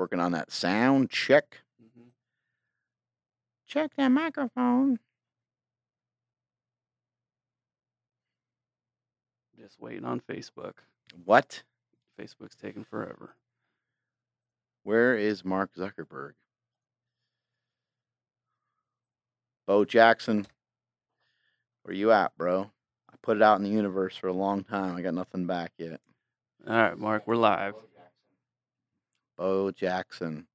working 0.00 0.18
on 0.18 0.32
that 0.32 0.50
sound 0.50 1.10
check. 1.10 1.60
Mhm. 1.78 2.10
Check 3.66 3.94
that 3.96 4.08
microphone. 4.08 4.98
Just 9.58 9.78
waiting 9.78 10.06
on 10.06 10.20
Facebook. 10.20 10.76
What? 11.26 11.62
Facebook's 12.18 12.56
taking 12.56 12.82
forever. 12.82 13.36
Where 14.84 15.18
is 15.18 15.44
Mark 15.44 15.74
Zuckerberg? 15.74 16.32
Bo 19.66 19.84
Jackson, 19.84 20.46
where 21.82 21.94
you 21.94 22.10
at, 22.10 22.34
bro? 22.38 22.72
I 23.10 23.16
put 23.20 23.36
it 23.36 23.42
out 23.42 23.58
in 23.58 23.64
the 23.64 23.70
universe 23.70 24.16
for 24.16 24.28
a 24.28 24.32
long 24.32 24.64
time. 24.64 24.96
I 24.96 25.02
got 25.02 25.12
nothing 25.12 25.46
back 25.46 25.72
yet. 25.76 26.00
All 26.66 26.74
right, 26.74 26.96
Mark, 26.96 27.26
we're 27.26 27.36
live. 27.36 27.74
Bo 29.40 29.70
Jackson. 29.70 30.46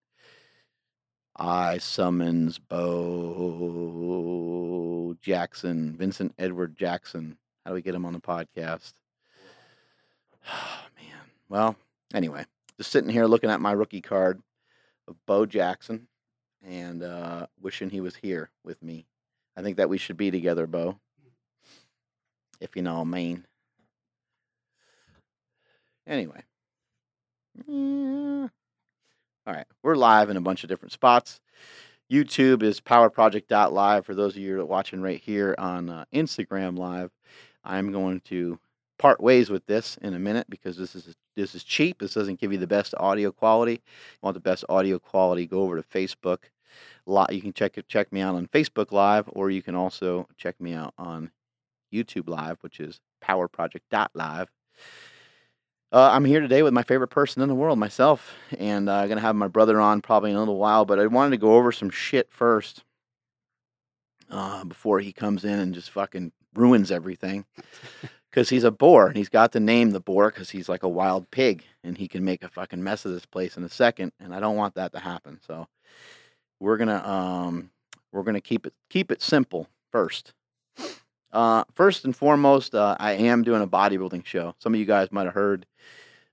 I 1.35 1.79
summons 1.79 2.59
Bo 2.59 2.75
Jackson, 5.19 5.97
Vincent 5.97 6.35
Edward 6.37 6.77
Jackson. 6.77 7.39
How 7.63 7.71
do 7.71 7.75
we 7.75 7.81
get 7.81 7.95
him 7.95 8.05
on 8.05 8.13
the 8.13 8.19
podcast? 8.19 8.93
Oh, 10.47 10.81
man. 10.95 11.17
Well, 11.49 11.75
anyway, 12.13 12.45
just 12.77 12.91
sitting 12.91 13.09
here 13.09 13.25
looking 13.25 13.49
at 13.49 13.59
my 13.59 13.71
rookie 13.71 14.01
card 14.01 14.39
of 15.07 15.15
Bo 15.25 15.47
Jackson 15.47 16.07
and 16.63 17.01
uh, 17.01 17.47
wishing 17.59 17.89
he 17.89 18.01
was 18.01 18.15
here 18.15 18.51
with 18.63 18.83
me. 18.83 19.07
I 19.57 19.63
think 19.63 19.77
that 19.77 19.89
we 19.89 19.97
should 19.97 20.17
be 20.17 20.29
together, 20.29 20.67
Bo. 20.67 20.99
If 22.61 22.75
you 22.75 22.83
know 22.83 22.93
what 22.99 23.01
I 23.01 23.05
mean. 23.05 23.47
Anyway. 26.05 26.43
Yeah. 27.67 28.49
All 29.47 29.53
right, 29.53 29.67
we're 29.83 29.95
live 29.95 30.31
in 30.31 30.37
a 30.37 30.41
bunch 30.41 30.63
of 30.63 30.69
different 30.69 30.91
spots. 30.91 31.39
YouTube 32.11 32.63
is 32.63 32.81
powerproject.live 32.81 34.03
for 34.03 34.15
those 34.15 34.35
of 34.35 34.41
you 34.41 34.55
that 34.55 34.61
are 34.63 34.65
watching 34.65 35.03
right 35.03 35.21
here 35.21 35.53
on 35.59 35.87
uh, 35.87 36.05
Instagram 36.11 36.79
live. 36.79 37.11
I'm 37.63 37.91
going 37.91 38.21
to 38.21 38.57
part 38.97 39.21
ways 39.21 39.51
with 39.51 39.63
this 39.67 39.99
in 40.01 40.15
a 40.15 40.19
minute 40.19 40.49
because 40.49 40.77
this 40.77 40.95
is 40.95 41.13
this 41.35 41.53
is 41.53 41.63
cheap. 41.63 41.99
This 41.99 42.15
doesn't 42.15 42.39
give 42.39 42.53
you 42.53 42.57
the 42.57 42.65
best 42.65 42.95
audio 42.97 43.31
quality. 43.31 43.73
You 43.73 44.19
want 44.23 44.33
the 44.33 44.39
best 44.39 44.65
audio 44.67 44.97
quality? 44.97 45.45
Go 45.45 45.61
over 45.61 45.79
to 45.79 45.87
Facebook. 45.87 46.39
You 47.29 47.41
can 47.41 47.53
check 47.53 47.77
check 47.87 48.11
me 48.11 48.21
out 48.21 48.33
on 48.33 48.47
Facebook 48.47 48.91
Live, 48.91 49.25
or 49.27 49.51
you 49.51 49.61
can 49.61 49.75
also 49.75 50.27
check 50.37 50.59
me 50.59 50.73
out 50.73 50.95
on 50.97 51.29
YouTube 51.93 52.29
Live, 52.29 52.57
which 52.61 52.79
is 52.79 52.99
powerproject.live. 53.23 54.49
Uh, 55.91 56.09
I'm 56.11 56.25
here 56.25 56.41
today 56.41 56.63
with 56.63 56.73
my 56.73 56.83
favorite 56.83 57.09
person 57.09 57.41
in 57.41 57.47
the 57.47 57.55
world, 57.55 57.79
myself, 57.79 58.33
and 58.57 58.89
uh, 58.89 58.95
I'm 58.95 59.09
gonna 59.09 59.21
have 59.21 59.35
my 59.35 59.47
brother 59.47 59.79
on 59.79 60.01
probably 60.01 60.31
in 60.31 60.35
a 60.35 60.39
little 60.39 60.57
while. 60.57 60.83
But 60.83 60.99
I 60.99 61.05
wanted 61.07 61.31
to 61.31 61.37
go 61.37 61.55
over 61.55 61.71
some 61.71 61.89
shit 61.89 62.29
first 62.31 62.83
uh, 64.29 64.63
before 64.65 64.99
he 64.99 65.13
comes 65.13 65.45
in 65.45 65.59
and 65.59 65.73
just 65.73 65.91
fucking 65.91 66.31
ruins 66.53 66.91
everything. 66.91 67.45
Because 68.31 68.49
he's 68.49 68.65
a 68.65 68.71
boar, 68.71 69.07
and 69.07 69.15
he's 69.15 69.29
got 69.29 69.53
the 69.53 69.61
name 69.61 69.91
the 69.91 70.01
boar 70.01 70.29
because 70.29 70.49
he's 70.49 70.67
like 70.67 70.83
a 70.83 70.89
wild 70.89 71.31
pig, 71.31 71.63
and 71.85 71.97
he 71.97 72.09
can 72.09 72.25
make 72.25 72.43
a 72.43 72.49
fucking 72.49 72.83
mess 72.83 73.05
of 73.05 73.13
this 73.13 73.25
place 73.25 73.55
in 73.55 73.63
a 73.63 73.69
second. 73.69 74.11
And 74.19 74.35
I 74.35 74.41
don't 74.41 74.57
want 74.57 74.75
that 74.75 74.91
to 74.91 74.99
happen. 74.99 75.39
So 75.47 75.69
we're 76.59 76.75
gonna 76.75 77.01
um, 77.07 77.69
we're 78.11 78.23
gonna 78.23 78.41
keep 78.41 78.65
it 78.65 78.73
keep 78.89 79.09
it 79.09 79.21
simple 79.21 79.69
first. 79.89 80.33
Uh, 81.35 81.65
first 81.73 82.05
and 82.05 82.15
foremost, 82.15 82.73
uh, 82.73 82.95
I 82.97 83.11
am 83.11 83.43
doing 83.43 83.61
a 83.61 83.67
bodybuilding 83.67 84.25
show. 84.25 84.55
Some 84.59 84.73
of 84.73 84.79
you 84.79 84.85
guys 84.85 85.11
might 85.11 85.25
have 85.25 85.33
heard. 85.33 85.65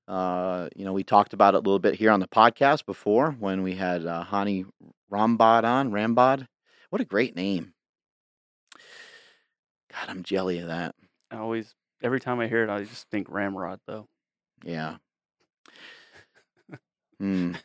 Uh, 0.07 0.69
you 0.77 0.85
know, 0.85 0.93
we 0.93 1.03
talked 1.03 1.33
about 1.33 1.55
it 1.55 1.59
a 1.59 1.61
little 1.61 1.81
bit 1.81 1.97
here 1.97 2.13
on 2.13 2.21
the 2.21 2.29
podcast 2.29 2.87
before 2.87 3.33
when 3.33 3.65
we 3.65 3.75
had 3.75 4.07
uh, 4.07 4.23
Hany 4.23 4.65
Rambod 5.11 5.65
on. 5.65 5.91
Rambod, 5.91 6.47
what 6.91 7.01
a 7.01 7.05
great 7.05 7.35
name! 7.35 7.75
God, 9.91 10.09
I'm 10.09 10.23
jelly 10.23 10.61
of 10.61 10.69
that. 10.69 10.95
I 11.33 11.39
always, 11.39 11.75
every 12.01 12.21
time 12.21 12.39
I 12.39 12.47
hear 12.47 12.63
it, 12.63 12.71
I 12.71 12.85
just 12.85 13.11
think 13.11 13.27
Ramrod, 13.29 13.81
though. 13.87 14.07
Yeah. 14.65 14.99
Hmm. 17.19 17.55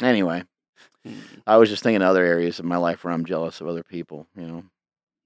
Anyway, 0.00 0.42
Hmm. 1.06 1.20
I 1.46 1.56
was 1.58 1.68
just 1.68 1.82
thinking 1.82 2.02
other 2.02 2.24
areas 2.24 2.58
of 2.58 2.64
my 2.64 2.76
life 2.76 3.04
where 3.04 3.12
I'm 3.12 3.24
jealous 3.24 3.60
of 3.60 3.68
other 3.68 3.84
people. 3.84 4.26
You 4.36 4.46
know, 4.46 4.64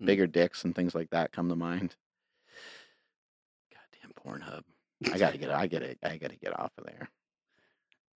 Hmm. 0.00 0.06
bigger 0.06 0.26
dicks 0.26 0.64
and 0.64 0.74
things 0.74 0.94
like 0.94 1.10
that 1.10 1.30
come 1.32 1.48
to 1.48 1.56
mind. 1.56 1.94
Goddamn 3.72 4.12
Pornhub. 4.42 4.62
I 5.12 5.18
gotta 5.18 5.38
get. 5.38 5.50
I 5.50 5.66
get 5.66 5.82
it. 5.82 5.98
I 6.02 6.16
gotta 6.18 6.36
get 6.36 6.58
off 6.58 6.72
of 6.78 6.84
there. 6.84 7.08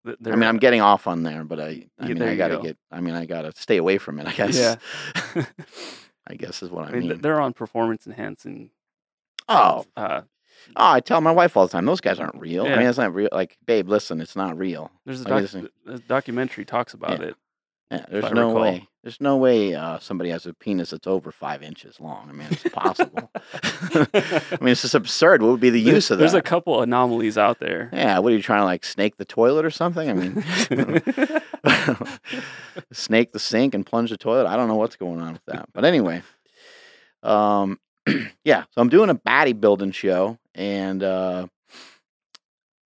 Th- 0.05 0.19
I 0.27 0.31
mean, 0.31 0.49
I'm 0.49 0.59
getting 0.59 0.81
off 0.81 1.07
on 1.07 1.23
there, 1.23 1.45
but 1.45 1.61
I. 1.61 1.87
I 1.99 2.09
Yeah, 2.09 2.15
mean, 2.15 2.23
I 2.23 2.37
gotta 2.37 2.57
go. 2.57 2.63
get. 2.63 2.77
I 2.91 3.01
mean, 3.01 3.15
I 3.15 3.25
gotta 3.27 3.53
stay 3.55 3.77
away 3.77 3.99
from 3.99 4.19
it. 4.19 4.27
I 4.27 4.33
guess. 4.33 4.57
Yeah. 4.57 5.45
I 6.27 6.35
guess 6.35 6.63
is 6.63 6.71
what 6.71 6.85
I, 6.85 6.89
I 6.89 6.93
mean, 6.93 7.09
mean. 7.09 7.21
they're 7.21 7.41
on 7.41 7.53
performance 7.53 8.07
enhancing. 8.07 8.71
oh, 9.49 9.85
Uh, 9.97 10.23
oh! 10.77 10.93
I 10.93 11.01
tell 11.01 11.21
my 11.21 11.33
wife 11.33 11.57
all 11.57 11.67
the 11.67 11.73
time, 11.73 11.85
those 11.85 12.01
guys 12.01 12.21
aren't 12.21 12.37
real. 12.41 12.65
I 12.65 12.77
mean, 12.77 12.87
it's 12.87 12.99
not 12.99 13.13
real. 13.13 13.29
Like, 13.33 13.57
babe, 13.67 13.89
listen, 13.89 14.21
it's 14.21 14.37
not 14.37 14.57
real. 14.57 14.91
there's 15.05 15.23
a, 15.23 15.29
Like, 15.29 15.53
a 15.89 15.99
documentary 15.99 16.65
talks 16.65 16.95
about 16.95 17.21
Yeah. 17.21 17.27
it. 17.29 17.37
Yeah, 17.93 18.07
there's 18.09 18.33
no 18.33 18.49
recall. 18.49 18.63
way. 18.63 18.89
There's 19.03 19.21
no 19.21 19.37
way 19.37 19.75
uh, 19.75 19.99
somebody 19.99 20.31
has 20.31 20.47
a 20.47 20.55
penis 20.55 20.91
that's 20.91 21.07
over 21.09 21.31
five 21.33 21.63
inches 21.63 21.99
long. 22.01 22.29
I 22.29 22.33
mean, 22.33 22.47
it's 22.51 22.65
impossible. 22.65 23.31
I 23.35 24.59
mean, 24.61 24.69
it's 24.71 24.83
just 24.83 24.95
absurd. 24.95 25.43
What 25.43 25.51
would 25.51 25.61
be 25.61 25.71
the 25.71 25.83
There- 25.83 25.95
use 25.97 26.11
of 26.11 26.19
that? 26.19 26.23
There's 26.23 26.35
a 26.35 26.41
couple 26.41 26.81
anomalies 26.83 27.37
out 27.37 27.59
there. 27.59 27.91
yeah, 27.93 28.19
what 28.21 28.33
are 28.33 28.37
you 28.37 28.43
trying 28.43 28.61
to 28.61 28.65
like 28.65 28.85
snake 28.85 29.17
the 29.19 29.25
toilet 29.25 29.65
or 29.65 29.71
something? 29.71 30.09
I 30.09 30.13
mean, 30.15 30.43
snake 32.93 33.33
the 33.33 33.39
sink 33.39 33.75
and 33.75 33.85
plunge 33.85 34.11
the 34.11 34.17
toilet. 34.17 34.47
I 34.47 34.57
don't 34.57 34.69
know 34.69 34.77
what's 34.77 34.97
going 34.97 35.21
on 35.21 35.33
with 35.35 35.45
that. 35.47 35.69
But 35.73 35.85
anyway, 35.85 36.23
um, 37.23 37.79
yeah. 38.45 38.65
So 38.71 38.81
I'm 38.81 38.89
doing 38.89 39.11
a 39.11 39.15
bodybuilding 39.15 39.95
show, 39.95 40.39
and 40.55 41.03
uh, 41.03 41.47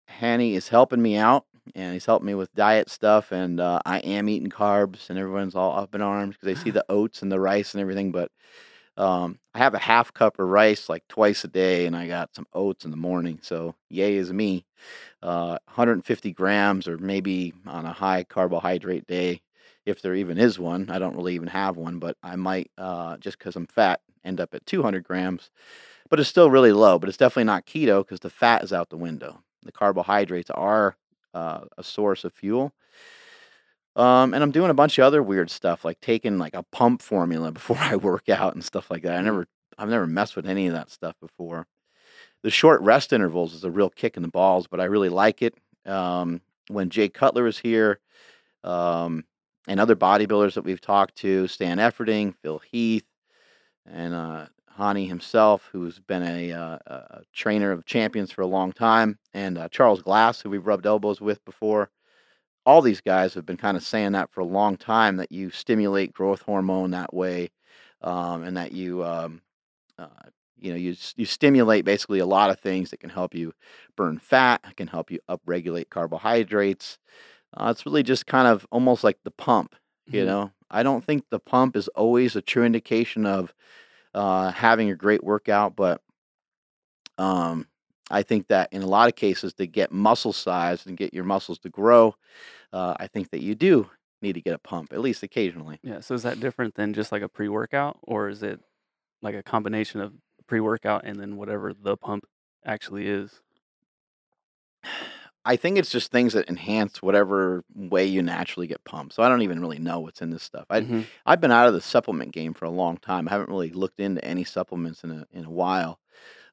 Hany 0.07 0.55
is 0.55 0.69
helping 0.69 1.03
me 1.03 1.17
out, 1.17 1.45
and 1.75 1.93
he's 1.93 2.07
helping 2.07 2.27
me 2.27 2.35
with 2.35 2.55
diet 2.55 2.91
stuff. 2.91 3.33
And 3.33 3.61
uh, 3.61 3.81
I 3.85 3.99
am 4.01 4.29
eating 4.29 4.51
carbs, 4.51 5.11
and 5.11 5.19
everyone's 5.19 5.55
all 5.55 5.79
up 5.79 5.95
in 5.95 6.03
arms 6.03 6.37
because 6.37 6.47
they 6.47 6.63
see 6.63 6.71
the 6.73 6.85
oats 6.89 7.23
and 7.23 7.31
the 7.31 7.41
rice 7.41 7.75
and 7.75 7.81
everything. 7.81 8.13
But 8.13 8.31
um, 8.97 9.39
I 9.55 9.59
have 9.59 9.75
a 9.75 9.79
half 9.79 10.13
cup 10.13 10.39
of 10.39 10.49
rice 10.49 10.89
like 10.89 11.07
twice 11.09 11.45
a 11.45 11.49
day, 11.49 11.87
and 11.87 11.97
I 11.97 12.07
got 12.07 12.35
some 12.35 12.47
oats 12.53 12.85
in 12.85 12.91
the 12.91 12.97
morning. 12.97 13.41
So 13.43 13.75
yay 13.89 14.17
is 14.17 14.33
me. 14.33 14.67
Uh, 15.23 15.59
150 15.67 16.33
grams, 16.33 16.87
or 16.87 16.99
maybe 16.99 17.53
on 17.67 17.87
a 17.87 17.93
high 17.93 18.25
carbohydrate 18.25 19.07
day, 19.07 19.43
if 19.87 20.03
there 20.03 20.15
even 20.15 20.39
is 20.39 20.59
one. 20.59 20.91
I 20.91 20.99
don't 20.99 21.17
really 21.17 21.35
even 21.35 21.49
have 21.49 21.77
one, 21.77 21.99
but 21.99 22.17
I 22.23 22.37
might 22.37 22.71
uh, 22.79 23.17
just 23.19 23.39
because 23.39 23.57
I'm 23.57 23.67
fat 23.67 24.01
end 24.25 24.41
up 24.41 24.55
at 24.55 24.67
200 24.67 25.05
grams. 25.05 25.51
But 26.09 26.21
it's 26.21 26.29
still 26.29 26.51
really 26.51 26.73
low. 26.73 26.99
But 26.99 27.09
it's 27.09 27.19
definitely 27.19 27.45
not 27.45 27.67
keto 27.67 28.05
because 28.05 28.21
the 28.21 28.31
fat 28.31 28.63
is 28.63 28.73
out 28.73 28.91
the 28.91 28.97
window. 28.97 29.43
The 29.65 29.73
carbohydrates 29.73 30.51
are 30.51 30.97
uh, 31.35 31.61
a 31.77 31.83
source 31.83 32.25
of 32.25 32.33
fuel. 32.33 32.73
Um, 33.97 34.35
and 34.35 34.43
I'm 34.43 34.51
doing 34.51 34.71
a 34.71 34.75
bunch 34.75 34.99
of 34.99 35.05
other 35.05 35.23
weird 35.23 35.51
stuff, 35.51 35.85
like 35.85 36.01
taking 36.01 36.39
like 36.39 36.55
a 36.55 36.63
pump 36.65 37.01
formula 37.03 37.53
before 37.53 37.79
I 37.79 37.97
work 37.97 38.29
out 38.29 38.55
and 38.55 38.65
stuff 38.65 38.91
like 38.91 39.03
that. 39.03 39.17
I 39.17 39.21
Mm. 39.21 39.25
never, 39.25 39.47
I've 39.79 39.89
never 39.89 40.07
messed 40.07 40.37
with 40.37 40.47
any 40.47 40.67
of 40.67 40.73
that 40.75 40.91
stuff 40.91 41.15
before. 41.21 41.67
The 42.43 42.51
short 42.51 42.81
rest 42.83 43.13
intervals 43.13 43.55
is 43.55 43.65
a 43.65 43.71
real 43.71 43.91
kick 43.91 44.17
in 44.17 44.23
the 44.23 44.29
balls, 44.29 44.67
but 44.67 44.81
I 44.81 44.85
really 44.85 45.09
like 45.09 45.43
it. 45.43 45.55
Um, 45.87 46.41
when 46.69 46.91
Jay 46.91 47.09
Cutler 47.09 47.47
is 47.47 47.59
here, 47.59 48.01
um, 48.63 49.25
and 49.67 49.81
other 49.81 49.97
bodybuilders 49.97 50.55
that 50.55 50.65
we've 50.65 50.81
talked 50.81 51.17
to, 51.17 51.47
Stan 51.49 51.79
Efferding, 51.79 52.35
Phil 52.43 52.61
Heath, 52.71 53.05
and 53.87 54.13
uh, 54.15 54.47
Hany 54.77 55.07
himself, 55.07 55.69
who's 55.73 56.01
been 56.01 56.23
a, 56.23 56.53
uh, 56.53 56.79
a 56.87 57.23
trainer 57.33 57.71
of 57.73 57.85
champions 57.87 58.31
for 58.33 58.43
a 58.43 58.47
long 58.47 58.73
time, 58.73 59.19
and 59.33 59.57
uh, 59.59 59.69
Charles 59.69 60.03
Glass, 60.03 60.41
who 60.41 60.51
we've 60.51 60.67
rubbed 60.67 60.87
elbows 60.87 61.21
with 61.21 61.45
before. 61.45 61.91
All 62.67 62.83
these 62.83 63.01
guys 63.01 63.35
have 63.35 63.47
been 63.47 63.57
kind 63.57 63.77
of 63.77 63.83
saying 63.85 64.13
that 64.13 64.31
for 64.31 64.41
a 64.41 64.45
long 64.47 64.77
time 64.77 65.17
that 65.17 65.33
you 65.33 65.51
stimulate 65.51 66.13
growth 66.13 66.43
hormone 66.43 66.91
that 66.93 67.13
way, 67.15 67.51
um, 68.03 68.43
and 68.45 68.57
that 68.57 68.73
you, 68.73 69.05
um, 69.05 69.43
uh, 69.99 70.07
you 70.59 70.71
know, 70.73 70.77
you 70.79 70.95
you 71.17 71.27
stimulate 71.27 71.85
basically 71.85 72.21
a 72.21 72.27
lot 72.27 72.51
of 72.51 72.61
things 72.61 72.91
that 72.91 73.01
can 73.01 73.11
help 73.11 73.35
you 73.35 73.53
burn 73.97 74.19
fat, 74.19 74.63
can 74.77 74.89
help 74.89 75.11
you 75.11 75.21
upregulate 75.29 75.91
carbohydrates. 75.91 76.99
Uh, 77.57 77.69
it's 77.71 77.87
really 77.87 78.03
just 78.03 78.27
kind 78.27 78.49
of 78.49 78.67
almost 78.71 79.05
like 79.05 79.19
the 79.25 79.31
pump, 79.31 79.75
you 80.11 80.23
Mhm. 80.23 80.27
know. 80.27 80.53
I 80.71 80.83
don't 80.83 81.05
think 81.05 81.25
the 81.31 81.39
pump 81.41 81.77
is 81.77 81.89
always 81.89 82.37
a 82.37 82.43
true 82.43 82.65
indication 82.65 83.27
of 83.27 83.55
uh, 84.15 84.51
having 84.53 84.91
a 84.91 84.95
great 84.95 85.23
workout, 85.25 85.77
but 85.77 86.01
um, 87.19 87.67
I 88.11 88.23
think 88.23 88.49
that 88.49 88.73
in 88.73 88.83
a 88.83 88.87
lot 88.87 89.09
of 89.09 89.17
cases, 89.17 89.55
to 89.55 89.67
get 89.67 89.93
muscle 89.93 90.33
size 90.33 90.87
and 90.87 90.97
get 90.97 91.15
your 91.15 91.25
muscles 91.25 91.59
to 91.61 91.71
grow, 91.71 92.15
uh, 92.73 92.95
I 92.99 93.07
think 93.07 93.31
that 93.31 93.43
you 93.43 93.55
do 93.55 93.89
need 94.23 94.35
to 94.35 94.41
get 94.41 94.55
a 94.55 94.59
pump 94.59 94.93
at 94.93 95.01
least 95.01 95.23
occasionally. 95.23 95.79
Yeah. 95.83 96.01
So 96.01 96.15
is 96.15 96.23
that 96.23 96.41
different 96.41 96.75
than 96.75 96.95
just 96.95 97.13
like 97.13 97.23
a 97.23 97.29
pre 97.29 97.49
workout, 97.49 97.99
or 98.03 98.29
is 98.29 98.43
it 98.43 98.61
like 99.23 99.35
a 99.35 99.43
combination 99.43 100.01
of 100.01 100.13
pre 100.47 100.61
workout 100.61 101.05
and 101.05 101.19
then 101.19 101.37
whatever 101.37 101.73
the 101.75 101.97
pump 101.97 102.25
actually 102.65 103.07
is? 103.07 103.41
I 105.45 105.57
think 105.57 105.77
it's 105.79 105.91
just 105.91 106.11
things 106.11 106.33
that 106.33 106.49
enhance 106.49 107.03
whatever 107.03 107.65
way 107.75 108.07
you 108.07 108.23
naturally 108.23 108.67
get 108.67 108.85
pumped. 108.85 109.15
So 109.15 109.23
I 109.23 109.29
don't 109.29 109.43
even 109.43 109.61
really 109.61 109.79
know 109.79 110.01
what's 110.01 110.23
in 110.23 110.31
this 110.31 110.43
stuff. 110.43 110.67
I 110.71 110.83
Mhm. 110.83 111.09
I've 111.27 111.41
been 111.41 111.53
out 111.53 111.69
of 111.69 111.75
the 111.75 111.81
supplement 111.83 112.33
game 112.33 112.55
for 112.55 112.65
a 112.65 112.71
long 112.71 112.97
time. 112.99 113.29
I 113.29 113.33
haven't 113.33 113.51
really 113.51 113.71
looked 113.71 114.01
into 114.01 114.25
any 114.25 114.45
supplements 114.45 115.05
in 115.05 115.11
a 115.11 115.27
in 115.33 115.45
a 115.45 115.51
while, 115.51 116.01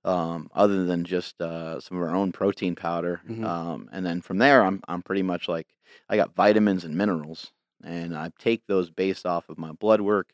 um, 0.05 0.49
other 0.53 0.85
than 0.85 1.05
just 1.05 1.41
uh, 1.41 1.79
some 1.81 1.97
of 1.97 2.03
our 2.03 2.15
own 2.15 2.31
protein 2.31 2.75
powder. 2.75 3.21
Mhm. 3.27 3.43
Um, 3.45 3.89
and 3.93 4.05
then 4.05 4.21
from 4.21 4.37
there, 4.39 4.63
I'm 4.63 4.81
I'm 4.87 5.01
pretty 5.03 5.23
much 5.23 5.47
like 5.49 5.67
I 6.09 6.15
got 6.17 6.35
vitamins 6.35 6.83
and 6.85 6.95
minerals, 6.95 7.51
and 7.83 8.15
I 8.17 8.31
take 8.39 8.65
those 8.67 8.89
based 8.91 9.25
off 9.25 9.49
of 9.49 9.57
my 9.59 9.71
blood 9.73 10.01
work. 10.01 10.33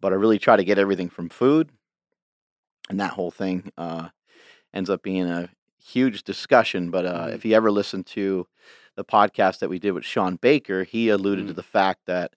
But 0.00 0.12
I 0.12 0.16
really 0.16 0.38
try 0.38 0.56
to 0.56 0.64
get 0.64 0.78
everything 0.78 1.10
from 1.10 1.28
food, 1.30 1.70
and 2.88 3.00
that 3.00 3.12
whole 3.12 3.30
thing 3.30 3.70
uh, 3.76 4.08
ends 4.74 4.90
up 4.90 5.02
being 5.02 5.26
a 5.28 5.48
huge 5.86 6.22
discussion. 6.24 6.90
But 6.90 7.06
uh, 7.06 7.26
Mhm. 7.28 7.34
if 7.34 7.44
you 7.44 7.54
ever 7.54 7.70
listen 7.70 8.02
to 8.04 8.46
the 8.96 9.04
podcast 9.04 9.58
that 9.60 9.68
we 9.68 9.78
did 9.78 9.92
with 9.92 10.04
Shawn 10.04 10.36
Baker, 10.36 10.84
he 10.84 11.08
alluded 11.08 11.46
to 11.48 11.52
Mhm. 11.52 11.56
the 11.56 11.62
fact 11.62 12.00
that 12.06 12.34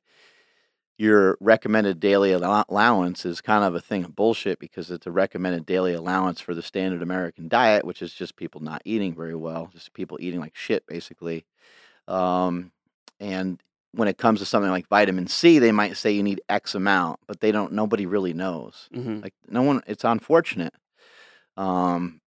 your 0.98 1.38
recommended 1.40 2.00
daily 2.01 2.34
allowance 2.34 3.25
is 3.25 3.40
kind 3.40 3.63
of 3.63 3.74
a 3.74 3.80
thing 3.80 4.04
of 4.04 4.16
bullshit 4.18 4.60
because 4.60 4.92
it's 4.92 5.07
a 5.07 5.12
recommended 5.12 5.66
daily 5.66 5.94
allowance 5.94 6.42
for 6.42 6.54
the 6.54 6.62
standard 6.62 7.01
American 7.01 7.48
diet, 7.48 7.86
which 7.86 8.01
is 8.01 8.13
just 8.13 8.36
people 8.36 8.60
not 8.60 8.81
eating 8.84 9.16
very 9.16 9.36
well, 9.36 9.69
just 9.72 9.94
people 9.94 10.18
eating 10.19 10.42
like 10.42 10.56
shit, 10.57 10.86
basically. 10.88 11.45
Um, 12.10 12.74
and 13.22 13.63
when 13.94 14.10
it 14.10 14.18
comes 14.18 14.40
to 14.40 14.45
something 14.45 14.72
like 14.72 14.88
vitamin 14.90 15.28
C, 15.28 15.57
they 15.57 15.72
might 15.72 15.95
say 15.95 16.12
you 16.12 16.22
need 16.24 16.42
X 16.50 16.75
amount, 16.75 17.22
but 17.28 17.40
they 17.40 17.52
don't. 17.54 17.72
Nobody 17.72 18.06
really 18.06 18.34
knows. 18.34 18.90
Mhm. 18.94 19.24
Like 19.24 19.34
no 19.48 19.62
one. 19.62 19.81
It's 19.88 20.04
unfortunate. 20.04 20.74
Um, 21.56 22.19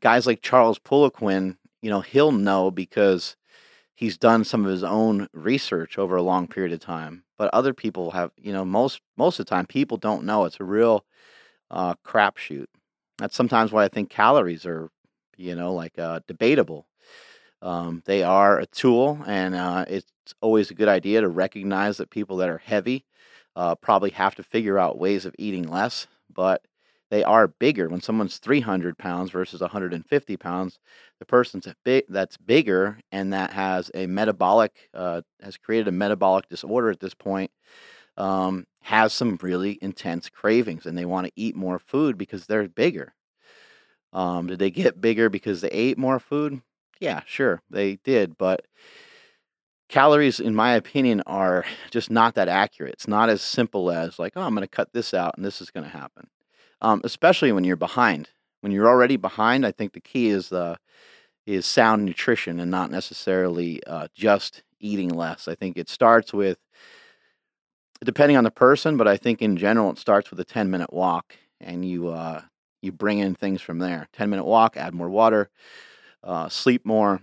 guys 0.00 0.26
like 0.26 0.42
Charles 0.42 0.78
Poliquin, 0.78 1.56
you 1.82 1.90
know, 1.90 2.00
he'll 2.00 2.32
know 2.32 2.70
because 2.70 3.36
he's 3.94 4.18
done 4.18 4.44
some 4.44 4.64
of 4.64 4.70
his 4.70 4.84
own 4.84 5.28
research 5.32 5.98
over 5.98 6.16
a 6.16 6.22
long 6.22 6.46
period 6.46 6.72
of 6.72 6.80
time. 6.80 7.24
But 7.38 7.52
other 7.52 7.74
people 7.74 8.10
have, 8.12 8.30
you 8.36 8.52
know, 8.52 8.64
most 8.64 9.00
most 9.16 9.38
of 9.38 9.46
the 9.46 9.50
time, 9.50 9.66
people 9.66 9.96
don't 9.96 10.24
know. 10.24 10.44
It's 10.44 10.60
a 10.60 10.64
real 10.64 11.04
uh, 11.70 11.94
crapshoot. 12.04 12.66
That's 13.18 13.36
sometimes 13.36 13.72
why 13.72 13.84
I 13.84 13.88
think 13.88 14.10
calories 14.10 14.66
are, 14.66 14.90
you 15.36 15.54
know, 15.54 15.74
like 15.74 15.98
uh, 15.98 16.20
debatable. 16.26 16.86
Um, 17.62 18.02
they 18.04 18.22
are 18.22 18.60
a 18.60 18.66
tool, 18.66 19.18
and 19.26 19.54
uh, 19.54 19.84
it's 19.88 20.12
always 20.40 20.70
a 20.70 20.74
good 20.74 20.88
idea 20.88 21.20
to 21.20 21.28
recognize 21.28 21.96
that 21.96 22.10
people 22.10 22.36
that 22.38 22.50
are 22.50 22.58
heavy 22.58 23.04
uh, 23.56 23.74
probably 23.74 24.10
have 24.10 24.34
to 24.36 24.42
figure 24.42 24.78
out 24.78 24.98
ways 24.98 25.24
of 25.24 25.34
eating 25.38 25.66
less, 25.68 26.06
but 26.32 26.62
they 27.10 27.22
are 27.22 27.48
bigger. 27.48 27.88
When 27.88 28.00
someone's 28.00 28.38
300 28.38 28.98
pounds 28.98 29.30
versus 29.30 29.60
150 29.60 30.36
pounds, 30.36 30.78
the 31.18 31.26
person's 31.26 31.68
big, 31.84 32.04
that's 32.08 32.36
bigger 32.36 32.98
and 33.12 33.32
that 33.32 33.52
has 33.52 33.90
a 33.94 34.06
metabolic, 34.06 34.72
uh, 34.92 35.22
has 35.40 35.56
created 35.56 35.88
a 35.88 35.92
metabolic 35.92 36.48
disorder 36.48 36.90
at 36.90 37.00
this 37.00 37.14
point, 37.14 37.50
um, 38.16 38.66
has 38.82 39.12
some 39.12 39.38
really 39.40 39.78
intense 39.80 40.28
cravings 40.28 40.86
and 40.86 40.98
they 40.98 41.04
want 41.04 41.26
to 41.26 41.32
eat 41.36 41.54
more 41.54 41.78
food 41.78 42.18
because 42.18 42.46
they're 42.46 42.68
bigger. 42.68 43.14
Um, 44.12 44.46
did 44.48 44.58
they 44.58 44.70
get 44.70 45.00
bigger 45.00 45.28
because 45.28 45.60
they 45.60 45.70
ate 45.70 45.98
more 45.98 46.18
food? 46.18 46.60
Yeah, 47.00 47.20
sure, 47.26 47.62
they 47.70 47.96
did, 47.96 48.38
but 48.38 48.66
calories, 49.88 50.40
in 50.40 50.54
my 50.54 50.74
opinion, 50.74 51.22
are 51.26 51.64
just 51.90 52.10
not 52.10 52.34
that 52.34 52.48
accurate. 52.48 52.94
It's 52.94 53.08
not 53.08 53.28
as 53.28 53.42
simple 53.42 53.90
as 53.90 54.18
like, 54.18 54.32
oh, 54.34 54.42
I'm 54.42 54.54
going 54.54 54.62
to 54.62 54.68
cut 54.68 54.92
this 54.92 55.12
out 55.12 55.34
and 55.36 55.44
this 55.44 55.60
is 55.60 55.70
going 55.70 55.84
to 55.84 55.90
happen. 55.90 56.28
Um, 56.80 57.00
especially 57.04 57.52
when 57.52 57.64
you're 57.64 57.76
behind. 57.76 58.28
When 58.60 58.72
you're 58.72 58.88
already 58.88 59.16
behind, 59.16 59.64
I 59.64 59.72
think 59.72 59.92
the 59.92 60.00
key 60.00 60.28
is 60.28 60.52
uh, 60.52 60.76
is 61.46 61.64
sound 61.64 62.04
nutrition 62.04 62.60
and 62.60 62.70
not 62.70 62.90
necessarily 62.90 63.82
uh, 63.86 64.08
just 64.14 64.62
eating 64.80 65.10
less. 65.10 65.48
I 65.48 65.54
think 65.54 65.76
it 65.76 65.88
starts 65.88 66.32
with 66.32 66.58
depending 68.04 68.36
on 68.36 68.44
the 68.44 68.50
person, 68.50 68.96
but 68.96 69.08
I 69.08 69.16
think 69.16 69.40
in 69.40 69.56
general 69.56 69.90
it 69.90 69.98
starts 69.98 70.30
with 70.30 70.40
a 70.40 70.44
10 70.44 70.70
minute 70.70 70.92
walk 70.92 71.34
and 71.60 71.84
you 71.84 72.08
uh, 72.08 72.42
you 72.82 72.92
bring 72.92 73.18
in 73.18 73.34
things 73.34 73.62
from 73.62 73.78
there. 73.78 74.08
10 74.12 74.28
minute 74.28 74.44
walk, 74.44 74.76
add 74.76 74.94
more 74.94 75.08
water, 75.08 75.48
uh, 76.22 76.48
sleep 76.48 76.84
more, 76.84 77.22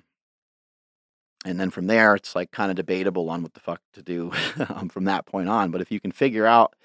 and 1.46 1.60
then 1.60 1.70
from 1.70 1.88
there 1.88 2.16
it's 2.16 2.36
like 2.36 2.52
kind 2.52 2.72
of 2.72 2.76
debatable 2.76 3.30
on 3.30 3.44
what 3.44 3.54
the 3.54 3.60
fuck 3.60 3.82
to 3.94 4.02
do 4.02 4.32
um, 4.70 4.90
from 4.90 5.06
that 5.06 5.26
point 5.26 5.50
on. 5.50 5.72
But 5.72 5.82
if 5.82 5.92
you 5.92 6.00
can 6.00 6.12
figure 6.12 6.46
out, 6.46 6.76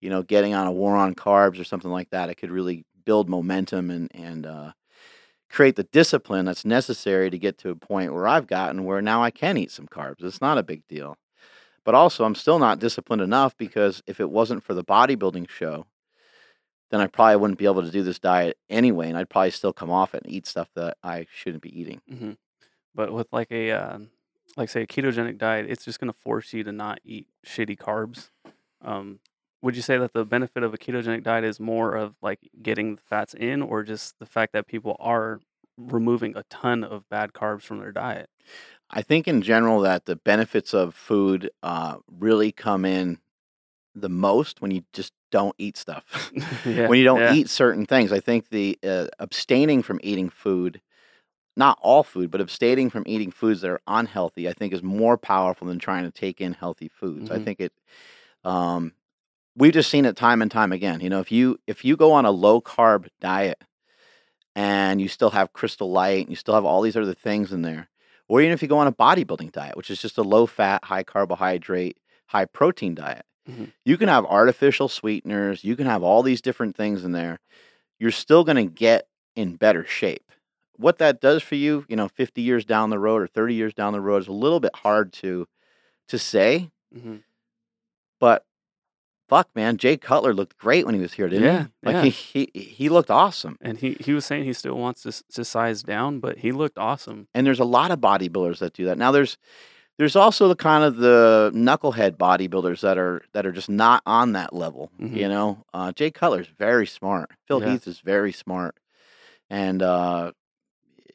you 0.00 0.10
know, 0.10 0.22
getting 0.22 0.54
on 0.54 0.66
a 0.66 0.72
war 0.72 0.96
on 0.96 1.14
carbs 1.14 1.60
or 1.60 1.64
something 1.64 1.90
like 1.90 2.10
that, 2.10 2.30
it 2.30 2.36
could 2.36 2.50
really 2.50 2.84
build 3.04 3.28
momentum 3.28 3.90
and 3.90 4.10
and 4.14 4.46
uh, 4.46 4.72
create 5.50 5.76
the 5.76 5.84
discipline 5.84 6.44
that's 6.44 6.64
necessary 6.64 7.30
to 7.30 7.38
get 7.38 7.58
to 7.58 7.70
a 7.70 7.76
point 7.76 8.14
where 8.14 8.28
I've 8.28 8.46
gotten 8.46 8.84
where 8.84 9.02
now 9.02 9.22
I 9.22 9.30
can 9.30 9.56
eat 9.56 9.70
some 9.70 9.86
carbs. 9.86 10.22
It's 10.22 10.40
not 10.40 10.58
a 10.58 10.62
big 10.62 10.86
deal. 10.88 11.16
But 11.84 11.94
also, 11.94 12.24
I'm 12.24 12.34
still 12.34 12.58
not 12.58 12.78
disciplined 12.78 13.22
enough 13.22 13.56
because 13.56 14.02
if 14.06 14.20
it 14.20 14.30
wasn't 14.30 14.62
for 14.62 14.74
the 14.74 14.84
bodybuilding 14.84 15.48
show, 15.48 15.86
then 16.90 17.00
I 17.00 17.06
probably 17.06 17.36
wouldn't 17.36 17.58
be 17.58 17.64
able 17.64 17.82
to 17.82 17.90
do 17.90 18.02
this 18.02 18.18
diet 18.18 18.58
anyway, 18.68 19.08
and 19.08 19.16
I'd 19.16 19.30
probably 19.30 19.50
still 19.50 19.72
come 19.72 19.90
off 19.90 20.14
it 20.14 20.22
and 20.24 20.32
eat 20.32 20.46
stuff 20.46 20.68
that 20.74 20.98
I 21.02 21.26
shouldn't 21.32 21.62
be 21.62 21.80
eating. 21.80 22.00
Mhm. 22.10 22.36
But 22.94 23.12
with 23.12 23.32
like 23.32 23.50
a 23.50 23.70
uh, 23.70 23.98
like 24.56 24.68
say 24.68 24.82
a 24.82 24.86
ketogenic 24.86 25.38
diet, 25.38 25.70
it's 25.70 25.84
just 25.84 26.00
gonna 26.00 26.12
force 26.12 26.52
you 26.52 26.64
to 26.64 26.72
not 26.72 27.00
eat 27.04 27.28
shitty 27.46 27.78
carbs. 27.78 28.30
Um, 28.82 29.20
would 29.62 29.76
you 29.76 29.82
say 29.82 29.98
that 29.98 30.12
the 30.12 30.24
benefit 30.24 30.62
of 30.62 30.74
a 30.74 30.78
ketogenic 30.78 31.22
diet 31.22 31.44
is 31.44 31.60
more 31.60 31.94
of 31.94 32.14
like 32.22 32.40
getting 32.62 32.96
the 32.96 33.02
fats 33.02 33.34
in, 33.34 33.62
or 33.62 33.82
just 33.82 34.18
the 34.18 34.26
fact 34.26 34.52
that 34.52 34.66
people 34.66 34.96
are 35.00 35.40
removing 35.76 36.36
a 36.36 36.42
ton 36.44 36.84
of 36.84 37.08
bad 37.08 37.32
carbs 37.32 37.62
from 37.62 37.78
their 37.78 37.92
diet? 37.92 38.28
I 38.90 39.02
think 39.02 39.28
in 39.28 39.42
general 39.42 39.80
that 39.82 40.06
the 40.06 40.16
benefits 40.16 40.74
of 40.74 40.94
food 40.94 41.50
uh, 41.62 41.96
really 42.10 42.52
come 42.52 42.84
in 42.84 43.18
the 43.94 44.08
most 44.08 44.62
when 44.62 44.70
you 44.70 44.82
just 44.92 45.12
don't 45.30 45.54
eat 45.58 45.76
stuff. 45.76 46.04
yeah, 46.64 46.88
when 46.88 46.98
you 46.98 47.04
don't 47.04 47.20
yeah. 47.20 47.32
eat 47.34 47.50
certain 47.50 47.86
things. 47.86 48.12
I 48.12 48.20
think 48.20 48.48
the 48.50 48.78
uh, 48.84 49.06
abstaining 49.18 49.82
from 49.82 50.00
eating 50.02 50.30
food, 50.30 50.80
not 51.56 51.78
all 51.82 52.02
food, 52.04 52.30
but 52.30 52.40
abstaining 52.40 52.90
from 52.90 53.04
eating 53.06 53.30
foods 53.30 53.62
that 53.62 53.70
are 53.70 53.80
unhealthy, 53.86 54.48
I 54.48 54.52
think 54.54 54.72
is 54.72 54.82
more 54.82 55.18
powerful 55.18 55.68
than 55.68 55.78
trying 55.78 56.04
to 56.04 56.10
take 56.10 56.40
in 56.40 56.52
healthy 56.54 56.88
foods. 56.88 57.30
I 57.30 57.38
Mhm. 57.38 57.44
think 57.44 57.60
it. 57.60 57.72
Um, 58.44 58.92
we've 59.60 59.72
just 59.72 59.90
seen 59.90 60.04
it 60.06 60.16
time 60.16 60.42
and 60.42 60.50
time 60.50 60.72
again. 60.72 61.00
You 61.00 61.10
know, 61.10 61.20
if 61.20 61.30
you 61.30 61.58
if 61.66 61.84
you 61.84 61.96
go 61.96 62.12
on 62.12 62.24
a 62.24 62.30
low 62.30 62.60
carb 62.60 63.06
diet 63.20 63.62
and 64.56 65.00
you 65.00 65.08
still 65.08 65.30
have 65.30 65.52
crystal 65.52 65.90
light 65.92 66.20
and 66.20 66.30
you 66.30 66.36
still 66.36 66.54
have 66.54 66.64
all 66.64 66.82
these 66.82 66.96
other 66.96 67.14
things 67.14 67.52
in 67.52 67.62
there, 67.62 67.88
or 68.28 68.40
even 68.40 68.52
if 68.52 68.62
you 68.62 68.68
go 68.68 68.78
on 68.78 68.86
a 68.86 68.92
bodybuilding 68.92 69.52
diet, 69.52 69.76
which 69.76 69.90
is 69.90 70.00
just 70.00 70.18
a 70.18 70.22
low 70.22 70.46
fat, 70.46 70.84
high 70.84 71.04
carbohydrate, 71.04 71.98
high 72.26 72.46
protein 72.46 72.94
diet, 72.94 73.24
Mhm. 73.48 73.72
you 73.84 73.96
can 73.96 74.08
have 74.08 74.24
artificial 74.26 74.88
sweeteners, 74.88 75.62
you 75.64 75.76
can 75.76 75.86
have 75.86 76.02
all 76.02 76.22
these 76.22 76.42
different 76.42 76.76
things 76.76 77.04
in 77.04 77.12
there. 77.12 77.38
You're 77.98 78.10
still 78.10 78.44
going 78.44 78.56
to 78.56 78.72
get 78.72 79.08
in 79.36 79.56
better 79.56 79.84
shape. 79.84 80.32
What 80.76 80.98
that 80.98 81.20
does 81.20 81.42
for 81.42 81.54
you, 81.56 81.84
you 81.88 81.96
know, 81.96 82.08
50 82.08 82.40
years 82.42 82.64
down 82.64 82.90
the 82.90 82.98
road 82.98 83.20
or 83.20 83.26
30 83.26 83.54
years 83.54 83.74
down 83.74 83.92
the 83.92 84.00
road 84.00 84.22
is 84.22 84.28
a 84.28 84.32
little 84.32 84.60
bit 84.60 84.74
hard 84.76 85.12
to 85.14 85.46
to 86.08 86.18
say, 86.18 86.70
Mhm. 86.92 87.22
but 88.18 88.44
fuck 89.30 89.48
man, 89.54 89.78
Jay 89.78 89.96
Cutler 89.96 90.34
looked 90.34 90.58
great 90.58 90.84
when 90.84 90.94
he 90.94 91.00
was 91.00 91.14
here, 91.14 91.28
didn't 91.28 91.44
Yeah, 91.44 91.62
he? 91.62 91.68
Like 91.86 91.94
yeah. 91.94 92.10
he, 92.10 92.44
he 92.54 92.60
he 92.60 92.88
looked 92.90 93.10
awesome. 93.10 93.56
And 93.62 93.78
he 93.78 93.96
he 94.00 94.12
was 94.12 94.26
saying 94.26 94.44
he 94.44 94.52
still 94.52 94.74
wants 94.76 95.02
to 95.04 95.12
to 95.36 95.44
size 95.44 95.82
down, 95.82 96.20
but 96.20 96.38
he 96.38 96.52
looked 96.52 96.76
awesome. 96.78 97.28
And 97.32 97.46
there's 97.46 97.60
a 97.60 97.64
lot 97.78 97.90
of 97.92 97.98
bodybuilders 98.00 98.58
that 98.58 98.74
do 98.74 98.84
that. 98.86 98.98
Now 98.98 99.10
there's 99.12 99.38
there's 99.98 100.16
also 100.16 100.48
the 100.48 100.56
kind 100.56 100.82
of 100.84 100.96
the 100.96 101.50
knucklehead 101.54 102.12
bodybuilders 102.16 102.80
that 102.80 102.98
are 102.98 103.22
that 103.32 103.46
are 103.46 103.52
just 103.52 103.68
not 103.70 104.02
on 104.06 104.32
that 104.32 104.52
level. 104.52 104.90
Mhm. 105.00 105.16
You 105.16 105.28
know, 105.28 105.64
uh, 105.74 105.92
Jay 105.92 106.10
Cutler's 106.10 106.48
very 106.58 106.86
smart. 106.86 107.30
Phil 107.46 107.60
Yeah. 107.62 107.70
Heath 107.72 107.86
is 107.86 108.00
very 108.00 108.32
smart, 108.32 108.74
and 109.50 109.82
uh, 109.82 110.32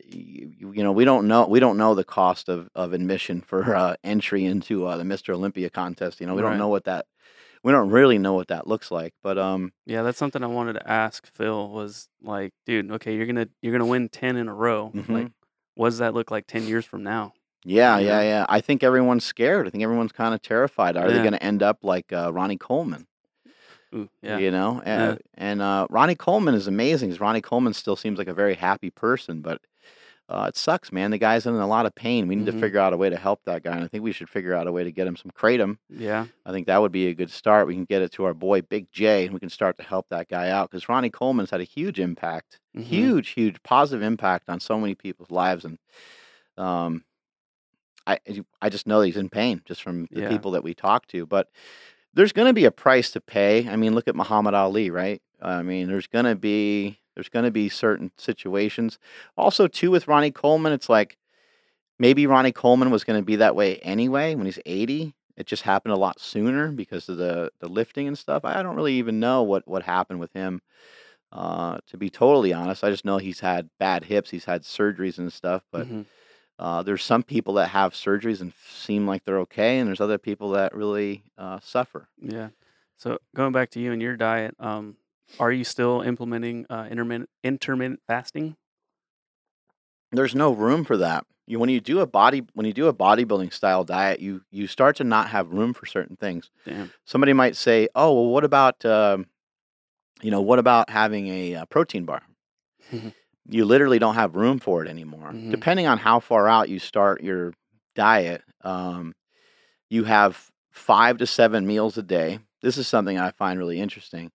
you, 0.07 0.71
you 0.73 0.83
know 0.83 0.91
we 0.91 1.03
don't 1.05 1.27
know 1.27 1.47
we 1.47 1.59
don't 1.59 1.77
know 1.77 1.95
the 1.95 2.03
cost 2.03 2.47
of, 2.47 2.69
of 2.75 2.93
admission 2.93 3.41
for 3.41 3.75
uh, 3.75 3.95
entry 4.03 4.45
into 4.45 4.85
uh, 4.85 4.97
the 4.97 5.03
Mr. 5.03 5.33
Olympia 5.33 5.69
contest. 5.69 6.21
You 6.21 6.27
know, 6.27 6.35
we 6.35 6.41
Right. 6.43 6.51
don't 6.51 6.59
know 6.59 6.67
what 6.69 6.83
that 6.85 7.07
we 7.65 7.71
don't 7.71 7.89
really 7.89 8.19
know 8.19 8.33
what 8.33 8.49
that 8.49 8.67
looks 8.67 8.91
like. 8.91 9.15
But 9.23 9.39
um, 9.39 9.73
Yeah, 9.87 10.03
that's 10.03 10.19
something 10.19 10.43
I 10.43 10.47
wanted 10.47 10.73
to 10.73 10.87
ask 10.87 11.25
Phil 11.33 11.67
was 11.69 12.07
like, 12.21 12.53
dude, 12.67 12.91
okay, 12.91 13.15
you're 13.15 13.25
gonna 13.25 13.47
you're 13.61 13.71
gonna 13.73 13.89
win 13.89 14.07
ten 14.07 14.37
in 14.37 14.47
a 14.47 14.53
row. 14.53 14.91
Mhm. 14.93 15.09
Like, 15.09 15.31
what 15.73 15.89
does 15.89 15.97
that 15.97 16.13
look 16.13 16.29
like 16.29 16.45
ten 16.45 16.67
years 16.67 16.85
from 16.85 17.03
now? 17.03 17.33
yeah, 17.63 17.97
yeah, 17.97 18.17
know? 18.17 18.21
yeah. 18.21 18.45
I 18.47 18.61
think 18.61 18.83
everyone's 18.83 19.25
scared. 19.25 19.65
I 19.65 19.71
think 19.71 19.83
everyone's 19.83 20.11
kind 20.11 20.35
of 20.35 20.41
terrified. 20.43 20.95
Are 20.95 21.09
they 21.11 21.17
going 21.17 21.31
to 21.31 21.41
end 21.43 21.63
up 21.63 21.79
like 21.83 22.13
uh, 22.13 22.31
Ronnie 22.31 22.57
Coleman? 22.59 23.07
Ooh, 23.95 24.07
yeah. 24.21 24.37
You 24.37 24.51
know, 24.51 24.83
Yeah. 24.85 25.09
and, 25.09 25.19
and 25.33 25.61
uh, 25.63 25.87
Ronnie 25.89 26.13
Coleman 26.13 26.53
is 26.53 26.67
amazing. 26.67 27.15
Ronnie 27.15 27.41
Coleman 27.41 27.73
still 27.73 27.95
seems 27.95 28.19
like 28.19 28.27
a 28.27 28.35
very 28.35 28.53
happy 28.53 28.91
person, 28.91 29.41
but 29.41 29.61
uh, 30.27 30.45
it 30.49 30.57
sucks, 30.57 30.91
man. 30.91 31.11
The 31.11 31.17
guy's 31.19 31.45
in 31.45 31.53
a 31.53 31.67
lot 31.67 31.85
of 31.85 31.93
pain. 31.93 32.27
We 32.27 32.35
need 32.35 32.47
Mhm. 32.47 32.53
to 32.53 32.59
figure 32.59 32.79
out 32.79 32.93
a 32.93 32.97
way 32.97 33.09
to 33.09 33.15
help 33.17 33.43
that 33.45 33.61
guy, 33.63 33.75
and 33.75 33.83
I 33.83 33.87
think 33.87 34.03
we 34.03 34.11
should 34.11 34.29
figure 34.29 34.53
out 34.55 34.65
a 34.67 34.71
way 34.71 34.83
to 34.83 34.91
get 34.91 35.05
him 35.07 35.15
some 35.15 35.31
kratom. 35.31 35.77
Yeah. 35.89 36.25
I 36.45 36.51
think 36.51 36.65
that 36.67 36.81
would 36.81 36.91
be 36.91 37.07
a 37.07 37.13
good 37.13 37.29
start. 37.29 37.67
We 37.67 37.75
can 37.75 37.85
get 37.85 38.01
it 38.01 38.11
to 38.13 38.25
our 38.25 38.33
boy 38.33 38.61
Big 38.61 38.91
J, 38.91 39.25
and 39.25 39.33
we 39.33 39.39
can 39.39 39.49
start 39.49 39.77
to 39.77 39.83
help 39.83 40.07
that 40.09 40.27
guy 40.27 40.49
out 40.49 40.69
because 40.71 40.89
Ronnie 40.89 41.09
Coleman's 41.11 41.51
had 41.51 41.61
a 41.61 41.65
huge 41.65 41.99
impact, 41.99 42.59
Mhm. 42.75 42.83
huge, 42.83 43.29
huge 43.29 43.61
positive 43.63 44.01
impact 44.03 44.49
on 44.49 44.59
so 44.59 44.79
many 44.79 44.95
people's 44.95 45.29
lives, 45.31 45.63
and 45.65 45.77
um, 46.57 47.03
I 48.07 48.19
I 48.61 48.69
just 48.69 48.87
know 48.87 48.99
that 49.01 49.07
he's 49.07 49.17
in 49.17 49.29
pain 49.29 49.61
just 49.65 49.81
from 49.81 50.07
the 50.11 50.21
Yeah. 50.21 50.29
people 50.29 50.51
that 50.51 50.63
we 50.63 50.73
talk 50.73 51.07
to. 51.07 51.25
But 51.25 51.49
there's 52.13 52.31
going 52.33 52.47
to 52.47 52.53
be 52.53 52.65
a 52.65 52.71
price 52.71 53.11
to 53.11 53.21
pay. 53.21 53.67
I 53.67 53.75
mean, 53.75 53.93
look 53.93 54.07
at 54.07 54.15
Muhammad 54.15 54.53
Ali, 54.53 54.89
right? 54.89 55.21
I 55.41 55.63
mean, 55.63 55.87
there's 55.87 56.07
going 56.07 56.25
to 56.25 56.35
be 56.35 56.99
there's 57.15 57.29
going 57.29 57.45
to 57.45 57.51
be 57.51 57.69
certain 57.69 58.11
situations. 58.17 58.99
Also, 59.37 59.67
too, 59.67 59.91
with 59.91 60.07
Ronnie 60.07 60.31
Coleman, 60.31 60.73
it's 60.73 60.89
like 60.89 61.17
maybe 61.97 62.27
Ronnie 62.27 62.51
Coleman 62.51 62.91
was 62.91 63.03
going 63.03 63.19
to 63.19 63.25
be 63.25 63.37
that 63.37 63.55
way 63.55 63.77
anyway 63.77 64.35
when 64.35 64.45
he's 64.45 64.59
80. 64.65 65.13
It 65.37 65.47
just 65.47 65.63
happened 65.63 65.93
a 65.93 65.97
lot 65.97 66.19
sooner 66.19 66.71
because 66.71 67.09
of 67.09 67.17
the 67.17 67.51
the 67.59 67.67
lifting 67.67 68.07
and 68.07 68.17
stuff. 68.17 68.45
I 68.45 68.61
don't 68.63 68.75
really 68.75 68.93
even 68.95 69.19
know 69.19 69.43
what 69.43 69.67
what 69.67 69.83
happened 69.83 70.19
with 70.19 70.31
him. 70.33 70.61
Uh, 71.31 71.79
to 71.87 71.97
be 71.97 72.09
totally 72.09 72.53
honest, 72.53 72.83
I 72.83 72.89
just 72.89 73.03
know 73.03 73.17
he's 73.17 73.41
had 73.41 73.69
bad 73.77 74.05
hips. 74.05 74.29
He's 74.29 74.45
had 74.45 74.63
surgeries 74.63 75.17
and 75.17 75.31
stuff. 75.33 75.63
But 75.71 75.87
Mhm. 75.87 76.05
uh, 76.57 76.83
there's 76.83 77.03
some 77.03 77.23
people 77.23 77.55
that 77.55 77.67
have 77.69 77.93
surgeries 77.93 78.39
and 78.39 78.53
seem 78.65 79.05
like 79.05 79.25
they're 79.25 79.39
okay, 79.39 79.79
and 79.79 79.87
there's 79.87 79.99
other 79.99 80.17
people 80.17 80.51
that 80.51 80.73
really 80.73 81.23
uh, 81.37 81.59
suffer. 81.59 82.07
Yeah. 82.21 82.49
So 82.97 83.19
going 83.35 83.51
back 83.51 83.71
to 83.71 83.81
you 83.81 83.91
and 83.91 84.01
your 84.01 84.15
diet, 84.15 84.55
um, 84.59 84.95
are 85.39 85.51
you 85.51 85.63
still 85.63 86.01
implementing 86.01 86.65
uh, 86.69 86.87
intermittent 86.89 87.29
intermittent 87.43 88.01
fasting? 88.07 88.55
There's 90.11 90.35
no 90.35 90.51
room 90.53 90.85
for 90.85 90.97
that. 90.97 91.25
You 91.47 91.59
when 91.59 91.69
you 91.69 91.79
do 91.79 91.99
a 91.99 92.07
body 92.07 92.43
when 92.53 92.65
you 92.65 92.73
do 92.73 92.87
a 92.87 92.93
bodybuilding 92.93 93.53
style 93.53 93.83
diet, 93.83 94.19
you 94.19 94.41
you 94.51 94.67
start 94.67 94.95
to 94.97 95.03
not 95.03 95.29
have 95.29 95.51
room 95.51 95.73
for 95.73 95.85
certain 95.85 96.15
things. 96.15 96.49
Damn. 96.65 96.91
Somebody 97.05 97.33
might 97.33 97.55
say, 97.55 97.87
"Oh, 97.93 98.13
well, 98.13 98.27
what 98.27 98.43
about 98.43 98.83
um, 98.85 99.27
you 100.21 100.31
know, 100.31 100.41
what 100.41 100.59
about 100.59 100.89
having 100.89 101.27
a 101.27 101.55
uh, 101.55 101.65
protein 101.65 102.05
bar?" 102.05 102.23
you 103.47 103.65
literally 103.65 103.99
don't 103.99 104.15
have 104.15 104.35
room 104.35 104.59
for 104.59 104.83
it 104.83 104.89
anymore. 104.89 105.31
Mhm. 105.31 105.51
Depending 105.51 105.85
on 105.85 105.99
how 105.99 106.19
far 106.19 106.47
out 106.47 106.69
you 106.69 106.79
start 106.79 107.21
your 107.21 107.53
diet, 107.95 108.41
um, 108.61 109.13
you 109.89 110.05
have 110.05 110.49
five 110.71 111.17
to 111.19 111.27
seven 111.27 111.67
meals 111.67 111.97
a 111.97 112.03
day. 112.03 112.39
This 112.61 112.77
is 112.77 112.87
something 112.87 113.19
I 113.19 113.31
find 113.31 113.59
really 113.59 113.79
interesting. 113.79 114.31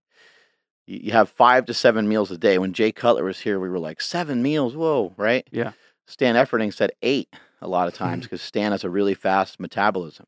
You 0.90 1.12
have 1.12 1.28
five 1.28 1.66
to 1.66 1.74
seven 1.74 2.08
meals 2.08 2.32
a 2.32 2.38
day. 2.38 2.58
When 2.58 2.72
Jay 2.72 2.90
Cutler 2.90 3.22
was 3.24 3.38
here, 3.38 3.60
we 3.60 3.68
were 3.68 3.78
like 3.78 4.00
seven 4.00 4.42
meals. 4.42 4.74
Whoa, 4.74 5.14
right? 5.16 5.46
Yeah. 5.52 5.72
Stan 6.06 6.34
Efferding 6.34 6.74
said 6.74 6.90
eight 7.02 7.32
a 7.60 7.68
lot 7.68 7.86
of 7.86 7.94
times 7.94 8.24
because 8.24 8.42
Stan 8.42 8.72
has 8.72 8.82
a 8.82 8.90
really 8.90 9.14
fast 9.14 9.60
metabolism. 9.60 10.26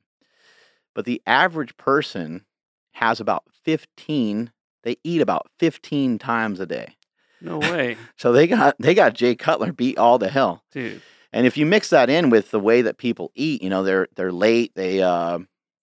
But 0.95 1.04
the 1.04 1.21
average 1.26 1.76
person 1.76 2.45
has 2.92 3.19
about 3.19 3.42
15, 3.64 4.52
they 4.85 4.97
eat 5.02 5.21
about 5.21 5.49
15 5.59 6.19
times 6.19 6.61
a 6.61 6.66
day. 6.66 6.97
No 7.40 7.59
way, 7.59 7.97
So 8.16 8.31
they 8.31 8.47
got 8.47 8.76
they 8.78 8.95
got 8.95 9.14
Jay 9.14 9.35
Cutler 9.35 9.73
beat 9.73 9.99
all 9.99 10.21
to 10.21 10.28
hell. 10.28 10.62
dude. 10.71 11.02
And 11.33 11.47
if 11.47 11.57
you 11.57 11.66
mix 11.66 11.90
that 11.90 12.11
in 12.11 12.31
with 12.31 12.50
the 12.52 12.61
way 12.61 12.83
that 12.83 12.99
people 12.99 13.33
eat, 13.35 13.62
you 13.62 13.71
know, 13.71 13.83
they're 13.83 14.07
they're 14.14 14.31
late, 14.31 14.73
they 14.76 15.02
uh 15.02 15.40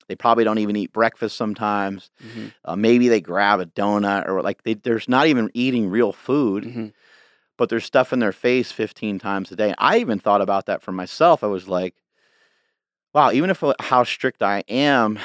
they 0.10 0.16
probably 0.16 0.44
don't 0.44 0.58
even 0.58 0.76
eat 0.76 0.92
breakfast 0.92 1.38
sometimes. 1.38 2.12
Mhm. 2.22 2.52
Uh, 2.66 2.76
maybe 2.76 3.08
they 3.08 3.22
grab 3.22 3.62
a 3.62 3.66
donut 3.68 4.28
or 4.28 4.42
like 4.42 4.64
they 4.64 4.74
there's 4.74 5.08
not 5.08 5.28
even 5.28 5.50
eating 5.54 5.90
real 5.90 6.12
food 6.12 6.66
Mhm. 6.66 6.94
but 7.58 7.70
there's 7.70 7.86
stuff 7.86 8.12
in 8.12 8.20
their 8.20 8.32
face 8.34 8.72
15 8.72 9.20
times 9.20 9.52
a 9.52 9.56
day. 9.56 9.74
I 9.78 10.00
even 10.00 10.20
thought 10.20 10.42
about 10.42 10.66
that 10.66 10.82
for 10.82 10.92
myself. 10.92 11.44
I 11.44 11.48
was 11.48 11.68
like, 11.70 11.96
wow, 13.14 13.32
even 13.32 13.50
if 13.50 13.64
uh, 13.64 13.74
how 13.80 14.04
strict 14.04 14.42
I 14.44 14.64
am, 14.68 15.20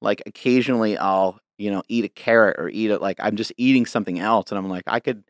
like 0.00 0.22
occasionally 0.26 0.96
I'll, 0.98 1.40
you 1.56 1.70
know, 1.70 1.82
eat 1.88 2.04
a 2.04 2.08
carrot 2.08 2.56
or 2.58 2.68
eat 2.68 2.90
it 2.90 3.00
like 3.02 3.18
I'm 3.20 3.36
just 3.36 3.52
eating 3.56 3.86
something 3.86 4.18
else 4.18 4.50
and 4.50 4.58
I'm 4.58 4.68
like 4.68 4.84
I 4.86 5.00
could 5.00 5.24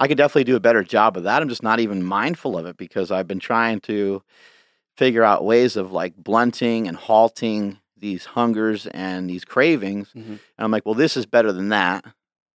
I 0.00 0.06
could 0.08 0.18
definitely 0.18 0.44
do 0.44 0.56
a 0.56 0.60
better 0.60 0.84
job 0.84 1.16
of 1.16 1.24
that. 1.24 1.42
I'm 1.42 1.48
just 1.48 1.62
not 1.62 1.80
even 1.80 2.04
mindful 2.04 2.56
of 2.56 2.66
it 2.66 2.76
because 2.76 3.10
I've 3.10 3.26
been 3.26 3.40
trying 3.40 3.80
to 3.82 4.22
figure 4.96 5.24
out 5.24 5.44
ways 5.44 5.76
of 5.76 5.92
like 5.92 6.16
blunting 6.16 6.86
and 6.88 6.96
halting 6.96 7.78
these 8.00 8.24
hungers 8.26 8.86
and 8.88 9.28
these 9.28 9.44
cravings. 9.44 10.08
Mhm. 10.14 10.26
And 10.28 10.40
I'm 10.58 10.70
like, 10.70 10.84
well, 10.86 10.94
this 10.94 11.16
is 11.16 11.26
better 11.26 11.52
than 11.52 11.68
that. 11.70 12.04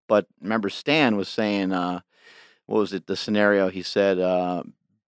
But 0.07 0.27
remember, 0.41 0.69
Stan 0.69 1.15
was 1.15 1.29
saying, 1.29 1.71
uh, 1.71 2.01
what 2.65 2.79
was 2.79 2.93
it? 2.93 3.07
The 3.07 3.15
scenario 3.15 3.69
he 3.69 3.83
said, 3.83 4.19
uh, 4.19 4.63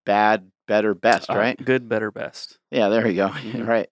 bad, 0.05 0.51
better, 0.67 0.93
best, 0.93 1.29
Uh, 1.29 1.35
right? 1.37 1.63
Good, 1.63 1.87
better, 1.89 2.11
best. 2.11 2.57
Yeah, 2.71 2.89
there 2.89 3.07
you 3.07 3.15
go. 3.15 3.29
Mhm. 3.43 3.67
right. 3.67 3.89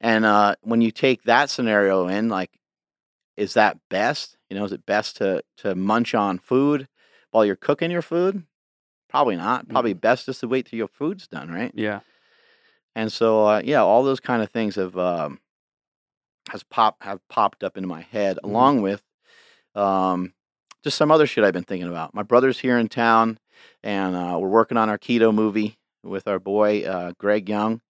And 0.00 0.24
uh, 0.24 0.56
when 0.62 0.80
you 0.80 0.90
take 0.90 1.22
that 1.24 1.50
scenario 1.50 2.08
in, 2.08 2.28
like, 2.28 2.50
is 3.36 3.54
that 3.54 3.78
best? 3.88 4.36
You 4.48 4.56
know, 4.58 4.64
is 4.64 4.72
it 4.72 4.84
best 4.86 5.16
to 5.18 5.42
to 5.58 5.74
munch 5.74 6.14
on 6.14 6.38
food 6.38 6.88
while 7.30 7.44
you're 7.44 7.56
cooking 7.56 7.90
your 7.90 8.02
food? 8.02 8.44
Probably 9.08 9.36
not. 9.36 9.68
Probably 9.68 9.92
best 9.94 10.26
just 10.26 10.40
to 10.40 10.48
wait 10.48 10.66
till 10.66 10.76
your 10.78 10.88
food's 10.88 11.26
done, 11.26 11.50
right? 11.50 11.72
Yeah. 11.74 12.00
And 12.94 13.12
so, 13.12 13.46
uh, 13.46 13.62
yeah, 13.64 13.82
all 13.82 14.02
those 14.04 14.20
kind 14.20 14.42
of 14.42 14.50
things 14.50 14.74
have 14.76 14.96
um, 14.96 15.40
has 16.48 16.62
pop 16.64 16.96
have 17.02 17.20
popped 17.28 17.62
up 17.62 17.76
into 17.76 17.88
my 17.88 18.00
head, 18.02 18.38
Mhm. 18.42 18.48
along 18.48 18.82
with 18.82 19.02
um, 19.74 20.32
just 20.82 20.96
some 20.96 21.10
other 21.10 21.26
shit 21.26 21.44
I've 21.44 21.52
been 21.52 21.62
thinking 21.64 21.88
about. 21.88 22.14
My 22.14 22.22
brother's 22.22 22.58
here 22.58 22.78
in 22.78 22.88
town, 22.88 23.38
and 23.82 24.16
uh, 24.16 24.36
we're 24.40 24.48
working 24.48 24.76
on 24.76 24.88
our 24.88 24.98
keto 24.98 25.32
movie 25.34 25.78
with 26.02 26.26
our 26.26 26.38
boy 26.38 26.82
uh, 26.82 27.12
Greg 27.18 27.48
Young. 27.48 27.80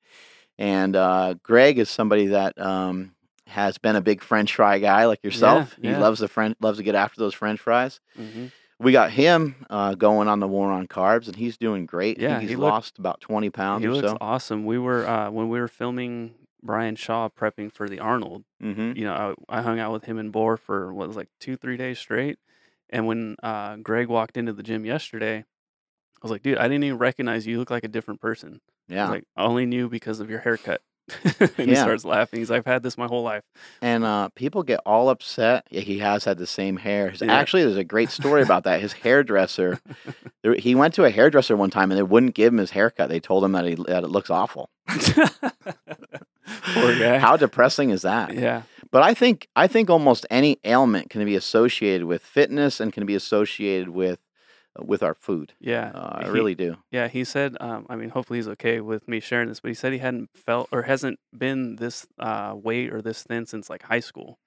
And 0.59 0.95
uh, 0.95 1.35
Greg 1.43 1.79
is 1.79 1.89
somebody 1.89 2.27
that 2.27 2.61
um, 2.61 3.15
has 3.47 3.79
been 3.79 3.97
a 3.97 4.03
big 4.03 4.23
French 4.23 4.55
fry 4.55 4.79
guy 4.79 5.07
like 5.07 5.25
yourself. 5.25 5.75
yeah. 5.81 5.95
He 5.95 5.97
loves 5.97 6.21
the 6.21 6.29
French, 6.29 6.57
loves 6.61 6.79
to 6.79 6.85
get 6.85 6.95
after 6.95 7.19
those 7.21 7.33
French 7.35 7.61
fries. 7.61 8.01
hmm 8.17 8.47
We 8.79 8.93
got 8.93 9.11
him 9.11 9.65
uh, 9.71 9.95
going 9.95 10.29
on 10.29 10.41
the 10.41 10.49
war 10.49 10.71
on 10.71 10.87
carbs, 10.87 11.29
and 11.29 11.37
he's 11.37 11.57
doing 11.57 11.87
great. 11.87 12.19
Yeah, 12.19 12.41
he's 12.41 12.51
he 12.51 12.57
looked- 12.57 12.73
lost 12.73 12.99
about 12.99 13.21
twenty 13.23 13.49
pounds 13.49 13.83
He 13.83 13.89
or 13.89 13.95
looks 13.95 14.09
so. 14.09 14.19
awesome. 14.21 14.67
We 14.67 14.79
were 14.79 15.07
uh, 15.09 15.31
when 15.31 15.49
we 15.49 15.59
were 15.61 15.69
filming 15.69 16.35
Brian 16.63 16.97
Shaw 16.97 17.29
prepping 17.29 17.73
for 17.73 17.89
the 17.89 17.99
Arnold. 18.01 18.45
hmm 18.61 18.93
You 18.95 19.05
know, 19.05 19.35
I, 19.49 19.59
I 19.59 19.63
hung 19.63 19.79
out 19.79 19.93
with 19.93 20.05
him 20.05 20.19
and 20.19 20.31
Boar 20.33 20.57
for 20.57 20.93
what 20.93 21.09
was 21.09 21.17
like 21.17 21.29
two, 21.41 21.57
three 21.57 21.77
days 21.77 21.99
straight. 21.99 22.39
And 22.91 23.07
when 23.07 23.37
uh, 23.43 23.77
Greg 23.77 24.09
walked 24.09 24.37
into 24.37 24.53
the 24.53 24.63
gym 24.63 24.85
yesterday, 24.85 25.39
I 25.39 25.45
was 26.23 26.31
like, 26.31 26.43
dude, 26.43 26.59
I 26.59 26.65
didn't 26.69 26.85
even 26.85 26.99
recognize 26.99 27.47
you. 27.47 27.53
You 27.53 27.59
look 27.61 27.71
like 27.71 27.85
a 27.85 27.89
different 27.89 28.21
person. 28.21 28.61
I 28.91 28.95
Yeah. 28.95 29.03
was 29.05 29.11
like, 29.11 29.25
I 29.37 29.45
only 29.45 29.65
knew 29.67 29.89
because 29.89 30.21
of 30.21 30.29
your 30.29 30.41
haircut. 30.41 30.83
and 31.41 31.51
he 31.57 31.73
Yeah. 31.73 31.83
starts 31.83 32.05
laughing. 32.05 32.41
He's 32.41 32.51
like, 32.51 32.59
I've 32.59 32.67
had 32.67 32.83
this 32.83 32.99
my 32.99 33.07
whole 33.07 33.23
life. 33.23 33.43
And 33.81 34.05
uh, 34.05 34.29
people 34.35 34.63
get 34.63 34.81
all 34.85 35.09
upset. 35.09 35.67
Yeah, 35.71 35.81
he 35.81 35.99
has 36.01 36.25
had 36.25 36.37
the 36.39 36.47
same 36.47 36.77
hair. 36.77 37.13
Yeah. 37.21 37.33
Actually, 37.33 37.63
there's 37.65 37.77
a 37.77 37.85
great 37.85 38.11
story 38.11 38.43
about 38.43 38.65
that. 38.65 38.81
His 38.81 38.93
hairdresser, 38.93 39.81
there, 40.43 40.55
he 40.55 40.75
went 40.75 40.95
to 40.95 41.05
a 41.05 41.11
hairdresser 41.11 41.57
one 41.57 41.71
time 41.71 41.91
and 41.91 41.99
they 41.99 42.03
wouldn't 42.03 42.35
give 42.35 42.53
him 42.53 42.59
his 42.59 42.73
haircut. 42.73 43.09
They 43.09 43.21
told 43.21 43.45
him 43.45 43.53
that, 43.53 43.65
he, 43.65 43.75
that 43.77 44.05
it 44.05 44.11
looks 44.11 44.31
awful. 44.31 44.69
Poor 46.75 46.99
guy. 46.99 47.19
How 47.19 47.37
depressing 47.37 47.91
is 47.91 48.03
that? 48.03 48.35
yeah. 48.35 48.63
But 48.93 49.03
I 49.03 49.15
think 49.15 49.49
I 49.55 49.69
think 49.69 49.89
almost 49.89 50.27
any 50.31 50.59
ailment 50.65 51.11
can 51.11 51.25
be 51.25 51.37
associated 51.37 52.07
with 52.07 52.23
fitness 52.23 52.81
and 52.81 52.93
can 52.93 53.07
be 53.07 53.15
associated 53.15 53.89
with 53.91 54.19
with 54.81 55.03
our 55.03 55.15
food. 55.15 55.53
Yeah. 55.61 55.91
Uh, 55.95 56.19
I 56.23 56.25
He- 56.25 56.31
really 56.31 56.55
do. 56.55 56.77
Yeah, 56.91 57.09
he 57.09 57.25
said. 57.25 57.57
Um, 57.61 57.87
I 57.89 57.97
mean, 57.97 58.09
hopefully 58.11 58.39
he's 58.39 58.49
okay 58.49 58.81
with 58.81 59.07
me 59.09 59.21
sharing 59.21 59.49
this, 59.49 59.61
but 59.61 59.69
he 59.69 59.75
said 59.75 59.93
he 59.93 59.99
hadn't 59.99 60.31
felt 60.35 60.69
or 60.73 60.83
hasn't 60.83 61.19
been 61.37 61.77
this 61.77 62.07
uh, 62.19 62.55
weight 62.57 62.93
or 62.93 63.01
this 63.03 63.23
thin 63.23 63.47
since 63.47 63.69
like 63.71 63.83
high 63.83 64.01
school. 64.01 64.39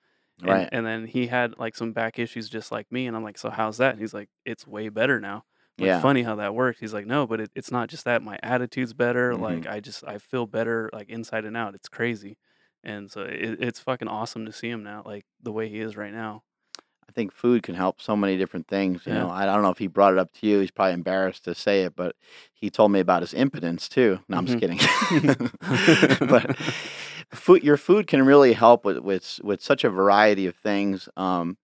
And, 0.42 0.50
Right. 0.50 0.70
And 0.72 0.86
then 0.86 1.06
he 1.06 1.28
had 1.28 1.58
like 1.58 1.76
some 1.76 1.94
back 1.94 2.20
issues 2.20 2.50
just 2.50 2.72
like 2.72 2.92
me, 2.92 3.06
and 3.08 3.16
I'm 3.16 3.24
like, 3.24 3.38
so 3.38 3.50
how's 3.50 3.78
that? 3.78 3.92
And 3.94 4.00
he's 4.02 4.14
like, 4.14 4.30
it's 4.46 4.66
way 4.68 4.90
better 4.90 5.20
now. 5.22 5.44
Like, 5.80 5.88
Yeah. 5.88 6.02
Funny 6.02 6.24
how 6.24 6.36
that 6.36 6.54
works. 6.54 6.80
He's 6.80 6.94
like, 6.94 7.08
no, 7.08 7.26
but 7.26 7.40
it, 7.42 7.52
it's 7.56 7.72
not 7.72 7.90
just 7.90 8.06
that. 8.06 8.22
My 8.22 8.38
attitude's 8.44 8.94
better. 8.94 9.36
Like 9.36 9.64
Mhm. 9.64 9.72
I 9.72 9.80
just 9.80 10.04
I 10.06 10.18
feel 10.20 10.46
better 10.46 10.90
like 10.94 11.10
inside 11.10 11.46
and 11.46 11.58
out. 11.58 11.74
It's 11.76 11.90
crazy. 11.90 12.38
And 12.84 13.10
so 13.12 13.22
it, 13.22 13.58
it's 13.62 13.80
fucking 13.80 14.08
awesome 14.08 14.46
to 14.46 14.52
see 14.52 14.70
him 14.70 14.84
now, 14.84 15.04
like 15.06 15.26
the 15.42 15.52
way 15.52 15.70
he 15.70 15.80
is 15.80 15.96
right 15.98 16.14
now. 16.14 16.44
I 17.08 17.12
think 17.14 17.32
food 17.34 17.64
can 17.64 17.76
help 17.76 18.02
so 18.02 18.16
many 18.16 18.38
different 18.38 18.68
things. 18.68 19.06
You 19.06 19.14
Yeah. 19.14 19.24
know, 19.24 19.30
I 19.30 19.46
don't 19.46 19.62
know 19.62 19.70
if 19.70 19.78
he 19.78 19.88
brought 19.88 20.14
it 20.14 20.20
up 20.20 20.32
to 20.34 20.48
you. 20.48 20.60
He's 20.60 20.72
probably 20.72 20.94
embarrassed 20.94 21.44
to 21.46 21.56
say 21.56 21.84
it, 21.84 21.96
but 21.96 22.16
he 22.54 22.70
told 22.70 22.92
me 22.92 23.00
about 23.00 23.22
his 23.22 23.34
impotence 23.34 23.90
too. 23.90 24.20
No, 24.30 24.38
I'm 24.38 24.46
just 24.46 24.60
kidding. 24.60 24.80
but 26.28 26.56
food, 27.32 27.64
your 27.64 27.78
food 27.78 28.08
can 28.08 28.26
really 28.26 28.54
help 28.54 28.86
with 28.86 29.00
with 29.00 29.40
with 29.44 29.62
such 29.62 29.84
a 29.84 29.90
variety 29.90 30.48
of 30.48 30.56
things. 30.56 31.10
Um, 31.18 31.58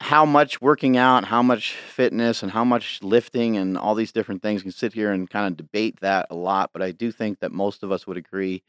how 0.00 0.26
much 0.26 0.60
working 0.60 0.96
out, 0.96 1.24
how 1.24 1.42
much 1.42 1.74
fitness, 1.74 2.42
and 2.42 2.52
how 2.52 2.64
much 2.64 3.02
lifting, 3.02 3.56
and 3.56 3.78
all 3.78 3.94
these 3.94 4.12
different 4.12 4.42
things. 4.42 4.62
Can 4.62 4.70
sit 4.70 4.92
here 4.92 5.12
and 5.12 5.28
kind 5.28 5.46
of 5.46 5.56
debate 5.56 6.00
that 6.00 6.26
a 6.30 6.34
lot, 6.34 6.70
but 6.72 6.82
I 6.82 6.92
do 6.92 7.10
think 7.10 7.40
that 7.40 7.52
most 7.52 7.82
of 7.82 7.90
us 7.90 8.06
would 8.06 8.16
agree 8.16 8.62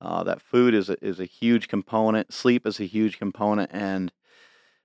uh, 0.00 0.22
that 0.24 0.42
food 0.42 0.74
is 0.74 0.90
a, 0.90 1.04
is 1.04 1.20
a 1.20 1.24
huge 1.24 1.68
component. 1.68 2.32
Sleep 2.32 2.66
is 2.66 2.80
a 2.80 2.84
huge 2.84 3.18
component, 3.18 3.70
and 3.72 4.12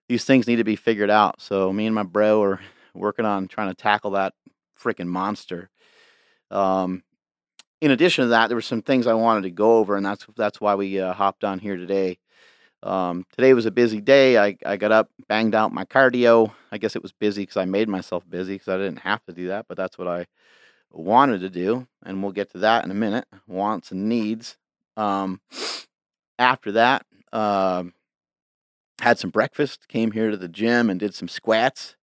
these 0.07 0.25
things 0.25 0.47
need 0.47 0.57
to 0.57 0.63
be 0.63 0.75
figured 0.75 1.09
out. 1.09 1.41
So 1.41 1.71
me 1.71 1.85
and 1.85 1.95
my 1.95 2.03
bro 2.03 2.41
are 2.41 2.59
working 2.93 3.25
on 3.25 3.47
trying 3.47 3.69
to 3.69 3.75
tackle 3.75 4.11
that 4.11 4.33
freaking 4.81 5.07
monster. 5.07 5.69
Um, 6.49 7.03
in 7.81 7.91
addition 7.91 8.23
to 8.23 8.29
that, 8.29 8.47
there 8.47 8.55
were 8.55 8.61
some 8.61 8.81
things 8.81 9.07
I 9.07 9.13
wanted 9.13 9.43
to 9.43 9.51
go 9.51 9.77
over, 9.77 9.97
and 9.97 10.05
that's 10.05 10.25
that's 10.37 10.61
why 10.61 10.75
we 10.75 10.99
uh, 10.99 11.13
hopped 11.13 11.43
on 11.43 11.59
here 11.59 11.75
today. 11.75 12.19
Um, 12.83 13.25
today 13.31 13.53
was 13.53 13.65
a 13.65 13.71
busy 13.71 14.01
day. 14.01 14.37
I, 14.37 14.57
I 14.65 14.75
got 14.75 14.91
up, 14.91 15.09
banged 15.29 15.55
out 15.55 15.73
my 15.73 15.85
cardio. 15.85 16.51
I 16.71 16.77
guess 16.77 16.97
it 16.97 17.01
was 17.01 17.13
busy 17.13 17.43
because 17.43 17.57
I 17.57 17.63
made 17.65 17.87
myself 17.87 18.29
busy 18.29 18.55
because 18.55 18.67
I 18.67 18.77
didn't 18.77 18.99
have 18.99 19.23
to 19.25 19.33
do 19.33 19.47
that, 19.47 19.67
but 19.69 19.77
that's 19.77 19.97
what 19.97 20.09
I 20.09 20.25
wanted 20.91 21.39
to 21.41 21.49
do, 21.49 21.87
and 22.05 22.21
we'll 22.21 22.33
get 22.33 22.51
to 22.51 22.59
that 22.59 22.83
in 22.83 22.91
a 22.91 22.95
minute. 22.95 23.25
Wants 23.47 23.91
and 23.91 24.09
needs. 24.09 24.57
Um, 24.97 25.39
after 26.37 26.73
that, 26.73 27.05
uh, 27.31 27.85
had 29.01 29.17
some 29.17 29.29
breakfast. 29.29 29.87
Came 29.87 30.11
here 30.11 30.29
to 30.29 30.37
the 30.37 30.49
gym 30.49 30.89
and 30.89 30.99
did 30.99 31.15
some 31.15 31.29
squats 31.29 31.95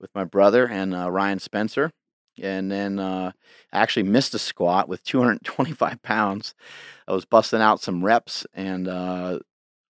with 0.00 0.14
my 0.14 0.24
brother 0.24 0.66
and 0.66 0.94
uh, 0.94 1.10
Ryan 1.10 1.40
Spencer, 1.40 1.90
and 2.40 2.70
then 2.70 3.00
uh, 3.00 3.32
actually 3.72 4.04
missed 4.04 4.34
a 4.34 4.38
squat 4.38 4.88
with 4.88 5.02
225 5.02 6.00
pounds. 6.02 6.54
I 7.08 7.12
was 7.12 7.24
busting 7.24 7.60
out 7.60 7.80
some 7.80 8.04
reps, 8.04 8.46
and 8.54 8.86
uh, 8.86 9.40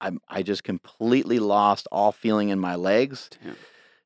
I 0.07 0.39
I 0.39 0.43
just 0.43 0.65
completely 0.65 1.39
lost 1.39 1.89
all 1.91 2.13
feeling 2.13 2.51
in 2.51 2.59
my 2.59 2.77
legs. 2.77 3.31
Damn. 3.43 3.57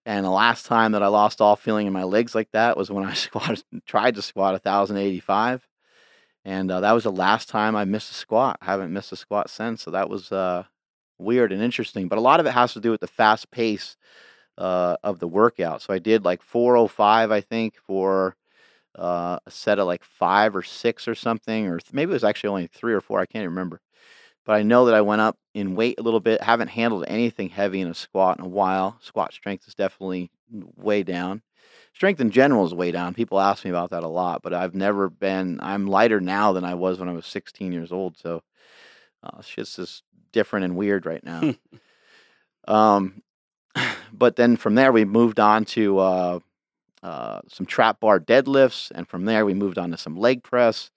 And 0.06 0.24
the 0.24 0.30
last 0.30 0.66
time 0.66 0.92
that 0.92 1.02
I 1.02 1.08
lost 1.08 1.40
all 1.40 1.56
feeling 1.56 1.86
in 1.86 1.92
my 1.92 2.04
legs 2.04 2.34
like 2.34 2.50
that 2.52 2.76
was 2.76 2.90
when 2.90 3.04
I 3.04 3.14
squatted, 3.26 3.62
tried 3.86 4.14
to 4.14 4.22
squat 4.22 4.54
1,085. 4.64 5.66
And 6.44 6.70
uh, 6.70 6.80
that 6.80 6.92
was 6.92 7.04
the 7.04 7.12
last 7.12 7.48
time 7.48 7.76
I 7.76 7.84
missed 7.84 8.10
a 8.10 8.14
squat. 8.14 8.58
I 8.62 8.64
haven't 8.66 8.92
missed 8.92 9.12
a 9.12 9.16
squat 9.16 9.50
since. 9.50 9.82
So 9.82 9.90
that 9.90 10.08
was 10.08 10.32
uh, 10.32 10.64
weird 11.18 11.52
and 11.52 11.62
interesting. 11.62 12.08
But 12.08 12.18
a 12.18 12.22
lot 12.22 12.40
of 12.40 12.46
it 12.46 12.52
has 12.52 12.72
to 12.72 12.80
do 12.80 12.90
with 12.90 13.00
the 13.00 13.06
fast 13.06 13.50
pace 13.50 13.96
uh, 14.56 14.96
of 15.04 15.18
the 15.18 15.28
workout. 15.28 15.82
So 15.82 15.92
I 15.92 15.98
did 15.98 16.24
like 16.24 16.42
405, 16.42 17.30
I 17.30 17.40
think, 17.42 17.76
for 17.76 18.36
uh, 18.98 19.38
a 19.46 19.50
set 19.50 19.78
of 19.78 19.86
like 19.86 20.02
five 20.02 20.56
or 20.56 20.62
six 20.62 21.06
or 21.06 21.14
something, 21.14 21.66
or 21.66 21.78
th- 21.78 21.92
maybe 21.92 22.10
it 22.10 22.14
was 22.14 22.24
actually 22.24 22.48
only 22.48 22.66
three 22.68 22.94
or 22.94 23.00
four. 23.00 23.20
I 23.20 23.26
can't 23.26 23.42
even 23.42 23.50
remember. 23.50 23.80
But 24.44 24.56
I 24.56 24.62
know 24.62 24.86
that 24.86 24.94
I 24.94 25.00
went 25.02 25.20
up 25.20 25.36
in 25.54 25.76
weight 25.76 25.98
a 25.98 26.02
little 26.02 26.20
bit. 26.20 26.42
Haven't 26.42 26.68
handled 26.68 27.04
anything 27.06 27.50
heavy 27.50 27.80
in 27.80 27.88
a 27.88 27.94
squat 27.94 28.38
in 28.38 28.44
a 28.44 28.48
while. 28.48 28.96
Squat 29.00 29.32
strength 29.32 29.68
is 29.68 29.74
definitely 29.74 30.30
way 30.76 31.02
down. 31.02 31.42
Strength 31.94 32.20
in 32.20 32.30
general 32.30 32.64
is 32.64 32.74
way 32.74 32.90
down. 32.90 33.14
People 33.14 33.40
ask 33.40 33.64
me 33.64 33.70
about 33.70 33.90
that 33.90 34.04
a 34.04 34.08
lot, 34.08 34.42
but 34.42 34.54
I've 34.54 34.74
never 34.74 35.10
been. 35.10 35.58
I'm 35.60 35.86
lighter 35.86 36.20
now 36.20 36.52
than 36.52 36.64
I 36.64 36.74
was 36.74 36.98
when 36.98 37.08
I 37.08 37.12
was 37.12 37.26
16 37.26 37.72
years 37.72 37.92
old. 37.92 38.16
So 38.16 38.42
uh, 39.22 39.42
shit's 39.42 39.76
just 39.76 40.02
different 40.32 40.64
and 40.64 40.76
weird 40.76 41.04
right 41.04 41.22
now. 41.22 41.54
um, 42.68 43.22
but 44.12 44.36
then 44.36 44.56
from 44.56 44.74
there 44.74 44.92
we 44.92 45.04
moved 45.04 45.40
on 45.40 45.64
to 45.66 45.98
uh, 45.98 46.38
uh, 47.02 47.40
some 47.48 47.66
trap 47.66 48.00
bar 48.00 48.20
deadlifts, 48.20 48.90
and 48.94 49.08
from 49.08 49.24
there 49.24 49.44
we 49.44 49.54
moved 49.54 49.78
on 49.78 49.90
to 49.90 49.98
some 49.98 50.16
leg 50.16 50.42
press. 50.42 50.90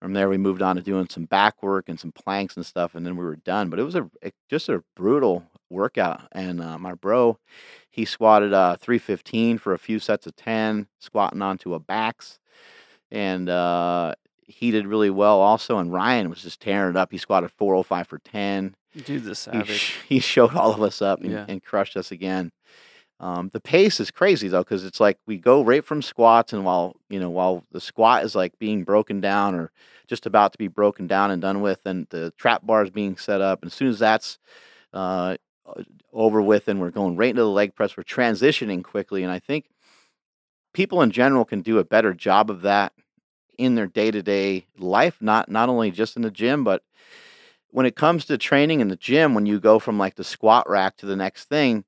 From 0.00 0.14
there 0.14 0.28
we 0.30 0.38
moved 0.38 0.62
on 0.62 0.76
to 0.76 0.82
doing 0.82 1.08
some 1.10 1.26
back 1.26 1.62
work 1.62 1.88
and 1.88 2.00
some 2.00 2.12
planks 2.12 2.56
and 2.56 2.64
stuff, 2.64 2.94
and 2.94 3.04
then 3.04 3.16
we 3.16 3.24
were 3.24 3.36
done. 3.36 3.68
But 3.68 3.78
it 3.78 3.82
was 3.82 3.94
a 3.96 4.10
it- 4.22 4.34
just 4.48 4.68
a 4.68 4.82
brutal 4.96 5.44
workout. 5.68 6.22
And 6.32 6.60
uh, 6.62 6.78
my 6.78 6.94
bro, 6.94 7.38
he 7.90 8.04
squatted 8.06 8.52
uh, 8.54 8.76
315 8.76 9.58
for 9.58 9.74
a 9.74 9.78
few 9.78 9.98
sets 9.98 10.26
of 10.26 10.34
10, 10.36 10.86
squatting 11.00 11.42
onto 11.42 11.74
a 11.74 11.78
backs, 11.78 12.38
and 13.10 13.48
uh, 13.48 14.14
he 14.42 14.70
did 14.70 14.86
really 14.86 15.10
well 15.10 15.40
also. 15.40 15.78
And 15.78 15.92
Ryan 15.92 16.30
was 16.30 16.42
just 16.42 16.60
tearing 16.60 16.90
it 16.90 16.96
up. 16.96 17.12
He 17.12 17.18
squatted 17.18 17.50
405 17.52 18.06
for 18.08 18.18
10 18.18 18.74
Dude's 19.04 19.26
a 19.26 19.28
he, 19.30 19.34
savage. 19.34 19.68
sh- 19.78 19.96
he 20.08 20.18
showed 20.18 20.54
all 20.54 20.72
of 20.72 20.82
us 20.82 21.00
up 21.02 21.20
and, 21.20 21.30
Yeah. 21.30 21.44
and 21.48 21.62
crushed 21.62 21.96
us 21.96 22.10
again. 22.10 22.50
Um, 23.20 23.50
the 23.52 23.60
pace 23.60 24.00
is 24.00 24.10
crazy 24.10 24.48
though, 24.48 24.62
because 24.62 24.84
it's 24.84 24.98
like 24.98 25.18
we 25.26 25.36
go 25.36 25.62
right 25.62 25.84
from 25.84 26.00
squats, 26.00 26.54
and 26.54 26.64
while 26.64 26.96
you 27.10 27.20
know, 27.20 27.28
while 27.28 27.64
the 27.70 27.80
squat 27.80 28.24
is 28.24 28.34
like 28.34 28.58
being 28.58 28.82
broken 28.82 29.20
down 29.20 29.54
or 29.54 29.70
just 30.06 30.24
about 30.24 30.52
to 30.52 30.58
be 30.58 30.68
broken 30.68 31.06
down 31.06 31.30
and 31.30 31.42
done 31.42 31.60
with, 31.60 31.80
and 31.84 32.06
the 32.08 32.32
trap 32.38 32.66
bar 32.66 32.82
is 32.82 32.90
being 32.90 33.16
set 33.18 33.42
up, 33.42 33.62
and 33.62 33.70
as 33.70 33.74
soon 33.74 33.88
as 33.88 33.98
that's 33.98 34.38
uh, 34.94 35.36
over 36.14 36.40
with, 36.40 36.66
and 36.66 36.80
we're 36.80 36.90
going 36.90 37.14
right 37.14 37.30
into 37.30 37.42
the 37.42 37.48
leg 37.48 37.74
press, 37.74 37.94
we're 37.94 38.02
transitioning 38.04 38.82
quickly, 38.82 39.22
and 39.22 39.30
I 39.30 39.38
think 39.38 39.66
people 40.72 41.02
in 41.02 41.10
general 41.10 41.44
can 41.44 41.60
do 41.60 41.78
a 41.78 41.84
better 41.84 42.14
job 42.14 42.50
of 42.50 42.62
that 42.62 42.94
in 43.58 43.74
their 43.74 43.86
day 43.86 44.10
to 44.10 44.22
day 44.22 44.64
life, 44.78 45.18
not 45.20 45.50
not 45.50 45.68
only 45.68 45.90
just 45.90 46.16
in 46.16 46.22
the 46.22 46.30
gym, 46.30 46.64
but 46.64 46.82
when 47.68 47.84
it 47.84 47.96
comes 47.96 48.24
to 48.24 48.38
training 48.38 48.80
in 48.80 48.88
the 48.88 48.96
gym, 48.96 49.34
when 49.34 49.44
you 49.44 49.60
go 49.60 49.78
from 49.78 49.98
like 49.98 50.14
the 50.14 50.24
squat 50.24 50.68
rack 50.70 50.96
to 50.96 51.06
the 51.06 51.16
next 51.16 51.44
thing, 51.50 51.84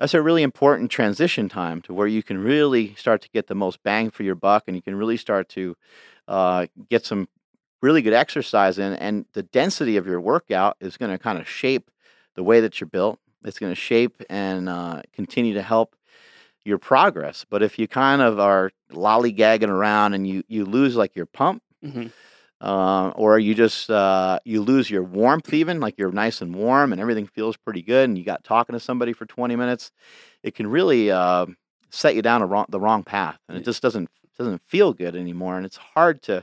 that's 0.00 0.14
a 0.14 0.22
really 0.22 0.42
important 0.42 0.90
transition 0.90 1.50
time 1.50 1.82
to 1.82 1.92
where 1.92 2.06
you 2.06 2.22
can 2.22 2.38
really 2.38 2.94
start 2.94 3.20
to 3.20 3.28
get 3.28 3.48
the 3.48 3.54
most 3.54 3.82
bang 3.82 4.10
for 4.10 4.22
your 4.22 4.34
buck 4.34 4.64
and 4.66 4.74
you 4.74 4.80
can 4.80 4.94
really 4.94 5.18
start 5.18 5.50
to 5.50 5.76
uh, 6.26 6.66
get 6.88 7.04
some 7.04 7.28
really 7.82 8.00
good 8.00 8.14
exercise 8.14 8.78
in. 8.78 8.94
And 8.94 9.26
the 9.34 9.42
density 9.42 9.98
of 9.98 10.06
your 10.06 10.18
workout 10.18 10.78
is 10.80 10.96
going 10.96 11.12
to 11.12 11.18
kind 11.18 11.38
of 11.38 11.46
shape 11.46 11.90
the 12.34 12.42
way 12.42 12.60
that 12.60 12.80
you're 12.80 12.88
built. 12.88 13.20
It's 13.44 13.58
going 13.58 13.72
to 13.72 13.80
shape 13.80 14.22
and 14.30 14.70
uh, 14.70 15.02
continue 15.12 15.52
to 15.52 15.62
help 15.62 15.94
your 16.64 16.78
progress. 16.78 17.44
But 17.48 17.62
if 17.62 17.78
you 17.78 17.86
kind 17.86 18.22
of 18.22 18.40
are 18.40 18.70
lollygagging 18.90 19.68
around 19.68 20.14
and 20.14 20.26
you, 20.26 20.44
you 20.48 20.64
lose 20.64 20.96
like 20.96 21.14
your 21.14 21.26
pump, 21.26 21.62
hmm 21.82 22.06
uh, 22.60 23.12
or 23.16 23.38
you 23.38 23.54
just 23.54 23.90
uh, 23.90 24.38
you 24.44 24.60
lose 24.60 24.90
your 24.90 25.02
warmth 25.02 25.52
even 25.52 25.80
like 25.80 25.94
you're 25.98 26.12
nice 26.12 26.40
and 26.40 26.54
warm 26.54 26.92
and 26.92 27.00
everything 27.00 27.26
feels 27.26 27.56
pretty 27.56 27.82
good 27.82 28.08
and 28.08 28.18
you 28.18 28.24
got 28.24 28.44
talking 28.44 28.74
to 28.74 28.80
somebody 28.80 29.12
for 29.12 29.26
20 29.26 29.56
minutes 29.56 29.92
it 30.42 30.54
can 30.54 30.66
really 30.66 31.10
uh, 31.10 31.46
set 31.90 32.14
you 32.14 32.22
down 32.22 32.42
a 32.42 32.46
wrong, 32.46 32.66
the 32.68 32.80
wrong 32.80 33.02
path 33.02 33.38
and 33.48 33.56
it 33.56 33.64
just 33.64 33.82
doesn't 33.82 34.08
doesn't 34.38 34.62
feel 34.66 34.92
good 34.92 35.14
anymore 35.14 35.56
and 35.56 35.66
it's 35.66 35.76
hard 35.76 36.22
to 36.22 36.42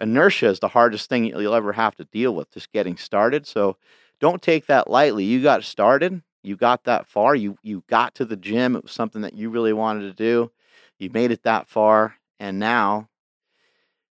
inertia 0.00 0.46
is 0.46 0.60
the 0.60 0.68
hardest 0.68 1.08
thing 1.08 1.24
you'll 1.24 1.54
ever 1.54 1.72
have 1.72 1.94
to 1.96 2.04
deal 2.04 2.34
with 2.34 2.50
just 2.50 2.70
getting 2.72 2.96
started. 2.96 3.46
So 3.46 3.76
don't 4.20 4.42
take 4.42 4.66
that 4.66 4.90
lightly. 4.90 5.24
You 5.24 5.42
got 5.42 5.64
started 5.64 6.22
you 6.46 6.56
got 6.56 6.84
that 6.84 7.06
far 7.06 7.34
you 7.34 7.58
you 7.62 7.82
got 7.88 8.14
to 8.14 8.24
the 8.24 8.36
gym 8.36 8.76
it 8.76 8.84
was 8.84 8.92
something 8.92 9.22
that 9.22 9.34
you 9.34 9.50
really 9.50 9.72
wanted 9.72 10.02
to 10.02 10.12
do 10.12 10.50
you 10.98 11.10
made 11.10 11.32
it 11.32 11.42
that 11.42 11.68
far 11.68 12.14
and 12.38 12.58
now 12.58 13.08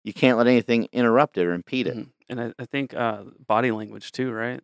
you 0.04 0.12
can't 0.12 0.38
let 0.38 0.46
anything 0.46 0.88
interrupt 0.92 1.38
it 1.38 1.46
or 1.46 1.52
impede 1.52 1.86
it 1.86 1.96
Mhm. 1.96 2.08
And 2.28 2.40
I, 2.40 2.52
I 2.58 2.64
think 2.64 2.94
uh, 2.94 3.24
body 3.46 3.70
language 3.72 4.10
too, 4.12 4.32
right? 4.32 4.60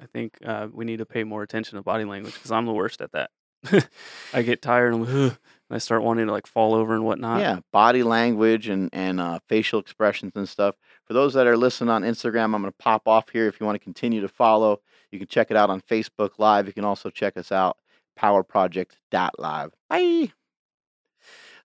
I 0.00 0.06
think 0.06 0.38
uh, 0.44 0.66
we 0.72 0.84
need 0.84 0.96
to 0.98 1.06
pay 1.06 1.22
more 1.22 1.42
attention 1.42 1.76
to 1.76 1.82
body 1.82 2.04
language 2.04 2.34
because 2.34 2.50
I'm 2.50 2.66
the 2.66 2.72
worst 2.72 3.00
at 3.00 3.12
that. 3.12 3.30
I 4.34 4.42
get 4.42 4.60
tired 4.60 4.92
and, 4.92 5.06
and 5.06 5.36
I 5.70 5.78
start 5.78 6.02
wanting 6.02 6.26
to 6.26 6.32
like 6.32 6.48
fall 6.48 6.74
over 6.74 6.94
and 6.94 7.04
whatnot. 7.04 7.38
Yeah, 7.38 7.60
body 7.72 8.02
language 8.02 8.68
and 8.68 8.90
and 8.92 9.20
uh, 9.20 9.38
facial 9.48 9.78
expressions 9.78 10.32
and 10.34 10.48
stuff. 10.48 10.74
For 11.06 11.12
those 11.12 11.34
that 11.34 11.46
are 11.46 11.56
listening 11.56 11.90
on 11.90 12.02
Instagram, 12.02 12.46
I'm 12.54 12.62
going 12.62 12.64
to 12.64 12.72
pop 12.72 13.06
off 13.06 13.28
here. 13.28 13.46
If 13.46 13.60
you 13.60 13.66
want 13.66 13.76
to 13.76 13.84
continue 13.84 14.20
to 14.22 14.28
follow, 14.28 14.80
you 15.12 15.20
can 15.20 15.28
check 15.28 15.52
it 15.52 15.56
out 15.56 15.70
on 15.70 15.80
Facebook 15.80 16.30
Live. 16.38 16.66
You 16.66 16.72
can 16.72 16.84
also 16.84 17.08
check 17.08 17.36
us 17.36 17.52
out 17.52 17.76
powerproject.live. 18.18 19.70
Bye. 19.88 20.32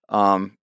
Um, 0.10 0.58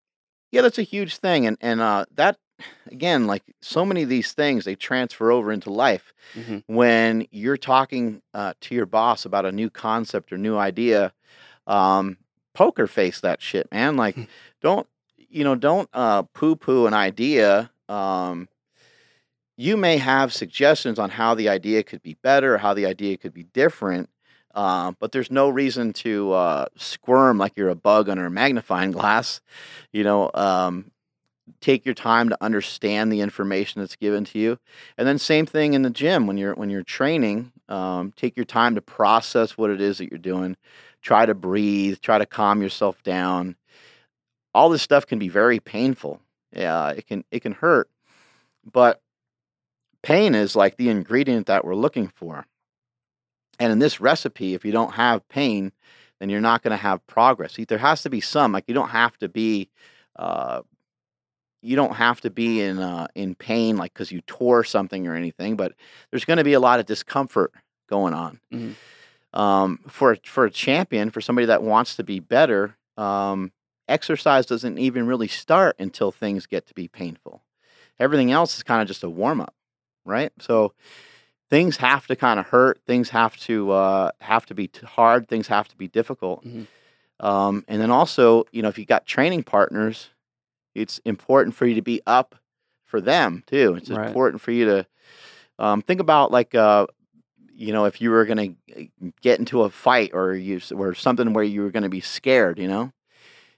yeah, 0.52 0.62
that's 0.62 0.78
a 0.78 0.82
huge 0.82 1.16
thing, 1.16 1.46
and 1.46 1.56
and 1.60 1.80
uh, 1.80 2.04
that 2.14 2.38
again, 2.86 3.26
like 3.26 3.42
so 3.60 3.84
many 3.84 4.02
of 4.02 4.08
these 4.08 4.32
things, 4.32 4.64
they 4.64 4.74
transfer 4.74 5.30
over 5.30 5.52
into 5.52 5.70
life. 5.70 6.12
hmm 6.34 6.58
When 6.66 7.26
you're 7.30 7.56
talking 7.56 8.22
uh, 8.32 8.54
to 8.62 8.74
your 8.74 8.86
boss 8.86 9.24
about 9.24 9.46
a 9.46 9.52
new 9.52 9.70
concept 9.70 10.32
or 10.32 10.38
new 10.38 10.56
idea, 10.56 11.12
um, 11.66 12.16
poker 12.54 12.86
face 12.86 13.20
that 13.20 13.42
shit, 13.42 13.70
man. 13.72 13.96
Like, 13.96 14.16
don't 14.62 14.86
you 15.16 15.44
know? 15.44 15.54
Don't 15.54 15.88
uh, 15.92 16.22
poo 16.22 16.56
poo 16.56 16.86
an 16.86 16.94
idea. 16.94 17.70
Um, 17.88 18.48
you 19.56 19.76
may 19.76 19.98
have 19.98 20.32
suggestions 20.32 20.98
on 20.98 21.10
how 21.10 21.34
the 21.34 21.48
idea 21.48 21.82
could 21.82 22.02
be 22.02 22.16
better, 22.22 22.58
how 22.58 22.74
the 22.74 22.86
idea 22.86 23.16
could 23.16 23.32
be 23.32 23.44
different, 23.44 24.08
uh, 24.54 24.92
but 24.98 25.12
there's 25.12 25.30
no 25.30 25.48
reason 25.48 25.92
to 25.92 26.32
uh, 26.32 26.66
squirm 26.76 27.38
like 27.38 27.52
you're 27.56 27.68
a 27.68 27.74
bug 27.76 28.08
under 28.08 28.26
a 28.26 28.30
magnifying 28.30 28.90
glass. 28.92 29.40
You 29.92 30.04
know, 30.04 30.30
um, 30.34 30.90
take 31.60 31.84
your 31.84 31.94
time 31.94 32.28
to 32.28 32.38
understand 32.42 33.12
the 33.12 33.20
information 33.20 33.80
that's 33.80 33.96
given 33.96 34.24
to 34.26 34.38
you, 34.38 34.58
and 34.96 35.06
then 35.06 35.18
same 35.18 35.46
thing 35.46 35.74
in 35.74 35.82
the 35.82 35.90
gym 35.90 36.26
when 36.26 36.36
you're 36.36 36.54
when 36.54 36.70
you're 36.70 36.82
training. 36.82 37.52
Um, 37.68 38.12
take 38.16 38.36
your 38.36 38.44
time 38.44 38.74
to 38.74 38.82
process 38.82 39.56
what 39.56 39.70
it 39.70 39.80
is 39.80 39.98
that 39.98 40.10
you're 40.10 40.18
doing. 40.18 40.56
Try 41.02 41.26
to 41.26 41.34
breathe. 41.34 41.98
Try 42.00 42.18
to 42.18 42.26
calm 42.26 42.62
yourself 42.62 43.02
down. 43.02 43.56
All 44.54 44.68
this 44.68 44.82
stuff 44.82 45.06
can 45.06 45.18
be 45.18 45.28
very 45.28 45.60
painful. 45.60 46.20
Yeah, 46.52 46.90
it 46.90 47.06
can 47.06 47.24
it 47.30 47.40
can 47.40 47.52
hurt, 47.52 47.88
but 48.70 49.00
pain 50.02 50.34
is 50.34 50.54
like 50.54 50.76
the 50.76 50.90
ingredient 50.90 51.46
that 51.46 51.64
we're 51.64 51.74
looking 51.74 52.08
for. 52.08 52.46
And 53.58 53.72
in 53.72 53.78
this 53.78 54.00
recipe, 54.00 54.54
if 54.54 54.64
you 54.64 54.72
don't 54.72 54.94
have 54.94 55.26
pain, 55.28 55.72
then 56.20 56.28
you're 56.28 56.40
not 56.40 56.62
going 56.62 56.72
to 56.72 56.76
have 56.76 57.06
progress. 57.06 57.56
There 57.68 57.78
has 57.78 58.02
to 58.02 58.10
be 58.10 58.20
some. 58.20 58.52
Like 58.52 58.64
you 58.66 58.74
don't 58.74 58.90
have 58.90 59.16
to 59.18 59.28
be, 59.28 59.68
uh, 60.16 60.62
you 61.64 61.76
don't 61.76 61.94
have 61.94 62.20
to 62.22 62.30
be 62.30 62.60
in 62.60 62.78
uh, 62.78 63.06
in 63.14 63.34
pain 63.34 63.76
like 63.76 63.92
because 63.94 64.12
you 64.12 64.20
tore 64.22 64.64
something 64.64 65.06
or 65.06 65.14
anything. 65.14 65.56
But 65.56 65.72
there's 66.10 66.24
going 66.24 66.36
to 66.36 66.44
be 66.44 66.52
a 66.52 66.60
lot 66.60 66.78
of 66.80 66.86
discomfort 66.86 67.52
going 67.88 68.14
on. 68.14 68.40
Mhm. 68.52 68.74
Um, 69.32 69.80
for 69.88 70.12
a- 70.12 70.18
for 70.24 70.44
a 70.44 70.50
champion, 70.50 71.10
for 71.10 71.20
somebody 71.20 71.46
that 71.46 71.62
wants 71.62 71.96
to 71.96 72.04
be 72.04 72.20
better, 72.20 72.76
um, 72.96 73.50
exercise 73.88 74.46
doesn't 74.46 74.78
even 74.78 75.06
really 75.06 75.28
start 75.28 75.76
until 75.78 76.12
things 76.12 76.46
get 76.46 76.66
to 76.66 76.74
be 76.74 76.86
painful. 76.88 77.42
Everything 77.98 78.30
else 78.30 78.56
is 78.56 78.62
kind 78.62 78.80
of 78.82 78.88
just 78.88 79.02
a 79.02 79.10
warm 79.10 79.40
up, 79.40 79.54
right? 80.04 80.32
So 80.40 80.72
things 81.50 81.76
have 81.78 82.06
to 82.06 82.16
kind 82.16 82.38
of 82.40 82.46
hurt. 82.46 82.80
Things 82.86 83.10
have 83.10 83.36
to 83.38 83.70
uh, 83.72 84.10
have 84.20 84.46
to 84.46 84.54
be 84.54 84.68
t- 84.68 84.86
hard. 84.86 85.28
Things 85.28 85.46
have 85.48 85.68
to 85.68 85.76
be 85.76 85.88
difficult. 85.88 86.44
Mhm. 86.44 86.66
Um, 87.20 87.64
and 87.68 87.80
then 87.80 87.90
also, 87.90 88.44
you 88.52 88.62
know, 88.62 88.68
if 88.68 88.78
you've 88.78 88.88
got 88.88 89.06
training 89.06 89.44
partners, 89.44 90.10
It's 90.74 90.98
important 91.04 91.54
for 91.54 91.66
you 91.66 91.74
to 91.76 91.82
be 91.82 92.00
up 92.06 92.34
for 92.84 93.00
them 93.00 93.42
too. 93.46 93.74
It's 93.76 93.90
Right. 93.90 94.06
important 94.08 94.40
for 94.42 94.52
you 94.52 94.64
to 94.66 94.86
um, 95.58 95.82
think 95.82 96.00
about 96.00 96.30
like 96.30 96.54
uh, 96.54 96.86
you 97.52 97.72
know 97.72 97.84
if 97.84 98.00
you 98.00 98.10
were 98.10 98.24
going 98.24 98.56
to 98.68 98.88
get 99.22 99.38
into 99.38 99.62
a 99.62 99.70
fight 99.70 100.10
or 100.12 100.34
you 100.34 100.60
or 100.74 100.94
something 100.94 101.32
where 101.32 101.44
you 101.44 101.62
were 101.62 101.70
going 101.70 101.84
to 101.84 101.88
be 101.88 102.00
scared. 102.00 102.58
You 102.58 102.68
know, 102.68 102.92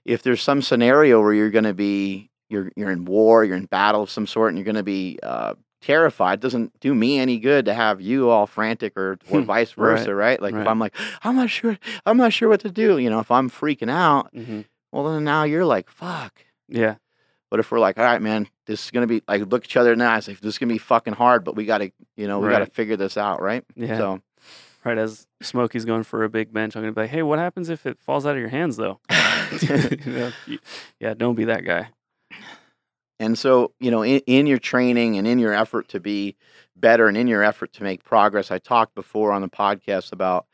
if 0.04 0.22
there's 0.22 0.42
some 0.42 0.62
scenario 0.62 1.20
where 1.20 1.32
you're 1.32 1.50
going 1.50 1.64
to 1.64 1.74
be 1.74 2.30
you're 2.48 2.70
you're 2.76 2.90
in 2.90 3.04
war, 3.04 3.44
you're 3.44 3.56
in 3.56 3.66
battle 3.66 4.02
of 4.02 4.10
some 4.10 4.26
sort, 4.26 4.50
and 4.50 4.58
you're 4.58 4.64
going 4.64 4.76
to 4.76 4.82
be 4.82 5.18
uh, 5.22 5.54
terrified, 5.80 6.38
it 6.38 6.42
doesn't 6.42 6.78
do 6.80 6.94
me 6.94 7.18
any 7.18 7.38
good 7.38 7.64
to 7.66 7.74
have 7.74 8.00
you 8.00 8.28
all 8.28 8.46
frantic 8.46 8.96
or 8.96 9.18
or 9.30 9.40
vice 9.54 9.72
versa, 9.72 10.14
right? 10.14 10.40
Like 10.40 10.54
if. 10.54 10.66
I'm 10.66 10.78
like 10.78 10.94
I'm 11.22 11.36
not 11.36 11.50
sure, 11.50 11.78
I'm 12.04 12.16
not 12.16 12.32
sure 12.32 12.48
what 12.48 12.60
to 12.60 12.70
do. 12.70 12.98
You 12.98 13.10
know, 13.10 13.20
if 13.20 13.30
I'm 13.30 13.50
freaking 13.50 13.90
out, 13.90 14.30
hmm 14.34 14.62
well 14.92 15.12
then 15.12 15.24
now 15.24 15.42
you're 15.44 15.64
like 15.64 15.90
fuck. 15.90 16.44
Yeah. 16.68 16.96
But 17.50 17.60
if 17.60 17.70
we're 17.70 17.78
like, 17.78 17.98
all 17.98 18.04
right, 18.04 18.20
man, 18.20 18.48
this 18.66 18.84
is 18.84 18.90
gonna 18.90 19.06
be 19.06 19.22
like 19.28 19.42
look 19.50 19.64
each 19.64 19.76
other 19.76 19.92
in 19.92 19.98
the 19.98 20.04
eyes, 20.06 20.28
like 20.28 20.40
this 20.40 20.54
is 20.54 20.58
gonna 20.58 20.72
be 20.72 20.78
fucking 20.78 21.14
hard, 21.14 21.44
but 21.44 21.56
we 21.56 21.64
gotta, 21.64 21.92
you 22.16 22.26
know, 22.26 22.40
we 22.40 22.48
gotta 22.48 22.66
figure 22.66 22.96
this 22.96 23.16
out, 23.16 23.40
right? 23.40 23.64
Yeah. 23.76 23.98
So 23.98 24.22
Right 24.86 24.98
as 24.98 25.26
Smokey's 25.42 25.84
going 25.84 26.04
for 26.04 26.22
a 26.22 26.28
big 26.28 26.52
bench, 26.52 26.76
I'm 26.76 26.82
gonna 26.82 26.92
be 26.92 27.00
like, 27.00 27.10
"Hey, 27.10 27.24
what 27.24 27.40
happens 27.40 27.70
if 27.70 27.86
it 27.86 27.98
falls 27.98 28.24
out 28.24 28.36
of 28.36 28.38
your 28.38 28.48
hands, 28.48 28.76
though?" 28.76 29.00
You 29.60 30.12
know, 30.12 30.32
yeah, 31.00 31.14
don't 31.14 31.34
be 31.34 31.46
that 31.46 31.64
guy. 31.64 31.88
And 33.18 33.36
so, 33.36 33.72
you 33.80 33.90
know, 33.90 34.02
in, 34.02 34.20
in 34.26 34.46
your 34.46 34.60
training 34.60 35.18
and 35.18 35.26
in 35.26 35.40
your 35.40 35.52
effort 35.52 35.88
to 35.88 35.98
be 35.98 36.36
better 36.76 37.08
and 37.08 37.16
in 37.16 37.26
your 37.26 37.42
effort 37.42 37.72
to 37.74 37.82
make 37.82 38.04
progress, 38.04 38.52
I 38.52 38.58
talked 38.58 38.94
before 38.94 39.32
on 39.32 39.42
the 39.42 39.48
podcast 39.48 40.12
about 40.12 40.46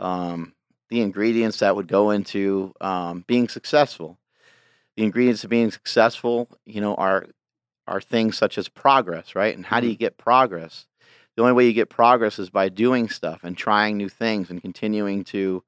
um, 0.00 0.54
the 0.88 1.00
ingredients 1.00 1.58
that 1.58 1.76
would 1.76 1.86
go 1.86 2.10
into 2.10 2.74
um, 2.80 3.24
being 3.28 3.48
successful. 3.48 4.18
The 4.98 5.04
ingredients 5.04 5.44
of 5.44 5.50
being 5.50 5.72
successful, 5.72 6.50
you 6.66 6.82
know, 6.82 6.96
are 6.96 7.26
are 7.88 8.00
things 8.02 8.38
such 8.38 8.58
as 8.58 8.68
progress, 8.68 9.36
right? 9.36 9.56
And 9.56 9.66
how 9.66 9.80
do 9.80 9.88
Mhm. 9.88 9.92
you 9.92 9.96
get 9.96 10.18
progress? 10.18 10.86
The 11.36 11.42
only 11.42 11.54
way 11.54 11.66
you 11.66 11.74
get 11.74 11.90
progress 11.90 12.38
is 12.38 12.50
by 12.50 12.68
doing 12.70 13.08
stuff 13.08 13.40
and 13.44 13.56
trying 13.56 13.96
new 13.98 14.10
things 14.10 14.50
and 14.50 14.62
continuing 14.62 15.24
to 15.26 15.64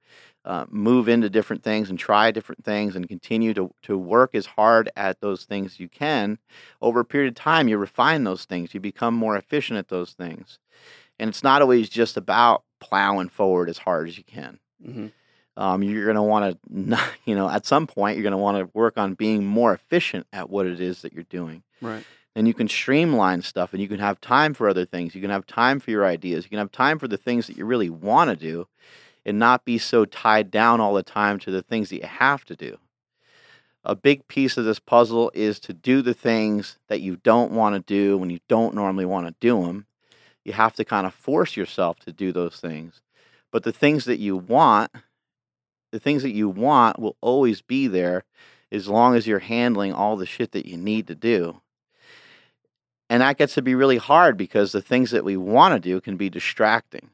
uh, 0.47 0.67
move 0.71 1.09
into 1.09 1.31
different 1.31 1.63
things 1.65 1.91
and 1.91 1.99
try 1.99 2.31
different 2.33 2.65
things 2.65 2.97
and 2.97 3.09
continue 3.09 3.55
to, 3.55 3.71
to 3.85 3.99
work 3.99 4.35
as 4.35 4.47
hard 4.47 4.91
at 4.97 5.21
those 5.21 5.45
things 5.45 5.81
you 5.81 5.89
can 5.89 6.39
over 6.83 7.01
a 7.01 7.07
period 7.07 7.29
of 7.31 7.37
time 7.37 7.69
you 7.69 7.79
refine 7.79 8.25
those 8.25 8.47
things 8.47 8.75
you 8.75 8.81
become 8.81 9.15
more 9.15 9.37
efficient 9.37 9.79
at 9.79 9.89
those 9.89 10.13
things 10.15 10.59
and 11.19 11.29
it's 11.31 11.43
not 11.45 11.63
always 11.63 11.89
just 11.91 12.17
about 12.17 12.65
plowing 12.81 13.29
forward 13.29 13.69
as 13.71 13.79
hard 13.79 14.09
as 14.09 14.19
you 14.19 14.25
can 14.25 14.59
hmm 14.85 15.09
um, 15.57 15.83
you're 15.83 16.05
going 16.05 16.17
to 16.17 16.23
want 16.23 16.59
to 16.73 16.99
you 17.25 17.35
know 17.35 17.49
at 17.49 17.67
some 17.67 17.87
point 17.87 18.17
you're 18.17 18.23
going 18.23 18.33
to 18.33 18.39
want 18.39 18.59
to 18.59 18.71
work 18.75 18.97
on 18.97 19.15
being 19.15 19.45
more 19.45 19.73
efficient 19.73 20.27
at 20.33 20.51
what 20.51 20.67
it 20.67 20.81
is 20.81 21.03
that 21.03 21.13
you're 21.13 21.25
doing. 21.25 21.63
Right. 21.83 22.05
and 22.37 22.47
you 22.47 22.55
can 22.55 22.69
streamline 22.69 23.43
stuff 23.43 23.73
and 23.73 23.81
you 23.81 23.89
can 23.89 23.99
have 23.99 24.21
time 24.21 24.55
for 24.55 24.69
other 24.69 24.85
things. 24.85 25.15
You 25.15 25.21
can 25.21 25.31
have 25.31 25.47
time 25.47 25.81
for 25.81 25.91
your 25.91 26.05
ideas. 26.05 26.45
You 26.45 26.51
can 26.51 26.59
have 26.59 26.71
time 26.71 26.99
for 26.99 27.09
the 27.09 27.17
things 27.17 27.47
that 27.47 27.57
you 27.57 27.65
really 27.65 27.91
want 27.91 28.31
to 28.31 28.37
do 28.37 28.69
and 29.25 29.39
not 29.39 29.65
be 29.65 29.79
so 29.79 30.05
tied 30.05 30.51
down 30.51 30.81
all 30.81 30.95
the 30.95 31.03
time 31.03 31.39
to 31.41 31.51
the 31.51 31.63
things 31.63 31.89
that 31.89 31.97
you 31.97 32.07
have 32.07 32.45
to 32.47 32.57
do. 32.57 32.79
A 33.83 33.97
big 33.97 34.29
piece 34.29 34.59
of 34.59 34.67
this 34.67 34.79
puzzle 34.79 35.33
is 35.35 35.59
to 35.61 35.73
do 35.73 36.03
the 36.03 36.13
things 36.13 36.79
that 36.89 37.01
you 37.01 37.17
don't 37.17 37.51
want 37.51 37.75
to 37.75 37.81
do 37.81 38.19
when 38.19 38.29
you 38.29 38.41
don't 38.47 38.75
normally 38.75 39.07
want 39.07 39.27
to 39.27 39.35
do 39.41 39.65
them 39.65 39.87
you 40.45 40.53
have 40.53 40.75
to 40.75 40.85
kind 40.85 41.07
of 41.07 41.15
force 41.15 41.57
yourself 41.57 41.99
to 42.01 42.13
do 42.13 42.33
those 42.33 42.57
things. 42.57 43.03
But 43.51 43.65
the 43.65 43.73
things 43.73 44.05
that 44.05 44.19
you 44.19 44.37
want 44.37 44.91
the 45.93 46.01
things 46.01 46.23
that 46.23 46.31
you 46.33 46.49
want 46.49 46.99
will 46.99 47.17
always 47.21 47.63
be 47.63 47.87
there 47.87 48.25
as 48.73 48.89
long 48.89 49.15
as 49.17 49.27
you're 49.27 49.41
handling 49.41 49.93
all 49.93 50.17
the 50.17 50.27
shit 50.27 50.53
that 50.53 50.67
you 50.67 50.77
need 50.77 51.07
to 51.09 51.15
do 51.15 51.61
and 53.11 53.21
that 53.23 53.37
gets 53.37 53.55
to 53.55 53.63
be 53.63 53.75
really 53.75 53.97
hard 53.99 54.37
because 54.37 54.71
the 54.71 54.81
things 54.81 55.11
that 55.11 55.25
we 55.25 55.37
want 55.37 55.75
to 55.75 55.81
do 55.81 56.01
can 56.01 56.17
be 56.17 56.31
distracting. 56.31 57.11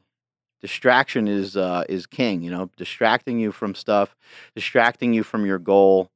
Distraction 0.61 1.27
is 1.27 1.57
uh, 1.57 1.83
is 1.89 2.05
king, 2.05 2.41
you 2.41 2.51
know, 2.51 2.69
distracting 2.77 3.39
you 3.39 3.51
from 3.51 3.75
stuff, 3.75 4.15
distracting 4.55 5.13
you 5.13 5.23
from 5.23 5.45
your 5.45 5.59
goal. 5.59 6.09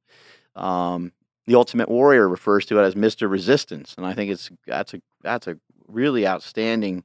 Um, 0.56 1.12
the 1.46 1.56
Ultimate 1.56 1.88
Warrior 1.88 2.28
refers 2.28 2.64
to 2.66 2.78
it 2.78 2.82
as 2.82 2.96
Mister 2.96 3.28
Resistance, 3.28 3.94
and 3.96 4.06
I 4.06 4.14
think 4.14 4.30
it's 4.30 4.50
that's 4.66 4.94
a 4.94 5.02
that's 5.22 5.46
a 5.46 5.58
really 5.88 6.26
outstanding 6.26 7.04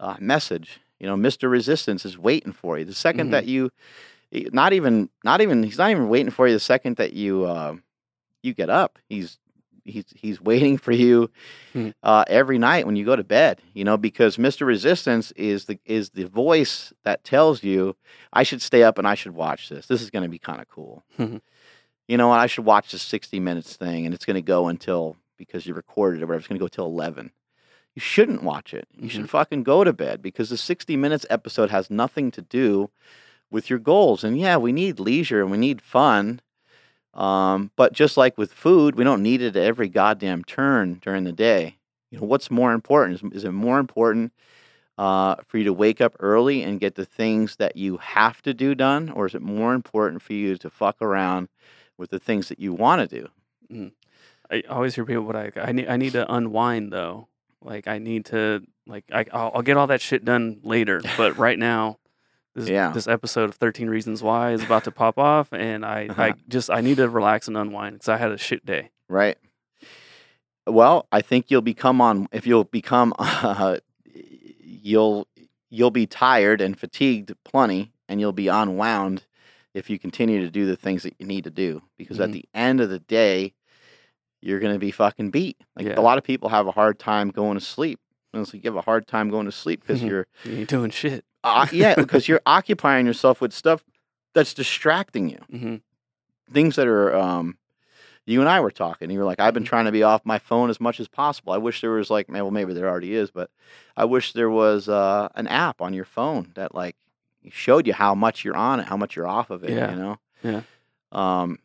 uh, 0.00 0.16
message. 0.20 0.80
You 1.00 1.06
know, 1.06 1.16
Mister 1.16 1.48
Resistance 1.48 2.04
is 2.04 2.18
waiting 2.18 2.52
for 2.52 2.78
you. 2.78 2.84
The 2.84 2.92
2nd 2.92 3.28
Mhm. 3.28 3.30
that 3.32 3.46
you, 3.46 3.70
not 4.32 4.72
even 4.72 5.08
not 5.24 5.40
even 5.40 5.62
he's 5.62 5.78
not 5.78 5.90
even 5.90 6.08
waiting 6.08 6.30
for 6.30 6.46
you. 6.46 6.54
The 6.54 6.60
second 6.60 6.96
that 6.96 7.12
you 7.12 7.44
uh, 7.44 7.76
you 8.42 8.54
get 8.54 8.70
up, 8.70 8.98
he's 9.08 9.38
he's 9.84 10.04
he's 10.14 10.40
waiting 10.50 10.78
for 10.78 10.92
you 10.92 11.30
Hmm. 11.72 11.90
uh, 12.02 12.24
every 12.28 12.58
night 12.58 12.86
when 12.86 12.96
you 12.96 13.04
go 13.04 13.16
to 13.16 13.24
bed. 13.24 13.60
You 13.74 13.84
know, 13.84 13.96
because 13.96 14.38
Mister 14.38 14.64
Resistance 14.64 15.32
is 15.32 15.64
the 15.66 15.78
is 15.84 16.10
the 16.10 16.24
voice 16.24 16.92
that 17.04 17.24
tells 17.24 17.62
you 17.62 17.96
I 18.32 18.42
should 18.42 18.62
stay 18.62 18.82
up 18.82 18.98
and 18.98 19.06
I 19.08 19.14
should 19.14 19.34
watch 19.34 19.68
this. 19.68 19.86
This 19.86 20.02
is 20.02 20.10
going 20.10 20.22
to 20.24 20.28
be 20.28 20.38
kind 20.38 20.60
of 20.60 20.68
cool. 20.68 21.04
You 22.10 22.16
know? 22.16 22.30
I 22.30 22.46
should 22.46 22.64
watch 22.64 22.92
this 22.92 23.02
sixty 23.02 23.38
minutes 23.38 23.76
thing, 23.76 24.06
and 24.06 24.14
it's 24.14 24.24
going 24.24 24.36
to 24.36 24.40
go 24.42 24.68
until 24.68 25.16
because 25.36 25.66
you 25.66 25.74
recorded 25.74 26.20
it, 26.20 26.22
or 26.22 26.26
whatever. 26.26 26.38
It's 26.40 26.48
going 26.48 26.58
to 26.58 26.64
go 26.64 26.68
till 26.68 26.86
eleven. 26.86 27.32
You 27.94 28.00
shouldn't 28.00 28.42
watch 28.42 28.72
it. 28.72 28.88
You 28.96 29.08
should 29.10 29.28
fucking 29.28 29.62
go 29.64 29.82
to 29.84 29.92
bed 29.92 30.22
because 30.22 30.48
the 30.50 30.56
60 30.56 30.96
minutes 30.96 31.26
episode 31.30 31.68
has 31.70 31.90
nothing 31.90 32.30
to 32.30 32.40
do 32.40 32.90
with 33.50 33.70
your 33.70 33.78
goals. 33.78 34.24
And 34.24 34.38
yeah, 34.38 34.56
we 34.56 34.72
need 34.72 35.00
leisure 35.00 35.42
and 35.42 35.50
we 35.50 35.58
need 35.58 35.80
fun. 35.80 36.40
Um, 37.14 37.70
but 37.76 37.92
just 37.92 38.16
like 38.16 38.38
with 38.38 38.52
food, 38.52 38.94
we 38.96 39.04
don't 39.04 39.22
need 39.22 39.42
it 39.42 39.56
at 39.56 39.62
every 39.62 39.88
goddamn 39.88 40.44
turn 40.44 41.00
during 41.02 41.24
the 41.24 41.32
day. 41.32 41.76
You 42.10 42.20
know, 42.20 42.26
what's 42.26 42.50
more 42.50 42.72
important? 42.72 43.22
Is, 43.22 43.32
is 43.38 43.44
it 43.44 43.52
more 43.52 43.78
important 43.78 44.32
uh, 44.96 45.36
for 45.46 45.58
you 45.58 45.64
to 45.64 45.72
wake 45.72 46.00
up 46.00 46.16
early 46.20 46.62
and 46.62 46.80
get 46.80 46.94
the 46.94 47.04
things 47.04 47.56
that 47.56 47.76
you 47.76 47.96
have 47.98 48.40
to 48.42 48.54
do 48.54 48.74
done? 48.74 49.10
Or 49.10 49.26
is 49.26 49.34
it 49.34 49.42
more 49.42 49.74
important 49.74 50.22
for 50.22 50.32
you 50.32 50.56
to 50.56 50.70
fuck 50.70 51.00
around 51.02 51.48
with 51.96 52.10
the 52.10 52.18
things 52.18 52.48
that 52.48 52.60
you 52.60 52.72
want 52.72 53.08
to 53.08 53.28
do? 53.70 53.90
I 54.50 54.62
always 54.68 54.94
hear 54.94 55.04
people, 55.04 55.24
but 55.24 55.36
I 55.36 55.52
I 55.60 55.72
need 55.72 55.88
I 55.88 55.96
need 55.96 56.12
to 56.12 56.32
unwind 56.32 56.92
though. 56.92 57.28
Like 57.62 57.86
I 57.86 57.98
need 57.98 58.26
to 58.26 58.62
like 58.86 59.04
I 59.12 59.26
I'll, 59.32 59.52
I'll 59.56 59.62
get 59.62 59.76
all 59.76 59.88
that 59.88 60.00
shit 60.00 60.24
done 60.24 60.60
later, 60.62 61.02
but 61.16 61.36
right 61.36 61.58
now. 61.58 61.97
This, 62.58 62.68
Yeah. 62.68 62.90
this 62.92 63.06
episode 63.06 63.48
of 63.48 63.54
13 63.54 63.88
Reasons 63.88 64.22
Why 64.22 64.52
is 64.52 64.62
about 64.62 64.84
to 64.84 64.90
pop 64.90 65.16
off, 65.18 65.52
and 65.52 65.84
I, 65.84 66.00
I 66.16 66.30
Uh-huh. 66.30 66.32
just 66.48 66.70
I 66.70 66.80
need 66.80 66.96
to 66.96 67.08
relax 67.08 67.46
and 67.48 67.56
unwind 67.56 67.94
because 67.96 68.08
I 68.08 68.16
had 68.16 68.32
a 68.32 68.38
shit 68.38 68.66
day. 68.66 68.90
Right. 69.08 69.38
Well, 70.66 71.06
I 71.12 71.22
think 71.22 71.50
you'll 71.50 71.62
become 71.62 72.00
on 72.00 72.28
if 72.32 72.46
you'll 72.46 72.64
become 72.64 73.14
uh, 73.18 73.78
you'll 74.60 75.26
you'll 75.70 75.90
be 75.90 76.06
tired 76.06 76.60
and 76.60 76.78
fatigued 76.78 77.32
plenty 77.44 77.92
and 78.08 78.20
you'll 78.20 78.32
be 78.32 78.48
unwound 78.48 79.24
if 79.74 79.88
you 79.90 79.98
continue 79.98 80.40
to 80.40 80.50
do 80.50 80.66
the 80.66 80.76
things 80.76 81.02
that 81.04 81.14
you 81.18 81.26
need 81.26 81.44
to 81.44 81.50
do 81.50 81.82
because 81.96 82.18
at 82.20 82.30
Mhm. 82.30 82.32
the 82.32 82.44
end 82.54 82.80
of 82.80 82.88
the 82.90 82.98
day 82.98 83.54
you're 84.40 84.60
going 84.60 84.72
to 84.72 84.78
be 84.78 84.90
fucking 84.90 85.30
beat. 85.30 85.56
Like 85.76 85.86
Yeah. 85.86 85.98
a 85.98 86.02
lot 86.02 86.16
of 86.18 86.24
people 86.24 86.48
have 86.50 86.66
a 86.66 86.70
hard 86.72 86.98
time 86.98 87.30
going 87.30 87.58
to 87.58 87.64
sleep. 87.64 87.98
And 88.32 88.46
so 88.46 88.56
you 88.56 88.62
have 88.64 88.76
a 88.76 88.82
hard 88.82 89.06
time 89.06 89.30
going 89.30 89.46
to 89.46 89.52
sleep 89.52 89.80
because 89.80 90.00
Mhm. 90.02 90.08
you're 90.08 90.26
You 90.44 90.58
ain't 90.58 90.68
doing 90.68 90.90
shit. 90.90 91.24
Uh, 91.44 91.66
yeah, 91.72 91.94
because 91.94 92.28
you're 92.28 92.40
occupying 92.46 93.06
yourself 93.06 93.40
with 93.40 93.52
stuff 93.52 93.84
that's 94.34 94.54
distracting 94.54 95.30
you 95.30 95.38
hmm 95.50 95.76
things 96.52 96.76
that 96.76 96.86
are 96.86 97.14
um 97.14 97.56
you 98.24 98.40
and 98.40 98.48
I 98.48 98.60
were 98.60 98.70
talking. 98.70 99.10
You 99.10 99.18
were 99.18 99.24
like, 99.24 99.40
I've 99.40 99.54
been 99.54 99.62
Mhm. 99.64 99.68
trying 99.68 99.84
to 99.86 99.92
be 99.92 100.02
off 100.02 100.20
my 100.26 100.38
phone 100.38 100.68
as 100.68 100.78
much 100.80 101.00
as 101.00 101.08
possible. 101.08 101.54
I 101.54 101.56
wish 101.56 101.80
there 101.80 101.92
was 101.92 102.10
like, 102.10 102.28
man, 102.28 102.42
well, 102.42 102.50
maybe 102.50 102.74
there 102.74 102.86
already 102.86 103.14
is, 103.14 103.30
but 103.30 103.50
I 103.96 104.04
wish 104.04 104.34
there 104.34 104.50
was 104.50 104.86
uh, 104.86 105.28
an 105.34 105.46
app 105.46 105.80
on 105.80 105.94
your 105.94 106.04
phone 106.04 106.52
that 106.54 106.74
like 106.74 106.94
showed 107.50 107.86
you 107.86 107.94
how 107.94 108.14
much 108.14 108.44
you're 108.44 108.54
on 108.56 108.80
it, 108.80 108.86
how 108.86 108.98
much 108.98 109.16
you're 109.16 109.26
off 109.26 109.48
of 109.48 109.64
it. 109.64 109.70
Yeah. 109.70 109.90
You 109.92 109.96
know. 109.96 110.18
Yeah. 110.42 110.60
Um. 111.12 111.58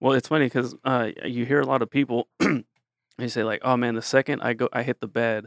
Well, 0.00 0.14
it's 0.14 0.28
funny 0.28 0.46
because 0.46 0.74
uh, 0.84 1.10
you 1.24 1.44
hear 1.44 1.60
a 1.60 1.66
lot 1.66 1.82
of 1.82 1.90
people. 1.90 2.28
they 3.18 3.28
say 3.28 3.42
like, 3.44 3.60
"Oh 3.62 3.76
man, 3.76 3.94
the 3.94 4.02
second 4.02 4.40
I 4.42 4.54
go, 4.54 4.68
I 4.72 4.82
hit 4.82 5.00
the 5.00 5.08
bed, 5.08 5.46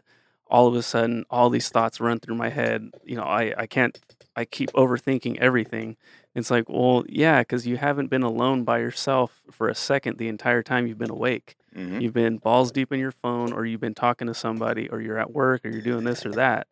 all 0.49 0.67
of 0.67 0.75
a 0.75 0.83
sudden, 0.83 1.25
all 1.29 1.49
these 1.49 1.69
thoughts 1.69 1.99
run 1.99 2.19
through 2.19 2.35
my 2.35 2.49
head. 2.49 2.89
You 3.03 3.15
know, 3.17 3.23
I 3.23 3.53
I 3.57 3.67
can't. 3.67 3.97
I 4.35 4.45
keep 4.45 4.71
overthinking 4.73 5.37
everything. 5.37 5.97
It's 6.35 6.51
like, 6.51 6.65
well, 6.69 7.03
yeah, 7.09 7.41
because 7.41 7.65
you 7.65 7.77
haven't 7.77 8.07
been 8.11 8.21
alone 8.21 8.63
by 8.63 8.77
yourself 8.77 9.41
for 9.51 9.67
a 9.69 9.73
second 9.75 10.17
the 10.19 10.27
entire 10.27 10.61
time 10.61 10.85
you've 10.85 10.99
been 10.99 11.09
awake. 11.09 11.55
mhm. 11.75 11.99
You've 12.01 12.13
been 12.13 12.37
balls 12.37 12.71
deep 12.71 12.91
in 12.93 12.99
your 12.99 13.11
phone, 13.11 13.51
or 13.53 13.65
you've 13.65 13.81
been 13.81 13.95
talking 13.95 14.27
to 14.27 14.35
somebody, 14.35 14.87
or 14.89 15.01
you're 15.01 15.17
at 15.17 15.31
work, 15.33 15.65
or 15.65 15.69
you're 15.69 15.81
doing 15.81 16.03
this 16.03 16.25
or 16.25 16.31
that. 16.33 16.67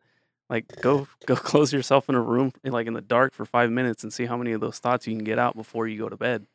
Like, 0.48 0.80
go 0.80 1.08
go 1.26 1.34
close 1.36 1.72
yourself 1.72 2.08
in 2.08 2.14
a 2.14 2.20
room, 2.20 2.52
like 2.64 2.86
in 2.86 2.94
the 2.94 3.00
dark, 3.00 3.34
for 3.34 3.44
five 3.44 3.70
minutes, 3.70 4.04
and 4.04 4.12
see 4.12 4.26
how 4.26 4.36
many 4.36 4.52
of 4.52 4.60
those 4.60 4.78
thoughts 4.78 5.06
you 5.08 5.16
can 5.16 5.24
get 5.24 5.38
out 5.40 5.56
before 5.56 5.88
you 5.88 5.98
go 5.98 6.08
to 6.08 6.16
bed. 6.16 6.46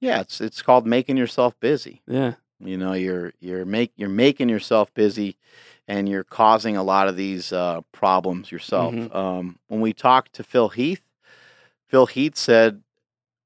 Yeah, 0.00 0.20
it's 0.20 0.40
it's 0.40 0.60
called 0.62 0.86
making 0.86 1.16
yourself 1.16 1.58
busy. 1.60 2.02
Yeah. 2.06 2.34
You 2.64 2.76
know, 2.78 2.92
you're 2.92 3.32
you're 3.40 3.64
make 3.64 3.92
you're 3.96 4.08
making 4.08 4.48
yourself 4.48 4.92
busy, 4.94 5.36
and 5.88 6.08
you're 6.08 6.24
causing 6.24 6.76
a 6.76 6.82
lot 6.82 7.08
of 7.08 7.16
these 7.16 7.52
uh, 7.52 7.80
problems 7.92 8.50
yourself. 8.52 8.94
Mhm. 8.94 9.14
Um, 9.14 9.58
when 9.68 9.80
we 9.80 9.92
talked 9.92 10.32
to 10.34 10.44
Phil 10.44 10.68
Heath, 10.70 11.02
Phil 11.88 12.06
Heath 12.06 12.36
said 12.36 12.82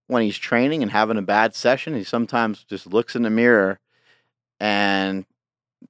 when 0.09 0.23
he's 0.23 0.39
training 0.39 0.83
and 0.83 0.93
having 0.93 1.17
a 1.17 1.23
bad 1.23 1.55
session, 1.55 1.95
he 1.95 2.05
sometimes 2.05 2.63
just 2.65 2.87
looks 2.87 3.17
in 3.17 3.23
the 3.23 3.31
mirror 3.31 3.81
and 4.61 5.25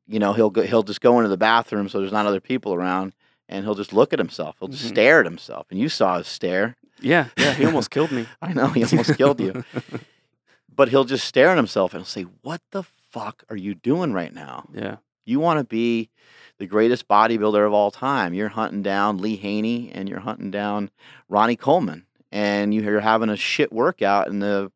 you 0.06 0.18
know 0.18 0.32
he'll 0.32 0.50
go, 0.50 0.62
he'll 0.62 0.82
just 0.82 1.00
go 1.00 1.18
into 1.18 1.28
the 1.28 1.36
bathroom 1.36 1.88
so 1.88 1.98
there's 2.00 2.12
not 2.12 2.26
other 2.26 2.40
people 2.40 2.74
around, 2.74 3.12
and 3.48 3.64
he'll 3.64 3.74
just 3.74 3.92
look 3.92 4.12
at 4.12 4.18
himself. 4.18 4.56
He'll 4.58 4.68
just 4.68 4.84
Mhm. 4.84 4.88
stare 4.88 5.20
at 5.20 5.26
himself, 5.26 5.66
and 5.70 5.78
you 5.80 5.88
saw 5.88 6.18
his 6.18 6.26
stare. 6.28 6.76
Yeah, 7.00 7.26
yeah. 7.36 7.52
He 7.54 7.64
almost 7.66 7.90
killed 7.90 8.10
me. 8.12 8.26
I 8.42 8.52
know 8.54 8.68
he 8.68 8.84
almost 8.84 9.16
killed 9.18 9.38
you, 9.40 9.62
but 10.74 10.88
he'll 10.88 11.04
just 11.04 11.26
stare 11.26 11.50
at 11.50 11.56
himself 11.56 11.92
and 11.92 12.00
he'll 12.00 12.06
say, 12.06 12.22
"What 12.42 12.60
the 12.70 12.84
fuck 13.10 13.44
are 13.48 13.56
you 13.56 13.74
doing 13.74 14.12
right 14.12 14.32
now? 14.32 14.68
Yeah. 14.72 14.96
You 15.24 15.40
want 15.40 15.58
to 15.58 15.64
be 15.64 16.10
the 16.58 16.66
greatest 16.66 17.08
bodybuilder 17.08 17.66
of 17.66 17.72
all 17.72 17.90
time. 17.90 18.32
You're 18.32 18.48
hunting 18.48 18.82
down 18.82 19.18
Lee 19.18 19.36
Haney 19.36 19.90
and 19.92 20.08
you're 20.08 20.20
hunting 20.20 20.50
down 20.50 20.90
Ronnie 21.28 21.56
Coleman, 21.56 22.06
and 22.32 22.72
you- 22.72 22.82
you're 22.82 23.00
having 23.00 23.28
a 23.28 23.36
shit 23.36 23.72
workout, 23.72 24.28
and 24.28 24.42
the 24.42 24.70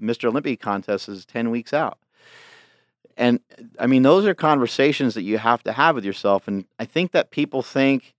Mr. 0.00 0.28
Olympia 0.28 0.56
contest 0.56 1.08
is 1.08 1.26
10 1.26 1.50
weeks 1.50 1.72
out. 1.72 1.98
And 3.16 3.40
I 3.78 3.86
mean, 3.86 4.02
those 4.02 4.26
are 4.26 4.34
conversations 4.34 5.14
that 5.14 5.22
you 5.22 5.38
have 5.38 5.62
to 5.64 5.72
have 5.72 5.94
with 5.94 6.04
yourself. 6.04 6.48
And 6.48 6.64
I 6.78 6.84
think 6.84 7.12
that 7.12 7.30
people 7.30 7.62
think 7.62 8.14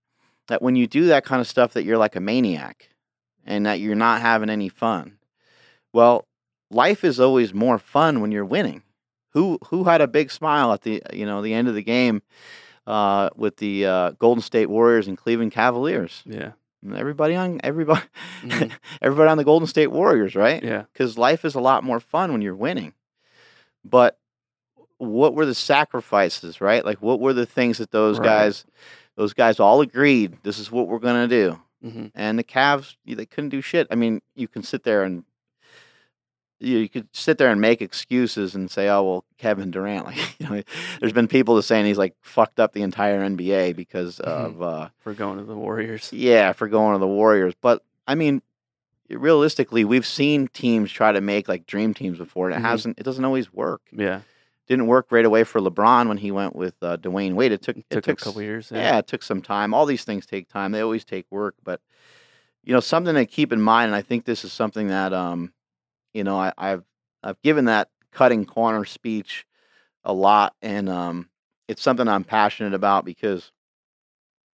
that 0.48 0.62
when 0.62 0.76
you 0.76 0.86
do 0.86 1.06
that 1.06 1.24
kind 1.24 1.40
of 1.40 1.46
stuff, 1.46 1.72
that 1.74 1.84
you're 1.84 1.98
like 1.98 2.16
a 2.16 2.20
maniac 2.20 2.88
and 3.44 3.66
that 3.66 3.80
you're 3.80 3.94
not 3.94 4.20
having 4.20 4.48
any 4.48 4.68
fun. 4.68 5.18
Well, 5.92 6.26
life 6.70 7.04
is 7.04 7.20
always 7.20 7.52
more 7.52 7.78
fun 7.78 8.20
when 8.20 8.32
you're 8.32 8.44
winning. 8.44 8.82
Who 9.36 9.58
who 9.66 9.84
had 9.84 10.00
a 10.00 10.08
big 10.08 10.30
smile 10.30 10.72
at 10.72 10.80
the 10.80 11.02
you 11.12 11.26
know 11.26 11.42
the 11.42 11.52
end 11.52 11.68
of 11.68 11.74
the 11.74 11.82
game 11.82 12.22
uh, 12.86 13.28
with 13.36 13.58
the 13.58 13.84
uh, 13.84 14.10
Golden 14.12 14.40
State 14.40 14.70
Warriors 14.70 15.08
and 15.08 15.18
Cleveland 15.18 15.52
Cavaliers? 15.52 16.22
Yeah. 16.24 16.52
Everybody 16.94 17.34
on 17.34 17.60
everybody 17.62 18.00
Mhm. 18.42 18.70
everybody 19.02 19.28
on 19.28 19.36
the 19.36 19.44
Golden 19.44 19.66
State 19.66 19.88
Warriors, 19.88 20.34
right? 20.34 20.62
Yeah. 20.62 20.84
because 20.92 21.18
life 21.18 21.44
is 21.44 21.54
a 21.54 21.60
lot 21.60 21.84
more 21.84 22.00
fun 22.00 22.32
when 22.32 22.40
you're 22.40 22.54
winning. 22.56 22.94
But 23.84 24.18
what 24.98 25.34
were 25.34 25.44
the 25.44 25.54
sacrifices, 25.54 26.60
right? 26.62 26.82
Like, 26.84 27.02
what 27.02 27.20
were 27.20 27.34
the 27.34 27.44
things 27.46 27.76
that 27.78 27.90
those 27.90 28.18
Right. 28.18 28.24
guys, 28.26 28.64
those 29.16 29.34
guys 29.34 29.60
all 29.60 29.82
agreed, 29.82 30.38
this 30.44 30.58
is 30.58 30.72
what 30.72 30.88
we're 30.88 30.98
gonna 30.98 31.28
do, 31.28 31.58
hmm 31.82 32.06
and 32.14 32.38
the 32.38 32.44
Cavs, 32.44 32.96
they 33.04 33.26
couldn't 33.26 33.50
do 33.50 33.60
shit. 33.60 33.86
I 33.90 33.96
mean, 33.96 34.22
you 34.34 34.48
can 34.48 34.62
sit 34.62 34.82
there 34.84 35.02
and 35.02 35.24
you, 36.60 36.78
you 36.78 36.88
could 36.88 37.08
sit 37.12 37.38
there 37.38 37.50
and 37.50 37.60
make 37.60 37.82
excuses 37.82 38.54
and 38.54 38.70
say, 38.70 38.88
"Oh 38.88 39.02
well, 39.02 39.24
Kevin 39.38 39.70
Durant." 39.70 40.06
Like, 40.06 40.40
you 40.40 40.48
know, 40.48 40.62
there's 41.00 41.12
been 41.12 41.28
people 41.28 41.56
that 41.56 41.62
saying 41.64 41.86
he's 41.86 41.98
like 41.98 42.14
fucked 42.22 42.58
up 42.60 42.72
the 42.72 42.82
entire 42.82 43.20
NBA 43.20 43.74
because 43.76 44.16
Mhm. 44.18 44.24
of 44.24 44.62
uh, 44.62 44.88
For 45.00 45.12
going 45.14 45.38
to 45.38 45.44
the 45.44 45.56
Warriors. 45.56 46.10
yeah, 46.12 46.52
for 46.52 46.68
going 46.68 46.94
to 46.94 46.98
the 46.98 47.06
Warriors. 47.06 47.54
But 47.60 47.82
I 48.06 48.14
mean, 48.14 48.40
realistically, 49.10 49.84
we've 49.84 50.06
seen 50.06 50.48
teams 50.48 50.90
try 50.90 51.12
to 51.12 51.20
make 51.20 51.48
like 51.48 51.66
dream 51.66 51.94
teams 51.94 52.18
before, 52.18 52.48
and 52.50 52.56
it 52.58 52.64
Mhm. 52.66 52.70
hasn't. 52.70 52.98
It 52.98 53.02
doesn't 53.04 53.24
always 53.24 53.52
work. 53.52 53.82
Yeah. 53.92 54.20
Didn't 54.66 54.88
work 54.88 55.06
right 55.10 55.24
away 55.24 55.44
for 55.44 55.60
LeBron 55.60 56.08
when 56.08 56.16
he 56.16 56.32
went 56.32 56.56
with 56.56 56.74
uh, 56.82 56.96
Dwyane 56.96 57.34
Wade. 57.34 57.52
It 57.52 57.62
took 57.62 57.76
It 57.76 57.86
it 57.88 57.94
took, 57.94 58.04
took 58.04 58.20
a 58.20 58.24
couple 58.24 58.42
years. 58.42 58.70
Yeah, 58.74 58.98
it 58.98 59.06
took 59.06 59.22
some 59.22 59.40
time. 59.40 59.72
All 59.72 59.86
these 59.86 60.02
things 60.04 60.26
take 60.26 60.48
time. 60.48 60.72
They 60.72 60.80
always 60.80 61.04
take 61.04 61.26
work, 61.30 61.54
but 61.62 61.80
you 62.64 62.72
know 62.72 62.80
something 62.80 63.14
to 63.14 63.26
keep 63.26 63.52
in 63.52 63.60
mind. 63.60 63.86
And 63.88 63.94
I 63.94 64.02
think 64.02 64.24
this 64.24 64.44
is 64.44 64.52
something 64.52 64.88
that 64.88 65.12
um, 65.12 65.52
you 66.16 66.24
know, 66.24 66.38
I, 66.40 66.52
I've 66.56 66.82
I've 67.22 67.40
given 67.42 67.66
that 67.66 67.90
cutting 68.10 68.46
corner 68.46 68.86
speech 68.86 69.44
a 70.02 70.12
lot, 70.14 70.54
and 70.62 70.88
um, 70.88 71.28
it's 71.68 71.82
something 71.82 72.08
I'm 72.08 72.24
passionate 72.24 72.72
about 72.72 73.04
because 73.04 73.52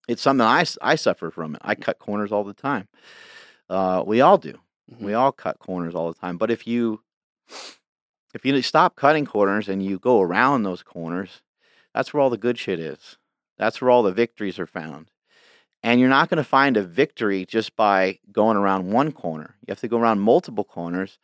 it's 0.08 0.22
something 0.22 0.46
I 0.46 0.64
I 0.82 0.96
suffer 0.96 1.30
from 1.32 1.56
it. 1.56 1.62
I 1.64 1.76
cut 1.76 2.00
corners 2.00 2.32
all 2.32 2.46
the 2.46 2.54
time. 2.54 2.88
Uh, 3.70 4.04
we 4.08 4.22
all 4.22 4.38
do. 4.38 4.58
Mhm. 4.90 5.02
We 5.02 5.14
all 5.14 5.34
cut 5.34 5.60
corners 5.60 5.96
all 5.96 6.08
the 6.14 6.20
time. 6.20 6.38
But 6.38 6.50
if 6.50 6.66
you 6.66 7.02
if 8.34 8.46
you 8.46 8.62
stop 8.62 8.96
cutting 8.96 9.26
corners 9.26 9.68
and 9.68 9.84
you 9.84 10.00
go 10.00 10.22
around 10.22 10.64
those 10.64 10.82
corners, 10.82 11.42
that's 11.94 12.14
where 12.14 12.22
all 12.22 12.30
the 12.30 12.38
good 12.38 12.58
shit 12.58 12.80
is. 12.80 13.18
That's 13.58 13.82
where 13.82 13.92
all 13.92 14.04
the 14.04 14.14
victories 14.14 14.60
are 14.60 14.68
found. 14.68 15.12
And 15.84 16.00
you're 16.00 16.10
not 16.10 16.30
going 16.30 16.38
to 16.38 16.44
find 16.44 16.78
a 16.78 16.84
victory 16.84 17.46
just 17.46 17.76
by 17.76 18.20
going 18.32 18.58
around 18.58 18.92
one 18.92 19.12
corner. 19.12 19.56
You 19.62 19.72
have 19.72 19.80
to 19.80 19.88
go 19.88 19.98
around 19.98 20.20
multiple 20.20 20.64
corners 20.64 21.18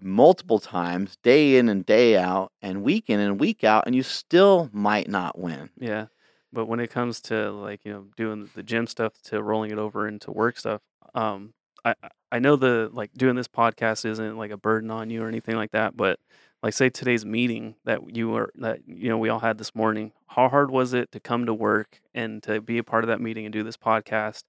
multiple 0.00 0.58
times, 0.58 1.16
day 1.22 1.56
in 1.58 1.68
and 1.68 1.84
day 1.86 2.16
out, 2.16 2.52
and 2.62 2.82
week 2.82 3.08
in 3.08 3.20
and 3.20 3.40
week 3.40 3.64
out, 3.64 3.84
and 3.86 3.94
you 3.94 4.02
still 4.02 4.68
might 4.72 5.08
not 5.08 5.38
win. 5.38 5.70
Yeah. 5.78 6.06
But 6.52 6.66
when 6.66 6.80
it 6.80 6.90
comes 6.90 7.20
to 7.22 7.50
like, 7.50 7.84
you 7.84 7.92
know, 7.92 8.06
doing 8.16 8.48
the 8.54 8.62
gym 8.62 8.86
stuff 8.86 9.12
to 9.24 9.42
rolling 9.42 9.70
it 9.70 9.78
over 9.78 10.08
into 10.08 10.30
work 10.30 10.58
stuff, 10.58 10.80
um, 11.14 11.52
I 11.84 11.94
I- 12.32 12.38
know 12.38 12.56
the 12.56 12.90
like 12.92 13.12
doing 13.14 13.36
this 13.36 13.48
podcast 13.48 14.04
isn't 14.04 14.36
like 14.36 14.50
a 14.50 14.56
burden 14.56 14.90
on 14.90 15.10
you 15.10 15.22
or 15.22 15.28
anything 15.28 15.56
like 15.56 15.72
that, 15.72 15.96
but 15.96 16.18
like 16.62 16.74
say 16.74 16.88
today's 16.90 17.24
meeting 17.24 17.76
that 17.84 18.14
you 18.16 18.28
were 18.30 18.50
that 18.56 18.80
you 18.86 19.08
know 19.08 19.18
we 19.18 19.28
all 19.28 19.38
had 19.40 19.58
this 19.58 19.74
morning, 19.74 20.12
how 20.28 20.48
hard 20.48 20.70
was 20.70 20.92
it 20.94 21.12
to 21.12 21.20
come 21.20 21.46
to 21.46 21.54
work 21.54 22.00
and 22.14 22.42
to 22.44 22.60
be 22.60 22.78
a 22.78 22.84
part 22.84 23.04
of 23.04 23.08
that 23.08 23.20
meeting 23.20 23.44
and 23.46 23.52
do 23.52 23.62
this 23.62 23.76
podcast 23.76 24.42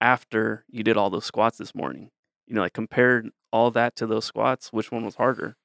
after 0.00 0.64
you 0.70 0.82
did 0.84 0.96
all 0.96 1.10
those 1.10 1.24
squats 1.24 1.58
this 1.58 1.74
morning? 1.74 2.10
You 2.46 2.54
know, 2.54 2.60
like 2.62 2.72
compared 2.72 3.30
all 3.52 3.70
that 3.72 3.96
to 3.96 4.06
those 4.06 4.24
squats, 4.24 4.72
which 4.72 4.90
one 4.92 5.04
was 5.04 5.14
harder? 5.14 5.56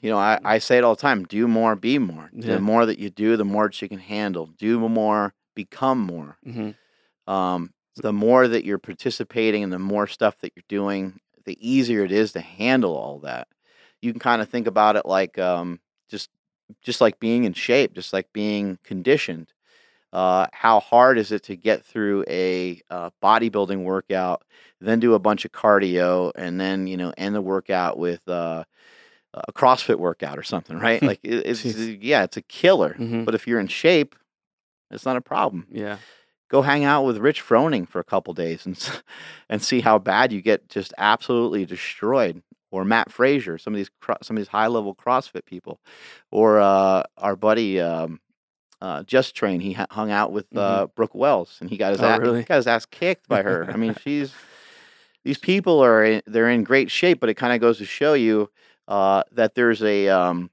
You 0.00 0.10
know, 0.10 0.18
I, 0.18 0.40
I 0.44 0.58
say 0.58 0.78
it 0.78 0.84
all 0.84 0.96
the 0.96 1.00
time 1.00 1.24
do 1.24 1.46
more, 1.46 1.76
be 1.76 1.98
more. 1.98 2.30
Yeah. 2.32 2.54
The 2.54 2.60
more 2.60 2.86
that 2.86 2.98
you 2.98 3.08
do, 3.08 3.36
the 3.36 3.44
more 3.44 3.68
that 3.68 3.80
you 3.80 3.88
can 3.88 3.98
handle. 3.98 4.46
Do 4.46 4.80
more, 4.88 5.34
become 5.54 5.98
more. 5.98 6.38
Mm-hmm. 6.46 7.32
um, 7.32 7.72
the 7.96 8.12
more 8.12 8.48
that 8.48 8.64
you're 8.64 8.78
participating 8.78 9.62
and 9.62 9.72
the 9.72 9.78
more 9.78 10.06
stuff 10.06 10.38
that 10.40 10.52
you're 10.56 10.64
doing, 10.66 11.20
the 11.44 11.56
easier 11.60 12.04
it 12.04 12.10
is 12.10 12.32
to 12.32 12.40
handle 12.40 12.96
all 12.96 13.18
that. 13.20 13.48
You 14.00 14.12
can 14.12 14.18
kind 14.20 14.40
of 14.40 14.48
think 14.48 14.66
about 14.66 14.96
it 14.96 15.04
like 15.04 15.38
um, 15.38 15.78
just 16.08 16.30
just 16.80 17.00
like 17.00 17.20
being 17.20 17.44
in 17.44 17.52
shape, 17.52 17.92
just 17.92 18.12
like 18.12 18.32
being 18.32 18.78
conditioned. 18.82 19.52
Uh, 20.12 20.46
how 20.52 20.80
hard 20.80 21.16
is 21.18 21.32
it 21.32 21.42
to 21.44 21.56
get 21.56 21.84
through 21.84 22.24
a 22.28 22.80
uh, 22.90 23.10
bodybuilding 23.22 23.82
workout, 23.82 24.44
then 24.80 25.00
do 25.00 25.14
a 25.14 25.18
bunch 25.18 25.44
of 25.44 25.52
cardio, 25.52 26.30
and 26.34 26.60
then 26.60 26.86
you 26.86 26.96
know 26.96 27.12
end 27.16 27.34
the 27.34 27.40
workout 27.40 27.98
with 27.98 28.26
uh, 28.28 28.64
a 29.34 29.52
CrossFit 29.52 29.96
workout 29.98 30.38
or 30.38 30.42
something, 30.42 30.78
right? 30.78 31.02
like 31.10 31.20
it, 31.22 31.46
it's 31.46 31.64
yeah, 31.64 32.24
it's 32.24 32.36
a 32.36 32.42
killer. 32.42 32.94
Mhm. 32.98 33.24
But 33.24 33.34
if 33.34 33.46
you're 33.46 33.60
in 33.60 33.68
shape, 33.68 34.14
it's 34.90 35.06
not 35.06 35.16
a 35.16 35.22
problem 35.22 35.66
Yeah. 35.70 35.96
go 36.50 36.60
hang 36.60 36.84
out 36.84 37.04
with 37.06 37.16
Rich 37.16 37.42
Froning 37.42 37.88
for 37.88 37.98
a 37.98 38.04
couple 38.04 38.34
days 38.34 38.66
and 38.66 38.76
and 39.48 39.62
see 39.62 39.80
how 39.80 39.98
bad 39.98 40.32
you 40.32 40.42
get 40.42 40.68
just 40.68 40.92
absolutely 40.98 41.64
destroyed. 41.64 42.42
Or 42.70 42.84
Mat 42.86 43.12
Fraser, 43.12 43.58
some 43.58 43.74
of 43.74 43.76
these 43.78 43.90
some 44.22 44.36
of 44.36 44.40
these 44.40 44.48
high 44.48 44.66
level 44.66 44.94
CrossFit 44.94 45.44
people, 45.44 45.78
or 46.30 46.58
uh, 46.60 47.02
our 47.18 47.36
buddy 47.36 47.78
um, 47.80 48.18
uh, 48.82 49.02
Just 49.04 49.34
Train. 49.34 49.60
He 49.60 49.72
ha- 49.72 49.86
hung 49.90 50.10
out 50.10 50.32
with 50.32 50.54
uh, 50.56 50.88
Brooke 50.94 51.14
Wells, 51.14 51.56
and 51.60 51.70
he 51.70 51.78
got 51.78 51.92
his 51.92 52.00
Mm-hmm. 52.00 52.06
Oh, 52.06 52.14
ass, 52.14 52.20
really? 52.20 52.38
he 52.40 52.44
got 52.44 52.56
his 52.56 52.66
ass 52.66 52.84
kicked 52.84 53.28
by 53.28 53.42
her. 53.42 53.66
I 53.72 53.76
mean, 53.78 53.94
she's 54.02 54.34
these 55.24 55.38
people 55.38 55.82
are 55.82 56.04
in, 56.04 56.22
they're 56.26 56.50
in 56.50 56.64
great 56.64 56.90
shape, 56.90 57.20
but 57.20 57.30
it 57.30 57.34
kind 57.34 57.54
of 57.54 57.60
goes 57.60 57.78
to 57.78 57.84
show 57.86 58.12
you 58.14 58.50
uh, 58.88 59.22
that 59.32 59.54
there's 59.54 59.82
a 59.82 60.08
um, 60.08 60.50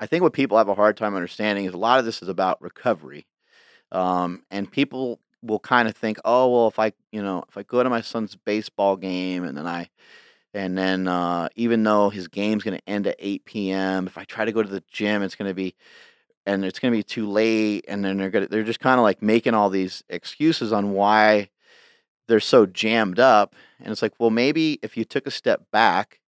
I 0.00 0.06
think 0.06 0.22
what 0.22 0.32
people 0.32 0.56
have 0.58 0.68
a 0.68 0.74
hard 0.74 0.96
time 0.96 1.14
understanding 1.14 1.64
is 1.66 1.74
a 1.74 1.78
lot 1.78 1.98
of 1.98 2.04
this 2.04 2.22
is 2.22 2.28
about 2.28 2.60
recovery. 2.62 3.26
Um, 3.92 4.42
and 4.50 4.70
people 4.70 5.20
will 5.42 5.60
kind 5.60 5.88
of 5.88 5.96
think, 5.96 6.18
oh, 6.24 6.50
well, 6.50 6.68
if 6.68 6.78
I, 6.78 6.92
you 7.12 7.22
know, 7.22 7.44
if 7.48 7.56
I 7.56 7.62
go 7.62 7.82
to 7.82 7.90
my 7.90 8.00
son's 8.00 8.34
baseball 8.34 8.96
game 8.96 9.44
and 9.44 9.56
then 9.56 9.66
I, 9.66 9.88
and 10.52 10.76
then 10.76 11.06
uh, 11.06 11.48
even 11.56 11.82
though 11.82 12.08
his 12.10 12.28
game's 12.28 12.62
going 12.64 12.76
to 12.78 12.88
end 12.88 13.06
at 13.06 13.16
8 13.18 13.44
p.m., 13.44 14.06
if 14.06 14.16
I 14.18 14.24
try 14.24 14.44
to 14.44 14.52
go 14.52 14.62
to 14.62 14.68
the 14.68 14.82
gym, 14.90 15.22
it's 15.22 15.34
going 15.36 15.48
to 15.50 15.54
be, 15.54 15.74
and 16.46 16.64
it's 16.64 16.78
going 16.78 16.92
to 16.92 16.98
be 16.98 17.02
too 17.02 17.28
late. 17.28 17.84
And 17.88 18.04
then 18.04 18.16
they're 18.18 18.30
going 18.30 18.44
to, 18.44 18.50
they're 18.50 18.62
just 18.64 18.80
kind 18.80 18.98
of 18.98 19.02
like 19.04 19.22
making 19.22 19.54
all 19.54 19.70
these 19.70 20.02
excuses 20.08 20.72
on 20.72 20.92
why 20.92 21.50
they're 22.28 22.40
so 22.40 22.66
jammed 22.66 23.18
up. 23.18 23.54
And 23.80 23.90
it's 23.92 24.02
like, 24.02 24.14
well, 24.18 24.30
maybe 24.30 24.78
if 24.82 24.96
you 24.96 25.04
took 25.04 25.26
a 25.26 25.30
step 25.30 25.62
back 25.70 26.20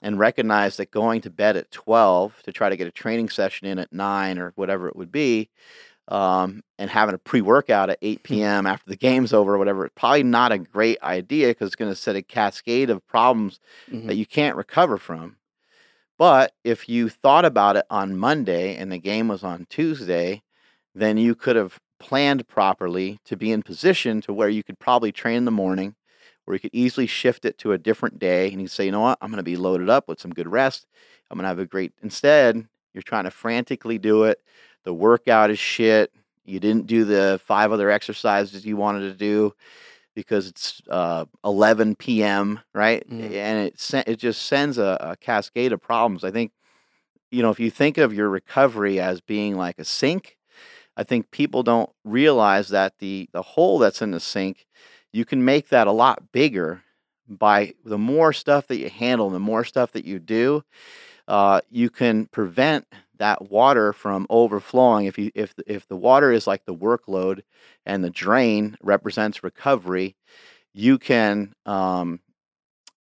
and 0.00 0.18
recognized 0.18 0.78
that 0.78 0.90
going 0.90 1.20
to 1.22 1.30
bed 1.30 1.56
at 1.56 1.70
12 1.70 2.42
to 2.44 2.52
try 2.52 2.68
to 2.68 2.76
get 2.76 2.86
a 2.86 2.90
training 2.92 3.28
session 3.28 3.66
in 3.66 3.78
at 3.78 3.92
9 3.92 4.38
or 4.38 4.52
whatever 4.56 4.88
it 4.88 4.96
would 4.96 5.12
be, 5.12 5.48
um, 6.08 6.62
and 6.78 6.90
having 6.90 7.14
a 7.14 7.18
pre-workout 7.18 7.88
at 7.88 7.98
8 8.02 8.22
p.m. 8.24 8.66
after 8.66 8.90
the 8.90 8.96
game's 8.96 9.32
over 9.32 9.54
or 9.54 9.58
whatever, 9.58 9.84
it's 9.86 9.94
probably 9.94 10.24
not 10.24 10.50
a 10.50 10.58
great 10.58 11.00
idea 11.02 11.48
because 11.48 11.68
it's 11.68 11.76
going 11.76 11.90
to 11.92 11.96
set 11.96 12.16
a 12.16 12.22
cascade 12.22 12.90
of 12.90 13.06
problems 13.06 13.60
Mhm. 13.90 14.08
that 14.08 14.16
you 14.16 14.26
can't 14.26 14.56
recover 14.56 14.98
from. 14.98 15.36
But 16.22 16.54
if 16.62 16.88
you 16.88 17.08
thought 17.08 17.44
about 17.44 17.74
it 17.74 17.84
on 17.90 18.16
Monday 18.16 18.76
and 18.76 18.92
the 18.92 18.98
game 18.98 19.26
was 19.26 19.42
on 19.42 19.66
Tuesday, 19.68 20.44
then 20.94 21.18
you 21.18 21.34
could 21.34 21.56
have 21.56 21.80
planned 21.98 22.46
properly 22.46 23.18
to 23.24 23.36
be 23.36 23.50
in 23.50 23.64
position 23.64 24.20
to 24.20 24.32
where 24.32 24.48
you 24.48 24.62
could 24.62 24.78
probably 24.78 25.10
train 25.10 25.38
in 25.38 25.46
the 25.46 25.50
morning, 25.50 25.96
where 26.44 26.54
you 26.54 26.60
could 26.60 26.72
easily 26.72 27.08
shift 27.08 27.44
it 27.44 27.58
to 27.58 27.72
a 27.72 27.78
different 27.78 28.20
day 28.20 28.52
and 28.52 28.62
you 28.62 28.68
say, 28.68 28.84
you 28.84 28.92
know 28.92 29.00
what, 29.00 29.18
I'm 29.20 29.32
going 29.32 29.38
to 29.38 29.42
be 29.42 29.56
loaded 29.56 29.90
up 29.90 30.06
with 30.06 30.20
some 30.20 30.30
good 30.30 30.46
rest. 30.46 30.86
I'm 31.28 31.38
going 31.38 31.42
to 31.42 31.48
have 31.48 31.58
a 31.58 31.66
great. 31.66 31.92
Instead, 32.04 32.68
you're 32.94 33.02
trying 33.02 33.24
to 33.24 33.32
frantically 33.32 33.98
do 33.98 34.22
it. 34.22 34.38
The 34.84 34.94
workout 34.94 35.50
is 35.50 35.58
shit. 35.58 36.12
You 36.44 36.60
didn't 36.60 36.86
do 36.86 37.04
the 37.04 37.40
five 37.44 37.72
other 37.72 37.90
exercises 37.90 38.64
you 38.64 38.76
wanted 38.76 39.08
to 39.08 39.14
do 39.14 39.54
because 40.14 40.48
it's 40.48 40.82
uh, 40.90 41.24
11 41.44 42.22
p.m. 42.22 42.60
right, 42.74 43.08
Mhm. 43.08 43.32
and 43.34 43.66
it 43.66 44.08
it 44.08 44.16
just 44.16 44.42
sends 44.42 44.78
a, 44.78 44.96
a 45.00 45.16
cascade 45.16 45.72
of 45.72 45.80
problems. 45.80 46.24
I 46.24 46.30
think 46.30 46.52
you 47.30 47.42
know, 47.42 47.50
if 47.50 47.60
you 47.60 47.70
think 47.70 47.98
of 47.98 48.12
your 48.14 48.28
recovery 48.28 49.00
as 49.00 49.20
being 49.20 49.56
like 49.56 49.78
a 49.78 49.84
sink, 49.84 50.36
I 50.96 51.04
think 51.04 51.30
people 51.30 51.62
don't 51.62 51.90
realize 52.04 52.68
that 52.70 52.98
the 52.98 53.28
the 53.32 53.42
hole 53.42 53.78
that's 53.78 54.02
in 54.02 54.10
the 54.12 54.20
sink, 54.20 54.66
you 55.12 55.24
can 55.24 55.44
make 55.44 55.68
that 55.70 55.86
a 55.86 55.92
lot 55.92 56.32
bigger 56.32 56.82
by 57.28 57.74
the 57.84 57.98
more 57.98 58.32
stuff 58.32 58.66
that 58.68 58.78
you 58.78 58.90
handle, 58.90 59.30
the 59.30 59.38
more 59.40 59.64
stuff 59.64 59.92
that 59.92 60.04
you 60.04 60.18
do, 60.18 60.64
uh, 61.28 61.60
you 61.70 61.88
can 61.90 62.26
prevent 62.26 62.86
that 63.18 63.50
water 63.50 63.92
from 63.92 64.26
overflowing. 64.30 65.06
If 65.06 65.18
you 65.18 65.30
if 65.34 65.54
the- 65.54 65.64
if 65.72 65.86
the 65.88 65.96
water 65.96 66.32
is 66.32 66.46
like 66.46 66.64
the 66.64 66.74
workload 66.74 67.42
and 67.86 68.02
the 68.04 68.10
drain 68.10 68.76
represents 68.82 69.42
recovery, 69.44 70.16
you 70.74 70.98
can 70.98 71.54
um, 71.66 72.20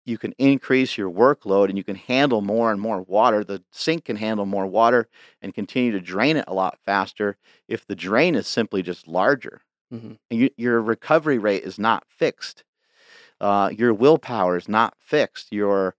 you 0.06 0.18
can 0.18 0.34
increase 0.38 0.98
your 0.98 1.10
workload 1.10 1.70
and 1.70 1.78
you 1.78 1.84
can 1.84 1.96
handle 1.96 2.42
more 2.42 2.72
and 2.72 2.80
more 2.80 3.02
water. 3.04 3.44
The 3.44 3.64
sink 3.72 4.06
can 4.06 4.16
handle 4.18 4.46
more 4.46 4.68
water 4.68 5.08
and 5.42 5.54
continue 5.54 5.92
to 5.94 6.00
drain 6.00 6.38
it 6.38 6.46
a 6.48 6.54
lot 6.54 6.78
faster 6.86 7.38
if 7.68 7.86
the 7.88 7.96
drain 7.96 8.36
is 8.36 8.48
simply 8.48 8.84
just 8.84 9.08
larger. 9.08 9.62
Mhm. 9.92 10.18
And 10.30 10.40
you, 10.40 10.50
your 10.58 10.82
recovery 10.82 11.38
rate 11.40 11.64
is 11.64 11.80
not 11.80 12.06
fixed. 12.10 12.64
Uh, 13.42 13.70
your 13.78 13.94
willpower 13.94 14.58
is 14.58 14.70
not 14.70 14.96
fixed. 15.00 15.52
Your 15.52 15.96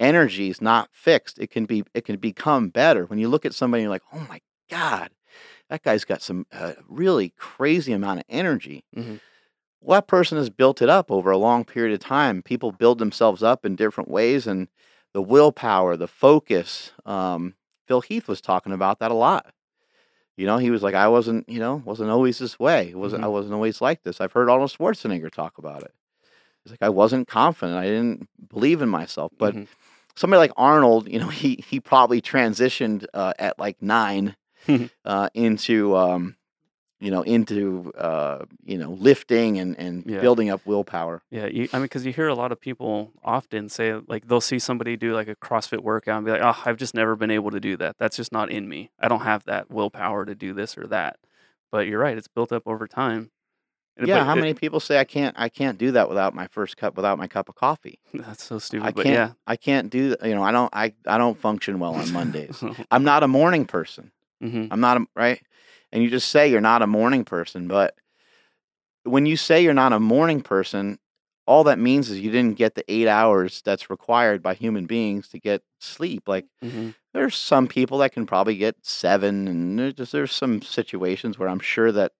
energy 0.00 0.48
is 0.50 0.60
not 0.60 0.88
fixed. 0.92 1.38
It 1.38 1.50
can 1.50 1.64
be 1.66 1.84
it 1.94 2.04
can 2.04 2.16
become 2.16 2.68
better. 2.68 3.04
When 3.06 3.18
you 3.18 3.28
look 3.28 3.44
at 3.44 3.54
somebody, 3.54 3.82
you're 3.82 3.90
like, 3.90 4.02
oh 4.12 4.26
my 4.28 4.40
god, 4.70 5.10
that 5.70 5.82
guy's 5.82 6.04
got 6.04 6.22
some 6.22 6.46
uh, 6.52 6.74
really 6.88 7.30
crazy 7.36 7.92
amount 7.92 8.20
of 8.20 8.24
energy. 8.28 8.84
Mhm. 8.96 9.20
Well, 9.80 9.96
that 10.00 10.08
person 10.08 10.38
has 10.38 10.50
built 10.50 10.82
it 10.82 10.88
up 10.88 11.10
over 11.10 11.30
a 11.30 11.38
long 11.38 11.64
period 11.64 11.94
of 11.94 12.00
time. 12.00 12.42
People 12.42 12.72
build 12.72 12.98
themselves 12.98 13.42
up 13.42 13.64
in 13.64 13.76
different 13.76 14.10
ways, 14.10 14.46
and 14.46 14.68
the 15.12 15.22
willpower, 15.22 15.96
the 15.96 16.08
focus. 16.08 16.92
Um, 17.06 17.54
Phil 17.86 18.00
Heath 18.00 18.26
was 18.28 18.40
talking 18.40 18.72
about 18.72 18.98
that 18.98 19.10
a 19.10 19.14
lot. 19.14 19.46
You 20.36 20.46
know, 20.46 20.58
he 20.58 20.70
was 20.70 20.82
like, 20.82 20.94
I 20.94 21.08
wasn't, 21.08 21.48
you 21.48 21.58
know, 21.58 21.82
wasn't 21.84 22.10
always 22.10 22.38
this 22.38 22.58
way. 22.60 22.88
It 22.90 22.96
wasn't, 22.96 23.24
I 23.24 23.26
Mhm. 23.26 23.32
wasn't 23.32 23.54
always 23.54 23.80
like 23.80 24.02
this. 24.02 24.20
I've 24.20 24.32
heard 24.32 24.48
Arnold 24.50 24.70
Schwarzenegger 24.70 25.30
talk 25.30 25.58
about 25.58 25.82
it. 25.82 25.92
He's 26.64 26.70
like, 26.72 26.82
I 26.82 26.90
wasn't 26.90 27.26
confident. 27.28 27.78
I 27.78 27.84
didn't 27.86 28.28
believe 28.48 28.82
in 28.82 28.88
myself. 28.88 29.32
But 29.38 29.54
Mhm. 29.54 29.66
Somebody 30.18 30.38
like 30.38 30.52
Arnold, 30.56 31.08
you 31.08 31.18
know, 31.18 31.28
he 31.42 31.62
he 31.66 31.80
probably 31.80 32.20
transitioned 32.20 33.06
uh, 33.14 33.32
at 33.38 33.58
like 33.58 33.80
nine 33.80 34.36
uh, 35.04 35.28
into 35.34 35.96
um, 35.96 36.36
you 37.00 37.10
know 37.10 37.22
into 37.22 37.92
uh, 37.96 38.44
you 38.64 38.76
know 38.78 38.90
lifting 38.92 39.58
and 39.58 39.78
and 39.78 40.04
Yeah. 40.06 40.20
building 40.20 40.50
up 40.50 40.60
willpower. 40.66 41.22
Yeah, 41.30 41.46
you, 41.46 41.68
I 41.72 41.76
mean, 41.76 41.84
because 41.84 42.04
you 42.04 42.12
hear 42.12 42.28
a 42.28 42.34
lot 42.34 42.52
of 42.52 42.60
people 42.60 43.12
often 43.22 43.68
say, 43.68 43.94
like, 44.08 44.28
they'll 44.28 44.40
see 44.40 44.58
somebody 44.58 44.96
do 44.96 45.12
like 45.14 45.28
a 45.28 45.36
CrossFit 45.36 45.80
workout 45.82 46.16
and 46.16 46.24
be 46.26 46.32
like, 46.32 46.42
"Oh, 46.42 46.60
I've 46.64 46.76
just 46.78 46.94
never 46.94 47.16
been 47.16 47.30
able 47.30 47.50
to 47.50 47.60
do 47.60 47.76
that. 47.78 47.96
That's 47.98 48.16
just 48.16 48.32
not 48.32 48.50
in 48.50 48.68
me. 48.68 48.90
I 48.98 49.08
don't 49.08 49.20
have 49.20 49.44
that 49.44 49.70
willpower 49.70 50.24
to 50.26 50.34
do 50.34 50.52
this 50.54 50.76
or 50.76 50.86
that." 50.88 51.16
But 51.70 51.86
you're 51.86 52.00
right; 52.00 52.16
it's 52.18 52.28
built 52.28 52.50
up 52.52 52.62
over 52.66 52.86
time. 52.86 53.30
And- 53.98 54.08
Yeah, 54.08 54.18
but 54.20 54.26
how 54.26 54.32
it- 54.32 54.40
many 54.40 54.54
people 54.54 54.80
say 54.80 54.98
I 54.98 55.04
can't 55.04 55.34
I 55.38 55.48
can't 55.48 55.76
do 55.78 55.90
that 55.92 56.08
without 56.08 56.34
my 56.34 56.46
first 56.46 56.76
cup 56.76 56.96
without 56.96 57.18
my 57.18 57.26
cup 57.26 57.48
of 57.48 57.56
coffee? 57.56 57.98
That's 58.14 58.44
so 58.44 58.58
stupid. 58.58 58.86
I 58.86 58.90
but 58.92 59.02
can't 59.04 59.14
yeah, 59.14 59.32
I 59.46 59.56
can't 59.56 59.90
do 59.90 60.10
that. 60.10 60.24
You 60.24 60.34
know, 60.34 60.42
I 60.42 60.52
don't 60.52 60.70
I 60.72 60.94
I 61.06 61.18
don't 61.18 61.38
function 61.38 61.78
well 61.78 61.94
on 61.94 62.12
Mondays. 62.12 62.62
I'm 62.90 63.04
not 63.04 63.22
a 63.22 63.28
morning 63.28 63.64
person. 63.66 64.12
hmm 64.40 64.66
I'm 64.70 64.80
not 64.80 64.96
a 64.98 65.06
right. 65.16 65.42
And 65.92 66.02
you 66.02 66.10
just 66.10 66.28
say 66.28 66.48
you're 66.50 66.60
not 66.60 66.82
a 66.82 66.86
morning 66.86 67.24
person, 67.24 67.66
but 67.66 67.94
when 69.04 69.26
you 69.26 69.36
say 69.36 69.62
you're 69.62 69.74
not 69.74 69.92
a 69.92 70.00
morning 70.00 70.42
person, 70.42 70.98
all 71.46 71.64
that 71.64 71.78
means 71.78 72.10
is 72.10 72.20
you 72.20 72.30
didn't 72.30 72.58
get 72.58 72.74
the 72.74 72.84
eight 72.92 73.08
hours 73.08 73.62
that's 73.64 73.88
required 73.90 74.42
by 74.42 74.54
human 74.54 74.84
beings 74.86 75.28
to 75.28 75.38
get 75.40 75.62
sleep. 75.80 76.28
Like 76.28 76.46
hmm 76.62 76.90
there's 77.14 77.36
some 77.36 77.66
people 77.66 77.98
that 77.98 78.12
can 78.12 78.26
probably 78.26 78.56
get 78.58 78.76
seven, 78.82 79.48
and 79.48 79.78
there's 79.78 79.94
just, 79.94 80.12
there's 80.12 80.30
some 80.32 80.60
situations 80.60 81.38
where 81.38 81.48
I'm 81.48 81.58
sure 81.58 81.90
that 81.90 82.12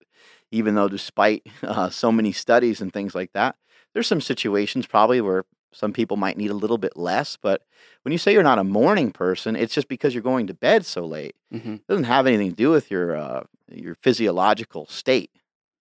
even 0.51 0.75
though 0.75 0.87
despite 0.87 1.45
uh, 1.63 1.89
so 1.89 2.11
many 2.11 2.31
studies 2.31 2.81
and 2.81 2.93
things 2.93 3.15
like 3.15 3.31
that, 3.33 3.55
there's 3.93 4.07
some 4.07 4.21
situations 4.21 4.85
probably 4.87 5.21
where 5.21 5.45
some 5.71 5.93
people 5.93 6.17
might 6.17 6.37
need 6.37 6.51
a 6.51 6.55
little 6.55 6.77
bit 6.77 6.97
less. 6.97 7.37
But 7.41 7.61
when 8.03 8.11
you 8.11 8.17
say 8.17 8.33
you're 8.33 8.43
not 8.43 8.59
a 8.59 8.63
morning 8.63 9.11
person, 9.11 9.55
it's 9.55 9.73
just 9.73 9.87
because 9.87 10.13
you're 10.13 10.23
going 10.23 10.47
to 10.47 10.53
bed 10.53 10.85
so 10.85 11.05
late. 11.05 11.35
hmm 11.51 11.75
It 11.75 11.87
doesn't 11.87 12.03
have 12.05 12.27
anything 12.27 12.49
to 12.51 12.55
do 12.55 12.71
with 12.71 12.89
your 12.91 13.15
uh, 13.15 13.43
your 13.71 13.95
physiological 13.95 14.87
state. 14.87 15.31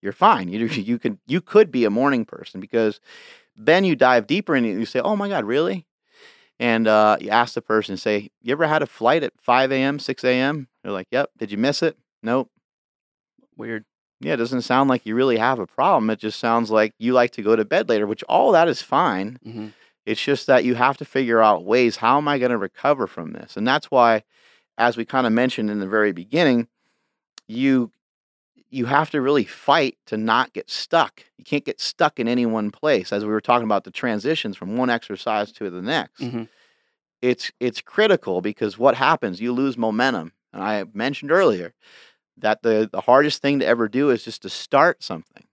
You're 0.02 0.12
fine. 0.12 0.48
You 0.48 0.66
you 0.66 0.98
could 0.98 1.18
you 1.26 1.40
could 1.40 1.70
be 1.70 1.84
a 1.84 1.90
morning 1.90 2.24
person 2.24 2.60
because 2.60 3.00
then 3.56 3.84
you 3.84 3.96
dive 3.96 4.26
deeper 4.26 4.54
and 4.54 4.66
you 4.66 4.86
say, 4.86 5.00
"Oh 5.00 5.16
my 5.16 5.28
God, 5.28 5.44
really?" 5.44 5.86
And 6.60 6.88
uh, 6.88 7.18
you 7.20 7.30
ask 7.30 7.54
the 7.54 7.62
person, 7.62 7.96
say, 7.96 8.30
"You 8.42 8.52
ever 8.52 8.66
had 8.66 8.82
a 8.82 8.86
flight 8.86 9.22
at 9.22 9.32
5 9.40 9.76
a.m., 9.76 9.98
6 9.98 10.24
a.m.?" 10.24 10.68
They're 10.82 10.92
like, 10.92 11.08
"Yep." 11.12 11.30
Did 11.38 11.52
you 11.52 11.58
miss 11.58 11.82
it? 11.82 11.96
Nope. 12.22 12.50
Weird. 13.56 13.84
Yeah, 14.20 14.34
it 14.34 14.38
doesn't 14.38 14.62
sound 14.62 14.88
like 14.90 15.06
you 15.06 15.14
really 15.14 15.38
have 15.38 15.58
a 15.58 15.66
problem. 15.66 16.10
It 16.10 16.18
just 16.18 16.40
sounds 16.40 16.70
like 16.70 16.92
you 16.98 17.12
like 17.12 17.30
to 17.32 17.42
go 17.42 17.54
to 17.56 17.64
bed 17.64 17.88
later, 17.88 18.06
which 18.06 18.24
all 18.24 18.52
that 18.52 18.68
is 18.68 18.82
fine. 18.82 19.38
hmm 19.42 19.68
It's 20.06 20.22
just 20.22 20.46
that 20.46 20.64
you 20.64 20.74
have 20.74 20.96
to 20.98 21.04
figure 21.04 21.40
out 21.40 21.64
ways 21.64 21.96
how 21.96 22.16
am 22.18 22.26
I 22.28 22.38
going 22.38 22.50
to 22.50 22.58
recover 22.58 23.06
from 23.06 23.32
this? 23.32 23.56
And 23.56 23.66
that's 23.66 23.90
why 23.90 24.24
as 24.76 24.96
we 24.96 25.04
kind 25.04 25.26
of 25.26 25.32
mentioned 25.32 25.70
in 25.70 25.80
the 25.80 25.86
very 25.88 26.12
beginning, 26.12 26.68
you 27.46 27.90
you 28.70 28.84
have 28.86 29.10
to 29.10 29.20
really 29.20 29.44
fight 29.44 29.96
to 30.06 30.16
not 30.18 30.52
get 30.52 30.68
stuck. 30.68 31.24
You 31.38 31.44
can't 31.44 31.64
get 31.64 31.80
stuck 31.80 32.20
in 32.20 32.28
any 32.28 32.44
one 32.44 32.70
place 32.70 33.12
as 33.14 33.24
we 33.24 33.30
were 33.30 33.40
talking 33.40 33.64
about 33.64 33.84
the 33.84 33.90
transitions 33.90 34.56
from 34.58 34.76
one 34.76 34.90
exercise 34.90 35.52
to 35.52 35.70
the 35.70 35.80
next. 35.80 36.20
hmm 36.22 36.42
It's 37.22 37.50
it's 37.60 37.80
critical 37.80 38.40
because 38.40 38.78
what 38.78 38.94
happens? 38.94 39.40
You 39.40 39.52
lose 39.52 39.76
momentum. 39.78 40.32
And 40.52 40.62
I 40.62 40.84
mentioned 40.92 41.30
earlier 41.30 41.72
that 42.40 42.62
the 42.62 42.88
the 42.92 43.00
hardest 43.00 43.42
thing 43.42 43.58
to 43.60 43.66
ever 43.66 43.88
do 43.88 44.10
is 44.10 44.24
just 44.24 44.42
to 44.42 44.48
start 44.50 45.02
something 45.02 45.44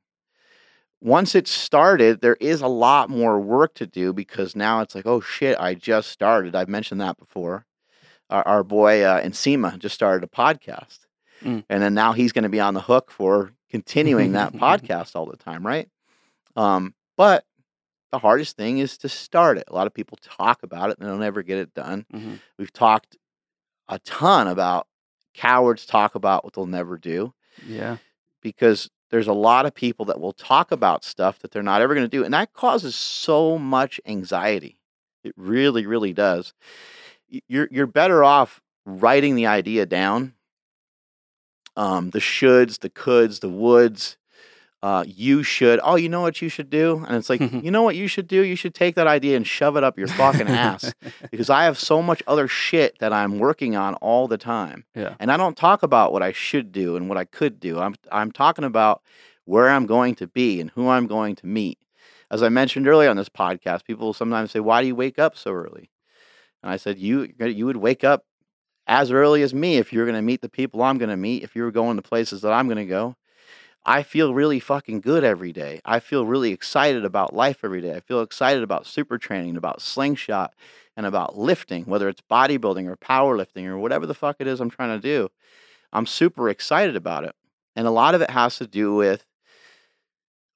once 1.01 1.35
it's 1.35 1.51
started, 1.51 2.21
there 2.21 2.37
is 2.39 2.61
a 2.61 2.67
lot 2.67 3.09
more 3.09 3.39
work 3.39 3.75
to 3.75 3.85
do 3.85 4.11
because 4.13 4.55
now 4.55 4.79
it's 4.81 4.95
like, 4.95 5.05
oh 5.05 5.21
shit, 5.21 5.55
I 5.59 5.75
just 5.75 6.09
started. 6.09 6.55
I've 6.55 6.69
mentioned 6.69 6.99
that 7.01 7.17
before. 7.17 7.65
Our, 8.29 8.47
our 8.47 8.63
boy 8.63 9.03
uh, 9.03 9.21
Nsima 9.21 9.77
just 9.77 9.93
started 9.93 10.23
a 10.23 10.27
podcast, 10.35 10.99
Mm. 11.43 11.63
and 11.69 11.83
then 11.83 11.93
now 11.93 12.13
he's 12.13 12.31
going 12.31 12.43
to 12.43 12.49
be 12.49 12.61
on 12.61 12.73
the 12.73 12.81
hook 12.81 13.11
for 13.11 13.51
continuing 13.69 14.31
that 14.31 14.53
podcast 14.53 15.15
all 15.15 15.25
the 15.27 15.37
time, 15.37 15.67
right? 15.67 15.87
Um, 16.55 16.95
but 17.17 17.43
the 18.11 18.17
hardest 18.17 18.55
thing 18.57 18.79
is 18.79 18.97
to 18.99 19.09
start 19.09 19.57
it. 19.59 19.65
A 19.67 19.75
lot 19.75 19.85
of 19.85 19.93
people 19.93 20.17
talk 20.23 20.63
about 20.63 20.89
it 20.89 20.97
and 20.97 21.07
they'll 21.07 21.17
never 21.17 21.43
get 21.43 21.59
it 21.59 21.73
done. 21.75 22.05
hmm 22.09 22.35
We've 22.57 22.71
talked 22.73 23.17
a 23.89 23.99
ton 23.99 24.47
about 24.47 24.87
cowards 25.35 25.85
talk 25.85 26.15
about 26.15 26.43
what 26.43 26.53
they'll 26.53 26.65
never 26.65 26.97
do 26.97 27.33
Yeah. 27.67 27.97
because 28.41 28.89
there's 29.11 29.27
a 29.27 29.33
lot 29.33 29.65
of 29.65 29.73
people 29.75 30.05
that 30.05 30.19
will 30.19 30.33
talk 30.33 30.71
about 30.71 31.03
stuff 31.03 31.39
that 31.39 31.51
they're 31.51 31.63
not 31.63 31.81
ever 31.81 31.93
going 31.93 32.05
to 32.09 32.17
do 32.17 32.23
and 32.23 32.33
that 32.33 32.53
causes 32.53 32.95
so 32.95 33.57
much 33.57 33.99
anxiety 34.05 34.77
it 35.23 35.33
really 35.37 35.85
really 35.85 36.13
does 36.13 36.53
you're 37.47 37.67
you're 37.71 37.87
better 37.87 38.23
off 38.23 38.61
writing 38.85 39.35
the 39.35 39.47
idea 39.47 39.85
down 39.85 40.33
um 41.75 42.09
the 42.11 42.19
shoulds 42.19 42.79
the 42.79 42.89
coulds 42.89 43.39
the 43.39 43.49
woulds 43.49 44.17
uh 44.85 45.03
you 45.07 45.43
should 45.43 45.79
oh 45.83 45.95
you 45.95 46.07
know 46.07 46.21
what 46.21 46.41
you 46.41 46.49
should 46.49 46.69
do 46.69 47.03
and 47.07 47.17
it's 47.17 47.29
like 47.29 47.41
you 47.63 47.71
know 47.71 47.81
what 47.81 47.95
you 47.95 48.07
should 48.07 48.27
do 48.27 48.43
you 48.43 48.55
should 48.55 48.73
take 48.73 48.95
that 48.95 49.07
idea 49.07 49.35
and 49.35 49.47
shove 49.47 49.75
it 49.75 49.83
up 49.83 49.97
your 49.97 50.07
fucking 50.07 50.47
ass 50.67 50.93
because 51.31 51.49
i 51.49 51.63
have 51.63 51.77
so 51.77 52.01
much 52.01 52.21
other 52.27 52.47
shit 52.47 52.97
that 52.99 53.11
i'm 53.11 53.39
working 53.39 53.75
on 53.75 53.95
all 53.95 54.27
the 54.27 54.37
time 54.37 54.85
yeah. 54.95 55.15
and 55.19 55.31
I 55.31 55.37
don't 55.37 55.57
talk 55.57 55.83
about 55.83 56.13
what 56.13 56.23
I 56.23 56.31
should 56.31 56.71
do 56.71 56.95
and 56.95 57.09
what 57.09 57.17
I 57.17 57.25
could 57.25 57.59
do. 57.59 57.79
I'm 57.79 57.95
I'm 58.11 58.31
talking 58.31 58.63
about 58.63 59.01
where 59.43 59.69
I'm 59.69 59.85
going 59.85 60.15
to 60.15 60.27
be 60.27 60.61
and 60.61 60.69
who 60.71 60.87
I'm 60.87 61.07
going 61.07 61.35
to 61.35 61.45
meet. 61.45 61.79
As 62.31 62.41
I 62.41 62.49
mentioned 62.49 62.87
earlier 62.87 63.09
on 63.09 63.17
this 63.17 63.29
podcast, 63.29 63.85
people 63.85 64.13
sometimes 64.13 64.51
say, 64.51 64.59
"Why 64.59 64.81
do 64.81 64.87
you 64.87 64.95
wake 64.95 65.19
up 65.19 65.37
so 65.37 65.51
early?" 65.51 65.91
And 66.63 66.71
I 66.71 66.77
said, 66.77 66.97
"You 66.97 67.33
you 67.39 67.65
would 67.65 67.77
wake 67.77 68.03
up 68.03 68.25
as 68.87 69.11
early 69.11 69.41
as 69.41 69.53
me 69.53 69.77
if 69.77 69.91
you're 69.91 70.05
going 70.05 70.15
to 70.15 70.21
meet 70.21 70.41
the 70.41 70.49
people 70.49 70.81
I'm 70.81 70.97
going 70.97 71.09
to 71.09 71.17
meet, 71.17 71.43
if 71.43 71.55
you 71.55 71.63
were 71.63 71.71
going 71.71 71.97
to 71.97 72.01
places 72.01 72.41
that 72.41 72.53
I'm 72.53 72.67
going 72.67 72.77
to 72.77 72.85
go." 72.85 73.15
I 73.85 74.01
feel 74.03 74.33
really 74.33 74.59
fucking 74.59 75.01
good 75.01 75.23
every 75.23 75.51
day. 75.51 75.79
I 75.85 75.99
feel 75.99 76.25
really 76.25 76.51
excited 76.51 77.05
about 77.05 77.33
life 77.35 77.59
every 77.63 77.81
day. 77.81 77.95
I 77.95 77.99
feel 77.99 78.21
excited 78.21 78.63
about 78.63 78.87
super 78.87 79.17
training, 79.17 79.57
about 79.57 79.81
slingshot, 79.81 80.53
and 80.97 81.05
about 81.05 81.37
lifting, 81.37 81.85
whether 81.85 82.09
it's 82.09 82.21
bodybuilding 82.21 82.87
or 82.87 82.97
powerlifting 82.97 83.65
or 83.67 83.77
whatever 83.77 84.05
the 84.07 84.13
fuck 84.13 84.37
it 84.39 84.47
is 84.47 84.59
I'm 84.59 84.69
trying 84.71 84.99
to 84.99 85.07
do. 85.07 85.29
I'm 85.93 86.05
super 86.05 86.49
excited 86.49 86.95
about 86.95 87.25
it. 87.25 87.35
And 87.75 87.85
a 87.87 87.91
lot 87.91 88.15
of 88.15 88.21
it 88.21 88.31
has 88.31 88.57
to 88.57 88.67
do 88.67 88.95
with 88.95 89.25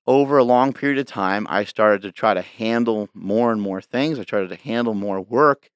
over 0.08 0.38
a 0.38 0.44
long 0.44 0.74
period 0.74 0.98
of 1.00 1.06
time, 1.06 1.46
I 1.50 1.64
started 1.66 2.02
to 2.02 2.12
try 2.12 2.34
to 2.34 2.42
handle 2.42 3.10
more 3.14 3.52
and 3.52 3.62
more 3.62 3.82
things. 3.82 4.18
I 4.18 4.24
started 4.24 4.50
to 4.50 4.56
handle 4.56 4.94
more 4.96 5.22
work, 5.22 5.70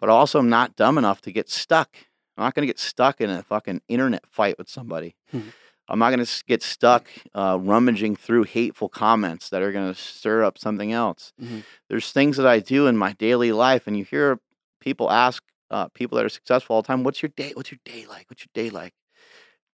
but 0.00 0.08
also 0.08 0.38
I'm 0.38 0.48
not 0.48 0.76
dumb 0.76 0.98
enough 0.98 1.20
to 1.22 1.32
get 1.32 1.50
stuck. 1.50 1.96
I'm 2.36 2.44
not 2.44 2.54
going 2.54 2.62
to 2.62 2.72
get 2.72 2.78
stuck 2.78 3.20
in 3.20 3.30
a 3.30 3.42
fucking 3.42 3.82
internet 3.88 4.26
fight 4.26 4.56
with 4.58 4.68
somebody. 4.68 5.14
Mhm. 5.34 5.52
I'm 5.88 5.98
not 5.98 6.10
going 6.10 6.24
to 6.24 6.44
get 6.46 6.62
stuck 6.62 7.06
uh, 7.34 7.58
rummaging 7.60 8.16
through 8.16 8.44
hateful 8.44 8.88
comments 8.88 9.50
that 9.50 9.62
are 9.62 9.72
going 9.72 9.92
to 9.92 9.98
stir 10.00 10.44
up 10.44 10.58
something 10.58 10.92
else. 10.92 11.32
Mhm. 11.40 11.64
There's 11.88 12.12
things 12.12 12.36
that 12.38 12.46
I 12.46 12.58
do 12.60 12.86
in 12.88 12.96
my 12.96 13.12
daily 13.14 13.52
life, 13.52 13.86
and 13.86 13.96
you 13.96 14.04
hear 14.04 14.40
people 14.80 15.10
ask 15.10 15.42
uh, 15.70 15.88
people 15.88 16.16
that 16.16 16.24
are 16.24 16.28
successful 16.30 16.76
all 16.76 16.82
the 16.82 16.86
time. 16.86 17.04
What's 17.04 17.22
your 17.22 17.30
day? 17.36 17.52
What's 17.54 17.70
your 17.72 17.80
day 17.84 18.06
like? 18.06 18.26
What's 18.30 18.42
your 18.44 18.50
day 18.64 18.70
like? 18.70 18.92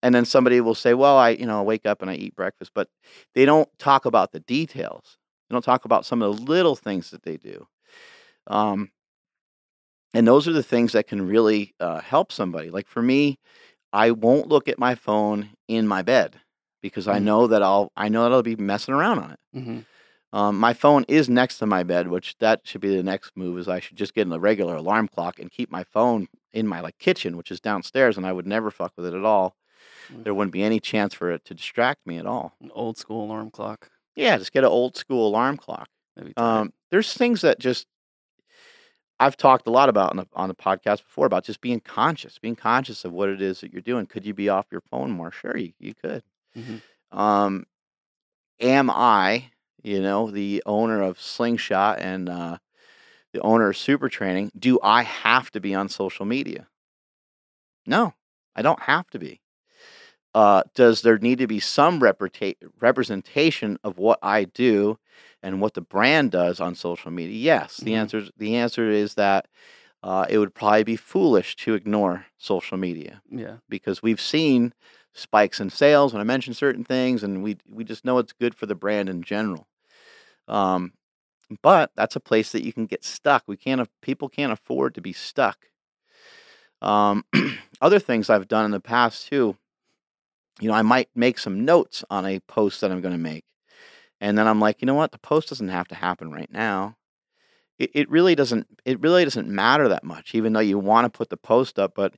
And 0.02 0.14
then 0.14 0.24
somebody 0.24 0.60
will 0.60 0.74
say, 0.74 0.94
"Well, 0.94 1.16
I 1.16 1.30
you 1.30 1.46
know 1.46 1.58
I 1.60 1.62
wake 1.62 1.86
up 1.86 2.02
and 2.02 2.10
I 2.10 2.14
eat 2.14 2.34
breakfast," 2.36 2.72
but 2.74 2.88
they 3.34 3.44
don't 3.44 3.68
talk 3.78 4.04
about 4.06 4.32
the 4.32 4.40
details. 4.40 5.18
They 5.48 5.54
don't 5.54 5.64
talk 5.64 5.84
about 5.84 6.06
some 6.06 6.22
of 6.22 6.36
the 6.36 6.42
little 6.44 6.76
things 6.76 7.10
that 7.10 7.22
they 7.22 7.36
do. 7.36 7.66
Um, 8.48 8.90
and 10.14 10.26
those 10.26 10.46
are 10.46 10.52
the 10.52 10.62
things 10.62 10.92
that 10.92 11.06
can 11.06 11.26
really 11.26 11.74
uh, 11.80 12.00
help 12.00 12.32
somebody. 12.32 12.70
Like 12.70 12.86
for 12.86 13.02
me, 13.02 13.38
I 13.92 14.10
won't 14.10 14.48
look 14.48 14.68
at 14.68 14.78
my 14.78 14.94
phone 14.94 15.50
in 15.68 15.86
my 15.86 16.02
bed 16.02 16.40
because 16.80 17.06
I 17.08 17.18
Mhm. 17.18 17.24
know 17.24 17.46
that 17.46 17.62
I'll 17.62 17.92
I 17.96 18.08
know 18.08 18.22
that 18.24 18.32
I'll 18.32 18.42
be 18.42 18.56
messing 18.56 18.94
around 18.94 19.18
on 19.20 19.30
it. 19.32 19.40
hmm 19.52 19.78
Um, 20.34 20.58
my 20.58 20.72
phone 20.72 21.04
is 21.08 21.28
next 21.28 21.58
to 21.58 21.66
my 21.66 21.82
bed, 21.82 22.08
which 22.08 22.36
that 22.38 22.62
should 22.64 22.80
be 22.80 22.96
the 22.96 23.02
next 23.02 23.36
move. 23.36 23.58
Is 23.58 23.68
I 23.68 23.80
should 23.80 23.98
just 23.98 24.14
get 24.14 24.26
a 24.32 24.38
regular 24.38 24.76
alarm 24.76 25.08
clock 25.08 25.38
and 25.38 25.50
keep 25.50 25.70
my 25.70 25.84
phone 25.84 26.26
in 26.54 26.66
my 26.66 26.80
like 26.80 26.96
kitchen, 26.98 27.36
which 27.36 27.50
is 27.50 27.60
downstairs, 27.60 28.16
and 28.16 28.26
I 28.26 28.32
would 28.32 28.46
never 28.46 28.70
fuck 28.70 28.92
with 28.96 29.04
it 29.06 29.14
at 29.14 29.24
all. 29.24 29.56
Mm. 30.10 30.24
There 30.24 30.32
wouldn't 30.34 30.52
be 30.52 30.62
any 30.62 30.80
chance 30.80 31.12
for 31.12 31.30
it 31.30 31.44
to 31.44 31.54
distract 31.54 32.06
me 32.06 32.16
at 32.16 32.24
all. 32.26 32.54
An 32.62 32.70
old 32.72 32.96
school 32.96 33.26
alarm 33.26 33.50
clock. 33.50 33.90
Yeah, 34.16 34.38
just 34.38 34.52
get 34.52 34.64
an 34.64 34.70
old 34.70 34.96
school 34.96 35.28
alarm 35.28 35.58
clock. 35.58 35.88
That'd 36.16 36.28
be 36.30 36.34
tight. 36.34 36.42
Um, 36.60 36.72
there's 36.90 37.12
things 37.12 37.42
that 37.42 37.58
just 37.58 37.86
I've 39.24 39.36
talked 39.36 39.66
a 39.66 39.70
lot 39.70 39.88
about 39.88 40.10
on 40.10 40.16
the 40.18 40.26
on 40.34 40.48
the 40.48 40.54
podcast 40.54 41.04
before 41.04 41.26
about 41.26 41.44
just 41.44 41.60
being 41.60 41.80
conscious, 41.80 42.38
being 42.38 42.56
conscious 42.56 43.04
of 43.04 43.12
what 43.12 43.28
it 43.28 43.42
is 43.42 43.60
that 43.60 43.72
you're 43.72 43.82
doing. 43.82 44.06
Could 44.06 44.26
you 44.26 44.34
be 44.34 44.48
off 44.48 44.66
your 44.72 44.82
phone 44.82 45.10
more? 45.10 45.30
Sure, 45.30 45.56
you, 45.56 45.72
you 45.78 45.94
could. 45.94 46.22
Mhm. 46.56 46.82
Um, 47.16 47.66
am 48.60 48.90
I, 48.90 49.50
you 49.82 50.00
know, 50.02 50.30
the 50.30 50.62
owner 50.66 51.02
of 51.02 51.20
Slingshot 51.20 52.00
and 52.00 52.28
uh, 52.28 52.58
the 53.32 53.40
owner 53.42 53.70
of 53.70 53.76
Super 53.76 54.08
Training? 54.08 54.52
Do 54.58 54.80
I 54.82 55.02
have 55.04 55.50
to 55.52 55.60
be 55.60 55.74
on 55.74 55.88
social 55.90 56.26
media? 56.26 56.68
No, 57.86 58.14
I 58.56 58.62
don't 58.62 58.82
have 58.84 59.08
to 59.10 59.18
be. 59.20 59.41
Uh, 60.34 60.62
does 60.74 61.02
there 61.02 61.18
need 61.18 61.38
to 61.38 61.46
be 61.46 61.60
some 61.60 62.00
representa- 62.00 62.56
representation 62.80 63.78
of 63.84 63.98
what 63.98 64.18
I 64.22 64.44
do 64.44 64.98
and 65.42 65.60
what 65.60 65.74
the 65.74 65.80
brand 65.82 66.30
does 66.30 66.60
on 66.60 66.74
social 66.74 67.10
media? 67.10 67.36
Yes. 67.36 67.76
The 67.78 67.92
Mhm. 67.92 67.96
answer 67.96 68.18
is 68.18 68.30
the 68.36 68.56
answer 68.56 68.90
is 68.90 69.14
that 69.14 69.48
uh, 70.02 70.26
it 70.28 70.38
would 70.38 70.54
probably 70.54 70.82
be 70.82 70.96
foolish 70.96 71.54
to 71.54 71.74
ignore 71.74 72.26
social 72.36 72.76
media 72.76 73.22
Yeah. 73.30 73.58
because 73.68 74.02
we've 74.02 74.20
seen 74.20 74.72
spikes 75.12 75.60
in 75.60 75.70
sales 75.70 76.12
when 76.12 76.20
I 76.20 76.24
mention 76.24 76.54
certain 76.54 76.82
things, 76.84 77.22
and 77.22 77.42
we 77.42 77.58
we 77.68 77.84
just 77.84 78.04
know 78.04 78.18
it's 78.18 78.32
good 78.32 78.54
for 78.54 78.66
the 78.66 78.74
brand 78.74 79.08
in 79.08 79.22
general. 79.22 79.68
Um, 80.48 80.94
but 81.62 81.92
that's 81.94 82.16
a 82.16 82.20
place 82.20 82.50
that 82.52 82.64
you 82.64 82.72
can 82.72 82.86
get 82.86 83.04
stuck. 83.04 83.44
We 83.46 83.56
can't. 83.56 83.86
People 84.00 84.28
can't 84.28 84.52
afford 84.52 84.94
to 84.96 85.00
be 85.00 85.12
stuck. 85.12 85.68
Um, 86.80 87.24
other 87.80 87.98
things 87.98 88.28
I've 88.30 88.48
done 88.48 88.64
in 88.64 88.70
the 88.70 88.80
past 88.80 89.28
too. 89.28 89.56
You 90.60 90.68
know, 90.68 90.74
I 90.74 90.82
might 90.82 91.08
make 91.14 91.38
some 91.38 91.64
notes 91.64 92.04
on 92.10 92.26
a 92.26 92.40
post 92.40 92.80
that 92.80 92.90
I'm 92.92 93.00
going 93.00 93.14
to 93.14 93.18
make, 93.18 93.44
and 94.20 94.36
then 94.36 94.46
I'm 94.46 94.60
like, 94.60 94.80
you 94.80 94.86
know 94.86 94.94
what? 94.94 95.12
The 95.12 95.18
post 95.18 95.48
doesn't 95.48 95.68
have 95.68 95.88
to 95.88 95.94
happen 95.94 96.30
right 96.30 96.50
now. 96.52 96.96
It, 97.78 97.90
it 97.94 98.10
really 98.10 98.34
doesn't. 98.34 98.66
It 98.84 99.00
really 99.00 99.24
doesn't 99.24 99.48
matter 99.48 99.88
that 99.88 100.04
much, 100.04 100.34
even 100.34 100.52
though 100.52 100.60
you 100.60 100.78
want 100.78 101.04
to 101.04 101.16
put 101.16 101.30
the 101.30 101.36
post 101.36 101.78
up. 101.78 101.94
But 101.94 102.14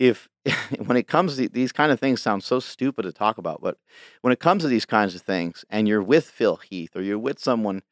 if 0.00 0.28
when 0.86 0.96
it 0.96 1.06
comes 1.06 1.36
to 1.36 1.48
these 1.48 1.70
kind 1.70 1.92
of 1.92 2.00
things 2.00 2.20
sound 2.20 2.42
so 2.42 2.58
stupid 2.58 3.02
to 3.02 3.12
talk 3.12 3.38
about 3.38 3.60
but 3.60 3.76
when 4.22 4.32
it 4.32 4.40
comes 4.40 4.62
to 4.62 4.68
these 4.68 4.86
kinds 4.86 5.14
of 5.14 5.20
things 5.20 5.64
and 5.70 5.86
you're 5.86 6.02
with 6.02 6.24
phil 6.24 6.56
heath 6.56 6.96
or 6.96 7.02
you're 7.02 7.18
with 7.18 7.38
someone 7.38 7.82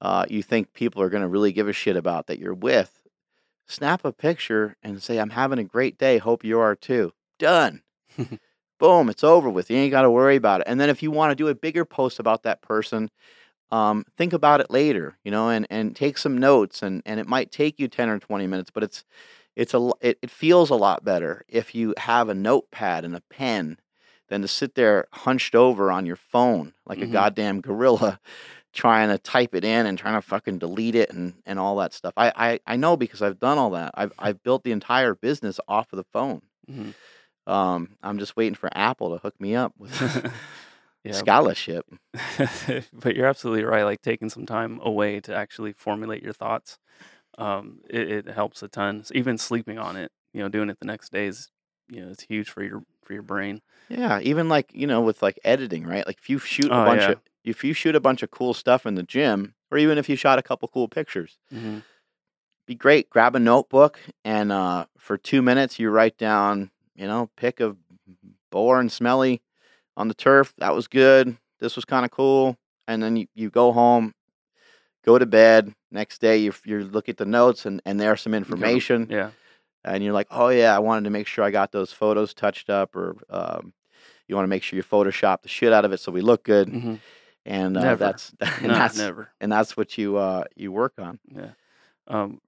uh, 0.00 0.24
you 0.30 0.42
think 0.42 0.72
people 0.72 1.02
are 1.02 1.10
going 1.10 1.22
to 1.22 1.28
really 1.28 1.52
give 1.52 1.68
a 1.68 1.72
shit 1.72 1.96
about 1.96 2.28
that 2.28 2.38
you're 2.38 2.54
with 2.54 3.02
snap 3.66 4.04
a 4.04 4.12
picture 4.12 4.76
and 4.82 5.02
say 5.02 5.18
i'm 5.18 5.30
having 5.30 5.58
a 5.58 5.64
great 5.64 5.98
day 5.98 6.16
hope 6.16 6.44
you 6.44 6.58
are 6.58 6.76
too 6.76 7.12
done 7.38 7.82
boom 8.78 9.08
it's 9.08 9.24
over 9.24 9.48
with 9.50 9.70
you 9.70 9.76
ain't 9.76 9.90
got 9.90 10.02
to 10.02 10.10
worry 10.10 10.36
about 10.36 10.60
it 10.60 10.66
and 10.68 10.80
then 10.80 10.90
if 10.90 11.02
you 11.02 11.10
want 11.10 11.30
to 11.30 11.34
do 11.36 11.48
a 11.48 11.54
bigger 11.54 11.84
post 11.84 12.18
about 12.18 12.42
that 12.42 12.62
person 12.62 13.10
um, 13.72 14.04
think 14.16 14.32
about 14.32 14.60
it 14.60 14.70
later 14.70 15.16
you 15.24 15.30
know 15.30 15.48
and, 15.50 15.66
and 15.70 15.96
take 15.96 16.18
some 16.18 16.38
notes 16.38 16.82
and, 16.82 17.02
and 17.06 17.18
it 17.20 17.26
might 17.28 17.50
take 17.50 17.78
you 17.80 17.88
10 17.88 18.08
or 18.08 18.18
20 18.18 18.46
minutes 18.46 18.70
but 18.70 18.82
it's 18.82 19.04
it's 19.56 19.74
a 19.74 19.90
it, 20.00 20.18
it 20.22 20.30
feels 20.30 20.70
a 20.70 20.74
lot 20.76 21.04
better 21.04 21.44
if 21.48 21.74
you 21.74 21.94
have 21.98 22.28
a 22.28 22.34
notepad 22.34 23.04
and 23.04 23.16
a 23.16 23.22
pen 23.30 23.78
than 24.28 24.42
to 24.42 24.48
sit 24.48 24.74
there 24.74 25.06
hunched 25.12 25.54
over 25.54 25.90
on 25.90 26.06
your 26.06 26.16
phone 26.16 26.72
like 26.86 27.02
a 27.02 27.06
Mhm. 27.06 27.12
goddamn 27.12 27.60
gorilla 27.60 28.20
trying 28.72 29.08
to 29.08 29.18
type 29.18 29.54
it 29.54 29.64
in 29.64 29.86
and 29.86 29.98
trying 29.98 30.14
to 30.14 30.22
fucking 30.22 30.58
delete 30.58 30.94
it 30.94 31.10
and, 31.10 31.34
and 31.46 31.58
all 31.58 31.76
that 31.76 31.94
stuff. 31.94 32.12
I, 32.16 32.32
I, 32.36 32.60
I 32.66 32.76
know 32.76 32.96
because 32.96 33.22
I've 33.22 33.38
done 33.38 33.56
all 33.56 33.70
that. 33.70 33.92
I've, 33.94 34.12
I've 34.18 34.42
built 34.42 34.64
the 34.64 34.72
entire 34.72 35.14
business 35.14 35.58
off 35.66 35.92
of 35.92 35.96
the 35.96 36.04
phone. 36.12 36.42
Mhm. 36.70 36.94
Um, 37.46 37.96
I'm 38.02 38.18
just 38.18 38.36
waiting 38.36 38.54
for 38.54 38.68
Apple 38.72 39.10
to 39.12 39.18
hook 39.18 39.40
me 39.40 39.54
up 39.54 39.72
with 39.78 40.00
yeah. 41.04 41.12
scholarship. 41.12 41.86
but 42.92 43.14
you're 43.14 43.26
absolutely 43.26 43.64
right. 43.64 43.84
Like 43.84 44.02
taking 44.02 44.28
some 44.30 44.46
time 44.46 44.80
away 44.82 45.20
to 45.20 45.34
actually 45.34 45.72
formulate 45.72 46.22
your 46.22 46.32
thoughts, 46.32 46.78
um, 47.38 47.80
it, 47.88 48.10
it 48.10 48.28
helps 48.28 48.62
a 48.62 48.68
ton. 48.68 49.04
So 49.04 49.12
even 49.14 49.38
sleeping 49.38 49.78
on 49.78 49.96
it, 49.96 50.10
you 50.32 50.42
know, 50.42 50.48
doing 50.48 50.70
it 50.70 50.78
the 50.80 50.86
next 50.86 51.12
day 51.12 51.26
is, 51.26 51.50
you 51.88 52.04
know, 52.04 52.10
it's 52.10 52.24
huge 52.24 52.50
for 52.50 52.62
your 52.62 52.82
for 53.04 53.12
your 53.12 53.22
brain. 53.22 53.60
Yeah, 53.88 54.18
even 54.20 54.48
like 54.48 54.70
you 54.74 54.86
know 54.86 55.00
with 55.00 55.22
like 55.22 55.38
editing, 55.44 55.84
right? 55.84 56.06
Like 56.06 56.18
if 56.18 56.28
you 56.28 56.38
shoot 56.38 56.72
a 56.72 56.74
Oh, 56.74 56.84
bunch 56.84 57.02
yeah. 57.02 57.12
of 57.12 57.20
if 57.44 57.62
you 57.62 57.72
shoot 57.72 57.94
a 57.94 58.00
bunch 58.00 58.22
of 58.24 58.30
cool 58.32 58.54
stuff 58.54 58.86
in 58.86 58.96
the 58.96 59.04
gym, 59.04 59.54
or 59.70 59.78
even 59.78 59.98
if 59.98 60.08
you 60.08 60.16
shot 60.16 60.38
a 60.38 60.42
couple 60.42 60.66
cool 60.68 60.88
pictures, 60.88 61.38
hmm 61.52 61.78
be 62.66 62.74
great. 62.74 63.08
Grab 63.10 63.36
a 63.36 63.38
notebook 63.38 64.00
and 64.24 64.50
uh, 64.50 64.86
for 64.98 65.16
two 65.16 65.40
minutes 65.40 65.78
you 65.78 65.88
write 65.88 66.18
down, 66.18 66.72
you 66.96 67.06
know, 67.06 67.30
pick 67.36 67.60
of 67.60 67.76
Boar 68.50 68.80
and 68.80 68.90
Smelly 68.90 69.42
on 69.96 70.08
the 70.08 70.14
turf. 70.14 70.54
That 70.58 70.74
was 70.74 70.88
good. 70.88 71.36
This 71.60 71.76
was 71.76 71.84
kind 71.84 72.04
of 72.04 72.10
cool. 72.10 72.56
And 72.88 73.02
then 73.02 73.16
you, 73.16 73.26
you 73.34 73.50
go 73.50 73.72
home, 73.72 74.14
go 75.04 75.18
to 75.18 75.26
bed. 75.26 75.74
Next 75.90 76.20
day 76.20 76.38
you 76.38 76.52
you 76.64 76.84
look 76.84 77.08
at 77.08 77.16
the 77.16 77.24
notes 77.26 77.66
and, 77.66 77.80
and 77.86 77.98
there's 77.98 78.20
some 78.20 78.34
information. 78.34 79.06
Yeah. 79.10 79.30
And 79.84 80.02
you're 80.02 80.12
like, 80.12 80.26
oh 80.30 80.48
yeah, 80.48 80.74
I 80.74 80.80
wanted 80.80 81.04
to 81.04 81.10
make 81.10 81.26
sure 81.26 81.44
I 81.44 81.50
got 81.50 81.70
those 81.72 81.92
photos 81.92 82.34
touched 82.34 82.68
up, 82.70 82.96
or 82.96 83.16
um, 83.30 83.72
you 84.26 84.34
want 84.34 84.44
to 84.44 84.48
make 84.48 84.64
sure 84.64 84.76
you 84.76 84.82
Photoshop 84.82 85.42
the 85.42 85.48
shit 85.48 85.72
out 85.72 85.84
of 85.84 85.92
it 85.92 86.00
so 86.00 86.10
we 86.10 86.20
look 86.22 86.42
good. 86.44 86.68
hmm 86.68 86.94
And 87.44 87.76
uh, 87.76 87.82
Never. 87.82 87.96
that's 88.04 88.34
and 88.40 88.66
No, 88.68 88.74
that's 88.74 88.98
never. 88.98 89.30
and 89.40 89.50
that's 89.52 89.76
what 89.76 89.96
you 89.96 90.16
uh, 90.16 90.42
you 90.56 90.72
work 90.72 90.94
on. 90.98 91.18
Yeah. 91.34 91.50
Um, 92.08 92.40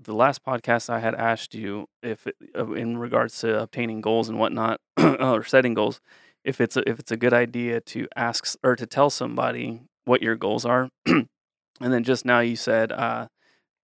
the 0.00 0.14
last 0.14 0.44
podcast 0.44 0.90
I 0.90 1.00
had 1.00 1.14
asked 1.14 1.54
you 1.54 1.86
if, 2.02 2.26
uh, 2.56 2.72
in 2.72 2.98
regards 2.98 3.38
to 3.40 3.62
obtaining 3.62 4.00
goals 4.00 4.28
and 4.28 4.38
whatnot, 4.38 4.80
or 4.98 5.44
setting 5.44 5.74
goals, 5.74 6.00
if 6.44 6.60
it's 6.60 6.76
a, 6.76 6.88
if 6.88 6.98
it's 6.98 7.12
a 7.12 7.16
good 7.16 7.32
idea 7.32 7.80
to 7.80 8.06
ask 8.16 8.56
or 8.62 8.76
to 8.76 8.86
tell 8.86 9.10
somebody 9.10 9.82
what 10.04 10.22
your 10.22 10.36
goals 10.36 10.64
are, 10.64 10.88
and 11.06 11.26
then 11.80 12.04
just 12.04 12.24
now 12.24 12.40
you 12.40 12.56
said 12.56 12.92
uh, 12.92 13.28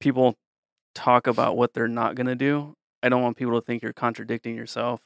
people 0.00 0.34
talk 0.94 1.26
about 1.26 1.56
what 1.56 1.74
they're 1.74 1.88
not 1.88 2.14
going 2.14 2.26
to 2.26 2.34
do. 2.34 2.74
I 3.02 3.08
don't 3.08 3.22
want 3.22 3.36
people 3.36 3.60
to 3.60 3.64
think 3.64 3.82
you're 3.82 3.92
contradicting 3.92 4.54
yourself. 4.54 5.00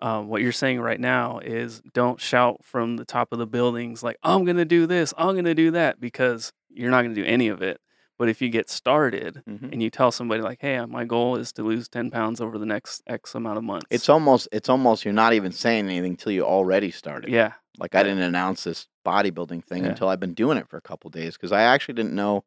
Um, 0.00 0.28
what 0.28 0.42
you're 0.42 0.52
saying 0.52 0.80
right 0.80 0.98
now 0.98 1.38
is 1.38 1.80
don't 1.94 2.20
shout 2.20 2.60
from 2.64 2.96
the 2.96 3.04
top 3.04 3.28
of 3.30 3.38
the 3.38 3.46
buildings 3.46 4.02
like 4.02 4.16
I'm 4.22 4.44
going 4.44 4.56
to 4.56 4.64
do 4.64 4.86
this, 4.86 5.14
I'm 5.16 5.34
going 5.34 5.44
to 5.44 5.54
do 5.54 5.70
that, 5.72 6.00
because 6.00 6.52
you're 6.68 6.90
not 6.90 7.02
going 7.02 7.14
to 7.14 7.22
do 7.22 7.26
any 7.26 7.48
of 7.48 7.62
it. 7.62 7.80
But 8.22 8.28
if 8.28 8.40
you 8.40 8.50
get 8.50 8.70
started 8.70 9.42
Mhm. 9.50 9.72
and 9.72 9.82
you 9.82 9.90
tell 9.90 10.12
somebody 10.12 10.42
like, 10.42 10.60
"Hey, 10.60 10.78
my 10.86 11.04
goal 11.04 11.34
is 11.34 11.52
to 11.54 11.64
lose 11.64 11.88
10 11.88 12.08
pounds 12.12 12.40
over 12.40 12.56
the 12.56 12.64
next 12.64 13.02
X 13.08 13.34
amount 13.34 13.58
of 13.58 13.64
months," 13.64 13.86
It's 13.90 14.08
almost 14.08 14.46
it's 14.52 14.68
almost 14.68 15.04
you're 15.04 15.12
not 15.12 15.32
even 15.32 15.50
saying 15.50 15.86
anything 15.86 16.12
until 16.12 16.30
you 16.30 16.44
already 16.44 16.92
started. 16.92 17.30
yeah, 17.32 17.54
Like 17.80 17.96
I 17.96 18.04
didn't 18.04 18.22
announce 18.22 18.62
this 18.62 18.86
bodybuilding 19.04 19.64
thing 19.64 19.82
Yeah. 19.82 19.88
until 19.90 20.06
I've 20.08 20.20
been 20.20 20.34
doing 20.34 20.56
it 20.56 20.68
for 20.68 20.76
a 20.76 20.80
couple 20.80 21.10
days 21.10 21.32
because 21.36 21.50
I 21.50 21.62
actually 21.62 21.94
didn't 21.94 22.14
know 22.14 22.44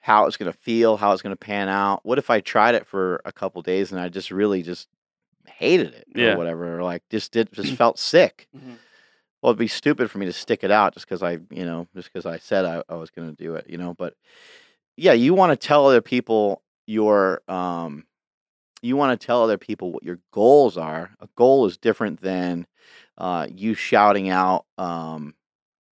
how 0.00 0.24
it's 0.24 0.38
going 0.38 0.50
to 0.50 0.56
feel, 0.58 0.96
how 0.96 1.12
it's 1.12 1.20
going 1.20 1.36
to 1.36 1.44
pan 1.44 1.68
out. 1.68 2.00
What 2.06 2.16
if 2.16 2.30
I 2.30 2.40
tried 2.40 2.74
it 2.74 2.86
for 2.86 3.20
a 3.26 3.30
couple 3.32 3.60
days 3.60 3.92
and 3.92 4.00
I 4.00 4.08
just 4.08 4.30
really 4.30 4.62
just 4.62 4.88
hated 5.46 5.92
it 5.92 6.06
Yeah. 6.14 6.32
or 6.32 6.38
whatever, 6.38 6.78
or 6.78 6.82
like 6.82 7.02
just 7.10 7.30
did 7.32 7.52
just 7.52 7.74
felt 7.76 7.98
sick? 7.98 8.48
Well, 9.42 9.50
it'd 9.50 9.58
be 9.58 9.68
stupid 9.68 10.10
for 10.10 10.16
me 10.18 10.24
to 10.26 10.32
stick 10.32 10.64
it 10.64 10.70
out 10.72 10.94
just 10.94 11.06
because 11.06 11.22
I, 11.22 11.32
you 11.50 11.64
know, 11.66 11.86
just 11.94 12.10
because 12.10 12.24
I 12.26 12.38
said 12.38 12.64
I, 12.64 12.82
I 12.88 12.94
was 12.96 13.10
going 13.10 13.28
to 13.28 13.36
do 13.36 13.54
it, 13.54 13.68
you 13.68 13.78
know. 13.78 13.94
But 13.94 14.14
yeah, 14.98 15.12
you 15.12 15.34
want 15.34 15.58
to 15.58 15.66
tell 15.66 15.86
other 15.86 16.00
people 16.00 16.62
your, 16.86 17.42
um, 17.48 18.04
you 18.82 18.96
want 18.96 19.18
to 19.18 19.26
tell 19.26 19.42
other 19.42 19.58
people 19.58 19.92
what 19.92 20.02
your 20.02 20.18
goals 20.32 20.76
are. 20.76 21.10
A 21.20 21.28
goal 21.36 21.66
is 21.66 21.76
different 21.76 22.20
than 22.20 22.66
uh, 23.16 23.46
you 23.50 23.74
shouting 23.74 24.28
out 24.28 24.66
um, 24.76 25.34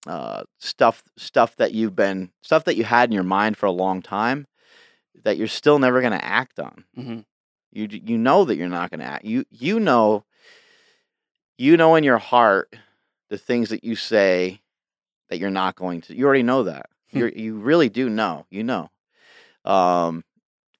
uh, 0.06 0.44
stuff, 0.58 1.02
stuff 1.16 1.56
that 1.56 1.72
you've 1.72 1.96
been, 1.96 2.30
stuff 2.42 2.64
that 2.64 2.76
you 2.76 2.84
had 2.84 3.08
in 3.08 3.14
your 3.14 3.22
mind 3.22 3.56
for 3.56 3.66
a 3.66 3.70
long 3.72 4.02
time 4.02 4.46
that 5.24 5.36
you're 5.36 5.48
still 5.48 5.78
never 5.78 6.00
going 6.00 6.12
to 6.12 6.24
act 6.24 6.58
on. 6.58 6.84
hmm 6.94 7.20
You 7.72 7.88
you 7.90 8.18
know 8.18 8.44
that 8.44 8.56
you're 8.56 8.68
not 8.68 8.90
going 8.90 9.00
to 9.00 9.06
act. 9.06 9.24
You 9.24 9.44
you 9.50 9.80
know 9.80 10.24
you 11.58 11.76
know 11.76 11.94
in 11.94 12.04
your 12.04 12.18
heart 12.18 12.74
the 13.28 13.38
things 13.38 13.70
that 13.70 13.84
you 13.84 13.96
say 13.96 14.60
that 15.28 15.38
you're 15.38 15.50
not 15.50 15.76
going 15.76 16.00
to. 16.02 16.16
You 16.16 16.26
already 16.26 16.42
know 16.42 16.64
that. 16.64 16.86
Hmm. 17.12 17.18
You 17.18 17.32
you 17.34 17.58
really 17.58 17.88
do 17.88 18.08
know. 18.08 18.46
You 18.50 18.64
know. 18.64 18.90
Um 19.64 20.24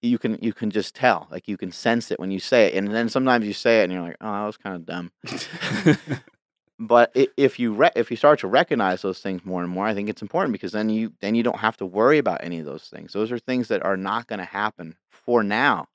you 0.03 0.19
can 0.19 0.39
you 0.43 0.53
can 0.53 0.71
just 0.71 0.95
tell, 0.95 1.29
like 1.31 1.49
you 1.49 1.57
can 1.57 1.73
sense 1.73 2.11
it 2.11 2.21
when 2.21 2.31
you 2.31 2.41
say 2.41 2.67
it, 2.69 2.75
and 2.75 2.89
then 2.95 3.09
sometimes 3.09 3.47
you 3.47 3.53
say 3.53 3.81
it 3.81 3.85
and 3.85 3.93
you're 3.93 4.03
like, 4.03 4.17
oh, 4.21 4.33
that 4.33 4.47
was 4.47 4.57
kind 4.57 4.77
of 4.77 4.87
dumb. 4.87 5.13
but 6.79 7.13
if 7.37 7.59
you 7.59 7.73
re- 7.75 7.91
if 7.95 8.11
you 8.11 8.17
start 8.17 8.39
to 8.41 8.49
recognize 8.49 9.03
those 9.03 9.21
things 9.21 9.45
more 9.45 9.63
and 9.63 9.71
more, 9.71 9.87
I 9.87 9.95
think 9.95 10.09
it's 10.09 10.23
important 10.23 10.53
because 10.53 10.73
then 10.73 10.89
you 10.89 11.13
then 11.21 11.35
you 11.35 11.43
don't 11.43 11.59
have 11.59 11.77
to 11.79 11.87
worry 11.87 12.19
about 12.19 12.43
any 12.43 12.59
of 12.59 12.65
those 12.67 12.85
things. 12.85 13.13
Those 13.13 13.31
are 13.33 13.39
things 13.39 13.69
that 13.69 13.85
are 13.85 13.97
not 13.97 14.27
going 14.27 14.39
to 14.39 14.45
happen 14.47 14.97
for 15.11 15.43
now, 15.43 15.87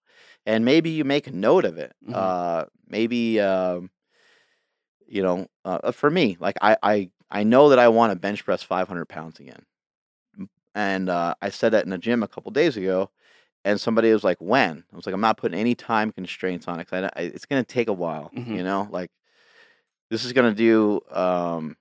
and 0.46 0.64
maybe 0.66 0.92
you 0.92 1.04
make 1.04 1.28
a 1.28 1.32
note 1.32 1.66
of 1.66 1.78
it. 1.78 1.94
Mhm. 2.08 2.14
Uh, 2.14 2.66
maybe 2.88 3.40
um, 3.40 3.90
you 5.08 5.22
know, 5.24 5.48
uh, 5.64 5.92
for 5.92 6.10
me, 6.10 6.38
like 6.40 6.56
I 6.62 6.78
I 6.84 7.10
I 7.32 7.44
know 7.44 7.70
that 7.70 7.80
I 7.80 7.88
want 7.88 8.12
to 8.12 8.20
bench 8.20 8.44
press 8.46 8.64
500 8.64 9.06
pounds 9.08 9.40
again, 9.40 9.64
and 10.76 11.10
uh, 11.10 11.34
I 11.42 11.50
said 11.50 11.72
that 11.74 11.86
in 11.86 11.90
the 11.90 11.98
gym 11.98 12.24
a 12.24 12.28
couple 12.28 12.52
days 12.52 12.78
ago. 12.78 13.10
And 13.64 13.82
somebody 13.82 14.14
was 14.14 14.24
like, 14.24 14.38
"When?" 14.40 14.84
I 14.94 14.96
was 14.96 15.08
like, 15.08 15.16
"I'm 15.16 15.22
not 15.22 15.38
putting 15.38 15.60
any 15.60 15.74
time 15.74 16.12
constraints 16.12 16.68
on 16.68 16.80
it 16.80 16.86
because 16.86 17.10
I, 17.16 17.20
I, 17.20 17.24
it's 17.24 17.48
going 17.48 17.64
to 17.64 17.68
take 17.68 17.88
a 17.88 17.94
while. 17.94 18.32
Mhm. 18.36 18.58
You 18.58 18.64
know, 18.64 18.88
like 18.92 19.10
this 20.10 20.24
is 20.26 20.34
going 20.34 20.54
to 20.54 20.56
do 20.56 21.02
um, 21.16 21.76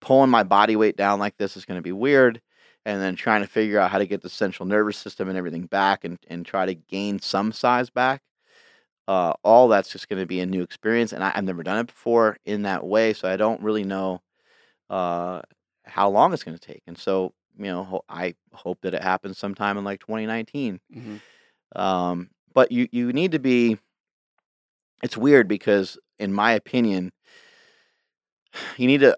pulling 0.00 0.30
my 0.30 0.42
body 0.42 0.76
weight 0.76 0.96
down 0.96 1.18
like 1.18 1.36
this 1.38 1.56
is 1.56 1.64
going 1.64 1.78
to 1.78 1.82
be 1.82 1.92
weird 1.92 2.40
and 2.84 3.00
then 3.00 3.16
trying 3.16 3.42
to 3.42 3.48
figure 3.48 3.78
out 3.78 3.90
how 3.90 3.98
to 3.98 4.06
get 4.06 4.22
the 4.22 4.28
central 4.28 4.66
nervous 4.66 4.96
system 4.96 5.28
and 5.28 5.38
everything 5.38 5.66
back 5.66 6.04
and, 6.04 6.18
and 6.28 6.44
try 6.44 6.66
to 6.66 6.74
gain 6.74 7.18
some 7.18 7.52
size 7.52 7.90
back 7.90 8.22
uh, 9.08 9.32
all 9.42 9.68
that's 9.68 9.90
just 9.90 10.08
going 10.08 10.20
to 10.20 10.26
be 10.26 10.40
a 10.40 10.46
new 10.46 10.62
experience 10.62 11.12
and 11.12 11.24
I, 11.24 11.32
i've 11.34 11.44
never 11.44 11.62
done 11.62 11.78
it 11.78 11.86
before 11.86 12.36
in 12.44 12.62
that 12.62 12.84
way 12.84 13.12
so 13.12 13.28
i 13.28 13.36
don't 13.36 13.62
really 13.62 13.84
know 13.84 14.20
uh, 14.90 15.42
how 15.84 16.10
long 16.10 16.32
it's 16.32 16.44
going 16.44 16.56
to 16.56 16.66
take 16.66 16.82
and 16.86 16.98
so 16.98 17.32
you 17.58 17.64
know 17.66 17.84
ho- 17.84 18.04
i 18.08 18.34
hope 18.52 18.80
that 18.82 18.94
it 18.94 19.02
happens 19.02 19.38
sometime 19.38 19.76
in 19.78 19.84
like 19.84 20.00
2019 20.00 20.80
Mhm. 20.94 21.20
um, 21.76 22.30
but 22.54 22.72
you 22.72 22.88
you 22.92 23.12
need 23.12 23.32
to 23.32 23.38
be 23.38 23.78
it's 25.02 25.16
weird 25.16 25.48
because 25.48 25.98
in 26.18 26.32
my 26.32 26.52
opinion 26.52 27.12
you 28.76 28.86
need 28.86 29.00
to 29.00 29.16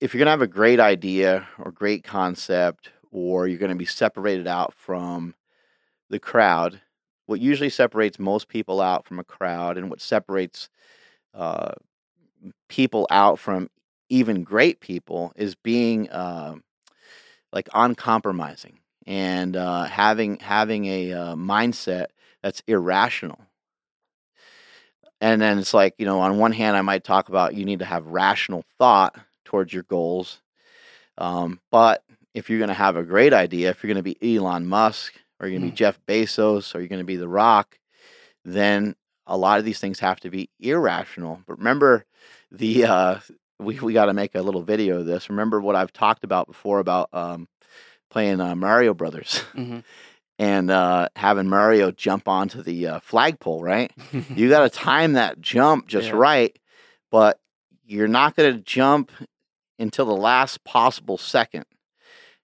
if 0.00 0.14
you're 0.14 0.18
going 0.18 0.26
to 0.26 0.30
have 0.30 0.42
a 0.42 0.46
great 0.46 0.80
idea 0.80 1.46
or 1.58 1.70
great 1.72 2.04
concept 2.04 2.90
or 3.10 3.46
you're 3.46 3.58
going 3.58 3.70
to 3.70 3.76
be 3.76 3.84
separated 3.84 4.46
out 4.46 4.72
from 4.74 5.34
the 6.10 6.18
crowd 6.18 6.80
what 7.26 7.40
usually 7.40 7.70
separates 7.70 8.18
most 8.18 8.48
people 8.48 8.80
out 8.80 9.06
from 9.06 9.18
a 9.18 9.24
crowd 9.24 9.76
and 9.78 9.88
what 9.90 10.00
separates 10.00 10.68
uh, 11.34 11.72
people 12.68 13.06
out 13.10 13.38
from 13.38 13.68
even 14.08 14.42
great 14.42 14.80
people 14.80 15.32
is 15.36 15.54
being 15.54 16.08
uh, 16.10 16.54
like 17.52 17.68
uncompromising 17.74 18.78
and 19.06 19.56
uh, 19.56 19.84
having 19.84 20.38
having 20.38 20.86
a 20.86 21.12
uh, 21.12 21.34
mindset 21.34 22.06
that's 22.42 22.62
irrational 22.66 23.38
and 25.20 25.40
then 25.40 25.58
it's 25.58 25.74
like 25.74 25.94
you 25.98 26.06
know 26.06 26.20
on 26.20 26.38
one 26.38 26.52
hand 26.52 26.76
i 26.76 26.82
might 26.82 27.04
talk 27.04 27.28
about 27.28 27.54
you 27.54 27.64
need 27.64 27.80
to 27.80 27.84
have 27.84 28.06
rational 28.06 28.64
thought 28.78 29.14
towards 29.44 29.72
your 29.72 29.82
goals 29.84 30.40
um, 31.18 31.60
but 31.70 32.02
if 32.34 32.48
you're 32.48 32.58
going 32.58 32.68
to 32.68 32.74
have 32.74 32.96
a 32.96 33.02
great 33.02 33.32
idea 33.32 33.70
if 33.70 33.82
you're 33.82 33.92
going 33.92 34.02
to 34.02 34.14
be 34.14 34.36
elon 34.36 34.66
musk 34.66 35.14
or 35.38 35.46
you're 35.46 35.58
going 35.58 35.68
to 35.70 35.72
be 35.72 35.72
Mm. 35.74 35.78
jeff 35.78 36.00
bezos 36.06 36.74
or 36.74 36.78
you're 36.78 36.88
going 36.88 37.00
to 37.00 37.04
be 37.04 37.16
the 37.16 37.28
rock 37.28 37.78
then 38.44 38.94
a 39.26 39.36
lot 39.36 39.58
of 39.58 39.64
these 39.64 39.80
things 39.80 40.00
have 40.00 40.20
to 40.20 40.30
be 40.30 40.48
irrational 40.60 41.40
but 41.46 41.58
remember 41.58 42.04
the 42.50 42.84
uh, 42.84 43.18
we, 43.60 43.78
we 43.80 43.92
got 43.92 44.06
to 44.06 44.14
make 44.14 44.34
a 44.34 44.42
little 44.42 44.62
video 44.62 45.00
of 45.00 45.06
this 45.06 45.28
remember 45.30 45.60
what 45.60 45.76
i've 45.76 45.92
talked 45.92 46.24
about 46.24 46.46
before 46.46 46.78
about 46.80 47.08
um, 47.12 47.48
playing 48.10 48.40
uh, 48.40 48.54
mario 48.54 48.94
brothers 48.94 49.42
Mhm. 49.54 49.84
and 50.38 50.70
uh, 50.70 51.08
having 51.16 51.48
mario 51.48 51.90
jump 51.90 52.26
onto 52.28 52.62
the 52.62 52.86
uh, 52.86 53.00
flagpole 53.00 53.62
right 53.62 53.92
you 54.34 54.48
got 54.48 54.60
to 54.62 54.70
time 54.70 55.12
that 55.14 55.40
jump 55.40 55.86
just 55.86 56.08
Yeah. 56.08 56.14
right, 56.16 56.58
but 57.10 57.38
you're 57.84 58.08
not 58.08 58.36
going 58.36 58.54
to 58.54 58.60
jump 58.60 59.10
until 59.78 60.04
the 60.06 60.14
last 60.16 60.62
possible 60.62 61.18
second. 61.18 61.64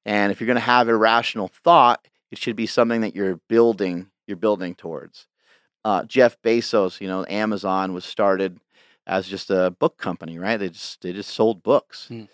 And 0.05 0.33
if 0.33 0.41
you're 0.41 0.47
going 0.47 0.57
to 0.57 0.61
have 0.61 0.89
irrational 0.89 1.49
thought, 1.63 2.07
it 2.33 2.39
should 2.39 2.57
be 2.57 2.67
something 2.67 3.03
that 3.03 3.15
you're 3.15 3.41
building. 3.49 4.09
You're 4.27 4.37
building 4.39 4.75
towards. 4.75 5.27
Uh, 5.85 6.03
Jeff 6.05 6.37
Bezos, 6.43 7.01
you 7.01 7.07
know, 7.07 7.25
Amazon 7.29 7.93
was 7.93 8.05
started 8.05 8.59
as 9.07 9.29
just 9.29 9.51
a 9.51 9.71
book 9.71 9.97
company, 9.99 10.39
right? 10.39 10.57
They 10.59 10.69
just 10.71 11.01
they 11.03 11.13
just 11.13 11.31
sold 11.35 11.63
books, 11.63 12.07
Hmm. 12.09 12.25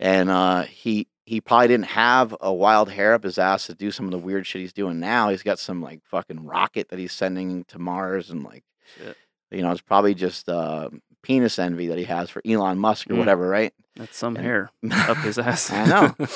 and 0.00 0.30
uh, 0.30 0.62
he 0.62 1.08
he 1.24 1.40
probably 1.40 1.68
didn't 1.68 1.86
have 1.86 2.34
a 2.40 2.52
wild 2.52 2.90
hair 2.90 3.14
up 3.14 3.22
his 3.22 3.38
ass 3.38 3.66
to 3.68 3.74
do 3.74 3.90
some 3.90 4.04
of 4.06 4.10
the 4.12 4.18
weird 4.18 4.46
shit 4.46 4.60
he's 4.60 4.72
doing 4.72 4.98
now. 5.00 5.28
He's 5.30 5.42
got 5.44 5.58
some 5.58 5.80
like 5.80 6.00
fucking 6.04 6.44
rocket 6.44 6.88
that 6.88 6.98
he's 6.98 7.12
sending 7.12 7.64
to 7.68 7.78
Mars 7.78 8.30
and 8.30 8.42
like 8.42 8.64
Shit. 8.98 9.16
you 9.50 9.62
know, 9.62 9.70
it's 9.70 9.80
probably 9.80 10.14
just 10.14 10.48
uh, 10.48 10.90
penis 11.22 11.58
envy 11.58 11.86
that 11.86 11.98
he 11.98 12.04
has 12.04 12.28
for 12.28 12.42
Elon 12.44 12.78
Musk 12.78 13.08
or 13.10 13.14
Mm. 13.14 13.18
whatever, 13.18 13.48
right? 13.48 13.72
That's 13.96 14.16
some 14.16 14.36
And- 14.36 14.44
hair 14.44 14.70
up 14.90 15.16
his 15.18 15.38
ass. 15.38 15.70
I 15.72 15.86
know. 15.86 16.14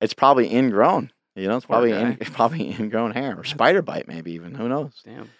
It's 0.00 0.14
probably 0.14 0.52
ingrown. 0.52 1.12
You 1.36 1.46
know, 1.46 1.56
it's 1.58 1.64
Poor 1.66 1.74
probably 1.74 1.92
in, 1.92 2.16
probably 2.32 2.70
ingrown 2.72 3.12
hair 3.12 3.38
or 3.38 3.44
spider 3.44 3.82
bite, 3.82 4.08
maybe 4.08 4.32
even. 4.32 4.52
Who 4.54 4.68
knows? 4.68 5.00
Damn. 5.04 5.30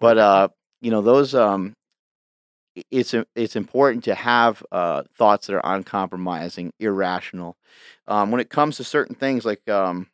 But 0.00 0.16
uh, 0.16 0.48
you 0.80 0.90
know, 0.90 1.02
those 1.02 1.34
um, 1.34 1.74
it's 2.90 3.14
it's 3.34 3.56
important 3.56 4.04
to 4.04 4.14
have 4.14 4.62
uh 4.72 5.02
thoughts 5.16 5.46
that 5.46 5.54
are 5.56 5.74
uncompromising, 5.76 6.72
irrational. 6.78 7.56
Um, 8.06 8.30
when 8.30 8.40
it 8.40 8.50
comes 8.50 8.76
to 8.76 8.84
certain 8.84 9.14
things, 9.14 9.44
like 9.44 9.68
um, 9.68 10.08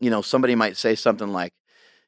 you 0.00 0.10
know, 0.10 0.22
somebody 0.22 0.54
might 0.54 0.76
say 0.76 0.94
something 0.94 1.28
like, 1.28 1.52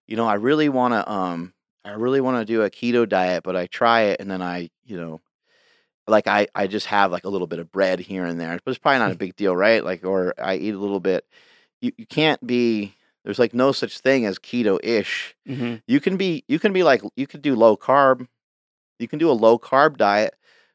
you 0.06 0.16
know, 0.16 0.26
I 0.26 0.34
really 0.34 0.68
want 0.68 0.94
to 0.94 1.10
um, 1.10 1.52
I 1.84 1.92
really 1.92 2.20
want 2.20 2.38
to 2.38 2.44
do 2.44 2.62
a 2.62 2.70
keto 2.70 3.08
diet, 3.08 3.42
but 3.44 3.56
I 3.56 3.66
try 3.66 4.02
it 4.02 4.20
and 4.20 4.30
then 4.30 4.42
I, 4.42 4.70
you 4.84 4.96
know, 4.96 5.20
like 6.06 6.26
I 6.26 6.48
I 6.54 6.66
just 6.66 6.86
have 6.86 7.12
like 7.12 7.24
a 7.24 7.28
little 7.28 7.46
bit 7.46 7.58
of 7.58 7.70
bread 7.70 8.00
here 8.00 8.24
and 8.24 8.40
there, 8.40 8.58
but 8.64 8.70
it's 8.70 8.78
probably 8.78 8.98
not 9.00 9.12
a 9.12 9.16
big 9.24 9.36
deal, 9.36 9.56
right? 9.56 9.84
Like, 9.84 10.04
or 10.04 10.34
I 10.38 10.56
eat 10.56 10.74
a 10.74 10.78
little 10.78 11.00
bit. 11.00 11.24
You 11.80 11.92
you 11.96 12.06
can't 12.06 12.44
be. 12.46 12.94
There's 13.24 13.38
like 13.38 13.54
no 13.54 13.70
such 13.70 14.00
thing 14.00 14.26
as 14.26 14.38
keto-ish 14.40 15.36
hmm 15.46 15.76
you 15.86 16.00
can 16.00 16.16
be 16.16 16.44
you 16.48 16.58
can 16.58 16.72
be 16.72 16.82
like 16.82 17.02
you 17.14 17.26
could 17.26 17.40
do 17.42 17.54
low 17.54 17.76
carb 17.76 18.26
you 19.02 19.08
can 19.08 19.18
do 19.18 19.30
a 19.30 19.32
low 19.32 19.58
carb 19.58 19.96
diet 19.96 20.34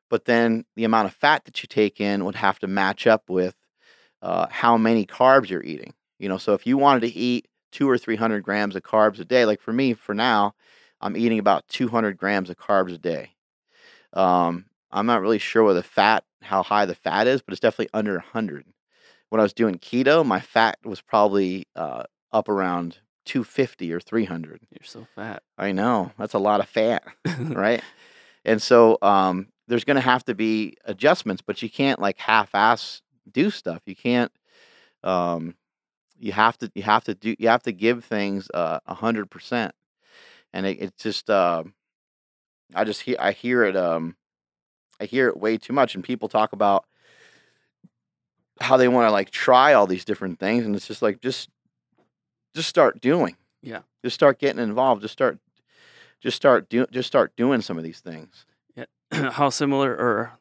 but 0.10 0.26
then 0.26 0.64
the 0.76 0.86
amount 0.86 1.08
of 1.08 1.14
fat 1.14 1.44
that 1.46 1.62
you 1.62 1.68
take 1.68 2.00
in 2.00 2.24
would 2.24 2.36
have 2.36 2.60
to 2.60 2.68
match 2.68 3.08
up 3.08 3.30
with 3.30 3.56
uh, 4.22 4.48
how 4.50 4.78
many 4.78 5.06
carbs 5.06 5.50
you're 5.50 5.64
eating 5.64 5.94
you 6.20 6.30
know 6.30 6.38
so 6.38 6.54
if 6.54 6.68
you 6.68 6.78
wanted 6.78 7.02
to 7.02 7.16
eat 7.16 7.48
two 7.72 7.90
or 7.90 7.98
three 7.98 8.16
hundred 8.16 8.44
grams 8.44 8.76
of 8.76 8.84
carbs 8.84 9.20
a 9.20 9.26
day 9.26 9.46
like 9.46 9.62
for 9.62 9.74
me 9.74 9.94
for 9.94 10.14
now 10.14 10.54
i'm 11.02 11.18
eating 11.18 11.40
about 11.40 11.68
200 11.70 12.18
grams 12.18 12.50
of 12.50 12.58
carbs 12.58 12.94
a 12.94 12.98
day 12.98 13.32
um, 14.14 14.66
i'm 14.92 15.06
not 15.06 15.22
really 15.22 15.40
sure 15.40 15.64
what 15.64 15.74
the 15.74 15.84
fat 15.84 16.24
how 16.42 16.64
high 16.64 16.86
the 16.86 16.96
fat 16.96 17.28
is 17.28 17.42
but 17.42 17.54
it's 17.54 17.62
definitely 17.62 17.90
under 17.94 18.14
100 18.14 18.66
when 19.30 19.40
i 19.40 19.44
was 19.44 19.54
doing 19.54 19.76
keto 19.76 20.26
my 20.26 20.40
fat 20.40 20.78
was 20.84 21.02
probably 21.02 21.66
uh, 21.76 22.04
up 22.32 22.50
around 22.50 22.98
250 23.28 23.94
or 23.94 24.00
300 24.00 24.62
You're 24.72 24.80
so 24.84 25.06
fat. 25.16 25.44
I 25.58 25.74
know 25.74 26.12
that's 26.18 26.34
a 26.34 26.40
lot 26.40 26.62
of 26.62 26.70
fat, 26.70 27.04
right? 27.40 27.84
And 28.46 28.62
so 28.62 28.98
um, 29.02 29.48
there's 29.68 29.84
going 29.84 29.96
to 29.96 30.02
have 30.02 30.24
to 30.26 30.36
be 30.36 30.78
adjustments, 30.86 31.42
but 31.46 31.62
you 31.62 31.70
can't 31.70 32.00
like 32.00 32.18
half-ass 32.18 33.02
do 33.32 33.50
stuff. 33.50 33.82
You 33.86 33.96
can't. 33.96 34.32
Um, 35.04 35.56
you 36.18 36.32
have 36.32 36.58
to. 36.60 36.72
You 36.74 36.84
have 36.84 37.04
to 37.06 37.16
do. 37.16 37.36
You 37.38 37.50
have 37.50 37.64
to 37.64 37.72
give 37.72 38.06
things 38.06 38.50
uh, 38.54 38.80
a 38.86 38.94
hundred 38.94 39.30
percent, 39.30 39.74
and 40.54 40.66
it, 40.66 40.82
it's 40.82 41.04
just. 41.04 41.30
Uh, 41.30 41.64
I 42.74 42.84
just 42.84 43.02
hear. 43.02 43.18
I 43.20 43.32
hear 43.32 43.64
it. 43.64 43.76
Um, 43.76 44.16
I 45.00 45.06
hear 45.06 45.28
it 45.28 45.38
way 45.38 45.58
too 45.58 45.74
much, 45.74 45.96
and 45.96 46.04
people 46.04 46.28
talk 46.28 46.54
about 46.54 46.86
how 48.60 48.78
they 48.78 48.88
want 48.88 49.08
to 49.08 49.12
like 49.12 49.30
try 49.30 49.74
all 49.74 49.86
these 49.86 50.06
different 50.06 50.40
things, 50.40 50.66
and 50.66 50.76
it's 50.76 50.88
just 50.88 51.04
like 51.04 51.22
just, 51.22 51.50
just 52.56 52.68
start 52.68 53.00
doing 53.00 53.36
yeah. 53.62 53.82
just 54.04 54.14
start 54.14 54.40
getting 54.40 54.62
involved 54.62 55.02
just 55.02 55.12
start 55.12 55.40
just 56.22 56.36
start 56.38 56.70
do 56.70 56.86
just 56.92 57.08
start 57.08 57.36
doing 57.36 57.62
some 57.62 57.78
of 57.78 57.84
these 57.84 58.00
things 58.00 58.46
Yeah. 58.76 58.86
How 59.32 59.50
similar 59.50 59.92
or 59.96 60.32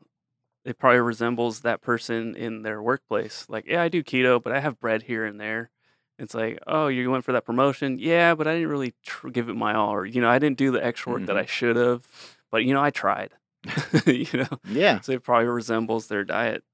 it 0.64 0.78
probably 0.78 1.00
resembles 1.00 1.60
that 1.60 1.80
person 1.80 2.34
in 2.34 2.62
their 2.62 2.82
workplace. 2.82 3.46
Like, 3.48 3.66
yeah, 3.68 3.82
I 3.82 3.88
do 3.88 4.02
keto, 4.02 4.42
but 4.42 4.52
I 4.52 4.58
have 4.58 4.80
bread 4.80 5.02
here 5.04 5.24
and 5.24 5.38
there. 5.40 5.70
It's 6.18 6.34
like, 6.34 6.58
oh, 6.66 6.88
you 6.88 7.08
went 7.08 7.24
for 7.24 7.30
that 7.32 7.44
promotion, 7.44 7.98
yeah, 8.00 8.34
but 8.34 8.48
I 8.48 8.54
didn't 8.54 8.70
really 8.70 8.94
tr- 9.04 9.28
give 9.28 9.48
it 9.48 9.54
my 9.54 9.74
all, 9.74 9.90
or 9.94 10.04
you 10.04 10.20
know, 10.20 10.28
I 10.28 10.40
didn't 10.40 10.58
do 10.58 10.72
the 10.72 10.84
extra 10.84 11.12
work 11.12 11.26
that 11.26 11.36
Mhm. 11.36 11.40
I 11.42 11.46
should 11.46 11.76
have, 11.76 12.08
but 12.50 12.64
you 12.64 12.74
know, 12.74 12.82
I 12.82 12.90
tried. 12.90 13.30
you 14.06 14.26
know, 14.40 14.58
yeah 14.68 15.00
so 15.00 15.12
it 15.12 15.22
probably 15.22 15.46
resembles 15.46 16.06
their 16.08 16.24
diet. 16.24 16.64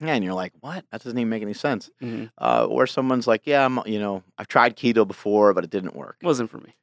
yeah 0.00 0.14
and 0.14 0.24
you're 0.24 0.34
like 0.34 0.52
what 0.60 0.84
that 0.90 1.02
doesn't 1.02 1.18
even 1.18 1.28
make 1.28 1.42
any 1.42 1.54
sense 1.54 1.90
hmm 2.00 2.24
uh 2.38 2.64
or 2.68 2.86
someone's 2.86 3.26
like 3.26 3.42
yeah 3.44 3.64
i'm 3.64 3.80
you 3.86 3.98
know 3.98 4.22
i've 4.38 4.46
tried 4.46 4.76
keto 4.76 5.04
before 5.06 5.52
but 5.52 5.64
it 5.64 5.70
didn't 5.70 5.96
work 5.96 6.16
Wasn't 6.22 6.48
for 6.50 6.58
me. 6.58 6.74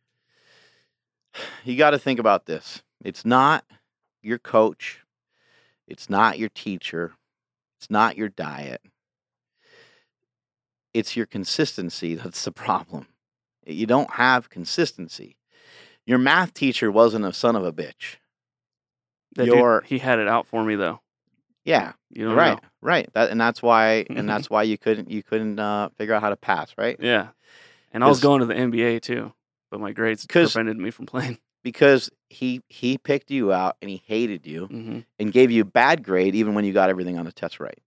You 1.63 1.75
got 1.77 1.91
to 1.91 1.99
think 1.99 2.19
about 2.19 2.45
this 2.45 2.81
it's 3.03 3.25
not 3.25 3.63
your 4.21 4.37
coach 4.39 5.01
it's 5.87 6.09
not 6.09 6.39
your 6.39 6.49
teacher 6.49 7.13
it's 7.79 7.89
not 7.89 8.17
your 8.17 8.29
diet 8.29 8.81
it's 10.93 11.15
your 11.15 11.25
consistency 11.25 12.15
that's 12.21 12.43
the 12.45 12.51
problem 12.51 13.07
You 13.65 13.85
don't 13.85 14.11
have 14.11 14.49
consistency. 14.49 15.37
Your 16.05 16.19
math 16.19 16.53
teacher 16.53 16.91
wasn't 16.91 17.25
a 17.25 17.33
son 17.33 17.55
of 17.55 17.65
a 17.65 17.73
bitch. 17.73 18.17
That 19.35 19.45
dude, 19.45 19.55
Your 19.55 19.81
he 19.81 19.97
had 19.97 20.19
it 20.19 20.27
out 20.27 20.45
for 20.45 20.63
me 20.63 20.75
though. 20.75 21.01
yeah, 21.63 21.93
You 22.11 22.31
right, 22.31 22.61
know. 22.61 22.69
right. 22.81 23.09
That 23.13 23.31
and 23.31 23.41
that's 23.41 23.61
why 23.63 24.05
and 24.09 24.29
that's 24.29 24.47
why 24.49 24.63
you 24.63 24.77
couldn't 24.77 25.09
you 25.09 25.23
couldn't 25.23 25.57
uh, 25.59 25.89
figure 25.97 26.13
out 26.13 26.21
how 26.21 26.29
to 26.29 26.35
pass, 26.37 26.73
right? 26.77 26.95
Yeah. 26.99 27.29
And 27.91 28.03
I 28.03 28.07
was 28.07 28.19
going 28.21 28.41
to 28.41 28.45
the 28.45 28.53
NBA 28.53 29.01
too, 29.01 29.33
but 29.71 29.79
my 29.79 29.91
grades 29.91 30.25
prevented 30.25 30.77
me 30.77 30.91
from 30.91 31.05
playing. 31.05 31.37
Because 31.63 32.11
he 32.29 32.61
he 32.69 32.99
picked 32.99 33.31
you 33.31 33.51
out 33.51 33.75
and 33.81 33.89
he 33.89 34.03
hated 34.05 34.45
you 34.45 34.67
hmm 34.67 34.99
and 35.17 35.33
gave 35.33 35.49
you 35.49 35.63
a 35.63 35.65
bad 35.65 36.03
grade 36.03 36.35
even 36.35 36.53
when 36.53 36.63
you 36.63 36.73
got 36.73 36.91
everything 36.91 37.17
on 37.17 37.25
the 37.25 37.31
test 37.31 37.59
right. 37.59 37.79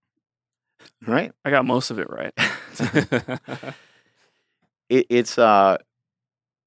Right? 1.07 1.31
I 1.45 1.51
got 1.51 1.65
most 1.65 1.91
of 1.93 2.01
it 2.01 2.11
right. 2.11 2.33
it, 4.89 5.07
it's 5.09 5.39
uh 5.39 5.79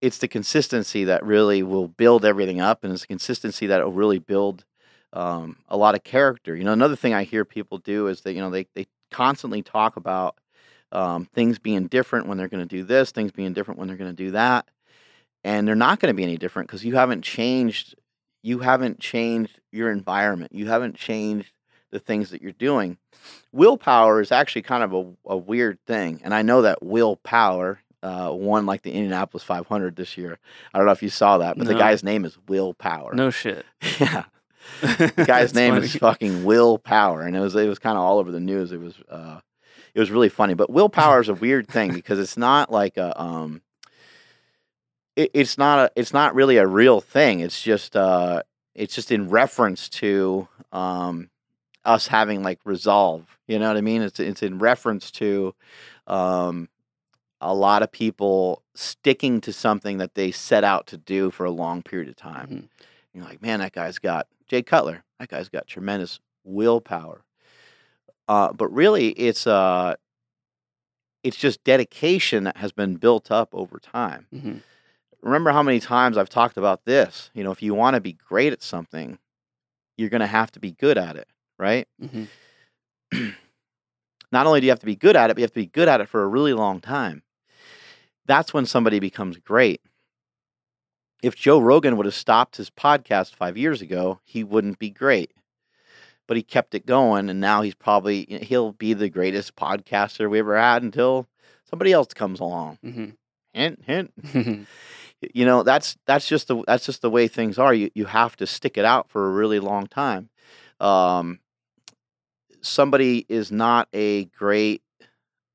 it's 0.02 0.18
the 0.20 0.28
consistency 0.28 1.04
that 1.06 1.24
really 1.26 1.64
will 1.64 1.88
build 1.88 2.26
everything 2.26 2.60
up 2.62 2.84
and 2.84 2.92
it's 2.94 3.02
the 3.02 3.08
consistency 3.08 3.68
that 3.68 3.84
will 3.84 3.92
really 3.92 4.20
build 4.20 4.66
um, 5.14 5.58
a 5.68 5.78
lot 5.78 5.96
of 5.96 6.04
character 6.04 6.56
you 6.56 6.64
know 6.64 6.72
another 6.74 6.96
thing 6.96 7.14
i 7.14 7.24
hear 7.24 7.44
people 7.46 7.78
do 7.78 8.08
is 8.08 8.22
that 8.22 8.34
you 8.34 8.40
know 8.40 8.50
they, 8.50 8.66
they 8.76 8.88
constantly 9.12 9.62
talk 9.62 9.98
about 9.98 10.38
um, 10.94 11.26
things 11.34 11.60
being 11.60 11.88
different 11.88 12.28
when 12.28 12.38
they're 12.38 12.48
going 12.48 12.66
to 12.66 12.76
do 12.78 12.84
this 12.84 13.12
things 13.12 13.32
being 13.32 13.54
different 13.54 13.80
when 13.80 13.88
they're 13.88 13.98
going 13.98 14.16
to 14.16 14.24
do 14.24 14.32
that 14.32 14.68
and 15.44 15.68
they're 15.68 15.76
not 15.76 16.00
going 16.00 16.10
to 16.10 16.16
be 16.16 16.24
any 16.24 16.38
different 16.38 16.68
because 16.68 16.86
you 16.86 16.96
haven't 16.96 17.24
changed 17.24 17.96
you 18.44 18.60
haven't 18.60 19.00
changed 19.00 19.60
your 19.72 19.92
environment 19.92 20.52
you 20.54 20.68
haven't 20.68 20.96
changed 20.96 21.52
the 21.92 22.00
things 22.00 22.30
that 22.30 22.42
you're 22.42 22.54
doing. 22.54 22.98
Willpower 23.52 24.22
is 24.22 24.32
actually 24.32 24.62
kind 24.62 24.82
of 24.84 24.94
a, 24.94 25.32
a 25.34 25.38
weird 25.38 25.78
thing 25.86 26.22
and 26.24 26.34
i 26.34 26.42
know 26.42 26.62
that 26.62 26.82
Will 26.82 27.18
Power 27.18 27.80
uh, 28.04 28.32
won 28.34 28.66
like 28.66 28.82
the 28.82 28.92
indianapolis 28.92 29.44
500 29.44 29.96
this 29.96 30.18
year. 30.18 30.40
I 30.74 30.78
don't 30.78 30.88
know 30.88 30.94
if 30.94 31.04
you 31.04 31.10
saw 31.10 31.38
that 31.40 31.58
but 31.58 31.68
the 31.68 31.76
guy's 31.76 32.04
name 32.04 32.26
is 32.26 32.38
Will 32.48 32.74
Power. 32.74 33.14
No 33.14 33.30
shit. 33.30 33.66
yeah. 34.00 34.26
The 34.82 35.26
guy's 35.28 35.54
name 35.56 35.76
is 35.76 35.96
fucking 35.96 36.44
Will 36.44 36.78
Power 36.78 37.22
and 37.22 37.36
it 37.36 37.40
was 37.40 37.56
it 37.56 37.68
was 37.68 37.80
kind 37.80 37.98
of 37.98 38.04
all 38.04 38.20
over 38.20 38.32
the 38.32 38.40
news. 38.40 38.72
It 38.72 38.80
was 38.80 38.96
uh 39.10 39.42
it 39.94 40.00
was 40.00 40.10
really 40.12 40.30
funny 40.30 40.54
but 40.54 40.70
willpower 40.70 41.20
is 41.20 41.30
a 41.30 41.34
weird 41.34 41.68
thing 41.68 41.94
because 41.94 42.20
it's 42.20 42.38
not 42.38 42.72
like 42.72 42.98
a 42.98 43.20
um 43.22 43.62
it, 45.16 45.32
it's 45.34 45.58
not 45.58 45.80
a 45.80 45.92
it's 45.96 46.14
not 46.14 46.34
really 46.36 46.58
a 46.58 46.68
real 46.68 47.02
thing 47.02 47.40
it's 47.42 47.62
just 47.62 47.96
uh 47.96 48.42
it's 48.76 48.96
just 48.96 49.12
in 49.12 49.30
reference 49.30 49.90
to 49.90 50.48
um 50.72 51.30
us 51.86 52.08
having 52.08 52.44
like 52.44 52.60
resolve 52.66 53.26
you 53.48 53.58
know 53.60 53.68
what 53.68 53.78
i 53.78 53.82
mean 53.82 54.02
it's 54.02 54.20
it's 54.20 54.44
in 54.44 54.58
reference 54.60 55.12
to 55.12 55.54
um 56.08 56.70
a 57.42 57.54
lot 57.54 57.82
of 57.82 57.92
people 57.92 58.62
sticking 58.76 59.42
to 59.42 59.52
something 59.52 59.98
that 59.98 60.14
they 60.16 60.32
set 60.32 60.64
out 60.64 60.86
to 60.88 60.98
do 60.98 61.32
for 61.32 61.44
a 61.46 61.52
long 61.52 61.82
period 61.82 62.08
of 62.08 62.16
time 62.16 62.48
Mhm. 62.48 62.68
you're 63.14 63.26
like, 63.26 63.42
man, 63.42 63.60
that 63.60 63.74
guy's 63.74 63.98
got 64.00 64.28
Jay 64.48 64.62
Cutler. 64.64 65.04
That 65.20 65.28
guy's 65.30 65.50
got 65.50 65.66
tremendous 65.68 66.20
willpower. 66.46 67.24
Uh, 68.28 68.54
but 68.54 68.68
really, 68.70 69.10
it's 69.10 69.46
uh, 69.48 69.96
it's 71.24 71.38
just 71.38 71.64
dedication 71.64 72.44
that 72.46 72.58
has 72.58 72.72
been 72.72 72.96
built 72.96 73.32
up 73.32 73.50
over 73.54 73.80
time. 73.80 74.28
Mhm. 74.34 74.62
Remember 75.22 75.52
how 75.52 75.64
many 75.64 75.80
times 75.80 76.18
I've 76.18 76.30
talked 76.30 76.58
about 76.58 76.86
this? 76.86 77.30
You 77.34 77.44
know, 77.44 77.52
if 77.52 77.62
you 77.62 77.74
want 77.74 77.96
to 77.96 78.02
be 78.02 78.14
great 78.14 78.54
at 78.54 78.64
something, 78.64 79.18
you're 79.98 80.10
going 80.10 80.22
to 80.22 80.28
have 80.28 80.52
to 80.54 80.60
be 80.60 80.72
good 80.72 80.98
at 80.98 81.16
it, 81.16 81.28
right? 81.60 81.88
Mhm. 82.02 82.28
Not 84.32 84.48
only 84.48 84.62
do 84.62 84.66
you 84.66 84.72
have 84.72 84.80
to 84.80 84.86
be 84.86 84.96
good 84.96 85.16
at 85.18 85.30
it, 85.30 85.34
but 85.34 85.40
you 85.40 85.44
have 85.44 85.52
to 85.52 85.60
be 85.60 85.66
good 85.66 85.90
at 85.90 86.00
it 86.02 86.08
for 86.10 86.24
a 86.24 86.28
really 86.28 86.54
long 86.54 86.80
time. 86.80 87.22
That's 88.26 88.54
when 88.54 88.66
somebody 88.66 89.00
becomes 89.00 89.38
great. 89.38 89.82
If 91.22 91.36
Joe 91.36 91.60
Rogan 91.60 91.98
would 91.98 92.06
have 92.06 92.16
stopped 92.16 92.56
his 92.56 92.70
podcast 92.70 93.36
five 93.36 93.58
years 93.58 93.82
ago, 93.82 94.22
he 94.24 94.44
wouldn't 94.44 94.80
be 94.80 94.90
great. 94.90 95.32
But 96.28 96.38
he 96.38 96.44
kept 96.44 96.74
it 96.74 96.86
going, 96.86 97.30
and 97.30 97.42
now 97.42 97.62
he's 97.62 97.76
probably 97.76 98.26
he'll 98.44 98.72
be 98.72 98.94
the 98.94 99.10
greatest 99.10 99.56
podcaster 99.58 100.30
we 100.30 100.40
ever 100.40 100.58
had 100.58 100.82
until 100.82 101.28
somebody 101.70 101.92
else 101.92 102.14
comes 102.14 102.40
along. 102.40 102.78
Mhm. 102.84 103.16
Hint, 103.54 103.84
hint. 103.86 104.14
You 105.34 105.46
know 105.46 105.64
that's 105.64 105.98
that's 106.08 106.28
just 106.28 106.48
the 106.48 106.64
that's 106.66 106.86
just 106.86 107.02
the 107.02 107.10
way 107.10 107.28
things 107.28 107.60
are. 107.60 107.74
You 107.74 107.92
you 107.94 108.06
have 108.06 108.36
to 108.38 108.48
stick 108.48 108.78
it 108.78 108.86
out 108.86 109.10
for 109.10 109.28
a 109.28 109.32
really 109.32 109.60
long 109.60 109.88
time. 109.88 110.30
Um, 110.80 111.40
somebody 112.62 113.26
is 113.30 113.52
not 113.52 113.88
a 113.94 114.26
great 114.26 114.82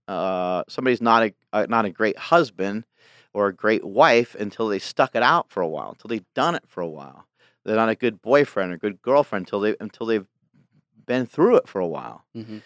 uh, 0.09 0.63
somebody's 0.69 1.01
not 1.01 1.25
a 1.25 1.35
uh, 1.53 1.67
not 1.69 1.85
a 1.85 1.91
great 1.91 2.17
husband 2.17 2.85
or 3.33 3.49
a 3.49 3.53
great 3.55 3.85
wife 3.85 4.35
until 4.37 4.69
they 4.69 4.79
stuck 4.79 5.15
it 5.15 5.23
out 5.23 5.51
for 5.51 5.61
a 5.61 5.69
while, 5.69 5.91
until 5.91 6.09
they've 6.09 6.35
done 6.35 6.55
it 6.55 6.65
for 6.67 6.81
a 6.81 6.89
while. 6.89 7.27
They're 7.65 7.77
not 7.77 7.89
a 7.89 7.97
good 7.97 8.23
boyfriend 8.23 8.73
or 8.73 8.77
good 8.77 9.03
girlfriend 9.03 9.47
until 9.47 9.61
they 9.61 9.77
until 9.81 10.07
they've 10.07 10.27
been 11.07 11.27
through 11.27 11.57
it 11.57 11.69
for 11.69 11.81
a 11.81 11.87
while. 11.87 12.25
Mhm. 12.37 12.63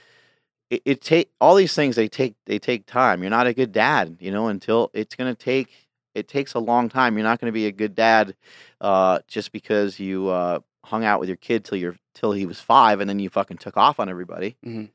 It, 0.68 0.82
it 0.84 1.00
take 1.00 1.30
all 1.40 1.54
these 1.56 1.74
things 1.74 1.96
they 1.96 2.08
take 2.08 2.34
they 2.46 2.58
take 2.58 2.86
time. 2.86 3.22
You're 3.22 3.30
not 3.30 3.46
a 3.46 3.54
good 3.54 3.72
dad, 3.72 4.18
you 4.20 4.30
know, 4.30 4.48
until 4.48 4.90
it's 4.92 5.14
gonna 5.14 5.34
take 5.34 5.70
it 6.14 6.28
takes 6.28 6.54
a 6.54 6.58
long 6.58 6.88
time. 6.88 7.16
You're 7.16 7.24
not 7.26 7.40
gonna 7.40 7.52
be 7.52 7.66
a 7.66 7.72
good 7.72 7.94
dad 7.94 8.34
uh, 8.80 9.20
just 9.28 9.52
because 9.52 9.98
you 10.00 10.28
uh, 10.28 10.60
hung 10.84 11.04
out 11.04 11.20
with 11.20 11.28
your 11.28 11.36
kid 11.36 11.64
till 11.64 11.78
you're 11.78 11.96
till 12.14 12.32
he 12.32 12.46
was 12.46 12.60
five 12.60 13.00
and 13.00 13.08
then 13.08 13.18
you 13.18 13.28
fucking 13.30 13.58
took 13.58 13.76
off 13.76 14.00
on 14.00 14.08
everybody. 14.08 14.56
Mhm. 14.64 14.90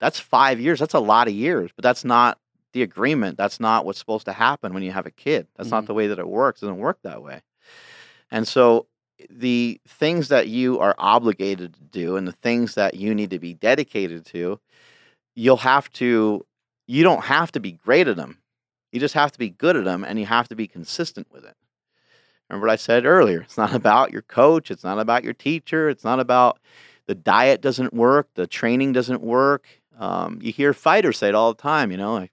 That's 0.00 0.18
five 0.18 0.58
years. 0.60 0.80
That's 0.80 0.94
a 0.94 0.98
lot 1.00 1.28
of 1.28 1.34
years, 1.34 1.70
but 1.76 1.82
that's 1.82 2.04
not 2.04 2.38
the 2.72 2.82
agreement. 2.82 3.36
That's 3.36 3.60
not 3.60 3.84
what's 3.84 3.98
supposed 3.98 4.24
to 4.26 4.32
happen 4.32 4.74
when 4.74 4.82
you 4.82 4.90
have 4.92 5.06
a 5.06 5.10
kid. 5.10 5.46
That's 5.56 5.70
not 5.70 5.84
Mhm. 5.84 5.88
the 5.88 5.94
way 5.94 6.06
that 6.08 6.18
it 6.18 6.26
works. 6.28 6.62
It 6.62 6.66
doesn't 6.66 6.78
work 6.80 6.98
that 7.02 7.22
way. 7.22 7.42
And 8.30 8.48
so 8.48 8.86
the 9.30 9.80
things 9.86 10.28
that 10.28 10.48
you 10.48 10.78
are 10.80 10.94
obligated 10.98 11.74
to 11.74 11.80
do 11.84 12.16
and 12.16 12.26
the 12.26 12.32
things 12.32 12.74
that 12.74 12.94
you 12.94 13.14
need 13.14 13.30
to 13.30 13.38
be 13.38 13.54
dedicated 13.54 14.24
to, 14.26 14.58
you'll 15.36 15.56
have 15.58 15.90
to 15.92 16.44
you 16.88 17.04
don't 17.04 17.24
have 17.24 17.52
to 17.52 17.60
be 17.60 17.72
great 17.72 18.08
at 18.08 18.16
them. 18.16 18.38
You 18.92 19.00
just 19.00 19.14
have 19.14 19.32
to 19.32 19.38
be 19.38 19.50
good 19.50 19.76
at 19.76 19.84
them 19.84 20.04
and 20.04 20.18
you 20.18 20.26
have 20.26 20.48
to 20.48 20.54
be 20.54 20.66
consistent 20.68 21.26
with 21.32 21.44
it. 21.44 21.56
Remember 22.48 22.66
what 22.66 22.72
I 22.72 22.76
said 22.76 23.06
earlier? 23.06 23.40
It's 23.40 23.56
not 23.56 23.74
about 23.74 24.12
your 24.12 24.22
coach, 24.22 24.70
it's 24.70 24.84
not 24.84 24.98
about 24.98 25.24
your 25.24 25.32
teacher, 25.32 25.88
it's 25.88 26.04
not 26.04 26.20
about 26.20 26.58
the 27.06 27.14
diet 27.14 27.60
doesn't 27.60 27.92
work, 27.94 28.28
the 28.34 28.46
training 28.46 28.92
doesn't 28.92 29.22
work. 29.22 29.66
Um, 29.98 30.38
you 30.42 30.52
hear 30.52 30.72
fighters 30.74 31.18
say 31.18 31.28
it 31.28 31.34
all 31.34 31.52
the 31.54 31.62
time, 31.62 31.90
you 31.90 31.96
know, 31.96 32.14
like 32.14 32.32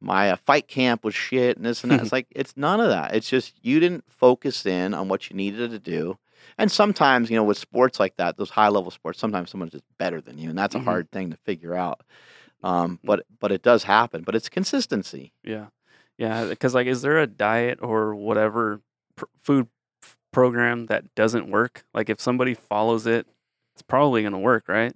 my 0.00 0.30
uh, 0.30 0.36
fight 0.36 0.68
camp 0.68 1.04
was 1.04 1.14
shit 1.14 1.56
and 1.56 1.66
this 1.66 1.82
and 1.82 1.90
that. 1.92 2.00
it's 2.02 2.12
like 2.12 2.26
it's 2.30 2.56
none 2.56 2.80
of 2.80 2.88
that. 2.88 3.14
It's 3.14 3.28
just 3.28 3.54
you 3.62 3.80
didn't 3.80 4.04
focus 4.08 4.64
in 4.66 4.94
on 4.94 5.08
what 5.08 5.28
you 5.30 5.36
needed 5.36 5.70
to 5.72 5.78
do. 5.78 6.18
And 6.58 6.70
sometimes, 6.70 7.30
you 7.30 7.36
know, 7.36 7.44
with 7.44 7.56
sports 7.58 7.98
like 8.00 8.16
that, 8.16 8.36
those 8.36 8.50
high 8.50 8.68
level 8.68 8.90
sports, 8.90 9.18
sometimes 9.18 9.50
someone's 9.50 9.72
just 9.72 9.84
better 9.98 10.20
than 10.20 10.38
you, 10.38 10.50
and 10.50 10.58
that's 10.58 10.74
Mhm. 10.76 10.80
a 10.80 10.84
hard 10.84 11.10
thing 11.10 11.30
to 11.30 11.36
figure 11.38 11.74
out. 11.74 12.02
Um, 12.62 13.00
but 13.02 13.24
but 13.40 13.52
it 13.52 13.62
does 13.62 13.84
happen. 13.84 14.22
But 14.22 14.34
it's 14.34 14.48
consistency. 14.48 15.32
Yeah, 15.42 15.66
yeah. 16.18 16.46
Because 16.46 16.74
like, 16.74 16.86
is 16.86 17.02
there 17.02 17.18
a 17.18 17.26
diet 17.26 17.80
or 17.82 18.14
whatever 18.14 18.80
pr- 19.16 19.24
food 19.42 19.66
f- 20.02 20.16
program 20.32 20.86
that 20.86 21.14
doesn't 21.14 21.50
work? 21.50 21.84
Like, 21.92 22.08
if 22.08 22.20
somebody 22.20 22.54
follows 22.54 23.06
it, 23.06 23.26
it's 23.74 23.82
probably 23.82 24.22
gonna 24.22 24.38
work, 24.38 24.64
right? 24.68 24.94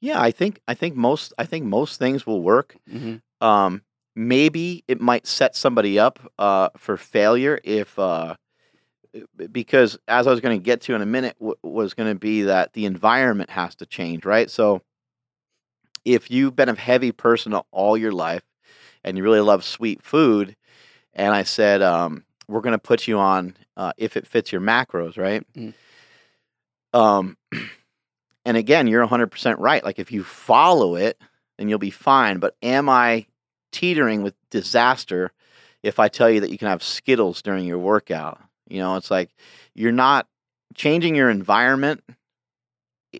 Yeah, 0.00 0.20
I 0.20 0.30
think 0.30 0.60
I 0.68 0.74
think 0.74 0.94
most 0.94 1.32
I 1.38 1.44
think 1.46 1.64
most 1.64 1.98
things 1.98 2.26
will 2.26 2.42
work. 2.42 2.76
hmm 2.90 3.16
Um, 3.40 3.82
maybe 4.14 4.84
it 4.88 5.00
might 5.00 5.26
set 5.26 5.56
somebody 5.56 5.98
up 5.98 6.18
uh, 6.38 6.68
for 6.76 6.96
failure 6.96 7.60
if 7.64 7.98
uh, 7.98 8.36
because 9.50 9.98
as 10.08 10.26
I 10.26 10.30
was 10.30 10.40
going 10.40 10.58
to 10.58 10.62
get 10.62 10.82
to 10.82 10.94
in 10.94 11.02
a 11.02 11.06
minute 11.06 11.36
w- 11.38 11.56
was 11.62 11.94
going 11.94 12.10
to 12.12 12.18
be 12.18 12.42
that 12.42 12.72
the 12.74 12.84
environment 12.86 13.50
has 13.50 13.74
to 13.76 13.86
change, 13.86 14.24
right? 14.24 14.50
So 14.50 14.82
if 16.06 16.30
you've 16.30 16.54
been 16.54 16.68
a 16.68 16.74
heavy 16.76 17.10
person 17.10 17.52
all 17.72 17.98
your 17.98 18.12
life 18.12 18.44
and 19.02 19.18
you 19.18 19.24
really 19.24 19.40
love 19.40 19.64
sweet 19.64 20.02
food, 20.02 20.56
and 21.12 21.34
I 21.34 21.42
said 21.42 21.82
um, 21.82 22.24
we're 22.46 22.60
going 22.60 22.72
to 22.72 22.78
put 22.78 23.08
you 23.08 23.18
on 23.18 23.56
uh, 23.76 23.92
if 23.98 24.16
it 24.16 24.26
fits 24.26 24.52
your 24.52 24.60
macros, 24.60 25.18
right? 25.18 25.44
Mm. 25.54 25.74
Um, 26.94 27.36
and 28.44 28.56
again, 28.56 28.86
you're 28.86 29.06
100% 29.06 29.56
right. 29.58 29.84
Like 29.84 29.98
if 29.98 30.12
you 30.12 30.22
follow 30.22 30.94
it, 30.94 31.20
then 31.58 31.68
you'll 31.68 31.80
be 31.80 31.90
fine. 31.90 32.38
But 32.38 32.54
am 32.62 32.88
I 32.88 33.26
teetering 33.72 34.22
with 34.22 34.34
disaster 34.50 35.32
if 35.82 35.98
I 35.98 36.06
tell 36.06 36.30
you 36.30 36.40
that 36.40 36.50
you 36.50 36.58
can 36.58 36.68
have 36.68 36.84
Skittles 36.84 37.42
during 37.42 37.66
your 37.66 37.78
workout? 37.78 38.40
You 38.68 38.78
know, 38.78 38.94
it's 38.94 39.10
like 39.10 39.30
you're 39.74 39.90
not 39.90 40.28
changing 40.74 41.16
your 41.16 41.30
environment 41.30 42.04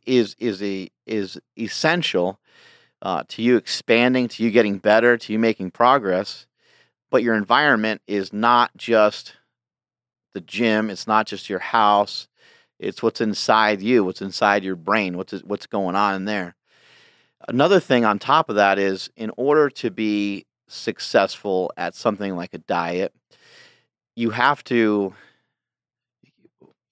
is 0.05 0.37
is 0.39 0.62
a 0.62 0.89
is 1.07 1.39
essential 1.59 2.39
uh, 3.03 3.25
to 3.29 3.43
you 3.43 3.57
expanding, 3.57 4.29
to 4.29 4.43
you 4.43 4.51
getting 4.51 4.79
better, 4.79 5.17
to 5.17 5.33
you 5.33 5.39
making 5.39 5.71
progress. 5.71 6.47
But 7.11 7.23
your 7.23 7.35
environment 7.35 8.03
is 8.07 8.33
not 8.33 8.77
just 8.77 9.35
the 10.35 10.41
gym. 10.41 10.91
It's 10.91 11.07
not 11.07 11.27
just 11.27 11.49
your 11.49 11.61
house. 11.61 12.29
It's 12.79 13.03
what's 13.03 13.21
inside 13.21 13.81
you, 13.81 14.05
what's 14.05 14.21
inside 14.21 14.65
your 14.65 14.77
brain, 14.77 15.17
what's 15.17 15.33
what's 15.45 15.67
going 15.67 15.97
on 15.97 16.15
in 16.15 16.25
there. 16.27 16.57
Another 17.49 17.81
thing 17.81 18.05
on 18.05 18.19
top 18.19 18.51
of 18.51 18.57
that 18.57 18.79
is 18.79 19.11
in 19.17 19.31
order 19.37 19.71
to 19.71 19.91
be 19.91 20.47
successful 20.69 21.73
at 21.77 21.95
something 21.95 22.35
like 22.37 22.53
a 22.55 22.59
diet, 22.59 23.15
you 24.15 24.31
have 24.31 24.65
to, 24.65 25.15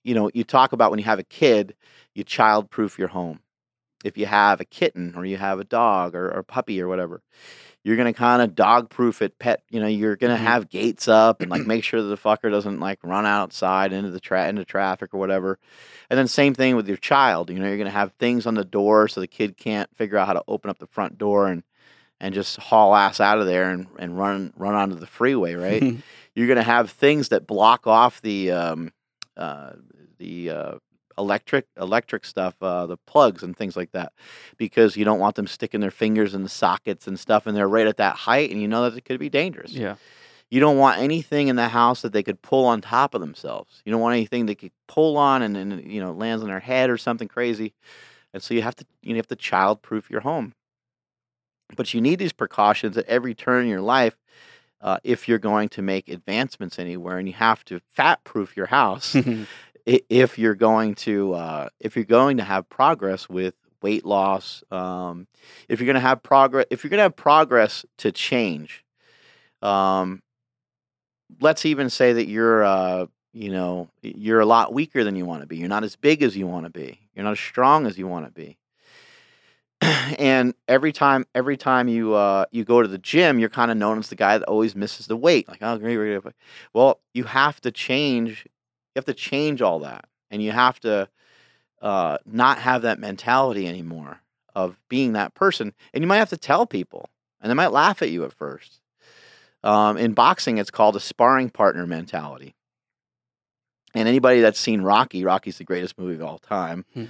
you 0.04 0.14
know, 0.14 0.30
you 0.32 0.44
talk 0.44 0.72
about 0.72 0.90
when 0.90 0.98
you 0.98 1.04
have 1.04 1.18
a 1.18 1.24
kid, 1.24 1.74
you 2.14 2.24
childproof 2.24 2.98
your 2.98 3.08
home. 3.08 3.40
If 4.04 4.16
you 4.18 4.26
have 4.26 4.60
a 4.60 4.64
kitten 4.64 5.14
or 5.16 5.24
you 5.24 5.36
have 5.36 5.58
a 5.58 5.64
dog 5.64 6.14
or, 6.14 6.26
or 6.26 6.38
a 6.40 6.44
puppy 6.44 6.80
or 6.80 6.88
whatever, 6.88 7.22
you're 7.82 7.96
gonna 7.96 8.12
kind 8.12 8.40
of 8.42 8.54
dog 8.54 8.90
proof 8.90 9.20
it, 9.22 9.38
pet. 9.38 9.62
You 9.70 9.80
know, 9.80 9.86
you're 9.86 10.16
gonna 10.16 10.36
Mhm. 10.36 10.40
have 10.40 10.68
gates 10.70 11.08
up 11.08 11.40
and 11.40 11.50
like 11.50 11.66
make 11.66 11.84
sure 11.84 12.00
that 12.02 12.08
the 12.08 12.16
fucker 12.16 12.50
doesn't 12.50 12.80
like 12.80 12.98
run 13.02 13.26
outside 13.26 13.92
into 13.92 14.10
the 14.10 14.20
tra- 14.20 14.48
into 14.48 14.64
traffic 14.64 15.12
or 15.14 15.18
whatever. 15.18 15.58
And 16.10 16.18
then 16.18 16.28
same 16.28 16.54
thing 16.54 16.76
with 16.76 16.86
your 16.86 16.96
child. 16.98 17.50
You 17.50 17.58
know, 17.58 17.66
you're 17.68 17.78
gonna 17.78 17.90
have 17.90 18.12
things 18.12 18.46
on 18.46 18.54
the 18.54 18.64
door 18.64 19.08
so 19.08 19.20
the 19.20 19.26
kid 19.26 19.56
can't 19.56 19.88
figure 19.96 20.18
out 20.18 20.26
how 20.28 20.34
to 20.34 20.44
open 20.46 20.70
up 20.70 20.78
the 20.78 20.86
front 20.86 21.18
door 21.18 21.48
and 21.48 21.62
and 22.20 22.32
just 22.32 22.56
haul 22.58 22.94
ass 22.94 23.20
out 23.20 23.38
of 23.38 23.46
there 23.46 23.70
and, 23.70 23.86
and 23.98 24.16
run 24.16 24.52
run 24.56 24.74
onto 24.74 24.94
the 24.94 25.06
freeway, 25.06 25.54
right? 25.54 25.82
you're 26.34 26.46
going 26.46 26.56
to 26.56 26.62
have 26.62 26.90
things 26.90 27.28
that 27.30 27.46
block 27.46 27.86
off 27.86 28.20
the 28.22 28.50
um, 28.52 28.92
uh, 29.36 29.72
the 30.18 30.50
uh, 30.50 30.74
electric 31.18 31.66
electric 31.80 32.24
stuff, 32.24 32.54
uh, 32.62 32.86
the 32.86 32.96
plugs 32.96 33.42
and 33.42 33.56
things 33.56 33.76
like 33.76 33.92
that, 33.92 34.12
because 34.56 34.96
you 34.96 35.04
don't 35.04 35.20
want 35.20 35.36
them 35.36 35.46
sticking 35.46 35.80
their 35.80 35.90
fingers 35.90 36.34
in 36.34 36.42
the 36.42 36.48
sockets 36.48 37.06
and 37.06 37.18
stuff, 37.18 37.46
and 37.46 37.56
they're 37.56 37.68
right 37.68 37.86
at 37.86 37.96
that 37.98 38.16
height, 38.16 38.50
and 38.50 38.60
you 38.60 38.68
know 38.68 38.88
that 38.88 38.96
it 38.96 39.04
could 39.04 39.20
be 39.20 39.30
dangerous. 39.30 39.72
yeah. 39.72 39.96
You 40.50 40.60
don't 40.60 40.78
want 40.78 41.00
anything 41.00 41.48
in 41.48 41.56
the 41.56 41.68
house 41.68 42.02
that 42.02 42.12
they 42.12 42.22
could 42.22 42.40
pull 42.40 42.66
on 42.66 42.80
top 42.80 43.14
of 43.14 43.20
themselves. 43.20 43.82
You 43.84 43.90
don't 43.90 44.00
want 44.00 44.14
anything 44.14 44.46
they 44.46 44.54
could 44.54 44.70
pull 44.86 45.16
on 45.16 45.42
and, 45.42 45.56
and 45.56 45.90
you 45.90 46.00
know 46.00 46.12
lands 46.12 46.42
on 46.42 46.48
their 46.48 46.60
head 46.60 46.90
or 46.90 46.98
something 46.98 47.26
crazy. 47.26 47.74
And 48.32 48.42
so 48.42 48.54
you 48.54 48.62
have 48.62 48.76
to 48.76 48.86
you 49.02 49.16
have 49.16 49.26
to 49.28 49.36
child 49.36 49.82
proof 49.82 50.10
your 50.10 50.20
home. 50.20 50.54
But 51.76 51.94
you 51.94 52.00
need 52.00 52.18
these 52.18 52.32
precautions 52.32 52.96
at 52.96 53.06
every 53.06 53.34
turn 53.34 53.64
in 53.64 53.68
your 53.68 53.80
life 53.80 54.16
uh, 54.80 54.98
if 55.02 55.26
you're 55.26 55.38
going 55.38 55.70
to 55.70 55.82
make 55.82 56.08
advancements 56.08 56.78
anywhere, 56.78 57.18
and 57.18 57.26
you 57.26 57.34
have 57.34 57.64
to 57.64 57.80
fat 57.92 58.22
proof 58.22 58.56
your 58.56 58.66
house 58.66 59.16
if 59.86 60.38
you're 60.38 60.54
going 60.54 60.94
to 60.94 61.34
uh, 61.34 61.68
if 61.80 61.96
you're 61.96 62.04
going 62.04 62.38
to 62.38 62.44
have 62.44 62.68
progress 62.68 63.28
with 63.28 63.54
weight 63.82 64.06
loss. 64.06 64.64
Um, 64.70 65.26
if 65.68 65.78
you're 65.78 65.86
going 65.86 65.94
to 65.94 66.00
have 66.00 66.22
progress, 66.22 66.64
if 66.70 66.82
you're 66.82 66.88
going 66.88 66.98
to 66.98 67.04
have 67.04 67.16
progress 67.16 67.84
to 67.98 68.10
change, 68.10 68.82
um, 69.60 70.22
let's 71.40 71.66
even 71.66 71.90
say 71.90 72.14
that 72.14 72.26
you're 72.26 72.64
uh, 72.64 73.06
you 73.34 73.50
know 73.50 73.90
you're 74.02 74.40
a 74.40 74.46
lot 74.46 74.72
weaker 74.72 75.04
than 75.04 75.16
you 75.16 75.26
want 75.26 75.42
to 75.42 75.46
be. 75.46 75.58
You're 75.58 75.68
not 75.68 75.84
as 75.84 75.96
big 75.96 76.22
as 76.22 76.36
you 76.36 76.46
want 76.46 76.64
to 76.64 76.70
be. 76.70 76.98
You're 77.14 77.24
not 77.24 77.32
as 77.32 77.40
strong 77.40 77.86
as 77.86 77.98
you 77.98 78.08
want 78.08 78.24
to 78.26 78.32
be 78.32 78.56
and 80.18 80.54
every 80.68 80.92
time 80.92 81.26
every 81.34 81.56
time 81.56 81.88
you 81.88 82.14
uh 82.14 82.44
you 82.50 82.64
go 82.64 82.80
to 82.80 82.88
the 82.88 82.98
gym 82.98 83.38
you're 83.38 83.48
kind 83.48 83.70
of 83.70 83.76
known 83.76 83.98
as 83.98 84.08
the 84.08 84.14
guy 84.14 84.38
that 84.38 84.46
always 84.46 84.74
misses 84.74 85.06
the 85.06 85.16
weight 85.16 85.48
like 85.48 85.58
oh 85.62 85.78
great, 85.78 85.96
great, 85.96 86.22
great. 86.22 86.34
well 86.72 87.00
you 87.12 87.24
have 87.24 87.60
to 87.60 87.70
change 87.70 88.46
you 88.94 88.98
have 88.98 89.04
to 89.06 89.14
change 89.14 89.60
all 89.62 89.80
that 89.80 90.06
and 90.30 90.42
you 90.42 90.52
have 90.52 90.78
to 90.80 91.08
uh 91.82 92.18
not 92.24 92.58
have 92.58 92.82
that 92.82 92.98
mentality 92.98 93.66
anymore 93.68 94.20
of 94.54 94.78
being 94.88 95.12
that 95.14 95.34
person 95.34 95.72
and 95.92 96.02
you 96.02 96.08
might 96.08 96.18
have 96.18 96.30
to 96.30 96.36
tell 96.36 96.66
people 96.66 97.08
and 97.40 97.50
they 97.50 97.54
might 97.54 97.72
laugh 97.72 98.02
at 98.02 98.10
you 98.10 98.24
at 98.24 98.32
first 98.32 98.80
um, 99.64 99.96
in 99.96 100.12
boxing 100.12 100.58
it's 100.58 100.70
called 100.70 100.94
a 100.96 101.00
sparring 101.00 101.50
partner 101.50 101.86
mentality 101.86 102.54
and 103.94 104.06
anybody 104.08 104.40
that's 104.40 104.60
seen 104.60 104.82
rocky 104.82 105.24
rocky's 105.24 105.58
the 105.58 105.64
greatest 105.64 105.98
movie 105.98 106.14
of 106.14 106.22
all 106.22 106.38
time 106.38 106.84
Hmm. 106.94 107.04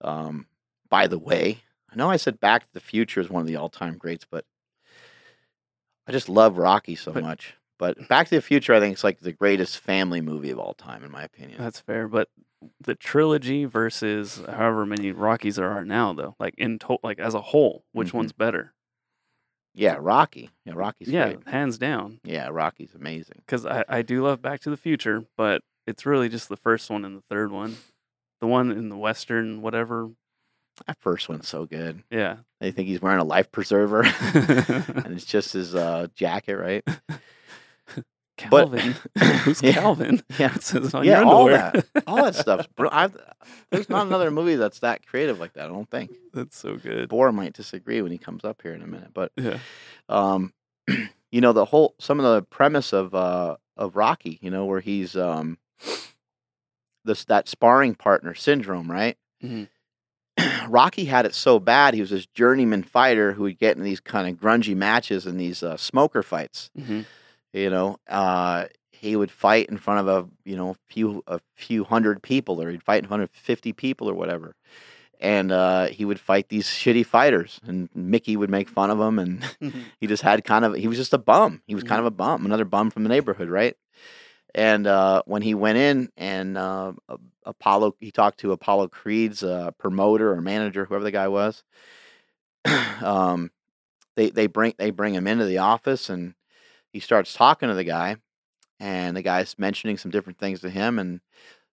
um, 0.00 0.46
by 0.88 1.06
the 1.06 1.18
way 1.18 1.60
I 1.92 1.96
know 1.96 2.10
I 2.10 2.16
said 2.16 2.40
Back 2.40 2.62
to 2.66 2.72
the 2.74 2.80
Future 2.80 3.20
is 3.20 3.30
one 3.30 3.40
of 3.40 3.46
the 3.46 3.54
all-time 3.54 3.98
greats, 3.98 4.26
but 4.28 4.44
I 6.08 6.10
just 6.12 6.28
love 6.28 6.58
Rocky 6.58 6.96
so 6.96 7.12
But- 7.12 7.22
much. 7.22 7.54
But 7.78 8.08
Back 8.08 8.28
to 8.28 8.34
the 8.36 8.42
Future, 8.42 8.72
I 8.74 8.80
think 8.80 8.92
it's 8.94 9.04
like 9.04 9.20
the 9.20 9.32
greatest 9.32 9.78
family 9.78 10.20
movie 10.20 10.50
of 10.50 10.58
all 10.58 10.74
time, 10.74 11.02
in 11.04 11.10
my 11.10 11.22
opinion. 11.24 11.58
That's 11.60 11.80
fair, 11.80 12.06
but 12.08 12.28
the 12.80 12.94
trilogy 12.94 13.64
versus 13.64 14.40
however 14.48 14.86
many 14.86 15.10
Rockies 15.12 15.56
there 15.56 15.70
are 15.70 15.84
now, 15.84 16.12
though, 16.12 16.34
like 16.38 16.54
in 16.56 16.78
to- 16.80 16.98
like 17.02 17.18
as 17.18 17.34
a 17.34 17.40
whole, 17.40 17.84
which 17.92 18.10
Mhm. 18.10 18.14
one's 18.14 18.32
better? 18.32 18.72
yeah, 19.76 19.96
Rocky. 19.98 20.50
Yeah, 20.64 20.74
Rocky's 20.76 21.08
yeah, 21.08 21.32
great. 21.32 21.48
hands 21.48 21.78
down. 21.78 22.20
Yeah, 22.22 22.48
Rocky's 22.52 22.94
amazing. 22.94 23.38
Because 23.44 23.66
I, 23.66 23.84
I 23.88 24.02
do 24.02 24.22
love 24.22 24.40
Back 24.40 24.60
to 24.60 24.70
the 24.70 24.76
Future, 24.76 25.24
but 25.36 25.62
it's 25.84 26.06
really 26.06 26.28
just 26.28 26.48
the 26.48 26.56
first 26.56 26.88
one 26.90 27.04
and 27.04 27.16
the 27.16 27.24
third 27.28 27.50
one. 27.50 27.76
The 28.40 28.46
one 28.46 28.70
in 28.70 28.88
the 28.88 28.96
Western, 28.96 29.62
whatever. 29.62 30.10
That 30.86 30.96
first 31.00 31.28
one's 31.28 31.48
so 31.48 31.66
good. 31.66 32.04
Yeah. 32.08 32.36
I 32.60 32.70
think 32.70 32.86
he's 32.86 33.02
wearing 33.02 33.18
a 33.20 33.24
life 33.24 33.50
preserver, 33.50 34.02
and 34.34 35.06
it's 35.12 35.24
just 35.24 35.52
his 35.54 35.74
uh, 35.74 36.06
jacket, 36.14 36.54
right? 36.56 36.84
But- 38.50 38.72
Calvin. 38.72 38.94
Who's 39.44 39.62
Yeah. 39.62 39.72
Calvin? 39.72 40.22
Yeah, 40.38 40.52
It 40.56 40.62
says 40.62 40.92
on 40.94 41.04
yeah, 41.04 41.20
your 41.20 41.28
all 41.28 41.46
that, 41.46 41.84
all 42.06 42.16
that 42.24 42.34
stuff's. 42.34 42.66
Bro- 42.76 42.88
I've, 42.92 43.16
there's 43.70 43.88
not 43.88 44.06
another 44.06 44.30
movie 44.30 44.56
that's 44.56 44.80
that 44.80 45.06
creative 45.06 45.38
like 45.38 45.52
that. 45.54 45.66
I 45.66 45.68
don't 45.68 45.88
think. 45.90 46.10
That's 46.32 46.56
so 46.56 46.76
good. 46.76 47.08
Boar 47.08 47.30
might 47.32 47.52
disagree 47.52 48.02
when 48.02 48.10
he 48.12 48.18
comes 48.18 48.44
up 48.44 48.60
here 48.62 48.74
in 48.74 48.82
a 48.82 48.86
minute, 48.86 49.10
but 49.14 49.30
Yeah. 49.36 49.58
um, 50.08 50.52
you 51.30 51.40
know 51.40 51.52
the 51.52 51.64
whole 51.64 51.94
some 52.00 52.18
of 52.20 52.24
the 52.24 52.42
premise 52.42 52.92
of 52.92 53.14
uh 53.14 53.56
of 53.76 53.96
Rocky, 53.96 54.38
you 54.42 54.50
know, 54.50 54.64
where 54.66 54.80
he's 54.80 55.16
um 55.16 55.58
this 57.04 57.24
that 57.26 57.48
sparring 57.48 57.94
partner 57.94 58.34
syndrome, 58.34 58.90
right? 58.90 59.16
Mhm. 59.42 59.68
Rocky 60.68 61.04
had 61.04 61.26
it 61.26 61.34
so 61.34 61.58
bad. 61.60 61.94
He 61.94 62.00
was 62.00 62.10
this 62.10 62.26
journeyman 62.26 62.82
fighter 62.82 63.32
who 63.32 63.44
would 63.44 63.58
get 63.58 63.76
in 63.76 63.82
these 63.84 64.00
kind 64.00 64.28
of 64.28 64.40
grungy 64.40 64.74
matches 64.74 65.26
and 65.26 65.38
these 65.38 65.62
uh, 65.62 65.76
smoker 65.76 66.22
fights. 66.22 66.70
hmm 66.76 67.02
You 67.54 67.70
know, 67.70 67.98
uh, 68.08 68.66
he 68.90 69.14
would 69.14 69.30
fight 69.30 69.68
in 69.68 69.78
front 69.78 70.08
of 70.08 70.08
a 70.08 70.28
you 70.44 70.56
know 70.56 70.76
few 70.88 71.22
a 71.26 71.40
few 71.54 71.84
hundred 71.84 72.20
people, 72.20 72.60
or 72.60 72.70
he'd 72.70 72.82
fight 72.82 73.02
in 73.02 73.08
front 73.08 73.22
of 73.22 73.30
fifty 73.30 73.72
people 73.72 74.10
or 74.10 74.14
whatever. 74.14 74.56
And 75.20 75.52
uh, 75.52 75.86
he 75.86 76.04
would 76.04 76.18
fight 76.18 76.48
these 76.48 76.66
shitty 76.66 77.06
fighters, 77.06 77.60
and 77.64 77.88
Mickey 77.94 78.36
would 78.36 78.50
make 78.50 78.68
fun 78.68 78.90
of 78.90 79.00
him, 79.00 79.20
and 79.20 79.44
he 80.00 80.08
just 80.08 80.22
had 80.22 80.44
kind 80.44 80.64
of 80.64 80.74
he 80.74 80.88
was 80.88 80.98
just 80.98 81.14
a 81.14 81.18
bum. 81.18 81.62
He 81.66 81.76
was 81.76 81.84
kind 81.84 82.00
of 82.00 82.06
a 82.06 82.10
bum, 82.10 82.44
another 82.44 82.64
bum 82.64 82.90
from 82.90 83.04
the 83.04 83.08
neighborhood, 83.08 83.48
right? 83.48 83.76
And 84.52 84.86
uh, 84.86 85.22
when 85.26 85.42
he 85.42 85.54
went 85.54 85.78
in 85.78 86.10
and 86.16 86.58
uh, 86.58 86.92
Apollo, 87.44 87.96
he 88.00 88.10
talked 88.10 88.38
to 88.40 88.52
Apollo 88.52 88.88
Creed's 88.88 89.42
uh, 89.42 89.72
promoter 89.78 90.32
or 90.32 90.40
manager, 90.40 90.84
whoever 90.84 91.04
the 91.04 91.10
guy 91.10 91.28
was. 91.28 91.64
um, 93.02 93.50
they 94.16 94.30
they 94.30 94.46
bring 94.48 94.74
they 94.78 94.90
bring 94.90 95.14
him 95.14 95.26
into 95.26 95.44
the 95.44 95.58
office, 95.58 96.08
and 96.08 96.34
he 96.94 97.00
starts 97.00 97.34
talking 97.34 97.68
to 97.68 97.74
the 97.74 97.84
guy, 97.84 98.16
and 98.80 99.16
the 99.16 99.22
guy's 99.22 99.58
mentioning 99.58 99.98
some 99.98 100.12
different 100.12 100.38
things 100.38 100.60
to 100.60 100.70
him, 100.70 100.98
and 101.00 101.20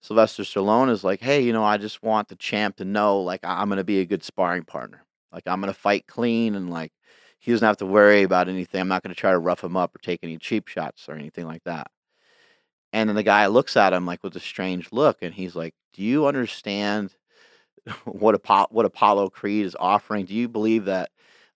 Sylvester 0.01 0.43
Stallone 0.43 0.89
is 0.91 1.03
like, 1.03 1.21
"Hey, 1.21 1.41
you 1.43 1.53
know, 1.53 1.63
I 1.65 1.77
just 1.77 2.03
want 2.03 2.27
the 2.29 2.35
champ 2.37 2.77
to 2.77 2.85
know, 2.85 3.21
like, 3.21 3.41
I'm 3.43 3.69
going 3.69 3.77
to 3.77 3.83
be 3.85 4.01
a 4.01 4.05
good 4.05 4.23
sparring 4.23 4.65
partner. 4.65 5.05
Like, 5.31 5.43
I'm 5.47 5.61
going 5.61 5.73
to 5.73 5.79
fight 5.79 6.07
clean, 6.07 6.55
and 6.55 6.69
like, 6.71 6.91
he 7.39 7.51
doesn't 7.51 7.65
have 7.67 7.77
to 7.77 7.85
worry 7.85 8.23
about 8.23 8.49
anything. 8.49 8.81
I'm 8.81 8.87
not 8.89 9.03
going 9.03 9.13
to 9.15 9.19
try 9.19 9.31
to 9.31 9.39
rough 9.39 9.63
him 9.63 9.77
up 9.77 9.95
or 9.95 9.99
take 9.99 10.21
any 10.23 10.37
cheap 10.39 10.67
shots 10.67 11.07
or 11.09 11.15
anything 11.15 11.45
like 11.47 11.63
that." 11.65 11.91
And 12.93 13.09
then 13.09 13.15
the 13.15 13.23
guy 13.23 13.47
looks 13.47 13.77
at 13.77 13.93
him 13.93 14.05
like 14.05 14.23
with 14.23 14.35
a 14.35 14.39
strange 14.39 14.91
look, 14.91 15.19
and 15.21 15.33
he's 15.33 15.55
like, 15.55 15.75
"Do 15.93 16.03
you 16.03 16.25
understand 16.27 17.15
what 18.05 18.35
Apollo, 18.35 18.67
what 18.71 18.85
Apollo 18.85 19.29
Creed 19.31 19.65
is 19.65 19.75
offering? 19.79 20.25
Do 20.25 20.35
you 20.35 20.47
believe 20.49 20.85
that 20.85 21.11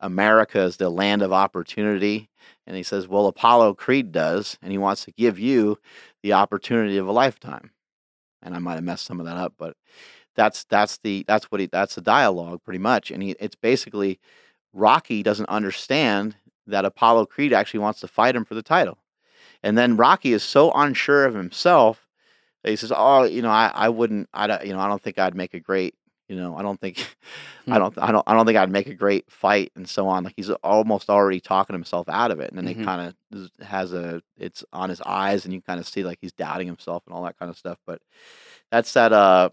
America 0.05 0.59
is 0.61 0.77
the 0.77 0.89
land 0.89 1.21
of 1.21 1.33
opportunity?" 1.33 2.29
And 2.67 2.75
he 2.75 2.83
says, 2.83 3.07
"Well, 3.07 3.27
Apollo 3.27 3.75
Creed 3.75 4.11
does, 4.11 4.57
and 4.61 4.71
he 4.71 4.77
wants 4.77 5.05
to 5.05 5.11
give 5.11 5.39
you 5.39 5.79
the 6.23 6.33
opportunity 6.33 6.97
of 6.97 7.07
a 7.07 7.11
lifetime." 7.11 7.71
And 8.41 8.55
I 8.55 8.59
might 8.59 8.75
have 8.75 8.83
messed 8.83 9.05
some 9.05 9.19
of 9.19 9.25
that 9.25 9.37
up, 9.37 9.53
but 9.57 9.75
that's 10.35 10.65
that's 10.65 10.97
the 10.97 11.25
that's 11.27 11.45
what 11.51 11.61
he 11.61 11.67
that's 11.67 11.95
the 11.95 12.01
dialogue 12.01 12.61
pretty 12.63 12.79
much, 12.79 13.11
and 13.11 13.23
he 13.23 13.31
it's 13.39 13.55
basically 13.55 14.19
Rocky 14.73 15.23
doesn't 15.23 15.49
understand 15.49 16.35
that 16.67 16.85
Apollo 16.85 17.27
Creed 17.27 17.53
actually 17.53 17.79
wants 17.79 17.99
to 18.01 18.07
fight 18.07 18.35
him 18.35 18.45
for 18.45 18.55
the 18.55 18.61
title. 18.63 18.97
And 19.63 19.77
then 19.77 19.97
Rocky 19.97 20.33
is 20.33 20.43
so 20.43 20.71
unsure 20.73 21.25
of 21.25 21.33
himself 21.33 22.07
that 22.63 22.69
he 22.69 22.75
says, 22.75 22.91
"Oh, 22.95 23.23
you 23.23 23.41
know, 23.41 23.49
I, 23.49 23.71
I 23.73 23.89
wouldn't, 23.89 24.29
I 24.33 24.47
don't, 24.47 24.65
you 24.65 24.73
know, 24.73 24.79
I 24.79 24.87
don't 24.87 25.01
think 25.01 25.17
I'd 25.17 25.35
make 25.35 25.53
a 25.53 25.59
great, 25.59 25.95
you 26.27 26.35
know, 26.35 26.55
I 26.57 26.61
don't 26.63 26.79
think, 26.79 26.97
I 27.67 27.75
Hmm. 27.75 27.79
don't, 27.79 27.97
I 27.99 28.11
don't, 28.11 28.23
I 28.27 28.33
don't 28.33 28.45
think 28.45 28.57
I'd 28.57 28.71
make 28.71 28.87
a 28.87 28.93
great 28.93 29.29
fight 29.31 29.71
and 29.75 29.87
so 29.87 30.07
on." 30.07 30.23
Like 30.23 30.33
he's 30.37 30.49
almost 30.49 31.09
already 31.09 31.39
talking 31.39 31.73
himself 31.73 32.07
out 32.09 32.31
of 32.31 32.39
it, 32.39 32.49
and 32.51 32.57
then 32.57 32.65
Mhm. 32.65 32.79
he 32.79 32.85
kind 32.85 33.01
of 33.33 33.49
has 33.67 33.93
a, 33.93 34.21
it's 34.37 34.63
on 34.73 34.89
his 34.89 35.01
eyes, 35.01 35.45
and 35.45 35.53
you 35.53 35.61
kind 35.61 35.79
of 35.79 35.87
see 35.87 36.03
like 36.03 36.19
he's 36.21 36.33
doubting 36.33 36.67
himself 36.67 37.03
and 37.07 37.15
all 37.15 37.23
that 37.23 37.37
kind 37.39 37.49
of 37.49 37.57
stuff. 37.57 37.77
But 37.85 38.01
that's 38.71 38.93
that 38.93 39.13
uh 39.13 39.49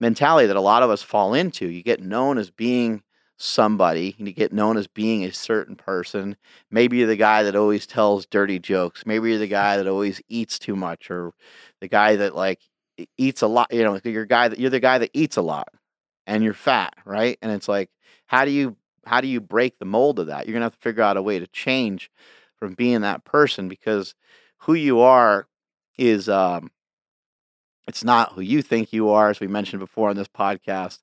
mentality 0.00 0.46
that 0.46 0.56
a 0.56 0.60
lot 0.60 0.82
of 0.82 0.90
us 0.90 1.02
fall 1.02 1.34
into. 1.34 1.68
You 1.68 1.82
get 1.82 2.02
known 2.02 2.38
as 2.38 2.50
being 2.50 3.02
somebody, 3.38 4.14
and 4.18 4.28
you 4.28 4.34
get 4.34 4.52
known 4.52 4.76
as 4.76 4.86
being 4.86 5.24
a 5.24 5.32
certain 5.32 5.76
person. 5.76 6.36
Maybe 6.70 6.98
you're 6.98 7.08
the 7.08 7.16
guy 7.16 7.42
that 7.44 7.56
always 7.56 7.86
tells 7.86 8.26
dirty 8.26 8.58
jokes. 8.58 9.04
Maybe 9.06 9.30
you're 9.30 9.38
the 9.38 9.46
guy 9.48 9.76
that 9.76 9.88
always 9.88 10.20
eats 10.28 10.58
too 10.58 10.76
much, 10.76 11.10
or 11.10 11.32
the 11.80 11.88
guy 11.88 12.16
that 12.16 12.34
like 12.36 12.60
eats 13.18 13.42
a 13.42 13.46
lot. 13.48 13.72
You 13.72 13.84
know, 13.84 14.00
you're 14.04 14.26
guy 14.26 14.48
that 14.48 14.58
you're 14.58 14.70
the 14.70 14.80
guy 14.80 14.98
that 14.98 15.10
eats 15.14 15.36
a 15.36 15.42
lot, 15.42 15.68
and 16.30 16.44
you're 16.44 16.54
fat, 16.54 16.94
right? 17.04 17.36
And 17.42 17.50
it's 17.50 17.68
like, 17.68 17.90
how 18.26 18.44
do 18.44 18.52
you 18.52 18.76
how 19.04 19.20
do 19.20 19.26
you 19.26 19.40
break 19.40 19.78
the 19.78 19.84
mold 19.84 20.20
of 20.20 20.28
that? 20.28 20.46
You're 20.46 20.52
gonna 20.52 20.66
have 20.66 20.74
to 20.74 20.78
figure 20.80 21.02
out 21.02 21.16
a 21.16 21.22
way 21.22 21.40
to 21.40 21.46
change 21.48 22.08
from 22.56 22.74
being 22.74 23.00
that 23.00 23.24
person 23.24 23.68
because 23.68 24.14
who 24.58 24.74
you 24.74 25.00
are 25.00 25.48
is 25.98 26.28
um 26.28 26.70
it's 27.88 28.04
not 28.04 28.32
who 28.34 28.42
you 28.42 28.62
think 28.62 28.92
you 28.92 29.10
are 29.10 29.28
as 29.28 29.40
we 29.40 29.48
mentioned 29.48 29.80
before 29.80 30.08
on 30.08 30.16
this 30.16 30.28
podcast 30.28 31.00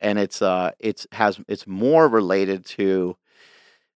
and 0.00 0.18
it's 0.18 0.42
uh 0.42 0.72
it's 0.80 1.06
has 1.12 1.38
it's 1.46 1.66
more 1.66 2.08
related 2.08 2.66
to 2.66 3.16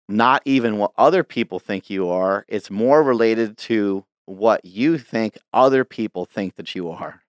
not 0.09 0.41
even 0.45 0.77
what 0.77 0.91
other 0.97 1.23
people 1.23 1.59
think 1.59 1.89
you 1.89 2.09
are 2.09 2.45
it's 2.49 2.69
more 2.69 3.01
related 3.01 3.57
to 3.57 4.03
what 4.25 4.65
you 4.65 4.97
think 4.97 5.37
other 5.53 5.85
people 5.85 6.25
think 6.25 6.55
that 6.55 6.75
you 6.75 6.89
are 6.89 7.21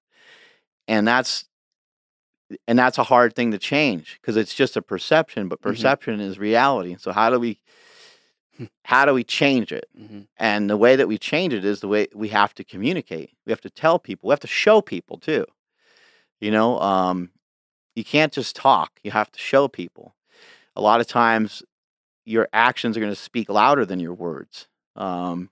and 0.88 1.06
that's 1.06 1.44
and 2.68 2.78
that's 2.78 2.98
a 2.98 3.02
hard 3.04 3.34
thing 3.34 3.50
to 3.50 3.58
change 3.58 4.18
because 4.20 4.36
it's 4.36 4.54
just 4.54 4.76
a 4.76 4.82
perception 4.82 5.48
but 5.48 5.58
Mhm. 5.60 5.62
perception 5.62 6.20
is 6.20 6.38
reality 6.38 6.96
so 6.98 7.12
how 7.12 7.30
do 7.30 7.38
we 7.40 7.58
how 8.84 9.04
do 9.04 9.12
we 9.12 9.24
change 9.24 9.72
it? 9.72 9.86
Hmm 9.96 10.22
and 10.38 10.68
the 10.68 10.76
way 10.76 10.96
that 10.96 11.08
we 11.08 11.16
change 11.18 11.54
it 11.54 11.64
is 11.64 11.80
the 11.80 11.88
way 11.88 12.08
we 12.14 12.28
have 12.28 12.54
to 12.54 12.62
communicate. 12.62 13.30
We 13.46 13.52
have 13.52 13.60
to 13.62 13.70
tell 13.70 13.98
people. 13.98 14.28
We 14.28 14.32
have 14.32 14.40
to 14.40 14.46
show 14.46 14.82
people 14.82 15.18
too. 15.18 15.46
You 16.40 16.50
know 16.50 16.78
um 16.80 17.30
you 17.94 18.04
can't 18.04 18.32
just 18.32 18.54
talk. 18.54 19.00
You 19.02 19.10
have 19.12 19.32
to 19.32 19.38
show 19.38 19.68
people. 19.68 20.14
A 20.76 20.82
lot 20.82 21.00
of 21.00 21.06
times 21.06 21.62
your 22.26 22.48
actions 22.52 22.96
are 22.96 23.00
going 23.00 23.12
to 23.12 23.16
speak 23.16 23.48
louder 23.48 23.84
than 23.86 24.00
your 24.00 24.14
words. 24.14 24.68
Um 24.94 25.50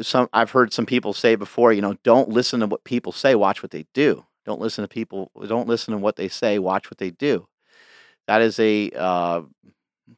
some 0.00 0.28
I've 0.32 0.50
heard 0.52 0.72
some 0.72 0.86
people 0.86 1.12
say 1.12 1.34
before, 1.34 1.72
you 1.72 1.82
know, 1.82 1.96
don't 2.02 2.28
listen 2.28 2.60
to 2.60 2.66
what 2.66 2.84
people 2.84 3.12
say, 3.12 3.34
watch 3.34 3.62
what 3.62 3.72
they 3.72 3.86
do. 3.92 4.24
Don't 4.44 4.60
listen 4.60 4.82
to 4.82 4.88
people, 4.88 5.30
don't 5.46 5.68
listen 5.68 5.92
to 5.92 5.98
what 5.98 6.16
they 6.16 6.28
say, 6.28 6.58
watch 6.58 6.90
what 6.90 6.98
they 6.98 7.10
do. 7.10 7.46
That 8.26 8.42
is 8.42 8.58
a 8.60 8.90
uh 8.92 9.42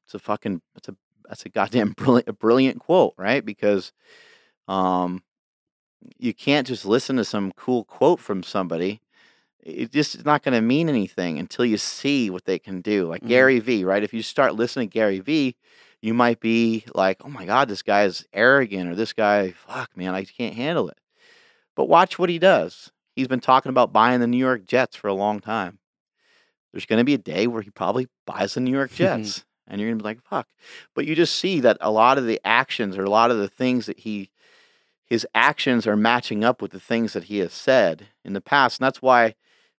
it's 0.04 0.14
a 0.14 0.18
fucking 0.18 0.62
it's 0.76 0.88
a 0.88 0.96
that's 1.28 1.46
a 1.46 1.50
goddamn 1.50 1.92
brilliant 1.96 2.28
a 2.28 2.32
brilliant 2.32 2.80
quote, 2.80 3.14
right? 3.18 3.44
Because 3.44 3.92
um 4.68 5.22
you 6.18 6.34
can't 6.34 6.66
just 6.66 6.84
listen 6.84 7.16
to 7.16 7.24
some 7.24 7.52
cool 7.52 7.84
quote 7.84 8.20
from 8.20 8.42
somebody. 8.42 9.00
It 9.62 9.92
just 9.92 10.14
is 10.14 10.24
not 10.24 10.42
going 10.42 10.54
to 10.54 10.60
mean 10.60 10.88
anything 10.88 11.38
until 11.38 11.64
you 11.64 11.78
see 11.78 12.30
what 12.30 12.44
they 12.44 12.58
can 12.58 12.82
do. 12.82 13.08
Like 13.08 13.22
Mhm. 13.22 13.28
Gary 13.28 13.60
Vee, 13.60 13.84
right? 13.84 14.02
If 14.04 14.14
you 14.14 14.22
start 14.22 14.54
listening 14.56 14.88
to 14.90 14.94
Gary 14.94 15.20
Vee, 15.20 15.56
you 16.02 16.14
might 16.14 16.40
be 16.40 16.84
like, 16.94 17.18
"Oh 17.24 17.28
my 17.30 17.46
god, 17.46 17.68
this 17.68 17.82
guy 17.82 18.04
is 18.04 18.26
arrogant," 18.32 18.90
or 18.90 18.94
"This 18.94 19.12
guy, 19.14 19.52
fuck, 19.52 19.96
man, 19.96 20.14
I 20.14 20.24
can't 20.24 20.54
handle 20.54 20.88
it." 20.88 20.98
But 21.76 21.88
watch 21.88 22.18
what 22.18 22.30
he 22.30 22.38
does. 22.40 22.92
He's 23.14 23.28
been 23.28 23.40
talking 23.40 23.70
about 23.70 23.92
buying 23.92 24.20
the 24.20 24.26
New 24.26 24.38
York 24.38 24.66
Jets 24.66 24.96
for 24.96 25.08
a 25.08 25.14
long 25.14 25.40
time. 25.40 25.78
There's 26.72 26.86
going 26.86 26.98
to 26.98 27.04
be 27.04 27.14
a 27.14 27.18
day 27.18 27.46
where 27.46 27.62
he 27.62 27.70
probably 27.70 28.08
buys 28.26 28.54
the 28.54 28.60
New 28.60 28.72
York 28.72 28.92
Jets, 28.94 29.44
and 29.66 29.80
you're 29.80 29.90
going 29.90 29.98
to 29.98 30.02
be 30.02 30.08
like, 30.08 30.22
"Fuck." 30.22 30.48
But 30.94 31.06
you 31.06 31.14
just 31.14 31.36
see 31.36 31.60
that 31.60 31.78
a 31.80 31.90
lot 31.90 32.18
of 32.18 32.26
the 32.26 32.40
actions 32.44 32.98
or 32.98 33.04
a 33.04 33.10
lot 33.10 33.30
of 33.30 33.38
the 33.38 33.48
things 33.48 33.86
that 33.86 34.00
he 34.00 34.30
his 35.06 35.26
actions 35.34 35.86
are 35.86 35.96
matching 35.96 36.44
up 36.44 36.62
with 36.62 36.72
the 36.72 36.80
things 36.80 37.12
that 37.12 37.24
he 37.24 37.38
has 37.38 37.52
said 37.52 38.08
in 38.24 38.32
the 38.32 38.40
past. 38.40 38.80
And 38.80 38.86
that's 38.86 39.02
why 39.02 39.34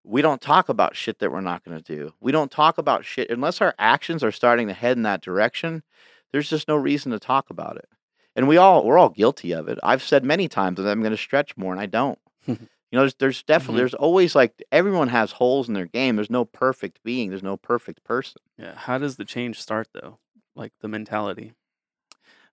we 0.04 0.20
don't 0.20 0.40
talk 0.40 0.68
about 0.68 0.96
shit 0.96 1.18
that 1.18 1.32
we're 1.32 1.40
not 1.40 1.64
going 1.64 1.80
to 1.80 1.96
do. 1.96 2.12
We 2.20 2.30
don't 2.30 2.50
talk 2.50 2.76
about 2.76 3.04
shit 3.04 3.30
unless 3.30 3.60
our 3.60 3.74
actions 3.78 4.22
are 4.22 4.30
starting 4.30 4.68
to 4.68 4.74
head 4.74 4.96
in 4.96 5.02
that 5.04 5.22
direction. 5.22 5.82
There's 6.30 6.50
just 6.50 6.68
no 6.68 6.76
reason 6.76 7.10
to 7.12 7.18
talk 7.18 7.48
about 7.48 7.76
it. 7.76 7.88
And 8.36 8.46
we 8.46 8.56
all 8.56 8.84
we're 8.84 8.98
all 8.98 9.08
guilty 9.08 9.52
of 9.52 9.68
it. 9.68 9.78
I've 9.82 10.02
said 10.02 10.24
many 10.24 10.48
times 10.48 10.76
that 10.76 10.88
I'm 10.88 11.00
going 11.00 11.12
to 11.12 11.16
stretch 11.16 11.56
more 11.56 11.72
and 11.72 11.80
I 11.80 11.86
don't. 11.86 12.18
you 12.94 12.98
know, 13.00 13.02
there's, 13.02 13.14
there's 13.14 13.42
definitely 13.42 13.74
Mhm. 13.74 13.78
there's 13.78 13.94
always 13.94 14.36
like 14.36 14.62
everyone 14.70 15.08
has 15.08 15.32
holes 15.32 15.66
in 15.66 15.74
their 15.74 15.86
game. 15.86 16.14
There's 16.14 16.30
no 16.30 16.44
perfect 16.44 17.02
being. 17.02 17.28
There's 17.30 17.42
no 17.42 17.56
perfect 17.56 18.04
person. 18.04 18.40
Yeah. 18.56 18.76
How 18.76 18.98
does 18.98 19.16
the 19.16 19.24
change 19.24 19.60
start 19.60 19.88
though? 19.92 20.18
Like 20.54 20.72
the 20.80 20.86
mentality. 20.86 21.54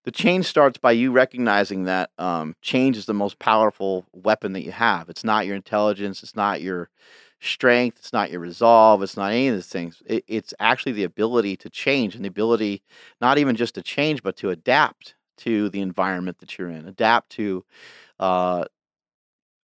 the 0.03 0.09
change 0.11 0.47
starts 0.47 0.79
by 0.79 0.93
you 0.93 1.11
recognizing 1.11 1.83
that 1.83 2.09
um, 2.17 2.55
change 2.63 2.97
is 2.97 3.05
the 3.05 3.13
most 3.13 3.37
powerful 3.37 4.07
weapon 4.13 4.53
that 4.53 4.63
you 4.63 4.71
have. 4.71 5.09
It's 5.09 5.23
not 5.23 5.45
your 5.45 5.55
intelligence. 5.55 6.23
It's 6.23 6.35
not 6.35 6.59
your 6.59 6.89
strength. 7.39 7.99
It's 7.99 8.11
not 8.11 8.31
your 8.31 8.39
resolve. 8.39 9.03
It's 9.03 9.15
not 9.15 9.31
any 9.31 9.47
of 9.49 9.55
these 9.55 9.67
things. 9.67 10.01
It, 10.07 10.23
it's 10.27 10.55
actually 10.59 10.93
the 10.93 11.03
ability 11.03 11.55
to 11.57 11.69
change 11.69 12.15
and 12.15 12.25
the 12.25 12.29
ability 12.29 12.81
not 13.21 13.37
even 13.37 13.55
just 13.55 13.75
to 13.75 13.83
change, 13.83 14.23
but 14.23 14.35
to 14.37 14.49
adapt 14.49 15.13
to 15.37 15.69
the 15.69 15.81
environment 15.81 16.39
that 16.39 16.57
you're 16.57 16.69
in. 16.71 16.87
Adapt 16.87 17.29
to. 17.33 17.63
Uh, 18.19 18.65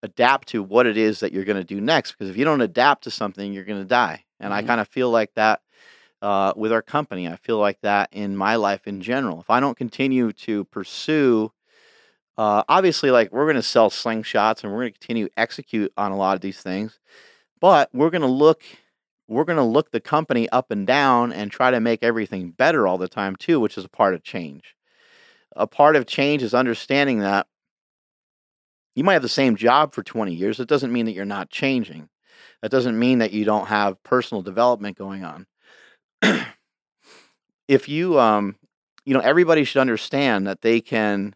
adapt 0.08 0.48
to 0.50 0.64
what 0.64 0.86
it 0.86 0.98
is 0.98 1.20
that 1.20 1.32
you're 1.32 1.46
going 1.46 1.58
to 1.58 1.64
do 1.76 1.80
next 1.82 2.12
because 2.12 2.30
if 2.30 2.38
you 2.38 2.46
don't 2.46 2.62
adapt 2.62 3.04
to 3.04 3.12
something 3.12 3.54
you're 3.54 3.64
going 3.66 3.82
to 3.82 3.88
die 3.88 4.24
and 4.40 4.54
i 4.54 4.62
Mhm. 4.62 4.68
kind 4.68 4.82
of 4.82 4.88
feel 4.88 5.10
like 5.12 5.34
that 5.36 5.62
uh, 6.22 6.52
with 6.56 6.72
our 6.72 6.82
company. 6.82 7.28
I 7.28 7.36
feel 7.36 7.60
like 7.60 7.80
that 7.82 8.10
in 8.12 8.36
my 8.36 8.56
life 8.56 8.88
in 8.88 9.02
general. 9.02 9.40
If 9.40 9.52
I 9.52 9.60
don't 9.60 9.78
continue 9.78 10.32
to 10.34 10.64
pursue, 10.66 11.52
uh, 12.40 12.64
obviously, 12.68 13.12
like 13.12 13.32
we're 13.32 13.46
going 13.46 13.56
to 13.56 13.62
sell 13.62 13.92
slingshots 13.92 14.64
and 14.64 14.72
we're 14.72 14.80
going 14.82 14.94
to 14.94 15.00
continue 15.00 15.28
execute 15.38 15.94
on 15.96 16.12
a 16.12 16.18
lot 16.18 16.34
of 16.34 16.42
these 16.42 16.60
things, 16.62 17.00
but 17.60 17.90
we're 17.94 18.10
going 18.10 18.22
to 18.24 18.28
look. 18.28 18.64
We're 19.28 19.44
going 19.44 19.58
to 19.58 19.64
look 19.64 19.92
the 19.92 20.00
company 20.00 20.50
up 20.50 20.72
and 20.72 20.88
down 20.88 21.34
and 21.34 21.52
try 21.52 21.70
to 21.70 21.80
make 21.82 22.02
everything 22.02 22.52
better 22.52 22.88
all 22.88 22.98
the 22.98 23.10
time, 23.10 23.36
too, 23.36 23.60
which 23.60 23.78
is 23.78 23.84
a 23.86 23.90
part 23.90 24.16
of 24.16 24.24
change. 24.24 24.74
A 25.56 25.68
part 25.68 25.96
of 25.96 26.06
change 26.08 26.42
is 26.42 26.54
understanding 26.54 27.20
that 27.20 27.46
you 28.98 29.04
might 29.04 29.14
have 29.14 29.22
the 29.22 29.30
same 29.30 29.56
job 29.56 29.94
for 29.94 30.02
20 30.02 30.34
years. 30.34 30.60
It 30.60 30.68
doesn't 30.68 30.92
mean 30.92 31.06
that 31.06 31.12
you're 31.12 31.24
not 31.24 31.52
changing. 31.52 32.10
That 32.64 32.72
doesn't 32.72 32.98
mean 32.98 33.20
that 33.20 33.32
you 33.32 33.46
don't 33.46 33.68
have 33.68 34.02
personal 34.02 34.42
development 34.42 34.98
going 34.98 35.24
on. 35.24 35.46
If 37.68 37.90
you 37.90 38.18
um 38.18 38.56
you 39.06 39.14
know 39.14 39.20
everybody 39.20 39.66
should 39.66 39.82
understand 39.82 40.48
that 40.48 40.62
they 40.62 40.80
can 40.80 41.36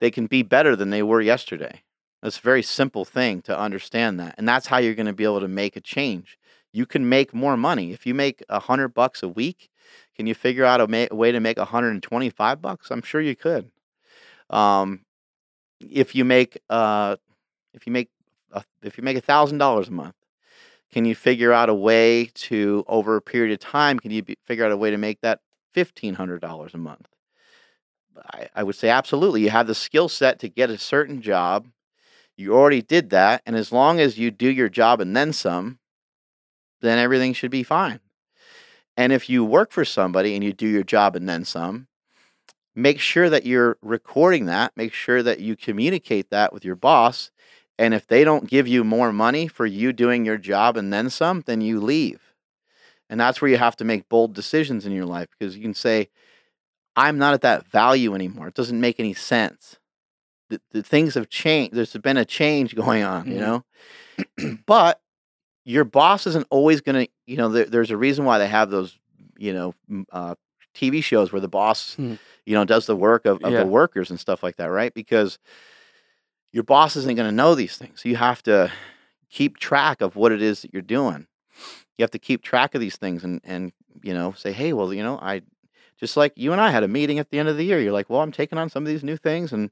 they 0.00 0.10
can 0.10 0.26
be 0.26 0.42
better 0.42 0.74
than 0.74 0.88
they 0.88 1.02
were 1.02 1.20
yesterday. 1.20 1.82
That's 2.22 2.38
a 2.38 2.40
very 2.40 2.62
simple 2.62 3.04
thing 3.04 3.42
to 3.42 3.56
understand 3.56 4.18
that 4.20 4.36
and 4.38 4.48
that's 4.48 4.66
how 4.66 4.78
you're 4.78 4.94
going 4.94 5.06
to 5.06 5.12
be 5.12 5.24
able 5.24 5.40
to 5.40 5.48
make 5.48 5.76
a 5.76 5.82
change. 5.82 6.38
You 6.72 6.86
can 6.86 7.10
make 7.10 7.34
more 7.34 7.58
money. 7.58 7.92
If 7.92 8.06
you 8.06 8.14
make 8.14 8.42
a 8.48 8.58
hundred 8.58 8.94
bucks 8.94 9.22
a 9.22 9.28
week 9.28 9.68
can 10.16 10.26
you 10.26 10.34
figure 10.34 10.64
out 10.64 10.80
a, 10.80 10.88
ma- 10.88 11.08
a 11.10 11.14
way 11.14 11.30
to 11.30 11.40
make 11.40 11.58
125 11.58 12.62
bucks? 12.62 12.90
I'm 12.90 13.02
sure 13.02 13.20
you 13.20 13.36
could. 13.36 13.70
Um 14.48 15.05
if 15.80 16.14
you 16.14 16.24
make 16.24 16.58
uh 16.70 17.16
if 17.74 17.86
you 17.86 17.92
make 17.92 18.08
a, 18.52 18.64
if 18.82 18.96
you 18.96 19.04
make 19.04 19.16
a 19.16 19.20
thousand 19.20 19.58
dollars 19.58 19.88
a 19.88 19.92
month 19.92 20.14
can 20.92 21.04
you 21.04 21.14
figure 21.14 21.52
out 21.52 21.68
a 21.68 21.74
way 21.74 22.26
to 22.34 22.84
over 22.86 23.16
a 23.16 23.22
period 23.22 23.52
of 23.52 23.58
time 23.58 23.98
can 23.98 24.10
you 24.10 24.22
be, 24.22 24.36
figure 24.44 24.64
out 24.64 24.72
a 24.72 24.76
way 24.76 24.90
to 24.90 24.96
make 24.96 25.20
that 25.20 25.40
$1500 25.74 26.72
a 26.72 26.78
month? 26.78 27.06
I, 28.32 28.48
I 28.54 28.62
would 28.62 28.76
say 28.76 28.88
absolutely 28.88 29.42
you 29.42 29.50
have 29.50 29.66
the 29.66 29.74
skill 29.74 30.08
set 30.08 30.38
to 30.38 30.48
get 30.48 30.70
a 30.70 30.78
certain 30.78 31.20
job. 31.20 31.66
You 32.36 32.54
already 32.54 32.82
did 32.82 33.10
that 33.10 33.42
and 33.44 33.56
as 33.56 33.72
long 33.72 34.00
as 34.00 34.18
you 34.18 34.30
do 34.30 34.48
your 34.48 34.68
job 34.68 35.00
and 35.00 35.16
then 35.16 35.32
some 35.32 35.78
then 36.80 36.98
everything 36.98 37.32
should 37.32 37.50
be 37.50 37.62
fine. 37.62 38.00
And 38.98 39.12
if 39.12 39.28
you 39.28 39.44
work 39.44 39.72
for 39.72 39.84
somebody 39.84 40.34
and 40.34 40.44
you 40.44 40.52
do 40.52 40.66
your 40.66 40.82
job 40.82 41.16
and 41.16 41.28
then 41.28 41.44
some 41.44 41.88
make 42.76 43.00
sure 43.00 43.28
that 43.30 43.44
you're 43.46 43.76
recording 43.82 44.44
that 44.46 44.70
make 44.76 44.92
sure 44.92 45.22
that 45.22 45.40
you 45.40 45.56
communicate 45.56 46.30
that 46.30 46.52
with 46.52 46.64
your 46.64 46.76
boss 46.76 47.30
and 47.78 47.92
if 47.94 48.06
they 48.06 48.22
don't 48.24 48.48
give 48.48 48.68
you 48.68 48.84
more 48.84 49.12
money 49.12 49.48
for 49.48 49.66
you 49.66 49.92
doing 49.92 50.24
your 50.24 50.38
job 50.38 50.76
and 50.76 50.92
then 50.92 51.10
some, 51.10 51.42
then 51.46 51.60
you 51.60 51.80
leave. 51.80 52.20
And 53.10 53.20
that's 53.20 53.40
where 53.42 53.50
you 53.50 53.58
have 53.58 53.76
to 53.76 53.84
make 53.84 54.08
bold 54.08 54.34
decisions 54.34 54.86
in 54.86 54.92
your 54.92 55.04
life 55.04 55.28
because 55.38 55.54
you 55.56 55.62
can 55.62 55.74
say, 55.74 56.08
I'm 56.96 57.18
not 57.18 57.34
at 57.34 57.42
that 57.42 57.66
value 57.66 58.14
anymore. 58.14 58.48
It 58.48 58.54
doesn't 58.54 58.80
make 58.80 58.98
any 58.98 59.12
sense. 59.12 59.78
The, 60.48 60.60
the 60.72 60.82
things 60.82 61.14
have 61.14 61.28
changed. 61.28 61.74
There's 61.74 61.92
been 61.92 62.16
a 62.16 62.24
change 62.24 62.74
going 62.82 63.02
on, 63.02 63.26
you 63.26 63.34
Mhm. 63.34 63.62
know? 64.38 64.56
but 64.66 65.00
your 65.64 65.84
boss 65.84 66.26
isn't 66.26 66.46
always 66.50 66.80
going 66.80 67.06
to, 67.06 67.12
you 67.26 67.36
know, 67.36 67.48
there, 67.50 67.64
there's 67.66 67.90
a 67.90 67.96
reason 67.96 68.24
why 68.24 68.38
they 68.38 68.48
have 68.48 68.70
those, 68.70 68.98
you 69.36 69.52
know, 69.52 69.74
uh, 70.10 70.34
TV 70.76 71.02
shows 71.02 71.32
where 71.32 71.40
the 71.40 71.48
boss, 71.48 71.94
Hmm. 71.96 72.14
you 72.44 72.54
know, 72.54 72.64
does 72.64 72.86
the 72.86 72.96
work 72.96 73.26
of, 73.26 73.42
of 73.42 73.52
Yeah. 73.52 73.60
the 73.62 73.66
workers 73.68 74.10
and 74.10 74.20
stuff 74.20 74.42
like 74.42 74.56
that, 74.56 74.66
right? 74.70 74.92
Because 74.94 75.38
your 76.52 76.62
boss 76.64 76.96
isn't 76.96 77.16
going 77.16 77.28
to 77.28 77.34
know 77.34 77.54
these 77.54 77.76
things. 77.76 78.04
You 78.04 78.16
have 78.16 78.42
to 78.44 78.70
keep 79.30 79.58
track 79.58 80.00
of 80.00 80.16
what 80.16 80.32
it 80.32 80.42
is 80.42 80.62
that 80.62 80.72
you're 80.72 80.82
doing. 80.82 81.26
You 81.98 82.02
have 82.02 82.10
to 82.12 82.18
keep 82.18 82.42
track 82.42 82.74
of 82.74 82.80
these 82.80 82.96
things 82.96 83.24
and 83.24 83.40
and 83.44 83.72
you 84.02 84.12
know 84.14 84.32
say, 84.32 84.52
hey, 84.52 84.72
well, 84.72 84.92
you 84.92 85.02
know, 85.02 85.18
I 85.20 85.42
just 85.98 86.16
like 86.16 86.32
you 86.36 86.52
and 86.52 86.60
I 86.60 86.70
had 86.70 86.82
a 86.84 86.88
meeting 86.88 87.18
at 87.18 87.30
the 87.30 87.38
end 87.38 87.48
of 87.48 87.56
the 87.56 87.64
year. 87.64 87.80
You're 87.80 87.92
like, 87.92 88.10
well, 88.10 88.20
I'm 88.20 88.32
taking 88.32 88.58
on 88.58 88.68
some 88.68 88.82
of 88.84 88.88
these 88.88 89.02
new 89.04 89.16
things, 89.16 89.52
and 89.52 89.70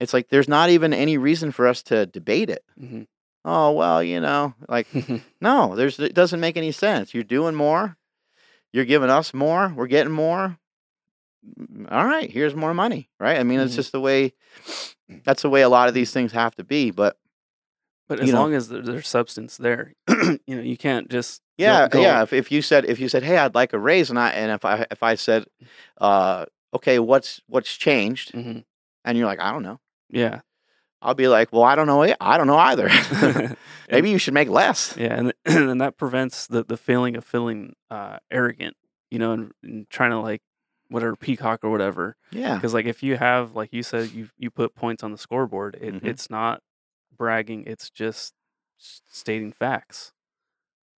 it's 0.00 0.12
like 0.12 0.28
there's 0.28 0.48
not 0.48 0.70
even 0.70 0.92
any 0.92 1.16
reason 1.16 1.52
for 1.52 1.66
us 1.68 1.82
to 1.84 2.06
debate 2.06 2.50
it. 2.50 2.64
Mhm. 2.80 3.06
Oh 3.44 3.70
well, 3.72 4.02
you 4.02 4.20
know, 4.20 4.54
like 4.68 4.88
no, 5.40 5.76
there's 5.76 5.98
it 6.00 6.14
doesn't 6.14 6.40
make 6.40 6.56
any 6.56 6.72
sense. 6.72 7.14
You're 7.14 7.22
doing 7.24 7.54
more. 7.54 7.96
You're 8.74 8.84
giving 8.84 9.08
us 9.08 9.32
more. 9.32 9.72
We're 9.76 9.86
getting 9.86 10.12
more. 10.12 10.58
Mm, 11.60 11.86
All 11.92 12.04
right, 12.04 12.28
here's 12.28 12.56
more 12.56 12.74
money, 12.74 13.08
right? 13.20 13.38
I 13.38 13.44
mean, 13.44 13.60
it's 13.60 13.72
Mhm. 13.74 13.76
just 13.76 13.92
the 13.92 14.00
way. 14.00 14.32
That's 15.24 15.42
the 15.42 15.48
way 15.50 15.62
a 15.62 15.68
lot 15.68 15.86
of 15.88 15.94
these 15.94 16.10
things 16.10 16.32
have 16.32 16.56
to 16.56 16.64
be. 16.64 16.90
But 16.90 17.16
but 18.08 18.18
as 18.18 18.32
know- 18.32 18.40
long 18.40 18.52
as 18.54 18.68
there's 18.68 19.06
substance 19.06 19.56
there, 19.58 19.92
you 20.08 20.56
know, 20.56 20.60
you 20.62 20.76
can't 20.76 21.08
just 21.08 21.40
yeah, 21.56 21.86
go- 21.88 22.02
yeah. 22.02 22.22
If, 22.24 22.32
if 22.32 22.50
you 22.50 22.62
said 22.62 22.84
if 22.86 22.98
you 22.98 23.08
said, 23.08 23.22
hey, 23.22 23.38
I'd 23.38 23.54
like 23.54 23.72
a 23.74 23.78
raise, 23.78 24.10
and 24.10 24.18
I 24.18 24.30
and 24.30 24.50
if 24.50 24.64
I 24.64 24.86
if 24.90 25.02
I 25.04 25.14
said, 25.14 25.44
uh, 26.00 26.46
okay, 26.74 26.98
what's 26.98 27.40
what's 27.46 27.76
changed? 27.76 28.32
hmm 28.32 28.58
And 29.04 29.16
you're 29.16 29.26
like, 29.28 29.40
I 29.40 29.52
don't 29.52 29.62
know. 29.62 29.78
Yeah. 30.10 30.40
I'll 31.04 31.14
be 31.14 31.28
like, 31.28 31.52
well, 31.52 31.62
I 31.62 31.74
don't 31.74 31.86
know. 31.86 32.02
I 32.20 32.38
don't 32.38 32.46
know 32.46 32.56
either. 32.56 32.88
Maybe 33.90 34.10
you 34.10 34.18
should 34.18 34.34
make 34.34 34.48
less. 34.48 34.96
Yeah, 34.96 35.14
and 35.14 35.32
and 35.44 35.80
that 35.80 35.96
prevents 35.98 36.46
the 36.46 36.64
the 36.64 36.76
feeling 36.76 37.16
of 37.16 37.24
feeling 37.24 37.74
uh, 37.90 38.18
arrogant, 38.30 38.76
you 39.10 39.18
know, 39.18 39.32
and, 39.32 39.52
and 39.62 39.88
trying 39.90 40.10
to 40.10 40.18
like 40.18 40.40
whatever 40.88 41.14
peacock 41.16 41.60
or 41.62 41.70
whatever. 41.70 42.16
Yeah. 42.32 42.54
Because 42.54 42.72
like 42.74 42.86
if 42.86 43.02
you 43.02 43.16
have 43.16 43.54
like 43.54 43.72
you 43.72 43.82
said 43.82 44.10
you 44.12 44.30
you 44.38 44.50
put 44.50 44.74
points 44.74 45.02
on 45.02 45.12
the 45.12 45.18
scoreboard, 45.18 45.76
it, 45.80 45.94
Mhm. 45.94 46.04
it's 46.06 46.30
not 46.30 46.62
bragging. 47.16 47.64
It's 47.66 47.90
just 47.90 48.32
stating 48.78 49.52
facts, 49.52 50.12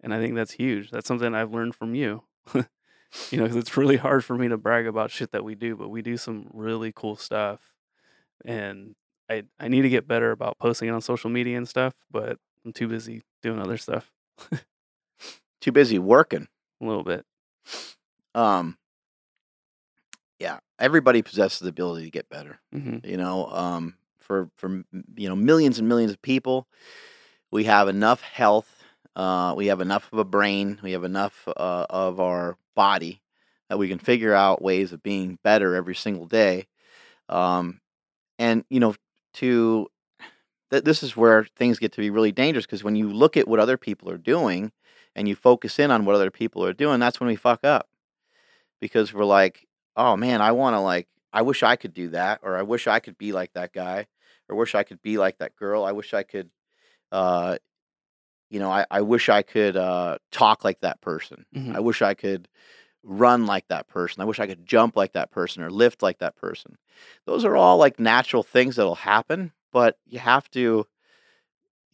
and 0.03 0.15
I 0.15 0.19
think 0.21 0.35
that's 0.37 0.53
huge. 0.53 0.91
That's 0.91 1.07
something 1.09 1.35
I've 1.35 1.53
learned 1.53 1.75
from 1.75 1.95
you. 1.95 2.23
you 2.55 3.39
know, 3.39 3.43
because 3.45 3.57
it's 3.57 3.77
really 3.77 3.97
hard 3.97 4.25
for 4.25 4.37
me 4.37 4.49
to 4.49 4.57
brag 4.57 4.87
about 4.87 5.11
shit 5.11 5.33
that 5.33 5.45
we 5.45 5.55
do, 5.57 5.75
but 5.77 5.89
we 5.89 6.03
do 6.03 6.17
some 6.17 6.49
really 6.53 6.93
cool 6.95 7.17
stuff, 7.17 7.73
and 8.45 8.95
I 9.31 9.45
I 9.59 9.69
need 9.69 9.83
to 9.83 9.89
get 9.89 10.07
better 10.09 10.31
about 10.33 10.59
posting 10.59 10.89
it 10.89 10.93
on 10.93 11.01
social 11.01 11.31
media 11.31 11.57
and 11.57 11.69
stuff, 11.69 11.95
but 12.11 12.39
I'm 12.65 12.73
too 12.73 12.89
busy 12.89 13.23
doing 13.43 13.61
other 13.61 13.77
stuff 13.77 14.11
Too 15.61 15.73
busy 15.73 15.99
working. 15.99 16.49
a 16.81 16.85
little 16.85 17.03
bit. 17.05 17.25
Um. 18.35 18.77
Yeah. 20.39 20.59
Everybody 20.79 21.23
possesses 21.23 21.61
the 21.61 21.69
ability 21.69 22.05
to 22.05 22.11
get 22.11 22.29
better. 22.29 22.61
hmm 22.73 22.99
you 23.05 23.17
know 23.17 23.47
um 23.47 23.95
for 24.19 24.51
for 24.57 24.83
you 25.17 25.29
know 25.29 25.37
millions 25.37 25.79
and 25.79 25.89
millions 25.89 26.13
of 26.13 26.21
people 26.23 26.67
we 27.53 27.65
have 27.65 27.89
enough 27.89 28.21
health 28.23 28.83
uh 29.17 29.55
we 29.57 29.67
have 29.67 29.81
enough 29.81 30.13
of 30.13 30.19
a 30.19 30.25
brain 30.25 30.79
we 30.83 30.93
have 30.93 31.05
enough 31.05 31.47
uh, 31.49 31.87
of 31.91 32.19
our 32.21 32.57
body 32.75 33.21
that 33.69 33.79
we 33.79 33.89
can 33.89 33.99
figure 33.99 34.35
out 34.35 34.63
ways 34.63 34.93
of 34.93 35.03
being 35.03 35.39
better 35.45 35.75
every 35.75 35.95
single 35.95 36.27
day 36.27 36.67
um 37.29 37.81
and 38.39 38.65
you 38.71 38.81
know 38.81 38.95
to 39.37 39.89
th- 40.71 40.85
this 40.85 41.03
is 41.03 41.17
where 41.17 41.45
things 41.57 41.79
get 41.79 41.93
to 41.93 42.01
be 42.01 42.11
really 42.11 42.33
dangerous 42.33 42.67
because 42.67 42.85
when 42.85 42.97
you 42.97 43.11
look 43.11 43.37
at 43.37 43.49
what 43.49 43.61
other 43.61 43.77
people 43.79 44.11
are 44.11 44.19
doing 44.19 44.73
and 45.15 45.29
you 45.29 45.35
focus 45.37 45.79
in 45.79 45.91
on 45.91 46.05
what 46.05 46.15
other 46.15 46.31
people 46.31 46.65
are 46.65 46.73
doing 46.75 47.01
that's 47.01 47.21
when 47.21 47.29
we 47.29 47.37
fuck 47.37 47.65
up 47.65 47.89
because 48.81 49.13
we're 49.13 49.25
like 49.25 49.67
oh 49.97 50.17
man 50.17 50.41
i 50.41 50.53
want 50.53 50.75
to 50.75 50.81
like 50.81 51.09
I 51.33 51.43
wish 51.43 51.63
I 51.63 51.77
could 51.77 51.93
do 51.93 52.09
that, 52.11 52.41
or 52.43 52.57
I 52.57 52.63
wish 52.63 52.87
I 52.87 52.99
could 52.99 53.19
be 53.19 53.33
like 53.33 53.53
that 53.53 53.75
guy, 53.75 54.07
or 54.49 54.57
wish 54.57 54.75
I 54.75 54.85
could 54.85 55.03
be 55.03 55.19
like 55.19 55.37
that 55.39 55.55
girl. 55.55 55.85
I 55.85 55.93
wish 55.93 56.15
I 56.15 56.23
could, 56.23 56.49
uh, 57.13 57.59
you 58.51 58.59
know, 58.59 58.71
I, 58.71 58.87
I 58.91 59.03
wish 59.03 59.29
I 59.29 59.43
could 59.43 59.77
uh, 59.77 60.19
talk 60.33 60.65
like 60.65 60.81
that 60.81 61.01
person. 61.03 61.45
Mhm. 61.55 61.75
I 61.77 61.81
wish 61.81 62.01
I 62.01 62.15
could 62.15 62.49
run 63.07 63.47
like 63.47 63.69
that 63.69 63.87
person. 63.89 64.21
I 64.21 64.25
wish 64.25 64.41
I 64.41 64.47
could 64.47 64.67
jump 64.67 64.97
like 64.97 65.13
that 65.13 65.31
person 65.31 65.63
or 65.63 65.71
lift 65.71 66.03
like 66.03 66.19
that 66.19 66.37
person. 66.37 66.77
Those 67.25 67.45
are 67.45 67.57
all 67.57 67.77
like 67.79 68.01
natural 68.01 68.43
things 68.43 68.77
that'll 68.77 68.97
happen, 68.97 69.53
but 69.73 69.97
you 70.07 70.19
have 70.19 70.51
to 70.51 70.87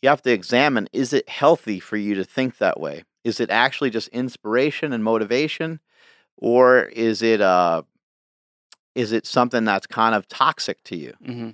you 0.00 0.08
have 0.08 0.22
to 0.22 0.32
examine 0.32 0.88
is 0.92 1.12
it 1.12 1.28
healthy 1.28 1.78
for 1.78 1.96
you 1.96 2.14
to 2.16 2.24
think 2.24 2.58
that 2.58 2.80
way? 2.80 3.04
Is 3.24 3.38
it 3.40 3.50
actually 3.50 3.90
just 3.90 4.08
inspiration 4.08 4.92
and 4.92 5.04
motivation 5.04 5.78
or 6.36 6.84
is 6.84 7.22
it 7.22 7.40
uh 7.40 7.82
is 8.94 9.12
it 9.12 9.26
something 9.26 9.64
that's 9.64 9.86
kind 9.86 10.14
of 10.14 10.28
toxic 10.28 10.82
to 10.84 10.96
you? 10.96 11.14
Mm-hmm. 11.24 11.50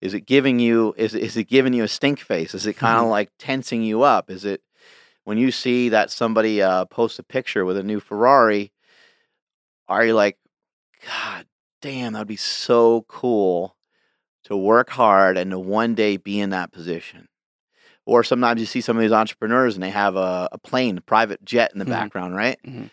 Is 0.00 0.14
it 0.14 0.22
giving 0.26 0.58
you 0.58 0.94
is 0.96 1.14
it- 1.14 1.22
is 1.22 1.36
it 1.36 1.44
giving 1.44 1.72
you 1.72 1.84
a 1.84 1.88
stink 1.88 2.20
face? 2.20 2.54
Is 2.54 2.66
it 2.66 2.74
kind 2.74 2.98
of 2.98 3.04
Mhm. 3.06 3.10
like 3.10 3.30
tensing 3.38 3.82
you 3.82 4.02
up? 4.02 4.30
Is 4.30 4.44
it 4.44 4.62
when 5.24 5.38
you 5.38 5.50
see 5.50 5.88
that 5.90 6.10
somebody 6.10 6.62
uh, 6.62 6.84
posts 6.86 7.18
a 7.18 7.22
picture 7.22 7.64
with 7.64 7.76
a 7.76 7.82
new 7.82 8.00
Ferrari? 8.00 8.72
Are 9.88 10.04
you 10.04 10.14
like, 10.14 10.36
God 11.06 11.46
damn, 11.80 12.12
that'd 12.14 12.28
be 12.28 12.36
so 12.36 13.04
cool 13.08 13.76
to 14.44 14.56
work 14.56 14.90
hard 14.90 15.36
and 15.38 15.50
to 15.50 15.58
one 15.58 15.94
day 15.94 16.16
be 16.16 16.40
in 16.40 16.50
that 16.50 16.72
position? 16.72 17.28
Or 18.06 18.24
sometimes 18.24 18.60
you 18.60 18.66
see 18.66 18.80
some 18.80 18.96
of 18.96 19.02
these 19.02 19.12
entrepreneurs 19.12 19.74
and 19.74 19.82
they 19.82 19.90
have 19.90 20.16
a, 20.16 20.48
a 20.52 20.58
plane, 20.58 20.98
a 20.98 21.02
private 21.02 21.44
jet 21.44 21.72
in 21.72 21.78
the 21.78 21.84
Mhm. 21.84 21.90
background, 21.90 22.34
right? 22.36 22.58
Mhm. 22.66 22.90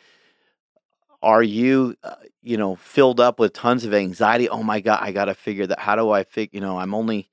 are 1.21 1.41
you 1.41 1.95
uh, 2.03 2.15
you 2.43 2.57
know 2.57 2.75
filled 2.75 3.19
up 3.19 3.39
with 3.39 3.53
tons 3.53 3.83
of 3.85 3.93
anxiety 3.93 4.47
oh 4.49 4.61
my 4.61 4.79
god 4.81 4.99
i 5.01 5.11
gotta 5.11 5.33
figure 5.33 5.65
that 5.65 5.79
how 5.79 5.95
do 5.95 6.11
i 6.11 6.23
figure, 6.23 6.57
you 6.57 6.61
know 6.61 6.77
i'm 6.77 6.93
only 6.93 7.29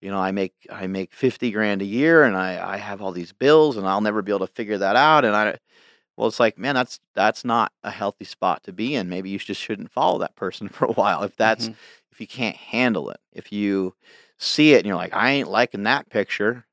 you 0.00 0.10
know 0.10 0.18
i 0.18 0.30
make 0.30 0.52
i 0.70 0.86
make 0.86 1.12
50 1.14 1.50
grand 1.50 1.80
a 1.82 1.84
year 1.86 2.22
and 2.24 2.36
i 2.36 2.74
i 2.74 2.76
have 2.76 3.00
all 3.02 3.10
these 3.10 3.32
bills 3.32 3.76
and 3.76 3.86
i'll 3.88 4.00
never 4.02 4.22
be 4.22 4.30
able 4.30 4.46
to 4.46 4.52
figure 4.52 4.78
that 4.78 4.96
out 4.96 5.24
and 5.24 5.34
i 5.34 5.56
well 6.16 6.28
it's 6.28 6.40
like 6.40 6.58
man 6.58 6.74
that's 6.74 7.00
that's 7.14 7.44
not 7.44 7.72
a 7.82 7.90
healthy 7.90 8.24
spot 8.24 8.62
to 8.64 8.72
be 8.72 8.94
in 8.94 9.08
maybe 9.08 9.30
you 9.30 9.38
just 9.38 9.60
shouldn't 9.60 9.90
follow 9.92 10.18
that 10.18 10.36
person 10.36 10.68
for 10.76 10.84
a 10.86 10.92
while 10.92 11.22
if 11.22 11.36
that's 11.36 11.68
Mhm. 11.68 11.74
if 12.12 12.20
you 12.20 12.26
can't 12.26 12.56
handle 12.56 13.10
it 13.10 13.20
if 13.32 13.52
you 13.52 13.94
see 14.38 14.74
it 14.74 14.78
and 14.78 14.86
you're 14.86 14.96
like 14.96 15.14
i 15.14 15.30
ain't 15.30 15.48
liking 15.50 15.84
that 15.84 16.08
picture 16.10 16.64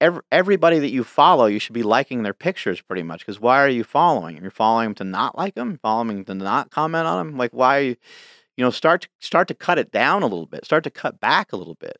Every, 0.00 0.22
everybody 0.32 0.80
that 0.80 0.90
you 0.90 1.04
follow, 1.04 1.46
you 1.46 1.58
should 1.58 1.72
be 1.72 1.84
liking 1.84 2.24
their 2.24 2.34
pictures 2.34 2.80
pretty 2.80 3.04
much. 3.04 3.20
Because 3.20 3.40
why 3.40 3.62
are 3.62 3.68
you 3.68 3.84
following? 3.84 4.36
You're 4.42 4.50
following 4.50 4.88
them 4.88 4.94
to 4.96 5.04
not 5.04 5.38
like 5.38 5.54
them, 5.54 5.78
following 5.80 6.24
them 6.24 6.38
to 6.40 6.44
not 6.44 6.70
comment 6.70 7.06
on 7.06 7.24
them. 7.26 7.38
Like 7.38 7.52
why? 7.52 7.78
Are 7.78 7.82
you, 7.82 7.96
you 8.56 8.64
know, 8.64 8.70
start 8.70 9.02
to 9.02 9.08
start 9.20 9.48
to 9.48 9.54
cut 9.54 9.78
it 9.78 9.92
down 9.92 10.22
a 10.22 10.26
little 10.26 10.46
bit. 10.46 10.64
Start 10.64 10.84
to 10.84 10.90
cut 10.90 11.20
back 11.20 11.52
a 11.52 11.56
little 11.56 11.76
bit. 11.76 11.98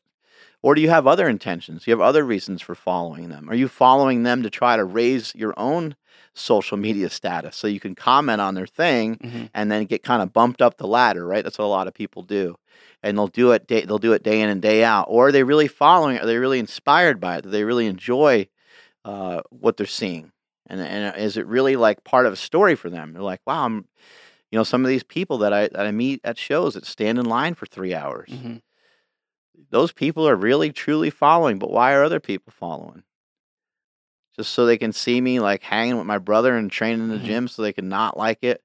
Or 0.61 0.75
do 0.75 0.81
you 0.81 0.89
have 0.89 1.07
other 1.07 1.27
intentions? 1.27 1.85
Do 1.85 1.91
you 1.91 1.97
have 1.97 2.05
other 2.05 2.23
reasons 2.25 2.61
for 2.61 2.75
following 2.75 3.29
them? 3.29 3.49
Are 3.49 3.55
you 3.55 3.67
following 3.69 4.23
them 4.23 4.43
to 4.43 4.49
try 4.49 4.75
to 4.75 4.83
raise 4.83 5.33
your 5.33 5.53
own 5.57 5.95
social 6.35 6.77
media 6.77 7.09
status 7.09 7.55
so 7.55 7.65
you 7.67 7.79
can 7.79 7.95
comment 7.95 8.41
on 8.41 8.53
their 8.55 8.67
thing 8.67 9.15
Mhm. 9.17 9.49
and 9.53 9.71
then 9.71 9.85
get 9.85 10.03
kind 10.03 10.21
of 10.21 10.33
bumped 10.33 10.61
up 10.61 10.77
the 10.77 10.85
ladder, 10.87 11.25
right? 11.25 11.43
That's 11.43 11.57
what 11.57 11.65
a 11.65 11.67
lot 11.67 11.87
of 11.87 11.93
people 11.93 12.21
do. 12.23 12.57
And 13.01 13.17
they'll 13.17 13.27
do 13.27 13.51
it 13.51 13.67
day, 13.67 13.85
they'll 13.85 13.97
do 13.99 14.13
it 14.13 14.23
day 14.23 14.41
in 14.41 14.49
and 14.49 14.61
day 14.61 14.83
out. 14.83 15.05
Or 15.09 15.27
are 15.27 15.31
they 15.31 15.43
really 15.43 15.67
following 15.67 16.17
it? 16.17 16.23
Are 16.23 16.25
they 16.25 16.37
really 16.37 16.59
inspired 16.59 17.19
by 17.19 17.37
it? 17.37 17.43
Do 17.43 17.49
they 17.49 17.63
really 17.63 17.87
enjoy 17.87 18.47
uh, 19.05 19.41
what 19.49 19.77
they're 19.77 19.85
seeing? 19.85 20.31
And 20.67 20.81
and 20.81 21.15
is 21.17 21.37
it 21.37 21.45
really 21.45 21.75
like 21.75 22.03
part 22.03 22.25
of 22.25 22.33
a 22.33 22.37
story 22.37 22.75
for 22.75 22.89
them? 22.89 23.13
They're 23.13 23.21
like, 23.21 23.41
wow, 23.45 23.65
I'm 23.65 23.87
you 24.51 24.57
know, 24.59 24.63
some 24.63 24.83
of 24.83 24.89
these 24.89 25.03
people 25.03 25.37
that 25.39 25.53
I 25.53 25.67
that 25.67 25.85
I 25.85 25.91
meet 25.91 26.21
at 26.23 26.37
shows 26.37 26.73
that 26.73 26.85
stand 26.85 27.17
in 27.19 27.25
line 27.25 27.53
for 27.55 27.65
three 27.65 27.93
hours. 27.93 28.29
Mhm. 28.29 28.61
Those 29.69 29.91
people 29.91 30.27
are 30.27 30.35
really 30.35 30.71
truly 30.71 31.09
following, 31.09 31.59
but 31.59 31.71
why 31.71 31.93
are 31.93 32.03
other 32.03 32.19
people 32.19 32.51
following? 32.57 33.03
Just 34.35 34.53
so 34.53 34.65
they 34.65 34.77
can 34.77 34.91
see 34.93 35.21
me 35.21 35.39
like 35.39 35.63
hanging 35.63 35.97
with 35.97 36.05
my 36.05 36.17
brother 36.17 36.55
and 36.57 36.69
training 36.71 37.01
in 37.01 37.09
the 37.09 37.17
Mhm. 37.17 37.23
gym 37.25 37.47
so 37.47 37.61
they 37.61 37.71
can 37.73 37.87
not 37.89 38.17
like 38.17 38.39
it 38.43 38.61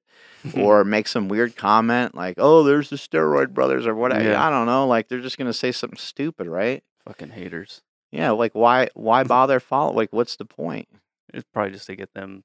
or 0.55 0.83
make 0.83 1.07
some 1.07 1.27
weird 1.29 1.55
comment 1.55 2.13
like, 2.15 2.35
"Oh, 2.39 2.63
there's 2.63 2.89
the 2.89 2.95
steroid 2.97 3.53
brothers" 3.53 3.85
or 3.87 3.95
whatever. 3.95 4.23
Yeah. 4.23 4.45
I 4.45 4.49
don't 4.49 4.65
know. 4.65 4.85
Like 4.87 5.07
they're 5.07 5.19
just 5.21 5.37
gonna 5.37 5.53
say 5.53 5.71
something 5.71 5.97
stupid, 5.97 6.47
right? 6.47 6.83
fucking 7.05 7.29
haters. 7.31 7.81
Yeah. 8.11 8.31
Like 8.31 8.53
why? 8.53 8.89
Why 8.93 9.23
bother 9.35 9.59
follow? 9.59 9.93
Like 9.93 10.11
what's 10.11 10.35
the 10.35 10.45
point? 10.45 10.87
It's 11.33 11.45
probably 11.53 11.71
just 11.71 11.87
to 11.87 11.95
get 11.95 12.13
them. 12.13 12.43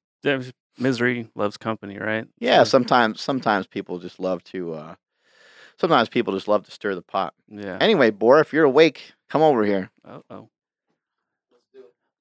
Misery 0.79 1.27
loves 1.35 1.57
company, 1.57 1.97
right? 1.97 2.27
Yeah. 2.39 2.59
So, 2.59 2.69
Sometimes, 2.69 3.19
sometimes 3.21 3.65
people 3.67 3.99
just 3.99 4.19
love 4.19 4.43
to. 4.45 4.73
uh 4.73 4.95
Sometimes 5.79 6.09
people 6.09 6.33
just 6.33 6.47
love 6.47 6.65
to 6.65 6.71
stir 6.71 6.95
the 6.95 7.01
pot. 7.03 7.33
yeah. 7.49 7.77
Anyway, 7.79 8.09
Boar, 8.09 8.39
if 8.39 8.51
you're 8.53 8.63
awake, 8.63 9.13
come 9.29 9.41
over 9.43 9.63
here. 9.63 9.91
Oh, 10.07 10.23
oh. 10.29 10.49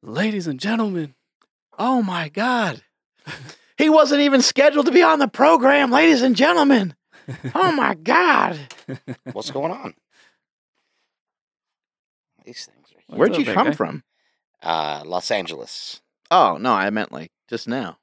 Ladies 0.07 0.47
and 0.47 0.61
gentlemen, 0.61 1.15
Oh 1.79 2.03
my 2.03 2.29
God. 2.29 2.83
He 3.79 3.91
wasn't 3.91 4.23
even 4.23 4.41
scheduled 4.41 4.87
to 4.87 4.93
be 4.93 5.03
on 5.03 5.19
the 5.19 5.29
program, 5.29 5.91
ladies 5.91 6.23
and 6.23 6.35
gentlemen. 6.35 6.95
Oh 7.55 7.73
my 7.73 7.93
God. 8.03 8.59
What's 9.35 9.51
going 9.51 9.71
on? 9.71 9.93
These 12.47 12.65
things 12.65 12.87
are 12.93 13.01
What's 13.09 13.19
Where'd 13.19 13.37
you 13.37 13.53
come 13.53 13.67
guy? 13.67 13.73
from? 13.75 14.03
uh, 14.63 15.03
Los 15.05 15.31
Angeles. 15.31 16.01
Oh, 16.31 16.57
no, 16.59 16.73
I 16.73 16.89
meant 16.89 17.13
like 17.13 17.31
just 17.51 17.69
now. 17.69 17.99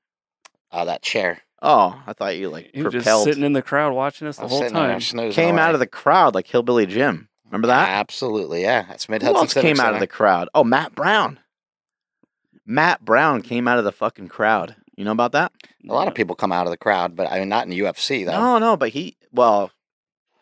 Uh, 0.72 0.86
that 0.86 1.02
chair. 1.02 1.42
Oh, 1.60 2.00
I 2.06 2.14
thought 2.14 2.38
you 2.38 2.50
like 2.50 2.70
you 2.76 2.84
were 2.84 2.92
just 2.92 3.06
propelled. 3.06 3.24
sitting 3.24 3.44
in 3.44 3.54
the 3.54 3.64
crowd 3.64 3.94
watching 3.96 4.28
us 4.28 4.38
I 4.38 4.42
the 4.42 4.46
was 4.46 4.52
whole 4.52 4.62
sitting 4.62 4.76
there 4.76 4.88
time. 4.90 5.02
snoozing 5.02 5.32
Came 5.32 5.58
out 5.58 5.74
of 5.74 5.80
the 5.80 5.88
crowd 5.88 6.36
like 6.36 6.46
Hillbilly 6.46 6.86
Jim. 6.86 7.30
Remember 7.46 7.66
that? 7.70 7.90
Absolutely, 7.90 8.62
yeah. 8.62 8.84
That's 8.88 9.10
Mid 9.10 9.24
Who 9.24 9.30
Hudson 9.34 9.40
else 9.42 9.54
came 9.66 9.80
out 9.80 9.96
of 9.96 10.00
the 10.02 10.06
crowd? 10.08 10.50
Oh, 10.54 10.64
Matt 10.64 10.94
Brown. 10.94 11.40
Matt 12.66 13.04
Brown 13.04 13.42
came 13.42 13.68
out 13.68 13.78
of 13.78 13.84
the 13.84 13.92
fucking 13.92 14.30
crowd. 14.30 14.76
You 14.96 15.06
know 15.06 15.12
about 15.12 15.32
that? 15.32 15.52
A 15.88 15.94
lot 15.94 16.08
of 16.08 16.14
people 16.14 16.36
come 16.36 16.52
out 16.52 16.68
of 16.68 16.72
the 16.72 16.78
crowd, 16.78 17.16
but 17.16 17.30
I 17.30 17.40
mean, 17.40 17.50
not 17.50 17.66
in 17.66 17.72
the 17.72 17.80
UFC 17.80 18.26
though. 18.26 18.32
No, 18.32 18.60
no, 18.60 18.78
but 18.78 18.90
he, 18.90 19.18
well, 19.32 19.72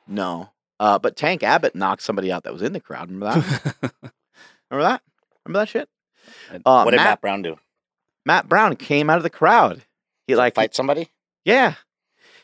no. 0.07 0.49
Uh, 0.79 0.99
but 0.99 1.15
Tank 1.15 1.43
Abbott 1.43 1.75
knocked 1.75 2.01
somebody 2.01 2.31
out 2.31 2.43
that 2.43 2.53
was 2.53 2.61
in 2.61 2.73
the 2.73 2.79
crowd. 2.79 3.09
Remember 3.09 3.41
that? 3.41 3.93
Remember 4.69 4.89
that? 4.89 5.01
Remember 5.45 5.59
that 5.59 5.69
shit? 5.69 5.89
Uh, 6.65 6.83
what 6.83 6.91
did 6.91 6.97
Matt, 6.97 7.05
Matt 7.05 7.21
Brown 7.21 7.41
do? 7.41 7.57
Matt 8.25 8.49
Brown 8.49 8.75
came 8.75 9.09
out 9.09 9.17
of 9.17 9.23
the 9.23 9.29
crowd. 9.29 9.83
He 10.27 10.35
like 10.35 10.55
Fight 10.55 10.75
somebody? 10.75 11.09
Yeah, 11.45 11.75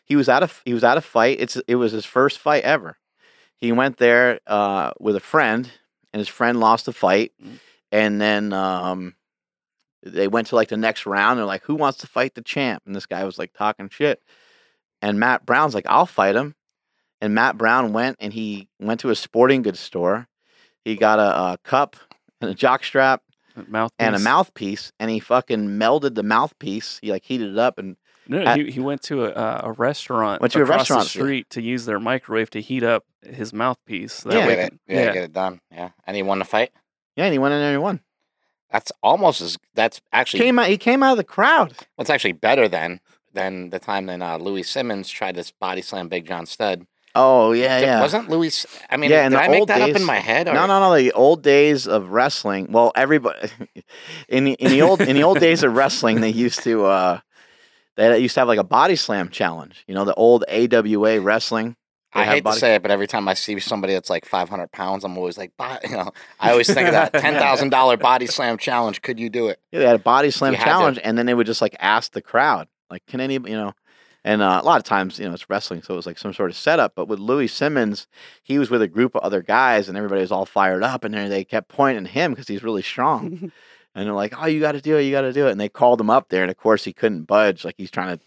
he 0.07 0.15
was 0.15 0.29
out 0.29 0.41
of 0.41 0.61
he 0.65 0.73
was 0.73 0.83
out 0.83 0.97
of 0.97 1.05
fight. 1.05 1.37
It's 1.39 1.57
it 1.67 1.75
was 1.75 1.91
his 1.91 2.05
first 2.05 2.39
fight 2.39 2.63
ever. 2.63 2.97
He 3.57 3.71
went 3.71 3.97
there 3.97 4.39
uh, 4.47 4.91
with 4.99 5.15
a 5.15 5.19
friend, 5.19 5.69
and 6.13 6.19
his 6.19 6.27
friend 6.27 6.59
lost 6.59 6.85
the 6.85 6.93
fight. 6.93 7.33
Mm. 7.43 7.59
And 7.91 8.21
then 8.21 8.53
um, 8.53 9.15
they 10.03 10.27
went 10.27 10.47
to 10.47 10.55
like 10.55 10.69
the 10.69 10.77
next 10.77 11.05
round. 11.05 11.37
They're 11.39 11.45
like, 11.45 11.63
"Who 11.63 11.75
wants 11.75 11.99
to 11.99 12.07
fight 12.07 12.35
the 12.35 12.41
champ?" 12.41 12.83
And 12.85 12.95
this 12.95 13.05
guy 13.05 13.23
was 13.23 13.37
like 13.37 13.53
talking 13.53 13.89
shit. 13.89 14.21
And 15.01 15.19
Matt 15.19 15.45
Brown's 15.45 15.73
like, 15.75 15.85
"I'll 15.87 16.05
fight 16.05 16.35
him." 16.35 16.55
and 17.19 17.33
Matt 17.33 17.57
Brown 17.57 17.93
went 17.93 18.17
and 18.19 18.31
he 18.31 18.69
went 18.79 18.99
to 18.99 19.09
a 19.09 19.15
sporting 19.15 19.63
goods 19.63 19.79
store. 19.79 20.27
He 20.85 20.95
got 20.95 21.17
a, 21.17 21.53
a 21.53 21.57
cup 21.63 21.95
and 22.39 22.51
a 22.51 22.53
jock 22.53 22.83
strap 22.83 23.23
Mouth 23.67 23.91
and 23.97 24.15
a 24.15 24.19
mouthpiece, 24.19 24.91
and 24.99 25.09
he 25.09 25.19
fucking 25.19 25.67
melded 25.67 26.13
the 26.13 26.21
mouthpiece. 26.21 26.99
He 27.01 27.09
like 27.11 27.23
heated 27.25 27.53
it 27.53 27.57
up 27.57 27.79
and 27.79 27.97
No, 28.27 28.43
at- 28.43 28.55
he, 28.59 28.69
he 28.69 28.79
went 28.79 29.01
to 29.03 29.25
a, 29.25 29.29
uh, 29.31 29.61
a 29.63 29.71
restaurant. 29.71 30.41
Went 30.41 30.53
to 30.53 30.61
a 30.61 30.65
restaurant, 30.65 31.09
the 31.11 31.17
yeah. 31.17 31.23
street 31.23 31.49
to 31.49 31.61
use 31.63 31.85
their 31.85 31.99
microwave 31.99 32.51
to 32.51 32.61
heat 32.61 32.83
up 32.83 33.03
his 33.23 33.51
mouthpiece. 33.51 34.21
That 34.21 34.33
Yeah. 34.33 34.47
way 34.47 34.55
Get 34.55 34.59
it, 34.65 34.69
can- 34.69 34.79
yeah, 34.87 35.13
get 35.13 35.23
it 35.23 35.33
done. 35.33 35.59
Yeah, 35.71 35.89
and 36.05 36.15
he 36.15 36.21
won 36.21 36.37
the 36.37 36.45
fight. 36.45 36.71
yeah, 37.15 37.23
and 37.25 37.33
he 37.33 37.39
went 37.39 37.55
in 37.55 37.61
there 37.61 37.69
and 37.69 37.79
he 37.79 37.83
won. 37.83 37.99
That's 38.71 38.91
almost 39.01 39.41
as. 39.41 39.57
That's 39.75 40.01
actually. 40.11 40.39
Came 40.39 40.59
out. 40.59 40.67
He 40.67 40.77
came 40.77 41.03
out 41.03 41.11
of 41.11 41.17
the 41.17 41.23
crowd. 41.23 41.73
What's 41.95 42.09
actually 42.09 42.33
better 42.33 42.67
than 42.67 42.99
than 43.33 43.69
the 43.69 43.79
time 43.79 44.07
that 44.07 44.21
uh, 44.21 44.37
Louie 44.37 44.63
Simmons 44.63 45.09
tried 45.09 45.35
to 45.35 45.53
body 45.59 45.81
slam 45.81 46.09
Big 46.09 46.27
John 46.27 46.45
Studd. 46.45 46.85
Oh 47.15 47.51
yeah, 47.51 47.79
yeah. 47.79 48.01
Wasn't 48.01 48.29
Louie? 48.29 48.51
I 48.89 48.97
mean, 48.97 49.09
Yeah, 49.09 49.25
in 49.25 49.31
did 49.31 49.39
the 49.39 49.43
I 49.43 49.47
make 49.47 49.61
old 49.61 49.69
that 49.69 49.81
up 49.81 49.95
in 49.95 50.03
my 50.03 50.17
head? 50.17 50.47
Or? 50.47 50.53
No, 50.53 50.67
no, 50.67 50.79
no. 50.79 50.95
The 50.95 51.11
old 51.13 51.41
days 51.41 51.87
of 51.87 52.09
wrestling. 52.09 52.71
Well, 52.71 52.91
everybody 52.95 53.49
in 54.29 54.43
the 54.43 54.53
in 54.53 54.71
the 54.71 54.81
old 54.83 55.01
in 55.01 55.15
the 55.15 55.23
old 55.23 55.39
days 55.39 55.63
of 55.63 55.73
wrestling, 55.75 56.21
they 56.21 56.29
used 56.29 56.61
to 56.63 56.85
uh 56.85 57.19
they 57.95 58.19
used 58.19 58.35
to 58.35 58.41
have 58.41 58.47
like 58.47 58.59
a 58.59 58.63
body 58.63 58.95
slam 58.95 59.29
challenge. 59.29 59.83
You 59.87 59.95
know, 59.95 60.05
the 60.05 60.13
old 60.13 60.43
AWA 60.47 61.19
wrestling. 61.19 61.75
I 62.13 62.25
hate 62.25 62.43
body- 62.43 62.55
to 62.55 62.59
say 62.59 62.75
it, 62.75 62.81
but 62.81 62.91
every 62.91 63.07
time 63.07 63.27
I 63.27 63.33
see 63.33 63.59
somebody 63.59 63.93
that's 63.93 64.09
like 64.09 64.25
500 64.25 64.71
pounds, 64.71 65.03
I'm 65.03 65.17
always 65.17 65.37
like, 65.37 65.51
you 65.83 65.91
know, 65.95 66.11
I 66.39 66.51
always 66.51 66.67
think 66.67 66.87
of 66.87 66.93
that 66.93 67.13
$10,000 67.13 67.99
body 67.99 68.27
slam 68.27 68.57
challenge. 68.57 69.01
Could 69.01 69.19
you 69.19 69.29
do 69.29 69.47
it? 69.49 69.59
Yeah, 69.71 69.79
they 69.79 69.85
had 69.85 69.95
a 69.95 69.99
body 69.99 70.31
slam 70.31 70.53
You 70.53 70.59
challenge, 70.59 70.99
and 71.03 71.17
then 71.17 71.25
they 71.25 71.33
would 71.33 71.47
just 71.47 71.61
like 71.61 71.75
ask 71.79 72.13
the 72.13 72.21
crowd, 72.21 72.67
like, 72.89 73.05
"Can 73.07 73.19
any?" 73.19 73.33
You 73.35 73.39
know, 73.39 73.73
and 74.23 74.41
uh, 74.41 74.59
a 74.61 74.65
lot 74.65 74.77
of 74.77 74.83
times, 74.83 75.19
you 75.19 75.27
know, 75.27 75.33
it's 75.33 75.49
wrestling, 75.49 75.83
so 75.83 75.93
it 75.93 75.97
was 75.97 76.05
like 76.05 76.17
some 76.17 76.33
sort 76.33 76.49
of 76.49 76.57
setup. 76.57 76.95
But 76.95 77.07
with 77.07 77.19
Louie 77.19 77.47
Simmons, 77.47 78.07
he 78.43 78.57
was 78.59 78.69
with 78.69 78.81
a 78.81 78.87
group 78.87 79.15
of 79.15 79.21
other 79.21 79.41
guys, 79.41 79.87
and 79.87 79.97
everybody 79.97 80.21
was 80.21 80.31
all 80.31 80.45
fired 80.45 80.83
up, 80.83 81.03
and 81.03 81.13
then 81.13 81.29
they 81.29 81.43
kept 81.43 81.69
pointing 81.69 82.05
him 82.05 82.31
because 82.31 82.47
he's 82.47 82.63
really 82.63 82.83
strong. 82.83 83.51
And 83.95 84.05
they're 84.05 84.13
like, 84.13 84.35
"Oh, 84.39 84.45
you 84.45 84.59
got 84.59 84.73
to 84.73 84.81
do 84.81 84.95
it! 84.97 85.03
You 85.03 85.11
got 85.11 85.21
to 85.21 85.33
do 85.33 85.47
it!" 85.47 85.51
And 85.51 85.59
they 85.59 85.69
called 85.69 85.99
him 85.99 86.11
up 86.11 86.29
there, 86.29 86.43
and 86.43 86.51
of 86.51 86.57
course 86.57 86.83
he 86.83 86.93
couldn't 86.93 87.23
budge. 87.23 87.65
Like 87.65 87.73
he's 87.79 87.89
trying 87.89 88.15
to, 88.19 88.23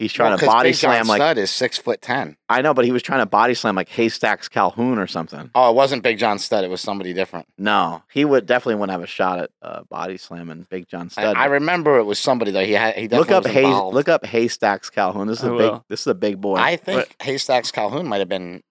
he's 0.00 0.12
trying 0.12 0.30
Well, 0.30 0.38
to 0.38 0.44
'cause 0.46 0.52
body 0.54 0.68
Big 0.70 0.76
John 0.76 0.90
slam. 0.92 1.06
Like 1.06 1.18
Studd 1.18 1.38
is 1.38 1.50
six 1.52 1.78
foot 1.78 2.02
ten. 2.02 2.36
I 2.48 2.62
know, 2.62 2.74
but 2.74 2.84
he 2.84 2.90
was 2.90 3.02
trying 3.02 3.20
to 3.20 3.26
body 3.26 3.54
slam 3.54 3.76
like 3.76 3.88
Haystacks 3.90 4.48
Calhoun 4.48 4.98
or 4.98 5.06
something. 5.06 5.50
Oh, 5.54 5.70
it 5.70 5.74
wasn't 5.76 6.02
Big 6.02 6.18
John 6.18 6.38
Studd. 6.40 6.64
It 6.64 6.70
was 6.70 6.80
somebody 6.80 7.12
different. 7.12 7.46
No, 7.56 8.02
he 8.12 8.24
would 8.24 8.46
definitely 8.46 8.76
wouldn't 8.76 8.90
have 8.92 9.02
a 9.02 9.06
shot 9.06 9.38
at 9.38 9.50
uh, 9.62 9.82
body 9.84 10.16
slamming 10.16 10.66
Big 10.68 10.88
John 10.88 11.06
I, 11.06 11.08
Studd. 11.08 11.36
I 11.36 11.44
remember 11.44 11.98
it 11.98 12.04
was 12.04 12.18
somebody 12.18 12.50
though. 12.50 12.64
He 12.64 12.72
had 12.72 12.96
he 12.96 13.06
look 13.06 13.30
up 13.30 13.46
Hay, 13.46 13.66
look 13.66 14.08
up 14.08 14.26
Haystacks 14.26 14.90
Calhoun. 14.90 15.28
This 15.28 15.38
is 15.38 15.44
I 15.44 15.54
a 15.54 15.58
big, 15.58 15.80
this 15.88 16.00
is 16.00 16.06
a 16.08 16.14
big 16.14 16.40
boy. 16.40 16.56
I 16.56 16.74
think 16.76 17.14
Haystacks 17.22 17.70
Calhoun 17.70 18.08
might 18.08 18.18
have 18.18 18.28
been. 18.28 18.62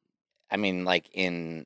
I 0.51 0.57
mean, 0.57 0.83
like 0.83 1.05
in 1.13 1.65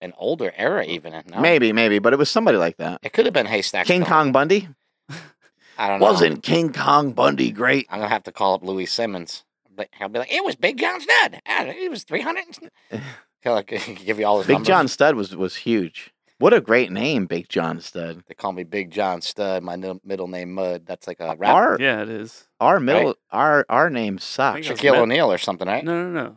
an 0.00 0.12
older 0.18 0.52
era, 0.56 0.84
even. 0.84 1.12
No? 1.30 1.40
Maybe, 1.40 1.72
maybe, 1.72 1.98
but 1.98 2.12
it 2.12 2.18
was 2.18 2.30
somebody 2.30 2.58
like 2.58 2.76
that. 2.78 3.00
it 3.02 3.12
could 3.12 3.26
have 3.26 3.34
been 3.34 3.46
Haystacks. 3.46 3.86
King 3.86 4.02
Calhoun. 4.04 4.26
Kong 4.26 4.32
Bundy 4.32 4.68
I 5.78 5.88
don't 5.88 6.00
know. 6.00 6.06
wasn't 6.06 6.42
King 6.42 6.72
Kong 6.72 7.12
Bundy 7.12 7.50
great? 7.50 7.86
I'm 7.90 7.98
gonna 7.98 8.08
have 8.08 8.24
to 8.24 8.32
call 8.32 8.54
up 8.54 8.62
Louie 8.62 8.86
Simmons. 8.86 9.44
But 9.74 9.88
he'll 9.98 10.08
be 10.08 10.18
like, 10.20 10.32
"It 10.32 10.44
was 10.44 10.56
Big 10.56 10.78
John 10.78 11.00
Studd. 11.00 11.34
It 11.34 11.42
ah, 11.46 11.90
was 11.90 12.04
300." 12.04 12.44
He'll 13.42 13.52
like 13.52 13.66
give 14.04 14.18
you 14.18 14.26
all 14.26 14.38
his 14.38 14.46
Big 14.46 14.54
numbers. 14.54 14.66
John 14.68 14.88
Studd 14.88 15.14
was 15.14 15.36
was 15.36 15.56
huge. 15.56 16.12
What 16.38 16.52
a 16.52 16.60
great 16.60 16.90
name, 16.92 17.26
Big 17.26 17.48
John 17.48 17.80
Studd. 17.80 18.22
They 18.26 18.34
call 18.34 18.52
me 18.52 18.64
Big 18.64 18.90
John 18.90 19.20
Studd. 19.22 19.62
My 19.62 19.76
no- 19.76 20.00
middle 20.04 20.28
name 20.28 20.52
Mud. 20.52 20.84
That's 20.86 21.06
like 21.06 21.20
a 21.20 21.34
rap. 21.36 21.54
Our 21.54 21.76
yeah, 21.80 22.02
it 22.02 22.08
is. 22.08 22.46
our 22.60 22.80
middle 22.80 23.14
our 23.30 23.64
our 23.68 23.88
name 23.90 24.18
sucks. 24.18 24.66
think 24.66 24.78
Shaquille 24.80 24.96
O'Neal 24.98 25.30
or 25.32 25.38
something, 25.38 25.68
right? 25.68 25.84
No, 25.84 26.04
no, 26.04 26.10
no. 26.10 26.36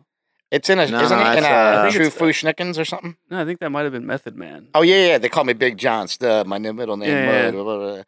It's 0.51 0.69
in 0.69 0.79
a 0.79 0.87
No, 0.87 1.01
isn't 1.01 1.17
no, 1.17 1.23
it 1.23 1.37
in 1.37 1.43
that's, 1.43 1.45
a 1.45 1.49
uh, 1.49 1.79
I 1.79 1.81
think 1.83 1.95
True 1.95 2.05
it's- 2.07 2.15
uh, 2.15 2.19
Foo 2.19 2.31
Schnickens 2.31 2.79
or 2.79 2.85
something? 2.85 3.15
No, 3.29 3.41
I 3.41 3.45
think 3.45 3.59
that 3.59 3.69
might 3.69 3.83
have 3.83 3.91
been 3.91 4.05
Method 4.05 4.35
Man. 4.35 4.67
Oh 4.73 4.81
yeah, 4.81 5.07
yeah. 5.07 5.17
They 5.17 5.29
call 5.29 5.43
me 5.43 5.53
Big 5.53 5.77
John 5.77 6.07
Studd. 6.07 6.47
My 6.47 6.57
new 6.57 6.73
middle 6.73 6.97
name 6.97 7.09
Yeah, 7.09 7.43
Mud. 7.45 7.53
blah, 7.53 7.63
blah, 7.63 7.77
blah. 7.77 8.03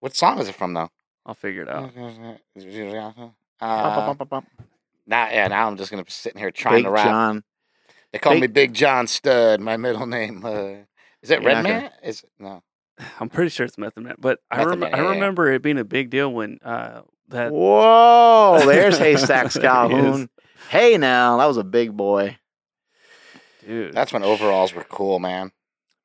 What 0.00 0.14
song 0.16 0.38
is 0.38 0.48
it 0.48 0.54
from 0.54 0.74
though? 0.74 0.90
I'll 1.24 1.34
figure 1.34 1.62
it 1.62 1.68
out. 1.68 1.90
Uh, 3.60 4.12
now, 5.06 5.28
yeah, 5.30 5.48
now 5.48 5.66
I'm 5.66 5.76
just 5.76 5.90
gonna 5.90 6.04
be 6.04 6.10
sitting 6.10 6.38
here 6.38 6.50
trying 6.50 6.76
Big 6.76 6.84
to 6.84 6.90
rap. 6.90 7.04
John. 7.06 7.44
They 8.12 8.18
call 8.18 8.32
Big- 8.34 8.40
me 8.42 8.46
Big 8.48 8.74
John 8.74 9.06
Studd. 9.06 9.60
My 9.60 9.76
middle 9.76 10.06
name. 10.06 10.44
Uh, 10.44 10.84
is 11.22 11.30
it 11.30 11.42
You're 11.42 11.52
not 11.52 11.64
Redman? 11.64 11.90
Is 12.02 12.24
no. 12.38 12.62
I'm 13.20 13.28
pretty 13.28 13.50
sure 13.50 13.66
it's 13.66 13.78
Method 13.78 14.02
Man, 14.04 14.14
but 14.18 14.40
I, 14.50 14.64
rem- 14.64 14.80
Man, 14.80 14.94
I 14.94 14.98
yeah, 14.98 15.02
yeah. 15.04 15.10
remember 15.10 15.50
it 15.52 15.62
being 15.62 15.78
a 15.78 15.84
big 15.84 16.10
deal 16.10 16.32
when 16.32 16.58
uh, 16.64 17.02
that 17.28 17.52
Whoa, 17.52 18.62
there's 18.66 18.98
Haystacks. 18.98 19.56
Calhoun. 19.60 20.28
Hey 20.68 20.96
now, 20.98 21.36
that 21.38 21.46
was 21.46 21.56
a 21.56 21.64
big 21.64 21.96
boy 21.96 22.36
dude. 23.66 23.92
That's 23.94 24.12
when 24.12 24.22
overalls 24.22 24.72
were 24.74 24.84
cool, 24.84 25.18
man. 25.18 25.50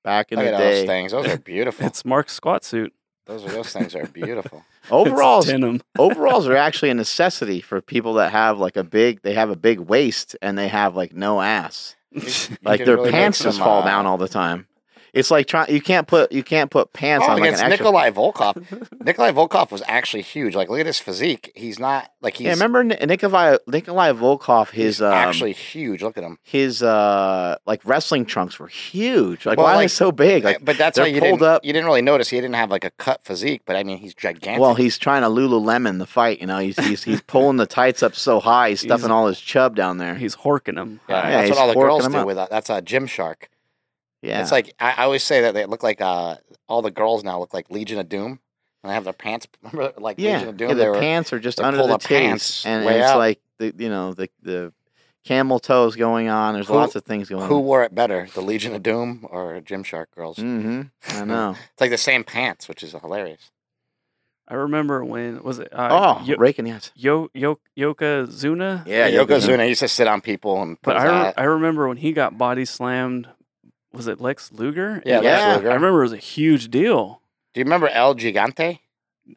back 0.03 0.31
in 0.31 0.37
Look 0.39 0.47
the 0.47 0.53
at 0.53 0.57
those 0.57 0.81
day. 0.81 0.87
things. 0.87 1.11
Those 1.11 1.27
are 1.27 1.37
beautiful. 1.39 1.85
it's 1.85 2.03
Mark's 2.05 2.33
squat 2.33 2.63
suit. 2.63 2.93
Those 3.31 3.53
those 3.53 3.73
things 3.73 3.95
are 3.95 4.05
beautiful. 4.07 4.63
Overalls, 4.91 5.47
denim. 5.47 5.81
overalls 5.97 6.47
are 6.47 6.55
actually 6.55 6.89
a 6.89 6.93
necessity 6.93 7.61
for 7.61 7.81
people 7.81 8.15
that 8.15 8.31
have 8.31 8.59
like 8.59 8.75
a 8.75 8.83
big. 8.83 9.21
They 9.21 9.33
have 9.33 9.49
a 9.49 9.55
big 9.55 9.79
waist 9.79 10.35
and 10.41 10.57
they 10.57 10.67
have 10.67 10.95
like 10.95 11.13
no 11.13 11.41
ass. 11.41 11.95
You 12.11 12.29
Like 12.63 12.83
their 12.83 12.97
really 12.97 13.11
pants 13.11 13.39
just 13.39 13.57
some, 13.57 13.65
fall 13.65 13.83
uh, 13.83 13.85
down 13.85 14.05
all 14.05 14.17
the 14.17 14.27
time. 14.27 14.67
It's 15.13 15.29
like 15.29 15.45
trying. 15.47 15.69
You 15.73 15.81
can't 15.81 16.07
put 16.07 16.31
you 16.31 16.41
can't 16.43 16.71
put 16.71 16.93
pants 16.93 17.25
Oh, 17.27 17.31
on 17.33 17.39
like 17.39 17.49
an 17.49 17.55
against 17.55 17.63
extra. 17.63 17.85
Nikolai 17.85 18.11
Volkov. 18.11 19.01
Nikolai 19.05 19.31
Volkov 19.31 19.69
was 19.69 19.83
actually 19.87 20.21
huge. 20.21 20.55
Like, 20.55 20.69
look 20.69 20.79
at 20.79 20.85
his 20.85 20.99
physique. 20.99 21.51
He's 21.53 21.79
not 21.79 22.09
like 22.21 22.35
he's 22.37 22.45
yeah, 22.45 22.53
remember 22.53 22.83
Nikolai 22.83 23.57
Nikolai 23.67 24.13
Volkov? 24.13 24.69
His 24.69 24.95
he's 24.97 25.01
um, 25.01 25.11
actually 25.13 25.51
huge. 25.51 26.01
Look 26.01 26.17
at 26.17 26.23
him. 26.23 26.37
his 26.43 26.81
uh 26.81 27.57
like 27.65 27.81
wrestling 27.83 28.25
trunks 28.25 28.57
were 28.57 28.67
huge. 28.69 29.45
Like 29.45 29.57
Well, 29.57 29.65
why 29.67 29.75
are 29.75 29.79
they 29.79 29.87
so 29.89 30.13
big? 30.13 30.45
Like 30.45 30.63
but 30.63 30.77
that's 30.77 30.95
they're 30.95 31.03
why 31.05 31.09
you 31.09 31.19
pulled 31.19 31.39
didn't 31.39 31.43
up- 31.55 31.65
you 31.65 31.73
didn't 31.73 31.87
really 31.87 32.01
notice 32.01 32.29
he 32.29 32.37
didn't 32.37 32.55
have 32.55 32.71
like 32.71 32.85
a 32.85 32.91
cut 32.91 33.23
physique. 33.25 33.63
But 33.65 33.75
I 33.75 33.83
mean, 33.83 33.97
he's 33.97 34.13
gigantic. 34.13 34.61
well, 34.61 34.75
he's 34.75 34.97
trying 34.97 35.23
to 35.23 35.27
Lululemon 35.27 35.97
the 35.99 36.05
fight. 36.07 36.39
You 36.39 36.47
know, 36.47 36.59
he's 36.59 36.77
he's 36.85 37.03
he's 37.03 37.21
pulling 37.21 37.57
the 37.57 37.65
tights 37.67 38.01
up 38.01 38.15
so 38.15 38.39
high, 38.39 38.69
he's 38.71 38.79
stuffing 38.79 39.01
He's- 39.07 39.11
all 39.11 39.27
his 39.27 39.41
chub 39.41 39.75
down 39.75 39.97
there. 39.97 40.15
He's 40.15 40.37
horking 40.37 40.77
him. 40.77 41.01
yeah, 41.09 41.15
yeah, 41.15 41.31
that's 41.31 41.47
he's 41.49 41.55
what 41.57 41.61
all 41.61 41.67
the 41.67 41.73
girls 41.73 42.03
forking 42.03 42.05
him 42.05 42.11
do 42.13 42.17
up. 42.19 42.27
with 42.27 42.35
that. 42.37 42.49
That's 42.49 42.69
a 42.69 42.81
Gymshark. 42.81 43.35
Yeah, 44.21 44.41
It's 44.41 44.51
like 44.51 44.73
I, 44.79 44.91
I 44.91 45.03
always 45.05 45.23
say 45.23 45.41
that 45.41 45.53
they 45.53 45.65
look 45.65 45.83
like 45.83 45.99
uh 46.01 46.35
all 46.67 46.81
the 46.81 46.91
girls 46.91 47.23
now 47.23 47.39
look 47.39 47.53
like 47.53 47.69
Legion 47.71 47.99
of 47.99 48.07
Doom. 48.09 48.39
And 48.83 48.89
they 48.89 48.93
have 48.95 49.03
their 49.03 49.13
pants. 49.13 49.47
Remember, 49.71 49.93
like 49.99 50.17
yeah, 50.19 50.33
Legion 50.33 50.49
of 50.49 50.57
Doom. 50.57 50.69
yeah. 50.69 50.73
they 50.75 50.83
The 50.85 50.91
were, 50.91 50.99
pants 50.99 51.33
are 51.33 51.39
just 51.39 51.59
under 51.59 51.81
the 51.81 51.87
the 51.87 51.97
pants 51.99 52.65
and, 52.65 52.83
and 52.85 52.95
it's 53.01 53.15
like 53.15 53.39
the 53.59 53.73
you 53.77 53.89
know 53.89 54.13
the 54.13 54.29
the 54.41 54.73
camel 55.23 55.59
toes 55.59 55.95
going 55.95 56.29
on. 56.29 56.53
There's 56.55 56.67
Who- 56.67 56.73
lots 56.73 56.95
of 56.95 57.03
things 57.03 57.29
going 57.29 57.41
Who 57.41 57.55
on. 57.55 57.61
Who 57.61 57.65
wore 57.67 57.83
it 57.83 57.93
better, 57.93 58.27
the 58.33 58.41
Legion 58.41 58.73
of 58.75 58.81
Doom 58.83 59.25
or 59.29 59.59
Gymshark 59.61 60.05
girls? 60.15 60.37
Mm-hmm. 60.37 60.81
I 61.19 61.25
know. 61.25 61.51
It's 61.51 61.81
like 61.81 61.91
the 61.91 61.97
same 61.97 62.23
pants, 62.23 62.67
which 62.67 62.81
is 62.83 62.93
hilarious. 62.93 63.51
I 64.47 64.55
remember 64.55 65.05
when 65.05 65.43
was 65.43 65.59
it? 65.59 65.69
oh, 65.71 65.77
Uh, 65.85 66.23
Yo- 66.25 66.37
raking 66.37 66.65
yes. 66.67 66.91
Yo, 66.95 67.29
Yo, 67.33 67.59
Yokozuna. 67.77 68.85
Yeah, 68.85 69.09
Yokozuna 69.09 69.67
used 69.67 69.79
to 69.81 69.87
sit 69.87 70.07
on 70.07 70.21
people 70.21 70.61
and 70.61 70.81
put 70.81 70.95
But 70.95 71.01
his 71.01 71.11
I, 71.11 71.27
re- 71.27 71.33
I 71.37 71.43
remember 71.43 71.87
when 71.87 71.97
he 71.97 72.11
got 72.13 72.37
body 72.37 72.65
slammed. 72.65 73.27
Was 73.93 74.07
it 74.07 74.21
Lex 74.21 74.51
Luger? 74.53 75.01
Yeah, 75.05 75.17
And 75.17 75.25
Lex 75.25 75.41
I- 75.41 75.55
Luger. 75.57 75.71
I 75.71 75.73
remember 75.75 75.99
it 75.99 76.03
was 76.03 76.13
a 76.13 76.17
huge 76.17 76.69
deal. 76.69 77.21
Do 77.53 77.59
you 77.59 77.65
remember 77.65 77.89
El 77.89 78.15
Gigante? 78.15 78.79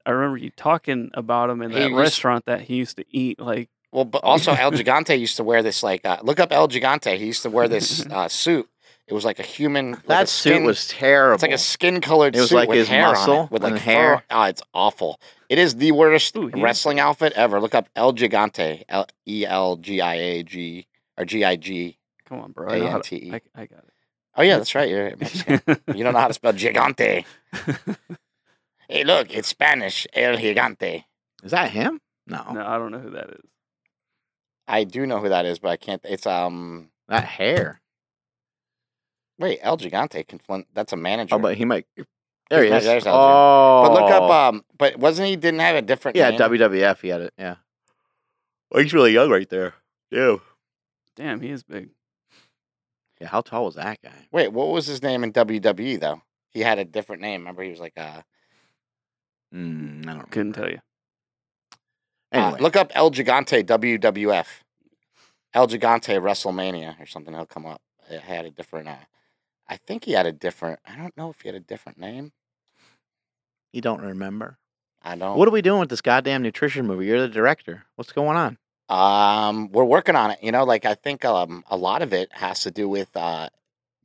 I 0.06 0.10
remember 0.10 0.36
you 0.38 0.50
talking 0.50 1.10
about 1.14 1.50
him 1.50 1.60
in 1.62 1.70
He 1.70 1.78
that 1.78 1.88
used- 1.90 1.98
restaurant 1.98 2.44
that 2.46 2.62
he 2.62 2.76
used 2.76 2.96
to 2.96 3.04
eat. 3.10 3.38
Like, 3.40 3.68
Well, 3.92 4.04
but 4.04 4.22
also 4.24 4.52
El 4.52 4.70
Gigante 4.78 5.18
used 5.18 5.36
to 5.36 5.44
wear 5.44 5.62
this 5.62 5.82
like 5.82 6.04
uh, 6.04 6.18
look 6.22 6.38
up 6.40 6.52
El 6.52 6.68
Gigante. 6.68 7.16
He 7.18 7.26
used 7.26 7.42
to 7.42 7.50
wear 7.50 7.68
this 7.68 8.06
uh, 8.10 8.28
suit. 8.28 8.68
It 9.06 9.12
was 9.12 9.24
like 9.24 9.38
a 9.38 9.42
human. 9.42 9.90
like 9.92 10.06
That 10.06 10.24
a 10.24 10.26
suit 10.28 10.52
skin- 10.54 10.64
was 10.64 10.88
terrible. 10.88 11.34
It's 11.34 11.42
like 11.42 11.52
a 11.52 11.58
skin 11.58 12.00
colored 12.00 12.34
It 12.34 12.40
was 12.40 12.48
suit 12.48 12.56
like 12.56 12.68
with 12.70 12.78
his 12.78 12.88
hair 12.88 13.14
on 13.14 13.30
it, 13.44 13.50
with 13.50 13.62
like 13.62 13.76
hair. 13.76 14.18
Fur. 14.18 14.24
Oh, 14.30 14.42
it's 14.44 14.62
awful. 14.72 15.20
It 15.50 15.58
is 15.58 15.74
the 15.76 15.92
worst 15.92 16.34
Ooh, 16.36 16.46
he- 16.46 16.62
wrestling 16.62 16.98
outfit 17.00 17.32
ever. 17.34 17.60
Look 17.60 17.74
up 17.74 17.88
El 17.94 18.14
Gigante. 18.14 18.84
L 18.88 19.06
E 19.26 19.44
L 19.46 19.76
G 19.76 20.00
I 20.00 20.14
A 20.14 20.42
G 20.42 20.86
or 21.18 21.24
G 21.26 21.44
I 21.44 21.56
G. 21.56 21.98
come 22.24 22.40
on, 22.40 22.52
bro. 22.52 22.70
I, 22.72 22.78
know 22.78 22.86
how 22.90 23.00
to- 23.00 23.14
A-N-T-E. 23.16 23.32
I, 23.54 23.62
I 23.62 23.66
got 23.66 23.84
Oh 24.36 24.42
yeah, 24.42 24.56
that's 24.58 24.74
right. 24.74 24.88
You're 24.88 25.16
Mexican. 25.16 25.60
you 25.94 26.04
don't 26.04 26.12
know 26.12 26.18
how 26.20 26.28
to 26.28 26.34
spell 26.34 26.52
gigante. 26.52 27.24
Hey, 28.86 29.02
look, 29.02 29.34
it's 29.34 29.48
Spanish. 29.48 30.06
El 30.12 30.36
Gigante. 30.36 31.04
Is 31.42 31.52
that 31.52 31.70
him? 31.70 32.02
No. 32.26 32.44
no, 32.52 32.66
I 32.66 32.76
don't 32.76 32.92
know 32.92 32.98
who 32.98 33.10
that 33.12 33.30
is. 33.30 33.40
I 34.68 34.84
do 34.84 35.06
know 35.06 35.20
who 35.20 35.30
that 35.30 35.46
is, 35.46 35.58
but 35.58 35.70
I 35.70 35.76
can't. 35.78 36.02
It's 36.04 36.26
um. 36.26 36.90
That 37.08 37.24
hair. 37.24 37.80
Wait, 39.38 39.58
El 39.62 39.78
Gigante. 39.78 40.26
Confl- 40.26 40.66
that's 40.74 40.92
a 40.92 40.96
manager. 40.96 41.34
Oh, 41.34 41.38
but 41.38 41.56
he 41.56 41.64
might. 41.64 41.86
There 42.50 42.62
he 42.62 42.68
Yeah, 42.68 42.76
is. 42.76 42.84
there's 42.84 43.04
oh, 43.06 43.82
But 43.88 43.92
look 43.94 44.10
up. 44.10 44.30
Um. 44.30 44.64
But 44.76 44.98
wasn't 44.98 45.28
he? 45.28 45.36
Didn't 45.36 45.60
have 45.60 45.76
a 45.76 45.82
different. 45.82 46.18
yeah, 46.18 46.28
name? 46.28 46.40
WWF. 46.40 47.00
He 47.00 47.08
had 47.08 47.22
it. 47.22 47.32
Yeah. 47.38 47.56
Well, 48.70 48.82
he's 48.82 48.92
really 48.92 49.12
young 49.12 49.30
right 49.30 49.48
there. 49.48 49.72
Yeah. 50.10 50.36
Damn, 51.16 51.40
he 51.40 51.48
is 51.48 51.62
big. 51.62 51.88
Yeah. 53.20 53.28
How 53.28 53.40
tall 53.40 53.64
was 53.66 53.76
that 53.76 54.02
guy? 54.02 54.28
Wait, 54.32 54.52
what 54.52 54.68
was 54.68 54.86
his 54.86 55.02
name 55.02 55.22
in 55.24 55.32
WWE 55.32 56.00
though? 56.00 56.22
He 56.50 56.60
had 56.60 56.78
a 56.78 56.84
different 56.84 57.22
name. 57.22 57.40
Remember, 57.42 57.62
he 57.62 57.70
was 57.70 57.80
like 57.80 57.94
uh, 57.96 58.22
Mm, 59.54 60.06
I 60.08 60.12
don't 60.14 60.30
Couldn't 60.30 60.56
remember. 60.56 60.60
tell 60.60 60.70
you. 60.70 60.78
uh, 62.32 62.36
Anyway, 62.46 62.60
look 62.60 62.76
up 62.76 62.90
El 62.94 63.10
Gigante 63.10 63.62
WWF. 63.64 64.46
El 65.52 65.68
Gigante 65.68 66.18
WrestleMania 66.20 67.00
or 67.00 67.06
something. 67.06 67.32
He'll 67.32 67.46
come 67.46 67.66
up. 67.66 67.80
It 68.10 68.20
had 68.20 68.44
a 68.44 68.50
different. 68.50 68.88
Uh, 68.88 68.96
I 69.68 69.76
think 69.76 70.04
he 70.04 70.12
had 70.12 70.26
a 70.26 70.32
different. 70.32 70.80
I 70.86 70.96
don't 70.96 71.16
know 71.16 71.30
if 71.30 71.40
he 71.40 71.48
had 71.48 71.54
a 71.54 71.60
different 71.60 71.98
name. 71.98 72.32
You 73.72 73.80
don't 73.80 74.00
remember? 74.02 74.58
I 75.02 75.16
don't. 75.16 75.38
What 75.38 75.46
are 75.48 75.52
we 75.52 75.62
doing 75.62 75.80
with 75.80 75.90
this 75.90 76.00
goddamn 76.00 76.42
nutrition 76.42 76.86
movie? 76.86 77.06
You're 77.06 77.20
the 77.20 77.28
director. 77.28 77.84
What's 77.94 78.12
going 78.12 78.36
on? 78.36 78.58
Um, 78.88 79.70
we're 79.72 79.84
working 79.84 80.16
on 80.16 80.30
it. 80.32 80.38
You 80.42 80.52
know, 80.52 80.64
like 80.64 80.84
I 80.84 80.94
think 80.94 81.24
um 81.24 81.64
a 81.70 81.76
lot 81.76 82.02
of 82.02 82.12
it 82.12 82.30
has 82.32 82.60
to 82.60 82.70
do 82.70 82.88
with 82.88 83.16
uh 83.16 83.48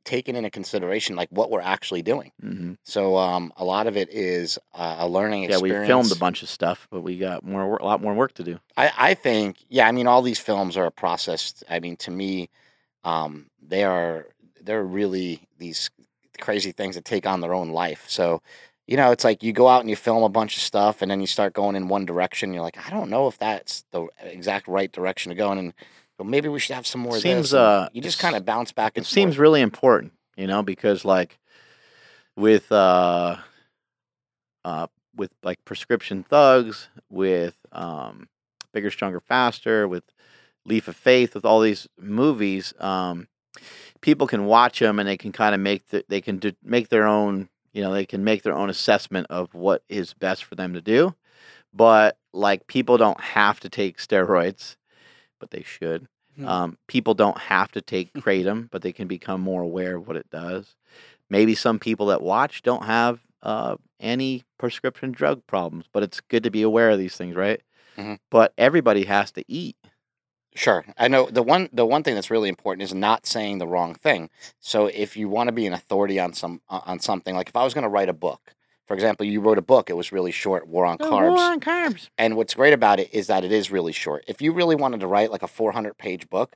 taking 0.06 0.36
into 0.36 0.50
consideration 0.50 1.16
like 1.16 1.30
what 1.32 1.52
we're 1.52 1.62
actually 1.62 2.02
doing. 2.02 2.32
hmm 2.42 2.74
So 2.84 3.18
um 3.18 3.54
a 3.58 3.66
lot 3.66 3.88
of 3.88 3.98
it 3.98 4.10
is 4.10 4.58
uh, 4.74 4.98
a 5.00 5.08
learning 5.08 5.44
Yeah, 5.44 5.60
we 5.60 5.72
filmed 5.72 6.12
a 6.12 6.16
bunch 6.16 6.44
of 6.44 6.50
stuff, 6.50 6.88
but 6.92 7.02
we 7.02 7.18
got 7.18 7.44
more, 7.44 7.78
a 7.78 7.86
lot 7.86 8.02
more 8.02 8.14
work 8.14 8.34
to 8.36 8.44
do. 8.44 8.60
I, 8.78 8.92
I 8.98 9.14
think, 9.14 9.58
yeah, 9.68 9.88
I 9.88 9.92
mean, 9.92 10.08
all 10.08 10.22
these 10.22 10.40
films 10.40 10.78
are 10.78 10.86
a 10.86 10.92
process. 10.92 11.64
I 11.70 11.80
mean, 11.80 11.98
to 11.98 12.12
me, 12.12 12.50
um, 13.04 13.48
they 13.62 13.84
are 13.84 14.28
they're 14.62 14.84
really 14.84 15.42
these 15.58 15.90
crazy 16.40 16.72
things 16.72 16.96
that 16.96 17.06
take 17.06 17.26
on 17.26 17.42
their 17.42 17.54
own 17.54 17.70
life. 17.70 18.06
So, 18.08 18.42
you 18.90 18.98
know, 18.98 19.12
it's 19.12 19.24
like 19.24 19.44
you 19.44 19.54
go 19.54 19.68
out 19.68 19.82
and 19.82 19.90
you 19.90 19.96
film 19.96 20.24
a 20.24 20.30
bunch 20.30 20.58
of 20.58 20.64
stuff, 20.64 21.04
and 21.04 21.12
then 21.12 21.22
you 21.22 21.28
start 21.28 21.54
going 21.54 21.76
in 21.76 21.90
one 21.90 22.08
direction. 22.08 22.56
You're 22.56 22.64
like, 22.64 22.88
I 22.88 22.90
don't 22.90 23.12
know 23.12 23.28
if 23.28 23.38
that's 23.38 23.84
the 23.92 24.08
exact 24.24 24.68
right 24.68 24.92
direction 24.92 25.30
to 25.30 25.36
go 25.36 25.52
in, 25.52 25.60
and 25.60 25.74
well, 26.18 26.28
maybe 26.28 26.50
we 26.50 26.60
should 26.60 26.74
have 26.74 26.88
some 26.88 27.02
more. 27.02 27.16
of 27.16 27.22
Seems, 27.22 27.54
uh, 27.54 27.90
you 27.94 28.02
just 28.02 28.18
kind 28.18 28.36
of 28.36 28.46
bounce 28.46 28.72
back 28.72 28.94
and 28.98 29.06
It 29.06 29.08
seems 29.08 29.36
forth. 29.36 29.42
really 29.42 29.62
important, 29.62 30.14
you 30.36 30.48
know, 30.48 30.64
because 30.64 31.06
like 31.06 31.38
with 32.36 32.72
uh 32.72 33.38
uh 34.66 34.88
with 35.16 35.30
like 35.44 35.64
prescription 35.66 36.24
thugs, 36.24 36.90
with 37.12 37.58
um 37.72 38.28
bigger, 38.74 38.90
stronger, 38.90 39.20
faster, 39.20 39.88
with 39.88 40.04
Leaf 40.66 40.88
of 40.88 40.96
Faith, 40.96 41.36
with 41.36 41.46
all 41.46 41.62
these 41.62 41.88
movies, 42.00 42.74
um 42.80 43.28
people 44.02 44.26
can 44.26 44.46
watch 44.46 44.80
them 44.80 44.98
and 44.98 45.08
they 45.08 45.18
can 45.18 45.32
kind 45.32 45.54
of 45.54 45.62
make 45.62 45.88
the, 45.90 46.04
they 46.08 46.22
can 46.22 46.38
do, 46.38 46.54
make 46.64 46.90
their 46.90 47.06
own, 47.06 47.50
you 47.74 47.82
know, 47.82 47.94
they 47.94 48.06
can 48.06 48.24
make 48.24 48.44
their 48.44 48.56
own 48.56 48.70
assessment 48.70 49.28
of 49.30 49.54
what 49.54 49.84
is 49.90 50.14
best 50.14 50.44
for 50.44 50.56
them 50.56 50.74
to 50.74 50.82
do. 50.82 51.14
But 51.74 52.18
like 52.34 52.68
people 52.68 52.98
don't 52.98 53.20
have 53.22 53.60
to 53.62 53.70
take 53.70 53.98
steroids, 53.98 54.76
but 55.40 55.52
they 55.52 55.64
should. 55.64 56.08
Hmm. 56.36 56.48
Um, 56.48 56.78
people 56.88 57.14
don't 57.14 57.38
have 57.38 57.72
to 57.74 57.82
take 57.82 58.14
kratom, 58.14 58.70
but 58.72 58.82
they 58.82 58.92
can 58.92 59.08
become 59.08 59.42
more 59.42 59.62
aware 59.62 59.98
of 59.98 60.08
what 60.08 60.18
it 60.18 60.30
does. 60.30 60.76
Maybe 61.30 61.54
some 61.56 61.80
people 61.80 62.08
that 62.08 62.22
watch 62.22 62.64
don't 62.64 62.86
have 62.86 63.20
uh, 63.44 63.76
any 64.00 64.44
prescription 64.58 65.12
drug 65.12 65.46
problems, 65.48 65.86
but 65.92 66.04
it's 66.04 66.22
good 66.22 66.44
to 66.44 66.52
be 66.52 66.64
aware 66.64 66.90
of 66.90 66.98
these 66.98 67.16
things, 67.16 67.36
right? 67.36 67.62
Mhm. 67.98 68.18
But 68.32 68.54
everybody 68.58 69.04
has 69.06 69.32
to 69.34 69.44
eat. 69.48 69.76
Sure. 70.56 70.84
I 70.98 71.08
know 71.08 71.28
the 71.30 71.44
one 71.44 71.70
the 71.72 71.86
one 71.86 72.04
thing 72.04 72.16
that's 72.16 72.32
really 72.32 72.50
important 72.50 72.84
is 72.84 72.94
not 72.94 73.26
saying 73.26 73.60
the 73.60 73.68
wrong 73.68 73.94
thing. 73.94 74.30
So 74.60 74.88
if 74.88 75.16
you 75.16 75.30
want 75.30 75.48
to 75.48 75.52
be 75.52 75.68
an 75.68 75.74
authority 75.74 76.20
on 76.20 76.34
some 76.34 76.62
on 76.70 77.00
something, 77.00 77.36
like 77.36 77.50
if 77.50 77.56
I 77.56 77.64
was 77.64 77.74
going 77.74 77.84
to 77.84 77.90
write 77.90 78.10
a 78.10 78.14
book, 78.14 78.56
for 78.88 78.96
example, 78.96 79.26
you 79.26 79.42
wrote 79.42 79.60
a 79.60 79.64
book, 79.64 79.90
it 79.90 79.94
was 79.96 80.12
really 80.12 80.32
short, 80.32 80.68
War 80.68 80.86
on 80.86 80.98
oh, 81.00 81.12
Carbs. 81.12 81.30
War 81.30 81.40
on 81.40 81.60
carbs. 81.60 82.10
And 82.18 82.36
what's 82.36 82.56
great 82.56 82.74
about 82.74 83.00
it 83.00 83.14
is 83.14 83.28
that 83.28 83.44
it 83.44 83.52
is 83.52 83.70
really 83.72 83.92
short. 83.94 84.24
If 84.28 84.42
you 84.42 84.52
really 84.52 84.76
wanted 84.76 85.02
to 85.02 85.08
write 85.08 85.32
like 85.32 85.44
a 85.44 85.48
400 85.48 85.98
page 85.98 86.28
book, 86.30 86.56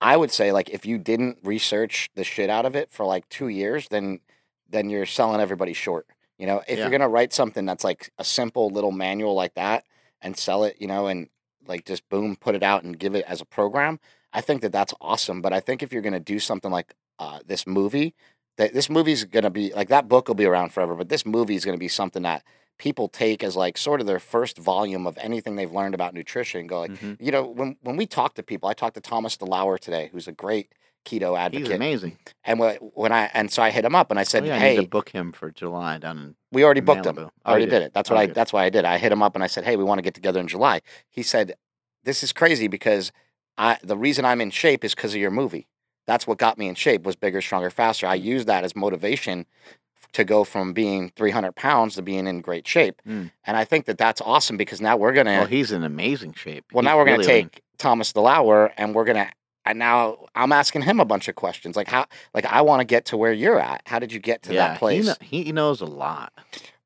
I 0.00 0.16
would 0.16 0.32
say 0.32 0.50
like 0.52 0.70
if 0.70 0.84
you 0.84 0.98
didn't 0.98 1.38
research 1.44 2.10
the 2.16 2.24
shit 2.24 2.50
out 2.50 2.66
of 2.66 2.74
it 2.74 2.90
for 2.90 3.06
like 3.06 3.28
2 3.28 3.48
years, 3.48 3.86
then 3.88 4.20
then 4.68 4.90
you're 4.90 5.06
selling 5.06 5.40
everybody 5.40 5.72
short. 5.72 6.06
You 6.38 6.46
know, 6.46 6.62
if 6.68 6.76
Yeah. 6.76 6.84
you're 6.84 6.90
going 6.90 7.00
to 7.00 7.08
write 7.08 7.32
something 7.32 7.64
that's 7.64 7.84
like 7.84 8.10
a 8.18 8.24
simple 8.24 8.68
little 8.70 8.92
manual 8.92 9.34
like 9.34 9.54
that 9.54 9.84
and 10.20 10.36
sell 10.36 10.64
it, 10.64 10.76
you 10.80 10.86
know, 10.88 11.06
and 11.06 11.28
like 11.68 11.84
just 11.84 12.08
boom, 12.08 12.36
put 12.36 12.54
it 12.54 12.62
out 12.62 12.82
and 12.82 12.98
give 12.98 13.14
it 13.14 13.24
as 13.28 13.40
a 13.40 13.44
program, 13.44 14.00
I 14.32 14.40
think 14.40 14.62
that 14.62 14.72
that's 14.72 14.94
awesome, 15.00 15.40
but 15.40 15.52
I 15.52 15.60
think 15.60 15.82
if 15.82 15.92
you're 15.92 16.02
going 16.02 16.12
to 16.12 16.20
do 16.20 16.38
something 16.38 16.70
like 16.70 16.94
uh, 17.18 17.40
this 17.46 17.66
movie, 17.66 18.14
that 18.56 18.74
this 18.74 18.90
movie's 18.90 19.24
going 19.24 19.44
to 19.44 19.50
be 19.50 19.72
like 19.74 19.88
that 19.88 20.08
book 20.08 20.28
will 20.28 20.34
be 20.34 20.44
around 20.46 20.72
forever, 20.72 20.94
but 20.94 21.08
this 21.08 21.24
movie 21.24 21.54
is 21.54 21.64
going 21.64 21.76
to 21.76 21.80
be 21.80 21.88
something 21.88 22.22
that 22.22 22.42
people 22.78 23.08
take 23.08 23.42
as 23.42 23.56
like 23.56 23.76
sort 23.76 24.00
of 24.00 24.06
their 24.06 24.20
first 24.20 24.56
volume 24.58 25.06
of 25.06 25.18
anything 25.18 25.56
they've 25.56 25.72
learned 25.72 25.94
about 25.94 26.14
nutrition. 26.14 26.66
Go 26.66 26.80
like, 26.80 26.92
Mhm. 26.92 27.16
you 27.20 27.32
know, 27.32 27.44
when 27.44 27.76
when 27.82 27.96
we 27.96 28.06
talk 28.06 28.34
to 28.34 28.42
people, 28.42 28.68
I 28.68 28.74
talked 28.74 28.94
to 28.94 29.00
Thomas 29.00 29.36
DeLauer 29.36 29.78
today, 29.78 30.10
who's 30.12 30.28
a 30.28 30.32
great 30.32 30.72
keto 31.08 31.30
He's 31.30 31.38
advocate, 31.38 31.72
amazing. 31.76 32.18
and 32.44 32.58
when, 32.58 32.76
when 32.76 33.12
I 33.12 33.30
and 33.34 33.50
so 33.50 33.62
I 33.62 33.70
hit 33.70 33.84
him 33.84 33.94
up 33.94 34.10
and 34.10 34.18
I 34.18 34.22
Oh, 34.22 34.24
said, 34.24 34.46
yeah, 34.46 34.54
I 34.56 34.58
need 34.58 34.64
hey, 34.64 34.76
to 34.76 34.88
book 34.88 35.08
him 35.08 35.32
for 35.32 35.50
July 35.50 35.98
down 35.98 36.18
in 36.18 36.34
we 36.52 36.64
already 36.64 36.80
booked 36.80 37.06
him. 37.06 37.18
I 37.44 37.50
already 37.50 37.64
you 37.64 37.70
did 37.70 37.82
it. 37.82 37.92
That's 37.94 38.08
what 38.10 38.16
Oh, 38.16 38.20
I. 38.20 38.26
good. 38.26 38.34
That's 38.34 38.52
why 38.52 38.64
I 38.64 38.70
did. 38.70 38.84
I 38.84 38.98
hit 38.98 39.12
him 39.12 39.22
up 39.22 39.34
and 39.34 39.42
I 39.44 39.46
said, 39.48 39.64
"Hey, 39.64 39.76
we 39.76 39.84
want 39.84 39.98
to 39.98 40.02
get 40.02 40.14
together 40.14 40.40
in 40.40 40.48
July." 40.48 40.80
He 41.10 41.22
said, 41.22 41.54
"This 42.04 42.22
is 42.22 42.32
crazy 42.32 42.68
because 42.68 43.10
I 43.56 43.78
the 43.82 43.96
reason 43.96 44.24
I'm 44.24 44.40
in 44.40 44.50
shape 44.50 44.84
is 44.84 44.94
because 44.94 45.14
of 45.14 45.20
your 45.20 45.30
movie. 45.30 45.66
That's 46.06 46.26
what 46.26 46.38
got 46.38 46.56
me 46.58 46.68
in 46.68 46.74
shape. 46.74 47.04
Was 47.04 47.16
bigger, 47.16 47.40
stronger, 47.42 47.70
faster. 47.70 48.06
I 48.06 48.14
used 48.14 48.46
that 48.46 48.64
as 48.64 48.74
motivation 48.74 49.44
to 50.14 50.24
go 50.24 50.42
from 50.42 50.72
being 50.72 51.12
300 51.16 51.54
pounds 51.54 51.96
to 51.96 52.02
being 52.02 52.26
in 52.26 52.40
great 52.40 52.66
shape. 52.66 53.02
Mm. 53.06 53.30
And 53.46 53.56
I 53.58 53.64
think 53.66 53.84
that 53.84 53.98
that's 53.98 54.22
awesome 54.22 54.56
because 54.56 54.80
now 54.80 54.96
we're 54.96 55.12
gonna. 55.12 55.32
Well, 55.40 55.46
he's 55.46 55.70
in 55.70 55.84
amazing 55.84 56.32
shape. 56.32 56.64
Well, 56.72 56.82
He's 56.82 56.86
now 56.88 56.96
we're 56.96 57.04
going 57.04 57.20
to 57.20 57.26
take 57.26 57.60
Thomas 57.76 58.14
DeLauer 58.14 58.72
and 58.78 58.94
we're 58.94 59.04
going 59.04 59.18
to, 59.18 59.30
and 59.68 59.78
now 59.78 60.26
I'm 60.34 60.50
asking 60.52 60.82
him 60.82 60.98
a 60.98 61.04
bunch 61.04 61.28
of 61.28 61.34
questions. 61.36 61.76
Like, 61.76 61.88
how, 61.88 62.06
like, 62.34 62.46
I 62.46 62.62
want 62.62 62.80
to 62.80 62.84
get 62.84 63.04
to 63.06 63.16
where 63.16 63.32
you're 63.32 63.60
at. 63.60 63.82
How 63.86 63.98
did 63.98 64.12
you 64.12 64.18
get 64.18 64.42
to 64.44 64.54
yeah, 64.54 64.68
that 64.68 64.78
place? 64.78 65.04
He, 65.20 65.36
kno- 65.38 65.44
he 65.44 65.52
knows 65.52 65.80
a 65.80 65.86
lot. 65.86 66.32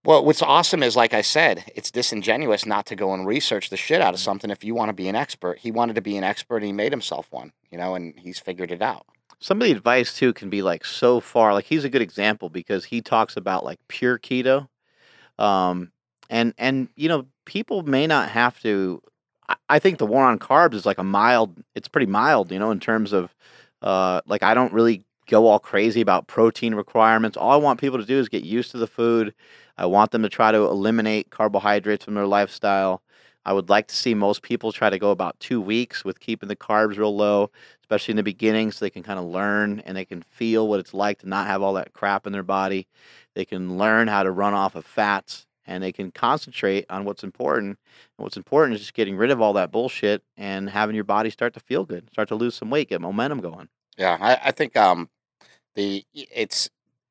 Well, 0.04 0.24
what's 0.24 0.42
awesome 0.42 0.82
is, 0.82 0.96
like 0.96 1.14
I 1.14 1.22
said, 1.22 1.64
it's 1.76 1.90
disingenuous 1.92 2.66
not 2.66 2.86
to 2.86 2.96
go 2.96 3.14
and 3.14 3.24
research 3.24 3.70
the 3.70 3.76
shit 3.76 4.00
out 4.00 4.14
of 4.14 4.20
something 4.20 4.50
if 4.50 4.64
you 4.64 4.74
want 4.74 4.88
to 4.88 4.92
be 4.92 5.08
an 5.08 5.14
expert. 5.14 5.60
He 5.60 5.70
wanted 5.70 5.94
to 5.94 6.02
be 6.02 6.16
an 6.16 6.24
expert 6.24 6.56
and 6.56 6.66
he 6.66 6.72
made 6.72 6.92
himself 6.92 7.28
one, 7.30 7.52
you 7.70 7.78
know, 7.78 7.94
and 7.94 8.18
he's 8.18 8.40
figured 8.40 8.72
it 8.72 8.82
out. 8.82 9.06
some 9.38 9.60
of 9.60 9.66
the 9.66 9.72
advice 9.72 10.16
too 10.16 10.32
can 10.32 10.50
be 10.50 10.62
like 10.62 10.84
so 10.84 11.20
far 11.20 11.52
like 11.52 11.64
he's 11.64 11.84
a 11.84 11.88
good 11.90 12.02
example 12.02 12.48
because 12.48 12.84
he 12.84 13.00
talks 13.00 13.36
about 13.36 13.64
like 13.64 13.78
pure 13.88 14.18
keto 14.18 14.68
um 15.38 15.90
and 16.30 16.54
and 16.58 16.88
you 16.96 17.08
know 17.08 17.26
people 17.44 17.82
may 17.82 18.06
not 18.06 18.28
have 18.28 18.60
to 18.60 19.02
i 19.68 19.78
think 19.78 19.98
the 19.98 20.06
war 20.06 20.24
on 20.24 20.38
carbs 20.38 20.74
is 20.74 20.86
like 20.86 20.98
a 20.98 21.04
mild 21.04 21.62
it's 21.74 21.88
pretty 21.88 22.06
mild 22.06 22.50
you 22.50 22.58
know 22.58 22.70
in 22.70 22.80
terms 22.80 23.12
of 23.12 23.34
uh 23.82 24.20
like 24.26 24.42
i 24.42 24.54
don't 24.54 24.72
really 24.72 25.04
go 25.28 25.46
all 25.46 25.58
crazy 25.58 26.00
about 26.00 26.26
protein 26.26 26.74
requirements. 26.74 27.36
All 27.36 27.50
i 27.50 27.56
want 27.56 27.80
people 27.80 27.98
to 27.98 28.04
do 28.04 28.18
is 28.18 28.28
get 28.28 28.44
used 28.44 28.70
to 28.72 28.78
the 28.78 28.86
food. 28.86 29.34
I 29.78 29.86
want 29.86 30.10
them 30.10 30.22
to 30.22 30.28
try 30.28 30.52
to 30.52 30.58
eliminate 30.58 31.30
carbohydrates 31.30 32.04
from 32.04 32.14
their 32.14 32.26
lifestyle. 32.26 33.02
I 33.44 33.52
would 33.52 33.70
like 33.70 33.88
to 33.88 33.96
see 33.96 34.14
most 34.14 34.42
people 34.42 34.70
try 34.70 34.90
to 34.90 34.98
go 34.98 35.10
about 35.10 35.40
two 35.40 35.60
weeks 35.60 36.04
with 36.04 36.20
keeping 36.20 36.48
the 36.48 36.56
carbs 36.56 36.98
real 36.98 37.16
low 37.16 37.50
especially 37.82 38.12
in 38.12 38.16
the 38.16 38.22
beginning, 38.22 38.70
so 38.72 38.84
they 38.84 38.90
can 38.90 39.02
kind 39.02 39.18
of 39.18 39.26
learn 39.26 39.80
and 39.80 39.96
they 39.96 40.04
can 40.04 40.22
feel 40.22 40.66
what 40.68 40.80
it's 40.80 40.94
like 40.94 41.18
to 41.18 41.28
not 41.28 41.46
have 41.46 41.60
all 41.62 41.74
that 41.74 41.92
crap 41.92 42.26
in 42.26 42.32
their 42.32 42.42
body. 42.42 42.86
They 43.34 43.44
can 43.44 43.76
learn 43.76 44.08
how 44.08 44.22
to 44.22 44.30
run 44.30 44.54
off 44.54 44.74
of 44.76 44.86
fats 44.86 45.46
and 45.66 45.82
they 45.82 45.92
can 45.92 46.10
concentrate 46.10 46.86
on 46.90 47.04
what's 47.04 47.22
important. 47.24 47.78
And 48.18 48.24
what's 48.24 48.36
important 48.36 48.74
is 48.74 48.80
just 48.80 48.94
getting 48.94 49.16
rid 49.16 49.30
of 49.30 49.40
all 49.40 49.52
that 49.54 49.70
bullshit 49.70 50.22
and 50.36 50.68
having 50.70 50.94
your 50.94 51.04
body 51.04 51.30
start 51.30 51.54
to 51.54 51.60
feel 51.60 51.84
good, 51.84 52.08
start 52.10 52.28
to 52.28 52.34
lose 52.34 52.54
some 52.54 52.70
weight, 52.70 52.88
get 52.88 53.00
momentum 53.00 53.40
going. 53.40 53.68
Yeah, 53.96 54.16
I, 54.20 54.48
I 54.48 54.50
think 54.52 54.76
um, 54.76 55.08
the 55.74 56.04
it's 56.14 56.70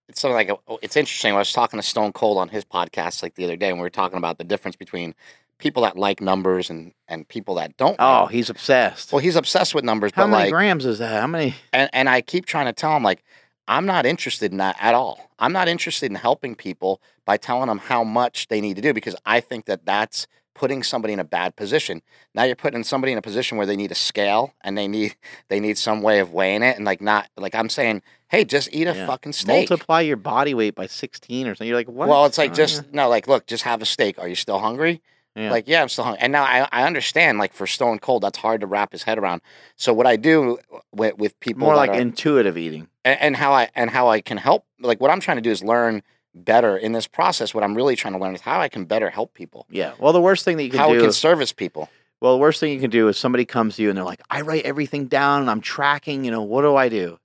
it's 0.10 0.20
something 0.20 0.36
like 0.36 0.50
a, 0.50 0.58
oh, 0.68 0.80
it's 0.82 0.98
interesting. 0.98 1.34
I 1.34 1.38
was 1.38 1.54
talking 1.54 1.80
to 1.80 1.86
Stone 1.86 2.14
Cold 2.14 2.38
on 2.38 2.50
his 2.50 2.66
podcast 2.66 3.24
like 3.24 3.36
the 3.36 3.46
other 3.46 3.56
day, 3.56 3.70
and 3.70 3.78
we 3.78 3.82
were 3.84 3.90
talking 3.90 4.18
about 4.18 4.38
the 4.38 4.44
difference 4.44 4.76
between 4.76 5.16
people 5.58 5.84
that 5.84 5.96
like 5.96 6.20
numbers 6.22 6.70
and 6.70 6.92
and 7.08 7.28
people 7.28 7.56
that 7.56 7.78
don't. 7.78 7.96
Oh, 8.00 8.24
like- 8.24 8.32
he's 8.32 8.50
obsessed. 8.50 9.14
well, 9.14 9.20
he's 9.20 9.36
obsessed 9.36 9.74
with 9.76 9.84
numbers, 9.86 10.12
How 10.14 10.24
but 10.24 10.30
many 10.32 10.44
like, 10.46 10.52
grams 10.52 10.86
is 10.86 11.00
that? 11.00 11.22
How 11.22 11.28
many? 11.28 11.56
and 11.72 11.90
and 11.94 12.10
I 12.10 12.22
keep 12.22 12.46
trying 12.46 12.66
to 12.66 12.74
tell 12.74 12.96
him 12.98 13.04
like 13.04 13.24
I'm 13.72 13.86
not 13.86 14.06
interested 14.06 14.52
in 14.52 14.58
that 14.58 14.76
at 14.80 14.94
all. 14.94 15.30
I'm 15.40 15.54
not 15.54 15.68
interested 15.68 16.12
in 16.12 16.16
helping 16.16 16.56
people 16.56 17.02
by 17.26 17.38
telling 17.38 17.68
them 17.68 17.78
how 17.80 18.04
much 18.04 18.48
they 18.50 18.60
need 18.62 18.76
to 18.76 18.82
do 18.82 18.94
because 18.94 19.16
I 19.26 19.40
think 19.40 19.66
that 19.66 19.86
that's 19.86 20.28
putting 20.54 20.84
somebody 20.84 21.14
in 21.14 21.20
a 21.20 21.24
bad 21.24 21.56
position. 21.56 22.02
Now 22.36 22.44
you're 22.44 22.56
putting 22.58 22.84
somebody 22.84 23.14
in 23.14 23.18
a 23.18 23.22
position 23.22 23.58
where 23.58 23.66
they 23.66 23.78
need 23.78 23.92
a 23.92 23.96
scale 23.96 24.54
and 24.62 24.78
they 24.78 24.88
need 24.88 25.16
they 25.50 25.60
need 25.60 25.78
some 25.78 26.02
way 26.02 26.20
of 26.20 26.34
weighing 26.34 26.64
it 26.64 26.76
and 26.76 26.86
like 26.86 27.02
not 27.02 27.30
like 27.38 27.56
I'm 27.56 27.70
saying, 27.70 28.02
hey, 28.30 28.44
just 28.46 28.70
eat 28.74 28.88
a 28.88 28.94
Yeah. 28.96 29.08
fucking 29.08 29.34
steak. 29.34 29.70
Multiply 29.70 30.02
your 30.02 30.18
body 30.18 30.54
weight 30.54 30.76
by 30.76 30.88
16 30.88 31.48
or 31.48 31.56
something. 31.56 31.68
You're 31.68 31.78
like, 31.78 31.88
what? 31.90 32.10
Well, 32.10 32.26
it's 32.26 32.38
like 32.38 32.52
Oh, 32.52 32.56
just 32.56 32.92
no, 32.94 33.08
like 33.10 33.28
look, 33.28 33.48
just 33.48 33.64
have 33.64 33.82
a 33.82 33.86
steak. 33.86 34.20
Are 34.20 34.28
you 34.28 34.36
still 34.36 34.60
hungry? 34.60 35.02
yeah. 35.36 35.50
Like, 35.50 35.66
yeah, 35.70 35.82
I'm 35.82 35.88
still 35.90 36.04
hungry. 36.04 36.22
And 36.24 36.34
now 36.34 36.44
I, 36.44 36.68
I 36.74 36.84
understand, 36.86 37.38
like 37.38 37.54
for 37.54 37.66
Stone 37.66 38.00
Cold, 38.00 38.22
that's 38.24 38.38
hard 38.38 38.60
to 38.62 38.68
wrap 38.68 38.92
his 38.92 39.04
head 39.04 39.18
around. 39.18 39.42
So 39.78 39.94
what 39.94 40.06
I 40.06 40.18
do 40.18 40.58
with, 40.94 41.18
with 41.18 41.40
people 41.40 41.62
more 41.68 41.76
like 41.78 41.92
are- 41.92 41.94
intuitive 42.02 42.58
eating. 42.58 42.90
And, 43.06 43.20
and 43.20 43.36
how 43.36 43.54
I 43.54 43.70
and 43.76 43.90
how 43.90 44.10
I 44.10 44.22
can 44.22 44.38
help. 44.38 44.66
Like 44.80 45.00
what 45.02 45.12
I'm 45.12 45.20
trying 45.20 45.38
to 45.38 45.42
do 45.42 45.52
is 45.52 45.64
learn 45.64 46.04
better 46.34 46.78
in 46.78 46.92
this 46.94 47.08
process. 47.08 47.54
What 47.54 47.64
I'm 47.64 47.76
really 47.76 47.96
trying 47.96 48.14
to 48.14 48.20
learn 48.20 48.36
is 48.36 48.42
how 48.42 48.60
I 48.60 48.70
can 48.70 48.86
better 48.86 49.10
help 49.10 49.34
people, 49.34 49.66
Yeah. 49.70 49.94
Well, 50.00 50.14
the 50.14 50.22
worst 50.22 50.46
thing 50.46 50.58
that 50.58 50.64
you 50.64 50.70
can 50.70 50.80
how 50.80 50.88
do 50.90 50.96
we 50.96 51.02
can 51.02 51.12
service 51.12 51.52
people. 51.52 51.90
Well, 52.22 52.34
the 52.34 52.40
worst 52.40 52.60
thing 52.60 52.72
you 52.72 52.80
can 52.80 52.92
do 52.92 53.08
is 53.08 53.18
somebody 53.18 53.46
comes 53.46 53.76
to 53.78 53.82
you 53.82 53.90
and 53.90 53.98
they're 53.98 54.06
like, 54.06 54.22
I 54.30 54.42
write 54.42 54.64
everything 54.64 55.08
down 55.08 55.42
and 55.42 55.50
I'm 55.50 55.60
tracking, 55.60 56.24
you 56.24 56.30
know, 56.32 56.44
what 56.44 56.62
do 56.62 56.76
I 56.76 56.88
do? 56.88 57.18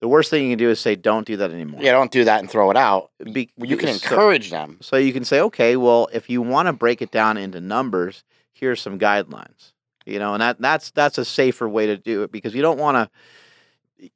The 0.00 0.08
worst 0.08 0.30
thing 0.30 0.42
you 0.44 0.50
can 0.50 0.58
do 0.58 0.70
is 0.70 0.80
say, 0.80 0.96
don't 0.96 1.26
do 1.26 1.36
that 1.36 1.52
anymore. 1.52 1.80
Yeah, 1.82 1.92
don't 1.92 2.10
do 2.10 2.24
that 2.24 2.40
and 2.40 2.50
throw 2.50 2.70
it 2.70 2.76
out. 2.76 3.10
Be- 3.32 3.50
You 3.58 3.76
can 3.76 3.88
so- 3.94 4.10
encourage 4.10 4.50
them. 4.50 4.78
So, 4.80 4.96
you 4.96 5.12
can 5.12 5.24
say, 5.24 5.40
okay, 5.40 5.76
well, 5.76 6.08
if 6.12 6.28
you 6.28 6.42
want 6.42 6.66
to 6.66 6.72
break 6.72 7.00
it 7.00 7.10
down 7.10 7.36
into 7.36 7.60
numbers, 7.60 8.24
here's 8.52 8.80
some 8.80 8.98
guidelines. 8.98 9.72
You 10.06 10.18
know, 10.18 10.32
and 10.32 10.40
that 10.40 10.60
that's 10.60 10.90
that's 10.92 11.18
a 11.18 11.24
safer 11.24 11.68
way 11.68 11.86
to 11.86 11.96
do 11.96 12.22
it 12.22 12.32
because 12.32 12.54
you 12.54 12.62
don't 12.62 12.78
want 12.78 12.96
to 12.96 13.10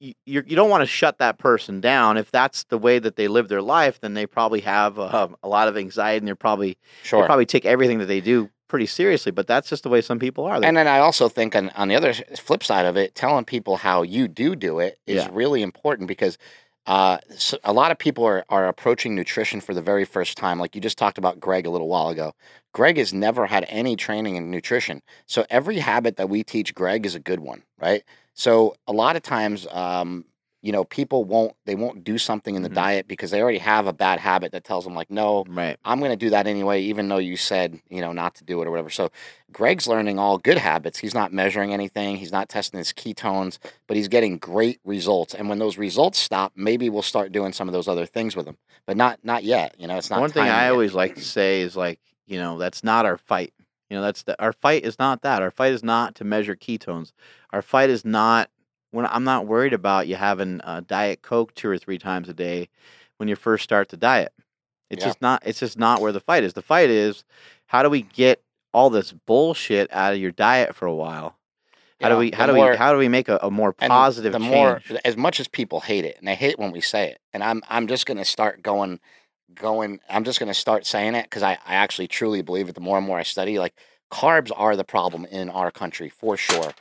you 0.01 0.15
you 0.25 0.57
don't 0.57 0.71
want 0.71 0.83
to 0.83 0.87
shut 0.87 1.19
that 1.19 1.39
person 1.39 1.81
down 1.81 2.17
if 2.17 2.31
that's 2.31 2.65
the 2.65 2.79
way 2.79 2.99
that 2.99 3.17
they 3.17 3.29
live 3.29 3.49
their 3.49 3.63
life. 3.63 4.01
Then 4.01 4.15
they 4.15 4.27
probably 4.27 4.61
have 4.61 4.99
uh, 4.99 5.29
a 5.43 5.49
lot 5.49 5.69
of 5.69 5.77
anxiety 5.77 6.19
and 6.19 6.27
they're 6.27 6.35
probably 6.37 6.77
Sure. 7.03 7.21
they 7.23 7.27
probably 7.27 7.47
take 7.47 7.65
everything 7.65 7.99
that 7.99 8.07
they 8.07 8.21
do 8.21 8.51
pretty 8.69 8.87
seriously. 8.87 9.31
But 9.33 9.47
that's 9.47 9.69
just 9.69 9.83
the 9.83 9.89
way 9.89 10.01
some 10.01 10.19
people 10.19 10.45
are. 10.47 10.59
They- 10.61 10.67
And 10.67 10.77
then 10.77 10.89
I 10.89 10.99
also 10.99 11.29
think 11.29 11.55
on, 11.55 11.71
on 11.71 11.89
the 11.89 11.97
other 11.97 12.13
flip 12.37 12.65
side 12.65 12.87
of 12.87 12.97
it, 12.97 13.15
telling 13.15 13.45
people 13.45 13.77
how 13.77 14.03
you 14.03 14.27
do 14.29 14.57
do 14.57 14.79
it 14.81 14.99
is 15.07 15.25
Yeah. 15.25 15.29
really 15.33 15.63
important 15.63 16.09
because 16.09 16.39
uh, 16.87 17.17
s 17.31 17.55
a 17.65 17.73
lot 17.73 17.91
of 17.91 17.99
people 17.99 18.25
are, 18.27 18.45
are 18.51 18.67
approaching 18.69 19.15
nutrition 19.15 19.59
for 19.63 19.73
the 19.73 19.81
very 19.81 20.05
first 20.05 20.37
time. 20.37 20.59
Like 20.59 20.75
you 20.75 20.83
just 20.83 20.99
talked 20.99 21.17
about 21.17 21.41
Greg 21.41 21.67
a 21.67 21.71
little 21.71 21.89
while 21.89 22.09
ago. 22.09 22.35
Greg 22.73 22.99
has 22.99 23.15
never 23.15 23.47
had 23.47 23.65
any 23.69 23.97
training 23.97 24.37
in 24.37 24.51
nutrition. 24.51 25.01
So 25.27 25.47
every 25.49 25.79
habit 25.79 26.17
that 26.19 26.29
we 26.29 26.43
teach 26.45 26.75
Greg 26.75 27.07
is 27.07 27.15
a 27.15 27.21
good 27.21 27.41
one, 27.41 27.63
right? 27.81 28.03
So 28.35 28.75
a 28.87 28.93
lot 28.93 29.17
of 29.17 29.23
times, 29.23 29.67
um, 29.71 30.25
you 30.61 30.73
know, 30.73 30.83
people 30.83 31.25
won't, 31.25 31.53
they 31.67 31.75
won't 31.75 32.05
do 32.05 32.17
something 32.17 32.55
in 32.55 32.63
the 32.63 32.71
Mhm. 32.71 32.75
diet 32.75 33.07
because 33.07 33.31
they 33.31 33.43
already 33.43 33.59
have 33.59 33.87
a 33.87 33.93
bad 33.93 34.19
habit 34.19 34.53
that 34.53 34.65
tells 34.65 34.85
them 34.85 34.95
like, 34.95 35.11
no, 35.11 35.45
right. 35.47 35.77
I'm 35.85 35.99
going 35.99 36.11
to 36.11 36.17
do 36.17 36.31
that 36.31 36.47
anyway, 36.47 36.81
even 36.81 37.07
though 37.09 37.19
you 37.19 37.37
said, 37.37 37.79
you 37.91 38.01
know, 38.01 38.13
not 38.13 38.35
to 38.37 38.45
do 38.45 38.63
it 38.63 38.67
or 38.67 38.71
whatever. 38.71 38.89
So 38.89 39.11
Greg's 39.53 39.87
learning 39.87 40.19
all 40.19 40.39
good 40.39 40.57
habits. 40.57 40.99
He's 40.99 41.13
not 41.13 41.35
measuring 41.35 41.75
anything. 41.75 42.17
He's 42.17 42.33
not 42.33 42.49
testing 42.49 42.79
his 42.79 42.95
ketones, 42.95 43.59
but 43.87 43.99
he's 43.99 44.09
getting 44.09 44.39
great 44.39 44.81
results. 44.85 45.35
And 45.35 45.51
when 45.51 45.59
those 45.59 45.77
results 45.77 46.19
stop, 46.19 46.53
maybe 46.57 46.89
we'll 46.89 47.03
start 47.03 47.31
doing 47.31 47.53
some 47.53 47.69
of 47.69 47.75
those 47.75 47.87
other 47.87 48.07
things 48.07 48.35
with 48.35 48.47
him, 48.47 48.57
but 48.87 48.97
not, 48.97 49.19
not 49.23 49.45
yet. 49.45 49.75
You 49.79 49.87
know, 49.87 49.99
it's 49.99 50.09
not 50.09 50.21
One 50.23 50.31
thing 50.33 50.45
I 50.45 50.65
yet. 50.65 50.73
always 50.73 50.95
like 50.95 51.17
to 51.17 51.23
say 51.23 51.61
is 51.61 51.77
like, 51.77 52.01
you 52.27 52.39
know, 52.39 52.57
that's 52.57 52.83
not 52.83 53.05
our 53.05 53.19
fight. 53.19 53.53
You 53.91 53.97
know, 53.99 54.03
that's 54.03 54.23
the, 54.23 54.41
our 54.43 54.53
fight 54.53 54.85
is 54.85 54.99
not 54.99 55.23
that. 55.23 55.43
Our 55.43 55.51
fight 55.51 55.73
is 55.73 55.83
not 55.85 56.15
to 56.17 56.25
measure 56.25 56.57
ketones. 56.57 57.13
Our 57.53 57.63
fight 57.63 57.91
is 57.91 58.05
not 58.05 58.51
when 58.91 59.07
I'm 59.07 59.25
not 59.25 59.47
worried 59.47 59.73
about 59.73 60.07
you 60.09 60.17
having 60.17 60.61
a 60.65 60.81
diet 60.81 61.23
coke 61.23 61.55
two 61.55 61.69
or 61.69 61.79
three 61.79 61.99
times 61.99 62.29
a 62.29 62.35
day 62.35 62.69
when 63.19 63.29
you 63.29 63.37
first 63.37 63.65
start 63.65 63.89
the 63.89 63.97
diet. 63.97 64.33
It's 64.91 65.01
Yeah. 65.03 65.09
just 65.09 65.21
not. 65.23 65.43
It's 65.47 65.61
just 65.61 65.79
not 65.79 66.01
where 66.01 66.13
the 66.13 66.21
fight 66.21 66.45
is. 66.45 66.53
The 66.55 66.63
fight 66.63 66.91
is 66.91 67.25
how 67.67 67.83
do 67.83 67.91
we 67.91 68.03
get 68.03 68.43
all 68.73 68.91
this 68.91 69.13
bullshit 69.13 69.93
out 69.93 70.13
of 70.15 70.19
your 70.19 70.31
diet 70.33 70.75
for 70.75 70.87
a 70.87 70.95
while? 70.95 71.37
How 72.01 72.09
You 72.09 72.15
do 72.15 72.19
we? 72.19 72.31
How 72.33 72.47
do 72.47 72.55
more- 72.55 72.71
we? 72.73 72.77
How 72.77 72.93
do 72.93 72.99
we 72.99 73.09
make 73.09 73.29
a, 73.29 73.39
a 73.43 73.51
more 73.51 73.73
positive 73.73 74.33
the 74.33 74.39
change? 74.39 74.51
more 74.55 74.81
as 75.05 75.17
much 75.17 75.41
as 75.41 75.49
people 75.49 75.81
hate 75.81 76.05
it 76.05 76.17
and 76.19 76.27
they 76.29 76.35
hate 76.35 76.59
when 76.59 76.71
we 76.73 76.81
say 76.81 77.09
it 77.09 77.19
and 77.33 77.43
i'm 77.43 77.63
i'm 77.69 77.87
just 77.87 78.05
going 78.05 78.17
to 78.19 78.25
start 78.25 78.63
going 78.63 78.99
going 79.55 80.01
i'm 80.09 80.25
just 80.25 80.39
going 80.39 80.49
to 80.49 80.55
start 80.55 80.87
saying 80.87 81.15
it 81.15 81.25
because 81.25 81.43
I, 81.43 81.53
I 81.67 81.75
actually 81.75 82.09
truly 82.09 82.43
believe 82.43 82.69
it 82.69 82.75
the 82.75 82.81
more 82.81 82.99
and 82.99 83.07
more 83.07 83.19
i 83.19 83.23
study 83.23 83.59
like 83.59 83.75
carbs 84.11 84.51
are 84.55 84.77
the 84.77 84.85
problem 84.85 85.25
in 85.27 85.51
our 85.51 85.71
country 85.71 86.09
for 86.09 86.37
sure 86.37 86.73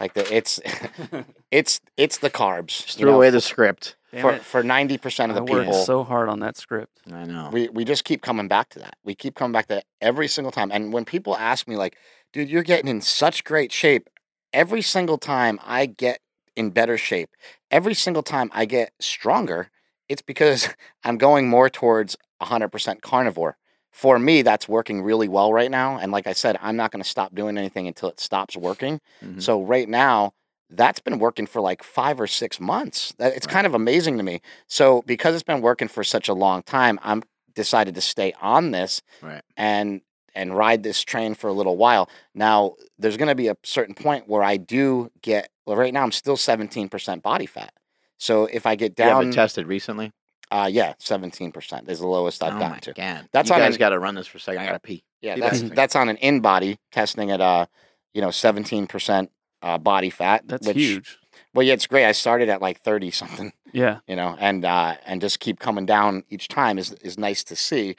like 0.00 0.14
the, 0.14 0.34
it's 0.34 0.60
it's 1.50 1.80
it's 1.96 2.18
the 2.18 2.30
carbs 2.30 2.84
just 2.84 2.98
threw 2.98 3.10
know, 3.10 3.16
away 3.16 3.30
the 3.30 3.40
script. 3.40 3.96
For 4.20 4.36
for 4.40 4.62
90% 4.62 5.24
of 5.24 5.30
I 5.30 5.34
the 5.34 5.44
worked 5.44 5.66
people 5.66 5.84
so 5.84 6.04
hard 6.04 6.28
on 6.28 6.40
that 6.40 6.58
script. 6.58 7.00
I 7.10 7.24
know. 7.24 7.48
we 7.50 7.68
we 7.70 7.84
just 7.84 8.04
keep 8.04 8.20
coming 8.20 8.46
back 8.46 8.68
to 8.70 8.78
that. 8.80 8.96
We 9.04 9.14
keep 9.14 9.34
coming 9.34 9.52
back 9.52 9.68
to 9.68 9.76
that 9.76 9.84
every 10.02 10.28
single 10.28 10.52
time. 10.52 10.70
And 10.70 10.92
when 10.92 11.06
people 11.06 11.34
ask 11.34 11.66
me 11.66 11.76
like, 11.76 11.96
"Dude, 12.32 12.50
you're 12.50 12.62
getting 12.62 12.88
in 12.88 13.00
such 13.00 13.42
great 13.42 13.72
shape," 13.72 14.10
every 14.52 14.82
single 14.82 15.16
time 15.16 15.58
I 15.64 15.86
get 15.86 16.20
in 16.56 16.70
better 16.70 16.98
shape, 16.98 17.30
every 17.70 17.94
single 17.94 18.22
time 18.22 18.50
I 18.52 18.66
get 18.66 18.92
stronger, 19.00 19.70
it's 20.12 20.22
because 20.22 20.68
I'm 21.04 21.18
going 21.18 21.48
more 21.48 21.68
towards 21.70 22.16
100% 22.42 23.00
carnivore. 23.02 23.56
For 23.90 24.18
me, 24.18 24.40
that's 24.42 24.68
working 24.68 25.02
really 25.02 25.28
well 25.28 25.52
right 25.52 25.70
now. 25.70 25.98
And 25.98 26.12
like 26.12 26.26
I 26.26 26.32
said, 26.32 26.56
I'm 26.62 26.76
not 26.76 26.92
going 26.92 27.02
to 27.02 27.08
stop 27.08 27.34
doing 27.34 27.58
anything 27.58 27.86
until 27.86 28.08
it 28.08 28.20
stops 28.20 28.56
working. 28.56 29.00
Mhm. 29.22 29.42
So 29.42 29.62
right 29.62 29.88
now, 29.88 30.32
that's 30.70 31.00
been 31.00 31.18
working 31.18 31.46
for 31.46 31.60
like 31.60 31.82
five 31.82 32.18
or 32.18 32.26
six 32.26 32.58
months. 32.58 33.12
That- 33.18 33.34
It's 33.36 33.46
Right. 33.46 33.52
kind 33.52 33.66
of 33.66 33.74
amazing 33.74 34.16
to 34.16 34.22
me. 34.22 34.40
So 34.66 35.02
because 35.02 35.34
it's 35.34 35.42
been 35.42 35.60
working 35.60 35.88
for 35.88 36.02
such 36.02 36.28
a 36.28 36.32
long 36.34 36.62
time, 36.62 36.98
I'm 37.02 37.22
decided 37.54 37.94
to 37.96 38.00
stay 38.00 38.32
on 38.40 38.70
this 38.70 39.02
Right. 39.20 39.42
and 39.56 40.00
and 40.34 40.56
ride 40.56 40.82
this 40.82 41.02
train 41.02 41.34
for 41.34 41.48
a 41.48 41.52
little 41.52 41.76
while. 41.76 42.08
Now 42.34 42.76
there's 42.98 43.18
going 43.18 43.28
to 43.28 43.34
be 43.34 43.48
a 43.48 43.56
certain 43.64 43.94
point 43.94 44.26
where 44.26 44.42
I 44.42 44.56
do 44.56 45.10
get. 45.20 45.50
Well, 45.66 45.76
right 45.76 45.92
now 45.92 46.02
I'm 46.02 46.12
still 46.12 46.38
17% 46.38 47.20
body 47.22 47.44
fat. 47.44 47.74
So 48.22 48.44
if 48.46 48.66
I 48.66 48.76
get 48.76 48.94
down, 48.94 49.20
You 49.22 49.26
have 49.26 49.34
tested 49.34 49.66
recently. 49.66 50.12
uh, 50.52 50.68
yeah, 50.70 50.92
17% 51.00 51.88
is 51.88 51.98
the 51.98 52.06
lowest 52.06 52.40
I've 52.42 52.54
oh 52.54 52.58
gotten 52.60 52.80
to. 52.82 52.92
god! 52.92 53.28
That's 53.32 53.48
you 53.48 53.54
on 53.56 53.60
guys 53.62 53.76
got 53.76 53.88
to 53.88 53.98
run 53.98 54.14
this 54.14 54.28
for 54.28 54.38
a 54.38 54.40
second. 54.40 54.60
I 54.62 54.66
gotta 54.66 54.78
pee. 54.78 55.02
Yeah, 55.20 55.36
that's 55.36 55.40
in 55.40 55.46
a 55.46 55.68
second. 55.70 55.76
that's 55.76 55.96
on 55.96 56.08
an 56.08 56.16
InBody 56.18 56.76
testing 56.92 57.30
at 57.32 57.40
uh, 57.40 57.66
you 58.14 58.20
know, 58.20 58.28
17% 58.28 59.28
uh, 59.62 59.78
body 59.78 60.10
fat. 60.10 60.42
That's 60.46 60.66
which, 60.68 60.76
huge. 60.76 61.18
Well, 61.54 61.66
yeah, 61.66 61.72
it's 61.74 61.86
great. 61.88 62.04
I 62.06 62.12
started 62.12 62.48
at 62.48 62.60
like 62.62 62.80
30 62.80 63.10
something, 63.10 63.52
Yeah. 63.72 63.98
you 64.06 64.14
know, 64.14 64.36
and 64.38 64.64
uh, 64.64 64.94
and 65.04 65.20
just 65.20 65.40
keep 65.40 65.58
coming 65.58 65.84
down 65.86 66.22
each 66.28 66.46
time 66.46 66.78
is 66.78 66.92
is 66.92 67.18
nice 67.18 67.42
to 67.44 67.56
see. 67.56 67.96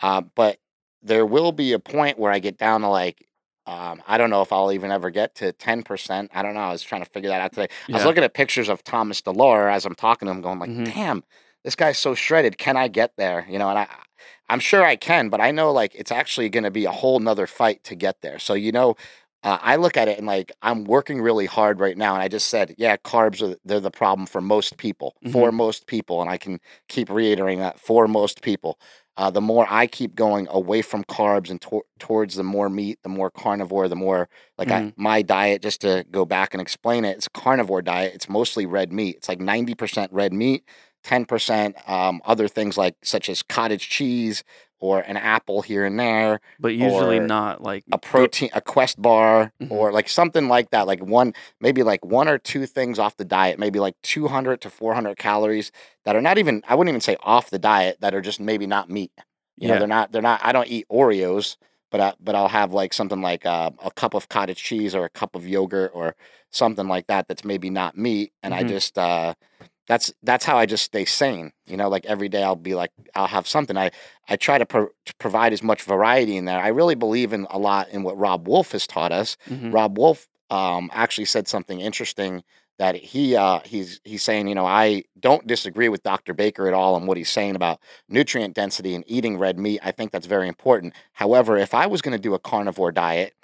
Uh, 0.00 0.20
but 0.34 0.58
there 1.02 1.24
will 1.24 1.52
be 1.52 1.72
a 1.72 1.78
point 1.78 2.18
where 2.18 2.30
I 2.30 2.40
get 2.40 2.58
down 2.58 2.82
to 2.82 2.88
like 2.88 3.26
um, 3.66 4.02
I 4.06 4.18
don't 4.18 4.30
know 4.30 4.42
if 4.42 4.52
I'll 4.52 4.72
even 4.72 4.90
ever 4.90 5.10
get 5.10 5.34
to 5.36 5.52
10%. 5.52 6.28
I 6.32 6.42
don't 6.42 6.54
know. 6.54 6.60
I 6.60 6.72
was 6.72 6.82
trying 6.82 7.04
to 7.04 7.10
figure 7.10 7.30
that 7.30 7.40
out 7.40 7.52
today. 7.52 7.68
I 7.88 7.92
was 7.92 8.04
looking 8.04 8.24
at 8.24 8.34
pictures 8.34 8.68
of 8.68 8.82
Thomas 8.82 9.22
DeLauer 9.22 9.72
as 9.72 9.86
I'm 9.86 9.94
talking 9.94 10.26
to 10.26 10.32
him, 10.32 10.40
going 10.40 10.58
like, 10.58 10.70
Mhm. 10.70 10.92
damn, 10.94 11.24
this 11.64 11.76
guy's 11.76 11.98
so 11.98 12.14
shredded. 12.14 12.58
Can 12.58 12.76
I 12.76 12.88
get 12.88 13.12
there? 13.16 13.46
You 13.48 13.58
know, 13.58 13.68
and 13.68 13.78
I 13.78 13.86
I'm 14.48 14.60
sure 14.60 14.84
I 14.84 14.96
can, 14.96 15.28
but 15.30 15.40
I 15.40 15.50
know 15.50 15.72
like 15.72 15.94
it's 15.94 16.12
actually 16.12 16.48
going 16.50 16.64
to 16.64 16.70
be 16.70 16.84
a 16.84 16.90
whole 16.90 17.18
nother 17.18 17.46
fight 17.46 17.82
to 17.84 17.94
get 17.94 18.20
there. 18.20 18.38
So, 18.38 18.52
you 18.52 18.70
know, 18.70 18.96
uh, 19.44 19.58
I 19.62 19.76
look 19.76 19.96
at 19.96 20.08
it 20.08 20.18
and 20.18 20.26
like 20.26 20.52
I'm 20.60 20.84
working 20.84 21.22
really 21.22 21.46
hard 21.46 21.80
right 21.80 21.96
now. 21.96 22.12
And 22.14 22.22
I 22.22 22.28
just 22.28 22.48
said, 22.48 22.74
yeah, 22.76 22.96
carbs 22.98 23.40
are 23.42 23.56
they're 23.64 23.80
the 23.80 23.90
problem 23.90 24.26
for 24.26 24.40
most 24.42 24.76
people, 24.76 25.16
for 25.32 25.50
most 25.50 25.86
people. 25.86 26.20
And 26.20 26.30
I 26.30 26.36
can 26.38 26.60
keep 26.88 27.08
reiterating 27.08 27.60
that 27.60 27.80
for 27.80 28.06
most 28.06 28.42
people. 28.42 28.78
Uh, 29.16 29.30
the 29.30 29.40
more 29.42 29.66
I 29.68 29.86
keep 29.86 30.14
going 30.14 30.46
away 30.50 30.80
from 30.82 31.04
carbs 31.04 31.50
and 31.50 31.60
tor- 31.60 31.84
towards 31.98 32.34
the 32.34 32.42
more 32.44 32.70
meat, 32.70 32.98
the 33.02 33.10
more 33.10 33.30
carnivore, 33.30 33.88
the 33.88 33.96
more 33.96 34.28
like 34.58 34.70
I, 34.70 34.82
Mhm. 34.82 34.94
my 34.96 35.22
diet, 35.22 35.62
just 35.62 35.82
to 35.82 36.04
go 36.10 36.24
back 36.24 36.54
and 36.54 36.60
explain 36.62 37.04
it, 37.04 37.16
it's 37.16 37.26
a 37.26 37.30
carnivore 37.30 37.82
diet. 37.82 38.14
It's 38.14 38.28
mostly 38.28 38.64
red 38.66 38.92
meat. 38.92 39.16
It's 39.16 39.28
like 39.28 39.40
90% 39.40 40.10
red 40.12 40.32
meat, 40.32 40.64
10% 41.04 41.76
um, 41.88 42.22
other 42.24 42.48
things 42.48 42.78
like 42.78 42.96
such 43.02 43.28
as 43.28 43.42
cottage 43.42 43.88
cheese 43.90 44.44
or 44.82 44.98
an 45.00 45.16
apple 45.16 45.62
here 45.62 45.84
and 45.84 45.98
there, 45.98 46.40
But 46.58 46.74
usually 46.74 47.20
not 47.20 47.62
like 47.62 47.84
a 47.92 47.98
protein, 47.98 48.50
a 48.52 48.60
Quest 48.60 49.00
bar, 49.00 49.52
Mhm. 49.62 49.70
or 49.70 49.92
like 49.92 50.08
something 50.08 50.48
like 50.48 50.70
that. 50.70 50.88
Like 50.88 51.00
one, 51.00 51.34
maybe 51.60 51.84
like 51.84 52.04
one 52.04 52.26
or 52.28 52.36
two 52.36 52.66
things 52.66 52.98
off 52.98 53.16
the 53.16 53.24
diet, 53.24 53.60
maybe 53.60 53.78
like 53.78 53.94
200 54.02 54.60
to 54.62 54.70
400 54.70 55.16
calories 55.16 55.70
that 56.04 56.16
are 56.16 56.20
not 56.20 56.36
even, 56.36 56.62
I 56.68 56.74
wouldn't 56.74 56.90
even 56.90 57.00
say 57.00 57.16
off 57.22 57.48
the 57.50 57.60
diet, 57.60 57.98
that 58.00 58.12
are 58.12 58.20
just 58.20 58.40
maybe 58.40 58.66
not 58.66 58.90
meat. 58.90 59.12
You 59.56 59.68
know, 59.68 59.74
they're 59.78 59.86
not, 59.86 60.10
they're 60.10 60.20
not, 60.20 60.40
I 60.44 60.50
don't 60.50 60.66
eat 60.68 60.86
Oreos, 60.90 61.56
but 61.92 62.00
I, 62.00 62.14
but 62.18 62.34
I'll 62.34 62.48
have 62.48 62.72
like 62.72 62.92
something 62.92 63.20
like 63.22 63.46
uh, 63.46 63.70
a 63.84 63.90
cup 63.92 64.14
of 64.14 64.28
cottage 64.28 64.60
cheese 64.62 64.96
or 64.96 65.04
a 65.04 65.10
cup 65.10 65.36
of 65.36 65.46
yogurt 65.46 65.92
or 65.94 66.16
something 66.50 66.88
like 66.88 67.06
that 67.06 67.28
that's 67.28 67.44
maybe 67.44 67.70
not 67.70 67.96
meat. 67.96 68.32
And 68.42 68.52
I 68.52 68.64
Mhm. 68.64 68.68
just, 68.68 68.98
uh, 68.98 69.34
that's 69.88 70.12
that's 70.22 70.44
how 70.44 70.56
I 70.56 70.66
just 70.66 70.84
stay 70.84 71.04
sane. 71.04 71.52
You 71.66 71.76
know, 71.76 71.88
like 71.88 72.04
every 72.06 72.28
day 72.28 72.42
I'll 72.42 72.56
be 72.56 72.74
like 72.74 72.90
I'll 73.14 73.26
have 73.26 73.46
something. 73.48 73.76
I 73.76 73.90
I 74.28 74.36
try 74.36 74.58
to, 74.58 74.66
pro- 74.66 74.90
to 75.06 75.14
provide 75.18 75.52
as 75.52 75.62
much 75.62 75.82
variety 75.82 76.36
in 76.36 76.44
there. 76.44 76.60
I 76.60 76.68
really 76.68 76.94
believe 76.94 77.32
in 77.32 77.46
a 77.50 77.58
lot 77.58 77.88
in 77.90 78.02
what 78.02 78.16
Robb 78.18 78.46
Wolf 78.46 78.72
has 78.72 78.86
taught 78.86 79.12
us. 79.12 79.36
Mhm. 79.48 79.72
Robb 79.72 79.98
Wolf 79.98 80.28
um, 80.50 80.90
actually 80.92 81.24
said 81.24 81.48
something 81.48 81.80
interesting 81.80 82.42
that 82.78 82.94
he 82.96 83.36
uh, 83.36 83.60
he's 83.64 84.00
he's 84.04 84.22
saying, 84.22 84.48
you 84.48 84.54
know, 84.54 84.66
I 84.66 85.04
don't 85.18 85.46
disagree 85.46 85.88
with 85.88 86.02
Dr. 86.02 86.32
Baker 86.34 86.66
at 86.68 86.74
all 86.74 86.94
on 86.94 87.06
what 87.06 87.16
he's 87.16 87.30
saying 87.30 87.56
about 87.56 87.80
nutrient 88.08 88.54
density 88.54 88.94
and 88.94 89.04
eating 89.06 89.36
red 89.38 89.58
meat. 89.58 89.80
I 89.82 89.90
think 89.92 90.10
that's 90.12 90.26
very 90.26 90.48
important. 90.48 90.94
However, 91.12 91.56
if 91.56 91.74
I 91.74 91.86
was 91.86 92.02
going 92.02 92.16
to 92.16 92.22
do 92.22 92.34
a 92.34 92.38
carnivore 92.38 92.92
diet, 92.92 93.34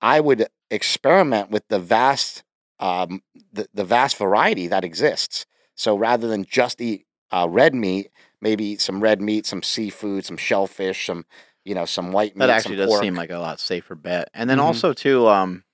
I 0.00 0.20
would 0.20 0.46
experiment 0.70 1.50
with 1.50 1.66
the 1.68 1.78
vast 1.78 2.42
um, 2.78 3.22
the, 3.52 3.66
the 3.74 3.84
vast 3.84 4.16
variety 4.16 4.66
that 4.68 4.84
exists. 4.84 5.46
So 5.76 5.96
rather 5.96 6.26
than 6.28 6.44
just 6.44 6.80
eat 6.80 7.06
uh, 7.30 7.46
red 7.48 7.74
meat, 7.74 8.10
maybe 8.40 8.64
eat 8.64 8.80
some 8.80 9.00
red 9.00 9.20
meat, 9.20 9.46
some 9.46 9.62
seafood, 9.62 10.24
some 10.24 10.36
shellfish, 10.36 11.06
some 11.06 11.24
you 11.64 11.74
know 11.74 11.84
some 11.84 12.12
white 12.12 12.36
meat. 12.36 12.46
That 12.46 12.50
actually 12.50 12.76
does 12.76 12.88
pork. 12.90 13.02
seem 13.02 13.14
like 13.14 13.30
a 13.30 13.38
lot 13.38 13.60
safer 13.60 13.94
bet. 13.94 14.30
And 14.34 14.50
then 14.50 14.58
Mhm. 14.58 14.62
also 14.62 14.92
too, 14.92 15.28
um, 15.28 15.64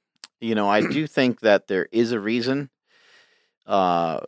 you 0.40 0.54
know, 0.54 0.68
I 0.68 0.80
do 0.92 1.06
think 1.06 1.40
that 1.40 1.68
there 1.68 1.88
is 1.92 2.12
a 2.12 2.20
reason. 2.20 2.70
Uh, 3.66 4.20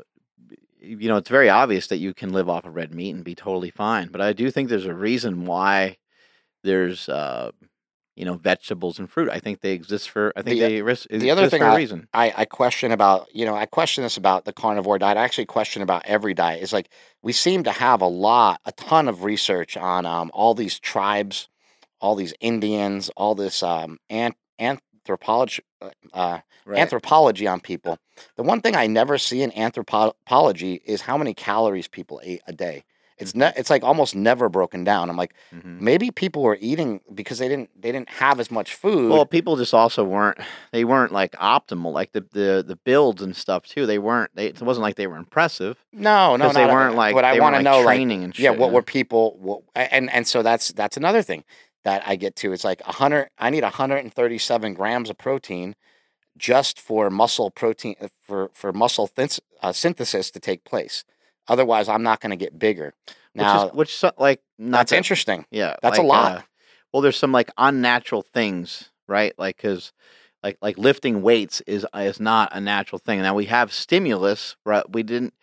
you 0.81 1.09
know, 1.09 1.17
it's 1.17 1.31
very 1.31 1.49
obvious 1.49 1.87
that 1.89 1.97
you 1.97 2.13
can 2.15 2.33
live 2.33 2.49
off 2.49 2.65
of 2.67 2.75
red 2.75 2.95
meat 2.95 3.15
and 3.15 3.25
be 3.25 3.35
totally 3.35 3.71
fine. 3.71 4.09
But 4.09 4.21
I 4.21 4.33
do 4.33 4.51
think 4.51 4.69
there's 4.69 4.85
a 4.87 4.95
reason 4.95 5.47
why 5.47 5.97
there's, 6.63 7.09
uh, 7.09 7.53
you 8.17 8.25
know, 8.25 8.35
vegetables 8.35 8.99
and 8.99 9.11
fruit. 9.11 9.29
I 9.31 9.39
think 9.41 9.61
they 9.61 9.73
exist 9.73 10.11
for. 10.11 10.33
I 10.37 10.43
think 10.43 10.55
The- 10.57 10.61
they 10.61 10.83
ris- 10.83 11.07
the 11.11 11.31
other 11.31 11.49
thing 11.49 11.61
for 11.61 11.67
a 11.67 11.73
I- 11.73 11.77
reason. 11.77 12.09
I, 12.15 12.33
I 12.37 12.45
question 12.45 12.93
about, 12.93 13.29
you 13.35 13.45
know, 13.45 13.55
I 13.57 13.67
question 13.67 14.05
this 14.05 14.17
about 14.17 14.45
the 14.45 14.53
carnivore 14.53 14.99
diet. 14.99 15.17
I 15.17 15.25
actually 15.25 15.47
question 15.47 15.83
about 15.83 16.03
every 16.07 16.35
diet. 16.35 16.63
It's 16.63 16.73
like 16.73 16.91
we 17.23 17.33
seem 17.33 17.65
to 17.65 17.73
have 17.73 18.01
a 18.01 18.07
lot, 18.07 18.61
a 18.65 18.73
ton 18.73 19.09
of 19.09 19.25
research 19.25 19.77
on 19.77 20.07
um, 20.07 20.31
all 20.35 20.55
these 20.55 20.79
tribes, 20.79 21.49
all 22.01 22.15
these 22.15 22.35
Indians, 22.41 23.11
all 23.17 23.35
this 23.35 23.63
um, 23.63 23.99
ant, 24.11 24.37
ant, 24.59 24.81
anthropology 25.07 25.63
uh, 26.15 26.39
Right. 26.67 26.79
anthropology 26.79 27.47
on 27.47 27.61
people. 27.61 27.99
The 28.37 28.43
one 28.43 28.63
thing 28.63 28.75
I 28.75 28.87
never 28.87 29.19
see 29.19 29.43
in 29.43 29.53
anthropology 29.55 30.81
is 30.87 31.03
how 31.03 31.19
many 31.19 31.35
calories 31.35 31.89
people 31.89 32.21
ate 32.25 32.41
a 32.47 32.55
day. 32.55 32.85
It's 33.17 33.31
Mm-hmm. 33.31 33.39
ne- 33.41 33.53
it's 33.57 33.71
like 33.71 33.85
almost 33.85 34.17
never 34.17 34.49
broken 34.49 34.83
down. 34.83 35.09
I'm 35.09 35.17
like, 35.17 35.35
Mhm. 35.55 35.81
maybe 35.81 36.11
people 36.11 36.43
were 36.43 36.59
eating 36.61 37.01
because 37.15 37.39
they 37.39 37.47
didn't 37.49 37.71
they 37.81 37.93
didn't 37.93 38.09
have 38.11 38.41
as 38.41 38.51
much 38.51 38.75
food. 38.75 39.11
Well, 39.11 39.25
people 39.25 39.57
just 39.57 39.73
also 39.73 40.03
weren't. 40.03 40.39
They 40.73 40.85
weren't 40.85 41.13
like 41.13 41.33
optimal, 41.33 41.93
like 41.93 42.11
the 42.13 42.23
the 42.33 42.65
the 42.67 42.77
builds 42.77 43.23
and 43.23 43.37
stuff 43.37 43.67
too. 43.67 43.87
They 43.87 43.99
weren't. 43.99 44.31
They, 44.35 44.47
it 44.47 44.61
wasn't 44.61 44.83
like 44.83 44.97
they 44.97 45.07
were 45.07 45.17
impressive 45.17 45.79
no, 45.93 46.37
no, 46.37 46.49
because 46.49 46.55
they 46.57 46.67
weren't 46.67 46.97
like. 46.97 47.15
But 47.15 47.25
I 47.25 47.39
want 47.39 47.55
to 47.55 47.59
like, 47.59 47.65
know, 47.65 47.81
like, 47.83 48.01
and 48.01 48.35
shit. 48.35 48.43
yeah, 48.43 48.51
what 48.51 48.73
were 48.73 48.83
people? 48.83 49.37
What, 49.41 49.63
and 49.77 50.11
and 50.11 50.27
so 50.27 50.43
that's 50.43 50.69
that's 50.73 50.97
another 50.97 51.23
thing 51.23 51.45
that 51.85 52.03
I 52.07 52.17
get 52.17 52.35
to. 52.37 52.53
It's 52.53 52.65
like 52.65 52.81
a 52.87 52.93
hundred. 52.93 53.29
I 53.39 53.51
need 53.51 53.63
137 53.63 54.75
grams 54.75 55.11
of 55.11 55.19
protein 55.19 55.75
just 56.37 56.81
for 56.81 57.11
muscle 57.11 57.51
protein 57.51 57.95
uh, 58.01 58.09
for 58.23 58.51
for 58.55 58.73
muscle 58.73 59.09
uh, 59.63 59.73
synthesis 59.73 60.31
to 60.33 60.41
take 60.41 60.65
place. 60.65 61.05
Otherwise, 61.49 61.89
I'm 61.89 62.03
not 62.03 62.21
going 62.21 62.31
to 62.31 62.37
get 62.37 62.59
bigger. 62.59 62.95
Now, 63.35 63.65
which 63.65 63.71
is 63.71 63.75
which 63.77 63.95
so- 63.97 64.13
like 64.19 64.41
not 64.59 64.79
that's 64.79 64.91
that- 64.91 64.97
interesting. 64.97 65.45
Yeah, 65.51 65.77
That's 65.83 65.99
a 65.99 66.03
lot. 66.03 66.39
uh, 66.39 66.43
well, 66.93 67.03
there's 67.03 67.17
some 67.17 67.33
like 67.33 67.51
unnatural 67.59 68.23
things, 68.23 68.91
right? 69.09 69.33
Like 69.39 69.57
because 69.57 69.93
like 70.43 70.57
like 70.63 70.79
lifting 70.79 71.23
weights 71.23 71.61
is 71.67 71.85
is 71.95 72.21
not 72.21 72.51
a 72.53 72.61
natural 72.61 72.99
thing. 72.99 73.21
Now 73.23 73.35
we 73.35 73.47
have 73.47 73.73
stimulus, 73.73 74.57
right? 74.65 74.85
We 74.91 75.03
didn't. 75.03 75.35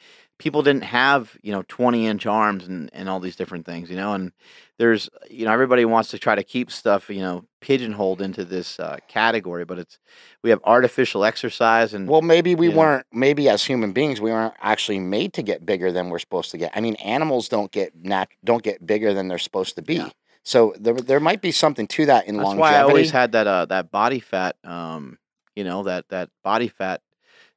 People 0.41 0.63
didn't 0.63 0.85
have 0.85 1.37
you 1.43 1.51
know 1.51 1.63
20 1.67 2.07
inch 2.07 2.25
arms 2.25 2.67
and 2.67 2.89
and 2.93 3.07
all 3.07 3.19
these 3.19 3.35
different 3.35 3.63
things, 3.65 3.91
you 3.91 3.95
know. 3.95 4.13
And 4.13 4.31
there's 4.79 5.07
you 5.29 5.45
know 5.45 5.51
everybody 5.51 5.85
wants 5.85 6.09
to 6.09 6.17
try 6.17 6.33
to 6.33 6.43
keep 6.43 6.71
stuff 6.71 7.09
you 7.11 7.19
know 7.21 7.45
pigeonholed 7.59 8.23
into 8.23 8.43
this 8.43 8.79
uh, 8.79 8.97
category, 9.07 9.65
but 9.65 9.77
it's 9.77 9.99
we 10.41 10.49
have 10.49 10.59
artificial 10.63 11.23
exercise 11.23 11.93
and 11.93 12.07
Well, 12.07 12.23
maybe 12.23 12.55
we 12.55 12.69
weren't. 12.69 13.05
Maybe 13.13 13.49
as 13.49 13.63
human 13.63 13.93
beings, 13.93 14.19
we 14.19 14.31
weren't 14.31 14.55
actually 14.59 14.99
made 14.99 15.33
to 15.33 15.43
get 15.43 15.63
bigger 15.63 15.91
than 15.91 16.09
we're 16.09 16.17
supposed 16.17 16.49
to 16.51 16.57
get. 16.57 16.71
I 16.75 16.81
mean, 16.81 16.95
animals 16.95 17.47
don't 17.47 17.71
get 17.71 17.93
nat- 17.95 18.29
don't 18.43 18.63
get 18.63 18.83
bigger 18.83 19.13
than 19.13 19.27
they're 19.27 19.37
supposed 19.37 19.75
to 19.75 19.83
be. 19.83 19.95
Yeah. 19.97 20.09
So 20.43 20.73
there 20.79 20.95
there 20.95 21.19
might 21.19 21.41
be 21.41 21.51
something 21.51 21.85
to 21.89 22.07
that 22.07 22.25
in 22.25 22.37
That's 22.37 22.47
longevity. 22.47 22.73
why 22.73 22.79
I 22.79 22.81
always 22.81 23.11
had 23.11 23.33
that 23.33 23.45
uh 23.45 23.65
that 23.65 23.91
body 23.91 24.19
fat 24.19 24.55
um 24.63 25.19
you 25.55 25.63
know 25.63 25.83
that 25.83 26.09
that 26.09 26.29
body 26.43 26.67
fat 26.67 27.01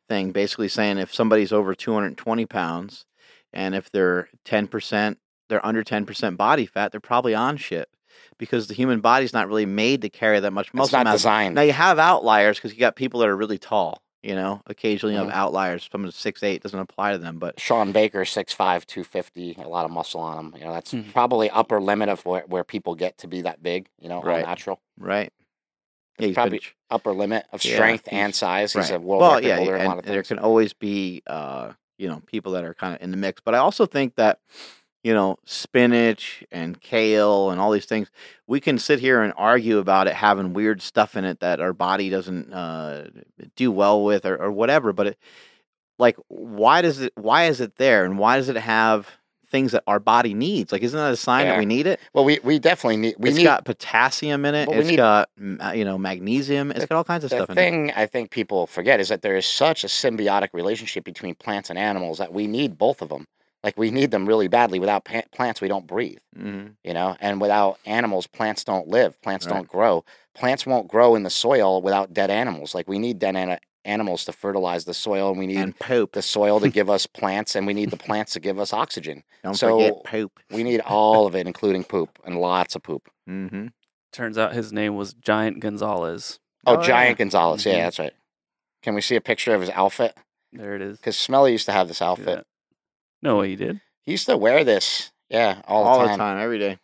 thing 0.09 0.33
basically 0.33 0.69
saying 0.69 0.99
if 0.99 1.15
somebody's 1.15 1.53
over 1.53 1.75
220 1.75 2.47
pounds 2.47 3.05
and 3.53 3.75
if 3.75 3.91
they're 3.91 4.29
10% 4.45 5.17
they're 5.49 5.65
under 5.65 5.83
10% 5.83 6.37
body 6.37 6.67
fat 6.67 6.91
they're 6.93 7.01
probably 7.01 7.35
on 7.35 7.57
shit 7.57 7.89
because 8.39 8.67
the 8.67 8.75
human 8.75 9.01
body's 9.01 9.33
not 9.33 9.49
really 9.49 9.67
made 9.67 10.03
to 10.03 10.09
carry 10.09 10.41
that 10.41 10.53
much 10.53 10.69
it's 10.69 10.75
muscle 10.75 10.99
not 10.99 11.05
mass. 11.05 11.15
designed. 11.15 11.55
Now 11.55 11.63
you 11.63 11.73
have 11.73 11.99
outliers 11.99 12.59
because 12.59 12.73
you 12.73 12.79
got 12.81 12.97
people 12.97 13.21
that 13.21 13.29
are 13.29 13.37
really 13.37 13.59
tall 13.59 14.03
you 14.23 14.35
know 14.35 14.61
occasionally 14.67 15.15
you 15.15 15.21
Mhm. 15.21 15.27
have 15.27 15.35
outliers 15.35 15.89
someone 15.91 16.11
six 16.13 16.43
eight 16.43 16.63
doesn't 16.63 16.79
apply 16.79 17.13
to 17.13 17.19
them 17.19 17.39
but 17.39 17.59
Shawn 17.61 17.93
Baker, 17.93 18.25
6'5", 18.25 18.87
250, 18.87 19.57
a 19.63 19.69
lot 19.69 19.85
of 19.85 19.91
muscle 19.91 20.21
on 20.21 20.39
him. 20.39 20.55
You 20.59 20.65
know, 20.65 20.73
that's 20.73 20.93
Mhm. 20.93 21.13
probably 21.13 21.49
upper 21.51 21.81
limit 21.81 22.09
of 22.09 22.25
where, 22.27 22.45
where 22.47 22.65
people 22.65 22.95
get 22.95 23.19
to 23.19 23.27
be 23.29 23.43
that 23.43 23.63
big. 23.63 23.89
You 24.01 24.09
know, 24.09 24.21
Right. 24.23 24.45
natural. 24.47 24.81
right 24.99 25.33
yeah 26.19 26.27
he's 26.27 26.35
probably 26.35 26.59
been, 26.59 26.69
Upper 26.91 27.13
limit 27.13 27.45
of 27.53 27.61
strength 27.63 28.07
he's- 28.09 28.21
and 28.21 28.35
size. 28.35 28.73
He's 28.73 28.91
a 28.91 28.95
Right. 28.95 29.03
world 29.03 29.21
well, 29.21 29.43
yeah, 29.43 29.57
holder 29.57 29.75
a 29.77 29.81
and 29.81 29.89
lot 29.89 29.99
of 29.99 30.05
there 30.05 30.23
can 30.23 30.39
always 30.39 30.73
be, 30.73 31.23
uh, 31.27 31.73
you 31.99 32.09
know, 32.09 32.23
people 32.27 32.53
that 32.53 32.65
are 32.65 32.75
kind 32.75 32.95
of 32.95 33.03
in 33.03 33.11
the 33.11 33.17
mix. 33.17 33.41
But 33.45 33.55
I 33.55 33.59
also 33.59 33.85
think 33.87 34.15
that, 34.17 34.39
you 35.03 35.13
know, 35.13 35.39
spinach 35.45 36.45
and 36.53 36.81
kale 36.81 37.51
and 37.51 37.61
all 37.61 37.71
these 37.73 37.85
things, 37.87 38.11
we 38.47 38.61
can 38.61 38.79
sit 38.79 39.01
here 39.01 39.23
and 39.23 39.33
argue 39.37 39.79
about 39.79 40.07
it 40.07 40.15
having 40.15 40.53
weird 40.53 40.83
stuff 40.83 41.17
in 41.17 41.25
it 41.25 41.41
that 41.41 41.61
our 41.61 41.73
body 41.73 42.11
doesn't 42.11 42.53
uh, 42.53 43.09
do 43.57 43.73
well 43.73 44.05
with 44.05 44.25
or, 44.25 44.37
or 44.37 44.53
whatever. 44.53 44.93
But 44.93 45.09
it, 45.09 45.19
like, 45.99 46.17
why 46.29 46.81
does 46.83 47.01
it? 47.01 47.13
Why 47.17 47.45
is 47.47 47.61
it 47.61 47.77
there? 47.77 48.05
And 48.05 48.19
why 48.19 48.37
does 48.37 48.49
it 48.49 48.57
have 48.57 49.09
things 49.55 49.71
that 49.73 49.85
our 49.87 50.01
body 50.01 50.35
needs? 50.35 50.73
Like, 50.73 50.83
isn't 50.83 50.99
that 50.99 51.13
a 51.13 51.17
sign 51.17 51.47
Yeah. 51.47 51.53
that 51.53 51.59
we 51.61 51.67
need 51.67 51.87
it? 51.87 52.01
well, 52.13 52.25
we, 52.25 52.41
we 52.43 52.59
definitely 52.59 52.97
need. 52.99 53.15
We 53.19 53.29
it's 53.31 53.39
need 53.39 53.45
got 53.45 53.65
potassium 53.65 54.45
in 54.45 54.55
it. 54.55 54.69
Well, 54.69 54.77
we 54.77 54.81
It's 54.83 54.91
need- 54.91 54.97
got 54.97 55.29
uh, 55.61 55.73
you 55.75 55.85
know 55.85 55.97
magnesium. 55.97 56.71
It's 56.73 56.87
got 56.87 56.97
all 56.97 57.05
kinds 57.05 57.25
of 57.25 57.31
stuff 57.31 57.49
in. 57.49 57.55
The 57.55 57.61
thing 57.61 57.93
I 57.95 58.07
think 58.07 58.31
people 58.31 58.67
forget 58.67 59.01
is 59.01 59.09
that 59.09 59.23
there 59.23 59.37
is 59.37 59.47
such 59.47 59.85
a 59.85 59.87
symbiotic 59.87 60.49
relationship 60.53 61.05
between 61.05 61.35
plants 61.37 61.71
and 61.71 61.79
animals 61.79 62.19
that 62.19 62.33
we 62.33 62.47
need 62.47 62.77
both 62.77 63.01
of 63.01 63.09
them. 63.09 63.27
Like 63.63 63.79
we 63.79 63.91
need 63.91 64.11
them 64.11 64.27
really 64.27 64.49
badly. 64.49 64.79
Without 64.79 65.05
pa- 65.07 65.23
plants, 65.33 65.61
we 65.63 65.69
don't 65.69 65.87
breathe. 65.87 66.19
hmm 66.37 66.67
You 66.83 66.93
know, 66.95 67.17
and 67.21 67.41
without 67.41 67.79
animals, 67.87 68.27
plants 68.27 68.65
don't 68.65 68.89
live. 68.89 69.21
Plants 69.23 69.47
Right. 69.47 69.55
don't 69.55 69.69
grow. 69.69 70.05
Plants 70.35 70.67
won't 70.67 70.89
grow 70.89 71.15
in 71.15 71.23
the 71.23 71.31
soil 71.31 71.81
without 71.81 72.13
dead 72.13 72.31
animals. 72.31 72.75
Like 72.75 72.89
we 72.89 72.99
need 72.99 73.19
dead 73.21 73.37
ana- 73.37 73.61
animals 73.85 74.25
to 74.25 74.33
fertilize 74.33 74.85
the 74.85 74.95
soil, 74.95 75.31
and 75.31 75.39
we 75.39 75.47
need 75.47 75.59
And 75.59 75.79
poop. 75.79 76.13
the 76.13 76.23
soil 76.23 76.61
to 76.61 76.69
give 76.69 76.89
us 76.91 77.07
plants, 77.21 77.55
and 77.55 77.67
we 77.67 77.75
need 77.75 77.91
the 77.91 77.97
plants 77.97 78.33
to 78.33 78.41
give 78.41 78.59
us 78.59 78.73
oxygen. 78.73 79.23
Don't 79.43 79.55
so- 79.55 79.79
forget 79.79 80.05
poop. 80.05 80.33
We 80.51 80.63
need 80.63 80.81
all 80.81 81.27
of 81.27 81.35
it, 81.35 81.47
including 81.47 81.85
poop 81.85 82.19
and 82.25 82.41
lots 82.41 82.75
of 82.77 82.83
poop. 82.83 83.09
Mm-hmm. 83.29 83.69
Turns 84.13 84.39
out 84.39 84.53
his 84.55 84.73
name 84.73 84.95
was 84.97 85.13
Giant 85.15 85.61
Gonzalez. 85.61 86.39
Oh, 86.67 86.77
Oh, 86.77 86.81
yeah. 86.81 86.87
Giant 86.87 87.19
Gonzalez. 87.19 87.67
Yeah, 87.67 87.75
Mhm. 87.75 87.83
that's 87.83 87.99
right. 87.99 88.13
Can 88.83 88.95
we 88.95 89.01
see 89.01 89.17
a 89.17 89.21
picture 89.21 89.55
of 89.55 89.61
his 89.61 89.71
outfit? 89.71 90.17
There 90.53 90.75
it 90.77 90.83
is. 90.83 90.99
Because 90.99 91.17
Smelly 91.19 91.53
used 91.53 91.67
to 91.67 91.73
have 91.73 91.89
this 91.89 92.01
outfit. 92.01 92.27
that? 92.27 92.47
No 93.23 93.39
way 93.39 93.49
he 93.51 93.57
did. 93.57 93.81
He 94.05 94.13
used 94.13 94.27
to 94.27 94.37
wear 94.37 94.63
this. 94.65 95.11
Yeah, 95.31 95.63
all, 95.67 95.85
All 95.85 95.99
the 95.99 96.05
the 96.05 96.09
time. 96.11 96.19
time, 96.19 96.39
every 96.39 96.59
day. 96.59 96.79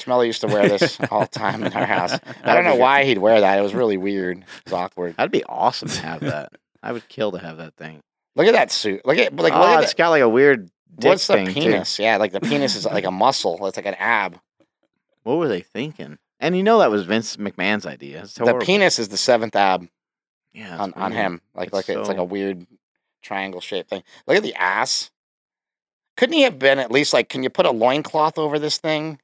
Smelly 0.00 0.26
used 0.26 0.40
to 0.42 0.46
wear 0.46 0.68
this 0.68 0.98
all 1.10 1.22
the 1.22 1.26
time 1.26 1.64
in 1.64 1.72
our 1.72 1.86
house. 1.86 2.18
I 2.44 2.54
don't 2.54 2.64
know 2.64 2.76
why 2.76 3.04
he'd 3.04 3.18
wear 3.18 3.40
that. 3.40 3.58
It 3.58 3.62
was 3.62 3.74
really 3.74 3.96
weird. 3.96 4.38
It 4.38 4.44
was 4.64 4.72
awkward. 4.72 5.16
That'd 5.16 5.32
be 5.32 5.44
awesome 5.44 5.88
to 5.88 6.00
have 6.02 6.20
that. 6.20 6.52
I 6.82 6.92
would 6.92 7.08
kill 7.08 7.32
to 7.32 7.38
have 7.38 7.56
that 7.58 7.74
thing. 7.76 8.00
Look 8.36 8.46
at 8.46 8.52
that 8.52 8.70
suit. 8.70 9.04
Look 9.04 9.18
at 9.18 9.34
like 9.34 9.52
oh, 9.52 9.60
look 9.60 9.68
at 9.68 9.82
it's 9.82 9.92
that. 9.92 9.98
got 9.98 10.10
like 10.10 10.22
a 10.22 10.28
weird 10.28 10.70
dick 10.98 11.08
What's 11.08 11.26
the 11.26 11.34
thing, 11.34 11.46
too. 11.46 11.52
penis? 11.54 11.98
Yeah, 11.98 12.18
like 12.18 12.32
the 12.32 12.40
penis 12.40 12.76
is 12.76 12.84
like 12.84 13.04
a 13.04 13.10
muscle. 13.12 13.66
It's 13.66 13.76
like 13.76 13.86
an 13.86 13.96
ab. 13.98 14.38
What 15.24 15.38
were 15.38 15.48
they 15.48 15.60
thinking? 15.60 16.18
And 16.40 16.56
you 16.56 16.62
know 16.62 16.78
that 16.78 16.90
was 16.90 17.04
Vince 17.04 17.36
McMahon's 17.36 17.84
idea. 17.84 18.22
It's 18.22 18.38
horrible. 18.38 18.60
The 18.60 18.66
penis 18.66 18.98
is 18.98 19.08
the 19.08 19.16
seventh 19.16 19.56
ab 19.56 19.88
yeah, 20.52 20.72
it's 20.74 20.80
on, 20.80 20.92
on 20.94 21.10
weird. 21.12 21.22
him. 21.24 21.40
Like 21.54 21.68
It's 21.68 21.74
like 21.74 21.88
it's 21.88 22.08
like 22.08 22.18
a 22.18 22.24
weird 22.24 22.66
triangle 23.22 23.60
shaped 23.60 23.90
thing. 23.90 24.02
Look 24.26 24.36
at 24.36 24.42
the 24.42 24.54
ass. 24.54 25.10
Couldn't 26.16 26.34
he 26.34 26.42
have 26.42 26.58
been 26.58 26.78
at 26.78 26.90
least 26.90 27.12
like? 27.12 27.28
Can 27.28 27.42
you 27.42 27.50
put 27.50 27.66
a 27.66 27.70
loincloth 27.70 28.38
over 28.38 28.58
this 28.58 28.78
thing? 28.78 29.20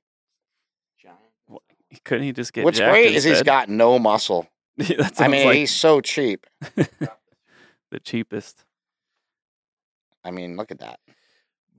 Couldn't 2.04 2.24
he 2.24 2.32
just 2.32 2.52
get 2.52 2.64
What's 2.64 2.80
great 2.80 3.14
is 3.14 3.24
he's 3.24 3.38
instead? 3.38 3.46
got 3.46 3.68
no 3.68 3.98
muscle. 3.98 4.48
that 4.76 5.20
I 5.20 5.28
mean, 5.28 5.46
like 5.46 5.56
he's 5.56 5.72
so 5.74 6.00
cheap. 6.00 6.46
the 6.74 8.00
cheapest. 8.02 8.64
I 10.24 10.30
mean, 10.30 10.56
look 10.56 10.70
at 10.70 10.80
that. 10.80 11.00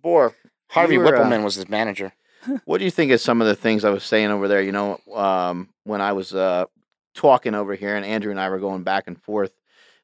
Boar. 0.01 0.33
Harvey 0.69 0.97
were, 0.97 1.15
uh, 1.15 1.19
Wippleman 1.19 1.43
was 1.43 1.55
his 1.55 1.67
manager. 1.69 2.13
What 2.65 2.77
do 2.77 2.85
you 2.85 2.91
think 2.91 3.11
of 3.11 3.19
some 3.19 3.41
of 3.41 3.47
the 3.47 3.55
things 3.55 3.83
I 3.83 3.89
was 3.89 4.03
saying 4.03 4.29
over 4.29 4.47
there? 4.47 4.61
You 4.61 4.71
know, 4.71 4.99
um, 5.13 5.69
when 5.83 5.99
I 5.99 6.13
was 6.13 6.33
uh, 6.33 6.65
talking 7.15 7.55
over 7.55 7.73
here, 7.75 7.95
and 7.95 8.05
Andrew 8.05 8.31
and 8.31 8.39
I 8.39 8.49
were 8.49 8.59
going 8.59 8.83
back 8.83 9.07
and 9.07 9.19
forth 9.21 9.51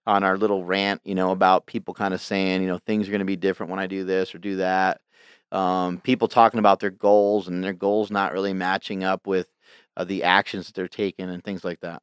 on 0.07 0.23
our 0.23 0.37
little 0.37 0.63
rant, 0.63 1.01
you 1.03 1.13
know, 1.13 1.31
about 1.31 1.67
people 1.67 1.93
kind 1.93 2.13
of 2.13 2.21
saying, 2.21 2.61
you 2.61 2.67
know, 2.67 2.79
things 2.79 3.07
are 3.07 3.11
going 3.11 3.19
to 3.19 3.25
be 3.25 3.35
different 3.35 3.69
when 3.69 3.79
I 3.79 3.87
do 3.87 4.03
this 4.03 4.33
or 4.33 4.39
do 4.39 4.57
that. 4.57 5.01
Um, 5.51 5.99
people 5.99 6.27
talking 6.27 6.59
about 6.59 6.79
their 6.79 6.89
goals 6.89 7.47
and 7.47 7.63
their 7.63 7.73
goals 7.73 8.09
not 8.09 8.33
really 8.33 8.53
matching 8.53 9.03
up 9.03 9.27
with 9.27 9.47
uh, 9.97 10.03
the 10.03 10.23
actions 10.23 10.67
that 10.67 10.75
they're 10.75 10.87
taking 10.87 11.29
and 11.29 11.43
things 11.43 11.63
like 11.63 11.79
that. 11.81 12.01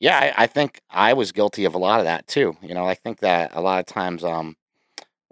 Yeah, 0.00 0.18
I, 0.18 0.44
I 0.44 0.46
think 0.46 0.80
I 0.90 1.14
was 1.14 1.32
guilty 1.32 1.64
of 1.64 1.74
a 1.74 1.78
lot 1.78 2.00
of 2.00 2.06
that 2.06 2.26
too. 2.28 2.56
You 2.62 2.74
know, 2.74 2.86
I 2.86 2.94
think 2.94 3.20
that 3.20 3.52
a 3.54 3.60
lot 3.60 3.80
of 3.80 3.86
times 3.86 4.24
um, 4.24 4.56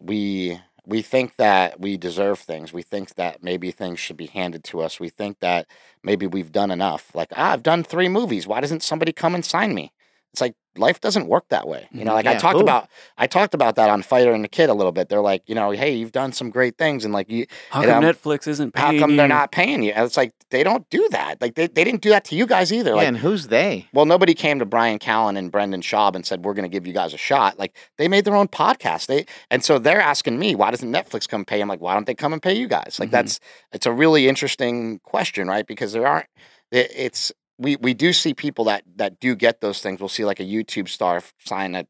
we 0.01 0.60
we 0.86 1.02
think 1.02 1.36
that 1.36 1.81
we 1.81 1.97
deserve 1.97 2.39
things. 2.39 2.73
We 2.73 2.82
think 2.82 3.14
that 3.16 3.43
maybe 3.43 3.70
things 3.73 3.98
should 4.01 4.16
be 4.16 4.27
handed 4.27 4.64
to 4.64 4.81
us. 4.81 5.01
We 5.01 5.09
think 5.10 5.40
that 5.40 5.66
maybe 6.05 6.27
we've 6.27 6.52
done 6.52 6.70
enough. 6.70 7.14
Like, 7.14 7.28
ah, 7.36 7.52
I've 7.52 7.62
done 7.64 7.85
three 7.85 8.09
movies. 8.09 8.47
Why 8.47 8.60
doesn't 8.60 8.85
somebody 8.85 9.12
come 9.12 9.35
and 9.35 9.44
sign 9.44 9.74
me? 9.74 9.93
It's 10.37 10.43
like 10.43 10.53
life 10.77 11.01
doesn't 11.01 11.27
work 11.29 11.49
that 11.49 11.67
way. 11.67 11.89
You 11.91 12.05
know, 12.05 12.11
Mhm. 12.11 12.17
like 12.17 12.27
I 12.27 12.35
talked 12.35 12.61
about 12.61 12.91
I 13.17 13.27
talked 13.27 13.55
about 13.55 13.77
that 13.77 13.89
on 13.89 14.03
Fighter 14.03 14.35
and 14.35 14.45
the 14.45 14.49
Kid 14.49 14.69
a 14.69 14.75
little 14.75 14.93
bit. 14.93 15.09
They're 15.09 15.23
like, 15.23 15.43
you 15.47 15.55
know, 15.55 15.71
hey, 15.71 15.95
you've 15.95 16.13
done 16.13 16.33
some 16.33 16.51
great 16.51 16.77
things 16.77 17.07
and 17.07 17.15
like 17.15 17.31
you 17.31 17.47
How 17.71 17.81
come 17.81 17.91
I'm- 17.91 18.03
Netflix 18.03 18.47
isn't 18.47 18.77
how 18.77 18.89
paying 18.91 19.01
come 19.01 19.17
they're 19.17 19.29
not 19.29 19.51
paying 19.51 19.83
you? 19.83 19.93
And 19.93 20.05
it's 20.05 20.19
like 20.19 20.35
they 20.51 20.63
don't 20.63 20.87
do 20.91 21.09
that. 21.13 21.41
Like 21.41 21.55
they, 21.55 21.69
they 21.69 21.83
didn't 21.85 22.03
do 22.03 22.11
that 22.11 22.27
to 22.27 22.35
you 22.37 22.45
guys 22.47 22.71
either. 22.75 22.91
Yeah, 22.91 22.97
Like 22.97 23.09
and 23.09 23.17
who's 23.17 23.47
they? 23.47 23.89
well, 23.95 24.05
nobody 24.05 24.35
came 24.35 24.59
to 24.59 24.67
Bryan 24.67 24.99
Callen 24.99 25.39
and 25.39 25.51
Brendan 25.51 25.81
Schaub 25.81 26.15
and 26.15 26.27
said, 26.27 26.45
"We're 26.45 26.53
going 26.53 26.71
to 26.71 26.75
give 26.77 26.87
you 26.87 26.93
guys 26.93 27.15
a 27.15 27.19
shot." 27.19 27.59
Like 27.59 27.75
they 27.97 28.07
made 28.07 28.27
their 28.27 28.37
own 28.37 28.49
podcast. 28.49 29.07
They 29.07 29.25
and 29.51 29.65
so 29.65 29.79
they're 29.79 30.03
asking 30.03 30.39
me, 30.39 30.55
"Why 30.55 30.71
doesn't 30.71 30.93
Netflix 30.93 31.27
come 31.27 31.47
pay?" 31.47 31.63
I'm 31.63 31.69
like, 31.69 31.81
"Why 31.81 31.95
don't 31.95 32.07
they 32.07 32.15
come 32.15 32.35
and 32.35 32.43
pay 32.43 32.53
you 32.55 32.69
guys?" 32.69 32.99
Like 33.01 33.09
Mhm. 33.09 33.13
that's 33.13 33.41
it's 33.73 33.87
a 33.87 33.93
really 33.93 34.29
interesting 34.29 34.99
question, 35.05 35.49
right? 35.49 35.67
Because 35.67 35.95
there 35.95 36.07
aren't. 36.07 36.27
it- 36.71 36.93
It's 36.95 37.33
we 37.59 37.77
we 37.77 37.95
do 37.95 38.12
see 38.12 38.35
people 38.35 38.65
that 38.66 38.83
that 38.97 39.20
do 39.20 39.35
get 39.35 39.61
those 39.61 39.81
things. 39.81 40.01
We'll 40.01 40.09
see 40.09 40.24
like 40.24 40.41
a 40.41 40.45
YouTube 40.45 40.89
star 40.89 41.23
sign 41.45 41.74
a 41.74 41.87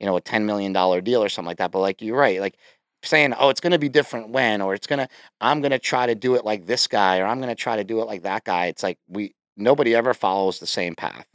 you 0.00 0.06
know 0.06 0.16
a 0.16 0.20
ten 0.20 0.46
million 0.46 0.72
dollar 0.72 1.00
deal 1.00 1.22
or 1.22 1.28
something 1.28 1.48
like 1.48 1.58
that. 1.58 1.70
But 1.72 1.80
like 1.80 2.02
you're 2.02 2.16
right, 2.18 2.40
like 2.40 2.56
saying, 3.02 3.34
"Oh, 3.38 3.48
it's 3.50 3.60
going 3.60 3.72
to 3.72 3.78
be 3.78 3.88
different 3.88 4.30
when," 4.30 4.60
or 4.62 4.74
"It's 4.74 4.86
gonna 4.86 5.08
I'm 5.40 5.60
going 5.60 5.72
to 5.72 5.78
try 5.78 6.06
to 6.06 6.14
do 6.14 6.34
it 6.36 6.44
like 6.44 6.66
this 6.66 6.86
guy," 6.86 7.18
or 7.20 7.26
"I'm 7.26 7.38
going 7.38 7.48
to 7.50 7.54
try 7.54 7.76
to 7.76 7.84
do 7.84 8.00
it 8.00 8.06
like 8.06 8.22
that 8.22 8.44
guy." 8.44 8.66
It's 8.66 8.82
like 8.82 8.98
we 9.08 9.34
nobody 9.56 9.94
ever 9.94 10.14
follows 10.14 10.58
the 10.58 10.66
same 10.66 10.94
path. 10.94 11.26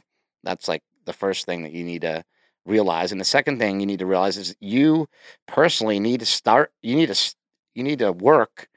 That's 0.44 0.68
like 0.68 0.82
the 1.06 1.12
first 1.12 1.46
thing 1.46 1.62
that 1.62 1.72
you 1.72 1.84
need 1.84 2.02
to 2.02 2.24
realize. 2.66 3.12
And 3.12 3.20
the 3.20 3.24
second 3.24 3.58
thing 3.58 3.80
you 3.80 3.86
need 3.86 3.98
to 4.00 4.06
realize 4.06 4.36
is 4.36 4.54
you 4.60 5.08
personally 5.48 6.00
need 6.00 6.20
to 6.20 6.26
start. 6.26 6.72
You 6.82 6.96
need 6.96 7.12
to 7.12 7.34
you 7.74 7.82
need 7.82 8.00
to 8.00 8.12
work 8.12 8.68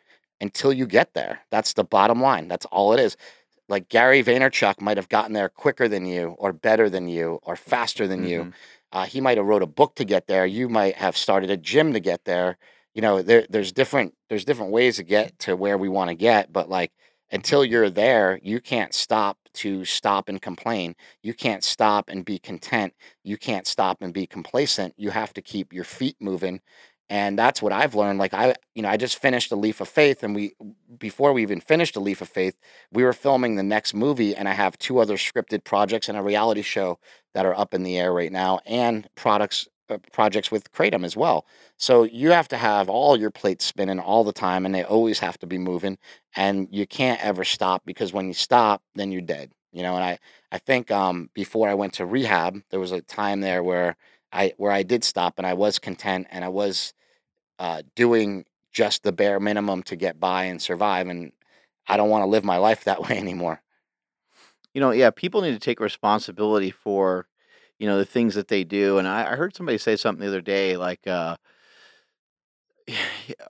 until 0.42 0.74
you 0.74 0.86
get 0.86 1.14
there. 1.14 1.42
That's 1.52 1.74
the 1.74 1.84
bottom 1.84 2.22
line. 2.22 2.48
That's 2.48 2.66
all 2.68 2.94
it 2.94 3.00
is. 3.00 3.18
Like 3.69 3.90
Gary 3.90 4.23
Vaynerchuk 4.23 4.81
might 4.81 4.98
have 4.98 5.10
gotten 5.10 5.34
there 5.34 5.49
quicker 5.49 5.88
than 5.88 6.06
you, 6.06 6.35
or 6.40 6.53
better 6.53 6.90
than 6.90 7.07
you, 7.07 7.40
or 7.44 7.56
faster 7.56 8.07
than 8.07 8.23
you. 8.23 8.48
Mhm. 8.48 8.53
Uh, 8.91 9.06
he 9.06 9.22
might 9.22 9.38
have 9.38 9.45
wrote 9.48 9.64
a 9.64 9.68
book 9.68 9.95
to 9.95 10.06
get 10.06 10.27
there. 10.27 10.45
You 10.45 10.69
might 10.69 10.95
have 10.95 11.18
started 11.18 11.49
a 11.49 11.57
gym 11.57 11.94
to 11.94 11.99
get 11.99 12.26
there. 12.26 12.57
You 12.94 13.02
know, 13.02 13.22
there 13.22 13.45
there's 13.49 13.72
different 13.72 14.15
there's 14.30 14.45
different 14.45 14.72
ways 14.72 14.98
to 14.98 15.03
get 15.03 15.38
to 15.40 15.56
where 15.56 15.77
we 15.77 15.90
want 15.90 16.10
to 16.10 16.15
get, 16.15 16.52
but 16.53 16.69
like 16.69 16.91
until 17.31 17.65
you're 17.65 17.90
there, 17.90 18.40
you 18.44 18.60
can't 18.61 18.94
stop 18.94 19.38
to 19.53 19.85
stop 19.85 20.30
and 20.30 20.41
complain. 20.41 20.95
You 21.23 21.34
can't 21.34 21.64
stop 21.64 22.10
and 22.10 22.26
be 22.26 22.38
content. 22.40 22.94
You 23.23 23.38
can't 23.38 23.65
stop 23.68 24.02
and 24.02 24.14
be 24.14 24.27
complacent. 24.27 24.94
You 24.98 25.10
have 25.11 25.34
to 25.34 25.41
keep 25.41 25.73
your 25.73 25.84
feet 25.85 26.18
moving. 26.19 26.61
And 27.14 27.38
that's 27.38 27.61
what 27.61 27.72
I've 27.72 27.94
learned. 27.94 28.18
Like 28.18 28.34
I, 28.34 28.56
you 28.73 28.81
know, 28.81 28.90
I 28.90 28.98
just 28.98 29.19
finished 29.19 29.52
a 29.52 29.56
Leaf 29.56 29.81
of 29.81 29.88
Faith, 29.88 30.23
and 30.23 30.34
we 30.34 30.56
before 30.98 31.31
we 31.31 31.44
even 31.44 31.61
finished 31.61 31.95
a 31.95 31.99
Leaf 31.99 32.22
of 32.22 32.27
Faith, 32.27 32.57
we 32.91 33.03
were 33.03 33.14
filming 33.14 33.56
the 33.56 33.61
next 33.61 33.94
movie, 33.94 34.35
and 34.35 34.49
I 34.49 34.53
have 34.53 34.80
two 34.80 34.98
other 34.98 35.15
scripted 35.15 35.64
projects 35.64 36.10
and 36.10 36.18
a 36.18 36.23
reality 36.23 36.64
show 36.64 36.98
that 37.35 37.45
are 37.45 37.56
up 37.56 37.76
in 37.76 37.84
the 37.84 37.99
air 37.99 38.11
right 38.11 38.31
now, 38.31 38.61
and 38.65 39.07
products 39.14 39.68
uh, 39.91 39.99
projects 40.11 40.49
with 40.49 40.72
Kratom 40.72 41.06
as 41.06 41.15
well. 41.15 41.45
So 41.77 42.02
you 42.02 42.31
have 42.31 42.48
to 42.48 42.57
have 42.57 42.90
all 42.90 43.15
your 43.15 43.30
plates 43.30 43.64
spinning 43.64 43.99
all 43.99 44.23
the 44.23 44.34
time, 44.34 44.65
and 44.65 44.73
they 44.73 44.84
always 44.84 45.19
have 45.19 45.38
to 45.40 45.45
be 45.45 45.60
moving, 45.60 45.99
and 46.35 46.68
you 46.72 46.88
can't 46.88 47.23
ever 47.23 47.44
stop 47.44 47.84
because 47.85 48.11
when 48.11 48.26
you 48.27 48.34
stop, 48.34 48.81
then 48.95 49.11
you're 49.11 49.22
dead. 49.22 49.52
You 49.72 49.84
know, 49.84 49.94
and 49.95 50.03
I 50.03 50.18
I 50.52 50.57
think 50.57 50.90
um, 50.90 51.30
before 51.35 51.69
I 51.69 51.76
went 51.76 51.94
to 51.94 52.07
rehab, 52.07 52.64
there 52.72 52.80
was 52.80 52.91
a 52.91 53.02
time 53.02 53.41
there 53.41 53.61
where 53.61 53.98
I 54.31 54.53
where 54.57 54.72
I 54.72 54.81
did 54.81 55.03
stop, 55.03 55.35
and 55.38 55.45
I 55.45 55.53
was 55.53 55.77
content, 55.77 56.26
and 56.31 56.44
I 56.44 56.49
was 56.49 56.91
uh, 57.64 57.81
doing 57.95 58.44
just 58.73 59.03
the 59.03 59.14
bare 59.14 59.40
minimum 59.40 59.84
to 59.84 59.95
get 59.95 60.19
by 60.19 60.44
and 60.44 60.61
survive, 60.61 61.07
and 61.07 61.31
I 61.88 61.95
don't 61.95 62.10
want 62.10 62.23
to 62.23 62.30
live 62.30 62.44
my 62.44 62.57
life 62.57 62.84
that 62.84 63.02
way 63.10 63.18
anymore. 63.18 63.61
You 64.73 64.81
know, 64.81 64.91
yeah, 64.91 65.11
people 65.11 65.41
need 65.41 65.53
to 65.53 65.60
take 65.60 65.80
responsibility 65.80 66.72
for, 66.72 67.26
you 67.80 67.88
know, 67.88 67.98
the 67.98 68.03
things 68.03 68.35
that 68.35 68.49
they 68.49 68.65
do. 68.65 68.98
And 68.98 69.07
I, 69.07 69.31
I 69.31 69.35
heard 69.38 69.56
somebody 69.56 69.77
say 69.77 69.95
something 69.95 70.22
the 70.22 70.27
other 70.27 70.41
day, 70.41 70.76
like, 70.76 71.07
uh, 71.07 71.38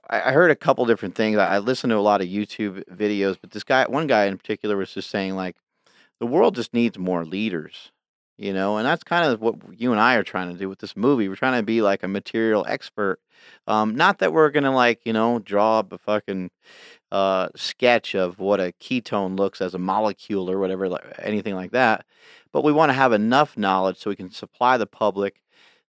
I 0.08 0.30
heard 0.30 0.52
a 0.52 0.56
couple 0.56 0.86
different 0.86 1.16
things. 1.16 1.36
I 1.36 1.58
listened 1.58 1.90
to 1.90 1.96
a 1.96 1.98
lot 1.98 2.20
of 2.20 2.28
YouTube 2.28 2.84
videos, 2.84 3.36
but 3.40 3.50
this 3.50 3.64
guy, 3.64 3.84
one 3.88 4.06
guy 4.06 4.26
in 4.26 4.38
particular, 4.38 4.76
was 4.76 4.94
just 4.94 5.10
saying 5.10 5.34
like 5.34 5.56
the 6.20 6.26
world 6.26 6.54
just 6.54 6.72
needs 6.72 6.98
more 6.98 7.24
leaders, 7.24 7.90
you 8.36 8.52
know, 8.52 8.76
and 8.78 8.86
that's 8.86 9.04
kind 9.04 9.24
of 9.30 9.40
what 9.40 9.56
you 9.78 9.92
and 9.92 10.00
I 10.00 10.14
are 10.16 10.22
trying 10.24 10.52
to 10.52 10.58
do 10.58 10.68
with 10.68 10.78
this 10.80 10.96
movie. 10.96 11.28
We're 11.28 11.36
trying 11.36 11.60
to 11.60 11.64
be 11.64 11.82
like 11.82 12.02
a 12.02 12.08
material 12.08 12.64
expert. 12.68 13.20
Um, 13.66 13.94
not 13.96 14.18
that 14.18 14.32
we're 14.32 14.50
gonna 14.50 14.74
like, 14.74 15.00
you 15.04 15.12
know, 15.12 15.38
draw 15.38 15.80
up 15.80 15.92
a 15.92 15.98
fucking 15.98 16.50
uh, 17.12 17.48
sketch 17.56 18.14
of 18.14 18.38
what 18.38 18.60
a 18.60 18.72
ketone 18.80 19.38
looks 19.38 19.60
as 19.60 19.74
a 19.74 19.78
molecule 19.78 20.50
or 20.50 20.58
whatever, 20.58 20.88
like, 20.88 21.04
anything 21.18 21.54
like 21.54 21.72
that. 21.72 22.06
But 22.52 22.64
we 22.64 22.72
want 22.72 22.90
to 22.90 22.94
have 22.94 23.12
enough 23.12 23.56
knowledge 23.56 23.98
so 23.98 24.10
we 24.10 24.16
can 24.16 24.30
supply 24.30 24.76
the 24.76 24.86
public 24.86 25.40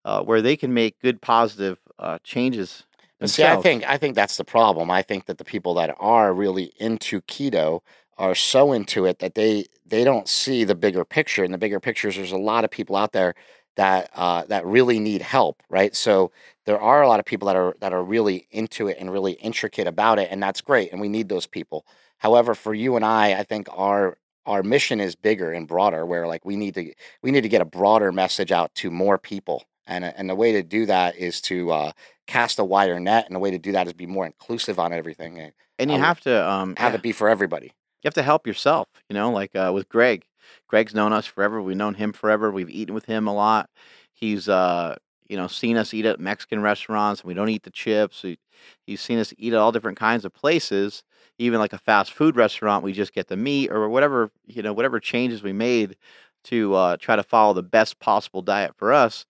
uh, 0.06 0.24
where 0.24 0.42
they 0.42 0.56
can 0.58 0.74
make 0.74 1.00
good, 1.02 1.22
positive 1.22 1.80
uh, 2.00 2.20
changes 2.24 2.86
But 3.22 3.30
see, 3.32 3.46
I 3.46 3.56
think 3.58 3.84
I 3.88 3.98
think 3.98 4.16
that's 4.16 4.38
the 4.38 4.44
problem. 4.46 4.92
I 4.92 5.02
think 5.02 5.26
that 5.26 5.38
the 5.38 5.46
people 5.46 5.74
that 5.76 5.96
are 6.00 6.34
really 6.34 6.74
into 6.80 7.22
keto 7.22 7.82
are 8.18 8.36
so 8.36 8.74
into 8.74 9.06
it 9.06 9.20
that 9.20 9.36
they 9.36 9.66
they 9.86 10.03
don't 10.03 10.28
see 10.28 10.64
the 10.64 10.76
bigger 10.76 11.06
picture. 11.06 11.44
And 11.44 11.53
the 11.53 11.57
bigger 11.57 11.80
picture 11.80 12.07
is 12.07 12.16
there's 12.16 12.32
a 12.32 12.38
lot 12.38 12.64
of 12.64 12.72
people 12.72 12.95
out 12.95 13.12
there 13.12 13.36
that 13.76 14.10
uh, 14.16 14.44
that 14.45 14.66
really 14.66 14.99
need 14.99 15.22
help, 15.22 15.62
right? 15.70 15.95
So 15.95 16.32
there 16.66 16.80
are 16.80 17.02
a 17.02 17.07
lot 17.07 17.20
of 17.20 17.26
people 17.26 17.48
that 17.48 17.56
are 17.56 17.76
that 17.82 17.94
are 17.94 18.03
really 18.03 18.48
into 18.52 18.88
it 18.88 18.98
and 18.99 19.12
really 19.12 19.34
intricate 19.34 19.88
about 19.88 20.20
it, 20.20 20.30
and 20.32 20.41
that's 20.41 20.62
great. 20.62 20.91
And 20.91 21.02
we 21.02 21.10
need 21.10 21.30
those 21.30 21.45
people. 21.45 21.86
However, 22.18 22.56
for 22.56 22.74
you 22.74 22.95
and 22.95 23.06
I, 23.06 23.40
I 23.40 23.44
think 23.44 23.68
our 23.72 24.18
our 24.45 24.64
mission 24.64 24.99
is 24.99 25.16
bigger 25.16 25.52
and 25.52 25.68
broader. 25.68 26.06
Where 26.06 26.28
like 26.28 26.45
we 26.45 26.56
need 26.56 26.74
to 26.76 26.94
we 27.22 27.32
need 27.32 27.41
to 27.41 27.49
get 27.49 27.62
a 27.62 27.66
broader 27.66 28.12
message 28.12 28.52
out 28.52 28.74
to 28.76 28.90
more 28.90 29.18
people, 29.18 29.66
and 29.86 30.06
and 30.06 30.30
the 30.30 30.36
way 30.36 30.53
to 30.53 30.64
do 30.64 30.86
that 30.86 31.18
is 31.18 31.41
to 31.41 31.72
uh, 31.72 31.91
cast 32.28 32.60
a 32.60 32.64
wider 32.64 32.99
net, 32.99 33.26
and 33.26 33.36
the 33.36 33.40
way 33.40 33.52
to 33.52 33.60
do 33.60 33.74
that 33.74 33.88
is 33.88 33.94
be 33.94 34.07
more 34.07 34.26
inclusive 34.26 34.80
on 34.80 34.94
everything 34.94 35.40
and 35.40 35.53
and 35.78 35.91
you 35.91 35.98
um, 35.98 36.03
have 36.03 36.22
to 36.22 36.49
um, 36.49 36.76
have 36.78 36.94
yeah, 36.94 36.98
it 36.98 37.02
be 37.02 37.12
for 37.12 37.30
everybody. 37.30 37.72
You 38.06 38.07
have 38.07 38.14
to 38.14 38.23
help 38.23 38.45
yourself. 38.45 38.88
You 39.10 39.15
know, 39.15 39.32
like 39.32 39.56
uh, 39.56 39.72
with 39.73 39.90
Greg. 39.90 40.26
Greg's 40.68 40.94
known 40.94 41.11
us 41.11 41.26
forever. 41.26 41.60
We've 41.60 41.76
known 41.76 41.95
him 41.95 42.14
forever. 42.14 42.52
We've 42.52 42.69
eaten 42.69 42.94
with 42.94 43.06
him 43.06 43.26
a 43.27 43.34
lot. 43.34 43.68
He's 44.14 44.48
uh, 44.48 44.95
you 45.27 45.36
know 45.38 45.48
seen 45.48 45.76
us 45.76 45.91
eat 45.91 46.06
at 46.06 46.19
Mexican 46.19 46.61
restaurants. 46.61 47.22
and 47.22 47.27
We 47.27 47.34
don't 47.34 47.49
eat 47.49 47.64
the 47.64 47.72
chips. 47.72 48.22
He, 48.22 48.38
he's 48.86 49.02
seen 49.02 49.18
us 49.18 49.34
eat 49.40 49.53
at 49.53 49.60
all 49.60 49.72
different 49.72 49.98
kinds 49.98 50.23
of 50.23 50.34
places. 50.34 51.02
Even 51.40 51.60
like 51.60 51.73
a 51.73 51.80
fast 51.80 52.14
food 52.14 52.36
restaurant, 52.36 52.84
we 52.84 52.94
just 52.94 53.11
get 53.11 53.27
the 53.27 53.36
meat 53.36 53.72
or 53.72 53.90
whatever 53.90 54.30
you 54.45 54.61
know 54.61 54.72
whatever 54.72 54.99
changes 54.99 55.41
we 55.41 55.52
made 55.52 55.98
to 56.45 56.76
uh, 56.76 56.98
try 56.98 57.15
to 57.15 57.23
follow 57.23 57.53
the 57.56 57.64
best 57.64 57.99
possible 57.99 58.44
diet 58.44 58.76
for 58.77 58.94
us. 58.94 59.26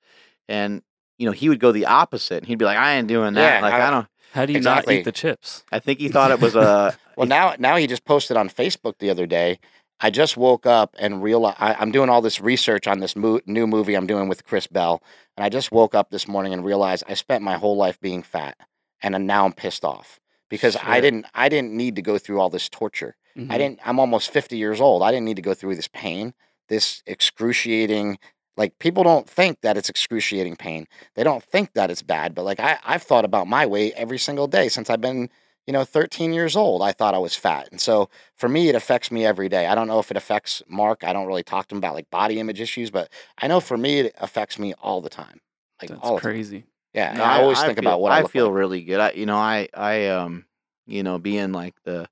And 0.49 0.81
you 1.17 1.25
know 1.25 1.31
he 1.31 1.47
would 1.47 1.61
go 1.61 1.71
the 1.71 1.85
opposite. 1.85 2.39
And 2.39 2.47
he'd 2.47 2.59
be 2.59 2.65
like, 2.65 2.77
"I 2.77 2.95
ain't 2.95 3.07
doing 3.07 3.33
that. 3.35 3.55
Yeah, 3.55 3.61
like 3.61 3.73
I- 3.73 3.87
I 3.87 3.89
don't." 3.89 4.07
How 4.33 4.45
do 4.45 4.51
you 4.51 4.57
not 4.65 4.85
eat 4.99 5.05
the 5.05 5.13
chips? 5.13 5.63
I 5.71 5.79
think 5.79 5.99
he 5.99 6.09
thought 6.15 6.31
it 6.31 6.41
was 6.41 6.55
a. 6.57 6.95
Well, 7.17 7.27
now 7.27 7.55
now 7.59 7.75
he 7.75 7.87
just 7.87 8.05
posted 8.05 8.37
on 8.37 8.49
Facebook 8.49 8.95
the 8.99 9.09
other 9.09 9.25
day. 9.25 9.59
I 10.01 10.09
just 10.09 10.35
woke 10.35 10.65
up 10.65 10.93
and 10.99 11.23
realized 11.23 11.57
I, 11.59 11.73
I'm 11.75 11.91
doing 11.91 12.09
all 12.09 12.21
this 12.21 12.41
research 12.41 12.85
on 12.87 12.99
this 12.99 13.15
mo- 13.15 13.39
new 13.45 13.65
movie 13.65 13.95
I'm 13.95 14.07
doing 14.07 14.27
with 14.27 14.43
Chris 14.45 14.67
Bell, 14.67 15.01
and 15.37 15.45
I 15.45 15.49
just 15.49 15.71
woke 15.71 15.95
up 15.95 16.09
this 16.09 16.27
morning 16.27 16.51
and 16.53 16.65
realized 16.65 17.05
I 17.07 17.13
spent 17.13 17.43
my 17.43 17.55
whole 17.57 17.77
life 17.77 17.99
being 18.01 18.21
fat, 18.21 18.57
and 19.01 19.25
now 19.25 19.45
I'm 19.45 19.53
pissed 19.53 19.85
off 19.85 20.19
because 20.49 20.75
I 20.83 20.99
didn't 21.01 21.25
I 21.33 21.47
didn't 21.49 21.71
need 21.71 21.95
to 21.95 22.01
go 22.01 22.17
through 22.17 22.39
all 22.41 22.49
this 22.49 22.67
torture. 22.69 23.15
I 23.37 23.39
Mhm. 23.39 23.57
didn't. 23.57 23.79
I'm 23.85 23.99
almost 23.99 24.31
50 24.31 24.57
years 24.57 24.79
old. 24.81 25.01
I 25.03 25.11
didn't 25.11 25.25
need 25.25 25.35
to 25.35 25.41
go 25.41 25.53
through 25.53 25.75
this 25.75 25.87
pain, 25.89 26.33
this 26.69 27.01
excruciating. 27.05 28.17
Like 28.57 28.77
people 28.79 29.03
don't 29.03 29.29
think 29.29 29.59
that 29.61 29.75
it's 29.77 29.89
excruciating 29.89 30.55
pain. 30.55 30.87
They 31.15 31.23
don't 31.23 31.43
think 31.43 31.73
that 31.73 31.91
it's 31.91 32.01
bad. 32.01 32.33
But 32.33 32.43
like 32.45 32.59
I, 32.59 32.77
I've 32.85 33.03
thought 33.03 33.25
about 33.25 33.47
my 33.47 33.65
weight 33.65 33.93
every 33.97 34.17
single 34.17 34.47
day 34.47 34.69
since 34.69 34.89
I've 34.89 35.01
been, 35.01 35.29
you 35.67 35.73
know, 35.73 35.83
13 35.83 36.33
years 36.33 36.55
old. 36.55 36.81
I 36.81 36.91
thought 36.91 37.13
I 37.15 37.17
was 37.19 37.35
fat, 37.35 37.69
and 37.71 37.81
so 37.81 38.09
for 38.35 38.47
me, 38.49 38.69
it 38.69 38.75
affects 38.75 39.11
me 39.11 39.25
every 39.25 39.49
day. 39.49 39.67
I 39.67 39.75
don't 39.75 39.87
know 39.87 39.99
if 39.99 40.11
it 40.11 40.17
affects 40.17 40.61
Mark. 40.67 41.03
I 41.03 41.13
don't 41.13 41.27
really 41.27 41.43
talk 41.43 41.67
to 41.67 41.75
him 41.75 41.79
about 41.79 41.95
like 41.95 42.09
body 42.09 42.39
image 42.39 42.61
issues, 42.61 42.91
but 42.91 43.09
I 43.41 43.47
know 43.47 43.59
for 43.59 43.77
me, 43.77 43.99
it 44.01 44.15
affects 44.19 44.59
me 44.59 44.73
all 44.81 45.01
the 45.01 45.09
time. 45.09 45.41
Like 45.81 45.89
That's 45.89 46.01
all 46.03 46.15
the 46.15 46.21
time. 46.21 46.31
crazy. 46.31 46.63
Yeah, 46.93 47.13
No, 47.13 47.23
and 47.23 47.31
I, 47.31 47.41
always 47.41 47.59
think 47.61 47.79
feel, 47.79 47.89
about 47.89 47.99
what 47.99 48.13
I, 48.13 48.19
I 48.19 48.23
feel 48.23 48.45
like. 48.47 48.55
really 48.55 48.81
good. 48.83 48.99
I, 49.01 49.11
you 49.11 49.25
know, 49.25 49.35
I, 49.35 49.67
I, 49.73 50.07
um, 50.07 50.45
you 50.87 51.03
know, 51.03 51.17
being 51.17 51.51
like 51.51 51.75
the, 51.83 52.07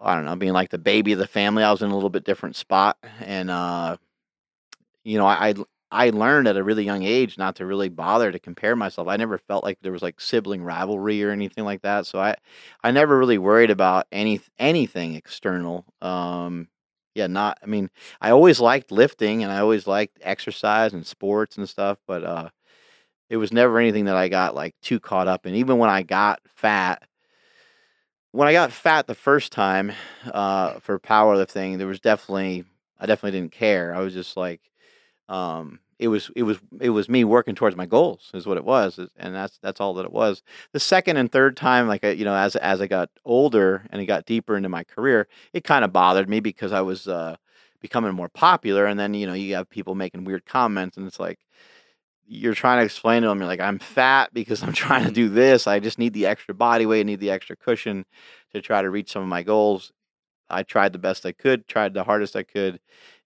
I 0.00 0.16
don't 0.16 0.24
know, 0.24 0.34
being 0.34 0.52
like 0.52 0.70
the 0.70 0.78
baby 0.78 1.12
of 1.12 1.20
the 1.20 1.28
family. 1.28 1.62
I 1.62 1.70
was 1.70 1.80
in 1.80 1.90
a 1.90 1.94
little 1.94 2.10
bit 2.10 2.24
different 2.24 2.56
spot, 2.56 2.98
and 3.20 3.50
uh, 3.50 3.98
you 5.04 5.16
know, 5.16 5.26
I, 5.26 5.54
I, 5.92 6.10
learned 6.10 6.48
at 6.48 6.56
a 6.56 6.64
really 6.64 6.84
young 6.84 7.02
age 7.04 7.38
not 7.38 7.56
to 7.56 7.66
really 7.66 7.88
bother 7.88 8.32
to 8.32 8.38
compare 8.38 8.74
myself. 8.76 9.08
I 9.08 9.16
never 9.16 9.38
felt 9.38 9.64
like 9.64 9.78
there 9.82 9.92
was 9.92 10.02
like 10.02 10.20
sibling 10.20 10.62
rivalry 10.64 11.22
or 11.22 11.30
anything 11.30 11.64
like 11.64 11.82
that. 11.82 12.06
So 12.06 12.18
I, 12.20 12.36
I 12.82 12.90
never 12.90 13.18
really 13.18 13.38
worried 13.38 13.70
about 13.70 14.06
any 14.12 14.40
anything 14.58 15.14
external. 15.14 15.84
Um, 16.00 16.68
yeah, 17.14 17.26
not. 17.26 17.58
I 17.62 17.66
mean, 17.66 17.90
I 18.20 18.30
always 18.30 18.60
liked 18.60 18.90
lifting, 18.90 19.42
and 19.42 19.52
I 19.52 19.58
always 19.60 19.86
liked 19.86 20.18
exercise 20.22 20.94
and 20.94 21.06
sports 21.06 21.58
and 21.58 21.68
stuff, 21.68 21.98
but 22.06 22.24
uh 22.24 22.48
it 23.30 23.38
was 23.38 23.52
never 23.52 23.78
anything 23.78 24.04
that 24.06 24.16
I 24.16 24.28
got 24.28 24.54
like 24.54 24.74
too 24.82 25.00
caught 25.00 25.28
up 25.28 25.46
in. 25.46 25.54
Even 25.54 25.78
when 25.78 25.88
I 25.90 26.02
got 26.02 26.40
fat, 26.46 27.02
when 28.32 28.48
I 28.48 28.52
got 28.52 28.72
fat 28.72 29.06
the 29.06 29.14
first 29.14 29.52
time 29.52 29.92
uh, 30.26 30.80
for 30.80 30.98
powerlifting, 30.98 31.78
there 31.78 31.86
was 31.86 32.00
definitely 32.00 32.64
I 33.00 33.06
definitely 33.06 33.40
didn't 33.40 33.52
care. 33.52 33.94
I 33.94 34.00
was 34.00 34.14
just 34.14 34.36
like, 34.36 34.60
um, 35.32 35.80
it 35.98 36.08
was 36.08 36.30
it 36.36 36.42
was 36.42 36.58
it 36.80 36.90
was 36.90 37.08
me 37.08 37.24
working 37.24 37.54
towards 37.54 37.76
my 37.76 37.86
goals 37.86 38.30
is 38.34 38.46
what 38.46 38.58
it 38.58 38.64
was, 38.64 38.98
and 39.16 39.34
that's 39.34 39.58
that's 39.62 39.80
all 39.80 39.94
that 39.94 40.04
it 40.04 40.12
was. 40.12 40.42
The 40.72 40.80
second 40.80 41.16
and 41.16 41.30
third 41.32 41.56
time, 41.56 41.88
like 41.88 42.04
I, 42.04 42.10
you 42.10 42.24
know, 42.24 42.34
as 42.34 42.54
as 42.56 42.80
I 42.80 42.86
got 42.86 43.08
older 43.24 43.86
and 43.90 44.02
it 44.02 44.06
got 44.06 44.26
deeper 44.26 44.56
into 44.56 44.68
my 44.68 44.84
career, 44.84 45.28
it 45.52 45.64
kind 45.64 45.84
of 45.84 45.92
bothered 45.92 46.28
me 46.28 46.40
because 46.40 46.72
I 46.72 46.82
was 46.82 47.08
uh, 47.08 47.36
becoming 47.80 48.12
more 48.14 48.28
popular, 48.28 48.84
and 48.86 49.00
then 49.00 49.14
you 49.14 49.26
know 49.26 49.32
you 49.32 49.54
have 49.54 49.70
people 49.70 49.94
making 49.94 50.24
weird 50.24 50.44
comments, 50.44 50.96
and 50.96 51.06
it's 51.06 51.20
like 51.20 51.38
you're 52.26 52.54
trying 52.54 52.78
to 52.78 52.84
explain 52.84 53.22
to 53.22 53.28
them, 53.28 53.38
you're 53.38 53.46
like, 53.46 53.60
I'm 53.60 53.78
fat 53.78 54.32
because 54.32 54.62
I'm 54.62 54.72
trying 54.84 55.04
to 55.06 55.12
do 55.12 55.28
this. 55.28 55.66
I 55.66 55.80
just 55.80 55.98
need 55.98 56.14
the 56.14 56.26
extra 56.26 56.54
body 56.54 56.86
weight, 56.86 57.00
I 57.00 57.04
need 57.04 57.20
the 57.20 57.30
extra 57.30 57.56
cushion 57.56 58.04
to 58.52 58.60
try 58.60 58.82
to 58.82 58.90
reach 58.90 59.12
some 59.12 59.22
of 59.22 59.28
my 59.28 59.42
goals. 59.42 59.92
I 60.50 60.62
tried 60.62 60.92
the 60.92 60.98
best 60.98 61.24
I 61.24 61.32
could, 61.32 61.66
tried 61.66 61.94
the 61.94 62.04
hardest 62.04 62.36
I 62.36 62.42
could, 62.42 62.80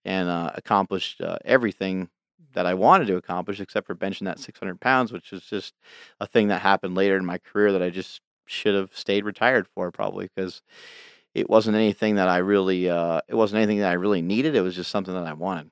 and 0.07 0.31
uh, 0.31 0.53
accomplished 0.57 1.21
uh, 1.23 1.39
everything 1.45 2.11
that 2.55 2.67
I 2.67 2.75
wanted 2.75 3.09
to 3.09 3.17
accomplish, 3.19 3.61
except 3.61 3.87
for 3.89 3.97
benching 3.97 4.27
that 4.27 4.41
600 4.41 4.81
pounds, 4.81 5.13
which 5.13 5.33
is 5.35 5.45
just 5.45 5.75
a 6.21 6.27
thing 6.29 6.49
that 6.49 6.63
happened 6.63 6.97
later 6.97 7.17
in 7.19 7.27
my 7.27 7.39
career 7.39 7.73
that 7.73 7.83
I 7.83 7.91
just 7.91 8.23
should 8.47 8.75
have 8.77 8.97
stayed 8.97 9.25
retired 9.27 9.69
for, 9.69 9.93
probably 9.93 10.31
because 10.35 10.63
it 11.35 11.51
wasn't 11.51 11.77
anything 11.77 12.17
that 12.17 12.29
I 12.29 12.39
really, 12.39 12.89
uh, 12.89 13.21
it 13.29 13.35
wasn't 13.35 13.63
anything 13.63 13.81
that 13.81 13.91
I 13.91 13.95
really 13.95 14.23
needed. 14.23 14.55
It 14.57 14.63
was 14.63 14.77
just 14.77 14.91
something 14.91 15.15
that 15.15 15.27
I 15.27 15.35
wanted, 15.35 15.71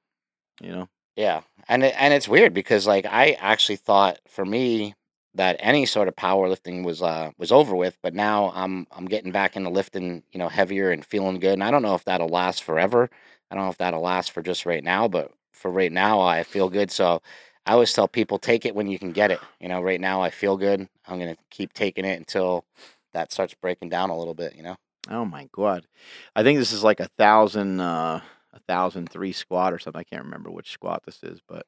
you 0.63 0.73
know. 0.73 0.89
Yeah, 1.17 1.43
and 1.69 1.85
it, 1.85 1.95
and 1.99 2.13
it's 2.15 2.29
weird 2.29 2.55
because 2.55 2.87
like 2.87 3.07
I 3.07 3.33
actually 3.41 3.77
thought 3.77 4.19
for 4.29 4.45
me 4.45 4.95
that 5.35 5.57
any 5.61 5.87
sort 5.87 6.09
of 6.09 6.17
powerlifting 6.17 6.85
was 6.85 7.03
uh 7.03 7.31
was 7.39 7.53
over 7.53 7.77
with, 7.77 7.99
but 8.03 8.15
now 8.15 8.53
I'm 8.55 8.87
I'm 8.93 9.07
getting 9.07 9.33
back 9.33 9.57
into 9.57 9.71
lifting, 9.71 10.25
you 10.33 10.39
know, 10.39 10.49
heavier 10.49 10.91
and 10.91 11.05
feeling 11.05 11.39
good. 11.41 11.55
And 11.55 11.65
I 11.65 11.71
don't 11.71 11.83
know 11.83 11.95
if 11.95 12.05
that'll 12.05 12.29
last 12.29 12.65
forever. 12.65 13.11
I 13.51 13.55
don't 13.55 13.65
know 13.65 13.71
if 13.71 13.79
that'll 13.79 14.01
last 14.01 14.33
for 14.33 14.43
just 14.43 14.67
right 14.67 14.83
now, 14.83 15.09
but 15.09 15.31
for 15.53 15.71
right 15.71 15.93
now 15.93 16.21
I 16.21 16.43
feel 16.43 16.69
good. 16.69 16.91
So 16.91 17.23
I 17.67 17.73
always 17.73 17.93
tell 17.93 18.09
people 18.09 18.39
take 18.39 18.67
it 18.67 18.75
when 18.75 18.89
you 18.89 18.99
can 18.99 19.13
get 19.13 19.31
it. 19.31 19.41
You 19.61 19.69
know, 19.69 19.81
right 19.81 20.01
now 20.01 20.23
I 20.23 20.31
feel 20.31 20.57
good. 20.57 20.89
I'm 21.07 21.19
gonna 21.19 21.37
keep 21.51 21.73
taking 21.73 22.05
it 22.05 22.19
until 22.19 22.65
that 23.13 23.33
starts 23.33 23.55
breaking 23.55 23.89
down 23.89 24.11
a 24.11 24.19
little 24.19 24.35
bit. 24.35 24.55
You 24.57 24.63
know. 24.63 24.77
Oh 25.11 25.25
my 25.25 25.49
god. 25.53 25.87
I 26.35 26.43
think 26.43 26.59
this 26.59 26.73
is 26.73 26.83
like 26.85 27.01
a 27.01 27.09
thousand 27.19 27.81
uh 27.81 28.21
a 28.53 28.61
thousand 28.69 29.11
three 29.11 29.33
squat 29.33 29.73
or 29.73 29.79
something. 29.79 30.01
I 30.01 30.05
can't 30.05 30.25
remember 30.25 30.51
which 30.51 30.71
squat 30.73 31.03
this 31.05 31.23
is, 31.23 31.41
but 31.49 31.67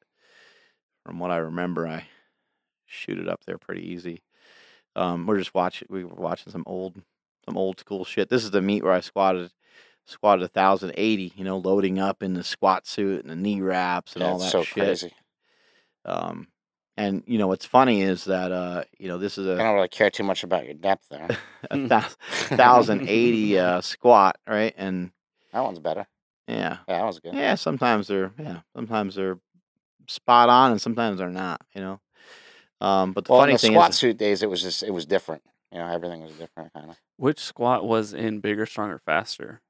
from 1.05 1.19
what 1.19 1.31
I 1.31 1.37
remember 1.37 1.87
I 1.87 2.07
shoot 2.85 3.19
it 3.19 3.27
up 3.27 3.43
there 3.45 3.57
pretty 3.57 3.87
easy. 3.91 4.21
Um 4.95 5.25
we're 5.25 5.39
just 5.39 5.53
watching 5.53 5.87
we 5.89 6.03
were 6.03 6.15
watching 6.15 6.51
some 6.51 6.63
old 6.65 7.01
some 7.45 7.57
old 7.57 7.79
school 7.79 8.05
shit. 8.05 8.29
This 8.29 8.43
is 8.43 8.51
the 8.51 8.61
meet 8.61 8.83
where 8.83 8.93
I 8.93 9.01
squatted 9.01 9.51
squatted 10.07 10.43
a 10.43 10.47
thousand 10.47 10.93
eighty, 10.97 11.31
you 11.35 11.43
know, 11.43 11.57
loading 11.57 11.99
up 11.99 12.23
in 12.23 12.33
the 12.33 12.43
squat 12.43 12.87
suit 12.87 13.21
and 13.21 13.29
the 13.29 13.35
knee 13.35 13.61
wraps 13.61 14.15
and 14.15 14.23
Yeah, 14.23 14.29
all 14.31 14.35
it's 14.35 14.45
that 14.45 14.51
so 14.51 14.63
shit. 14.63 14.73
crazy. 14.73 15.13
Um 16.05 16.47
and 16.95 17.23
you 17.27 17.37
know 17.37 17.47
what's 17.47 17.65
funny 17.65 18.01
is 18.01 18.25
that 18.25 18.51
uh 18.51 18.83
you 18.97 19.07
know 19.07 19.17
this 19.17 19.37
is 19.37 19.45
I 19.47 19.53
a 19.55 19.63
don't 19.63 19.75
really 19.75 19.87
care 19.87 20.09
too 20.09 20.23
much 20.23 20.43
about 20.43 20.65
your 20.65 20.73
depth 20.73 21.09
there. 21.09 21.29
a 21.71 21.87
thou- 21.87 21.99
thousand 22.29 23.01
eighty 23.07 23.57
uh 23.59 23.81
squat, 23.81 24.37
right? 24.47 24.73
And 24.77 25.11
That 25.53 25.61
one's 25.63 25.79
better. 25.79 26.07
yeah. 26.47 26.77
Yeah, 26.87 26.99
that 26.99 27.05
was 27.05 27.19
good. 27.19 27.33
Yeah, 27.35 27.55
sometimes 27.55 28.07
they're 28.07 28.31
yeah, 28.39 28.61
sometimes 28.75 29.15
they're 29.15 29.37
spot 30.07 30.49
on 30.49 30.71
and 30.71 30.81
sometimes 30.81 31.19
they're 31.19 31.29
not, 31.29 31.61
you 31.75 31.81
know. 31.81 31.99
Um, 32.79 33.13
but 33.13 33.25
the 33.25 33.31
Well, 33.31 33.41
in 33.41 33.47
funny 33.49 33.53
the 33.53 33.59
thing 33.59 33.73
squat 33.73 33.89
is, 33.89 33.97
suit 33.97 34.17
days, 34.17 34.43
it 34.43 34.49
was 34.49 34.61
just 34.61 34.83
it 34.83 34.91
was 34.91 35.05
different. 35.05 35.43
You 35.71 35.79
know, 35.79 35.87
everything 35.87 36.21
was 36.21 36.31
different, 36.33 36.71
kind 36.73 36.89
of. 36.91 36.97
Which 37.17 37.39
squat 37.39 37.85
was 37.85 38.13
in 38.13 38.39
bigger, 38.39 38.65
stronger, 38.65 38.99
faster? 39.05 39.61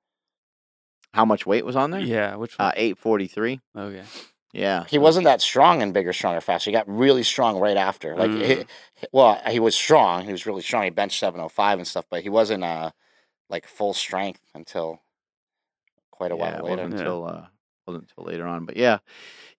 How 1.13 1.25
much 1.25 1.45
weight 1.45 1.65
was 1.65 1.75
on 1.75 1.91
there? 1.91 2.01
Yeah, 2.01 2.35
which 2.35 2.55
Uh, 2.59 2.65
one? 2.65 2.73
eight 2.77 2.97
forty 2.97 3.27
three. 3.27 3.59
okay. 3.75 4.03
Yeah, 4.53 4.85
He 4.89 4.97
wasn't 4.97 5.25
that 5.25 5.41
strong 5.41 5.83
and 5.83 5.93
bigger, 5.93 6.13
stronger, 6.13 6.41
faster. 6.41 6.71
He 6.71 6.75
got 6.75 6.87
really 6.87 7.21
strong 7.21 7.59
right 7.59 7.77
after. 7.77 8.15
Like, 8.15 8.31
Mm. 8.31 8.41
he- 8.95 9.05
well, 9.11 9.39
he 9.47 9.59
was 9.59 9.75
strong. 9.75 10.23
He 10.25 10.31
was 10.31 10.45
really 10.47 10.61
strong. 10.63 10.85
He 10.85 10.89
benched 10.89 11.19
seven 11.19 11.39
oh 11.41 11.49
five 11.49 11.77
and 11.77 11.87
stuff, 11.87 12.05
but 12.09 12.23
he 12.23 12.29
wasn't 12.29 12.63
uh 12.63 12.91
like 13.49 13.67
full 13.67 13.93
strength 13.93 14.41
until 14.55 15.01
quite 16.11 16.31
a 16.31 16.35
yeah, 16.35 16.41
while 16.41 16.51
later. 16.51 16.63
wasn't 16.63 16.93
Yeah. 16.93 16.97
until 16.99 17.25
uh, 17.27 17.45
wasn't 17.85 18.09
until 18.09 18.23
later 18.31 18.47
on. 18.47 18.65
But 18.65 18.77
yeah, 18.77 18.97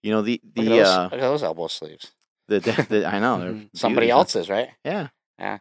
you 0.03 0.11
know 0.11 0.23
the 0.23 0.41
Look, 0.43 0.55
the 0.55 0.63
at 0.63 0.69
those, 0.69 0.87
uh, 0.89 1.03
look 1.05 1.13
at 1.13 1.21
those 1.21 1.43
elbow 1.45 1.69
sleeves. 1.69 2.13
the, 2.49 2.61
the, 2.61 2.87
the 2.89 3.07
I 3.07 3.19
know 3.21 3.61
Somebody 3.75 4.11
else's, 4.11 4.49
right? 4.49 4.71
Yeah. 4.85 5.09
Yeah. 5.39 5.59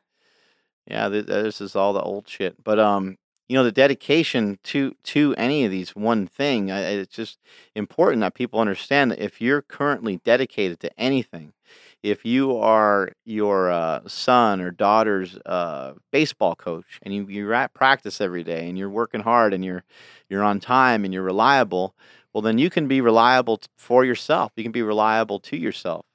Yeah, 0.88 1.10
th- 1.10 1.26
this 1.26 1.60
is 1.62 1.76
all 1.76 1.94
the 1.94 2.02
old 2.02 2.28
shit. 2.28 2.64
But 2.64 2.80
um, 2.80 3.18
you 3.48 3.56
know, 3.56 3.64
the 3.64 3.72
dedication 3.72 4.60
to 4.64 4.96
to 5.04 5.34
any 5.38 5.66
of 5.66 5.72
these 5.72 5.96
one 5.96 6.28
thing, 6.28 6.72
I, 6.72 6.82
it's 6.82 7.16
just 7.16 7.40
important 7.76 8.22
that 8.22 8.34
people 8.34 8.60
understand 8.60 9.12
that 9.12 9.20
if 9.24 9.42
you're 9.42 9.62
currently 9.62 10.18
dedicated 10.24 10.80
to 10.82 11.00
anything, 11.00 11.54
if 12.04 12.26
you 12.26 12.58
are 12.58 13.12
your 13.26 13.72
uh, 13.72 14.02
son 14.08 14.62
or 14.62 14.72
daughter's 14.72 15.38
uh, 15.46 15.94
baseball 16.12 16.56
coach 16.56 17.00
and 17.04 17.14
you, 17.14 17.28
you're 17.28 17.54
at 17.54 17.74
practice 17.74 18.22
every 18.22 18.44
day 18.44 18.68
and 18.70 18.78
you're 18.78 18.90
working 18.90 19.22
hard 19.22 19.54
and 19.54 19.64
you're 19.64 19.84
you're 20.30 20.44
on 20.44 20.60
time 20.60 21.06
and 21.06 21.14
you're 21.14 21.24
reliable, 21.24 21.96
well, 22.34 22.42
then 22.42 22.58
you 22.58 22.70
can 22.70 22.88
be 22.88 23.02
reliable 23.02 23.62
for 23.78 24.06
yourself. 24.06 24.52
You 24.56 24.64
can 24.64 24.72
be 24.72 24.84
reliable 24.84 25.40
to 25.42 25.58
yourself. 25.58 26.06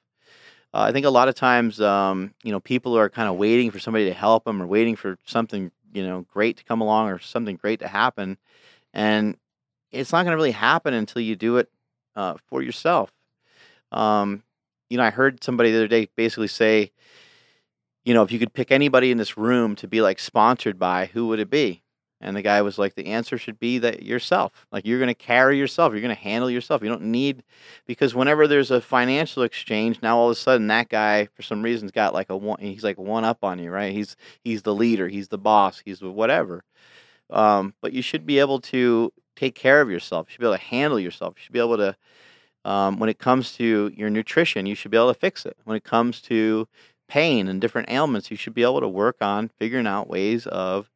Uh, 0.73 0.81
I 0.81 0.91
think 0.91 1.05
a 1.05 1.09
lot 1.11 1.27
of 1.27 1.35
times, 1.35 1.79
um, 1.81 2.33
you 2.43 2.51
know, 2.51 2.59
people 2.59 2.97
are 2.97 3.09
kind 3.09 3.29
of 3.29 3.35
waiting 3.35 3.69
for 3.69 3.79
somebody 3.79 4.05
to 4.05 4.13
help 4.13 4.45
them 4.45 4.61
or 4.61 4.65
waiting 4.65 4.95
for 4.95 5.17
something, 5.25 5.71
you 5.93 6.05
know, 6.05 6.25
great 6.29 6.57
to 6.57 6.63
come 6.63 6.81
along 6.81 7.09
or 7.09 7.19
something 7.19 7.55
great 7.57 7.79
to 7.81 7.87
happen, 7.87 8.37
and 8.93 9.37
it's 9.91 10.11
not 10.13 10.23
going 10.23 10.31
to 10.33 10.37
really 10.37 10.51
happen 10.51 10.93
until 10.93 11.21
you 11.21 11.35
do 11.35 11.57
it 11.57 11.69
uh, 12.15 12.35
for 12.49 12.61
yourself. 12.63 13.11
Um, 13.91 14.43
you 14.89 14.97
know, 14.97 15.03
I 15.03 15.11
heard 15.11 15.43
somebody 15.43 15.71
the 15.71 15.77
other 15.77 15.87
day 15.87 16.09
basically 16.15 16.47
say, 16.49 16.91
you 18.05 18.13
know, 18.13 18.23
if 18.23 18.31
you 18.31 18.39
could 18.39 18.53
pick 18.53 18.71
anybody 18.71 19.11
in 19.11 19.17
this 19.17 19.37
room 19.37 19.75
to 19.77 19.87
be 19.87 20.01
like 20.01 20.19
sponsored 20.19 20.77
by, 20.77 21.07
who 21.07 21.27
would 21.27 21.39
it 21.39 21.49
be? 21.49 21.82
And 22.23 22.35
the 22.35 22.41
guy 22.41 22.61
was 22.61 22.77
like, 22.77 22.95
the 22.95 23.07
answer 23.07 23.37
should 23.37 23.59
be 23.59 23.79
that 23.79 24.03
yourself. 24.03 24.65
Like 24.71 24.85
you're 24.85 24.99
going 24.99 25.09
to 25.09 25.13
carry 25.13 25.57
yourself. 25.57 25.91
You're 25.91 26.01
going 26.01 26.15
to 26.15 26.21
handle 26.21 26.49
yourself. 26.49 26.81
You 26.81 26.89
don't 26.89 27.03
need 27.03 27.43
because 27.85 28.15
whenever 28.15 28.47
there's 28.47 28.71
a 28.71 28.81
financial 28.81 29.43
exchange, 29.43 29.99
now 30.01 30.17
all 30.17 30.27
of 30.27 30.31
a 30.31 30.35
sudden 30.35 30.67
that 30.67 30.89
guy 30.89 31.27
for 31.35 31.41
some 31.41 31.61
reason's 31.61 31.91
got 31.91 32.13
like 32.13 32.29
a 32.29 32.37
one. 32.37 32.59
He's 32.59 32.83
like 32.83 32.97
one 32.97 33.25
up 33.25 33.43
on 33.43 33.59
you, 33.59 33.69
right? 33.69 33.91
He's 33.91 34.15
he's 34.43 34.61
the 34.61 34.73
leader. 34.73 35.07
He's 35.07 35.27
the 35.27 35.37
boss. 35.37 35.81
He's 35.83 36.01
whatever. 36.01 36.63
Um, 37.29 37.73
but 37.81 37.93
you 37.93 38.01
should 38.01 38.25
be 38.25 38.39
able 38.39 38.61
to 38.61 39.11
take 39.35 39.55
care 39.55 39.81
of 39.81 39.89
yourself. 39.91 40.27
You 40.27 40.33
should 40.33 40.41
be 40.41 40.47
able 40.47 40.57
to 40.57 40.63
handle 40.63 40.99
yourself. 40.99 41.33
You 41.37 41.43
should 41.43 41.53
be 41.53 41.59
able 41.59 41.77
to. 41.77 41.95
Um, 42.65 42.97
when 42.97 43.09
it 43.09 43.19
comes 43.19 43.51
to 43.55 43.91
your 43.93 44.09
nutrition, 44.09 44.65
you 44.65 44.73
should 44.75 44.89
be 44.89 44.95
able 44.95 45.13
to 45.13 45.19
fix 45.19 45.45
it. 45.45 45.57
When 45.65 45.75
it 45.75 45.83
comes 45.83 46.21
to 46.21 46.65
pain 47.09 47.49
and 47.49 47.59
different 47.59 47.89
ailments, 47.91 48.31
you 48.31 48.37
should 48.37 48.53
be 48.53 48.63
able 48.63 48.79
to 48.79 48.87
work 48.87 49.17
on 49.19 49.49
figuring 49.59 49.85
out 49.85 50.07
ways 50.07 50.47
of 50.47 50.89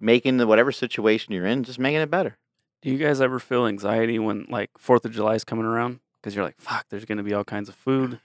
making 0.00 0.36
the 0.36 0.46
whatever 0.46 0.72
situation 0.72 1.32
you're 1.32 1.46
in, 1.46 1.64
just 1.64 1.78
making 1.78 2.00
it 2.00 2.10
better. 2.10 2.36
Do 2.82 2.90
you 2.90 2.98
guys 2.98 3.20
ever 3.20 3.38
feel 3.40 3.66
anxiety 3.66 4.18
when 4.18 4.46
like 4.48 4.70
Fourth 4.78 5.04
of 5.04 5.12
July 5.12 5.34
is 5.34 5.44
coming 5.44 5.64
around? 5.64 6.00
Because 6.20 6.34
you're 6.34 6.44
like, 6.44 6.60
fuck, 6.60 6.86
there's 6.90 7.04
gonna 7.04 7.22
be 7.22 7.34
all 7.34 7.44
kinds 7.44 7.68
of 7.68 7.74
food. 7.74 8.20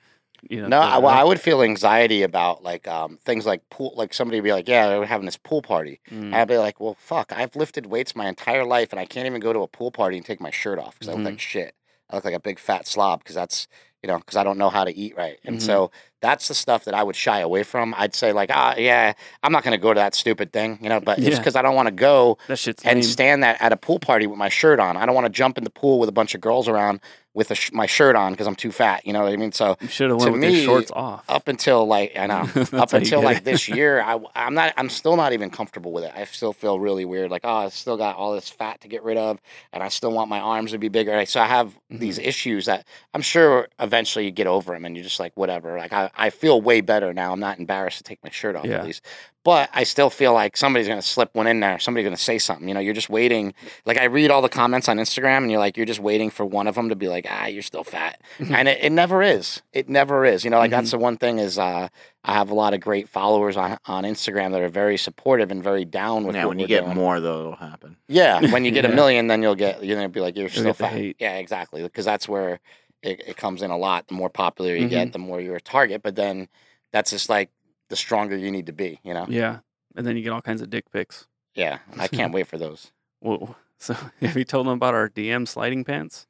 You 0.49 0.61
know. 0.61 0.67
No, 0.67 0.81
I, 0.81 0.97
well, 0.97 1.13
I 1.13 1.23
would 1.23 1.39
feel 1.39 1.61
anxiety 1.61 2.21
about 2.21 2.63
like 2.63 2.85
um 2.87 3.17
things 3.23 3.45
like 3.45 3.67
pool. 3.69 3.93
Like 3.95 4.13
somebody 4.13 4.39
would 4.39 4.43
be 4.43 4.51
like, 4.51 4.67
"Yeah, 4.67 4.99
we're 4.99 5.05
having 5.05 5.25
this 5.25 5.37
pool 5.37 5.61
party." 5.61 6.01
Mm, 6.11 6.33
I'd 6.33 6.49
be 6.49 6.57
like, 6.57 6.81
"Well, 6.81 6.95
fuck! 6.99 7.31
I've 7.31 7.55
lifted 7.55 7.85
weights 7.85 8.13
my 8.13 8.27
entire 8.27 8.65
life, 8.65 8.91
and 8.91 8.99
I 8.99 9.05
can't 9.05 9.25
even 9.25 9.39
go 9.39 9.53
to 9.53 9.59
a 9.61 9.67
pool 9.67 9.89
party 9.89 10.17
and 10.17 10.25
take 10.25 10.41
my 10.41 10.51
shirt 10.51 10.79
off 10.79 10.95
because 10.99 11.07
I 11.07 11.13
look 11.13 11.23
like 11.23 11.39
shit. 11.39 11.75
I 12.09 12.15
look 12.17 12.25
like 12.25 12.35
a 12.35 12.39
big 12.41 12.59
fat 12.59 12.87
slob 12.87 13.19
because 13.19 13.35
that's 13.35 13.67
you 14.01 14.07
know 14.07 14.17
because 14.17 14.35
I 14.35 14.43
don't 14.43 14.57
know 14.57 14.69
how 14.69 14.83
to 14.83 14.93
eat 14.93 15.15
right. 15.15 15.39
And 15.45 15.59
Mhm. 15.59 15.61
so 15.61 15.91
that's 16.23 16.47
the 16.47 16.53
stuff 16.55 16.85
that 16.85 16.93
I 16.95 17.03
would 17.03 17.15
shy 17.15 17.41
away 17.41 17.63
from. 17.63 17.93
I'd 17.97 18.15
say 18.15 18.31
like, 18.31 18.49
ah, 18.51 18.73
yeah, 18.77 19.13
I'm 19.43 19.51
not 19.51 19.63
going 19.63 19.73
to 19.77 19.81
go 19.81 19.93
to 19.93 19.99
that 19.99 20.15
stupid 20.15 20.51
thing, 20.53 20.79
you 20.81 20.89
know. 20.89 20.99
But 21.01 21.19
it's 21.19 21.27
Yeah. 21.27 21.37
because 21.37 21.55
I 21.57 21.61
don't 21.61 21.75
want 21.75 21.87
to 21.87 21.91
go 21.93 22.37
and 22.85 22.99
lame. 22.99 23.03
stand 23.03 23.43
that 23.43 23.61
at 23.61 23.71
a 23.73 23.77
pool 23.77 23.99
party 23.99 24.25
with 24.25 24.37
my 24.39 24.49
shirt 24.49 24.79
on. 24.79 24.97
I 24.97 25.05
don't 25.05 25.13
want 25.15 25.25
to 25.25 25.31
jump 25.31 25.57
in 25.57 25.63
the 25.65 25.69
pool 25.69 25.99
with 25.99 26.07
a 26.09 26.13
bunch 26.13 26.33
of 26.33 26.41
girls 26.41 26.67
around 26.67 27.01
with 27.35 27.49
a 27.49 27.55
sh- 27.55 27.71
my 27.73 27.87
shirt 27.87 28.15
on 28.15 28.31
because 28.31 28.45
I'm 28.45 28.55
too 28.55 28.71
fat. 28.71 29.07
You 29.07 29.11
know 29.13 29.23
what 29.23 29.33
I 29.33 29.37
mean? 29.37 29.51
So 29.51 29.75
You 29.81 29.87
should 29.87 30.11
have 30.11 30.19
to 30.19 30.23
went 30.23 30.33
with 30.33 30.41
me, 30.41 30.55
your 30.55 30.65
shorts 30.65 30.91
off. 30.91 31.25
up 31.27 31.47
until 31.47 31.87
like 31.87 32.15
I 32.15 32.27
know 32.27 32.47
up 32.73 32.93
until 32.93 33.23
like 33.23 33.43
this 33.43 33.67
year, 33.77 34.01
I 34.03 34.19
I'm 34.35 34.53
not 34.53 34.71
I'm 34.77 34.87
still 34.87 35.15
not 35.17 35.33
even 35.33 35.49
comfortable 35.49 35.91
with 35.91 36.03
it. 36.03 36.11
I 36.15 36.25
still 36.25 36.53
feel 36.53 36.79
really 36.79 37.05
weird. 37.05 37.31
Like 37.31 37.41
oh, 37.43 37.55
I 37.65 37.69
still 37.69 37.97
got 37.97 38.15
all 38.17 38.33
this 38.35 38.49
fat 38.49 38.81
to 38.81 38.87
get 38.87 39.01
rid 39.03 39.17
of, 39.17 39.41
and 39.73 39.81
I 39.81 39.87
still 39.89 40.11
want 40.11 40.29
my 40.29 40.39
arms 40.39 40.71
to 40.73 40.77
be 40.77 40.89
bigger. 40.89 41.25
So 41.25 41.41
I 41.41 41.47
have 41.47 41.73
these 41.89 42.19
Mm-hmm. 42.19 42.27
issues 42.29 42.65
that 42.67 42.85
I'm 43.15 43.23
sure 43.23 43.67
eventually 43.79 44.25
you 44.25 44.31
get 44.31 44.45
over 44.45 44.71
them, 44.73 44.85
and 44.85 44.95
you're 44.95 45.03
just 45.03 45.19
like 45.19 45.35
whatever. 45.35 45.75
Like 45.75 45.91
I 45.91 46.11
I 46.15 46.29
feel 46.29 46.61
way 46.61 46.81
better 46.81 47.13
now. 47.13 47.33
I'm 47.33 47.39
not 47.39 47.59
embarrassed 47.59 47.97
to 47.97 48.03
take 48.03 48.23
my 48.23 48.29
shirt 48.29 48.55
off 48.55 48.65
Yeah. 48.65 48.77
at 48.79 48.85
least. 48.85 49.03
But 49.43 49.69
I 49.73 49.83
still 49.83 50.09
feel 50.09 50.31
like 50.31 50.55
somebody's 50.55 50.87
gonna 50.87 51.01
slip 51.01 51.35
one 51.35 51.47
in 51.47 51.59
there. 51.59 51.77
Somebody's 51.77 52.05
gonna 52.05 52.15
say 52.15 52.37
something. 52.39 52.65
You 52.65 52.73
know, 52.73 52.79
you're 52.79 52.93
just 52.93 53.09
waiting. 53.09 53.53
Like 53.85 53.97
I 53.97 54.05
read 54.05 54.31
all 54.31 54.41
the 54.41 54.47
comments 54.47 54.87
on 54.87 54.97
Instagram, 54.97 55.39
and 55.39 55.51
you're 55.51 55.59
like, 55.59 55.75
you're 55.75 55.85
just 55.85 55.99
waiting 55.99 56.29
for 56.29 56.45
one 56.45 56.65
of 56.65 56.75
them 56.75 56.87
to 56.89 56.95
be 56.95 57.09
like, 57.09 57.25
ah, 57.29 57.47
you're 57.47 57.61
still 57.61 57.83
fat, 57.83 58.21
and 58.39 58.69
it, 58.69 58.77
it 58.81 58.91
never 58.91 59.21
is. 59.21 59.61
It 59.73 59.89
never 59.89 60.23
is. 60.23 60.45
You 60.45 60.49
know, 60.49 60.59
like 60.59 60.71
that's 60.71 60.91
the 60.91 60.97
one 60.97 61.17
thing 61.17 61.39
is 61.39 61.59
uh, 61.59 61.89
I 62.23 62.33
have 62.33 62.51
a 62.51 62.53
lot 62.53 62.73
of 62.73 62.79
great 62.79 63.09
followers 63.09 63.57
on 63.57 63.77
on 63.85 64.05
Instagram 64.05 64.51
that 64.53 64.61
are 64.61 64.69
very 64.69 64.97
supportive 64.97 65.51
and 65.51 65.61
very 65.61 65.83
down 65.83 66.23
with. 66.25 66.37
yeah, 66.37 66.45
when 66.45 66.57
you 66.59 66.67
get 66.67 66.85
doing. 66.85 66.95
more, 66.95 67.19
though, 67.19 67.39
it'll 67.41 67.55
happen. 67.57 67.97
Yeah, 68.07 68.49
when 68.49 68.63
you 68.63 68.71
get 68.77 68.85
a 68.85 68.89
million, 68.95 69.27
then 69.27 69.41
you'll 69.43 69.55
get 69.55 69.83
you're 69.83 69.97
gonna 69.97 70.07
be 70.07 70.21
like 70.21 70.37
you're 70.37 70.47
still 70.47 70.73
fat. 70.73 71.15
Yeah, 71.19 71.35
exactly. 71.35 71.83
Because 71.83 72.05
that's 72.05 72.29
where 72.29 72.61
it, 73.03 73.21
it 73.27 73.37
comes 73.37 73.61
in 73.61 73.69
a 73.71 73.77
lot. 73.77 74.07
The 74.07 74.15
more 74.15 74.29
popular 74.29 74.71
you 74.75 74.81
Mm-hmm. 74.81 74.89
get, 74.89 75.13
the 75.13 75.19
more 75.19 75.39
you're 75.41 75.55
a 75.57 75.61
target. 75.61 76.01
But 76.01 76.15
then 76.15 76.47
that's 76.91 77.11
just 77.11 77.29
like 77.29 77.49
the 77.89 77.95
stronger 77.95 78.35
you 78.35 78.49
need 78.51 78.65
to 78.67 78.73
be. 78.73 78.99
You 79.03 79.13
know. 79.13 79.25
yeah, 79.29 79.59
and 79.95 80.05
then 80.07 80.15
you 80.17 80.23
get 80.23 80.31
all 80.31 80.41
kinds 80.41 80.61
of 80.61 80.69
dick 80.69 80.89
pics. 80.91 81.27
Yeah, 81.55 81.79
I 81.99 82.07
can't 82.07 82.33
wait 82.37 82.47
for 82.47 82.57
those. 82.57 82.91
Whoa. 83.19 83.55
So 83.79 83.93
have 84.21 84.37
you 84.37 84.45
told 84.45 84.65
them 84.65 84.73
about 84.75 84.93
our 84.93 85.09
DM 85.09 85.45
sliding 85.45 85.83
pants? 85.83 86.25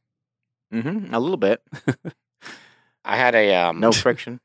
hmm 0.71 1.13
A 1.13 1.19
little 1.19 1.37
bit. 1.37 1.61
I 3.05 3.15
had 3.15 3.35
a 3.35 3.53
um, 3.53 3.79
No 3.79 3.91
friction. 3.91 4.39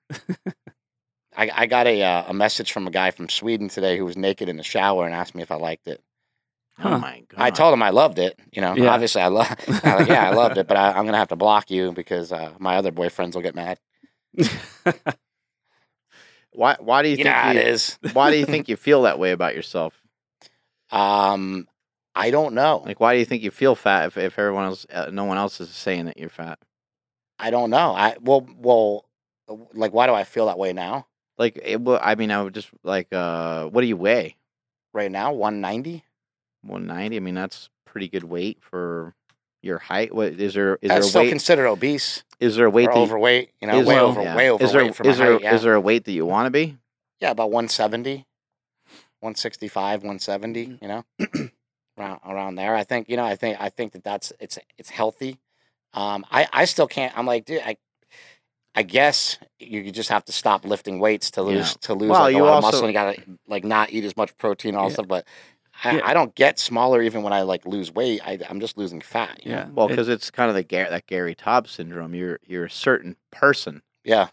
I, 1.34 1.50
I 1.55 1.66
got 1.66 1.86
a 1.86 2.02
uh, 2.02 2.24
a 2.28 2.34
message 2.34 2.70
from 2.72 2.86
a 2.86 2.90
guy 2.90 3.10
from 3.12 3.30
Sweden 3.30 3.68
today 3.68 3.96
who 3.96 4.05
was 4.05 4.16
naked 4.18 4.48
in 4.50 4.59
the 4.59 4.62
shower 4.62 5.06
and 5.06 5.14
asked 5.14 5.34
me 5.34 5.40
if 5.42 5.50
I 5.50 5.55
liked 5.55 5.86
it. 5.88 6.02
Huh. 6.78 6.90
Oh 6.94 6.98
my 6.98 7.22
god. 7.28 7.40
I 7.40 7.50
told 7.50 7.74
him 7.74 7.82
I 7.82 7.90
loved 7.90 8.18
it. 8.18 8.38
You 8.52 8.62
know, 8.62 8.74
Yeah. 8.76 8.90
obviously 8.92 9.20
I 9.22 9.28
love. 9.28 9.48
like, 9.68 10.09
yeah, 10.09 10.28
I 10.30 10.34
loved 10.34 10.59
it, 10.59 10.66
but 10.68 10.76
I, 10.76 10.92
I'm 10.92 11.05
gonna 11.06 11.18
have 11.18 11.28
to 11.28 11.36
block 11.36 11.70
you 11.70 11.92
because 11.92 12.32
uh, 12.32 12.52
my 12.59 12.76
other 12.76 12.92
boyfriends 12.92 13.34
will 13.34 13.42
get 13.42 13.55
mad. 13.55 13.78
Why? 16.52 16.76
Why 16.80 17.02
do 17.02 17.09
you 17.09 17.16
You 17.16 17.24
know 17.24 17.30
think 17.30 17.36
how 17.42 17.50
you, 17.52 17.60
is. 17.60 17.98
Why 18.12 18.30
do 18.30 18.36
you 18.36 18.46
think 18.52 18.68
you 18.68 18.76
feel 18.76 19.02
that 19.02 19.18
way 19.18 19.32
about 19.32 19.55
yourself? 19.55 20.00
Um, 20.90 21.68
I 22.14 22.30
don't 22.30 22.55
know. 22.55 22.82
Like, 22.84 23.00
why 23.00 23.14
do 23.14 23.18
you 23.20 23.24
think 23.26 23.42
you 23.42 23.50
feel 23.50 23.74
fat 23.74 24.06
if, 24.06 24.16
if 24.16 24.38
everyone 24.38 24.64
else, 24.64 24.86
uh, 24.92 25.10
no 25.12 25.24
one 25.24 25.38
else 25.38 25.60
is 25.60 25.68
saying 25.70 26.06
that 26.06 26.16
you're 26.18 26.30
fat? 26.30 26.59
I 27.38 27.50
don't 27.50 27.70
know. 27.70 27.92
I 27.94 28.16
well, 28.20 28.46
well, 28.56 29.05
uh, 29.48 29.56
like, 29.74 29.92
why 29.92 30.06
do 30.06 30.14
I 30.14 30.24
feel 30.24 30.46
that 30.46 30.59
way 30.59 30.72
now? 30.72 31.06
Like, 31.36 31.59
it, 31.62 31.80
well, 31.80 32.00
I 32.02 32.14
mean, 32.16 32.30
I 32.32 32.42
would 32.42 32.55
just 32.55 32.68
like, 32.82 33.12
uh, 33.12 33.66
what 33.66 33.82
do 33.82 33.86
you 33.86 33.96
weigh? 33.96 34.36
Right 34.92 35.10
now, 35.12 35.32
one 35.32 35.60
ninety. 35.60 36.05
190. 36.62 37.16
I 37.16 37.20
mean, 37.20 37.35
that's 37.35 37.68
pretty 37.86 38.09
good 38.09 38.24
weight 38.24 38.59
for 38.60 39.14
your 39.62 39.78
height. 39.78 40.14
What 40.14 40.28
is 40.40 40.55
there? 40.55 40.78
Is 40.82 40.89
That's 40.89 41.01
there 41.06 41.10
still 41.10 41.22
weight? 41.22 41.30
considered 41.30 41.68
obese 41.68 42.22
is 42.40 42.56
there 42.56 42.66
a 42.66 42.70
weight? 42.70 42.89
or 42.89 42.93
that 42.93 42.97
you- 42.98 43.02
overweight. 43.05 43.51
You 43.60 43.66
know, 43.68 43.78
way 43.78 43.85
there- 43.85 44.01
over, 44.01 44.22
yeah. 44.22 44.36
way 44.36 44.51
overweight 44.51 44.66
Is 44.68 44.72
there 44.72 44.93
for 44.93 45.05
my 45.05 45.10
is 45.10 45.18
there 45.18 45.32
height. 45.32 45.43
Yeah. 45.43 45.55
is 45.55 45.62
there 45.62 45.74
a 45.74 45.80
weight 45.80 46.05
that 46.05 46.12
you 46.12 46.24
want 46.26 46.47
to 46.47 46.51
be? 46.51 46.76
yeah, 47.20 47.30
about 47.32 47.51
one 47.51 47.68
seventy. 47.68 48.24
165 49.20 50.02
170 50.02 50.66
Mm-hmm. 50.66 50.85
you 50.85 50.89
know 50.89 51.05
around 51.98 52.20
around 52.24 52.55
there 52.55 52.76
i 52.76 52.85
think 52.85 53.09
you 53.09 53.16
know 53.16 53.24
i 53.24 53.35
think 53.35 53.56
i 53.60 53.68
think 53.68 53.90
that 53.93 54.05
that's 54.05 54.32
it's 54.39 54.60
it's 54.78 54.90
healthy 54.90 55.39
um 55.93 56.24
i 56.30 56.47
i 56.52 56.64
still 56.66 56.86
can't 56.86 57.12
i'm 57.18 57.26
like 57.26 57.44
dude 57.44 57.60
i 57.66 57.76
i 58.76 58.85
guess 58.85 59.36
you 59.59 59.90
just 59.90 60.09
have 60.10 60.24
to 60.24 60.30
stop 60.30 60.64
lifting 60.64 61.01
weights 61.01 61.32
to 61.32 61.40
Yeah. 61.40 61.47
lose 61.48 61.76
to 61.78 61.94
lose 61.94 62.10
Well, 62.10 62.20
like, 62.20 62.36
a 62.36 62.39
lot 62.39 62.59
of 62.59 62.62
muscle 62.62 62.85
and 62.85 62.89
you 62.89 62.93
gotta 62.93 63.20
like 63.48 63.64
not 63.64 63.90
eat 63.90 64.05
as 64.05 64.16
much 64.16 64.36
protein 64.39 64.70
and 64.74 64.78
all 64.78 64.86
Yeah. 64.86 64.93
stuff 64.94 65.09
but 65.09 65.26
Yeah. 65.84 66.00
I 66.05 66.14
don't 66.14 66.34
get 66.34 66.59
smaller 66.59 67.00
even 67.02 67.22
when 67.22 67.32
I 67.32 67.42
like 67.42 67.64
lose 67.66 67.92
weight. 67.92 68.20
I, 68.24 68.38
I'm 68.48 68.60
just 68.60 68.76
losing 68.76 69.00
fat. 69.00 69.44
you 69.44 69.52
know? 69.52 69.59
Yeah. 69.59 69.68
Well, 69.72 69.86
it- 69.86 69.90
because 69.90 70.09
it's 70.09 70.30
kind 70.30 70.48
of 70.48 70.55
the 70.56 70.62
Gar- 70.64 70.90
that 70.90 71.06
Gary 71.06 71.34
Tobb 71.34 71.68
syndrome. 71.68 72.14
You're 72.14 72.40
you're 72.46 72.64
a 72.66 72.70
certain 72.70 73.16
person, 73.30 73.82
Yeah. 74.05 74.28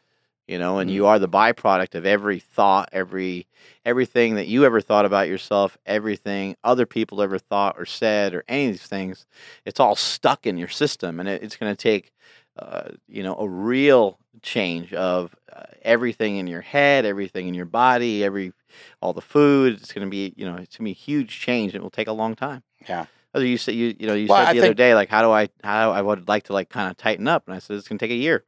you 0.47 0.57
know, 0.57 0.79
and 0.79 0.89
Mhm. 0.89 0.93
you 0.93 1.05
are 1.05 1.19
the 1.19 1.29
byproduct 1.29 1.93
of 1.95 2.05
every 2.05 2.39
thought, 2.39 2.89
every 2.91 3.47
everything 3.85 4.35
that 4.35 4.47
you 4.47 4.65
ever 4.65 4.81
thought 4.81 5.05
about 5.05 5.27
yourself, 5.27 5.77
everything 5.85 6.55
other 6.63 6.85
people 6.87 7.21
ever 7.21 7.37
thought 7.37 7.75
or 7.77 7.85
said, 7.85 8.33
or 8.33 8.43
any 8.47 8.65
of 8.67 8.71
these 8.73 8.87
things. 8.87 9.25
It's 9.65 9.79
all 9.79 9.95
stuck 9.95 10.47
in 10.47 10.57
your 10.57 10.67
system, 10.69 11.19
and 11.19 11.29
it, 11.29 11.43
it's 11.43 11.55
going 11.57 11.71
to 11.71 11.77
take, 11.77 12.11
uh, 12.57 12.89
you 13.07 13.21
know, 13.21 13.35
a 13.37 13.47
real 13.47 14.17
change 14.41 14.93
of 14.93 15.35
uh, 15.53 15.63
everything 15.81 16.37
in 16.37 16.47
your 16.47 16.61
head, 16.61 17.05
everything 17.05 17.47
in 17.47 17.53
your 17.53 17.65
body, 17.65 18.23
every 18.23 18.53
all 19.01 19.13
the 19.13 19.21
food. 19.21 19.73
It's 19.75 19.93
going 19.93 20.05
to 20.05 20.11
be, 20.11 20.33
you 20.35 20.45
know, 20.45 20.55
it's 20.57 20.77
going 20.77 20.83
to 20.83 20.83
be 20.83 20.91
a 20.91 20.93
huge 20.93 21.39
change. 21.39 21.73
and 21.73 21.81
It 21.81 21.83
will 21.83 21.89
take 21.89 22.07
a 22.07 22.13
long 22.13 22.35
time. 22.35 22.63
Yeah. 22.89 23.05
Other 23.33 23.45
you 23.45 23.57
said 23.57 23.75
you 23.75 23.95
you 23.99 24.07
know 24.07 24.13
you 24.13 24.27
Well, 24.27 24.37
said 24.37 24.47
I 24.49 24.53
the 24.53 24.59
other 24.59 24.67
think- 24.69 24.77
day 24.77 24.95
like 24.95 25.09
how 25.09 25.21
do 25.21 25.29
I 25.31 25.49
how 25.63 25.91
I 25.91 26.01
would 26.01 26.27
like 26.29 26.43
to 26.43 26.53
like 26.53 26.69
kind 26.69 26.89
of 26.89 26.95
tighten 26.97 27.27
up 27.27 27.43
and 27.47 27.55
I 27.55 27.59
said 27.59 27.75
it's 27.77 27.87
gonna 27.87 27.99
take 27.99 28.11
a 28.11 28.15
year. 28.15 28.45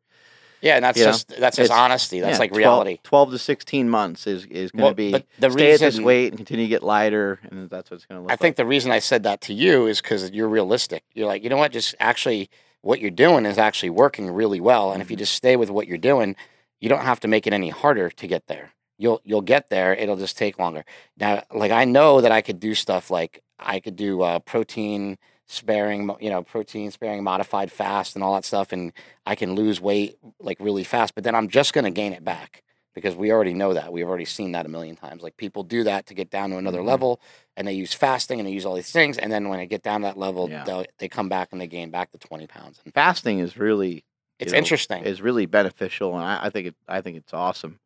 Yeah. 0.61 0.75
And 0.75 0.83
that's 0.85 0.97
You 0.97 1.05
know, 1.05 1.11
just 1.11 1.27
that's 1.27 1.57
just 1.57 1.65
it's- 1.65 1.77
honesty. 1.79 2.19
That's 2.21 2.35
Yeah, 2.35 2.39
like 2.39 2.55
reality. 2.55 2.97
Twelve 3.03 3.31
to 3.31 3.37
sixteen 3.37 3.89
months 3.89 4.25
is 4.27 4.45
is 4.45 4.71
gonna 4.71 4.85
Well, 4.85 4.93
be 4.93 5.11
but 5.11 5.25
the 5.39 5.51
stay 5.51 5.73
at 5.73 5.79
this 5.81 5.95
reason- 5.95 6.03
weight 6.05 6.27
and 6.29 6.37
continue 6.37 6.65
to 6.65 6.69
get 6.69 6.83
lighter 6.83 7.39
and 7.51 7.69
that's 7.69 7.91
what's 7.91 8.05
gonna 8.05 8.21
look 8.21 8.31
I 8.31 8.33
like. 8.33 8.39
think 8.39 8.55
the 8.55 8.65
reason 8.65 8.91
I 8.91 8.99
said 8.99 9.23
that 9.23 9.41
to 9.41 9.53
you 9.53 9.87
is 9.87 10.01
because 10.01 10.31
you're 10.31 10.47
realistic. 10.47 11.03
You're 11.13 11.27
like, 11.27 11.43
you 11.43 11.49
know 11.49 11.57
what? 11.57 11.73
Just 11.73 11.93
actually, 11.99 12.49
what 12.81 12.99
you're 13.01 13.11
doing 13.11 13.45
is 13.45 13.57
actually 13.57 13.89
working 13.89 14.29
really 14.31 14.59
well. 14.59 14.91
And 14.91 15.01
if 15.01 15.09
you 15.11 15.17
Mhm. 15.17 15.19
just 15.19 15.35
stay 15.35 15.55
with 15.55 15.69
what 15.69 15.87
you're 15.87 15.97
doing, 15.97 16.35
you 16.79 16.89
don't 16.89 17.01
have 17.01 17.19
to 17.21 17.27
make 17.27 17.47
it 17.47 17.53
any 17.53 17.69
harder 17.69 18.09
to 18.09 18.27
get 18.27 18.47
there. 18.47 18.73
You'll 18.97 19.21
you'll 19.23 19.41
get 19.41 19.69
there. 19.69 19.93
It'll 19.93 20.15
just 20.17 20.37
take 20.37 20.59
longer. 20.59 20.85
Now, 21.17 21.43
like 21.53 21.71
I 21.71 21.85
know 21.85 22.21
that 22.21 22.31
I 22.31 22.41
could 22.41 22.59
do 22.59 22.73
stuff 22.75 23.11
like 23.11 23.41
I 23.59 23.79
could 23.79 23.95
do 23.95 24.21
uh, 24.21 24.39
protein 24.39 25.17
sparing, 25.47 26.09
you 26.19 26.29
know, 26.29 26.43
protein 26.43 26.91
sparing 26.91 27.23
modified 27.23 27.71
fast 27.71 28.15
and 28.15 28.23
all 28.23 28.33
that 28.35 28.45
stuff, 28.45 28.71
and 28.71 28.91
I 29.25 29.35
can 29.35 29.55
lose 29.55 29.79
weight 29.81 30.17
like 30.39 30.57
really 30.59 30.83
fast. 30.83 31.15
But 31.15 31.23
then 31.23 31.35
I'm 31.35 31.47
just 31.47 31.73
going 31.73 31.85
to 31.85 31.91
gain 31.91 32.13
it 32.13 32.23
back 32.23 32.63
because 32.97 33.15
we 33.15 33.31
already 33.31 33.53
know 33.53 33.75
that. 33.75 33.93
We've 33.93 34.07
already 34.07 34.25
seen 34.25 34.53
that 34.53 34.65
a 34.65 34.69
million 34.69 34.95
times. 34.95 35.21
Like 35.21 35.37
people 35.37 35.61
do 35.61 35.83
that 35.83 36.07
to 36.07 36.15
get 36.15 36.31
down 36.31 36.49
to 36.49 36.57
another 36.57 36.79
Mhm. 36.79 36.85
level, 36.87 37.21
and 37.55 37.67
they 37.67 37.73
use 37.73 37.93
fasting 37.93 38.39
and 38.39 38.47
they 38.47 38.51
use 38.51 38.65
all 38.65 38.73
these 38.73 38.91
things, 38.91 39.19
and 39.19 39.31
then 39.31 39.49
when 39.49 39.59
they 39.59 39.67
get 39.67 39.83
down 39.83 40.01
to 40.01 40.07
that 40.07 40.17
level, 40.17 40.49
Yeah. 40.49 40.63
they'll 40.63 41.09
come 41.09 41.29
back 41.29 41.49
and 41.51 41.61
they 41.61 41.67
gain 41.67 41.91
back 41.91 42.11
the 42.11 42.17
twenty 42.17 42.47
pounds. 42.47 42.81
And 42.83 42.91
fasting 42.91 43.37
is 43.37 43.55
really 43.55 44.03
it's 44.39 44.51
know, 44.51 44.57
interesting. 44.57 45.03
is 45.03 45.21
really 45.21 45.45
beneficial 45.45 46.15
and 46.15 46.23
I, 46.23 46.45
I 46.45 46.49
think 46.49 46.65
it 46.67 46.75
I 46.87 47.01
think 47.01 47.17
it's 47.17 47.33
awesome. 47.35 47.79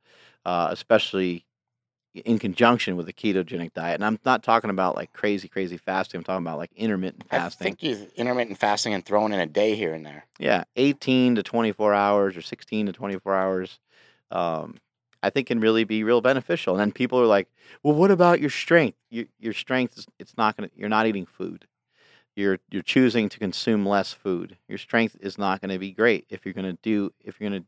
Uh, 0.45 0.69
especially 0.71 1.45
in 2.13 2.39
conjunction 2.39 2.97
with 2.97 3.07
a 3.07 3.13
ketogenic 3.13 3.73
diet. 3.73 3.95
And 3.95 4.03
I'm 4.05 4.19
not 4.25 4.43
talking 4.43 4.69
about 4.69 4.95
like 4.95 5.13
crazy, 5.13 5.47
crazy 5.47 5.77
fasting. 5.77 6.17
I'm 6.19 6.23
talking 6.23 6.45
about 6.45 6.57
like 6.57 6.71
intermittent 6.75 7.23
I 7.31 7.37
fasting. 7.39 7.75
think 7.75 7.83
you 7.83 8.07
intermittent 8.15 8.57
fasting 8.57 8.93
and 8.93 9.05
throwing 9.05 9.33
in 9.33 9.39
a 9.39 9.45
day 9.45 9.75
here 9.75 9.93
and 9.93 10.05
there. 10.05 10.25
Yeah, 10.39 10.63
18 10.77 11.35
to 11.35 11.43
24 11.43 11.93
hours 11.93 12.35
or 12.35 12.41
16 12.41 12.87
to 12.87 12.91
24 12.93 13.35
hours, 13.35 13.79
um, 14.31 14.77
I 15.23 15.29
think 15.29 15.47
can 15.47 15.59
really 15.59 15.83
be 15.83 16.03
real 16.03 16.21
beneficial. 16.21 16.73
And 16.73 16.81
then 16.81 16.91
people 16.91 17.19
are 17.19 17.25
like, 17.25 17.47
"Well, 17.83 17.95
what 17.95 18.11
about 18.11 18.39
your 18.39 18.49
strength? 18.49 18.97
Your, 19.09 19.25
your 19.39 19.53
strength 19.53 19.97
is 19.97 20.07
it's 20.19 20.37
not 20.37 20.57
gonna. 20.57 20.69
You're 20.75 20.89
not 20.89 21.07
eating 21.07 21.25
food. 21.25 21.67
You're 22.35 22.59
you're 22.69 22.81
choosing 22.81 23.29
to 23.29 23.39
consume 23.39 23.85
less 23.85 24.13
food. 24.13 24.57
Your 24.67 24.77
strength 24.77 25.17
is 25.19 25.37
not 25.37 25.61
going 25.61 25.71
to 25.71 25.79
be 25.79 25.91
great 25.91 26.25
if 26.29 26.45
you're 26.45 26.53
going 26.53 26.65
to 26.71 26.77
do 26.81 27.11
if 27.23 27.39
you're 27.39 27.49
going 27.49 27.61
to 27.61 27.67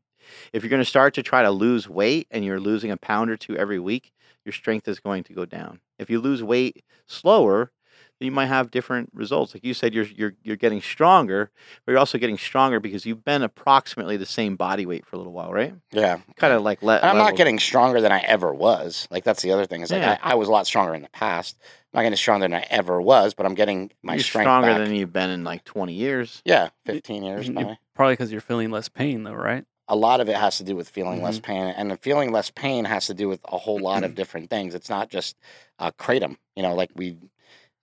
if 0.54 0.64
you're 0.64 0.70
going 0.70 0.82
to 0.82 0.90
start 0.90 1.14
to 1.16 1.24
try 1.24 1.42
to 1.44 1.52
lose 1.52 1.90
weight 1.90 2.28
and 2.32 2.46
you're 2.46 2.60
losing 2.60 2.92
a 2.92 2.98
pound 2.98 3.30
or 3.30 3.38
two 3.38 3.58
every 3.58 3.80
week. 3.80 4.14
Your 4.46 4.54
strength 4.54 4.88
is 4.88 5.00
going 5.00 5.24
to 5.26 5.34
go 5.34 5.46
down. 5.46 5.80
If 6.00 6.10
you 6.10 6.20
lose 6.20 6.44
weight 6.44 6.84
slower, 7.08 7.72
you 8.20 8.32
might 8.32 8.46
have 8.46 8.72
different 8.72 9.10
results. 9.14 9.54
Like 9.54 9.66
you 9.66 9.74
said, 9.74 9.94
you're 9.94 10.06
you're 10.06 10.34
you're 10.44 10.56
getting 10.56 10.82
stronger, 10.82 11.52
but 11.86 11.92
you're 11.92 12.00
also 12.00 12.18
getting 12.18 12.38
stronger 12.38 12.80
because 12.80 13.06
you've 13.06 13.26
been 13.26 13.44
approximately 13.44 14.18
the 14.18 14.26
same 14.26 14.56
body 14.56 14.86
weight 14.86 15.06
for 15.06 15.16
a 15.16 15.20
little 15.20 15.34
while, 15.34 15.52
right? 15.52 15.74
Yeah. 15.92 16.20
Kind 16.38 16.54
of 16.54 16.62
like 16.62 16.82
let. 16.84 17.02
And 17.02 17.12
I'm 17.12 17.18
not 17.18 17.36
getting 17.36 17.60
stronger 17.60 18.00
than 18.02 18.12
I 18.12 18.20
ever 18.20 18.54
was. 18.54 19.08
Like 19.12 19.24
that's 19.24 19.42
the 19.42 19.52
other 19.52 19.66
thing. 19.66 19.82
Is 19.82 19.92
like 19.92 20.02
Yeah. 20.02 20.18
I, 20.24 20.32
I 20.32 20.36
was 20.36 20.48
a 20.48 20.52
lot 20.52 20.68
stronger 20.68 20.94
in 20.96 21.02
the 21.02 21.10
past. 21.10 21.58
I'm 21.94 22.00
not 22.00 22.04
getting 22.04 22.18
stronger 22.18 22.46
than 22.46 22.54
I 22.54 22.66
ever 22.70 23.02
was, 23.02 23.34
but 23.34 23.46
I'm 23.46 23.54
getting 23.56 23.92
my 24.02 24.14
You're 24.16 24.24
strength 24.24 24.46
stronger 24.46 24.68
back. 24.70 24.78
than 24.88 24.96
you've 24.96 25.14
been 25.14 25.30
in 25.30 25.44
like 25.44 25.64
20 25.64 25.94
years. 25.94 26.42
yeah, 26.46 26.70
15 26.86 27.24
years. 27.24 27.48
You- 27.48 27.54
Probably. 27.54 27.80
Probably 27.96 28.14
because 28.14 28.32
you're 28.32 28.42
feeling 28.42 28.72
less 28.72 28.90
pain, 28.90 29.24
though, 29.24 29.34
right? 29.36 29.66
A 29.88 29.96
lot 29.96 30.20
of 30.22 30.28
it 30.30 30.36
has 30.36 30.58
to 30.58 30.64
do 30.64 30.76
with 30.76 30.90
feeling 30.90 31.22
less 31.22 31.36
Mm-hmm. 31.38 31.52
pain, 31.52 31.64
and 31.78 31.92
the 31.92 31.98
feeling 31.98 32.32
less 32.32 32.50
pain 32.50 32.86
has 32.86 33.06
to 33.08 33.14
do 33.14 33.28
with 33.28 33.40
a 33.46 33.58
whole 33.58 33.80
lot 33.80 34.04
of 34.04 34.16
different 34.16 34.50
things. 34.50 34.74
It's 34.74 34.90
not 34.90 35.10
just 35.10 35.36
uh, 35.78 35.92
kratom. 35.92 36.38
You 36.56 36.64
know, 36.64 36.74
like 36.74 36.90
we. 36.96 37.18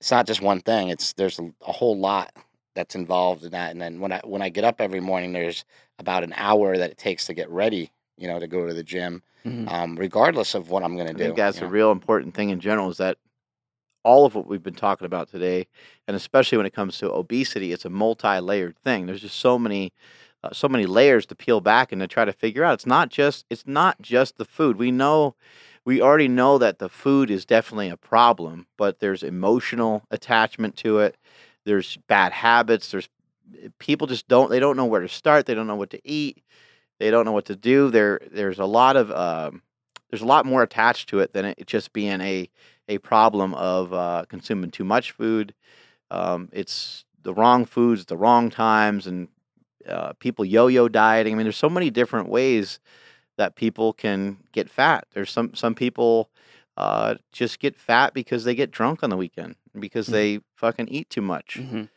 It's 0.00 0.10
not 0.10 0.26
just 0.26 0.40
one 0.40 0.60
thing. 0.60 0.88
It's 0.88 1.12
there's 1.12 1.38
a, 1.38 1.52
a 1.66 1.72
whole 1.72 1.98
lot 1.98 2.32
that's 2.74 2.94
involved 2.94 3.44
in 3.44 3.50
that. 3.52 3.70
And 3.70 3.80
then 3.80 4.00
when 4.00 4.12
I 4.12 4.20
when 4.24 4.42
I 4.42 4.48
get 4.48 4.64
up 4.64 4.80
every 4.80 5.00
morning, 5.00 5.32
there's 5.32 5.64
about 5.98 6.24
an 6.24 6.32
hour 6.36 6.76
that 6.76 6.90
it 6.90 6.98
takes 6.98 7.26
to 7.26 7.34
get 7.34 7.50
ready. 7.50 7.90
You 8.16 8.28
know, 8.28 8.38
to 8.38 8.46
go 8.46 8.66
to 8.66 8.74
the 8.74 8.82
gym. 8.82 9.22
Mhm. 9.46 9.70
Um, 9.70 9.96
regardless 9.96 10.54
of 10.54 10.68
what 10.68 10.82
I'm 10.82 10.96
going 10.96 11.08
to 11.08 11.14
do. 11.14 11.22
I 11.22 11.26
think 11.28 11.36
that's 11.36 11.58
a 11.58 11.62
know? 11.62 11.68
real 11.68 11.92
important 11.92 12.34
thing 12.34 12.50
in 12.50 12.60
general 12.60 12.90
is 12.90 12.98
that 12.98 13.16
all 14.02 14.26
of 14.26 14.34
what 14.34 14.46
we've 14.46 14.62
been 14.62 14.74
talking 14.74 15.06
about 15.06 15.30
today, 15.30 15.66
and 16.06 16.16
especially 16.16 16.58
when 16.58 16.66
it 16.66 16.74
comes 16.74 16.98
to 16.98 17.10
obesity, 17.10 17.72
it's 17.72 17.84
a 17.84 17.90
multi-layered 17.90 18.76
thing. 18.78 19.06
There's 19.06 19.22
just 19.22 19.38
so 19.38 19.58
many, 19.58 19.92
uh, 20.42 20.50
so 20.52 20.68
many 20.68 20.86
layers 20.86 21.26
to 21.26 21.34
peel 21.34 21.60
back 21.60 21.92
and 21.92 22.00
to 22.00 22.06
try 22.06 22.24
to 22.24 22.32
figure 22.32 22.64
out. 22.64 22.74
It's 22.74 22.86
not 22.86 23.10
just, 23.10 23.46
it's 23.50 23.66
not 23.66 24.00
just 24.00 24.36
the 24.38 24.44
food. 24.44 24.76
We 24.76 24.90
know, 24.90 25.34
we 25.84 26.02
already 26.02 26.28
know 26.28 26.58
that 26.58 26.78
the 26.78 26.88
food 26.88 27.30
is 27.30 27.44
definitely 27.44 27.88
a 27.88 27.96
problem, 27.96 28.66
but 28.76 29.00
there's 29.00 29.22
emotional 29.22 30.02
attachment 30.10 30.76
to 30.76 30.98
it. 31.00 31.16
There's 31.64 31.96
bad 32.08 32.32
habits. 32.32 32.90
There's 32.90 33.08
people 33.78 34.06
just 34.06 34.28
don't, 34.28 34.50
they 34.50 34.60
don't 34.60 34.76
know 34.76 34.84
where 34.84 35.00
to 35.00 35.08
start. 35.08 35.46
They 35.46 35.54
don't 35.54 35.66
know 35.66 35.76
what 35.76 35.90
to 35.90 36.00
eat. 36.08 36.42
They 36.98 37.10
don't 37.10 37.24
know 37.24 37.32
what 37.32 37.46
to 37.46 37.56
do. 37.56 37.90
There, 37.90 38.20
there's 38.30 38.58
a 38.58 38.64
lot 38.66 38.96
of, 38.96 39.10
um, 39.10 39.62
there's 40.10 40.22
a 40.22 40.26
lot 40.26 40.46
more 40.46 40.62
attached 40.62 41.08
to 41.10 41.20
it 41.20 41.32
than 41.32 41.46
it 41.46 41.66
just 41.66 41.92
being 41.92 42.20
a 42.20 42.48
a 42.88 42.98
problem 42.98 43.54
of 43.54 43.94
uh, 43.94 44.24
consuming 44.28 44.70
too 44.72 44.82
much 44.82 45.12
food. 45.12 45.54
Um, 46.10 46.48
it's 46.52 47.04
the 47.22 47.34
wrong 47.34 47.64
foods 47.64 48.02
at 48.02 48.06
the 48.08 48.16
wrong 48.16 48.50
times, 48.50 49.06
and 49.06 49.28
uh, 49.88 50.12
people 50.14 50.44
yo-yo 50.44 50.88
dieting. 50.88 51.34
I 51.34 51.36
mean, 51.36 51.44
there's 51.44 51.56
so 51.56 51.70
many 51.70 51.90
different 51.90 52.28
ways 52.28 52.80
that 53.40 53.56
people 53.56 53.94
can 53.94 54.36
get 54.52 54.68
fat. 54.68 55.06
There's 55.14 55.30
some 55.30 55.54
some 55.54 55.74
people 55.74 56.30
uh, 56.76 57.14
just 57.32 57.58
get 57.58 57.74
fat 57.74 58.12
because 58.14 58.44
they 58.44 58.54
get 58.54 58.70
drunk 58.70 59.02
on 59.02 59.08
the 59.10 59.16
weekend 59.16 59.56
because 59.78 60.08
Mhm. 60.08 60.12
they 60.12 60.40
fucking 60.56 60.88
eat 60.88 61.08
too 61.10 61.22
much. 61.22 61.56
Mhm. 61.58 61.88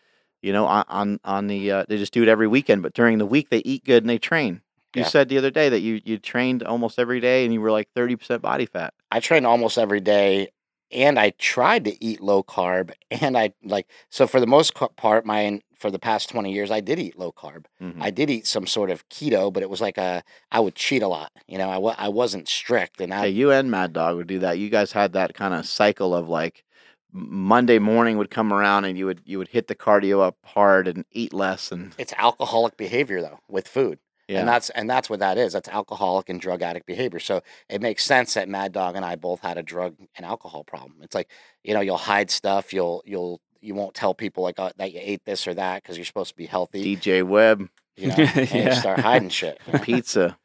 You 0.41 0.53
know, 0.53 0.65
on 0.65 0.85
on, 0.87 1.19
on 1.25 1.47
the 1.47 1.69
uh, 1.71 1.85
they 1.87 1.97
just 1.97 2.13
do 2.13 2.23
it 2.23 2.29
every 2.29 2.47
weekend, 2.47 2.81
but 2.81 2.93
during 2.93 3.17
the 3.17 3.25
week 3.25 3.49
they 3.49 3.59
eat 3.65 3.83
good 3.83 4.03
and 4.03 4.09
they 4.09 4.17
train. 4.17 4.61
You 4.95 5.01
Yeah. 5.01 5.07
said 5.09 5.27
the 5.29 5.37
other 5.37 5.51
day 5.51 5.67
that 5.69 5.81
you 5.81 6.01
you 6.05 6.17
trained 6.17 6.63
almost 6.63 6.97
every 6.97 7.19
day 7.19 7.43
and 7.43 7.53
you 7.53 7.59
were 7.61 7.71
like 7.71 7.89
thirty 7.93 8.15
percent 8.15 8.41
body 8.41 8.65
fat. 8.65 8.93
I 9.11 9.19
train 9.19 9.45
almost 9.45 9.77
every 9.77 9.99
day 10.01 10.49
and 10.93 11.19
I 11.19 11.31
tried 11.31 11.85
to 11.85 12.03
eat 12.03 12.21
low 12.21 12.43
carb 12.43 12.91
and 13.11 13.37
I 13.37 13.53
like 13.63 13.87
so 14.09 14.27
for 14.27 14.39
the 14.39 14.47
most 14.47 14.73
part 14.75 15.25
my 15.25 15.61
for 15.77 15.91
the 15.91 15.99
past 15.99 16.29
20 16.29 16.53
years 16.53 16.71
I 16.71 16.79
did 16.79 16.99
eat 16.99 17.17
low 17.19 17.31
carb. 17.33 17.65
Mhm. 17.81 17.97
I 18.01 18.09
did 18.09 18.29
eat 18.29 18.47
some 18.47 18.67
sort 18.67 18.89
of 18.89 19.07
keto 19.09 19.51
but 19.51 19.63
it 19.63 19.69
was 19.69 19.81
like 19.81 19.97
a 19.97 20.23
I 20.51 20.59
would 20.61 20.75
cheat 20.75 21.01
a 21.03 21.07
lot. 21.07 21.31
You 21.47 21.57
know, 21.57 21.69
I 21.69 22.05
I 22.05 22.07
wasn't 22.09 22.47
strict 22.47 23.01
and 23.01 23.13
I 23.13 23.25
you 23.25 23.51
and 23.51 23.69
Mad 23.69 23.91
Dog 23.93 24.15
would 24.17 24.27
do 24.27 24.39
that. 24.39 24.59
You 24.59 24.69
guys 24.69 24.91
had 24.93 25.13
that 25.13 25.33
kind 25.33 25.53
of 25.53 25.65
cycle 25.65 26.15
of 26.15 26.29
like 26.29 26.63
Monday 27.11 27.77
morning 27.79 28.17
would 28.17 28.31
come 28.31 28.51
around 28.51 28.85
and 28.85 28.97
you 28.97 29.05
would 29.05 29.21
you 29.25 29.37
would 29.37 29.49
hit 29.49 29.67
the 29.67 29.75
cardio 29.75 30.21
up 30.21 30.37
hard 30.45 30.87
and 30.87 31.05
eat 31.11 31.33
less 31.33 31.71
and 31.71 31.93
it's 31.97 32.13
alcoholic 32.17 32.75
behavior 32.77 33.21
though 33.21 33.39
with 33.47 33.67
food. 33.67 33.99
Yeah. 34.27 34.39
And 34.39 34.47
that's 34.47 34.69
and 34.71 34.89
that's 34.89 35.09
what 35.09 35.19
that 35.19 35.37
is. 35.37 35.53
That's 35.53 35.67
alcoholic 35.69 36.29
and 36.29 36.39
drug 36.39 36.61
addict 36.61 36.85
behavior. 36.85 37.19
So 37.19 37.41
it 37.69 37.81
makes 37.81 38.03
sense 38.05 38.33
that 38.35 38.47
Mad 38.49 38.71
Dog 38.71 38.95
and 38.95 39.03
I 39.05 39.15
both 39.15 39.41
had 39.41 39.57
a 39.57 39.63
drug 39.63 39.95
and 40.15 40.25
alcohol 40.25 40.63
problem. 40.63 40.95
It's 41.01 41.15
like, 41.15 41.29
you 41.63 41.73
know, 41.73 41.81
you'll 41.81 41.97
hide 41.97 42.31
stuff, 42.31 42.73
you'll 42.73 43.03
you'll 43.05 43.41
you 43.61 43.75
won't 43.75 43.93
tell 43.93 44.13
people 44.13 44.43
like 44.43 44.59
uh, 44.59 44.71
that 44.77 44.91
you 44.93 44.99
ate 45.01 45.23
this 45.25 45.47
or 45.47 45.53
that 45.53 45.81
because 45.83 45.97
you're 45.97 46.05
supposed 46.05 46.31
to 46.31 46.35
be 46.35 46.45
healthy. 46.45 46.95
DJ 46.97 47.23
Webb. 47.23 47.67
You 47.95 48.07
know, 48.07 48.15
and 48.17 48.51
you 48.51 48.59
Yeah. 48.61 48.73
start 48.73 48.99
hiding 48.99 49.29
shit. 49.29 49.59
you 49.67 49.73
know? 49.77 49.79
Pizza. 49.79 50.37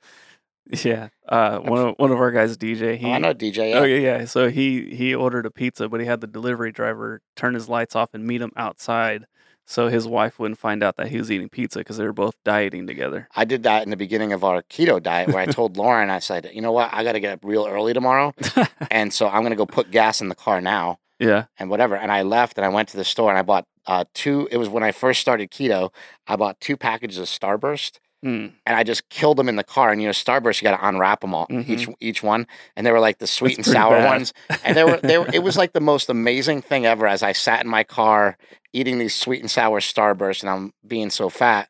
Yeah. 0.84 1.08
Uh, 1.26 1.60
one 1.60 1.78
of 1.88 1.94
one 1.96 2.10
of 2.12 2.18
our 2.18 2.30
guys, 2.30 2.56
DJ. 2.58 2.98
He, 2.98 3.06
Oh, 3.06 3.12
I 3.12 3.18
know 3.18 3.32
DJ. 3.32 3.70
Yeah. 3.70 3.78
Oh 3.78 3.84
yeah, 3.84 3.98
yeah. 4.18 4.24
So 4.26 4.50
he 4.50 4.94
he 4.94 5.14
ordered 5.14 5.46
a 5.46 5.50
pizza, 5.50 5.88
but 5.88 6.00
he 6.00 6.06
had 6.06 6.20
the 6.20 6.26
delivery 6.26 6.72
driver 6.72 7.22
turn 7.36 7.54
his 7.54 7.68
lights 7.68 7.96
off 7.96 8.10
and 8.12 8.26
meet 8.26 8.42
him 8.42 8.52
outside, 8.54 9.24
so 9.68 9.88
his 9.88 10.08
wife 10.08 10.38
wouldn't 10.38 10.58
find 10.58 10.82
out 10.82 10.96
that 10.96 11.08
he 11.08 11.18
was 11.18 11.30
eating 11.30 11.50
pizza 11.50 11.80
because 11.80 11.98
they 11.98 12.04
were 12.06 12.14
both 12.14 12.34
dieting 12.42 12.86
together. 12.86 13.28
I 13.36 13.44
did 13.44 13.64
that 13.64 13.82
in 13.82 13.90
the 13.90 13.98
beginning 13.98 14.32
of 14.32 14.42
our 14.42 14.62
keto 14.62 15.00
diet 15.02 15.28
where 15.28 15.42
I 15.42 15.44
told 15.44 15.76
Lauren, 15.76 16.08
I 16.08 16.20
said, 16.20 16.50
you 16.54 16.62
know 16.62 16.72
what, 16.72 16.88
I 16.90 17.04
got 17.04 17.12
to 17.12 17.20
get 17.20 17.34
up 17.34 17.40
real 17.44 17.66
early 17.66 17.92
tomorrow. 17.92 18.34
And 18.90 19.12
so 19.12 19.28
I'm 19.28 19.42
going 19.42 19.50
to 19.50 19.56
go 19.56 19.66
put 19.66 19.90
gas 19.90 20.22
in 20.22 20.30
the 20.30 20.34
car 20.34 20.62
now 20.62 20.98
yeah. 21.18 21.44
and 21.58 21.68
whatever. 21.68 21.94
And 21.94 22.10
I 22.10 22.22
left 22.22 22.56
and 22.56 22.64
I 22.64 22.70
went 22.70 22.88
to 22.90 22.96
the 22.96 23.04
store 23.04 23.28
and 23.28 23.38
I 23.38 23.42
bought 23.42 23.66
uh, 23.86 24.04
two. 24.14 24.48
It 24.50 24.56
was 24.56 24.70
when 24.70 24.82
I 24.82 24.92
first 24.92 25.20
started 25.20 25.50
keto. 25.50 25.90
I 26.26 26.36
bought 26.36 26.58
two 26.60 26.78
packages 26.78 27.18
of 27.18 27.26
Starburst 27.26 27.98
Mm. 28.24 28.52
and 28.66 28.76
I 28.76 28.82
just 28.82 29.08
killed 29.10 29.36
them 29.36 29.48
in 29.48 29.54
the 29.54 29.62
car. 29.64 29.92
And 29.92 30.02
you 30.02 30.08
know, 30.08 30.12
Starburst, 30.12 30.60
you 30.60 30.64
got 30.68 30.76
to 30.76 30.88
unwrap 30.88 31.20
them 31.20 31.34
all, 31.34 31.46
each 31.50 31.88
each 32.00 32.22
one. 32.22 32.46
And 32.74 32.84
they 32.84 32.90
were 32.90 32.98
like 32.98 33.18
the 33.18 33.26
sweet 33.28 33.56
and 33.56 33.64
sour 33.64 33.96
bad. 33.98 34.06
ones. 34.06 34.32
And 34.64 34.76
they 34.76 34.82
were, 34.82 34.96
they 34.96 35.18
were, 35.18 35.28
it 35.32 35.42
was 35.44 35.56
like 35.56 35.72
the 35.72 35.80
most 35.80 36.10
amazing 36.10 36.62
thing 36.62 36.84
ever 36.84 37.06
as 37.06 37.22
I 37.22 37.30
sat 37.32 37.62
in 37.64 37.70
my 37.70 37.84
car 37.84 38.36
eating 38.72 38.98
these 38.98 39.14
sweet 39.14 39.40
and 39.40 39.50
sour 39.50 39.80
Starburst 39.80 40.42
and 40.42 40.50
I'm 40.50 40.72
being 40.86 41.10
so 41.10 41.28
fat. 41.28 41.68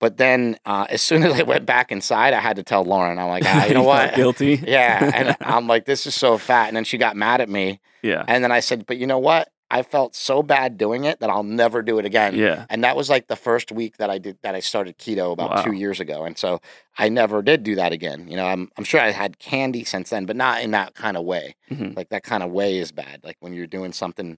But 0.00 0.16
then 0.16 0.56
uh, 0.64 0.86
as 0.88 1.00
soon 1.02 1.22
as 1.24 1.38
I 1.38 1.42
went 1.42 1.66
back 1.66 1.92
inside, 1.92 2.32
I 2.34 2.40
had 2.40 2.56
to 2.56 2.62
tell 2.62 2.84
Lauren, 2.84 3.18
I'm 3.18 3.28
like, 3.28 3.44
ah, 3.46 3.66
you 3.66 3.74
know 3.78 3.82
what? 3.82 4.14
Guilty. 4.14 4.62
yeah. 4.66 5.10
And 5.14 5.36
I'm 5.40 5.66
like, 5.68 5.84
this 5.84 6.06
is 6.06 6.14
so 6.14 6.38
fat. 6.38 6.68
And 6.68 6.76
then 6.76 6.84
she 6.84 6.98
got 6.98 7.16
mad 7.16 7.40
at 7.40 7.48
me. 7.48 7.80
yeah. 8.02 8.24
And 8.26 8.42
then 8.42 8.50
I 8.50 8.60
said, 8.60 8.86
but 8.86 8.96
you 8.96 9.06
know 9.06 9.18
what? 9.18 9.48
I 9.74 9.82
felt 9.82 10.14
so 10.14 10.42
bad 10.42 10.76
doing 10.76 11.04
it 11.04 11.20
that 11.20 11.30
I'll 11.30 11.42
never 11.42 11.80
do 11.82 11.98
it 11.98 12.04
again. 12.04 12.34
Yeah. 12.36 12.66
And 12.68 12.84
that 12.84 12.94
was 12.94 13.08
like 13.08 13.26
the 13.26 13.36
first 13.36 13.72
week 13.72 13.96
that 13.96 14.10
I 14.10 14.18
did 14.18 14.36
that 14.42 14.54
I 14.54 14.60
started 14.60 14.98
keto 14.98 15.32
about 15.32 15.64
two 15.64 15.72
years 15.72 15.98
ago. 15.98 16.24
And 16.24 16.36
so 16.36 16.60
I 16.98 17.08
never 17.08 17.40
did 17.40 17.62
do 17.62 17.74
that 17.76 17.90
again. 17.92 18.28
You 18.28 18.36
know, 18.36 18.46
I'm 18.46 18.70
I'm 18.76 18.84
sure 18.84 19.00
I 19.00 19.10
had 19.12 19.38
candy 19.38 19.84
since 19.84 20.10
then, 20.10 20.26
but 20.26 20.36
not 20.36 20.62
in 20.62 20.72
that 20.72 20.94
kind 20.94 21.16
of 21.16 21.24
way. 21.24 21.56
Mhm. 21.70 21.96
Like 21.96 22.10
that 22.10 22.22
kind 22.22 22.42
of 22.42 22.50
way 22.50 22.76
is 22.78 22.92
bad. 22.92 23.24
Like 23.24 23.38
when 23.40 23.54
you're 23.54 23.66
doing 23.66 23.92
something 23.92 24.36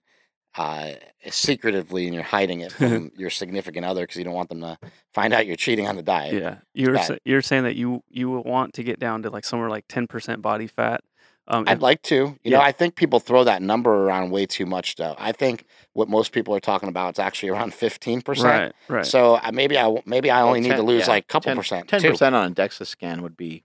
uh, 0.57 0.93
secretively 1.31 2.05
and 2.07 2.15
you're 2.15 2.23
hiding 2.23 2.61
it 2.61 2.71
from 2.71 3.11
your 3.17 3.31
significant 3.31 3.85
other 3.85 4.03
because 4.03 4.17
you 4.17 4.23
don't 4.25 4.35
want 4.35 4.49
them 4.49 4.61
to 4.61 4.79
find 5.13 5.35
out 5.35 5.47
you're 5.47 5.57
cheating 5.57 5.89
on 5.89 5.97
the 5.97 6.03
diet. 6.03 6.35
Yeah. 6.35 6.59
You 6.75 6.89
were 6.91 6.95
bad. 6.95 7.07
sa- 7.07 7.17
you're 7.25 7.43
saying 7.43 7.65
that 7.65 7.75
you 7.77 8.03
you 8.09 8.31
would 8.31 8.45
want 8.45 8.75
to 8.75 8.83
get 8.85 9.01
down 9.01 9.23
to 9.23 9.31
like 9.31 9.45
somewhere 9.45 9.69
like 9.69 9.87
ten 9.89 10.07
percent 10.07 10.43
body 10.43 10.67
fat. 10.69 11.01
Um, 11.47 11.65
I'd 11.67 11.83
like 11.83 12.01
to. 12.03 12.39
You 12.43 12.51
know, 12.51 12.61
I 12.61 12.73
think 12.73 12.97
people 12.97 13.21
throw 13.21 13.45
that 13.45 13.61
number 13.61 13.93
around 13.93 14.31
way 14.31 14.47
too 14.47 14.65
much, 14.65 14.97
though. 14.97 15.15
I 15.19 15.33
think 15.33 15.67
what 15.93 16.09
most 16.09 16.33
people 16.33 16.55
are 16.55 16.61
talking 16.61 16.89
about 16.89 17.15
is 17.15 17.19
actually 17.19 17.51
around 17.51 17.75
fifteen 17.75 18.23
percent. 18.23 18.75
right. 18.89 18.97
Right. 18.97 19.07
So 19.07 19.35
uh, 19.37 19.51
maybe 19.53 19.79
I 19.79 19.95
maybe 20.07 20.31
I 20.31 20.41
only 20.41 20.61
need 20.61 20.77
to 20.77 20.83
lose 20.83 21.03
yeah, 21.03 21.11
like 21.11 21.25
a 21.25 21.27
couple 21.27 21.51
10 21.51 21.57
percent. 21.57 21.89
Ten 21.89 22.01
percent 22.03 22.35
on 22.35 22.53
a 22.53 22.55
DEXA 22.55 22.87
scan 22.87 23.23
would 23.23 23.37
be 23.37 23.63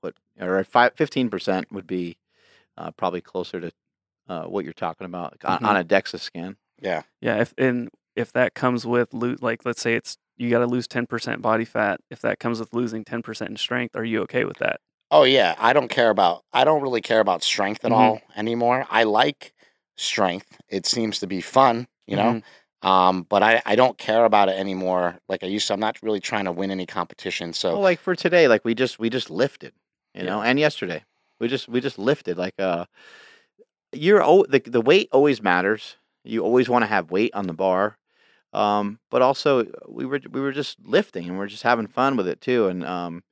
what, 0.00 0.14
or 0.40 0.64
15 0.64 1.28
percent 1.30 1.70
would 1.70 1.86
be 1.86 2.16
uh, 2.78 2.90
probably 2.92 3.20
closer 3.20 3.60
to 3.60 3.72
uh, 4.28 4.44
what 4.44 4.64
you're 4.64 4.72
talking 4.72 5.04
about 5.04 5.36
on, 5.44 5.64
on 5.64 5.76
a 5.76 5.84
DEXA 5.84 6.20
scan. 6.20 6.56
Yeah. 6.80 7.02
Yeah, 7.20 7.40
if 7.40 7.52
and 7.58 7.90
if 8.16 8.32
that 8.32 8.54
comes 8.54 8.86
with 8.86 9.12
lo- 9.12 9.36
like 9.40 9.66
let's 9.66 9.82
say 9.82 9.94
it's 9.94 10.16
you 10.36 10.48
got 10.48 10.60
to 10.60 10.66
lose 10.66 10.88
10% 10.88 11.42
body 11.42 11.66
fat, 11.66 12.00
if 12.10 12.22
that 12.22 12.38
comes 12.38 12.60
with 12.60 12.72
losing 12.72 13.04
10% 13.04 13.46
in 13.46 13.56
strength, 13.58 13.94
are 13.94 14.04
you 14.04 14.22
okay 14.22 14.46
with 14.46 14.56
that? 14.56 14.80
Oh 15.10 15.24
yeah. 15.24 15.54
I 15.58 15.72
don't 15.72 15.88
care 15.88 16.10
about. 16.10 16.44
I 16.52 16.64
don't 16.64 16.82
really 16.82 17.00
care 17.00 17.20
about 17.20 17.42
strength 17.42 17.84
at 17.84 17.90
Mhm. 17.90 17.94
all 17.94 18.20
anymore. 18.36 18.86
I 18.90 19.04
like 19.04 19.52
strength. 19.96 20.58
It 20.68 20.86
seems 20.86 21.18
to 21.20 21.26
be 21.26 21.40
fun. 21.40 21.86
You 22.06 22.16
know. 22.16 22.34
Mhm. 22.34 22.88
Um, 22.88 23.22
but 23.28 23.42
I, 23.42 23.60
I 23.66 23.76
don't 23.76 23.98
care 23.98 24.24
about 24.24 24.48
it 24.48 24.58
anymore 24.58 25.18
like 25.28 25.42
I 25.44 25.46
used 25.46 25.66
to. 25.68 25.74
I'm 25.74 25.80
not 25.80 25.98
really 26.02 26.20
trying 26.20 26.46
to 26.46 26.52
win 26.52 26.70
any 26.70 26.86
competition. 26.86 27.52
So 27.52 27.74
Well, 27.74 27.82
like 27.82 28.00
for 28.00 28.14
today, 28.14 28.48
like 28.48 28.64
we 28.64 28.74
just 28.74 28.98
we 28.98 29.10
just 29.10 29.30
lifted, 29.30 29.74
you 30.14 30.22
Yeah. 30.22 30.30
know, 30.30 30.42
and 30.42 30.58
yesterday 30.58 31.04
we 31.40 31.48
just 31.48 31.68
we 31.68 31.80
just 31.80 31.98
lifted. 31.98 32.38
Like 32.38 32.54
uh, 32.58 32.86
you're 33.92 34.22
oh 34.22 34.44
the 34.48 34.60
the 34.60 34.80
weight 34.80 35.08
always 35.12 35.42
matters. 35.42 35.96
You 36.24 36.42
always 36.44 36.68
want 36.68 36.82
to 36.82 36.86
have 36.86 37.10
weight 37.10 37.34
on 37.34 37.46
the 37.46 37.52
bar, 37.54 37.96
um, 38.52 39.00
but 39.10 39.22
also 39.22 39.66
we 39.88 40.06
were 40.06 40.20
we 40.30 40.40
were 40.40 40.52
just 40.52 40.78
lifting 40.84 41.28
and 41.28 41.38
we're 41.38 41.46
just 41.48 41.62
having 41.64 41.86
fun 41.88 42.16
with 42.16 42.28
it 42.28 42.40
too. 42.40 42.68
And 42.68 42.84
um, 42.84 43.22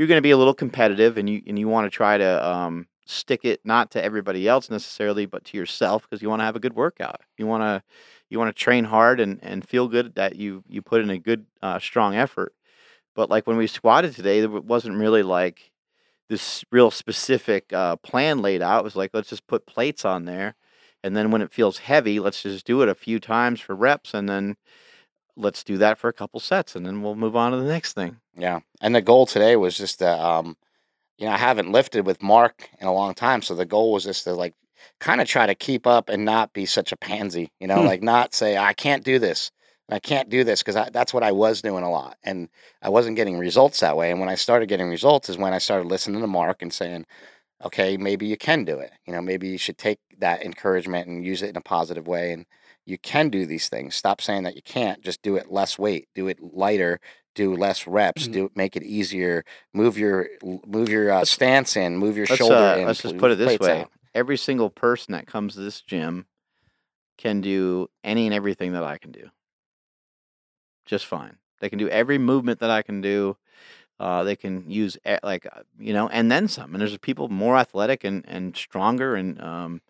you're 0.00 0.06
going 0.06 0.16
to 0.16 0.22
be 0.22 0.30
a 0.30 0.36
little 0.38 0.54
competitive, 0.54 1.18
and 1.18 1.28
you 1.28 1.42
and 1.46 1.58
you 1.58 1.68
want 1.68 1.84
to 1.84 1.94
try 1.94 2.16
to 2.16 2.48
um, 2.48 2.86
stick 3.04 3.44
it 3.44 3.60
not 3.64 3.90
to 3.90 4.02
everybody 4.02 4.48
else 4.48 4.70
necessarily, 4.70 5.26
but 5.26 5.44
to 5.44 5.58
yourself 5.58 6.08
because 6.08 6.22
you 6.22 6.30
want 6.30 6.40
to 6.40 6.44
have 6.44 6.56
a 6.56 6.60
good 6.60 6.74
workout. 6.74 7.20
You 7.36 7.46
want 7.46 7.64
to 7.64 7.82
you 8.30 8.38
want 8.38 8.48
to 8.48 8.58
train 8.58 8.84
hard 8.84 9.20
and, 9.20 9.38
and 9.42 9.68
feel 9.68 9.88
good 9.88 10.14
that 10.14 10.36
you 10.36 10.64
you 10.66 10.80
put 10.80 11.02
in 11.02 11.10
a 11.10 11.18
good 11.18 11.44
uh, 11.60 11.78
strong 11.80 12.14
effort. 12.14 12.54
But 13.14 13.28
like 13.28 13.46
when 13.46 13.58
we 13.58 13.66
squatted 13.66 14.14
today, 14.14 14.40
there 14.40 14.48
wasn't 14.48 14.96
really 14.96 15.22
like 15.22 15.70
this 16.30 16.64
real 16.72 16.90
specific 16.90 17.70
uh, 17.70 17.96
plan 17.96 18.40
laid 18.40 18.62
out. 18.62 18.80
It 18.80 18.84
was 18.84 18.96
like 18.96 19.10
let's 19.12 19.28
just 19.28 19.46
put 19.48 19.66
plates 19.66 20.06
on 20.06 20.24
there, 20.24 20.54
and 21.04 21.14
then 21.14 21.30
when 21.30 21.42
it 21.42 21.52
feels 21.52 21.76
heavy, 21.76 22.20
let's 22.20 22.42
just 22.42 22.64
do 22.64 22.80
it 22.80 22.88
a 22.88 22.94
few 22.94 23.20
times 23.20 23.60
for 23.60 23.74
reps, 23.74 24.14
and 24.14 24.30
then 24.30 24.56
let's 25.40 25.64
do 25.64 25.78
that 25.78 25.98
for 25.98 26.08
a 26.08 26.12
couple 26.12 26.40
sets, 26.40 26.76
and 26.76 26.84
then 26.86 27.02
we'll 27.02 27.14
move 27.14 27.36
on 27.36 27.52
to 27.52 27.58
the 27.58 27.64
next 27.64 27.94
thing. 27.94 28.16
Yeah. 28.36 28.60
And 28.80 28.94
the 28.94 29.02
goal 29.02 29.26
today 29.26 29.56
was 29.56 29.76
just 29.76 29.98
to, 29.98 30.08
um, 30.08 30.56
you 31.18 31.26
know, 31.26 31.32
I 31.32 31.38
haven't 31.38 31.72
lifted 31.72 32.06
with 32.06 32.22
Mark 32.22 32.68
in 32.80 32.86
a 32.86 32.94
long 32.94 33.14
time. 33.14 33.42
So 33.42 33.54
the 33.54 33.66
goal 33.66 33.92
was 33.92 34.04
just 34.04 34.24
to 34.24 34.32
like 34.34 34.54
kind 34.98 35.20
of 35.20 35.28
try 35.28 35.46
to 35.46 35.54
keep 35.54 35.86
up 35.86 36.08
and 36.08 36.24
not 36.24 36.52
be 36.52 36.64
such 36.66 36.92
a 36.92 36.96
pansy, 36.96 37.52
you 37.60 37.66
know, 37.66 37.80
Hmm. 37.80 37.86
like 37.86 38.02
not 38.02 38.34
say, 38.34 38.56
I 38.56 38.72
can't 38.72 39.04
do 39.04 39.18
this. 39.18 39.50
I 39.90 39.98
can't 39.98 40.28
do 40.28 40.44
this 40.44 40.62
because 40.62 40.90
that's 40.92 41.12
what 41.12 41.24
I 41.24 41.32
was 41.32 41.60
doing 41.62 41.82
a 41.82 41.90
lot. 41.90 42.16
And 42.22 42.48
I 42.80 42.88
wasn't 42.88 43.16
getting 43.16 43.38
results 43.38 43.80
that 43.80 43.96
way. 43.96 44.10
And 44.12 44.20
when 44.20 44.28
I 44.28 44.36
started 44.36 44.66
getting 44.66 44.88
results 44.88 45.28
is 45.28 45.36
when 45.36 45.52
I 45.52 45.58
started 45.58 45.88
listening 45.88 46.20
to 46.20 46.28
Mark 46.28 46.62
and 46.62 46.72
saying, 46.72 47.06
okay, 47.64 47.96
maybe 47.96 48.26
you 48.26 48.36
can 48.36 48.64
do 48.64 48.78
it. 48.78 48.92
You 49.04 49.12
know, 49.12 49.20
maybe 49.20 49.48
you 49.48 49.58
should 49.58 49.78
take 49.78 49.98
that 50.18 50.44
encouragement 50.44 51.08
and 51.08 51.24
use 51.24 51.42
it 51.42 51.50
in 51.50 51.56
a 51.56 51.60
positive 51.60 52.06
way. 52.06 52.32
And 52.32 52.46
you 52.86 52.98
can 52.98 53.28
do 53.28 53.46
these 53.46 53.68
things. 53.68 53.94
Stop 53.94 54.20
saying 54.20 54.42
that 54.44 54.56
you 54.56 54.62
can't. 54.62 55.02
Just 55.02 55.22
do 55.22 55.36
it 55.36 55.50
less 55.50 55.78
weight. 55.78 56.08
Do 56.14 56.28
it 56.28 56.40
lighter. 56.40 57.00
Do 57.34 57.54
less 57.54 57.86
reps. 57.86 58.26
Mhm. 58.26 58.32
Do 58.32 58.50
make 58.54 58.76
it 58.76 58.82
easier. 58.82 59.44
Move 59.72 59.96
your 59.96 60.28
move 60.66 60.88
your 60.88 61.10
uh, 61.10 61.24
stance 61.24 61.76
in. 61.76 61.96
Move 61.96 62.16
your 62.16 62.26
Let's 62.26 62.38
shoulder 62.38 62.56
uh, 62.56 62.76
in. 62.76 62.86
let's 62.86 63.02
just 63.02 63.18
put 63.18 63.30
it 63.30 63.38
this 63.38 63.58
way: 63.60 63.82
out. 63.82 63.90
every 64.14 64.36
single 64.36 64.70
person 64.70 65.12
that 65.12 65.26
comes 65.26 65.54
to 65.54 65.60
this 65.60 65.80
gym 65.80 66.26
can 67.18 67.40
do 67.40 67.88
any 68.02 68.26
and 68.26 68.34
everything 68.34 68.72
that 68.72 68.82
I 68.82 68.98
can 68.98 69.12
do, 69.12 69.30
just 70.86 71.06
fine. 71.06 71.36
They 71.60 71.68
can 71.68 71.78
do 71.78 71.88
every 71.88 72.18
movement 72.18 72.60
that 72.60 72.70
I 72.70 72.82
can 72.82 73.00
do. 73.00 73.36
Uh, 73.98 74.24
they 74.24 74.34
can 74.34 74.68
use 74.70 74.96
e- 75.06 75.18
like 75.22 75.46
uh, 75.46 75.62
you 75.78 75.92
know, 75.92 76.08
and 76.08 76.32
then 76.32 76.48
some. 76.48 76.74
And 76.74 76.80
there's 76.80 76.96
people 76.98 77.28
more 77.28 77.56
athletic 77.56 78.02
and, 78.02 78.24
and 78.26 78.56
stronger, 78.56 79.14
and 79.14 79.40
um, 79.42 79.82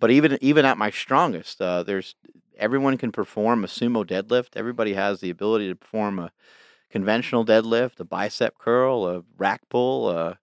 but 0.00 0.10
even 0.10 0.38
even 0.40 0.64
at 0.64 0.78
my 0.78 0.90
strongest, 0.90 1.60
uh, 1.60 1.82
there's 1.82 2.14
everyone 2.58 2.98
can 2.98 3.12
perform 3.12 3.64
a 3.64 3.68
sumo 3.68 4.04
deadlift. 4.04 4.50
Everybody 4.56 4.94
has 4.94 5.20
the 5.20 5.30
ability 5.30 5.68
to 5.68 5.76
perform 5.76 6.18
a 6.18 6.32
conventional 6.90 7.44
deadlift, 7.44 8.00
a 8.00 8.04
bicep 8.04 8.58
curl, 8.58 9.06
a 9.06 9.22
rack 9.38 9.62
pull. 9.68 10.08
Uh, 10.08 10.34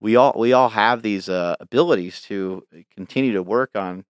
we 0.00 0.16
all 0.16 0.34
we 0.36 0.52
all 0.52 0.70
have 0.70 1.02
these 1.02 1.28
uh, 1.28 1.56
abilities 1.60 2.22
to 2.22 2.64
continue 2.94 3.32
to 3.34 3.42
work 3.42 3.70
on 3.76 4.04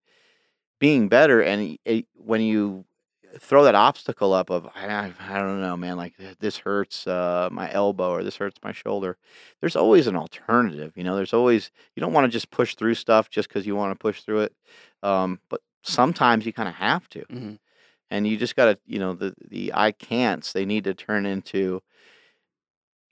being 0.81 1.09
better. 1.09 1.43
And 1.43 1.79
it, 1.85 2.07
when 2.15 2.43
you 2.43 2.85
throw 3.39 3.65
that 3.65 3.75
obstacle 3.75 4.33
up 4.33 4.51
of 4.51 4.67
I, 4.75 5.13
I 5.21 5.39
don't 5.39 5.61
know, 5.61 5.77
man, 5.77 5.97
like 5.97 6.15
this 6.41 6.59
hurts 6.59 7.07
uh, 7.07 7.49
my 7.53 7.73
elbow 7.73 8.11
or 8.11 8.23
this 8.25 8.37
hurts 8.37 8.59
my 8.63 8.73
shoulder. 8.73 9.17
There's 9.61 9.77
always 9.77 10.07
an 10.07 10.17
alternative. 10.17 10.93
You 10.97 11.05
know, 11.05 11.17
there's 11.17 11.33
always 11.35 11.71
you 11.97 12.01
don't 12.01 12.13
want 12.13 12.25
to 12.27 12.31
just 12.31 12.51
push 12.51 12.75
through 12.75 12.95
stuff 12.95 13.31
just 13.31 13.49
because 13.49 13.67
you 13.67 13.77
want 13.77 13.93
to 13.93 13.99
push 14.03 14.23
through 14.23 14.41
it. 14.41 14.55
Um, 15.03 15.41
but 15.49 15.61
sometimes 15.83 16.47
you 16.47 16.53
kind 16.53 16.69
of 16.69 16.75
have 16.77 17.09
to 17.11 17.25
Mhm. 17.27 17.59
and 18.11 18.27
you 18.27 18.37
just 18.37 18.57
got 18.57 18.67
to 18.67 18.79
you 18.87 18.99
know 18.99 19.15
the 19.15 19.35
the 19.49 19.73
i 19.75 19.93
can'ts 19.93 20.53
they 20.53 20.65
need 20.65 20.85
to 20.85 20.95
turn 20.95 21.27
into 21.27 21.83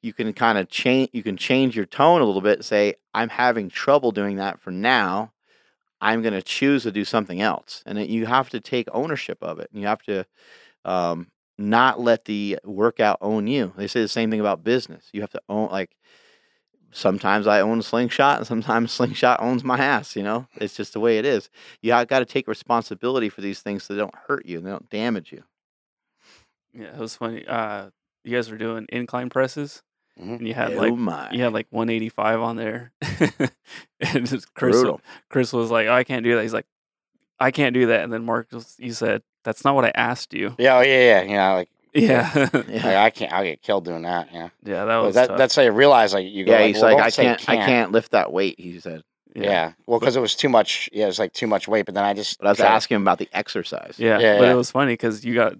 you 0.02 0.12
can 0.12 0.32
kind 0.32 0.58
of 0.58 0.68
change 0.68 1.10
you 1.12 1.22
can 1.22 1.36
change 1.36 1.76
your 1.76 1.86
tone 1.86 2.20
a 2.20 2.24
little 2.24 2.40
bit 2.40 2.58
and 2.58 2.64
say 2.64 2.94
i'm 3.14 3.28
having 3.28 3.68
trouble 3.68 4.12
doing 4.12 4.36
that 4.36 4.60
for 4.60 4.70
now 4.70 5.32
i'm 6.00 6.22
going 6.22 6.34
to 6.34 6.42
choose 6.42 6.82
to 6.82 6.92
do 6.92 7.04
something 7.04 7.40
else 7.40 7.82
and 7.86 7.98
you 8.08 8.26
have 8.26 8.48
to 8.48 8.60
take 8.60 8.88
ownership 8.92 9.38
of 9.42 9.58
it 9.58 9.68
and 9.72 9.80
you 9.80 9.86
have 9.86 10.02
to 10.02 10.24
um, 10.84 11.28
not 11.60 12.00
let 12.00 12.24
the 12.24 12.58
workout 12.64 13.18
own 13.20 13.46
you. 13.46 13.72
They 13.76 13.86
say 13.86 14.00
the 14.00 14.08
same 14.08 14.30
thing 14.30 14.40
about 14.40 14.64
business. 14.64 15.08
You 15.12 15.20
have 15.20 15.30
to 15.30 15.42
own 15.48 15.70
like 15.70 15.96
sometimes 16.92 17.46
i 17.46 17.60
own 17.60 17.78
a 17.78 17.82
slingshot 17.84 18.38
and 18.38 18.46
sometimes 18.46 18.90
slingshot 19.00 19.40
owns 19.40 19.62
my 19.62 19.78
ass 19.78 20.16
you 20.16 20.24
know? 20.24 20.46
It's 20.56 20.74
just 20.74 20.92
the 20.92 21.00
way 21.00 21.18
it 21.18 21.24
is. 21.24 21.48
You 21.82 21.90
got 21.90 22.18
to 22.18 22.24
take 22.24 22.48
responsibility 22.48 23.28
for 23.28 23.42
these 23.42 23.60
things 23.60 23.84
so 23.84 23.94
they 23.94 24.00
don't 24.00 24.14
hurt 24.26 24.46
you 24.46 24.58
and 24.58 24.66
they 24.66 24.70
don't 24.70 24.90
damage 24.90 25.30
you. 25.32 25.44
Yeah, 26.72 26.94
it 26.94 26.98
was 26.98 27.16
funny. 27.16 27.44
Uh, 27.46 27.90
you 28.24 28.36
guys 28.36 28.50
were 28.50 28.58
doing 28.58 28.86
incline 28.90 29.28
presses, 29.28 29.82
Mhm. 30.18 30.38
and 30.38 30.46
you 30.48 30.54
had 30.54 30.72
oh 30.74 30.76
like 30.78 30.94
my 30.94 31.30
you 31.32 31.42
had 31.42 31.52
like 31.52 31.66
185 31.70 32.40
on 32.40 32.56
there, 32.56 32.92
and 34.00 34.26
just 34.26 34.52
Chris 34.54 34.76
brutal 34.76 35.00
Chris 35.28 35.52
was 35.52 35.70
like, 35.70 35.86
oh, 35.86 35.92
"I 35.94 36.04
can't 36.04 36.24
do 36.24 36.34
that." 36.36 36.42
He's 36.42 36.52
like, 36.54 36.66
"I 37.38 37.50
can't 37.50 37.74
do 37.74 37.86
that," 37.86 38.02
and 38.02 38.12
then 38.12 38.24
Mark, 38.24 38.48
was, 38.52 38.74
you 38.78 38.92
said, 38.92 39.22
"That's 39.44 39.64
not 39.64 39.74
what 39.74 39.84
I 39.84 39.92
asked 39.94 40.34
you." 40.34 40.54
Yeah, 40.58 40.76
oh, 40.78 40.80
yeah, 40.82 41.00
yeah. 41.00 41.22
You 41.22 41.36
know, 41.36 41.54
like 41.54 41.68
Yeah. 41.94 42.30
Like, 42.52 42.68
Yeah, 42.68 43.02
I 43.02 43.10
can't. 43.10 43.32
I'll 43.32 43.44
get 43.44 43.62
killed 43.62 43.84
doing 43.84 44.02
that. 44.02 44.28
Yeah. 44.32 44.48
yeah, 44.64 44.84
that 44.84 44.86
But 44.86 45.04
was 45.04 45.14
that, 45.14 45.28
tough. 45.28 45.38
that's 45.38 45.56
how 45.56 45.62
you 45.62 45.72
realize 45.72 46.12
like 46.14 46.26
you 46.26 46.44
go. 46.44 46.52
yeah. 46.52 46.58
like, 46.58 46.66
He's 46.74 46.82
well, 46.82 46.94
like, 46.96 47.14
don't 47.14 47.26
I 47.28 47.36
can't, 47.36 47.48
I 47.48 47.56
can't 47.66 47.92
lift 47.92 48.10
that 48.12 48.32
weight. 48.32 48.60
He 48.60 48.78
said, 48.80 49.02
Yeah. 49.34 49.72
Well, 49.86 49.98
because 50.00 50.16
it 50.16 50.20
was 50.20 50.34
too 50.34 50.48
much. 50.48 50.88
Yeah, 50.92 51.04
it 51.04 51.08
was 51.08 51.18
like 51.18 51.32
too 51.32 51.46
much 51.46 51.66
weight. 51.68 51.86
But 51.86 51.94
then 51.94 52.04
I 52.04 52.14
just. 52.14 52.38
but 52.38 52.46
I 52.46 52.50
was 52.50 52.60
asking 52.60 52.96
him 52.96 53.02
about 53.02 53.18
the 53.18 53.28
exercise. 53.32 53.94
Yeah, 53.98 54.18
Yeah, 54.18 54.38
but 54.38 54.44
yeah. 54.44 54.52
it 54.52 54.56
was 54.56 54.70
funny 54.70 54.92
because 54.92 55.24
you 55.24 55.34
got 55.34 55.54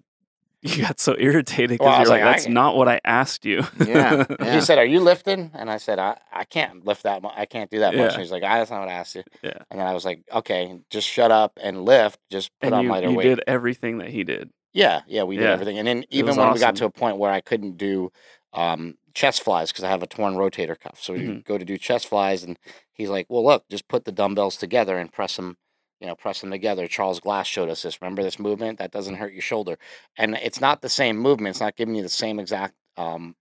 you 0.77 0.83
got 0.83 1.01
so 1.01 1.17
irritated 1.19 1.71
because 1.71 1.87
Well, 1.87 2.01
you're 2.01 2.09
like, 2.09 2.23
like, 2.23 2.37
"That's 2.37 2.49
not 2.49 2.77
what 2.77 2.89
I 2.89 3.01
asked 3.05 3.45
you." 3.47 3.63
Yeah, 3.87 4.25
yeah. 4.41 4.55
He 4.55 4.61
said, 4.61 4.79
"Are 4.79 4.85
you 4.85 5.01
lifting?" 5.01 5.51
And 5.55 5.71
I 5.71 5.79
said, 5.79 5.99
"I, 5.99 6.19
I 6.33 6.45
can't 6.45 6.85
lift 6.85 7.05
that 7.05 7.23
much. 7.23 7.33
I 7.37 7.47
can't 7.47 7.71
do 7.71 7.79
that 7.81 7.95
much." 7.95 8.13
And 8.13 8.23
he's 8.23 8.31
like, 8.31 8.43
"Ah, 8.45 8.59
"That's 8.59 8.71
not 8.71 8.81
what 8.81 8.89
I 8.89 8.93
asked 8.93 9.15
you." 9.15 9.23
Yeah. 9.43 9.53
And 9.71 9.81
then 9.81 9.87
I 9.87 9.95
was 9.95 10.05
like, 10.05 10.23
"Okay, 10.33 10.81
just 10.91 11.09
shut 11.09 11.31
up 11.31 11.59
and 11.63 11.85
lift. 11.85 12.21
Just 12.31 12.51
put 12.61 12.67
and 12.69 12.75
on 12.75 12.85
you, 12.85 12.91
lighter 12.91 13.11
you 13.11 13.17
weight." 13.17 13.25
did 13.25 13.41
everything 13.47 13.99
that 13.99 14.09
he 14.09 14.23
did. 14.25 14.51
Yeah, 14.73 15.01
yeah, 15.07 15.23
we 15.25 15.37
did 15.37 15.45
Yeah. 15.45 15.53
everything. 15.53 15.79
And 15.79 15.89
then 15.89 16.05
even 16.11 16.37
when 16.37 16.53
we 16.53 16.61
got 16.61 16.77
to 16.77 16.85
a 16.85 16.91
point 16.91 17.17
where 17.17 17.33
I 17.33 17.41
couldn't 17.41 17.77
do 17.77 18.13
um, 18.53 18.97
chest 19.15 19.43
flies 19.43 19.73
because 19.73 19.85
I 19.85 19.89
have 19.89 20.03
a 20.03 20.07
torn 20.07 20.35
rotator 20.35 20.79
cuff, 20.79 20.99
so 21.01 21.15
we 21.15 21.21
Mhm. 21.21 21.45
go 21.45 21.57
to 21.57 21.65
do 21.65 21.77
chest 21.79 22.07
flies, 22.09 22.43
and 22.45 22.59
he's 22.93 23.09
like, 23.09 23.27
"Well, 23.29 23.45
look, 23.45 23.69
just 23.69 23.89
put 23.89 24.05
the 24.05 24.13
dumbbells 24.13 24.57
together 24.57 24.99
and 24.99 25.11
press 25.13 25.37
them." 25.37 25.57
You 26.01 26.07
know, 26.07 26.15
press 26.15 26.41
them 26.41 26.51
together. 26.51 26.87
Charles 26.87 27.21
Glass 27.21 27.47
showed 27.47 27.69
us 27.69 27.83
this. 27.83 28.01
Remember 28.01 28.23
this 28.23 28.39
movement? 28.39 28.79
That 28.79 28.91
doesn't 28.91 29.17
hurt 29.17 29.33
your 29.33 29.43
shoulder, 29.43 29.79
and 30.17 30.35
it's 30.37 30.61
not 30.61 30.81
the 30.83 30.89
same 30.89 31.17
movement. 31.19 31.51
It's 31.55 31.61
not 31.61 31.77
giving 31.77 31.95
you 31.95 32.03
the 32.03 32.09
same 32.09 32.39
exact, 32.39 32.75
um, 32.97 33.37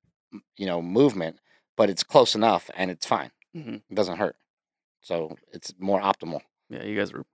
you 0.57 0.65
know, 0.65 0.81
movement, 0.81 1.40
but 1.77 1.90
it's 1.90 2.03
close 2.03 2.36
enough, 2.36 2.69
and 2.76 2.91
it's 2.91 3.06
fine. 3.06 3.31
hmm 3.53 3.76
It 3.90 3.95
doesn't 3.95 4.18
hurt, 4.18 4.36
so 5.02 5.38
it's 5.53 5.73
more 5.80 6.02
optimal. 6.02 6.41
Yeah, 6.69 6.84
you 6.84 6.98
guys 6.98 7.14
were 7.14 7.26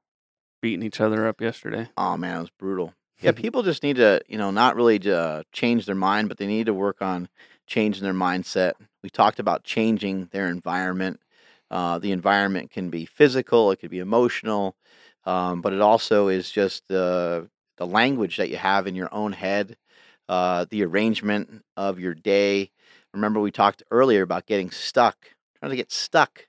beating 0.61 0.83
each 0.83 1.01
other 1.01 1.27
up 1.27 1.41
yesterday. 1.41 1.89
Oh 1.97 2.17
man, 2.17 2.37
it 2.37 2.41
was 2.41 2.49
brutal. 2.51 2.93
Yeah, 3.21 3.31
people 3.35 3.63
just 3.63 3.83
need 3.83 3.95
to, 3.97 4.21
you 4.27 4.37
know, 4.37 4.51
not 4.51 4.75
really 4.75 4.99
uh, 5.11 5.43
change 5.51 5.85
their 5.85 5.95
mind, 5.95 6.27
but 6.29 6.37
they 6.37 6.47
need 6.47 6.67
to 6.67 6.73
work 6.73 7.01
on 7.01 7.29
changing 7.67 8.03
their 8.03 8.13
mindset. 8.13 8.73
We 9.03 9.09
talked 9.09 9.39
about 9.39 9.63
changing 9.63 10.29
their 10.31 10.47
environment. 10.49 11.19
Uh, 11.71 11.97
the 11.97 12.11
environment 12.11 12.69
can 12.71 12.89
be 12.89 13.05
physical, 13.05 13.71
it 13.71 13.77
could 13.77 13.89
be 13.89 13.99
emotional, 13.99 14.75
um, 15.25 15.61
but 15.61 15.73
it 15.73 15.81
also 15.81 16.27
is 16.27 16.51
just 16.51 16.87
the 16.87 17.49
the 17.77 17.87
language 17.87 18.37
that 18.37 18.49
you 18.49 18.57
have 18.57 18.87
in 18.87 18.95
your 18.95 19.13
own 19.13 19.33
head, 19.33 19.75
uh, 20.29 20.65
the 20.69 20.83
arrangement 20.83 21.63
of 21.75 21.99
your 21.99 22.13
day. 22.13 22.71
Remember, 23.13 23.39
we 23.39 23.51
talked 23.51 23.83
earlier 23.91 24.21
about 24.21 24.45
getting 24.45 24.71
stuck. 24.71 25.17
Trying 25.59 25.71
to 25.71 25.75
get 25.77 25.91
stuck. 25.91 26.47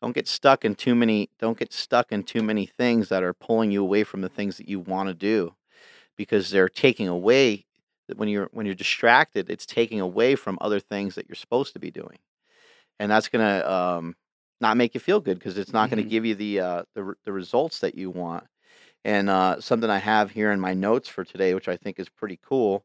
Don't 0.00 0.14
get 0.14 0.28
stuck 0.28 0.64
in 0.64 0.74
too 0.74 0.94
many. 0.94 1.30
Don't 1.38 1.58
get 1.58 1.72
stuck 1.72 2.12
in 2.12 2.22
too 2.22 2.42
many 2.42 2.66
things 2.66 3.08
that 3.08 3.22
are 3.22 3.34
pulling 3.34 3.70
you 3.70 3.82
away 3.82 4.04
from 4.04 4.20
the 4.20 4.28
things 4.28 4.56
that 4.56 4.68
you 4.68 4.80
want 4.80 5.08
to 5.08 5.14
do, 5.14 5.54
because 6.16 6.50
they're 6.50 6.68
taking 6.68 7.08
away. 7.08 7.66
When 8.16 8.28
you're 8.28 8.48
when 8.52 8.64
you're 8.64 8.74
distracted, 8.74 9.50
it's 9.50 9.66
taking 9.66 10.00
away 10.00 10.34
from 10.34 10.56
other 10.60 10.80
things 10.80 11.14
that 11.14 11.28
you're 11.28 11.36
supposed 11.36 11.74
to 11.74 11.78
be 11.78 11.90
doing, 11.90 12.18
and 12.98 13.10
that's 13.10 13.28
gonna 13.28 13.62
um, 13.66 14.16
not 14.60 14.76
make 14.76 14.94
you 14.94 15.00
feel 15.00 15.20
good 15.20 15.38
because 15.38 15.58
it's 15.58 15.72
not 15.72 15.90
going 15.90 16.00
Mhm. 16.00 16.04
to 16.04 16.10
give 16.10 16.24
you 16.26 16.34
the 16.34 16.60
uh, 16.60 16.82
the 16.94 17.14
the 17.24 17.32
results 17.32 17.80
that 17.80 17.94
you 17.94 18.10
want. 18.10 18.44
And 19.04 19.30
uh, 19.30 19.60
something 19.60 19.88
I 19.90 19.98
have 19.98 20.30
here 20.30 20.50
in 20.52 20.60
my 20.60 20.74
notes 20.74 21.08
for 21.08 21.24
today, 21.24 21.54
which 21.54 21.68
I 21.68 21.76
think 21.76 21.98
is 21.98 22.08
pretty 22.08 22.38
cool. 22.42 22.84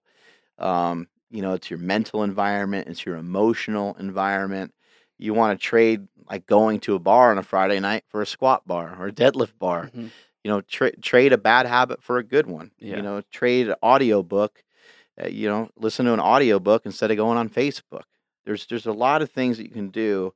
Um, 0.60 1.08
you 1.32 1.42
know, 1.42 1.54
it's 1.54 1.70
your 1.70 1.80
mental 1.80 2.24
environment, 2.24 2.88
it's 2.88 3.06
your 3.06 3.16
emotional 3.16 3.96
environment. 4.00 4.74
You 5.18 5.34
want 5.34 5.60
to 5.60 5.64
trade 5.66 6.08
like 6.30 6.46
going 6.46 6.80
to 6.82 6.96
a 6.96 7.00
bar 7.00 7.32
on 7.32 7.38
a 7.38 7.44
Friday 7.44 7.80
night 7.80 8.04
for 8.08 8.22
a 8.22 8.26
squat 8.26 8.68
bar 8.68 8.96
or 9.00 9.08
a 9.08 9.12
deadlift 9.12 9.58
bar. 9.60 9.90
Mhm. 9.96 10.12
You 10.44 10.52
know, 10.52 10.62
tra- 10.62 10.96
trade 10.98 11.34
a 11.34 11.38
bad 11.38 11.66
habit 11.66 12.04
for 12.04 12.18
a 12.18 12.24
good 12.24 12.48
one. 12.48 12.72
Yeah. 12.80 12.98
You 12.98 13.02
know, 13.02 13.22
trade 13.32 13.70
an 13.70 13.76
audio 13.82 14.22
book. 14.24 14.64
Uh, 15.22 15.28
you 15.28 15.48
know, 15.48 15.70
listen 15.78 16.06
to 16.06 16.14
an 16.14 16.20
audio 16.20 16.60
book 16.60 16.84
instead 16.86 17.12
of 17.12 17.18
going 17.18 17.38
on 17.38 17.50
Facebook. 17.50 18.04
There's 18.46 18.66
there's 18.68 18.86
a 18.88 18.92
lot 18.94 19.22
of 19.22 19.32
things 19.32 19.58
that 19.58 19.64
you 19.64 19.70
can 19.70 19.90
do. 19.90 20.34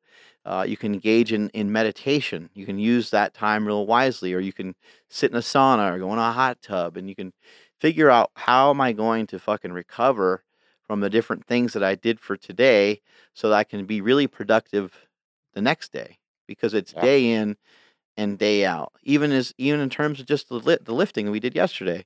Uh, 0.47 0.63
you 0.67 0.77
can 0.77 0.93
engage 0.93 1.33
in, 1.33 1.49
in 1.49 1.71
meditation. 1.71 2.49
You 2.55 2.65
can 2.65 2.79
use 2.79 3.11
that 3.11 3.33
time 3.35 3.67
real 3.67 3.85
wisely, 3.85 4.33
or 4.33 4.39
you 4.39 4.53
can 4.53 4.75
sit 5.09 5.31
in 5.31 5.37
a 5.37 5.41
sauna 5.41 5.93
or 5.93 5.99
go 5.99 6.13
in 6.13 6.19
a 6.19 6.31
hot 6.31 6.61
tub, 6.61 6.97
and 6.97 7.09
you 7.09 7.15
can 7.15 7.33
figure 7.81 8.09
out 8.09 8.31
how 8.35 8.71
am 8.71 8.81
I 8.81 8.93
going 8.93 9.27
to 9.27 9.39
fucking 9.39 9.73
recover 9.73 10.43
from 10.87 11.01
the 11.01 11.09
different 11.09 11.45
things 11.45 11.73
that 11.73 11.83
I 11.83 11.95
did 11.95 12.19
for 12.21 12.37
today, 12.37 13.01
so 13.33 13.49
that 13.49 13.57
I 13.57 13.65
can 13.65 13.85
be 13.85 14.01
really 14.01 14.27
productive 14.27 15.07
the 15.53 15.61
next 15.61 15.91
day 15.93 16.17
because 16.47 16.73
it's 16.73 16.93
Yeah. 16.93 17.01
day 17.01 17.31
in 17.33 17.57
and 18.17 18.37
day 18.39 18.65
out. 18.65 18.93
Even 19.03 19.31
as 19.31 19.53
even 19.57 19.79
in 19.81 19.89
terms 19.89 20.19
of 20.19 20.25
just 20.27 20.49
the 20.49 20.59
the 20.81 20.93
lifting 20.93 21.31
we 21.31 21.39
did 21.39 21.55
yesterday. 21.55 22.05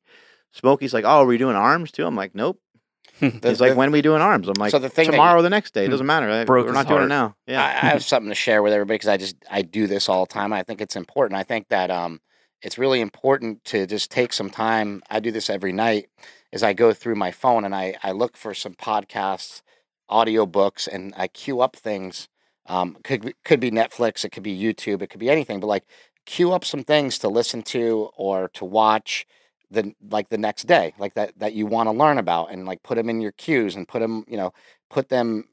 Smokey's 0.51 0.93
like, 0.93 1.05
"Oh, 1.05 1.21
are 1.23 1.25
we 1.25 1.37
doing 1.37 1.55
arms 1.57 1.91
too?" 1.91 2.05
I'm 2.05 2.15
like, 2.15 2.35
"Nope." 2.35 2.59
The- 3.19 3.49
He's 3.49 3.61
like, 3.61 3.71
the- 3.71 3.75
"When 3.75 3.89
are 3.89 3.91
we 3.91 4.01
doing 4.01 4.21
arms?" 4.21 4.47
I'm 4.47 4.53
like, 4.57 4.71
so 4.71 4.79
the 4.79 4.89
thing 4.89 5.05
that 5.07 5.11
you- 5.13 5.17
"Tomorrow, 5.17 5.39
or 5.39 5.41
the 5.43 5.49
next 5.49 5.73
day. 5.73 5.83
It 5.83 5.85
Hmm. 5.87 5.91
doesn't 5.91 6.05
matter. 6.07 6.29
I- 6.29 6.45
Broke 6.45 6.65
We're 6.65 6.71
his 6.73 6.75
not 6.75 6.87
doing 6.87 7.03
it 7.03 7.07
now." 7.07 7.35
Yeah. 7.47 7.63
I, 7.63 7.67
I 7.69 7.89
have 7.91 8.03
something 8.03 8.29
to 8.29 8.35
share 8.35 8.61
with 8.63 8.73
everybody 8.73 8.95
because 8.95 9.09
I 9.09 9.17
just 9.17 9.35
I 9.49 9.61
do 9.61 9.87
this 9.87 10.09
all 10.09 10.25
the 10.25 10.33
time. 10.33 10.53
I 10.53 10.63
think 10.63 10.81
it's 10.81 10.95
important. 10.95 11.37
I 11.39 11.43
think 11.43 11.67
that 11.69 11.91
um 11.91 12.19
it's 12.61 12.77
really 12.77 13.01
important 13.01 13.63
to 13.65 13.85
just 13.87 14.11
take 14.11 14.33
some 14.33 14.49
time. 14.49 15.01
I 15.09 15.19
do 15.19 15.31
this 15.31 15.49
every 15.49 15.71
night 15.71 16.09
as 16.53 16.61
I 16.63 16.73
go 16.73 16.93
through 16.93 17.15
my 17.15 17.31
phone 17.31 17.63
and 17.65 17.75
I 17.75 17.95
I 18.03 18.11
look 18.11 18.37
for 18.37 18.53
some 18.53 18.73
podcasts, 18.73 19.61
audiobooks, 20.09 20.87
and 20.87 21.13
I 21.17 21.27
queue 21.27 21.61
up 21.61 21.75
things. 21.75 22.27
Um, 22.67 22.97
could 23.03 23.21
be- 23.23 23.33
could 23.43 23.59
be 23.59 23.71
Netflix, 23.71 24.23
it 24.23 24.31
could 24.31 24.43
be 24.43 24.57
YouTube, 24.57 25.01
it 25.01 25.07
could 25.09 25.19
be 25.19 25.29
anything, 25.29 25.59
but 25.59 25.67
like 25.67 25.83
queue 26.25 26.51
up 26.53 26.63
some 26.63 26.83
things 26.83 27.17
to 27.19 27.27
listen 27.27 27.63
to 27.63 28.09
or 28.15 28.47
to 28.49 28.63
watch 28.63 29.25
the 29.71 29.93
like 30.09 30.29
the 30.29 30.37
next 30.37 30.63
day, 30.67 30.93
like 30.99 31.15
that 31.15 31.37
that 31.39 31.53
you 31.53 31.65
want 31.65 31.87
to 31.87 31.91
learn 31.93 32.17
about, 32.19 32.51
and 32.51 32.65
like 32.65 32.83
put 32.83 32.95
them 32.95 33.09
in 33.09 33.21
your 33.21 33.31
queues 33.33 33.75
and 33.75 33.87
put 33.87 33.99
them, 34.01 34.25
you 34.27 34.37
know, 34.37 34.53
put 34.89 35.09
them 35.09 35.45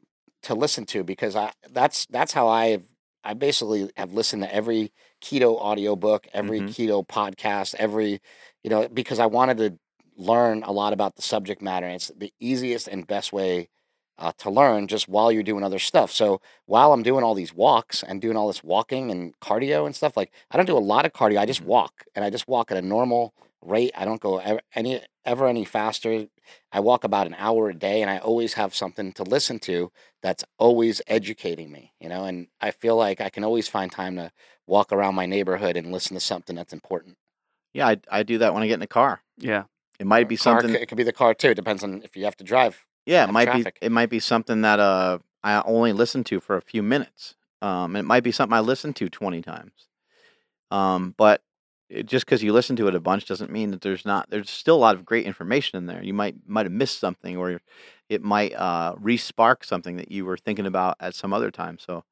to 0.42 0.54
listen 0.54 0.86
to 0.86 1.04
because 1.04 1.36
I 1.36 1.52
that's 1.70 2.06
that's 2.06 2.32
how 2.32 2.48
I've 2.48 2.84
I 3.24 3.34
basically 3.34 3.90
have 3.96 4.12
listened 4.12 4.42
to 4.42 4.54
every 4.54 4.92
keto 5.22 5.56
audiobook, 5.58 6.26
every 6.32 6.62
Mhm. 6.62 6.68
keto 6.68 7.06
podcast, 7.06 7.74
every 7.76 8.20
you 8.64 8.70
know 8.70 8.88
because 8.88 9.18
I 9.20 9.26
wanted 9.26 9.58
to 9.58 9.78
learn 10.16 10.62
a 10.64 10.72
lot 10.72 10.92
about 10.92 11.16
the 11.16 11.22
subject 11.22 11.62
matter. 11.62 11.86
And 11.86 11.96
it's 11.96 12.08
the 12.16 12.32
easiest 12.40 12.88
and 12.88 13.06
best 13.06 13.32
way 13.32 13.68
uh, 14.18 14.32
to 14.38 14.50
learn 14.50 14.88
just 14.88 15.08
while 15.08 15.30
you're 15.30 15.42
doing 15.44 15.62
other 15.64 15.78
stuff. 15.78 16.10
So 16.10 16.40
while 16.66 16.92
I'm 16.92 17.02
doing 17.04 17.22
all 17.24 17.34
these 17.34 17.54
walks 17.54 18.02
and 18.02 18.20
doing 18.20 18.36
all 18.36 18.48
this 18.48 18.64
walking 18.64 19.10
and 19.12 19.38
cardio 19.40 19.86
and 19.86 19.94
stuff, 19.94 20.16
like 20.16 20.32
I 20.50 20.56
don't 20.56 20.66
do 20.66 20.76
a 20.76 20.80
lot 20.80 21.06
of 21.06 21.12
cardio. 21.12 21.38
I 21.38 21.46
just 21.46 21.62
Mhm. 21.62 21.66
walk 21.66 22.04
and 22.14 22.24
I 22.24 22.30
just 22.30 22.48
walk 22.48 22.70
at 22.70 22.76
a 22.76 22.82
normal 22.82 23.32
rate. 23.62 23.92
I 23.96 24.04
don't 24.04 24.20
go 24.20 24.38
ever, 24.38 24.60
any 24.74 25.00
ever 25.24 25.46
any 25.46 25.64
faster. 25.64 26.26
I 26.72 26.80
walk 26.80 27.04
about 27.04 27.26
an 27.26 27.36
hour 27.38 27.68
a 27.70 27.74
day, 27.74 28.02
and 28.02 28.10
I 28.10 28.18
always 28.18 28.54
have 28.54 28.74
something 28.74 29.12
to 29.12 29.22
listen 29.22 29.58
to 29.60 29.92
that's 30.22 30.44
always 30.58 31.02
educating 31.06 31.70
me. 31.70 31.92
You 32.00 32.08
know, 32.08 32.24
and 32.24 32.48
I 32.60 32.70
feel 32.70 32.96
like 32.96 33.20
I 33.20 33.30
can 33.30 33.44
always 33.44 33.68
find 33.68 33.90
time 33.90 34.16
to 34.16 34.30
walk 34.66 34.92
around 34.92 35.14
my 35.14 35.26
neighborhood 35.26 35.76
and 35.76 35.92
listen 35.92 36.14
to 36.14 36.20
something 36.20 36.56
that's 36.56 36.72
important. 36.72 37.16
Yeah, 37.72 37.88
I, 37.88 37.96
I 38.10 38.22
do 38.22 38.38
that 38.38 38.54
when 38.54 38.62
I 38.62 38.66
get 38.66 38.74
in 38.74 38.80
the 38.80 38.86
car. 38.86 39.22
Yeah. 39.38 39.64
It 39.98 40.06
might 40.06 40.28
be 40.28 40.36
Car, 40.36 40.60
something. 40.60 40.80
it 40.80 40.88
could 40.88 40.96
be 40.96 41.02
the 41.04 41.12
car 41.12 41.34
too. 41.34 41.50
It 41.50 41.54
depends 41.54 41.82
on 41.82 42.02
if 42.02 42.16
you 42.16 42.24
have 42.24 42.36
to 42.36 42.44
drive. 42.44 42.86
Yeah, 43.04 43.24
it 43.24 43.32
might 43.32 43.46
traffic. 43.46 43.78
be. 43.80 43.86
It 43.86 43.92
might 43.92 44.10
be 44.10 44.20
something 44.20 44.62
that 44.62 44.78
uh 44.78 45.18
I 45.42 45.62
only 45.62 45.92
listen 45.92 46.24
to 46.24 46.40
for 46.40 46.56
a 46.56 46.62
few 46.62 46.82
minutes. 46.82 47.34
Um, 47.62 47.96
it 47.96 48.04
might 48.04 48.22
be 48.22 48.30
something 48.30 48.54
I 48.54 48.60
listen 48.60 48.92
to 48.94 49.08
twenty 49.08 49.42
times. 49.42 49.72
Um, 50.70 51.14
but 51.16 51.42
it, 51.88 52.06
just 52.06 52.26
because 52.26 52.42
you 52.42 52.52
listen 52.52 52.76
to 52.76 52.88
it 52.88 52.94
a 52.94 53.00
bunch 53.00 53.26
doesn't 53.26 53.50
mean 53.50 53.70
that 53.70 53.80
there's 53.80 54.04
not. 54.04 54.28
There's 54.30 54.50
still 54.50 54.76
a 54.76 54.78
lot 54.78 54.94
of 54.94 55.04
great 55.04 55.26
information 55.26 55.78
in 55.78 55.86
there. 55.86 56.02
You 56.02 56.14
might 56.14 56.36
might 56.46 56.66
have 56.66 56.72
missed 56.72 57.00
something, 57.00 57.36
or 57.36 57.60
it 58.08 58.22
might 58.22 58.54
uh 58.54 58.94
re-spark 58.98 59.64
something 59.64 59.96
that 59.96 60.10
you 60.10 60.24
were 60.24 60.36
thinking 60.36 60.66
about 60.66 60.96
at 61.00 61.14
some 61.14 61.32
other 61.32 61.50
time. 61.50 61.78
So. 61.78 62.04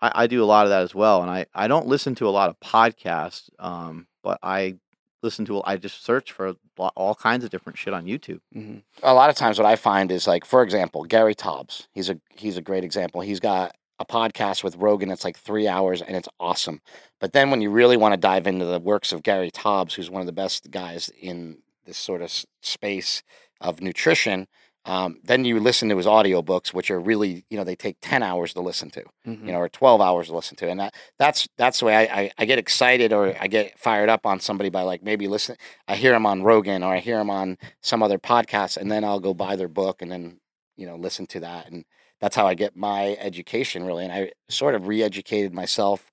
I, 0.00 0.24
I 0.24 0.26
do 0.26 0.42
a 0.42 0.44
lot 0.44 0.66
of 0.66 0.70
that 0.70 0.82
as 0.82 0.96
well, 0.96 1.22
and 1.22 1.30
I, 1.30 1.46
I 1.54 1.68
don't 1.68 1.86
listen 1.86 2.16
to 2.16 2.26
a 2.26 2.30
lot 2.30 2.50
of 2.50 2.58
podcasts, 2.58 3.50
um, 3.60 4.08
but 4.24 4.40
I 4.42 4.78
listen 5.22 5.44
to 5.44 5.62
I 5.64 5.76
just 5.76 6.04
search 6.04 6.32
for 6.32 6.54
all 6.76 7.14
kinds 7.14 7.44
of 7.44 7.50
different 7.50 7.78
shit 7.78 7.94
on 7.94 8.04
YouTube. 8.06 8.40
hmm 8.52 8.78
a 9.02 9.14
lot 9.14 9.30
of 9.30 9.36
times 9.36 9.58
what 9.58 9.66
I 9.66 9.76
find 9.76 10.10
is 10.10 10.26
like, 10.26 10.44
for 10.44 10.62
example, 10.62 11.04
Gary 11.04 11.34
Taubes. 11.34 11.86
He's 11.92 12.10
a 12.10 12.18
he's 12.30 12.56
a 12.56 12.62
great 12.62 12.84
example. 12.84 13.20
He's 13.20 13.40
got 13.40 13.74
a 14.02 14.12
podcast 14.12 14.62
with 14.62 14.76
Rogan. 14.76 15.10
It's 15.10 15.24
like 15.24 15.38
three 15.38 15.68
hours 15.68 16.02
and 16.02 16.16
it's 16.16 16.28
awesome. 16.38 16.80
But 17.20 17.32
then 17.32 17.50
when 17.50 17.60
you 17.60 17.70
really 17.70 17.96
want 17.96 18.12
to 18.12 18.20
dive 18.20 18.46
into 18.46 18.64
the 18.64 18.80
works 18.80 19.12
of 19.12 19.22
Gary 19.22 19.50
Taubes, 19.50 19.94
who's 19.94 20.10
one 20.10 20.20
of 20.20 20.26
the 20.26 20.32
best 20.32 20.70
guys 20.70 21.10
in 21.20 21.58
this 21.86 21.98
sort 21.98 22.22
of 22.22 22.32
space 22.60 23.22
of 23.60 23.80
nutrition, 23.80 24.48
um, 24.84 25.20
then 25.22 25.44
you 25.44 25.60
listen 25.60 25.88
to 25.90 25.96
his 25.96 26.06
audiobooks, 26.06 26.74
which 26.74 26.90
are 26.90 26.98
really, 26.98 27.44
you 27.48 27.56
know, 27.56 27.62
they 27.62 27.76
take 27.76 27.98
10 28.00 28.22
hours 28.24 28.52
to 28.54 28.60
listen 28.60 28.90
to 28.90 29.04
hmm 29.24 29.46
you 29.46 29.52
know, 29.52 29.58
or 29.58 29.68
12 29.68 30.00
hours 30.00 30.26
to 30.26 30.34
listen 30.34 30.56
to. 30.56 30.68
And 30.68 30.80
that, 30.80 30.94
that's, 31.18 31.48
that's 31.56 31.78
the 31.78 31.86
way 31.86 31.94
I, 31.94 32.20
I, 32.22 32.30
I 32.38 32.44
get 32.44 32.58
excited 32.58 33.12
or 33.12 33.36
I 33.40 33.46
get 33.46 33.78
fired 33.78 34.08
up 34.08 34.26
on 34.26 34.40
somebody 34.40 34.70
by 34.70 34.82
like 34.82 35.02
maybe 35.02 35.28
listen, 35.28 35.56
I 35.86 35.94
hear 35.94 36.14
him 36.14 36.26
on 36.26 36.42
Rogan 36.42 36.82
or 36.82 36.94
I 36.94 36.98
hear 36.98 37.20
him 37.20 37.30
on 37.30 37.58
some 37.80 38.02
other 38.02 38.18
podcast 38.18 38.76
and 38.76 38.90
then 38.90 39.04
I'll 39.04 39.20
go 39.20 39.34
buy 39.34 39.54
their 39.54 39.68
book 39.68 40.02
and 40.02 40.10
then, 40.10 40.40
you 40.76 40.86
know, 40.86 40.96
listen 40.96 41.26
to 41.26 41.40
that. 41.40 41.70
And 41.70 41.84
that's 42.22 42.34
how 42.36 42.46
I 42.46 42.54
get 42.54 42.74
my 42.76 43.16
education 43.20 43.84
really. 43.84 44.04
And 44.04 44.12
I 44.12 44.32
sort 44.48 44.74
of 44.74 44.86
re-educated 44.86 45.52
myself 45.52 46.10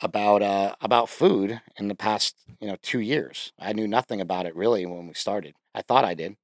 about, 0.00 0.42
uh, 0.42 0.76
about 0.80 1.08
food 1.08 1.60
in 1.78 1.88
the 1.88 1.96
past, 1.96 2.36
you 2.60 2.68
know, 2.68 2.76
two 2.82 3.00
years. 3.00 3.52
I 3.58 3.72
knew 3.72 3.88
nothing 3.88 4.20
about 4.20 4.46
it 4.46 4.54
really 4.54 4.86
when 4.86 5.08
we 5.08 5.14
started. 5.14 5.54
I 5.74 5.82
thought 5.82 6.04
I 6.04 6.14
did. 6.14 6.36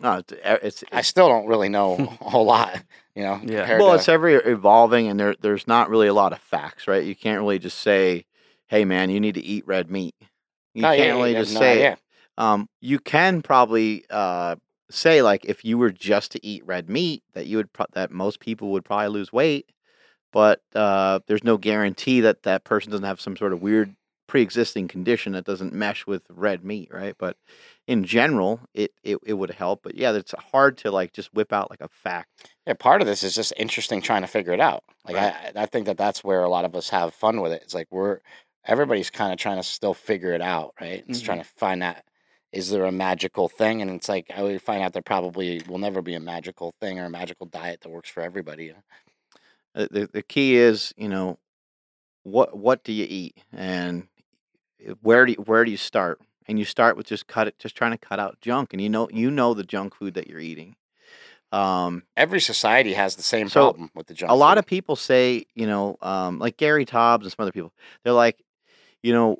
No, 0.00 0.14
it's, 0.18 0.32
it's, 0.44 0.84
I 0.90 1.02
still 1.02 1.28
don't 1.28 1.46
really 1.46 1.68
know 1.68 1.94
a 2.20 2.24
whole 2.30 2.44
lot. 2.44 2.82
You 3.14 3.22
know, 3.22 3.40
Yeah. 3.44 3.78
well, 3.78 3.90
to- 3.90 3.94
it's 3.96 4.08
ever 4.08 4.28
evolving, 4.48 5.06
and 5.08 5.18
there 5.18 5.36
there's 5.40 5.66
not 5.68 5.88
really 5.90 6.08
a 6.08 6.14
lot 6.14 6.32
of 6.32 6.40
facts, 6.40 6.88
right? 6.88 7.04
You 7.04 7.14
can't 7.14 7.40
really 7.40 7.58
just 7.60 7.78
say, 7.78 8.24
"Hey, 8.66 8.84
man, 8.84 9.10
you 9.10 9.20
need 9.20 9.34
to 9.36 9.42
eat 9.44 9.66
red 9.66 9.90
meat." 9.90 10.14
You 10.74 10.82
No, 10.82 10.88
can't 10.88 10.98
yeah, 10.98 11.14
really 11.14 11.34
have 11.34 11.44
just 11.44 11.54
no 11.54 11.60
say. 11.60 11.96
Um, 12.38 12.68
you 12.80 12.98
can 12.98 13.42
probably 13.42 14.04
uh, 14.10 14.56
say 14.92 15.22
like 15.22 15.44
if 15.44 15.64
you 15.64 15.78
were 15.78 15.90
just 15.90 16.32
to 16.32 16.46
eat 16.46 16.66
red 16.66 16.88
meat, 16.88 17.22
that 17.34 17.46
you 17.46 17.56
would 17.58 17.72
pro- 17.72 17.86
that 17.92 18.10
most 18.10 18.40
people 18.40 18.70
would 18.72 18.84
probably 18.84 19.08
lose 19.08 19.32
weight, 19.32 19.70
but 20.32 20.62
uh, 20.74 21.20
there's 21.26 21.44
no 21.44 21.58
guarantee 21.58 22.20
that 22.22 22.42
that 22.44 22.64
person 22.64 22.90
doesn't 22.90 23.06
have 23.06 23.20
some 23.20 23.36
sort 23.36 23.52
of 23.52 23.62
weird 23.62 23.94
pre-existing 24.28 24.88
condition 24.88 25.32
that 25.34 25.44
doesn't 25.44 25.74
mesh 25.74 26.06
with 26.06 26.22
red 26.30 26.64
meat, 26.64 26.88
right? 26.90 27.14
But 27.18 27.36
in 27.86 28.04
general, 28.04 28.60
it, 28.72 28.92
it 29.02 29.18
it 29.26 29.34
would 29.34 29.50
help. 29.50 29.82
But 29.82 29.94
yeah, 29.96 30.12
it's 30.12 30.34
hard 30.52 30.78
to 30.78 30.90
like 30.90 31.12
just 31.12 31.34
whip 31.34 31.52
out 31.52 31.70
like 31.70 31.82
a 31.82 31.88
fact. 31.88 32.28
Yeah, 32.66 32.74
part 32.74 33.02
of 33.02 33.06
this 33.06 33.22
is 33.22 33.34
just 33.34 33.52
interesting 33.56 34.00
trying 34.00 34.22
to 34.22 34.28
figure 34.28 34.52
it 34.52 34.60
out. 34.60 34.84
Like 35.04 35.16
Right. 35.16 35.34
I, 35.56 35.62
I 35.62 35.66
think 35.66 35.86
that 35.86 35.98
that's 35.98 36.24
where 36.24 36.42
a 36.44 36.48
lot 36.48 36.64
of 36.64 36.74
us 36.74 36.88
have 36.90 37.12
fun 37.14 37.40
with 37.40 37.52
it. 37.52 37.62
It's 37.62 37.74
like 37.74 37.88
we're 37.90 38.20
everybody's 38.64 39.10
kind 39.10 39.32
of 39.32 39.38
trying 39.38 39.56
to 39.56 39.62
still 39.62 39.94
figure 39.94 40.32
it 40.32 40.40
out, 40.40 40.74
right? 40.80 41.04
It's 41.08 41.20
trying 41.20 41.38
to 41.38 41.44
find 41.44 41.82
that 41.82 42.04
is 42.52 42.70
there 42.70 42.84
a 42.84 42.92
magical 42.92 43.48
thing, 43.48 43.80
and 43.82 43.90
it's 43.90 44.08
like 44.08 44.30
I 44.36 44.42
would 44.42 44.60
find 44.62 44.82
out 44.82 44.92
there 44.92 45.02
probably 45.02 45.62
will 45.68 45.78
never 45.78 46.02
be 46.02 46.14
a 46.14 46.20
magical 46.20 46.74
thing 46.80 46.98
or 46.98 47.06
a 47.06 47.10
magical 47.10 47.46
diet 47.46 47.80
that 47.80 47.90
works 47.90 48.10
for 48.10 48.22
everybody. 48.22 48.72
Uh, 49.74 49.86
the 49.90 50.08
the 50.12 50.22
key 50.22 50.56
is 50.56 50.92
you 50.96 51.08
know 51.08 51.38
what 52.24 52.56
what 52.56 52.84
do 52.84 52.92
you 52.92 53.06
eat 53.08 53.36
and 53.52 54.06
uh, 54.88 54.92
where 55.00 55.24
do 55.26 55.32
you, 55.32 55.38
where 55.42 55.64
do 55.64 55.70
you 55.70 55.76
start 55.78 56.20
and 56.46 56.58
you 56.58 56.64
start 56.64 56.96
with 56.96 57.06
just 57.06 57.26
cut 57.26 57.48
it 57.48 57.58
just 57.58 57.74
trying 57.74 57.90
to 57.90 57.98
cut 57.98 58.20
out 58.20 58.38
junk 58.40 58.72
and 58.74 58.82
you 58.82 58.88
know 58.90 59.08
you 59.10 59.30
know 59.30 59.54
the 59.54 59.64
junk 59.64 59.94
food 59.94 60.14
that 60.14 60.28
you're 60.28 60.38
eating 60.38 60.76
um 61.52 62.02
Every 62.16 62.40
society 62.40 62.92
has 62.92 63.16
the 63.16 63.22
same 63.22 63.48
So, 63.48 63.70
problem 63.70 63.90
with 63.94 64.06
the 64.06 64.14
junk. 64.14 64.30
a 64.30 64.36
lot 64.36 64.58
of 64.58 64.66
people 64.66 64.94
say 64.94 65.46
you 65.54 65.66
know 65.66 65.96
um 66.02 66.38
like 66.38 66.58
Gary 66.58 66.84
Taubes 66.84 67.22
and 67.22 67.32
some 67.32 67.42
other 67.42 67.52
people 67.52 67.72
they're 68.04 68.12
like 68.12 68.38
you 69.02 69.12
know 69.12 69.38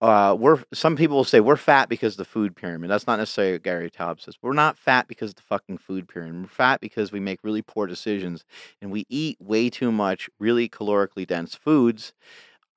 uh 0.00 0.36
we're 0.38 0.62
some 0.74 0.96
people 0.96 1.16
will 1.16 1.24
say 1.24 1.38
we're 1.38 1.56
fat 1.56 1.88
because 1.88 2.14
of 2.14 2.18
the 2.18 2.24
food 2.24 2.56
pyramid 2.56 2.90
that's 2.90 3.06
not 3.06 3.18
necessarily 3.18 3.52
what 3.54 3.62
Gary 3.62 3.90
Taubes 3.90 4.24
says 4.24 4.36
we're 4.42 4.52
not 4.52 4.76
fat 4.76 5.06
because 5.06 5.30
of 5.30 5.36
the 5.36 5.42
fucking 5.42 5.78
food 5.78 6.08
pyramid 6.08 6.42
we're 6.42 6.48
fat 6.48 6.80
because 6.80 7.12
we 7.12 7.20
make 7.20 7.38
really 7.44 7.62
poor 7.62 7.86
decisions 7.86 8.44
and 8.82 8.90
we 8.90 9.06
eat 9.08 9.36
way 9.40 9.70
too 9.70 9.92
much 9.92 10.28
really 10.40 10.68
calorically 10.68 11.26
dense 11.26 11.54
foods 11.54 12.12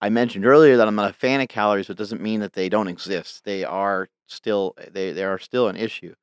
I 0.02 0.10
mentioned 0.10 0.46
earlier 0.46 0.78
that 0.78 0.88
I'm 0.88 0.96
not 0.96 1.12
a 1.12 1.14
fan 1.14 1.42
of 1.42 1.48
calories, 1.50 1.88
but 1.88 1.94
it 1.94 1.98
doesn't 1.98 2.22
mean 2.22 2.42
that 2.42 2.54
they 2.54 2.70
don't 2.70 2.90
exist. 2.90 3.46
They 3.46 3.64
are 3.64 4.10
still 4.28 4.76
they 4.92 5.12
they 5.14 5.24
are 5.24 5.40
still 5.40 5.70
an 5.70 5.78
issue. 5.78 6.14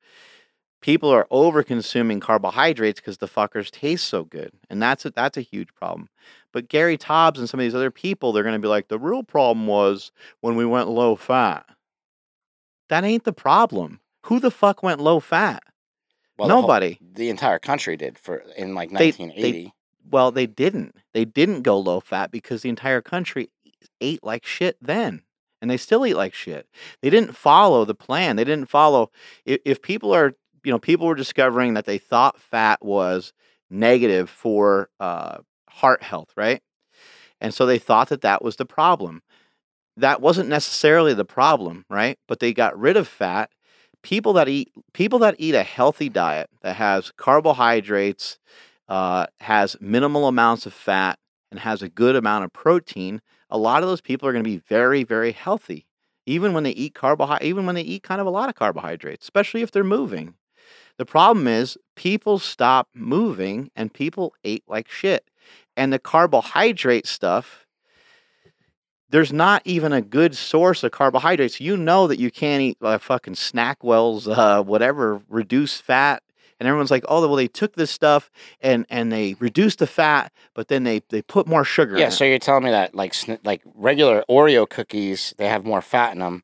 People 0.81 1.09
are 1.09 1.27
over 1.29 1.61
consuming 1.63 2.19
carbohydrates 2.19 2.99
because 2.99 3.19
the 3.19 3.27
fuckers 3.27 3.69
taste 3.69 4.07
so 4.07 4.23
good, 4.23 4.51
and 4.69 4.81
that's 4.81 5.05
a, 5.05 5.11
that's 5.11 5.37
a 5.37 5.41
huge 5.41 5.73
problem. 5.75 6.09
But 6.51 6.67
Gary 6.69 6.97
Taubes 6.97 7.37
and 7.37 7.47
some 7.47 7.59
of 7.59 7.63
these 7.63 7.75
other 7.75 7.91
people, 7.91 8.31
they're 8.33 8.43
going 8.43 8.55
to 8.55 8.59
be 8.59 8.67
like, 8.67 8.87
the 8.87 8.99
real 8.99 9.23
problem 9.23 9.67
was 9.67 10.11
when 10.41 10.55
we 10.55 10.65
went 10.65 10.89
low 10.89 11.15
fat. 11.15 11.65
That 12.89 13.03
ain't 13.03 13.23
the 13.23 13.33
problem. 13.33 13.99
Who 14.25 14.39
the 14.39 14.51
fuck 14.51 14.83
went 14.83 14.99
low 14.99 15.19
fat? 15.19 15.63
Well, 16.37 16.47
the 16.47 16.53
whole- 16.55 16.61
Nobody. 16.63 16.97
the 16.99 17.29
entire 17.29 17.59
country 17.59 17.95
did 17.95 18.17
for 18.17 18.37
in 18.57 18.73
like 18.75 18.89
They- 18.89 19.11
they- 19.11 19.23
1980. 19.23 19.73
Well, 20.09 20.31
they 20.31 20.47
didn't. 20.47 20.95
They 21.13 21.25
didn't 21.25 21.61
go 21.61 21.79
low 21.79 21.99
fat 21.99 22.31
because 22.31 22.63
the 22.63 22.69
entire 22.69 23.01
country 23.01 23.49
ate 24.01 24.23
like 24.23 24.45
shit 24.45 24.77
then. 24.81 25.21
And 25.61 25.69
they 25.69 25.77
still 25.77 26.05
eat 26.07 26.15
like 26.15 26.33
shit. 26.33 26.67
They 27.01 27.11
didn't 27.11 27.37
follow 27.37 27.85
the 27.85 27.93
plan. 27.93 28.35
They 28.35 28.43
didn't 28.43 28.67
follow 28.67 29.11
if, 29.45 29.61
if 29.63 29.81
people 29.81 30.11
are, 30.13 30.33
you 30.63 30.71
know, 30.71 30.79
people 30.79 31.07
were 31.07 31.15
discovering 31.15 31.73
that 31.73 31.85
they 31.85 31.97
thought 31.97 32.39
fat 32.39 32.83
was 32.83 33.33
negative 33.69 34.29
for 34.29 34.89
uh, 34.99 35.37
heart 35.69 36.03
health, 36.03 36.31
right? 36.35 36.61
And 37.39 37.53
so 37.53 37.65
they 37.65 37.79
thought 37.79 38.09
that 38.09 38.21
that 38.21 38.43
was 38.43 38.57
the 38.57 38.65
problem. 38.65 39.21
That 39.97 40.21
wasn't 40.21 40.49
necessarily 40.49 41.13
the 41.13 41.25
problem, 41.25 41.85
right? 41.89 42.17
But 42.27 42.39
they 42.39 42.53
got 42.53 42.77
rid 42.77 42.97
of 42.97 43.07
fat. 43.07 43.49
People 44.03 44.33
that 44.33 44.47
eat 44.47 44.71
people 44.93 45.19
that 45.19 45.35
eat 45.37 45.55
a 45.55 45.63
healthy 45.63 46.09
diet 46.09 46.49
that 46.61 46.75
has 46.75 47.11
carbohydrates, 47.17 48.39
uh, 48.87 49.27
has 49.39 49.75
minimal 49.79 50.27
amounts 50.27 50.65
of 50.65 50.73
fat 50.73 51.17
and 51.51 51.59
has 51.59 51.81
a 51.81 51.89
good 51.89 52.15
amount 52.15 52.45
of 52.45 52.53
protein, 52.53 53.21
a 53.49 53.57
lot 53.57 53.83
of 53.83 53.89
those 53.89 54.01
people 54.01 54.27
are 54.27 54.31
going 54.31 54.43
to 54.43 54.49
be 54.49 54.57
very, 54.57 55.03
very 55.03 55.33
healthy, 55.33 55.85
even 56.25 56.53
when 56.53 56.63
they 56.63 56.71
eat 56.71 56.95
carbohydrate, 56.95 57.47
even 57.47 57.65
when 57.65 57.75
they 57.75 57.81
eat 57.81 58.03
kind 58.03 58.21
of 58.21 58.27
a 58.27 58.31
lot 58.31 58.49
of 58.49 58.55
carbohydrates, 58.55 59.25
especially 59.25 59.61
if 59.61 59.71
they're 59.71 59.83
moving. 59.83 60.35
The 61.01 61.05
problem 61.05 61.47
is 61.47 61.79
people 61.95 62.37
stop 62.37 62.87
moving 62.93 63.71
and 63.75 63.91
people 63.91 64.35
ate 64.43 64.63
like 64.67 64.87
shit. 64.87 65.27
And 65.75 65.91
the 65.91 65.97
carbohydrate 65.97 67.07
stuff, 67.07 67.65
there's 69.09 69.33
not 69.33 69.63
even 69.65 69.93
a 69.93 70.03
good 70.03 70.37
source 70.37 70.83
of 70.83 70.91
carbohydrates. 70.91 71.59
You 71.59 71.75
know 71.75 72.05
that 72.05 72.19
you 72.19 72.29
can't 72.29 72.61
eat 72.61 72.77
uh, 72.83 72.99
fucking 72.99 73.33
Snackwell's, 73.33 74.27
uh, 74.27 74.61
whatever, 74.61 75.23
reduced 75.27 75.81
fat. 75.81 76.21
And 76.59 76.67
everyone's 76.67 76.91
like, 76.91 77.05
oh, 77.09 77.21
well, 77.21 77.35
they 77.35 77.47
took 77.47 77.75
this 77.75 77.89
stuff 77.89 78.29
and 78.61 78.85
and 78.91 79.11
they 79.11 79.33
reduced 79.39 79.79
the 79.79 79.87
fat, 79.87 80.31
but 80.53 80.67
then 80.67 80.83
they 80.83 81.01
they 81.09 81.23
put 81.23 81.47
more 81.47 81.63
sugar. 81.63 81.97
Yeah, 81.97 82.09
so 82.09 82.25
it. 82.25 82.29
you're 82.29 82.37
telling 82.37 82.65
me 82.65 82.69
that 82.69 82.93
like 82.93 83.15
like 83.43 83.63
regular 83.73 84.23
Oreo 84.29 84.69
cookies, 84.69 85.33
they 85.39 85.47
have 85.47 85.65
more 85.65 85.81
fat 85.81 86.13
in 86.13 86.19
them 86.19 86.43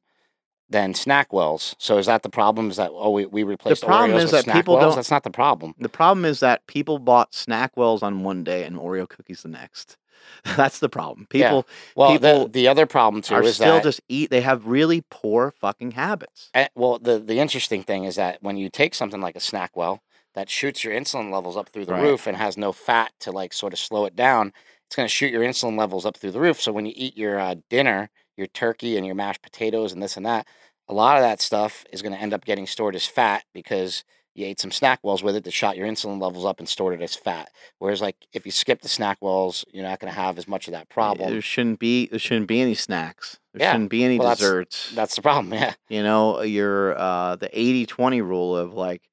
than 0.70 0.94
Snackwells. 0.94 1.76
So 1.78 1.98
is 1.98 2.06
that 2.08 2.24
the 2.24 2.30
problem? 2.30 2.70
Is 2.70 2.78
that 2.78 2.92
oh 2.94 3.12
we 3.12 3.26
we 3.26 3.44
replaced 3.44 3.84
problem 3.84 4.12
Oreos 4.12 4.24
is 4.24 4.32
that 4.32 4.46
people 4.46 4.76
Snackwells? 4.76 4.82
don't- 4.82 4.96
That's 4.96 5.12
not 5.12 5.24
the 5.24 5.32
problem. 5.32 5.74
the 5.80 5.90
problem 5.90 6.26
is 6.26 6.40
that 6.42 6.66
people 6.68 7.00
bought 7.00 7.32
Snackwells 7.32 8.04
on 8.04 8.24
one 8.24 8.44
day 8.44 8.64
and 8.64 8.76
Oreo 8.78 9.08
cookies 9.08 9.44
the 9.44 9.50
next. 9.50 9.98
That's 10.58 10.80
the 10.80 10.90
problem. 10.90 11.28
Yeah. 11.32 11.48
People 11.50 11.68
Well, 11.96 12.12
people 12.14 12.44
the 12.46 12.52
the 12.52 12.68
other 12.68 12.86
problem 12.86 13.22
too 13.22 13.36
are 13.36 13.44
is 13.44 13.56
still 13.56 13.76
that 13.76 13.84
just 13.84 14.02
eat. 14.10 14.30
They 14.30 14.42
have 14.42 14.66
really 14.68 15.04
poor 15.10 15.54
fucking 15.60 15.92
habits. 15.92 16.50
eh, 16.54 16.68
well 16.76 17.00
the 17.00 17.20
the 17.20 17.40
interesting 17.40 17.84
thing 17.84 18.04
is 18.04 18.16
that 18.16 18.42
when 18.42 18.58
you 18.58 18.70
take 18.70 18.94
something 18.96 19.22
like 19.22 19.36
a 19.36 19.40
Snackwell 19.40 20.00
that 20.36 20.50
shoots 20.50 20.84
your 20.84 20.94
insulin 20.94 21.32
levels 21.32 21.56
up 21.58 21.70
through 21.70 21.86
the 21.86 21.94
Right. 21.94 22.02
roof 22.04 22.28
and 22.28 22.38
has 22.38 22.58
no 22.58 22.72
fat 22.72 23.12
to 23.22 23.32
like 23.32 23.54
sort 23.54 23.74
of 23.74 23.80
slow 23.80 24.06
it 24.06 24.16
down, 24.16 24.54
it's 24.86 24.96
going 24.96 25.08
to 25.08 25.14
shoot 25.14 25.32
your 25.32 25.44
insulin 25.44 25.78
levels 25.78 26.06
up 26.06 26.16
through 26.18 26.32
the 26.32 26.40
roof. 26.40 26.62
So 26.62 26.72
when 26.72 26.86
you 26.86 26.94
eat 26.96 27.18
your 27.18 27.40
uh, 27.40 27.56
dinner, 27.70 28.10
your 28.38 28.48
turkey 28.48 28.98
and 28.98 29.06
your 29.06 29.16
mashed 29.16 29.42
potatoes 29.42 29.94
and 29.94 30.02
this 30.02 30.18
and 30.18 30.26
that, 30.26 30.48
a 30.88 30.94
lot 30.94 31.18
of 31.18 31.24
that 31.24 31.42
stuff 31.42 31.86
is 31.92 32.02
going 32.02 32.14
to 32.14 32.20
end 32.22 32.34
up 32.34 32.46
getting 32.46 32.68
stored 32.68 32.96
as 32.96 33.06
fat 33.06 33.44
because 33.54 34.04
you 34.36 34.46
ate 34.46 34.60
some 34.60 34.72
snack 34.72 35.00
wells 35.02 35.24
with 35.24 35.36
it 35.36 35.44
that 35.44 35.52
shot 35.54 35.76
your 35.76 35.88
insulin 35.88 36.22
levels 36.22 36.46
up 36.46 36.60
and 36.60 36.70
stored 36.70 36.94
it 36.94 37.04
as 37.04 37.16
fat. 37.16 37.50
Whereas 37.80 38.02
like 38.02 38.16
if 38.34 38.46
you 38.46 38.52
skip 38.52 38.82
the 38.82 38.88
snack 38.88 39.18
wells, 39.20 39.66
you're 39.74 39.84
not 39.84 40.00
going 40.00 40.14
to 40.14 40.20
have 40.20 40.38
as 40.38 40.48
much 40.48 40.68
of 40.68 40.74
that 40.74 40.90
problem. 40.90 41.32
There 41.32 41.42
shouldn't 41.42 41.80
be 41.80 42.06
there 42.08 42.20
shouldn't 42.20 42.48
be 42.48 42.62
any 42.62 42.76
snacks. 42.76 43.40
There 43.54 43.62
Yeah. 43.64 43.72
shouldn't 43.72 43.90
be 43.90 44.04
any 44.04 44.20
Well, 44.20 44.30
desserts. 44.30 44.92
That's 44.96 45.16
the 45.16 45.24
problem. 45.24 45.54
Yeah. 45.60 45.74
you 45.90 46.04
know 46.04 46.42
your 46.44 46.98
uh 46.98 47.36
the 47.36 47.50
80-20 47.50 48.22
rule 48.22 48.56
of 48.56 48.74
like 48.74 49.10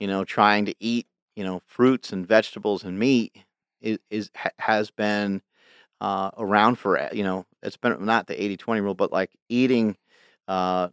you 0.00 0.08
know 0.08 0.24
trying 0.24 0.64
to 0.66 0.74
eat 0.80 1.06
you 1.36 1.44
know 1.44 1.62
fruits 1.66 2.12
and 2.12 2.26
vegetables 2.26 2.82
and 2.82 2.98
meat 2.98 3.36
is, 3.80 3.98
is 4.10 4.30
has 4.58 4.90
been 4.90 5.40
uh 6.00 6.30
around 6.36 6.76
for 6.76 6.98
uh, 6.98 7.08
you 7.12 7.22
know 7.22 7.46
it's 7.64 7.76
been 7.76 8.04
not 8.04 8.26
the 8.26 8.34
80-20 8.34 8.82
rule 8.82 8.94
but 8.94 9.12
like 9.12 9.30
eating 9.48 9.96
uh 10.48 10.88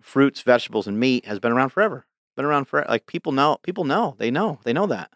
fruits 0.00 0.42
vegetables 0.42 0.86
and 0.86 0.98
meat 0.98 1.26
has 1.26 1.38
been 1.38 1.52
around 1.52 1.70
forever 1.70 2.06
been 2.36 2.44
around 2.44 2.66
for 2.66 2.84
like 2.88 3.06
people 3.06 3.32
know 3.32 3.58
people 3.62 3.84
know 3.84 4.14
they 4.18 4.30
know 4.30 4.58
they 4.64 4.72
know 4.72 4.86
that. 4.86 5.10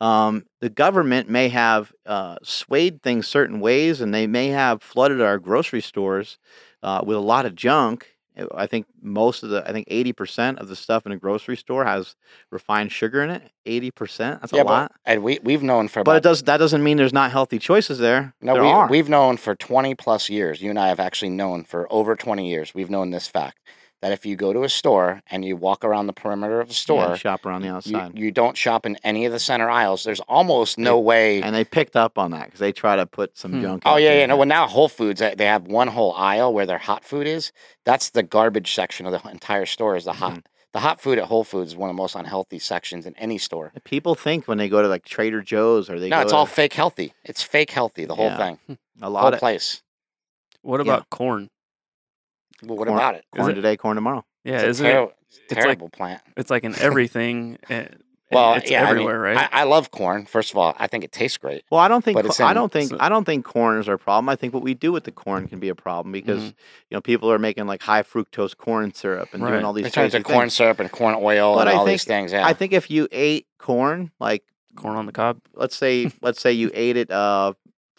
Um, 0.00 0.44
the 0.60 0.68
government 0.68 1.30
may 1.30 1.48
have 1.48 1.92
uh, 2.04 2.36
swayed 2.42 3.02
things 3.02 3.26
certain 3.26 3.60
ways 3.60 4.00
and 4.00 4.12
they 4.12 4.26
may 4.26 4.48
have 4.48 4.82
flooded 4.82 5.20
our 5.20 5.38
grocery 5.38 5.80
stores 5.80 6.38
uh, 6.82 7.02
with 7.06 7.16
a 7.16 7.20
lot 7.20 7.46
of 7.46 7.54
junk 7.54 8.13
Uh, 8.38 8.46
I 8.54 8.66
think 8.66 8.86
most 9.02 9.42
of 9.42 9.50
the, 9.50 9.68
I 9.68 9.72
think 9.72 9.86
eighty 9.90 10.12
percent 10.12 10.58
of 10.58 10.68
the 10.68 10.76
stuff 10.76 11.06
in 11.06 11.12
a 11.12 11.16
grocery 11.16 11.56
store 11.56 11.84
has 11.84 12.16
refined 12.50 12.92
sugar 12.92 13.22
in 13.22 13.30
it. 13.30 13.50
Eighty 13.66 13.90
percent, 13.90 14.40
that's 14.40 14.52
a 14.52 14.56
yeah, 14.56 14.62
lot. 14.62 14.92
and 15.04 15.22
we 15.22 15.38
we've 15.42 15.62
known 15.62 15.88
for 15.88 16.02
But 16.02 16.12
about 16.12 16.16
it 16.16 16.22
does 16.22 16.42
that 16.44 16.56
doesn't 16.58 16.82
mean 16.82 16.96
there's 16.96 17.12
not 17.12 17.30
healthy 17.30 17.58
choices 17.58 17.98
there. 17.98 18.34
No, 18.40 18.54
there 18.54 18.62
we, 18.62 18.68
are. 18.68 18.88
we've 18.88 19.08
known 19.08 19.36
for 19.36 19.54
20 19.54 19.94
plus 19.94 20.28
years. 20.28 20.60
You 20.60 20.70
and 20.70 20.78
I 20.78 20.88
have 20.88 21.00
actually 21.00 21.30
known 21.30 21.64
for 21.64 21.86
over 21.92 22.16
20 22.16 22.48
years. 22.48 22.74
We've 22.74 22.90
known 22.90 23.10
this 23.10 23.28
fact 23.28 23.58
that 24.04 24.12
if 24.12 24.26
you 24.26 24.36
go 24.36 24.52
to 24.52 24.64
a 24.64 24.68
store 24.68 25.22
and 25.30 25.46
you 25.46 25.56
walk 25.56 25.82
around 25.82 26.08
the 26.08 26.12
perimeter 26.12 26.60
of 26.60 26.68
the 26.68 26.72
Yeah, 26.74 26.76
store, 26.76 27.16
shop 27.16 27.46
around 27.46 27.62
the 27.62 27.68
you, 27.68 27.74
outside, 27.74 28.18
you 28.18 28.30
don't 28.30 28.54
shop 28.54 28.84
in 28.84 28.98
any 29.02 29.24
of 29.24 29.32
the 29.32 29.38
center 29.38 29.70
aisles. 29.70 30.04
There's 30.04 30.20
almost 30.20 30.76
no 30.76 31.00
way. 31.00 31.40
and 31.40 31.54
they 31.54 31.64
picked 31.64 31.96
up 31.96 32.18
on 32.18 32.32
that 32.32 32.44
because 32.44 32.60
they 32.60 32.70
try 32.70 32.96
to 32.96 33.06
put 33.06 33.38
some 33.38 33.52
Hmm. 33.52 33.60
junk. 33.62 33.82
Oh 33.86 33.92
out 33.92 33.96
yeah, 34.02 34.10
there. 34.10 34.18
yeah. 34.20 34.26
No, 34.26 34.36
well 34.36 34.46
now 34.46 34.66
Whole 34.66 34.90
Foods 34.90 35.20
they 35.20 35.34
they 35.34 35.46
have 35.46 35.62
one 35.66 35.88
whole 35.88 36.12
aisle 36.12 36.52
where 36.52 36.66
their 36.66 36.76
hot 36.76 37.02
food 37.02 37.26
is. 37.26 37.50
That's 37.86 38.10
the 38.10 38.22
garbage 38.22 38.74
section 38.74 39.06
of 39.06 39.12
the 39.12 39.26
entire 39.30 39.64
store. 39.64 39.96
Is 39.96 40.04
the 40.04 40.12
hot 40.12 40.32
Mm-hmm. 40.32 40.40
the 40.74 40.80
hot 40.80 41.00
food 41.00 41.16
at 41.18 41.24
Whole 41.24 41.44
Foods 41.44 41.70
is 41.72 41.76
one 41.76 41.88
of 41.88 41.96
the 41.96 42.02
most 42.02 42.14
unhealthy 42.14 42.58
sections 42.58 43.06
in 43.06 43.16
any 43.16 43.38
store. 43.38 43.72
People 43.84 44.14
think 44.14 44.46
when 44.46 44.58
they 44.58 44.68
go 44.68 44.82
to 44.82 44.88
like 44.88 45.06
Trader 45.06 45.40
Joe's 45.40 45.88
or 45.88 45.98
they 45.98 46.10
No, 46.10 46.16
go 46.18 46.22
it's 46.24 46.32
to 46.32 46.36
all 46.36 46.44
fake 46.46 46.74
healthy. 46.74 47.14
It's 47.24 47.42
fake 47.42 47.70
healthy. 47.70 48.04
The 48.04 48.16
whole 48.16 48.26
Yeah. 48.26 48.36
thing, 48.68 48.78
a 49.00 49.08
lot 49.08 49.20
whole 49.22 49.32
of 49.32 49.38
place. 49.38 49.80
What 50.60 50.84
Yeah. 50.84 50.92
about 50.92 51.08
corn? 51.08 51.48
Well, 52.62 52.76
what 52.78 52.86
Corn- 52.88 52.98
about 52.98 53.14
it? 53.16 53.24
corn 53.34 53.50
it- 53.50 53.54
today, 53.54 53.76
corn 53.76 53.96
tomorrow. 53.96 54.24
Yeah, 54.44 54.54
It's 54.60 54.64
a 54.64 54.68
is 54.68 54.80
it 54.80 54.84
terri- 54.84 55.00
like- 55.00 55.48
terrible 55.62 55.88
plant. 55.88 56.20
It's 56.36 56.50
like 56.50 56.64
in 56.64 56.74
everything. 56.78 57.58
and, 57.68 57.86
and 57.88 58.02
Well, 58.30 58.54
it's 58.54 58.70
yeah, 58.70 58.80
I 58.80 58.82
mean, 58.84 58.90
everywhere, 58.92 59.20
right? 59.20 59.36
I, 59.52 59.60
I 59.60 59.62
love 59.64 59.90
corn. 59.90 60.26
First 60.26 60.50
of 60.50 60.58
all, 60.58 60.74
I 60.78 60.86
think 60.86 61.04
it 61.04 61.12
tastes 61.12 61.38
great. 61.38 61.62
Well, 61.70 61.80
I 61.80 61.88
don't 61.88 62.02
think 62.04 62.16
But 62.16 62.26
it's 62.26 62.38
co- 62.38 62.44
I 62.46 62.52
don't 62.52 62.70
think 62.72 62.90
so- 62.90 62.96
I 63.00 63.08
don't 63.08 63.24
think 63.24 63.44
corn 63.44 63.78
is 63.78 63.88
our 63.88 63.98
problem. 63.98 64.28
I 64.28 64.36
think 64.36 64.52
what 64.54 64.62
we 64.62 64.74
do 64.74 64.92
with 64.92 65.04
the 65.04 65.12
corn 65.12 65.46
can 65.48 65.58
be 65.60 65.68
a 65.68 65.74
problem 65.74 66.12
because 66.12 66.40
Mhm. 66.42 66.46
you 66.90 66.94
know 66.96 67.00
people 67.00 67.30
are 67.30 67.38
making 67.38 67.66
like 67.66 67.82
high 67.82 68.02
fructose 68.02 68.56
corn 68.56 68.92
syrup 68.94 69.28
and 69.32 69.42
Right. 69.42 69.50
doing 69.52 69.64
all 69.64 69.72
these 69.72 69.84
things. 69.84 69.92
It 69.92 69.94
turns 69.94 70.12
crazy 70.12 70.16
into 70.18 70.30
corn 70.32 70.42
things. 70.44 70.54
syrup 70.54 70.80
and 70.80 70.90
corn 70.92 71.14
oil 71.18 71.54
But 71.54 71.62
and 71.62 71.70
I 71.70 71.72
all 71.74 71.84
think- 71.84 71.94
these 71.94 72.04
things. 72.04 72.32
Yeah, 72.32 72.46
I 72.46 72.52
think 72.54 72.72
if 72.72 72.90
you 72.90 73.08
ate 73.12 73.46
corn, 73.58 74.10
like 74.20 74.42
Corn 74.76 74.96
on 74.96 75.06
the 75.06 75.12
cob. 75.12 75.38
let's 75.54 75.76
say 75.76 76.10
let's 76.20 76.40
say 76.40 76.52
you 76.52 76.70
ate 76.74 76.96
it 76.96 77.10
uh 77.10 77.52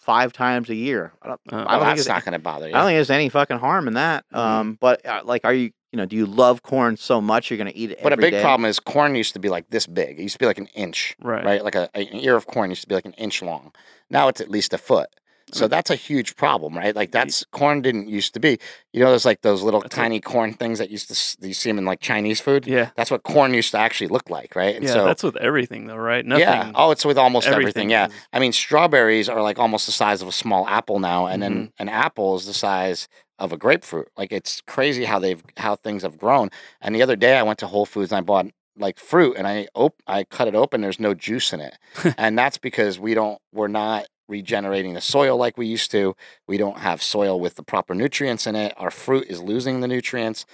five 0.06 0.32
times 0.34 0.70
a 0.70 0.76
year. 0.76 1.12
I 1.22 1.28
don't, 1.30 1.42
Uh, 1.52 1.56
I 1.56 1.58
don't 1.58 1.68
think 1.70 1.82
that's 1.84 2.00
it's, 2.02 2.10
not 2.10 2.24
going 2.24 2.34
to 2.34 2.40
bother 2.40 2.68
you. 2.70 2.76
I 2.76 2.78
don't 2.78 2.88
think 2.88 2.98
there's 2.98 3.10
any 3.10 3.30
fucking 3.30 3.58
harm 3.58 3.88
in 3.88 3.96
that. 3.96 4.24
Mhm. 4.34 4.38
Um, 4.38 4.78
but 4.80 5.06
uh, 5.06 5.22
like, 5.26 5.42
are 5.46 5.54
you 5.54 5.72
you 5.92 5.98
know 5.98 6.06
do 6.06 6.16
you 6.16 6.26
love 6.26 6.62
corn 6.62 6.98
so 6.98 7.22
much 7.22 7.50
you're 7.50 7.58
gonna 7.58 7.72
eat 7.74 7.92
it? 7.92 8.00
but 8.04 8.12
a 8.14 8.18
big 8.18 8.32
day? 8.32 8.42
problem 8.42 8.66
is 8.70 8.80
corn 8.80 9.16
used 9.16 9.34
to 9.34 9.40
be 9.40 9.50
like 9.50 9.70
this 9.70 9.88
big. 9.88 10.20
It 10.20 10.24
used 10.24 10.36
to 10.36 10.40
be 10.40 10.46
like 10.46 10.58
an 10.58 10.68
inch, 10.76 11.16
Right. 11.22 11.44
right? 11.44 11.64
Like 11.64 11.76
a, 11.76 11.90
an 11.96 12.08
ear 12.14 12.36
of 12.36 12.46
corn 12.48 12.70
used 12.70 12.82
to 12.84 12.88
be 12.88 12.96
like 12.96 13.06
an 13.06 13.14
inch 13.14 13.42
long. 13.42 13.72
Now 14.10 14.28
it's 14.28 14.42
at 14.42 14.50
least 14.50 14.74
a 14.74 14.78
foot. 14.78 15.08
So 15.52 15.68
that's 15.68 15.90
a 15.92 15.96
huge 15.96 16.36
problem, 16.36 16.76
right? 16.76 16.96
Like 16.96 17.12
that's 17.12 17.46
corn 17.52 17.82
didn't 17.82 18.10
used 18.10 18.34
to 18.34 18.40
be. 18.40 18.58
You 18.94 19.02
know, 19.04 19.10
there's 19.12 19.26
like 19.26 19.42
those 19.42 19.62
little 19.62 19.80
That's 19.82 19.96
what- 19.96 20.02
tiny 20.04 20.20
corn 20.20 20.54
things 20.54 20.80
that 20.80 20.90
used 20.90 21.08
to 21.10 21.48
you 21.48 21.54
see 21.54 21.70
them 21.70 21.78
in 21.78 21.86
like 21.86 22.00
Chinese 22.00 22.42
food. 22.42 22.66
Yeah. 22.66 22.90
That's 22.96 23.12
what 23.12 23.24
corn 23.24 23.54
used 23.54 23.72
to 23.72 23.78
actually 23.78 24.08
look 24.08 24.30
like, 24.30 24.56
right? 24.56 24.76
And 24.76 24.84
Yeah. 24.84 24.94
so 24.94 25.06
that's 25.06 25.22
with 25.24 25.38
everything, 25.38 25.86
though, 25.88 25.98
right? 25.98 26.26
Nothing. 26.26 26.42
yeah. 26.42 26.72
Oh, 26.74 26.92
it's 26.92 27.06
with 27.06 27.18
almost 27.18 27.48
everything. 27.48 27.90
Yeah. 27.92 28.08
is- 28.08 28.14
I 28.34 28.40
mean, 28.40 28.54
strawberries 28.54 29.30
are 29.30 29.42
like 29.42 29.60
almost 29.60 29.86
the 29.86 29.92
size 29.92 30.22
of 30.22 30.28
a 30.28 30.32
small 30.34 30.68
apple 30.68 31.00
now, 31.00 31.28
and 31.28 31.42
then 31.42 31.54
Mm-hmm. 31.56 31.66
an 31.82 31.90
apple 31.90 32.36
is 32.36 32.46
the 32.48 32.54
size 32.54 33.08
of 33.38 33.54
a 33.54 33.58
grapefruit. 33.58 34.08
Like 34.18 34.32
it's 34.32 34.62
crazy 34.62 35.06
how 35.06 35.20
they've 35.20 35.44
how 35.58 35.76
things 35.76 36.02
have 36.04 36.18
grown. 36.18 36.50
And 36.82 36.96
the 36.96 37.02
other 37.04 37.16
day 37.16 37.38
I 37.38 37.44
went 37.44 37.60
to 37.60 37.68
Whole 37.68 37.86
Foods 37.86 38.12
and 38.12 38.18
I 38.18 38.22
bought 38.22 38.48
like 38.78 38.98
fruit 39.00 39.36
and 39.38 39.48
I 39.48 39.68
op- 39.76 40.02
I 40.08 40.24
cut 40.26 40.48
it 40.48 40.56
open. 40.56 40.82
There's 40.82 41.00
no 41.00 41.14
juice 41.14 41.54
in 41.54 41.60
it, 41.62 41.78
and 42.18 42.38
that's 42.38 42.58
because 42.58 42.98
we 43.00 43.14
don't 43.14 43.38
we're 43.54 43.68
not 43.68 44.06
regenerating 44.28 44.94
the 44.94 45.02
soil 45.02 45.38
like 45.38 45.58
we 45.58 45.68
used 45.68 45.92
to. 45.92 46.16
We 46.48 46.58
don't 46.58 46.80
have 46.80 47.02
soil 47.04 47.40
with 47.40 47.56
the 47.56 47.64
proper 47.64 47.94
nutrients 47.94 48.48
in 48.48 48.56
it. 48.56 48.74
Our 48.78 48.92
fruit 48.92 49.28
is 49.30 49.42
losing 49.42 49.82
the 49.82 49.88
nutrients. 49.88 50.46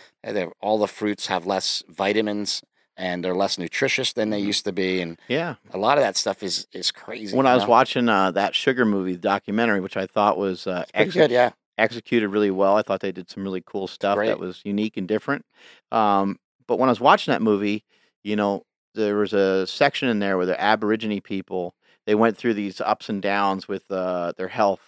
All 0.61 0.77
the 0.77 0.87
fruits 0.87 1.27
have 1.27 1.45
less 1.45 1.83
vitamins. 1.87 2.61
And 2.97 3.23
they're 3.23 3.33
less 3.33 3.57
nutritious 3.57 4.13
than 4.13 4.29
they 4.29 4.41
Mhm. 4.41 4.45
used 4.47 4.65
to 4.65 4.71
be, 4.73 5.01
and 5.01 5.17
Yeah. 5.29 5.55
a 5.73 5.77
lot 5.77 5.97
of 5.97 6.03
that 6.03 6.17
stuff 6.17 6.43
is 6.43 6.67
is 6.73 6.91
crazy. 6.91 7.35
When 7.35 7.47
I 7.47 7.55
was 7.55 7.63
know? 7.63 7.69
watching 7.69 8.09
uh, 8.09 8.31
that 8.31 8.53
sugar 8.53 8.85
movie 8.85 9.15
documentary, 9.15 9.79
which 9.79 9.95
I 9.97 10.05
thought 10.05 10.37
was 10.37 10.67
uh, 10.67 10.83
exec- 10.93 11.29
good, 11.29 11.31
yeah. 11.31 11.51
executed 11.77 12.27
really 12.27 12.51
well. 12.51 12.75
I 12.75 12.81
thought 12.83 12.99
they 12.99 13.13
did 13.13 13.29
some 13.29 13.43
really 13.43 13.63
cool 13.65 13.87
stuff 13.87 14.17
that 14.19 14.39
was 14.39 14.61
unique 14.65 14.97
and 14.97 15.07
different. 15.07 15.45
Um, 15.91 16.37
but 16.67 16.77
when 16.79 16.89
I 16.89 16.91
was 16.91 16.99
watching 16.99 17.31
that 17.31 17.41
movie, 17.41 17.85
you 18.23 18.35
know, 18.35 18.63
there 18.93 19.15
was 19.15 19.31
a 19.33 19.65
section 19.65 20.09
in 20.09 20.19
there 20.19 20.35
where 20.37 20.45
the 20.45 20.61
Aborigine 20.61 21.21
people 21.21 21.73
they 22.11 22.15
went 22.15 22.35
through 22.35 22.55
these 22.55 22.81
ups 22.81 23.07
and 23.07 23.21
downs 23.21 23.69
with 23.69 23.89
uh, 23.89 24.33
their 24.37 24.49
health, 24.49 24.81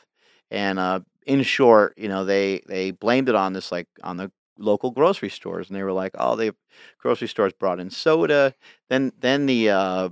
and 0.51 0.77
uh, 0.77 0.99
in 1.25 1.41
short, 1.41 1.93
you 1.97 2.09
know, 2.09 2.25
they 2.25 2.61
they 2.67 2.91
blamed 2.91 3.29
it 3.29 3.35
on 3.35 3.53
this 3.53 3.71
like 3.71 3.87
on 4.03 4.17
the 4.17 4.29
local 4.57 4.91
grocery 4.91 5.29
stores, 5.29 5.69
and 5.69 5.77
they 5.77 5.83
were 5.83 5.93
like, 5.93 6.11
oh, 6.15 6.35
the 6.35 6.53
grocery 6.99 7.29
stores 7.29 7.53
brought 7.53 7.79
in 7.79 7.89
soda. 7.89 8.53
Then 8.89 9.13
then 9.21 9.45
the 9.45 9.69
uh, 9.69 10.09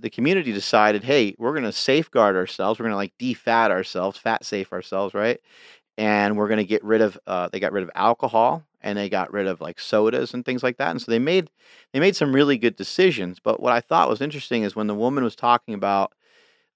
the 0.00 0.10
community 0.10 0.52
decided, 0.52 1.04
hey, 1.04 1.36
we're 1.38 1.52
going 1.52 1.62
to 1.62 1.72
safeguard 1.72 2.34
ourselves. 2.34 2.80
We're 2.80 2.86
going 2.86 2.94
to 2.94 2.96
like 2.96 3.14
defat 3.16 3.70
ourselves, 3.70 4.18
fat 4.18 4.44
safe 4.44 4.72
ourselves, 4.72 5.14
right? 5.14 5.38
and 5.98 6.36
we're 6.36 6.48
going 6.48 6.58
to 6.58 6.64
get 6.64 6.82
rid 6.84 7.02
of 7.02 7.18
uh, 7.26 7.48
they 7.52 7.60
got 7.60 7.72
rid 7.72 7.82
of 7.84 7.90
alcohol 7.94 8.64
and 8.80 8.96
they 8.96 9.08
got 9.08 9.32
rid 9.32 9.46
of 9.46 9.60
like 9.60 9.78
sodas 9.78 10.32
and 10.32 10.44
things 10.44 10.62
like 10.62 10.78
that 10.78 10.90
and 10.90 11.00
so 11.00 11.10
they 11.10 11.18
made 11.18 11.50
they 11.92 12.00
made 12.00 12.16
some 12.16 12.34
really 12.34 12.56
good 12.56 12.76
decisions 12.76 13.38
but 13.38 13.60
what 13.60 13.72
i 13.72 13.80
thought 13.80 14.08
was 14.08 14.20
interesting 14.20 14.62
is 14.62 14.74
when 14.74 14.86
the 14.86 14.94
woman 14.94 15.22
was 15.24 15.36
talking 15.36 15.74
about 15.74 16.12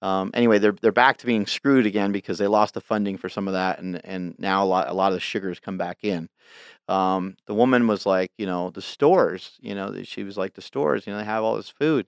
um, 0.05 0.29
anyway 0.33 0.57
they're, 0.59 0.75
they're 0.81 0.91
back 0.91 1.17
to 1.17 1.25
being 1.25 1.45
screwed 1.47 1.85
again 1.85 2.11
because 2.11 2.37
they 2.37 2.47
lost 2.47 2.73
the 2.73 2.81
funding 2.81 3.17
for 3.17 3.29
some 3.29 3.47
of 3.47 3.53
that 3.53 3.79
and, 3.79 3.99
and 4.05 4.35
now 4.37 4.63
a 4.63 4.69
lot, 4.73 4.87
a 4.89 4.93
lot 4.93 5.07
of 5.11 5.15
the 5.15 5.19
sugars 5.31 5.59
come 5.59 5.77
back 5.77 5.99
in 6.03 6.29
um, 6.87 7.35
the 7.47 7.53
woman 7.53 7.87
was 7.87 8.05
like 8.05 8.31
you 8.37 8.45
know 8.45 8.69
the 8.69 8.81
stores 8.81 9.57
you 9.61 9.73
know 9.75 9.93
she 10.03 10.23
was 10.23 10.37
like 10.37 10.53
the 10.53 10.61
stores 10.61 11.05
you 11.07 11.13
know 11.13 11.19
they 11.19 11.25
have 11.25 11.43
all 11.43 11.55
this 11.55 11.69
food 11.69 12.05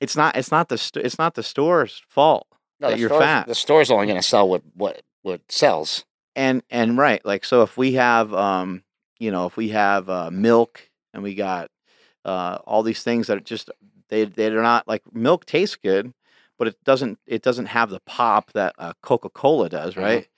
it's 0.00 0.16
not 0.16 0.36
it's 0.36 0.50
not 0.50 0.68
the 0.68 0.78
st- 0.78 1.04
it's 1.06 1.18
not 1.18 1.34
the 1.34 1.42
store's 1.42 2.02
fault 2.08 2.46
No, 2.80 2.90
that 2.90 2.98
you're 2.98 3.08
store's- 3.08 3.22
fat. 3.24 3.46
The 3.46 3.54
store's 3.54 3.90
only 3.90 4.06
going 4.06 4.20
to 4.20 4.26
sell 4.26 4.48
what 4.48 4.62
what 4.74 5.02
what 5.22 5.40
sells. 5.48 6.04
and 6.34 6.62
and 6.70 6.96
right 6.98 7.24
like 7.24 7.44
so 7.44 7.62
if 7.62 7.76
we 7.76 7.92
have 7.94 8.32
um 8.34 8.82
you 9.18 9.30
know 9.30 9.46
if 9.46 9.56
we 9.56 9.68
have 9.68 10.08
uh, 10.08 10.30
milk 10.32 10.88
and 11.14 11.22
we 11.22 11.34
got 11.34 11.70
uh, 12.24 12.58
all 12.64 12.82
these 12.82 13.02
things 13.02 13.26
that 13.26 13.36
are 13.36 13.40
just 13.40 13.70
they 14.08 14.24
they're 14.24 14.62
not 14.62 14.88
like 14.88 15.02
milk 15.12 15.44
tastes 15.44 15.76
good 15.76 16.12
but 16.62 16.68
it 16.68 16.84
doesn't 16.84 17.18
it 17.26 17.42
doesn't 17.42 17.66
have 17.66 17.90
the 17.90 17.98
pop 18.06 18.52
that 18.52 18.72
uh, 18.78 18.92
coca-cola 19.02 19.68
does 19.68 19.96
Mhm. 19.96 20.02
right 20.04 20.28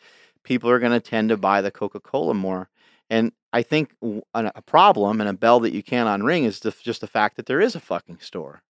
people 0.42 0.70
are 0.70 0.78
going 0.78 0.98
to 0.98 0.98
tend 0.98 1.28
to 1.28 1.36
buy 1.36 1.60
the 1.60 1.70
coca-cola 1.70 2.32
more 2.32 2.70
and 3.10 3.30
i 3.52 3.60
think 3.60 3.94
a 4.32 4.62
problem 4.62 5.20
and 5.20 5.28
a 5.28 5.34
bell 5.34 5.60
that 5.60 5.74
you 5.74 5.82
can't 5.82 6.09
unring 6.09 6.46
is 6.46 6.60
the, 6.60 6.74
just 6.82 7.02
the 7.02 7.06
fact 7.06 7.36
that 7.36 7.44
there 7.44 7.60
is 7.60 7.74
a 7.74 7.80
fucking 7.80 8.20
store 8.20 8.62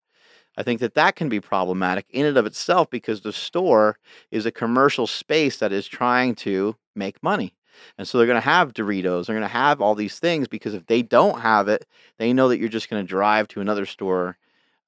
i 0.56 0.62
think 0.62 0.80
that 0.80 0.94
that 0.94 1.14
can 1.14 1.28
be 1.28 1.42
problematic 1.42 2.06
in 2.08 2.24
and 2.24 2.38
of 2.38 2.46
itself 2.46 2.88
because 2.88 3.20
the 3.20 3.34
store 3.34 3.98
is 4.30 4.46
a 4.46 4.50
commercial 4.50 5.06
space 5.06 5.58
that 5.58 5.72
is 5.72 5.86
trying 5.86 6.34
to 6.34 6.74
make 6.96 7.22
money. 7.22 7.54
And 7.98 8.08
so 8.08 8.16
they're 8.16 8.26
going 8.26 8.36
to 8.36 8.50
have 8.56 8.72
Doritos, 8.72 9.26
they're 9.26 9.36
going 9.36 9.40
to 9.42 9.48
have 9.48 9.82
all 9.82 9.94
these 9.94 10.18
things 10.18 10.48
because 10.48 10.72
if 10.74 10.86
they 10.86 11.02
don't 11.02 11.40
have 11.40 11.68
it, 11.68 11.86
they 12.18 12.32
know 12.32 12.48
that 12.48 12.58
you're 12.58 12.68
just 12.68 12.88
going 12.90 13.02
to 13.02 13.08
drive 13.08 13.48
to 13.48 13.60
another 13.60 13.86
store 13.86 14.36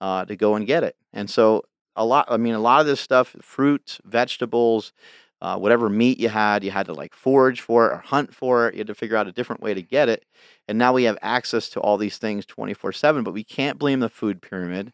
uh, 0.01 0.25
to 0.27 0.37
go 0.37 0.55
and 0.55 0.67
get 0.67 0.85
it. 0.85 0.97
And 1.13 1.29
so 1.29 1.65
a 1.97 2.05
lot, 2.05 2.27
I 2.29 2.37
mean, 2.37 2.55
a 2.55 2.61
lot 2.61 2.81
of 2.81 2.87
this 2.87 3.01
stuff, 3.01 3.37
fruits, 3.41 4.01
vegetables, 4.05 4.93
uh, 5.41 5.59
whatever 5.59 5.89
meat 5.89 6.19
you 6.19 6.29
had, 6.29 6.65
you 6.65 6.71
had 6.71 6.87
to 6.87 6.95
like 6.95 7.15
forage 7.15 7.61
for 7.61 7.87
it 7.87 7.95
or 7.95 7.99
hunt 7.99 8.35
for 8.35 8.69
it. 8.69 8.75
You 8.75 8.79
had 8.81 8.87
to 8.87 8.95
figure 8.95 9.17
out 9.17 9.29
a 9.29 9.33
different 9.33 9.63
way 9.63 9.75
to 9.75 9.83
get 9.83 10.09
it. 10.09 10.25
And 10.69 10.79
now 10.79 10.93
we 10.93 11.05
have 11.05 11.19
access 11.21 11.69
to 11.71 11.81
all 11.81 11.99
these 11.99 12.19
things 12.19 12.47
24 12.47 12.93
7, 12.93 13.23
but 13.25 13.35
we 13.35 13.45
can't 13.45 13.79
blame 13.79 14.01
the 14.01 14.09
food 14.09 14.41
pyramid. 14.41 14.93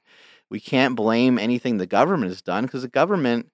We 0.51 0.59
can't 0.59 0.97
blame 0.97 1.39
anything 1.39 1.77
the 1.77 1.87
government 1.87 2.31
has 2.31 2.43
done 2.43 2.65
because 2.65 2.83
the 2.83 2.89
government 2.89 3.51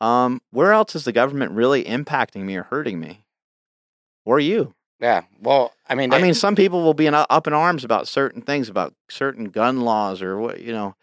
um, 0.00 0.40
where 0.50 0.72
else 0.72 0.94
is 0.94 1.04
the 1.04 1.12
government 1.12 1.52
really 1.52 1.84
impacting 1.84 2.42
me 2.42 2.56
or 2.56 2.64
hurting 2.64 3.00
me? 3.00 3.24
Or 4.24 4.38
you? 4.38 4.74
Yeah. 5.00 5.22
Well, 5.40 5.72
I 5.88 5.94
mean, 5.94 6.12
I 6.12 6.20
mean, 6.20 6.34
some 6.34 6.54
people 6.54 6.82
will 6.82 6.94
be 6.94 7.06
in, 7.06 7.14
up 7.14 7.46
in 7.46 7.52
arms 7.52 7.84
about 7.84 8.08
certain 8.08 8.42
things, 8.42 8.68
about 8.68 8.94
certain 9.08 9.46
gun 9.46 9.82
laws 9.82 10.22
or 10.22 10.38
what 10.38 10.60
you 10.60 10.72
know. 10.72 10.94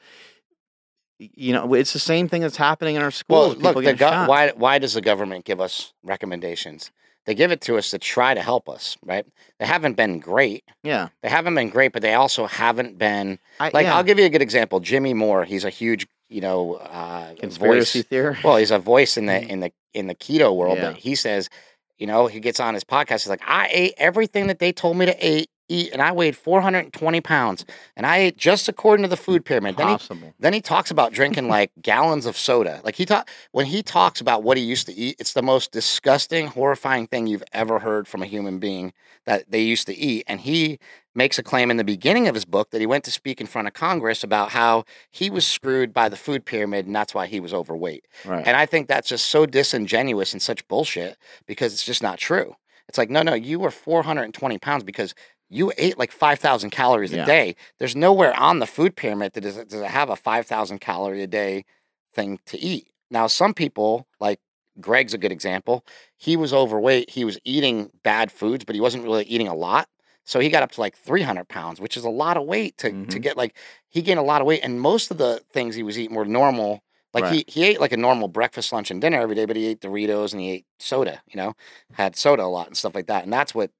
You 1.17 1.53
know, 1.53 1.73
it's 1.73 1.93
the 1.93 1.99
same 1.99 2.27
thing 2.27 2.41
that's 2.41 2.57
happening 2.57 2.95
in 2.95 3.01
our 3.01 3.11
well, 3.29 3.51
schools. 3.51 3.57
look, 3.57 3.75
the 3.75 3.81
getting 3.81 3.97
go- 3.97 4.25
why 4.27 4.51
why 4.55 4.79
does 4.79 4.93
the 4.95 5.01
government 5.01 5.45
give 5.45 5.61
us 5.61 5.93
recommendations? 6.03 6.91
They 7.25 7.33
give 7.33 7.51
it 7.51 7.61
to 7.61 7.77
us 7.77 7.89
to 7.91 7.97
try 7.97 8.33
to 8.35 8.41
help 8.41 8.69
us, 8.69 8.97
right? 9.03 9.25
They 9.59 9.65
haven't 9.65 9.95
been 9.97 10.19
great. 10.19 10.63
Yeah, 10.83 11.07
They 11.23 11.29
haven't 11.29 11.55
been 11.55 11.69
great, 11.69 11.91
but 11.91 12.03
they 12.03 12.13
also 12.13 12.45
haven't 12.45 12.99
been 12.99 13.39
I, 13.59 13.71
like. 13.73 13.85
yeah. 13.85 13.95
I'll 13.95 14.03
give 14.03 14.19
you 14.19 14.25
a 14.25 14.29
good 14.29 14.43
example. 14.43 14.79
Jimmy 14.79 15.15
Moore. 15.15 15.43
He's 15.43 15.63
a 15.65 15.71
huge, 15.71 16.05
you 16.29 16.41
know, 16.41 16.75
uh, 16.75 17.33
conspiracy 17.39 17.99
voice. 18.01 18.07
theory. 18.07 18.37
Well, 18.43 18.57
he's 18.57 18.69
a 18.71 18.77
voice 18.77 19.17
in 19.17 19.25
the 19.25 19.41
in 19.51 19.59
the 19.61 19.71
in 19.93 20.07
the 20.07 20.15
keto 20.15 20.55
world, 20.55 20.77
Yeah. 20.77 20.91
but 20.91 20.97
he 20.97 21.15
says, 21.15 21.49
you 21.97 22.05
know, 22.05 22.27
he 22.27 22.39
gets 22.41 22.59
on 22.59 22.73
his 22.75 22.83
podcast. 22.83 23.23
He's 23.23 23.29
like, 23.29 23.41
I 23.47 23.69
ate 23.71 23.93
everything 23.97 24.47
that 24.47 24.59
they 24.59 24.71
told 24.73 24.97
me 24.97 25.05
to 25.07 25.27
eat, 25.27 25.49
eat, 25.69 25.91
and 25.91 26.01
I 26.01 26.11
weighed 26.11 26.35
420 26.35 27.21
pounds, 27.21 27.65
and 27.95 28.05
I 28.05 28.17
ate 28.17 28.37
just 28.37 28.67
according 28.67 29.03
to 29.03 29.09
the 29.09 29.15
mm, 29.15 29.23
food 29.23 29.45
pyramid. 29.45 29.77
Then 29.77 29.97
he 29.97 30.33
then 30.39 30.53
he 30.53 30.61
talks 30.61 30.91
about 30.91 31.13
drinking 31.13 31.47
like 31.47 31.71
gallons 31.81 32.25
of 32.25 32.37
soda. 32.37 32.81
Like 32.83 32.95
he 32.95 33.05
talk 33.05 33.29
when 33.51 33.65
he 33.65 33.83
talks 33.83 34.21
about 34.21 34.43
what 34.43 34.57
he 34.57 34.63
used 34.63 34.87
to 34.87 34.93
eat, 34.93 35.15
it's 35.19 35.33
the 35.33 35.41
most 35.41 35.71
disgusting, 35.71 36.47
horrifying 36.47 37.07
thing 37.07 37.27
you've 37.27 37.43
ever 37.53 37.79
heard 37.79 38.07
from 38.07 38.21
a 38.21 38.25
human 38.25 38.59
being 38.59 38.93
that 39.25 39.49
they 39.49 39.61
used 39.61 39.87
to 39.87 39.95
eat. 39.95 40.23
And 40.27 40.39
he 40.41 40.79
makes 41.15 41.39
a 41.39 41.43
claim 41.43 41.71
in 41.71 41.77
the 41.77 41.83
beginning 41.83 42.27
of 42.27 42.35
his 42.35 42.45
book 42.45 42.71
that 42.71 42.81
he 42.81 42.85
went 42.85 43.03
to 43.05 43.11
speak 43.11 43.39
in 43.39 43.47
front 43.47 43.67
of 43.67 43.73
Congress 43.73 44.23
about 44.23 44.49
how 44.49 44.83
he 45.09 45.29
was 45.29 45.47
screwed 45.47 45.93
by 45.93 46.09
the 46.09 46.17
food 46.17 46.45
pyramid 46.45 46.85
and 46.85 46.95
that's 46.95 47.13
why 47.13 47.25
he 47.25 47.39
was 47.39 47.53
overweight. 47.53 48.05
Right. 48.25 48.45
And 48.45 48.57
I 48.57 48.65
think 48.65 48.87
that's 48.87 49.09
just 49.09 49.27
so 49.27 49.45
disingenuous 49.45 50.33
and 50.33 50.41
such 50.41 50.67
bullshit 50.67 51.17
because 51.45 51.73
it's 51.73 51.85
just 51.85 52.03
not 52.03 52.19
true. 52.19 52.55
It's 52.87 52.97
like, 52.97 53.09
no, 53.09 53.23
no, 53.23 53.33
you 53.33 53.59
were 53.59 53.71
420 53.71 54.57
pounds 54.59 54.83
because 54.83 55.15
you 55.49 55.72
ate 55.77 55.97
like 55.97 56.11
5,000 56.11 56.72
calories 56.72 57.11
a 57.11 57.17
Yeah. 57.17 57.26
day. 57.26 57.55
There's 57.77 57.95
nowhere 57.95 58.34
on 58.38 58.59
the 58.59 58.67
food 58.67 58.95
pyramid 58.95 59.34
that 59.34 59.41
does 59.41 59.57
it, 59.57 59.69
does 59.69 59.81
it 59.81 59.88
have 59.89 60.09
a 60.09 60.15
5,000 60.15 60.80
calorie 60.80 61.23
a 61.23 61.27
day 61.27 61.65
thing 62.13 62.39
to 62.47 62.57
eat. 62.59 62.89
Now, 63.11 63.27
some 63.27 63.53
people, 63.53 64.07
like 64.19 64.39
Greg's 64.81 65.13
a 65.13 65.17
good 65.17 65.31
example, 65.31 65.85
he 66.17 66.35
was 66.35 66.53
overweight. 66.53 67.09
He 67.11 67.23
was 67.26 67.39
eating 67.43 67.91
bad 68.03 68.31
foods, 68.31 68.65
but 68.65 68.76
he 68.76 68.81
wasn't 68.81 69.03
really 69.03 69.26
eating 69.26 69.47
a 69.47 69.55
lot. 69.55 69.88
So 70.27 70.39
he 70.39 70.49
got 70.49 70.63
up 70.63 70.72
to 70.72 70.81
like 70.81 70.97
300 70.97 71.47
pounds, 71.47 71.80
which 71.80 71.95
is 71.97 72.03
a 72.03 72.09
lot 72.09 72.35
of 72.38 72.45
weight 72.45 72.77
to, 72.80 72.89
to 72.89 72.95
Mhm. 72.95 73.22
get 73.22 73.38
like, 73.38 73.55
he 73.89 74.01
gained 74.01 74.19
a 74.19 74.23
lot 74.23 74.41
of 74.41 74.47
weight. 74.47 74.61
And 74.63 74.81
most 74.81 75.11
of 75.11 75.17
the 75.19 75.43
things 75.51 75.76
he 75.76 75.84
was 75.84 75.99
eating 75.99 76.15
were 76.15 76.26
normal. 76.26 76.81
Like 77.13 77.26
Right. 77.26 77.45
he, 77.47 77.61
he 77.61 77.63
ate 77.65 77.80
like 77.80 77.91
a 77.93 77.97
normal 77.97 78.27
breakfast, 78.27 78.73
lunch, 78.73 78.89
and 78.89 78.99
dinner 78.99 79.19
every 79.19 79.35
day, 79.35 79.45
but 79.45 79.55
he 79.55 79.67
ate 79.67 79.81
Doritos 79.81 80.34
and 80.34 80.41
he 80.41 80.49
ate 80.51 80.65
soda, 80.80 81.22
you 81.27 81.38
know, 81.38 81.53
had 81.93 82.15
soda 82.15 82.43
a 82.43 82.45
lot 82.45 82.67
and 82.67 82.76
stuff 82.76 82.95
like 82.95 83.07
that. 83.07 83.23
And 83.23 83.31
that's 83.31 83.53
what 83.53 83.72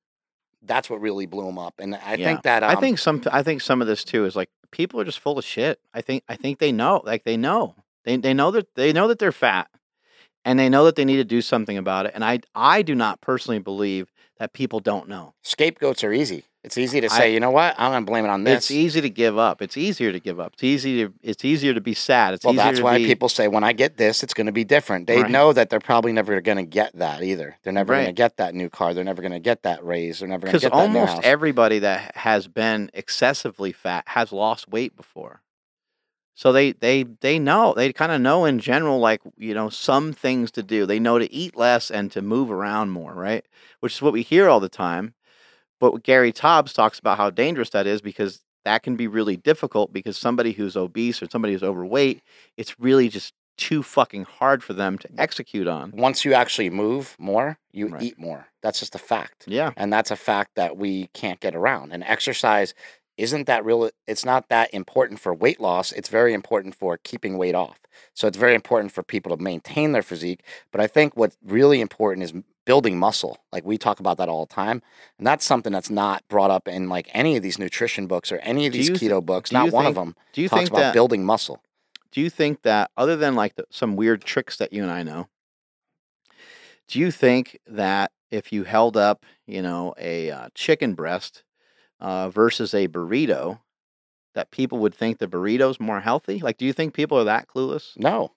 that's 0.66 0.90
what 0.90 1.02
really 1.02 1.26
blew 1.26 1.48
him 1.48 1.58
up. 1.58 1.76
And 1.80 1.96
I 1.96 2.16
Yeah. 2.16 2.26
think 2.26 2.44
that 2.44 2.64
um, 2.64 2.72
I 2.72 2.76
think 2.76 3.00
some 3.00 3.22
I 3.32 3.44
think 3.44 3.62
some 3.62 3.82
of 3.82 3.88
this 3.88 4.04
too 4.04 4.26
is 4.26 4.36
like 4.36 4.50
people 4.72 5.00
are 5.00 5.06
just 5.06 5.20
full 5.20 5.38
of 5.38 5.46
shit. 5.46 5.80
I 5.94 6.02
think 6.02 6.24
I 6.28 6.36
think 6.36 6.60
they 6.60 6.72
know. 6.72 7.02
Like 7.06 7.24
they 7.24 7.38
know. 7.38 7.76
They 8.04 8.18
they 8.18 8.34
know 8.34 8.52
that 8.52 8.74
they 8.76 8.94
know 8.94 9.08
that 9.08 9.20
they're 9.20 9.32
fat. 9.32 9.70
And 10.48 10.60
they 10.60 10.70
know 10.70 10.86
that 10.86 10.96
they 10.96 11.06
need 11.06 11.16
to 11.16 11.24
do 11.24 11.42
something 11.42 11.76
about 11.76 12.06
it. 12.06 12.12
And 12.14 12.24
I 12.24 12.40
I 12.54 12.84
do 12.84 12.94
not 12.94 13.20
personally 13.22 13.60
believe 13.60 14.12
that 14.38 14.54
people 14.54 14.80
don't 14.80 15.08
know. 15.08 15.34
scapegoats 15.42 16.04
are 16.04 16.12
easy. 16.14 16.44
It's 16.64 16.80
easy 16.80 17.00
to 17.00 17.06
I- 17.14 17.18
say, 17.18 17.34
you 17.34 17.40
know 17.40 17.52
what, 17.52 17.76
I'm 17.78 17.92
gonna 17.92 18.06
blame 18.06 18.26
it 18.26 18.30
on 18.30 18.44
this. 18.44 18.58
It's 18.58 18.72
easy 18.72 19.00
to 19.02 19.10
give 19.10 19.38
up. 19.38 19.62
It's 19.62 19.78
easier 19.78 20.12
to 20.12 20.20
give 20.20 20.40
up. 20.40 20.54
It's 20.54 20.64
easy 20.64 21.06
to 21.06 21.14
it's 21.22 21.46
easier 21.46 21.76
to 21.76 21.80
be 21.82 21.94
sad. 21.94 22.34
It's 22.34 22.44
well, 22.44 22.56
that's 22.56 22.80
to 22.80 22.84
why 22.84 22.98
be, 22.98 23.06
people 23.06 23.30
say 23.30 23.48
when 23.48 23.64
I 23.64 23.72
get 23.72 23.98
this, 23.98 24.24
it's 24.24 24.34
going 24.34 24.48
to 24.48 24.52
be 24.52 24.64
different. 24.64 25.06
They 25.06 25.22
Right. 25.22 25.30
know 25.30 25.54
that 25.54 25.70
they're 25.70 25.80
probably 25.80 26.12
never 26.12 26.42
going 26.42 26.58
to 26.58 26.64
get 26.64 26.96
that 26.98 27.22
either. 27.22 27.56
They're 27.64 27.72
never 27.72 27.94
going 27.94 28.08
to 28.08 28.12
get 28.14 28.38
that 28.38 28.56
new 28.56 28.70
car. 28.72 28.96
They're 28.96 29.04
never 29.04 29.22
going 29.22 29.32
to 29.34 29.40
get 29.40 29.62
that 29.62 29.86
raise. 29.86 30.20
They're 30.20 30.28
never 30.28 30.48
going 30.48 30.54
to 30.58 30.60
get 30.60 30.72
that 30.72 30.90
new 30.92 31.00
almost 31.00 31.24
everybody 31.24 31.78
that 31.80 32.16
has 32.18 32.48
been 32.48 32.90
excessively 32.96 33.72
fat 33.72 34.04
has 34.08 34.32
lost 34.32 34.68
weight 34.68 34.96
before 34.98 35.42
so 36.36 36.52
they 36.52 36.74
they 36.74 37.04
they 37.22 37.40
know 37.40 37.74
they 37.76 37.92
kind 37.94 38.12
of 38.12 38.22
know 38.22 38.46
in 38.46 38.60
general 38.60 39.00
like 39.00 39.22
you 39.38 39.54
know 39.54 39.70
some 39.70 40.14
things 40.14 40.52
to 40.52 40.64
do 40.64 40.86
they 40.86 41.00
know 41.00 41.18
to 41.20 41.32
eat 41.34 41.56
less 41.58 41.90
and 41.92 42.12
to 42.12 42.22
move 42.22 42.52
around 42.52 42.92
more 42.92 43.14
right 43.14 43.46
which 43.82 43.94
is 43.96 44.02
what 44.02 44.14
we 44.14 44.22
hear 44.22 44.50
all 44.50 44.60
the 44.60 44.70
time 44.70 45.14
but 45.80 46.04
gary 46.04 46.32
Taubes 46.34 46.74
talks 46.74 47.00
about 47.00 47.18
how 47.18 47.30
dangerous 47.30 47.70
that 47.72 47.88
is 47.88 48.02
because 48.02 48.42
that 48.66 48.84
can 48.84 48.96
be 48.96 49.08
really 49.08 49.38
difficult 49.38 49.94
because 49.94 50.18
somebody 50.18 50.52
who's 50.52 50.76
obese 50.78 51.22
or 51.22 51.28
somebody 51.32 51.54
who's 51.54 51.64
overweight 51.64 52.22
it's 52.58 52.80
really 52.80 53.10
just 53.10 53.34
too 53.58 53.82
fucking 53.82 54.26
hard 54.26 54.62
for 54.64 54.74
them 54.74 54.98
to 54.98 55.08
execute 55.18 55.68
on 55.68 55.92
Once 55.92 56.26
you 56.26 56.34
actually 56.34 56.70
move 56.70 57.16
more, 57.18 57.58
you 57.72 57.88
Right. 57.88 58.04
eat 58.04 58.20
more. 58.20 58.48
That's 58.62 58.80
just 58.80 58.96
a 58.96 59.00
fact. 59.00 59.46
yeah 59.48 59.72
And 59.78 59.94
that's 59.94 60.12
a 60.12 60.18
fact 60.18 60.52
that 60.56 60.76
we 60.76 61.08
can't 61.14 61.40
get 61.40 61.56
around. 61.56 61.94
And 61.94 62.04
exercise 62.04 62.74
isn't 63.18 63.48
that 63.48 63.64
real 63.64 63.90
it's 64.08 64.26
not 64.26 64.50
that 64.50 64.74
important 64.74 65.20
for 65.20 65.34
weight 65.34 65.60
loss. 65.60 65.92
It's 65.92 66.10
very 66.10 66.34
important 66.34 66.76
for 66.76 66.98
keeping 66.98 67.38
weight 67.38 67.56
off. 67.56 67.80
So 68.14 68.28
it's 68.28 68.38
very 68.38 68.56
important 68.56 68.92
for 68.92 69.04
people 69.04 69.36
to 69.36 69.42
maintain 69.42 69.94
their 69.94 70.04
physique. 70.04 70.44
But 70.72 70.82
I 70.82 70.88
think 70.88 71.16
what's 71.16 71.38
really 71.44 71.80
important 71.80 72.24
is 72.24 72.34
building 72.66 72.98
muscle. 72.98 73.38
Like 73.52 73.66
we 73.66 73.78
talk 73.78 74.00
about 74.00 74.18
that 74.18 74.28
all 74.28 74.46
the 74.46 74.54
time. 74.54 74.82
And 75.18 75.26
that's 75.26 75.46
something 75.46 75.72
that's 75.72 75.90
not 75.90 76.28
brought 76.28 76.52
up 76.52 76.68
in 76.68 76.90
like 76.90 77.10
any 77.14 77.38
of 77.38 77.44
these 77.44 77.60
nutrition 77.60 78.08
books 78.08 78.32
or 78.32 78.38
any 78.40 78.68
of 78.68 78.74
these 78.74 78.90
keto 78.90 79.26
books. 79.26 79.52
Not 79.52 79.72
one 79.72 79.86
of 79.86 79.96
them 79.96 80.16
do 80.34 80.42
you 80.42 80.50
talks 80.50 80.62
think 80.62 80.70
about 80.72 80.80
that 80.80 80.94
building 80.94 81.24
muscle. 81.24 81.62
do 82.12 82.22
you 82.22 82.30
think 82.30 82.64
that 82.64 82.92
other 82.98 83.16
than 83.16 83.36
like 83.36 83.56
the, 83.56 83.66
some 83.70 83.96
weird 83.96 84.24
tricks 84.24 84.58
that 84.58 84.74
you 84.74 84.84
and 84.84 84.92
I 84.92 85.04
know, 85.04 85.28
do 86.88 87.00
you 87.00 87.12
think 87.12 87.60
that 87.68 88.12
if 88.32 88.52
you 88.52 88.64
held 88.64 88.98
up, 88.98 89.26
you 89.48 89.62
know, 89.62 89.94
a 89.98 90.30
uh, 90.30 90.50
chicken 90.54 90.94
breast 90.94 91.44
uh, 92.06 92.30
versus 92.30 92.74
a 92.76 92.88
burrito, 92.88 93.60
that 94.36 94.52
people 94.52 94.78
would 94.80 94.94
think 94.94 95.18
the 95.18 95.28
burrito's 95.28 95.80
more 95.80 96.00
healthy? 96.02 96.40
Like, 96.40 96.58
do 96.58 96.66
you 96.66 96.74
think 96.74 96.94
people 96.94 97.18
are 97.18 97.24
that 97.24 97.48
clueless? 97.48 97.98
No. 97.98 98.32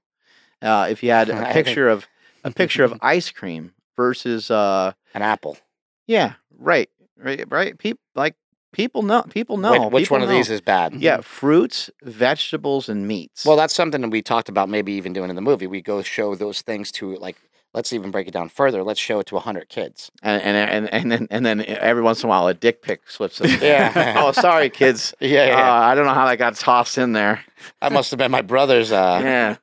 Uh, 0.63 0.87
if 0.91 1.03
you 1.03 1.11
had 1.19 1.29
a 1.29 1.53
picture 1.53 1.89
of 1.89 2.07
a 2.45 2.51
picture 2.51 2.83
of 2.85 2.95
ice 3.03 3.31
cream 3.31 3.73
versus, 3.97 4.51
uh, 4.51 4.93
An 5.15 5.23
apple. 5.23 5.59
yeah, 6.07 6.35
right, 6.59 6.89
right, 7.17 7.45
right. 7.51 7.77
People 7.79 8.01
like 8.15 8.37
people 8.73 9.03
know. 9.03 9.23
People 9.23 9.57
know. 9.59 9.89
which 9.89 10.05
people 10.05 10.15
one 10.17 10.23
of 10.23 10.29
know. 10.31 10.35
these 10.37 10.51
is 10.51 10.61
bad? 10.61 10.95
Yeah, 10.95 11.21
fruits, 11.21 11.91
vegetables, 12.03 12.89
and 12.89 13.07
meats. 13.07 13.45
Well, 13.45 13.57
that's 13.57 13.75
something 13.75 14.01
that 14.01 14.11
we 14.11 14.23
talked 14.23 14.49
about 14.49 14.69
maybe 14.69 14.93
even 14.93 15.13
doing 15.13 15.31
in 15.31 15.37
the 15.37 15.43
movie. 15.43 15.67
We 15.67 15.83
go 15.83 16.01
show 16.03 16.35
those 16.35 16.63
things 16.63 16.91
to 16.93 17.17
like 17.17 17.37
let's 17.75 17.93
even 17.93 18.11
break 18.11 18.27
it 18.29 18.33
down 18.33 18.49
further. 18.49 18.83
Let's 18.83 19.01
show 19.01 19.19
it 19.21 19.27
to 19.27 19.35
100 19.35 19.69
kids. 19.69 20.11
and 20.23 20.41
and 20.43 20.57
and 20.71 20.93
and 20.93 21.13
then 21.13 21.29
and 21.31 21.45
then 21.47 21.65
every 21.67 22.03
once 22.03 22.23
in 22.23 22.29
a 22.29 22.31
while 22.31 22.47
a 22.49 22.55
dick 22.55 22.83
pic 22.83 23.09
slips 23.11 23.41
in. 23.41 23.51
Yeah. 23.63 24.15
oh, 24.19 24.33
sorry, 24.33 24.71
kids. 24.71 25.15
Yeah, 25.21 25.47
yeah. 25.49 25.71
Uh, 25.73 25.81
I 25.81 25.95
don't 25.95 26.07
know 26.07 26.15
how 26.15 26.27
that 26.27 26.37
got 26.39 26.55
tossed 26.57 26.99
in 26.99 27.13
there. 27.13 27.45
that 27.81 27.93
must 27.93 28.11
have 28.11 28.19
been 28.19 28.31
my 28.31 28.43
brother's 28.43 28.93
uh 28.93 29.21
yeah. 29.23 29.57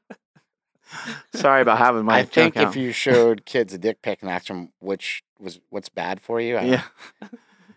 Sorry 1.34 1.62
about 1.62 1.78
having 1.78 2.06
my. 2.06 2.20
I 2.20 2.24
think 2.24 2.56
if 2.56 2.62
out. 2.70 2.76
you 2.76 2.92
showed 2.92 3.46
kids 3.46 3.74
a 3.74 3.78
dick 3.78 4.02
pic 4.02 4.22
and 4.22 4.30
asked 4.32 4.48
them 4.48 4.72
which 4.80 5.24
was 5.40 5.60
what's 5.70 5.90
bad 5.90 6.22
for 6.22 6.40
you, 6.40 6.56
I- 6.58 6.64
yeah, 6.64 6.84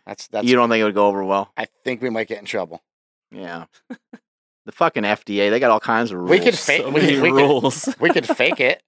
that's 0.07 0.27
that's 0.33 0.47
you 0.47 0.55
don't 0.55 0.69
think 0.69 0.81
it 0.81 0.85
would 0.85 0.95
go 0.95 1.09
over 1.09 1.25
well. 1.25 1.51
I 1.57 1.67
think 1.85 2.01
we 2.01 2.11
might 2.11 2.29
get 2.29 2.39
in 2.39 2.45
trouble. 2.45 2.83
Yeah. 3.33 3.65
The 4.67 4.73
fucking 4.73 5.03
FDA, 5.03 5.51
they 5.51 5.59
got 5.61 5.71
all 5.71 5.81
kinds 5.81 6.13
of 6.13 6.19
rules. 6.19 6.31
We 6.31 6.39
could 6.41 6.57
fake 6.57 6.83
So 6.83 6.91
we, 6.91 7.01
could- 7.01 7.23
we, 7.23 7.31
could, 7.31 7.37
rules. 7.37 7.89
we 7.99 8.11
could 8.11 8.27
fake 8.29 8.61
it. 8.61 8.83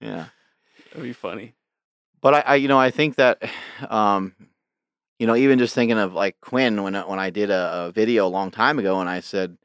Yeah. 0.00 0.26
That'd 0.96 1.10
be 1.10 1.12
funny. 1.12 1.54
But 2.22 2.34
I, 2.34 2.40
I, 2.40 2.54
you 2.56 2.68
know, 2.68 2.80
I 2.80 2.90
think 2.90 3.16
that, 3.16 3.42
um, 3.90 4.34
you 5.18 5.26
know, 5.26 5.36
even 5.36 5.58
just 5.58 5.74
thinking 5.74 5.98
of 5.98 6.14
like 6.14 6.40
Quinn 6.40 6.82
when 6.82 6.94
I- 6.96 7.04
when 7.06 7.18
I 7.18 7.30
did 7.30 7.50
a, 7.50 7.86
a 7.88 7.92
video 7.92 8.26
a 8.26 8.28
long 8.28 8.50
time 8.50 8.78
ago, 8.78 9.00
and 9.00 9.08
I 9.08 9.20
said, 9.20 9.58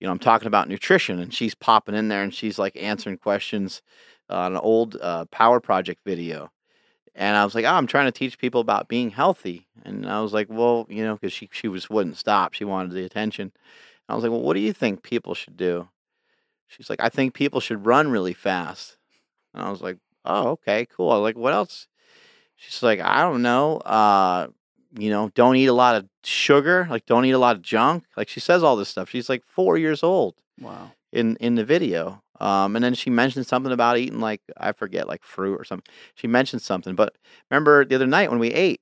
you 0.00 0.06
know, 0.06 0.12
I'm 0.12 0.18
talking 0.18 0.48
about 0.48 0.68
nutrition, 0.68 1.18
and 1.18 1.32
she's 1.34 1.54
popping 1.54 1.94
in 1.94 2.08
there, 2.08 2.22
and 2.22 2.32
she's 2.32 2.58
like 2.58 2.76
answering 2.76 3.18
questions 3.18 3.82
on 4.30 4.52
an 4.52 4.58
old 4.58 4.96
uh, 5.00 5.26
Power 5.26 5.60
Project 5.60 6.00
video, 6.06 6.50
and 7.14 7.36
I 7.36 7.44
was 7.44 7.54
like, 7.54 7.66
oh, 7.66 7.68
I'm 7.74 7.86
trying 7.86 8.06
to 8.06 8.12
teach 8.12 8.38
people 8.38 8.60
about 8.62 8.88
being 8.88 9.10
healthy, 9.10 9.66
and 9.84 10.08
I 10.08 10.22
was 10.22 10.32
like, 10.32 10.48
well, 10.50 10.86
you 10.88 11.04
know, 11.04 11.14
because 11.16 11.32
she 11.34 11.50
she 11.52 11.68
was 11.68 11.90
wouldn't 11.90 12.16
stop, 12.16 12.54
she 12.54 12.64
wanted 12.64 12.92
the 12.92 13.04
attention. 13.04 13.52
I 14.08 14.14
was 14.14 14.24
like, 14.24 14.32
well, 14.32 14.42
what 14.42 14.54
do 14.54 14.60
you 14.60 14.72
think 14.72 15.02
people 15.02 15.34
should 15.34 15.56
do? 15.58 15.88
She's 16.68 16.90
like, 16.90 17.00
I 17.02 17.08
think 17.10 17.34
people 17.34 17.60
should 17.60 17.86
run 17.86 18.10
really 18.10 18.34
fast, 18.34 18.96
and 19.54 19.62
I 19.62 19.70
was 19.70 19.82
like, 19.82 19.98
oh, 20.24 20.48
okay, 20.50 20.86
cool. 20.86 21.10
I 21.10 21.16
was 21.16 21.22
like, 21.22 21.36
what 21.36 21.52
else? 21.54 21.86
She's 22.56 22.82
like, 22.82 23.00
I 23.00 23.20
don't 23.22 23.42
know. 23.42 23.76
Uh, 23.78 24.48
you 24.98 25.10
know, 25.10 25.30
don't 25.34 25.56
eat 25.56 25.66
a 25.66 25.72
lot 25.72 25.96
of 25.96 26.08
sugar. 26.24 26.86
Like, 26.90 27.06
don't 27.06 27.24
eat 27.24 27.30
a 27.32 27.38
lot 27.38 27.56
of 27.56 27.62
junk. 27.62 28.04
Like, 28.16 28.28
she 28.28 28.40
says 28.40 28.62
all 28.62 28.76
this 28.76 28.88
stuff. 28.88 29.10
She's 29.10 29.28
like 29.28 29.44
four 29.44 29.76
years 29.78 30.02
old 30.02 30.34
Wow. 30.60 30.92
in 31.12 31.36
in 31.36 31.54
the 31.54 31.64
video. 31.64 32.22
Um, 32.40 32.76
and 32.76 32.84
then 32.84 32.94
she 32.94 33.10
mentioned 33.10 33.46
something 33.46 33.72
about 33.72 33.98
eating 33.98 34.20
like 34.20 34.40
I 34.56 34.72
forget, 34.72 35.08
like 35.08 35.24
fruit 35.24 35.60
or 35.60 35.64
something. 35.64 35.92
She 36.14 36.26
mentioned 36.26 36.62
something. 36.62 36.94
But 36.94 37.16
remember 37.50 37.84
the 37.84 37.94
other 37.96 38.06
night 38.06 38.30
when 38.30 38.38
we 38.38 38.48
ate, 38.52 38.80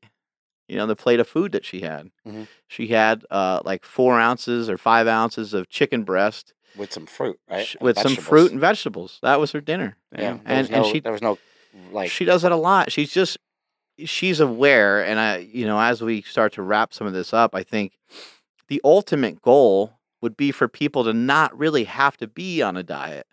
you 0.69 0.77
know, 0.77 0.87
the 0.87 0.97
plate 0.97 1.21
of 1.21 1.29
food 1.29 1.53
that 1.53 1.65
she 1.65 1.81
had. 1.81 2.11
Mhm. 2.27 2.47
She 2.69 2.89
had 2.89 3.25
uh, 3.31 3.61
like 3.65 3.85
four 3.85 4.19
ounces 4.21 4.69
or 4.71 4.77
five 4.79 5.07
ounces 5.07 5.55
of 5.55 5.69
chicken 5.69 6.03
breast 6.05 6.53
With 6.77 6.93
some 6.93 7.07
fruit, 7.07 7.39
right? 7.51 7.67
sh- 7.67 7.75
And 7.77 7.83
with 7.85 7.99
some 7.99 8.17
fruit 8.17 8.51
and 8.53 8.61
vegetables. 8.61 9.19
That 9.23 9.41
was 9.41 9.53
her 9.53 9.61
dinner. 9.61 9.97
Yeah. 10.17 10.39
And- 10.45 10.69
and 10.69 10.71
no, 10.71 10.93
she- 10.93 11.01
there 11.01 11.13
was 11.13 11.23
no 11.23 11.39
like 11.93 12.11
she 12.11 12.25
does 12.25 12.45
it 12.45 12.53
a 12.53 12.57
lot. 12.57 12.91
She's 12.93 13.13
just 13.13 13.39
she's 14.05 14.41
aware, 14.41 15.05
and 15.05 15.19
I, 15.19 15.39
you 15.39 15.67
know, 15.67 15.79
as 15.81 16.03
we 16.03 16.23
start 16.23 16.53
to 16.55 16.63
wrap 16.63 16.93
some 16.93 17.07
of 17.07 17.13
this 17.13 17.33
up, 17.33 17.55
I 17.55 17.63
think 17.63 17.93
the 18.69 18.81
ultimate 18.85 19.41
goal 19.43 19.93
would 20.21 20.37
be 20.37 20.51
for 20.53 20.69
people 20.69 21.05
to 21.05 21.13
not 21.13 21.57
really 21.57 21.85
have 21.85 22.17
to 22.19 22.27
be 22.27 22.63
on 22.63 22.77
a 22.77 22.83
diet. 22.83 23.27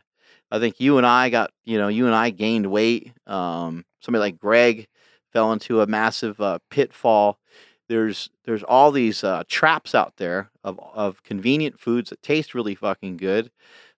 I 0.51 0.59
think 0.59 0.79
you 0.79 0.97
and 0.97 1.07
I 1.07 1.29
got, 1.29 1.51
you 1.63 1.77
know, 1.77 1.87
you 1.87 2.05
and 2.05 2.13
I 2.13 2.29
gained 2.29 2.67
weight. 2.67 3.11
Um, 3.25 3.85
somebody 4.01 4.19
like 4.19 4.37
Greg 4.37 4.87
fell 5.31 5.51
into 5.51 5.81
a 5.81 5.87
massive 5.87 6.39
uh, 6.39 6.59
pitfall. 6.69 7.39
There's 7.89 8.30
there's 8.45 8.64
all 8.64 8.91
these 8.91 9.23
uh, 9.23 9.43
traps 9.47 9.93
out 9.93 10.14
there 10.18 10.49
of 10.64 10.80
of 10.93 11.23
convenient 11.23 11.80
foods 11.80 12.10
that 12.10 12.22
taste 12.23 12.53
really 12.55 12.76
fucking 12.76 13.18
good, 13.18 13.51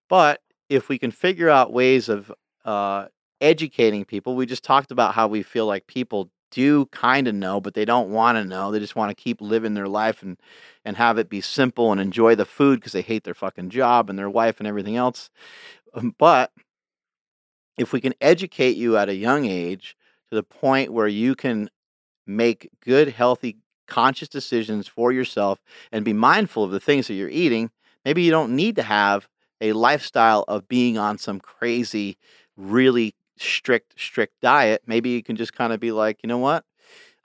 but 0.10 0.42
if 0.70 0.90
we 0.90 1.00
can 1.00 1.12
figure 1.12 1.50
out 1.50 1.74
ways 1.74 2.10
of 2.10 2.32
uh, 2.66 3.08
educating 3.42 4.06
people, 4.06 4.36
we 4.36 4.46
just 4.46 4.64
talked 4.64 4.92
about 4.92 5.16
how 5.16 5.28
we 5.28 5.44
feel 5.44 5.66
like 5.68 5.88
people 5.88 6.30
do 6.52 6.86
kind 6.88 7.28
of 7.28 7.36
know, 7.36 7.62
but 7.62 7.74
they 7.74 7.86
don't 7.86 8.10
want 8.12 8.38
to 8.38 8.46
know. 8.46 8.72
They 8.72 8.80
just 8.80 8.96
want 8.96 9.12
to 9.16 9.24
keep 9.24 9.42
living 9.42 9.74
their 9.76 9.88
life 9.90 10.24
and 10.24 10.38
and 10.86 10.98
have 10.98 11.18
it 11.18 11.30
be 11.30 11.42
simple 11.42 11.92
and 11.92 12.02
enjoy 12.02 12.36
the 12.36 12.46
food 12.46 12.80
because 12.80 12.94
they 12.94 13.02
hate 13.02 13.24
their 13.26 13.34
fucking 13.36 13.70
job 13.72 14.10
and 14.10 14.20
their 14.20 14.30
wife 14.30 14.60
and 14.60 14.68
everything 14.68 14.96
else. 14.98 15.30
Um, 15.96 16.16
But 16.20 16.52
if 17.78 17.92
we 17.92 18.02
can 18.02 18.14
educate 18.22 18.78
you 18.78 18.98
at 18.98 19.10
a 19.10 19.16
young 19.16 19.46
age 19.46 19.96
to 20.30 20.36
the 20.36 20.44
point 20.44 20.94
where 20.94 21.08
you 21.08 21.36
can 21.36 21.70
make 22.28 22.70
good, 22.82 23.10
healthy, 23.10 23.58
conscious 23.88 24.28
decisions 24.28 24.88
for 24.88 25.12
yourself 25.12 25.60
and 25.92 26.06
be 26.06 26.14
mindful 26.14 26.64
of 26.64 26.72
the 26.72 26.80
things 26.80 27.08
that 27.08 27.14
you're 27.14 27.30
eating, 27.30 27.72
maybe 28.04 28.24
you 28.24 28.32
don't 28.32 28.56
need 28.56 28.76
to 28.76 28.84
have 28.84 29.28
a 29.62 29.74
lifestyle 29.74 30.44
of 30.48 30.68
being 30.68 30.98
on 30.98 31.18
some 31.18 31.40
crazy, 31.40 32.18
really 32.58 33.16
strict, 33.38 34.00
strict 34.00 34.34
diet. 34.42 34.84
Maybe 34.86 35.10
you 35.12 35.24
can 35.24 35.36
just 35.36 35.54
kind 35.54 35.74
of 35.74 35.80
be 35.80 35.92
like, 35.92 36.20
you 36.24 36.28
know 36.28 36.38
what? 36.38 36.66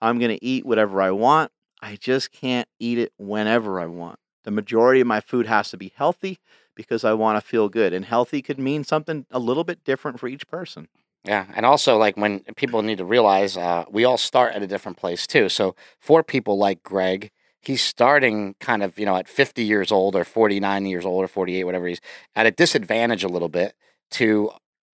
I'm 0.01 0.19
going 0.19 0.37
to 0.37 0.45
eat 0.45 0.65
whatever 0.65 1.03
I 1.03 1.11
want. 1.11 1.53
I 1.83 1.97
just 1.97 2.33
can't 2.33 2.69
eat 2.79 2.99
it 2.99 3.13
whenever 3.19 3.81
I 3.81 3.87
want. 3.87 4.19
The 4.45 4.51
majority 4.51 5.01
of 5.01 5.07
my 5.07 5.21
food 5.21 5.47
has 5.47 5.71
to 5.71 5.77
be 5.77 5.93
healthy 5.95 6.39
because 6.75 7.05
I 7.05 7.13
want 7.13 7.37
to 7.37 7.47
feel 7.47 7.69
good. 7.69 7.93
And 7.93 8.05
healthy 8.05 8.43
could 8.43 8.59
mean 8.59 8.85
something 8.85 9.27
a 9.31 9.39
little 9.39 9.65
bit 9.65 9.85
different 9.85 10.19
for 10.19 10.29
each 10.29 10.47
person. 10.47 10.89
Yeah, 11.25 11.47
and 11.55 11.67
also 11.67 11.99
like 11.99 12.17
when 12.17 12.41
people 12.57 12.83
need 12.83 12.99
to 12.99 13.05
realize 13.05 13.57
uh, 13.57 13.85
we 13.91 14.05
all 14.05 14.17
start 14.17 14.55
at 14.55 14.63
a 14.63 14.67
different 14.67 14.97
place 14.97 15.27
too. 15.27 15.49
So 15.51 15.75
for 16.01 16.23
people 16.23 16.57
like 16.57 16.83
Greg, 16.83 17.31
he's 17.61 17.83
starting 17.83 18.55
kind 18.59 18.83
of 18.83 18.99
you 18.99 19.05
know 19.05 19.17
at 19.17 19.29
50 19.29 19.65
years 19.65 19.93
old 19.93 20.17
or 20.17 20.25
49 20.25 20.87
years 20.87 21.05
old 21.05 21.23
or 21.25 21.29
48, 21.29 21.65
whatever 21.65 21.87
he's 21.89 22.01
at 22.35 22.47
a 22.47 22.51
disadvantage 22.51 23.23
a 23.23 23.29
little 23.29 23.51
bit 23.51 23.75
to 24.13 24.51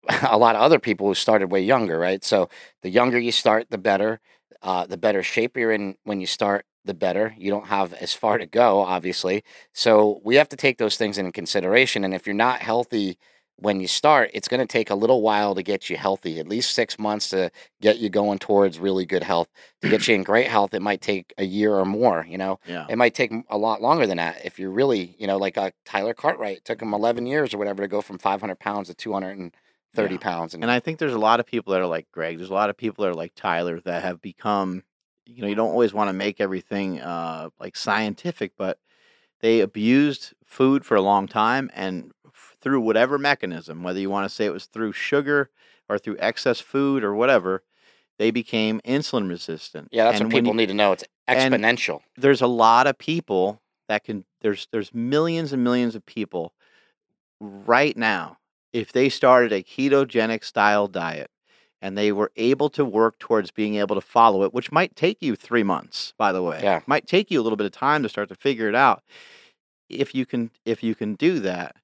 a 0.30 0.38
lot 0.38 0.56
of 0.56 0.62
other 0.62 0.80
people 0.80 1.08
who 1.08 1.14
started 1.16 1.52
way 1.52 1.62
younger, 1.62 2.00
right? 2.00 2.24
So 2.24 2.50
the 2.82 2.90
younger 2.90 3.20
you 3.20 3.32
start, 3.32 3.68
the 3.70 3.78
better. 3.78 4.20
uh, 4.64 4.86
the 4.88 4.98
better 4.98 5.22
shape 5.22 5.56
you're 5.58 5.72
in 5.72 5.96
when 6.06 6.20
you 6.20 6.26
start, 6.28 6.66
the 6.86 6.94
better. 6.94 7.36
You 7.38 7.52
don't 7.52 7.68
have 7.68 7.94
as 7.94 8.14
far 8.14 8.38
to 8.40 8.48
go, 8.48 8.80
obviously. 8.82 9.44
So 9.74 10.22
we 10.24 10.36
have 10.36 10.50
to 10.50 10.56
take 10.56 10.78
those 10.80 10.98
things 10.98 11.18
into 11.20 11.32
consideration. 11.32 12.04
And 12.04 12.14
if 12.16 12.26
you're 12.26 12.34
not 12.36 12.62
healthy 12.62 13.18
when 13.58 13.80
you 13.80 13.88
start, 13.88 14.32
it's 14.34 14.48
going 14.50 14.60
to 14.60 14.66
take 14.66 14.90
a 14.90 14.96
little 14.96 15.22
while 15.22 15.56
to 15.56 15.64
get 15.64 15.90
you 15.90 15.96
healthy, 15.96 16.40
at 16.40 16.48
least 16.48 16.76
six 16.76 17.00
months 17.00 17.30
to 17.30 17.50
get 17.82 17.98
you 18.00 18.10
going 18.10 18.38
towards 18.38 18.80
really 18.80 19.06
good 19.06 19.24
health. 19.24 19.48
To 19.82 19.88
get 19.88 20.08
you 20.08 20.16
in 20.16 20.24
great 20.24 20.48
health, 20.48 20.74
it 20.74 20.82
might 20.82 21.02
take 21.02 21.34
a 21.38 21.46
year 21.46 21.74
or 21.74 21.86
more, 21.86 22.26
you 22.28 22.38
know? 22.38 22.60
Yeah. 22.66 22.86
It 22.90 22.98
might 22.98 23.14
take 23.14 23.32
a 23.50 23.58
lot 23.58 23.82
longer 23.82 24.06
than 24.08 24.18
that. 24.18 24.46
If 24.46 24.60
you're 24.60 24.72
really, 24.72 25.16
you 25.18 25.26
know, 25.28 25.38
like 25.38 25.58
uh, 25.58 25.72
Tyler 25.86 26.14
Cartwright, 26.14 26.58
it 26.58 26.66
took 26.66 26.82
him 26.82 26.94
11 26.94 27.26
years 27.28 27.54
or 27.54 27.58
whatever 27.58 27.82
to 27.82 27.88
go 27.88 28.02
from 28.02 28.18
500 28.18 28.60
pounds 28.60 28.90
to 28.90 28.94
230 28.94 30.16
Yeah. 30.16 30.18
pounds. 30.18 30.54
And, 30.54 30.64
And 30.64 30.72
I 30.72 30.80
think 30.82 31.00
there's 31.00 31.14
a 31.14 31.20
lot 31.20 31.40
of 31.40 31.46
people 31.46 31.72
that 31.74 31.82
are 31.82 31.88
like 31.88 32.12
Greg. 32.12 32.38
There's 32.38 32.50
a 32.50 32.54
lot 32.54 32.70
of 32.70 32.78
people 32.78 33.04
that 33.04 33.12
are 33.12 33.16
like 33.16 33.34
Tyler 33.36 33.80
that 33.82 34.04
have 34.04 34.22
become, 34.22 34.84
you 35.26 35.42
know, 35.42 35.48
you 35.48 35.56
don't 35.56 35.70
always 35.72 35.94
want 35.94 36.10
to 36.10 36.14
make 36.14 36.42
everything 36.42 37.00
uh, 37.00 37.50
like 37.60 37.76
scientific, 37.78 38.54
but 38.58 38.80
they 39.42 39.62
abused 39.62 40.34
food 40.46 40.86
for 40.86 40.96
a 40.96 41.02
long 41.02 41.28
time 41.28 41.70
and 41.74 42.12
through 42.66 42.82
whatever 42.82 43.20
mechanism, 43.20 43.84
whether 43.84 44.00
you 44.00 44.10
want 44.10 44.28
to 44.28 44.36
say 44.36 44.44
it 44.46 44.52
was 44.52 44.66
through 44.66 44.92
sugar 44.92 45.52
or 45.88 46.00
through 46.00 46.18
excess 46.20 46.60
food 46.60 47.04
or 47.04 47.14
whatever, 47.14 47.64
they 48.18 48.32
became 48.32 48.82
insulin 48.82 49.30
resistant. 49.30 49.88
yeah, 49.92 50.06
that's 50.06 50.20
And 50.20 50.30
what 50.34 50.38
people 50.40 50.52
you- 50.54 50.58
need 50.58 50.68
to 50.70 50.74
know. 50.74 50.92
It's 50.94 51.04
exponential. 51.30 52.02
there's 52.18 52.42
a 52.42 52.48
lot 52.48 52.88
of 52.88 52.98
people 52.98 53.62
that 53.88 54.04
can 54.04 54.26
there's 54.42 54.68
there's 54.72 54.94
millions 54.96 55.54
and 55.54 55.64
millions 55.64 55.94
of 55.96 56.04
people 56.08 56.54
right 57.40 57.96
now 57.96 58.38
if 58.74 58.92
they 58.92 59.10
started 59.10 59.52
a 59.54 59.62
ketogenic 59.64 60.44
style 60.44 60.88
diet 60.88 61.30
and 61.82 61.96
they 61.98 62.12
were 62.12 62.32
able 62.36 62.70
to 62.70 62.84
work 62.86 63.20
towards 63.20 63.52
being 63.52 63.76
able 63.76 63.94
to 63.96 64.02
follow 64.02 64.44
it 64.44 64.54
which 64.54 64.72
might 64.72 64.96
take 64.96 65.22
you 65.22 65.36
3 65.36 65.62
months 65.64 66.14
by 66.18 66.32
the 66.32 66.42
way 66.42 66.62
Yeah. 66.64 66.82
might 66.88 67.06
take 67.08 67.30
you 67.30 67.40
a 67.40 67.44
little 67.44 67.58
bit 67.58 67.66
of 67.66 67.72
time 67.74 68.02
to 68.04 68.10
start 68.10 68.30
to 68.30 68.36
figure 68.36 68.70
it 68.70 68.76
out 68.76 69.04
if 69.90 70.16
you 70.16 70.26
can 70.26 70.50
if 70.64 70.82
you 70.84 70.96
can 70.96 71.14
do 71.16 71.40
that 71.42 71.76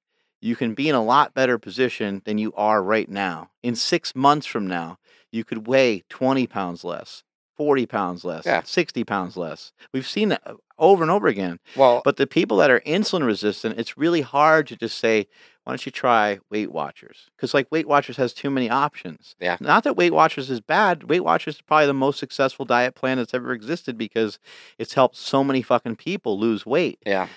you 0.42 0.56
can 0.56 0.74
be 0.74 0.88
in 0.88 0.94
a 0.94 1.02
lot 1.04 1.32
better 1.34 1.56
position 1.58 2.20
than 2.24 2.36
you 2.36 2.52
are 2.56 2.82
right 2.82 3.08
now 3.08 3.50
in 3.62 3.74
6 3.74 4.14
months 4.14 4.46
from 4.46 4.66
now 4.66 4.98
you 5.30 5.44
could 5.44 5.66
weigh 5.66 6.02
20 6.10 6.46
pounds 6.46 6.84
less 6.84 7.22
40 7.56 7.86
pounds 7.86 8.24
less 8.24 8.44
Yeah. 8.44 8.62
60 8.64 9.04
pounds 9.04 9.36
less 9.36 9.72
we've 9.92 10.08
seen 10.08 10.32
it 10.32 10.40
uh, 10.44 10.54
over 10.78 11.02
and 11.04 11.10
over 11.10 11.28
again 11.28 11.60
Well, 11.76 12.02
but 12.04 12.16
the 12.16 12.26
people 12.26 12.56
that 12.58 12.70
are 12.70 12.80
insulin 12.80 13.24
resistant, 13.24 13.78
it's 13.78 13.96
really 13.96 14.22
hard 14.22 14.66
to 14.68 14.76
just 14.76 14.98
say, 14.98 15.28
why 15.62 15.72
don't 15.72 15.86
you 15.86 15.92
try 15.92 16.40
Weight 16.50 16.72
Watchers? 16.72 17.30
Because 17.36 17.54
like 17.54 17.70
Weight 17.70 17.86
Watchers 17.86 18.16
has 18.16 18.32
too 18.32 18.50
many 18.50 18.68
options. 18.68 19.36
Yeah. 19.38 19.58
Not 19.60 19.84
that 19.84 19.96
Weight 19.96 20.12
Watchers 20.12 20.50
is 20.50 20.60
bad. 20.60 21.04
Weight 21.04 21.22
Watchers 21.22 21.54
is 21.56 21.60
probably 21.60 21.86
the 21.86 21.94
most 21.94 22.18
successful 22.18 22.64
diet 22.64 22.96
plan 22.96 23.18
that's 23.18 23.32
ever 23.32 23.52
existed 23.52 23.96
because 23.96 24.40
it's 24.76 24.94
helped 24.94 25.14
so 25.14 25.44
many 25.44 25.62
fucking 25.62 25.94
people 25.96 26.36
lose 26.36 26.66
weight. 26.66 26.98
yeah. 27.06 27.28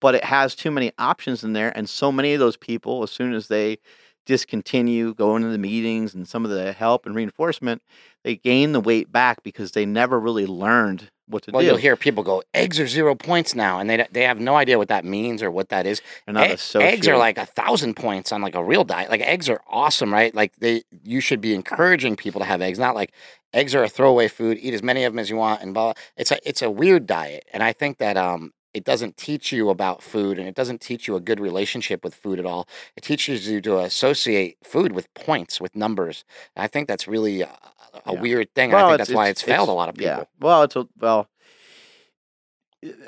But 0.00 0.14
it 0.14 0.24
has 0.24 0.54
too 0.54 0.70
many 0.70 0.92
options 0.98 1.44
in 1.44 1.52
there, 1.52 1.72
and 1.76 1.88
so 1.88 2.12
many 2.12 2.34
of 2.34 2.40
those 2.40 2.56
people, 2.56 3.02
as 3.02 3.10
soon 3.10 3.34
as 3.34 3.48
they 3.48 3.78
discontinue 4.26 5.14
going 5.14 5.42
to 5.42 5.48
the 5.48 5.58
meetings 5.58 6.14
and 6.14 6.28
some 6.28 6.44
of 6.44 6.50
the 6.50 6.72
help 6.72 7.06
and 7.06 7.14
reinforcement, 7.14 7.82
they 8.24 8.36
gain 8.36 8.72
the 8.72 8.80
weight 8.80 9.10
back 9.10 9.42
because 9.42 9.72
they 9.72 9.86
never 9.86 10.20
really 10.20 10.46
learned 10.46 11.10
what 11.26 11.42
to 11.44 11.50
Well, 11.50 11.62
do. 11.62 11.66
Well, 11.66 11.74
you'll 11.74 11.80
hear 11.80 11.96
people 11.96 12.22
go, 12.22 12.42
eggs 12.52 12.78
are 12.78 12.86
zero 12.86 13.14
points 13.14 13.54
now, 13.54 13.78
and 13.78 13.88
they 13.88 14.06
they 14.12 14.24
have 14.24 14.38
no 14.38 14.56
idea 14.56 14.76
what 14.78 14.88
that 14.88 15.04
means 15.04 15.42
or 15.42 15.50
what 15.50 15.70
that 15.70 15.86
is. 15.86 16.02
Not 16.26 16.50
E- 16.50 16.56
eggs 16.82 17.08
are 17.08 17.16
like 17.16 17.38
a 17.38 17.46
thousand 17.46 17.94
points 17.94 18.30
on 18.30 18.42
like 18.42 18.54
a 18.54 18.62
real 18.62 18.84
diet. 18.84 19.10
Like 19.10 19.22
eggs 19.22 19.48
are 19.48 19.60
awesome, 19.66 20.12
right? 20.12 20.34
Like 20.34 20.54
they, 20.56 20.82
you 21.02 21.20
should 21.20 21.40
be 21.40 21.54
encouraging 21.54 22.16
people 22.16 22.40
to 22.40 22.46
have 22.46 22.60
eggs. 22.60 22.78
Not 22.78 22.94
like 22.94 23.12
eggs 23.54 23.74
are 23.74 23.82
a 23.82 23.88
throwaway 23.88 24.28
food. 24.28 24.58
Eat 24.60 24.74
as 24.74 24.82
many 24.82 25.04
of 25.04 25.12
them 25.12 25.18
as 25.18 25.30
you 25.30 25.36
want, 25.36 25.62
and 25.62 25.72
blah. 25.72 25.94
It's 26.16 26.30
a 26.30 26.38
it's 26.48 26.60
a 26.62 26.70
weird 26.70 27.06
diet, 27.06 27.44
and 27.52 27.62
I 27.62 27.72
think 27.72 27.98
that 27.98 28.16
um 28.18 28.52
it 28.74 28.84
doesn't 28.84 29.16
teach 29.16 29.50
you 29.52 29.70
about 29.70 30.02
food, 30.02 30.38
and 30.38 30.46
it 30.48 30.54
doesn't 30.54 30.80
teach 30.80 31.08
you 31.08 31.16
a 31.16 31.20
good 31.20 31.40
relationship 31.40 32.04
with 32.04 32.14
food 32.14 32.38
at 32.38 32.46
all. 32.46 32.68
It 32.96 33.02
teaches 33.02 33.48
you 33.48 33.60
to 33.62 33.78
associate 33.80 34.58
food 34.62 34.92
with 34.92 35.12
points, 35.14 35.60
with 35.60 35.74
numbers. 35.74 36.24
And 36.54 36.62
I 36.64 36.66
think 36.68 36.86
that's 36.88 37.08
really 37.08 37.40
a, 37.42 37.50
a 38.06 38.12
Yeah. 38.14 38.20
weird 38.20 38.54
thing. 38.54 38.70
and 38.72 38.76
I 38.78 38.82
think 38.82 38.94
it's- 38.94 39.08
that's 39.08 39.16
why 39.16 39.28
it's, 39.28 39.42
failed 39.42 39.68
a 39.68 39.72
lot 39.72 39.88
of 39.88 39.94
people. 39.96 40.18
Yeah. 40.18 40.24
Well, 40.40 40.62
it's 40.62 40.76
a, 40.76 40.86
well. 40.98 41.28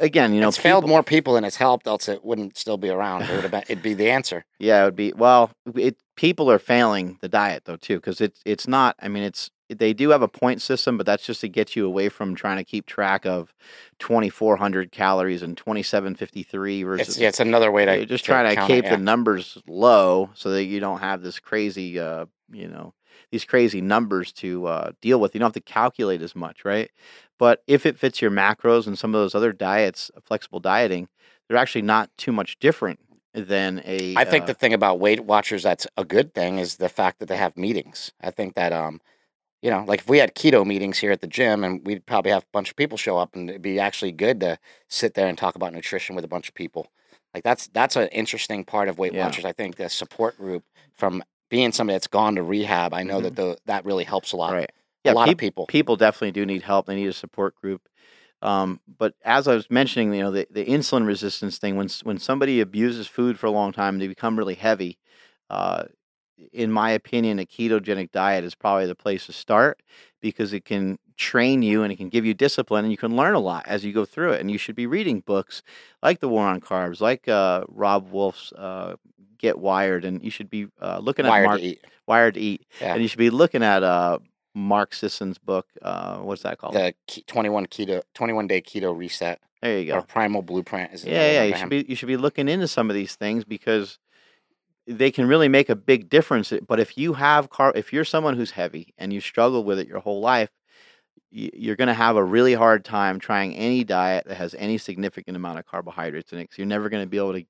Again, 0.00 0.34
you 0.34 0.40
know, 0.40 0.48
it's 0.48 0.56
failed 0.56 0.88
more 0.88 1.04
people 1.04 1.34
than 1.34 1.44
it's 1.44 1.54
helped, 1.56 1.86
else 1.86 2.08
it 2.08 2.24
wouldn't 2.24 2.58
still 2.58 2.76
be 2.76 2.88
around. 2.90 3.22
It 3.22 3.30
would 3.30 3.42
have 3.42 3.52
been, 3.52 3.62
it'd 3.68 3.82
be 3.82 3.94
the 3.94 4.10
answer. 4.10 4.44
Yeah, 4.58 4.82
it 4.82 4.84
would 4.86 4.96
be 4.96 5.12
well. 5.12 5.52
It 5.76 5.96
people 6.16 6.50
are 6.50 6.58
failing 6.58 7.18
the 7.20 7.28
diet 7.28 7.66
though 7.66 7.76
too 7.76 7.96
because 7.96 8.20
it's 8.20 8.40
it's 8.44 8.66
not. 8.66 8.96
I 9.00 9.06
mean, 9.08 9.22
it's 9.22 9.48
they 9.78 9.92
do 9.92 10.10
have 10.10 10.22
a 10.22 10.28
point 10.28 10.62
system, 10.62 10.96
but 10.96 11.06
that's 11.06 11.24
just 11.24 11.40
to 11.42 11.48
get 11.48 11.76
you 11.76 11.86
away 11.86 12.08
from 12.08 12.34
trying 12.34 12.56
to 12.56 12.64
keep 12.64 12.86
track 12.86 13.24
of 13.24 13.54
twenty 13.98 14.28
four 14.28 14.56
hundred 14.56 14.92
calories 14.92 15.42
and 15.42 15.56
twenty 15.56 15.82
seven 15.82 16.14
fifty 16.14 16.42
three 16.42 16.82
versus. 16.82 17.08
It's, 17.08 17.18
yeah, 17.18 17.28
it's 17.28 17.40
another 17.40 17.70
way 17.70 17.84
to 17.84 18.06
just 18.06 18.24
to 18.24 18.30
trying 18.30 18.48
to 18.48 18.54
count 18.56 18.70
it, 18.70 18.74
keep 18.74 18.84
yeah. 18.84 18.96
the 18.96 19.02
numbers 19.02 19.58
low 19.66 20.30
so 20.34 20.50
that 20.50 20.64
you 20.64 20.80
don't 20.80 21.00
have 21.00 21.22
this 21.22 21.38
crazy, 21.38 21.98
uh, 21.98 22.26
you 22.52 22.68
know, 22.68 22.94
these 23.30 23.44
crazy 23.44 23.80
numbers 23.80 24.32
to 24.34 24.66
uh, 24.66 24.92
deal 25.00 25.20
with. 25.20 25.34
You 25.34 25.40
don't 25.40 25.54
have 25.54 25.64
to 25.64 25.72
calculate 25.72 26.22
as 26.22 26.34
much, 26.34 26.64
right? 26.64 26.90
But 27.38 27.62
if 27.66 27.86
it 27.86 27.98
fits 27.98 28.20
your 28.20 28.30
macros 28.30 28.86
and 28.86 28.98
some 28.98 29.14
of 29.14 29.20
those 29.20 29.34
other 29.34 29.52
diets, 29.52 30.10
uh, 30.16 30.20
flexible 30.20 30.60
dieting, 30.60 31.08
they're 31.48 31.56
actually 31.56 31.82
not 31.82 32.10
too 32.18 32.32
much 32.32 32.58
different 32.58 33.00
than 33.32 33.82
a. 33.84 34.14
I 34.16 34.24
think 34.24 34.44
uh, 34.44 34.48
the 34.48 34.54
thing 34.54 34.74
about 34.74 35.00
Weight 35.00 35.20
Watchers 35.20 35.62
that's 35.62 35.86
a 35.96 36.04
good 36.04 36.34
thing 36.34 36.58
is 36.58 36.76
the 36.76 36.88
fact 36.88 37.18
that 37.20 37.26
they 37.26 37.36
have 37.36 37.56
meetings. 37.56 38.12
I 38.20 38.30
think 38.30 38.54
that 38.54 38.72
um, 38.72 39.00
you 39.62 39.70
know, 39.70 39.84
like 39.86 40.00
if 40.00 40.08
we 40.08 40.18
had 40.18 40.34
keto 40.34 40.64
meetings 40.66 40.98
here 40.98 41.12
at 41.12 41.20
the 41.20 41.26
gym, 41.26 41.64
and 41.64 41.84
we'd 41.86 42.06
probably 42.06 42.30
have 42.32 42.42
a 42.44 42.52
bunch 42.52 42.70
of 42.70 42.76
people 42.76 42.96
show 42.96 43.18
up, 43.18 43.34
and 43.36 43.48
it'd 43.50 43.62
be 43.62 43.78
actually 43.78 44.12
good 44.12 44.40
to 44.40 44.58
sit 44.88 45.14
there 45.14 45.26
and 45.28 45.36
talk 45.36 45.54
about 45.54 45.72
nutrition 45.72 46.16
with 46.16 46.24
a 46.24 46.28
bunch 46.28 46.48
of 46.48 46.54
people. 46.54 46.86
Like 47.34 47.44
that's 47.44 47.68
that's 47.68 47.96
an 47.96 48.08
interesting 48.08 48.64
part 48.64 48.88
of 48.88 48.98
Weight 48.98 49.12
Yeah. 49.12 49.24
Watchers. 49.26 49.44
I 49.44 49.52
think 49.52 49.76
the 49.76 49.88
support 49.88 50.36
group 50.38 50.64
from 50.94 51.22
being 51.50 51.72
somebody 51.72 51.94
that's 51.94 52.06
gone 52.06 52.36
to 52.36 52.42
rehab, 52.42 52.94
I 52.94 53.02
know 53.02 53.16
Mm-hmm. 53.16 53.22
that 53.24 53.36
the 53.36 53.58
that 53.66 53.84
really 53.84 54.04
helps 54.04 54.32
a 54.32 54.36
lot. 54.36 54.52
right. 54.52 54.70
a 55.04 55.12
lot 55.12 55.26
peop- 55.26 55.34
of 55.34 55.38
people. 55.38 55.66
people 55.66 55.96
definitely 55.96 56.32
do 56.32 56.46
need 56.46 56.62
help. 56.62 56.86
They 56.86 56.94
need 56.96 57.08
a 57.08 57.12
support 57.12 57.54
group. 57.56 57.88
Um, 58.42 58.80
but 58.98 59.14
as 59.22 59.46
I 59.46 59.54
was 59.54 59.70
mentioning, 59.70 60.14
you 60.14 60.22
know, 60.22 60.30
the, 60.30 60.46
the 60.50 60.64
insulin 60.64 61.06
resistance 61.06 61.58
thing, 61.58 61.76
when 61.76 61.88
when 62.04 62.18
somebody 62.18 62.60
abuses 62.60 63.06
food 63.06 63.38
for 63.38 63.46
a 63.46 63.50
long 63.50 63.72
time, 63.72 63.98
they 63.98 64.08
become 64.08 64.38
really 64.38 64.54
heavy. 64.54 64.98
Uh, 65.50 65.84
in 66.52 66.70
my 66.72 66.90
opinion, 66.90 67.38
a 67.38 67.44
ketogenic 67.46 68.10
diet 68.12 68.44
is 68.44 68.54
probably 68.54 68.86
the 68.86 68.94
place 68.94 69.26
to 69.26 69.32
start 69.32 69.82
because 70.20 70.52
it 70.52 70.64
can 70.64 70.98
train 71.16 71.62
you 71.62 71.82
and 71.82 71.92
it 71.92 71.96
can 71.96 72.08
give 72.08 72.24
you 72.24 72.32
discipline 72.34 72.84
and 72.84 72.90
you 72.92 72.96
can 72.96 73.14
learn 73.16 73.34
a 73.34 73.38
lot 73.40 73.66
as 73.66 73.84
you 73.84 73.92
go 73.92 74.04
through 74.04 74.32
it. 74.32 74.40
And 74.40 74.50
you 74.50 74.58
should 74.58 74.74
be 74.76 74.86
reading 74.86 75.20
books 75.20 75.62
like 76.02 76.20
The 76.20 76.28
War 76.28 76.46
on 76.46 76.60
Carbs, 76.60 77.00
like 77.00 77.28
uh, 77.28 77.64
Robb 77.68 78.10
Wolf's 78.10 78.52
uh, 78.52 78.96
Get 79.38 79.58
Wired, 79.58 80.04
and 80.04 80.22
you 80.22 80.30
should 80.30 80.50
be 80.50 80.66
uh, 80.80 80.98
looking 81.02 81.26
at 81.26 81.30
Wired 81.30 81.46
Mark 81.46 81.60
to 81.60 81.66
eat. 81.66 81.84
Wired 82.06 82.34
to 82.34 82.40
Eat, 82.40 82.66
Yeah. 82.80 82.94
and 82.94 83.02
you 83.02 83.08
should 83.08 83.18
be 83.18 83.30
looking 83.30 83.62
at 83.62 83.82
uh, 83.82 84.18
Mark 84.54 84.92
Sisson's 84.94 85.38
book. 85.38 85.66
Uh, 85.80 86.18
what's 86.18 86.42
that 86.42 86.58
called? 86.58 86.74
The 86.74 86.92
21 87.26 87.66
keto 87.66 88.02
21 88.14 88.46
day 88.48 88.60
keto 88.60 88.96
reset 88.96 89.40
there 89.62 89.78
you 89.78 89.92
or 89.92 90.00
go. 90.00 90.06
primal 90.06 90.42
blueprint 90.42 90.92
is 90.92 91.04
Yeah, 91.04 91.30
yeah. 91.32 91.42
You 91.44 91.56
should 91.56 91.68
be 91.68 91.84
you 91.88 91.94
should 91.94 92.08
be 92.08 92.16
looking 92.16 92.48
into 92.48 92.66
some 92.66 92.88
of 92.90 92.94
these 92.96 93.14
things 93.14 93.44
because 93.44 93.98
they 94.90 95.10
can 95.10 95.28
really 95.28 95.48
make 95.48 95.68
a 95.70 95.76
big 95.76 96.08
difference. 96.10 96.52
But 96.68 96.80
if 96.80 96.98
you 96.98 97.14
have 97.14 97.50
car, 97.50 97.72
if 97.74 97.92
you're 97.92 98.04
someone 98.04 98.36
who's 98.36 98.50
heavy 98.52 98.94
and 98.98 99.12
you 99.12 99.20
struggle 99.20 99.64
with 99.64 99.78
it 99.78 99.88
your 99.88 100.00
whole 100.00 100.20
life, 100.20 100.50
you're 101.32 101.76
going 101.76 101.88
to 101.88 101.94
have 101.94 102.16
a 102.16 102.24
really 102.24 102.54
hard 102.54 102.84
time 102.84 103.20
trying 103.20 103.54
any 103.56 103.84
diet 103.84 104.24
that 104.26 104.36
has 104.36 104.54
any 104.58 104.78
significant 104.78 105.36
amount 105.36 105.58
of 105.60 105.66
carbohydrates 105.66 106.32
in 106.32 106.38
it. 106.40 106.48
'cause 106.50 106.58
you're 106.58 106.66
never 106.66 106.88
going 106.88 107.04
to 107.04 107.08
be 107.10 107.18
able 107.18 107.34
to 107.34 107.44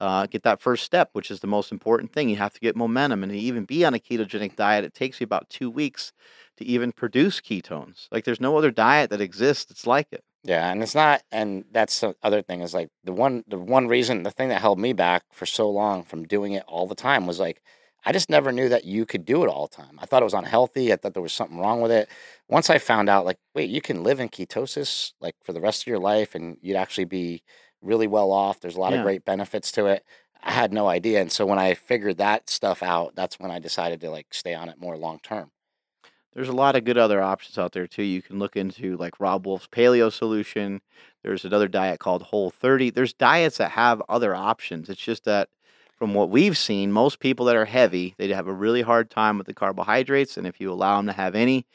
uh, 0.00 0.26
get 0.26 0.42
that 0.44 0.60
first 0.62 0.84
step, 0.84 1.10
which 1.14 1.30
is 1.30 1.40
the 1.40 1.46
most 1.48 1.72
important 1.72 2.12
thing. 2.12 2.28
You 2.30 2.36
have 2.36 2.54
to 2.54 2.60
get 2.60 2.76
momentum, 2.76 3.22
and 3.22 3.32
to 3.32 3.38
even 3.38 3.64
be 3.64 3.84
on 3.84 3.94
a 3.94 3.98
ketogenic 4.00 4.56
diet, 4.56 4.84
it 4.84 4.94
takes 4.94 5.20
you 5.20 5.24
about 5.24 5.50
two 5.50 5.70
weeks 5.70 6.12
to 6.58 6.64
even 6.64 6.92
produce 6.92 7.40
ketones. 7.40 8.08
Like 8.12 8.24
there's 8.24 8.40
no 8.40 8.56
other 8.58 8.70
diet 8.72 9.10
that 9.10 9.20
exists 9.22 9.66
that's 9.66 9.86
like 9.86 10.08
it. 10.12 10.24
Yeah, 10.44 10.70
and 10.72 10.82
it's 10.82 10.94
not, 10.94 11.22
and 11.30 11.64
that's 11.70 12.00
the 12.00 12.16
other 12.22 12.42
thing 12.42 12.62
is 12.62 12.74
like 12.74 12.88
the 13.04 13.12
one, 13.12 13.44
the 13.46 13.58
one 13.58 13.86
reason, 13.86 14.24
the 14.24 14.30
thing 14.32 14.48
that 14.48 14.60
held 14.60 14.78
me 14.78 14.92
back 14.92 15.22
for 15.32 15.46
so 15.46 15.70
long 15.70 16.02
from 16.02 16.24
doing 16.24 16.52
it 16.52 16.64
all 16.66 16.86
the 16.88 16.96
time 16.96 17.26
was 17.26 17.38
like, 17.38 17.62
I 18.04 18.10
just 18.12 18.28
never 18.28 18.50
knew 18.50 18.68
that 18.68 18.84
you 18.84 19.06
could 19.06 19.24
do 19.24 19.44
it 19.44 19.48
all 19.48 19.68
the 19.68 19.76
time. 19.76 20.00
I 20.00 20.06
thought 20.06 20.22
it 20.22 20.24
was 20.24 20.34
unhealthy. 20.34 20.92
I 20.92 20.96
thought 20.96 21.14
there 21.14 21.22
was 21.22 21.32
something 21.32 21.58
wrong 21.60 21.80
with 21.80 21.92
it. 21.92 22.08
Once 22.48 22.68
I 22.68 22.78
found 22.78 23.08
out, 23.08 23.24
like, 23.24 23.38
wait, 23.54 23.70
you 23.70 23.80
can 23.80 24.02
live 24.02 24.18
in 24.18 24.28
ketosis 24.28 25.12
like 25.20 25.36
for 25.44 25.52
the 25.52 25.60
rest 25.60 25.82
of 25.82 25.86
your 25.86 26.00
life, 26.00 26.34
and 26.34 26.56
you'd 26.60 26.76
actually 26.76 27.04
be 27.04 27.44
really 27.80 28.08
well 28.08 28.32
off. 28.32 28.58
There's 28.58 28.74
a 28.76 28.80
lot 28.80 28.92
Yeah. 28.92 28.98
of 28.98 29.04
great 29.04 29.24
benefits 29.24 29.70
to 29.72 29.86
it. 29.86 30.04
I 30.42 30.50
had 30.50 30.72
no 30.72 30.88
idea, 30.88 31.20
and 31.20 31.30
so 31.30 31.46
when 31.46 31.60
I 31.60 31.74
figured 31.74 32.18
that 32.18 32.50
stuff 32.50 32.82
out, 32.82 33.14
that's 33.14 33.38
when 33.38 33.52
I 33.52 33.60
decided 33.60 34.00
to 34.00 34.10
like 34.10 34.34
stay 34.34 34.54
on 34.54 34.68
it 34.68 34.80
more 34.80 34.96
long 34.96 35.20
term. 35.20 35.52
There's 36.34 36.48
a 36.48 36.52
lot 36.52 36.76
of 36.76 36.84
good 36.84 36.96
other 36.96 37.20
options 37.20 37.58
out 37.58 37.72
there 37.72 37.86
too. 37.86 38.02
You 38.02 38.22
can 38.22 38.38
look 38.38 38.56
into 38.56 38.96
like 38.96 39.20
Robb 39.20 39.46
Wolf's 39.46 39.66
Paleo 39.66 40.10
Solution. 40.10 40.80
There's 41.22 41.44
another 41.44 41.68
diet 41.68 42.00
called 42.00 42.22
Whole 42.22 42.50
30. 42.50 42.90
There's 42.90 43.12
diets 43.12 43.58
that 43.58 43.72
have 43.72 44.02
other 44.08 44.34
options. 44.34 44.88
It's 44.88 45.00
just 45.00 45.24
that 45.24 45.50
from 45.98 46.14
what 46.14 46.30
we've 46.30 46.56
seen, 46.56 46.90
most 46.90 47.20
people 47.20 47.46
that 47.46 47.56
are 47.56 47.66
heavy, 47.66 48.14
they 48.16 48.28
have 48.28 48.48
a 48.48 48.52
really 48.52 48.82
hard 48.82 49.10
time 49.10 49.36
with 49.38 49.46
the 49.46 49.54
carbohydrates. 49.54 50.36
And 50.36 50.46
if 50.46 50.58
you 50.58 50.72
allow 50.72 50.96
them 50.96 51.06
to 51.06 51.12
have 51.12 51.34
any, 51.34 51.66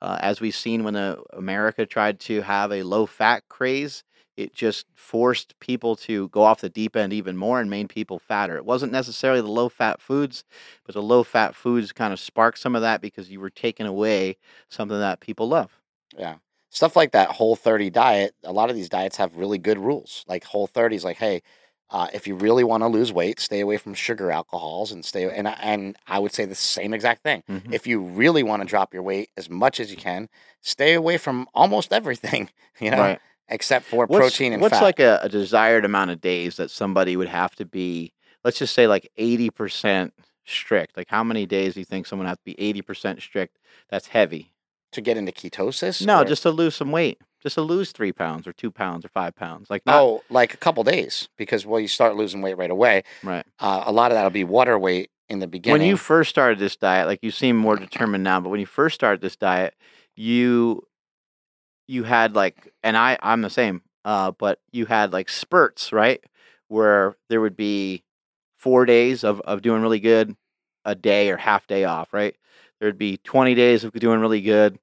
uh, 0.00 0.18
as 0.20 0.40
we've 0.40 0.54
seen 0.54 0.84
when 0.84 0.94
uh, 0.94 1.16
America 1.32 1.86
tried 1.86 2.20
to 2.20 2.42
have 2.42 2.70
a 2.70 2.82
low 2.82 3.06
fat 3.06 3.44
craze, 3.48 4.04
it 4.36 4.54
just 4.54 4.86
forced 4.94 5.58
people 5.60 5.96
to 5.96 6.28
go 6.30 6.42
off 6.42 6.60
the 6.60 6.68
deep 6.70 6.96
end 6.96 7.12
even 7.12 7.36
more 7.36 7.60
and 7.60 7.68
made 7.70 7.88
people 7.88 8.18
fatter. 8.18 8.56
It 8.56 8.64
wasn't 8.64 8.92
necessarily 8.92 9.40
the 9.40 9.48
low 9.48 9.68
fat 9.68 10.00
foods, 10.00 10.44
but 10.84 10.94
the 10.94 11.02
low 11.02 11.22
fat 11.22 11.54
foods 11.54 11.92
kind 11.92 12.12
of 12.12 12.20
sparked 12.20 12.58
some 12.58 12.74
of 12.74 12.82
that 12.82 13.00
because 13.00 13.30
you 13.30 13.40
were 13.40 13.50
taking 13.50 13.86
away 13.86 14.36
something 14.68 14.98
that 14.98 15.20
people 15.20 15.48
love. 15.48 15.80
Yeah. 16.16 16.36
Stuff 16.70 16.96
like 16.96 17.12
that 17.12 17.30
whole 17.30 17.54
30 17.56 17.90
diet, 17.90 18.34
a 18.44 18.52
lot 18.52 18.70
of 18.70 18.76
these 18.76 18.88
diets 18.88 19.16
have 19.16 19.36
really 19.36 19.58
good 19.58 19.78
rules. 19.78 20.24
Like 20.26 20.44
whole 20.44 20.66
30 20.66 20.96
is 20.96 21.04
like, 21.04 21.18
hey, 21.18 21.42
uh, 21.90 22.08
if 22.14 22.26
you 22.26 22.34
really 22.34 22.64
want 22.64 22.82
to 22.82 22.86
lose 22.88 23.12
weight, 23.12 23.38
stay 23.38 23.60
away 23.60 23.76
from 23.76 23.92
sugar 23.92 24.30
alcohols 24.30 24.90
and 24.92 25.04
stay. 25.04 25.30
And 25.30 25.46
and 25.48 25.96
I 26.06 26.18
would 26.18 26.32
say 26.32 26.46
the 26.46 26.54
same 26.54 26.94
exact 26.94 27.22
thing. 27.22 27.42
Mhm. 27.48 27.72
If 27.72 27.86
you 27.86 28.00
really 28.00 28.42
want 28.42 28.62
to 28.62 28.68
drop 28.68 28.94
your 28.94 29.02
weight 29.02 29.30
as 29.36 29.50
much 29.50 29.80
as 29.80 29.90
you 29.90 29.96
can, 29.98 30.28
stay 30.62 30.94
away 30.94 31.18
from 31.18 31.46
almost 31.54 31.92
everything. 31.92 32.50
You 32.80 32.90
know, 32.90 32.96
Right. 32.98 33.20
Except 33.52 33.84
for 33.86 34.06
What's, 34.06 34.18
protein 34.18 34.52
and 34.52 34.60
what's 34.62 34.78
fat. 34.78 34.82
like 34.82 34.98
a, 35.00 35.20
a 35.22 35.28
desired 35.28 35.84
amount 35.84 36.10
of 36.10 36.20
days 36.20 36.56
that 36.56 36.70
somebody 36.70 37.16
would 37.16 37.28
have 37.28 37.54
to 37.56 37.64
be, 37.64 38.12
let's 38.44 38.58
just 38.58 38.74
say 38.74 38.86
like 38.86 39.08
80% 39.18 40.10
strict? 40.44 40.96
Like 40.96 41.08
how 41.08 41.22
many 41.22 41.46
days 41.46 41.74
do 41.74 41.80
you 41.80 41.84
think 41.84 42.06
someone 42.06 42.26
has 42.26 42.38
to 42.38 42.44
be 42.44 42.54
80% 42.54 43.20
strict? 43.20 43.58
That's 43.90 44.08
heavy. 44.08 44.52
to 44.92 45.00
get 45.00 45.16
into 45.16 45.32
ketosis? 45.32 46.04
No, 46.04 46.22
or- 46.22 46.24
just 46.24 46.42
to 46.42 46.50
lose 46.50 46.74
some 46.74 46.90
weight. 46.90 47.20
Just 47.42 47.54
to 47.54 47.62
lose 47.62 47.90
three 47.90 48.12
pounds 48.12 48.46
or 48.46 48.52
two 48.52 48.70
pounds 48.70 49.04
or 49.04 49.08
five 49.08 49.34
pounds. 49.34 49.68
Like 49.68 49.84
not 49.84 50.00
oh, 50.00 50.22
like 50.30 50.54
a 50.54 50.56
couple 50.56 50.84
days 50.84 51.28
because 51.36 51.66
well, 51.66 51.80
you 51.80 51.88
start 51.88 52.14
losing 52.14 52.40
weight 52.40 52.56
right 52.56 52.70
away. 52.70 53.02
right. 53.24 53.44
Uh, 53.58 53.82
a 53.84 53.90
lot 53.90 54.12
of 54.12 54.14
that'll 54.14 54.30
be 54.30 54.44
water 54.44 54.78
weight 54.78 55.10
in 55.28 55.40
the 55.40 55.48
beginning. 55.48 55.80
When 55.80 55.88
you 55.88 55.96
first 55.96 56.30
started 56.30 56.60
this 56.60 56.76
diet, 56.76 57.08
like 57.08 57.18
you 57.20 57.32
seem 57.32 57.56
more 57.56 57.74
determined 57.76 58.22
now, 58.22 58.38
but 58.40 58.50
when 58.50 58.60
you 58.60 58.66
first 58.66 58.94
started 58.94 59.20
this 59.20 59.34
diet, 59.34 59.74
you 60.14 60.86
you 61.92 62.04
had 62.04 62.34
like 62.34 62.72
and 62.82 62.96
I 62.96 63.18
I'm 63.22 63.42
the 63.42 63.50
same. 63.50 63.82
Uh 64.04 64.30
but 64.32 64.58
you 64.72 64.86
had 64.86 65.12
like 65.12 65.28
spurts, 65.28 65.92
right? 65.92 66.22
Where 66.68 67.16
there 67.28 67.40
would 67.40 67.56
be 67.56 68.02
4 68.58 68.84
days 68.86 69.24
of 69.24 69.40
of 69.42 69.62
doing 69.62 69.82
really 69.82 70.00
good, 70.00 70.36
a 70.84 70.94
day 70.94 71.30
or 71.30 71.36
half 71.36 71.66
day 71.66 71.84
off, 71.84 72.12
right? 72.12 72.34
There'd 72.80 72.98
be 72.98 73.18
20 73.18 73.54
days 73.54 73.84
of 73.84 73.92
doing 73.92 74.20
really 74.20 74.40
good, 74.40 74.78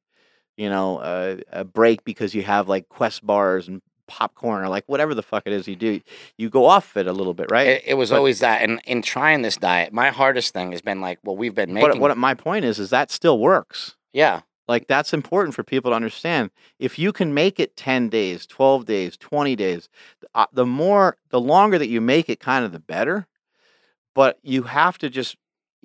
you 0.58 0.70
know, 0.70 1.00
uh, 1.00 1.38
a 1.52 1.64
break 1.66 2.04
because 2.06 2.34
you 2.34 2.44
have 2.44 2.70
like 2.70 2.88
quest 2.90 3.26
bars 3.26 3.68
and 3.68 3.82
popcorn 4.08 4.64
or 4.64 4.70
like 4.70 4.86
whatever 4.88 5.14
the 5.14 5.22
fuck 5.22 5.44
it 5.46 5.54
is 5.54 5.68
you 5.68 5.76
do. 5.76 6.00
You 6.38 6.50
go 6.50 6.66
off 6.66 6.96
it 6.98 7.08
a 7.08 7.14
little 7.14 7.34
bit, 7.34 7.52
right? 7.52 7.68
it, 7.68 7.84
it 7.88 7.94
was 7.96 8.10
But- 8.10 8.18
always 8.18 8.40
that, 8.40 8.62
and 8.62 8.82
in 8.86 9.02
trying 9.02 9.42
this 9.44 9.58
diet, 9.58 9.92
my 9.94 10.10
hardest 10.10 10.54
thing 10.54 10.72
has 10.72 10.82
been 10.82 11.02
like, 11.02 11.20
well, 11.24 11.36
we've 11.38 11.54
been 11.54 11.74
What, 11.76 11.88
making, 11.90 12.02
what 12.02 12.18
my 12.18 12.34
point 12.34 12.66
is 12.66 12.80
is 12.80 12.90
that 12.92 13.12
still 13.12 13.38
works. 13.40 13.96
yeah, 14.14 14.42
Like 14.70 14.88
that's 14.88 15.14
important 15.14 15.56
for 15.56 15.64
people 15.64 15.92
to 15.92 15.96
understand. 15.96 16.52
If 16.80 17.00
you 17.00 17.12
can 17.12 17.34
make 17.34 17.60
it 17.60 17.76
10 17.76 18.10
days, 18.10 18.46
12 18.46 18.86
days, 18.86 19.18
20 19.18 19.56
days, 19.58 19.90
uh, 20.36 20.46
the 20.54 20.66
more 20.66 21.18
the 21.32 21.42
longer 21.42 21.80
that 21.80 21.90
you 21.90 22.02
make 22.02 22.30
it 22.30 22.40
kind 22.40 22.64
of 22.64 22.72
the 22.72 22.80
better. 22.80 23.28
But 24.16 24.40
you 24.44 24.64
have 24.64 24.98
to 25.00 25.10
just 25.10 25.38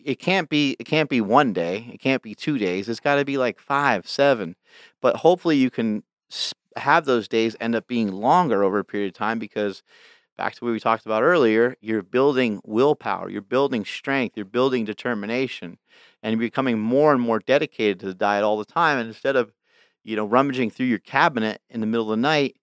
it 0.04 0.16
can't 0.20 0.48
be 0.50 0.76
it 0.80 0.84
can't 0.84 1.10
be 1.10 1.20
one 1.22 1.52
day, 1.54 1.88
it 1.92 2.00
can't 2.00 2.22
be 2.22 2.34
2 2.34 2.58
days. 2.58 2.88
It's 2.88 3.00
got 3.00 3.16
to 3.16 3.24
be 3.24 3.38
like 3.38 3.60
5, 3.60 4.08
7. 4.08 4.56
But 5.00 5.16
hopefully 5.16 5.56
you 5.56 5.70
can 5.70 6.04
have 6.76 7.06
those 7.06 7.28
days 7.28 7.56
end 7.60 7.74
up 7.76 7.86
being 7.88 8.12
longer 8.12 8.64
over 8.64 8.78
a 8.80 8.84
period 8.84 9.08
of 9.08 9.14
time 9.14 9.38
because 9.38 9.82
back 10.36 10.54
to 10.54 10.64
what 10.64 10.72
we 10.72 10.80
talked 10.80 11.06
about 11.06 11.22
earlier, 11.22 11.76
you're 11.80 12.02
building 12.02 12.60
willpower, 12.64 13.28
you're 13.30 13.42
building 13.42 13.84
strength, 13.84 14.36
you're 14.36 14.44
building 14.44 14.84
determination 14.84 15.78
and 16.22 16.32
you're 16.32 16.40
becoming 16.48 16.78
more 16.78 17.12
and 17.12 17.20
more 17.20 17.38
dedicated 17.38 18.00
to 18.00 18.06
the 18.06 18.14
diet 18.14 18.44
all 18.44 18.58
the 18.58 18.64
time. 18.64 18.98
And 18.98 19.08
instead 19.08 19.36
of, 19.36 19.52
you 20.02 20.16
know, 20.16 20.24
rummaging 20.24 20.70
through 20.70 20.86
your 20.86 20.98
cabinet 20.98 21.60
in 21.70 21.80
the 21.80 21.86
middle 21.86 22.10
of 22.10 22.18
the 22.18 22.22
night, 22.22 22.56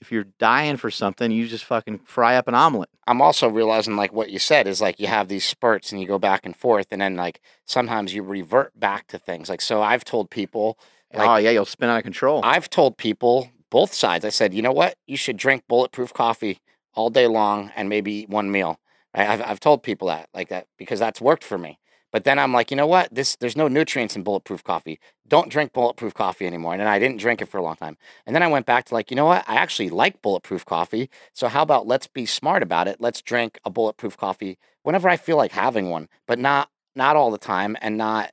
if 0.00 0.12
you're 0.12 0.26
dying 0.38 0.76
for 0.76 0.90
something, 0.90 1.30
you 1.30 1.46
just 1.48 1.64
fucking 1.64 2.00
fry 2.00 2.36
up 2.36 2.48
an 2.48 2.54
omelet. 2.54 2.90
I'm 3.06 3.22
also 3.22 3.48
realizing 3.48 3.96
like 3.96 4.12
what 4.12 4.30
you 4.30 4.38
said 4.38 4.66
is 4.66 4.80
like 4.80 5.00
you 5.00 5.06
have 5.06 5.28
these 5.28 5.44
spurts 5.44 5.90
and 5.90 6.00
you 6.00 6.06
go 6.06 6.18
back 6.18 6.44
and 6.44 6.54
forth, 6.54 6.88
and 6.90 7.00
then 7.00 7.16
like 7.16 7.40
sometimes 7.64 8.12
you 8.12 8.22
revert 8.22 8.78
back 8.78 9.06
to 9.08 9.18
things. 9.18 9.48
Like 9.48 9.62
so, 9.62 9.80
I've 9.80 10.04
told 10.04 10.28
people, 10.30 10.78
Like- 11.14 11.28
oh 11.28 11.36
yeah, 11.36 11.50
you'll 11.50 11.64
spin 11.64 11.88
out 11.88 11.96
of 11.98 12.02
control. 12.02 12.42
I've 12.44 12.68
told 12.68 12.98
people 12.98 13.50
both 13.70 13.94
sides. 13.94 14.24
I 14.24 14.28
said, 14.28 14.52
you 14.52 14.60
know 14.62 14.72
what, 14.72 14.96
you 15.06 15.16
should 15.16 15.36
drink 15.38 15.64
bulletproof 15.66 16.12
coffee 16.12 16.60
all 16.96 17.10
day 17.10 17.26
long 17.26 17.70
and 17.76 17.88
maybe 17.88 18.12
eat 18.12 18.28
one 18.28 18.50
meal. 18.50 18.80
Right? 19.16 19.28
I've 19.28 19.42
I've 19.42 19.60
told 19.60 19.82
people 19.82 20.08
that 20.08 20.28
like 20.34 20.48
that 20.48 20.66
because 20.78 20.98
that's 20.98 21.20
worked 21.20 21.44
for 21.44 21.58
me. 21.58 21.78
But 22.12 22.24
then 22.24 22.38
I'm 22.38 22.52
like, 22.52 22.70
you 22.70 22.76
know 22.76 22.86
what? 22.86 23.14
This 23.14 23.36
there's 23.36 23.56
no 23.56 23.68
nutrients 23.68 24.16
in 24.16 24.22
bulletproof 24.22 24.64
coffee. 24.64 24.98
Don't 25.28 25.50
drink 25.50 25.72
bulletproof 25.72 26.14
coffee 26.14 26.46
anymore. 26.46 26.72
And 26.72 26.80
then 26.80 26.88
I 26.88 26.98
didn't 26.98 27.18
drink 27.20 27.42
it 27.42 27.46
for 27.46 27.58
a 27.58 27.62
long 27.62 27.76
time. 27.76 27.96
And 28.24 28.34
then 28.34 28.42
I 28.42 28.46
went 28.46 28.64
back 28.66 28.84
to 28.86 28.94
like, 28.94 29.10
you 29.10 29.16
know 29.16 29.26
what? 29.26 29.44
I 29.48 29.56
actually 29.56 29.90
like 29.90 30.22
bulletproof 30.22 30.64
coffee. 30.64 31.10
So 31.34 31.48
how 31.48 31.62
about 31.62 31.86
let's 31.86 32.06
be 32.06 32.24
smart 32.24 32.62
about 32.62 32.88
it? 32.88 33.00
Let's 33.00 33.20
drink 33.22 33.58
a 33.64 33.70
bulletproof 33.70 34.16
coffee 34.16 34.58
whenever 34.82 35.08
I 35.08 35.16
feel 35.16 35.36
like 35.36 35.52
having 35.52 35.90
one, 35.90 36.08
but 36.26 36.38
not 36.38 36.70
not 36.94 37.16
all 37.16 37.30
the 37.30 37.38
time 37.38 37.76
and 37.82 37.98
not 37.98 38.30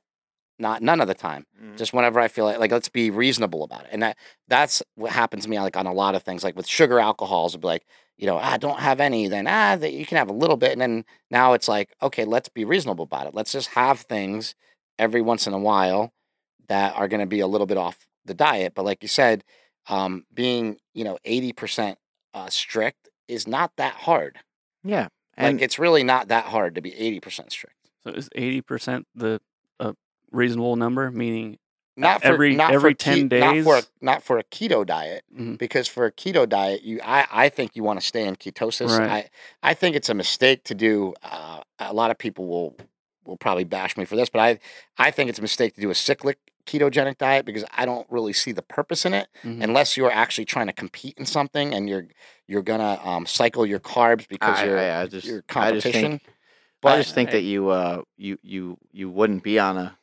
not 0.58 0.82
none 0.82 1.00
of 1.00 1.08
the 1.08 1.14
time. 1.14 1.46
Mhm. 1.60 1.76
Just 1.76 1.92
whenever 1.92 2.20
I 2.20 2.28
feel 2.28 2.44
like 2.44 2.58
like 2.58 2.70
let's 2.72 2.88
be 2.88 3.10
reasonable 3.10 3.64
about 3.64 3.82
it. 3.84 3.88
And 3.92 4.02
that 4.02 4.16
that's 4.48 4.82
what 4.94 5.10
happens 5.12 5.44
to 5.44 5.50
me 5.50 5.58
like 5.60 5.76
on 5.76 5.86
a 5.86 5.92
lot 5.92 6.14
of 6.14 6.22
things. 6.22 6.44
Like 6.44 6.56
with 6.56 6.66
sugar 6.66 7.00
alcohols, 7.00 7.52
it'd 7.52 7.60
be 7.62 7.66
like, 7.66 7.84
you 8.16 8.26
know, 8.26 8.38
I 8.38 8.56
don't 8.58 8.78
have 8.80 9.00
any, 9.00 9.28
then 9.28 9.46
ah, 9.46 9.76
that 9.76 9.92
you 9.92 10.06
can 10.06 10.18
have 10.18 10.28
a 10.28 10.32
little 10.34 10.56
bit. 10.56 10.72
And 10.72 10.80
then 10.80 11.04
now 11.30 11.52
it's 11.52 11.68
like, 11.68 11.94
okay, 12.02 12.24
let's 12.24 12.48
be 12.48 12.64
reasonable 12.64 13.04
about 13.04 13.26
it. 13.26 13.34
Let's 13.34 13.52
just 13.52 13.70
have 13.70 14.00
things 14.00 14.54
every 14.98 15.20
once 15.20 15.46
in 15.46 15.52
a 15.52 15.58
while 15.58 16.12
that 16.68 16.94
are 16.96 17.08
gonna 17.08 17.26
be 17.26 17.40
a 17.40 17.46
little 17.46 17.66
bit 17.66 17.76
off 17.76 18.06
the 18.24 18.34
diet. 18.34 18.74
But 18.74 18.84
like 18.84 19.02
you 19.02 19.08
said, 19.08 19.44
um, 19.88 20.24
being, 20.32 20.78
you 20.94 21.04
know, 21.04 21.18
80% 21.26 21.96
uh, 22.32 22.48
strict 22.48 23.08
is 23.28 23.46
not 23.46 23.72
that 23.76 23.94
hard. 23.94 24.38
yeah, 24.82 25.02
Like 25.02 25.10
and 25.36 25.60
it's 25.62 25.78
really 25.78 26.04
not 26.04 26.28
that 26.28 26.46
hard 26.46 26.74
to 26.76 26.80
be 26.80 26.90
80% 26.92 27.50
strict. 27.50 27.76
So 28.04 28.10
is 28.10 28.28
eighty 28.34 28.60
percent 28.60 29.06
the 29.14 29.40
uh, 29.80 29.92
reasonable 30.30 30.76
number? 30.76 31.10
Meaning, 31.10 31.56
Not 31.96 32.22
for 32.22 32.28
every- 32.28 32.56
not 32.56 32.72
every 32.72 32.92
for 32.92 32.98
10 32.98 33.28
not 33.28 33.62
for 33.64 33.76
a, 33.78 33.82
not 34.00 34.22
for 34.22 34.38
a 34.38 34.44
keto 34.44 34.84
diet 34.84 35.22
Mhm. 35.34 35.58
because 35.58 35.86
for 35.86 36.06
a 36.06 36.12
keto 36.12 36.48
diet 36.48 36.82
you 36.82 37.00
I, 37.04 37.26
I 37.30 37.48
think 37.48 37.76
you 37.76 37.84
want 37.84 38.00
to 38.00 38.06
stay 38.06 38.26
in 38.26 38.34
ketosis. 38.36 38.98
Right. 38.98 39.30
I 39.62 39.70
I 39.70 39.74
think 39.74 39.94
it's 39.96 40.08
a 40.08 40.14
mistake 40.14 40.64
to 40.64 40.74
do 40.74 41.14
uh, 41.22 41.60
a 41.78 41.92
lot 41.94 42.10
of 42.10 42.18
people 42.18 42.46
will 42.46 42.76
will 43.24 43.36
probably 43.36 43.64
bash 43.64 43.96
me 43.96 44.04
for 44.04 44.16
this, 44.16 44.28
but 44.28 44.40
I 44.40 44.58
I 44.98 45.10
think 45.10 45.30
it's 45.30 45.38
a 45.38 45.42
mistake 45.42 45.74
to 45.76 45.80
do 45.80 45.90
a 45.90 45.94
cyclic 45.94 46.38
ketogenic 46.66 47.18
diet 47.18 47.44
because 47.44 47.64
I 47.76 47.84
don't 47.86 48.06
really 48.10 48.32
see 48.32 48.50
the 48.52 48.62
purpose 48.62 49.04
in 49.04 49.12
it 49.14 49.28
Mhm. 49.44 49.62
unless 49.62 49.96
you're 49.96 50.10
actually 50.10 50.46
trying 50.46 50.66
to 50.66 50.72
compete 50.72 51.14
in 51.18 51.26
something 51.26 51.72
and 51.74 51.88
you're 51.88 52.06
you're 52.48 52.62
gonna 52.62 52.98
um, 53.04 53.24
cycle 53.26 53.64
your 53.64 53.80
carbs 53.80 54.26
because 54.28 54.58
I, 54.58 54.64
you're 54.64 54.78
I, 54.78 55.02
I 55.02 55.06
just 55.06 55.26
your 55.26 55.38
I 55.38 55.70
just 55.72 55.84
competition. 55.84 56.10
think 56.18 56.22
but 56.82 56.92
I 56.94 56.96
just 57.02 57.14
think 57.14 57.30
that 57.30 57.42
you 57.42 57.68
uh 57.68 58.02
you 58.16 58.38
you 58.42 58.78
you 58.92 59.08
wouldn't 59.10 59.42
be 59.44 59.58
on 59.58 59.76
a 59.78 59.96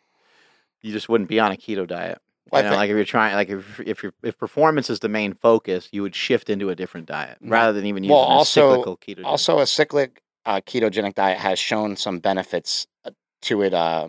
you 0.81 0.91
just 0.91 1.09
wouldn't 1.09 1.29
be 1.29 1.39
on 1.39 1.51
a 1.51 1.55
keto 1.55 1.85
diet. 1.87 2.19
Well, 2.51 2.63
you 2.63 2.69
know, 2.69 2.75
like 2.75 2.89
if 2.89 2.95
you're 2.95 3.05
trying, 3.05 3.35
like 3.35 3.49
if 3.49 3.79
if 3.79 4.03
your 4.03 4.13
if 4.23 4.37
performance 4.37 4.89
is 4.89 4.99
the 4.99 5.07
main 5.09 5.33
focus, 5.33 5.87
you 5.91 6.01
would 6.01 6.15
shift 6.15 6.49
into 6.49 6.69
a 6.69 6.75
different 6.75 7.07
diet 7.07 7.37
Mhm. 7.41 7.49
rather 7.51 7.71
than 7.73 7.85
even 7.85 8.03
using 8.03 8.15
Well, 8.15 8.23
a 8.25 8.27
also- 8.27 8.71
cyclical 8.71 8.97
keto. 8.97 9.25
also 9.25 9.59
a 9.59 9.65
cyclic 9.67 10.21
uh, 10.45 10.59
ketogenic 10.59 11.13
diet 11.13 11.37
has 11.37 11.59
shown 11.59 11.95
some 11.95 12.19
benefits 12.19 12.87
uh, 13.05 13.11
to 13.43 13.61
it 13.61 13.73
uh, 13.73 14.07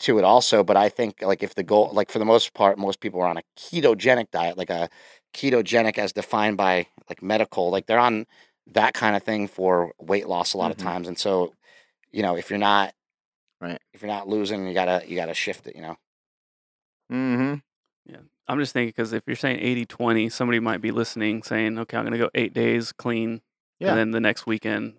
to 0.00 0.18
it 0.18 0.22
also 0.24 0.62
but 0.62 0.76
i 0.76 0.88
think 0.88 1.22
like 1.22 1.42
if 1.42 1.54
the 1.56 1.62
goal 1.64 1.90
like 1.92 2.08
for 2.10 2.18
the 2.20 2.24
most 2.24 2.54
part 2.54 2.78
most 2.78 3.00
people 3.00 3.20
are 3.20 3.26
on 3.26 3.36
a 3.38 3.42
ketogenic 3.58 4.30
diet 4.30 4.56
like 4.56 4.70
a 4.70 4.88
ketogenic 5.34 5.98
as 5.98 6.12
defined 6.12 6.56
by 6.56 6.86
like 7.08 7.20
medical 7.22 7.70
like 7.70 7.86
they're 7.86 7.98
on 7.98 8.26
that 8.66 8.92
kind 8.94 9.16
of 9.16 9.22
thing 9.24 9.48
for 9.48 9.92
weight 9.98 10.28
loss 10.28 10.52
a 10.52 10.58
lot 10.58 10.68
Mhm. 10.68 10.70
of 10.72 10.76
times 10.76 11.08
and 11.08 11.18
so 11.18 11.52
you 12.12 12.22
know 12.22 12.36
if 12.36 12.50
you're 12.50 12.58
not 12.58 12.92
Right. 13.60 13.80
if 13.92 14.02
you're 14.02 14.10
not 14.10 14.28
losing 14.28 14.66
you 14.66 14.74
gotta 14.74 15.02
you 15.06 15.16
gotta 15.16 15.34
shift 15.34 15.66
it 15.66 15.74
you 15.76 15.82
know 15.82 15.96
Mm-hmm. 17.12 17.54
Yeah. 18.12 18.18
I'm 18.46 18.58
just 18.58 18.72
thinking 18.72 18.88
because 18.90 19.12
if 19.12 19.22
you're 19.26 19.36
saying 19.36 19.60
80 19.60 19.86
20, 19.86 20.28
somebody 20.28 20.60
might 20.60 20.80
be 20.80 20.90
listening 20.90 21.42
saying, 21.42 21.78
okay, 21.78 21.96
I'm 21.96 22.04
going 22.04 22.12
to 22.12 22.18
go 22.18 22.30
eight 22.34 22.52
days 22.54 22.92
clean. 22.92 23.40
Yeah. 23.78 23.88
And 23.90 23.98
then 23.98 24.10
the 24.10 24.20
next 24.20 24.46
weekend, 24.46 24.94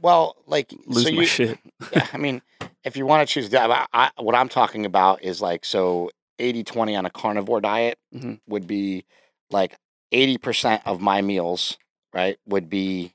well 0.00 0.36
like 0.46 0.72
lose 0.86 1.04
so 1.04 1.10
my 1.12 1.20
you, 1.20 1.26
shit. 1.26 1.58
yeah, 1.92 2.06
I 2.12 2.16
mean, 2.18 2.42
if 2.84 2.96
you 2.96 3.06
want 3.06 3.26
to 3.28 3.32
choose, 3.32 3.52
I, 3.54 3.86
I, 3.92 4.10
what 4.18 4.34
I'm 4.34 4.48
talking 4.48 4.86
about 4.86 5.22
is 5.22 5.40
like 5.40 5.64
so 5.64 6.10
80 6.38 6.64
20 6.64 6.96
on 6.96 7.06
a 7.06 7.10
carnivore 7.10 7.60
diet 7.60 7.98
Mhm. 8.14 8.40
would 8.48 8.66
be 8.66 9.04
like 9.50 9.76
80% 10.12 10.82
of 10.86 11.00
my 11.00 11.22
meals, 11.22 11.78
right, 12.14 12.38
would 12.46 12.68
be 12.70 13.14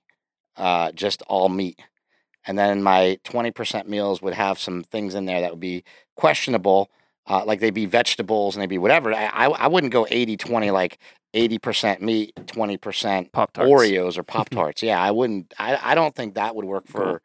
uh, 0.57 0.91
just 0.91 1.21
all 1.23 1.49
meat. 1.49 1.79
And 2.47 2.57
then 2.57 2.81
my 2.83 3.19
20% 3.23 3.87
meals 3.87 4.21
would 4.21 4.33
have 4.33 4.57
some 4.59 4.83
things 4.83 5.13
in 5.15 5.25
there 5.25 5.41
that 5.41 5.51
would 5.51 5.59
be 5.59 5.83
questionable, 6.15 6.89
uh, 7.27 7.43
like 7.45 7.59
they'd 7.59 7.73
be 7.73 7.85
vegetables 7.85 8.55
and 8.55 8.61
they'd 8.61 8.67
be 8.67 8.77
whatever. 8.77 9.13
I, 9.13 9.25
I, 9.25 9.45
I 9.47 9.67
wouldn't 9.67 9.93
go 9.93 10.07
80 10.09 10.37
20, 10.37 10.71
like 10.71 10.97
80% 11.35 12.01
meat, 12.01 12.35
20% 12.35 13.31
Pop. 13.31 13.53
Oreos 13.53 14.17
or 14.17 14.23
Pop 14.33 14.49
Tarts. 14.49 14.83
yeah, 14.83 15.01
I 15.01 15.11
wouldn't. 15.11 15.53
I, 15.59 15.79
I 15.91 15.95
don't 15.95 16.15
think 16.15 16.35
that 16.35 16.55
would 16.55 16.65
work 16.65 16.87
for 16.87 17.03
Cool. 17.03 17.19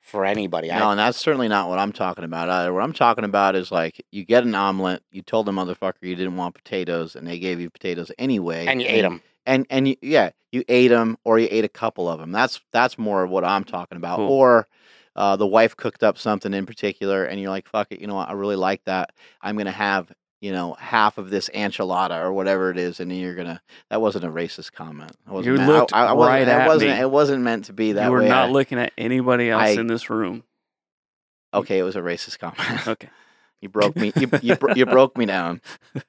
for 0.00 0.24
anybody. 0.24 0.70
I- 0.70 0.78
No, 0.78 0.90
and 0.90 0.98
that's 0.98 1.18
certainly 1.18 1.48
not 1.48 1.68
what 1.68 1.78
I'm 1.78 1.92
talking 1.92 2.24
about 2.24 2.48
either. 2.48 2.72
What 2.72 2.82
I'm 2.82 2.92
talking 2.92 3.24
about 3.24 3.54
is 3.54 3.70
like 3.70 4.04
you 4.10 4.24
get 4.24 4.42
an 4.44 4.54
omelet, 4.54 5.02
you 5.12 5.22
told 5.22 5.46
the 5.46 5.52
motherfucker 5.52 5.94
you 6.02 6.16
didn't 6.16 6.36
want 6.36 6.54
potatoes, 6.54 7.14
and 7.14 7.26
they 7.26 7.38
gave 7.38 7.60
you 7.60 7.70
potatoes 7.70 8.10
anyway, 8.18 8.66
and 8.66 8.80
you 8.82 8.88
ate 8.88 9.02
them. 9.02 9.22
And 9.46 9.66
and 9.70 9.88
you, 9.88 9.96
yeah, 10.02 10.30
you 10.50 10.64
ate 10.68 10.88
them 10.88 11.16
or 11.24 11.38
you 11.38 11.48
ate 11.50 11.64
a 11.64 11.68
couple 11.68 12.08
of 12.08 12.20
them. 12.20 12.32
That's 12.32 12.60
that's 12.72 12.98
more 12.98 13.22
of 13.24 13.30
what 13.30 13.44
I'm 13.44 13.64
talking 13.64 13.96
about. 13.96 14.16
Cool. 14.18 14.28
Or 14.28 14.68
uh, 15.16 15.36
the 15.36 15.46
wife 15.46 15.76
cooked 15.76 16.02
up 16.02 16.16
something 16.18 16.54
in 16.54 16.64
particular, 16.66 17.24
and 17.24 17.40
you're 17.40 17.50
like, 17.50 17.68
"Fuck 17.68 17.88
it, 17.90 18.00
you 18.00 18.06
know 18.06 18.14
what? 18.14 18.28
I 18.28 18.32
really 18.32 18.56
like 18.56 18.84
that. 18.84 19.12
I'm 19.40 19.56
gonna 19.56 19.70
have 19.70 20.10
you 20.40 20.52
know 20.52 20.74
half 20.78 21.18
of 21.18 21.28
this 21.30 21.50
enchilada 21.54 22.22
or 22.22 22.32
whatever 22.32 22.70
it 22.70 22.78
is," 22.78 22.98
and 23.00 23.10
then 23.10 23.18
you're 23.18 23.34
gonna. 23.34 23.60
That 23.90 24.00
wasn't 24.00 24.24
a 24.24 24.30
racist 24.30 24.72
comment. 24.72 25.12
I 25.26 25.32
wasn't 25.32 25.52
You 25.52 25.58
meant- 25.58 25.70
I- 25.70 25.78
looked 25.78 25.92
I, 25.94 26.04
I 26.06 26.12
wasn't, 26.12 26.32
right 26.32 26.42
it 26.42 26.48
at 26.48 26.66
wasn't. 26.68 26.90
me. 26.92 26.98
It 26.98 27.10
wasn't 27.10 27.42
meant 27.42 27.64
to 27.66 27.72
be 27.72 27.92
that 27.92 28.06
you 28.06 28.10
were 28.10 28.20
way. 28.20 28.28
not 28.28 28.48
I- 28.48 28.52
looking 28.52 28.78
at 28.78 28.92
anybody 28.96 29.50
else 29.50 29.62
I- 29.62 29.68
in 29.80 29.86
this 29.86 30.08
room. 30.08 30.44
okay, 31.52 31.78
it 31.78 31.82
was 31.82 31.96
a 31.96 32.00
racist 32.00 32.38
comment. 32.38 32.86
Okay. 32.88 33.08
You 33.62 33.68
broke 33.68 33.94
me. 33.94 34.10
You 34.16 34.28
you, 34.42 34.56
bro- 34.56 34.74
you 34.74 34.84
broke 34.86 35.16
me 35.16 35.24
down. 35.24 35.60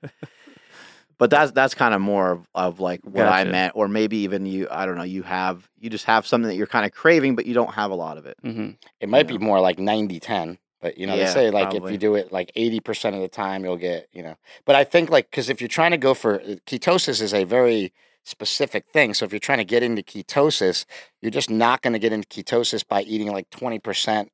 But 1.18 1.30
that's 1.30 1.52
that's 1.52 1.73
kind 1.76 1.94
of 1.94 2.02
more 2.02 2.31
of, 2.31 2.48
of 2.56 2.80
like 2.80 3.02
what 3.03 3.27
I 3.27 3.44
meant, 3.44 3.73
or 3.76 3.88
maybe 3.88 4.18
even 4.18 4.45
you. 4.45 4.68
I 4.69 4.85
don't 4.85 4.98
know. 4.98 5.03
You 5.03 5.23
have 5.23 5.69
you 5.80 5.90
just 5.90 6.06
have 6.06 6.26
something 6.26 6.48
that 6.49 6.56
you're 6.56 6.68
kind 6.68 6.85
of 6.85 6.91
craving, 6.91 7.35
but 7.35 7.45
you 7.45 7.53
don't 7.53 7.73
have 7.73 7.91
a 7.91 7.95
lot 7.95 8.18
of 8.18 8.26
it. 8.26 8.38
hmm 8.44 8.72
It 8.99 9.10
might 9.10 9.26
Yeah. 9.27 9.38
be 9.38 9.38
more 9.38 9.60
like 9.60 9.80
90 9.80 10.19
10, 10.19 10.57
but 10.81 10.98
you 10.98 11.07
know, 11.07 11.15
Yeah, 11.15 11.26
they 11.26 11.31
say 11.31 11.52
like 11.52 11.73
if 11.73 11.90
you 11.91 11.98
do 11.98 12.15
it 12.15 12.31
like 12.31 12.52
80% 12.56 13.15
of 13.15 13.22
the 13.22 13.27
time, 13.27 13.64
you'll 13.64 13.77
get, 13.77 14.07
you 14.11 14.23
know. 14.23 14.35
But 14.65 14.76
I 14.76 14.84
think 14.84 15.10
like, 15.10 15.30
because 15.30 15.49
if 15.49 15.61
you're 15.61 15.68
trying 15.68 15.91
to 15.91 15.98
go 15.98 16.14
for 16.14 16.41
uh, 16.41 16.56
ketosis, 16.65 17.22
is 17.22 17.34
a 17.34 17.44
very 17.44 17.94
specific 18.26 18.85
thing. 18.91 19.14
So 19.14 19.26
if 19.26 19.31
you're 19.31 19.40
trying 19.40 19.57
to 19.60 19.65
get 19.65 19.84
into 19.84 20.02
ketosis, 20.02 20.85
you're 21.22 21.31
just 21.31 21.49
not 21.49 21.81
going 21.81 21.94
to 21.94 21.99
get 21.99 22.14
into 22.14 22.27
ketosis 22.27 22.88
by 22.88 23.02
eating 23.03 23.31
like 23.31 23.49
20%. 23.49 24.27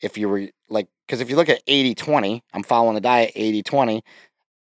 If 0.00 0.18
you 0.18 0.28
were 0.28 0.48
like, 0.68 0.88
because 1.06 1.20
if 1.20 1.30
you 1.30 1.36
look 1.36 1.48
at 1.48 1.62
80 1.66 1.94
20, 1.94 2.42
I'm 2.52 2.62
following 2.62 2.94
the 2.94 3.00
diet 3.00 3.32
80 3.34 3.62
20, 3.62 4.02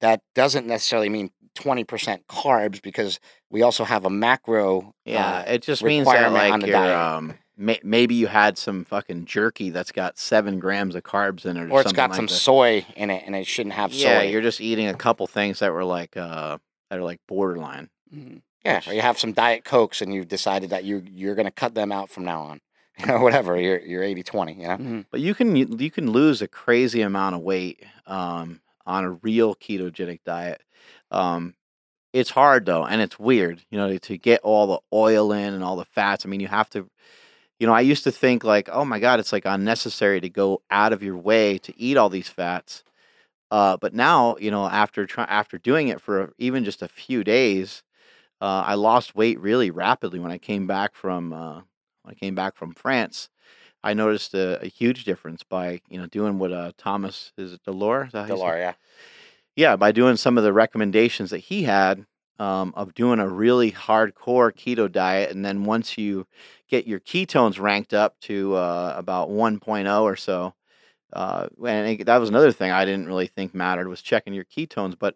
that 0.02 0.22
doesn't 0.34 0.66
necessarily 0.66 1.10
mean 1.10 1.30
20% 1.60 2.26
carbs 2.28 2.82
because 2.82 3.20
we 3.50 3.62
also 3.62 3.84
have 3.84 4.06
a 4.06 4.10
macro. 4.10 4.94
Yeah, 5.06 5.40
uh, 5.40 5.44
it 5.48 5.62
just 5.62 5.84
means 5.84 6.08
that 6.08 6.32
like 6.32 6.62
diet. 6.62 6.96
um 6.96 7.34
may, 7.58 7.80
maybe 7.84 8.16
you 8.16 8.28
had 8.28 8.58
some 8.58 8.86
fucking 8.86 9.26
jerky 9.26 9.70
that's 9.70 9.92
got 9.92 10.18
seven 10.18 10.60
grams 10.60 10.96
of 10.96 11.04
carbs 11.04 11.46
in 11.46 11.58
it, 11.58 11.64
or, 11.70 11.72
or 11.74 11.82
it's 11.82 11.92
got 11.92 12.10
like 12.12 12.16
some 12.16 12.28
that. 12.28 12.34
soy 12.34 12.86
in 12.96 13.10
it 13.10 13.24
and 13.26 13.36
it 13.36 13.46
shouldn't 13.46 13.76
have 13.76 13.94
Yeah, 13.94 14.20
soy. 14.22 14.30
you're 14.30 14.42
just 14.42 14.62
eating 14.62 14.88
a 14.88 14.94
couple 14.94 15.28
things 15.28 15.60
that 15.60 15.74
were 15.74 15.84
like 15.84 16.16
uh 16.18 16.58
that 16.90 17.00
are 17.00 17.04
like 17.04 17.20
borderline. 17.28 17.90
hmm 18.12 18.38
Yeah, 18.64 18.82
or 18.88 18.94
you 18.94 19.02
have 19.02 19.20
some 19.20 19.34
diet 19.34 19.64
cokes 19.66 20.02
and 20.02 20.14
you've 20.14 20.28
decided 20.30 20.70
that 20.72 20.84
you 20.86 21.04
you're 21.12 21.36
going 21.36 21.46
to 21.46 21.52
cut 21.52 21.76
them 21.76 21.92
out 21.92 22.10
from 22.10 22.24
now 22.26 22.42
on. 22.42 22.62
You 23.00 23.06
know, 23.06 23.20
whatever. 23.22 23.58
You're 23.58 23.80
you're 23.80 24.04
80-20, 24.04 24.58
you 24.58 24.68
know. 24.68 24.76
hmm 24.76 25.02
But 25.10 25.22
you 25.22 25.34
can 25.34 25.56
you 25.56 25.90
can 25.90 26.12
lose 26.12 26.42
a 26.42 26.50
crazy 26.50 27.02
amount 27.02 27.36
of 27.36 27.42
weight 27.42 27.82
um, 28.06 28.60
on 28.86 29.06
a 29.06 29.12
real 29.12 29.56
ketogenic 29.56 30.20
diet. 30.26 30.62
Um, 31.12 31.56
it's 32.14 32.30
hard 32.30 32.66
though, 32.66 32.86
and 32.86 33.02
it's 33.02 33.20
weird, 33.20 33.64
you 33.70 33.78
know, 33.78 33.98
to 33.98 34.18
get 34.18 34.42
all 34.42 34.68
the 34.68 34.80
oil 34.94 35.32
in 35.32 35.54
and 35.54 35.64
all 35.64 35.76
the 35.76 35.86
fats. 35.86 36.26
I 36.26 36.30
mean, 36.30 36.40
you 36.40 36.48
have 36.48 36.70
to. 36.72 36.90
You 37.60 37.68
know, 37.68 37.74
I 37.74 37.82
used 37.82 38.06
to 38.06 38.12
think 38.12 38.46
like, 38.46 38.70
oh 38.72 38.86
my 38.86 39.00
god, 39.00 39.20
it's 39.20 39.34
like 39.34 39.44
unnecessary 39.46 40.22
to 40.22 40.30
go 40.30 40.62
out 40.72 40.94
of 40.94 41.04
your 41.04 41.18
way 41.18 41.58
to 41.60 41.78
eat 41.78 41.98
all 41.98 42.10
these 42.10 42.30
fats. 42.30 42.86
Uh, 43.52 43.76
but 43.78 43.94
now, 43.94 44.38
you 44.40 44.50
know, 44.50 44.66
after 44.66 45.06
try, 45.06 45.26
after 45.26 45.58
doing 45.58 45.90
it 45.90 46.00
for 46.00 46.34
even 46.38 46.64
just 46.64 46.82
a 46.82 46.88
few 46.88 47.24
days, 47.24 47.84
uh, 48.42 48.64
I 48.66 48.76
lost 48.76 49.16
weight 49.16 49.40
really 49.40 49.72
rapidly 49.72 50.20
when 50.20 50.32
I 50.32 50.38
came 50.38 50.68
back 50.68 50.96
from 50.96 51.34
uh, 51.34 51.56
when 52.04 52.12
I 52.12 52.14
came 52.14 52.36
back 52.36 52.56
from 52.56 52.74
France. 52.74 53.30
I 53.84 53.94
noticed 53.94 54.34
a, 54.34 54.62
a 54.62 54.68
huge 54.68 55.04
difference 55.04 55.44
by 55.44 55.82
you 55.90 56.00
know 56.00 56.08
doing 56.08 56.40
what 56.40 56.52
uh, 56.52 56.72
Thomas 56.78 57.34
is 57.38 57.54
it 57.54 57.62
DeLauer? 57.66 58.08
Is 58.08 58.14
that 58.14 58.30
yeah, 59.56 59.76
by 59.76 59.92
doing 59.92 60.16
some 60.16 60.38
of 60.38 60.44
the 60.44 60.54
recommendations 60.54 61.30
that 61.32 61.40
he 61.40 61.64
had 61.64 62.06
um, 62.40 62.74
of 62.78 62.94
doing 62.94 63.20
a 63.20 63.28
really 63.28 63.72
hardcore 63.72 64.52
keto 64.54 64.92
diet, 64.92 65.32
and 65.32 65.44
then 65.46 65.66
once 65.66 65.98
you 65.98 66.26
get 66.70 66.88
your 66.88 67.00
ketones 67.00 67.60
ranked 67.60 67.94
up 67.94 68.16
to 68.22 68.56
uh, 68.56 68.94
about 68.98 69.30
1.0 69.30 70.02
or 70.04 70.16
so, 70.16 70.54
uh, 71.14 71.48
and 71.66 72.02
it- 72.02 72.06
that 72.08 72.18
was 72.20 72.30
another 72.30 72.52
thing 72.54 72.72
I 72.72 72.86
didn't 72.86 73.08
really 73.08 73.28
think 73.28 73.56
mattered 73.56 73.88
was 73.90 74.02
checking 74.02 74.34
your 74.34 74.46
ketones, 74.46 74.98
but 75.00 75.16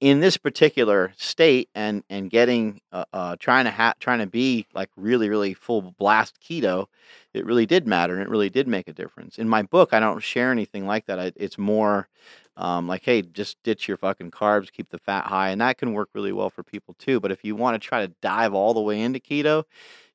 in 0.00 0.20
this 0.20 0.36
particular 0.36 1.12
state 1.16 1.70
and 1.74 2.02
and 2.10 2.30
getting 2.30 2.80
uh, 2.92 3.04
uh 3.14 3.36
trying 3.38 3.64
to 3.64 3.70
ha- 3.70 3.94
trying 3.98 4.18
to 4.18 4.26
be 4.26 4.66
like 4.74 4.90
really 4.96 5.30
really 5.30 5.54
full 5.54 5.80
blast 5.98 6.38
keto 6.40 6.86
it 7.32 7.46
really 7.46 7.64
did 7.64 7.86
matter 7.86 8.12
and 8.14 8.22
it 8.22 8.28
really 8.28 8.50
did 8.50 8.68
make 8.68 8.88
a 8.88 8.92
difference. 8.92 9.38
In 9.38 9.48
my 9.48 9.62
book 9.62 9.94
i 9.94 10.00
don't 10.00 10.22
share 10.22 10.52
anything 10.52 10.86
like 10.86 11.06
that 11.06 11.18
I, 11.18 11.32
it's 11.36 11.56
more 11.56 12.08
um, 12.56 12.86
like 12.88 13.04
hey 13.04 13.22
just 13.22 13.56
ditch 13.62 13.88
your 13.88 13.96
fucking 13.96 14.30
carbs 14.30 14.72
keep 14.72 14.90
the 14.90 14.98
fat 14.98 15.26
high 15.26 15.50
and 15.50 15.60
that 15.60 15.78
can 15.78 15.92
work 15.92 16.08
really 16.14 16.32
well 16.32 16.50
for 16.50 16.62
people 16.62 16.94
too 16.98 17.20
but 17.20 17.30
if 17.30 17.44
you 17.44 17.54
want 17.56 17.80
to 17.80 17.88
try 17.88 18.04
to 18.04 18.12
dive 18.20 18.54
all 18.54 18.74
the 18.74 18.80
way 18.80 19.00
into 19.00 19.18
keto 19.18 19.64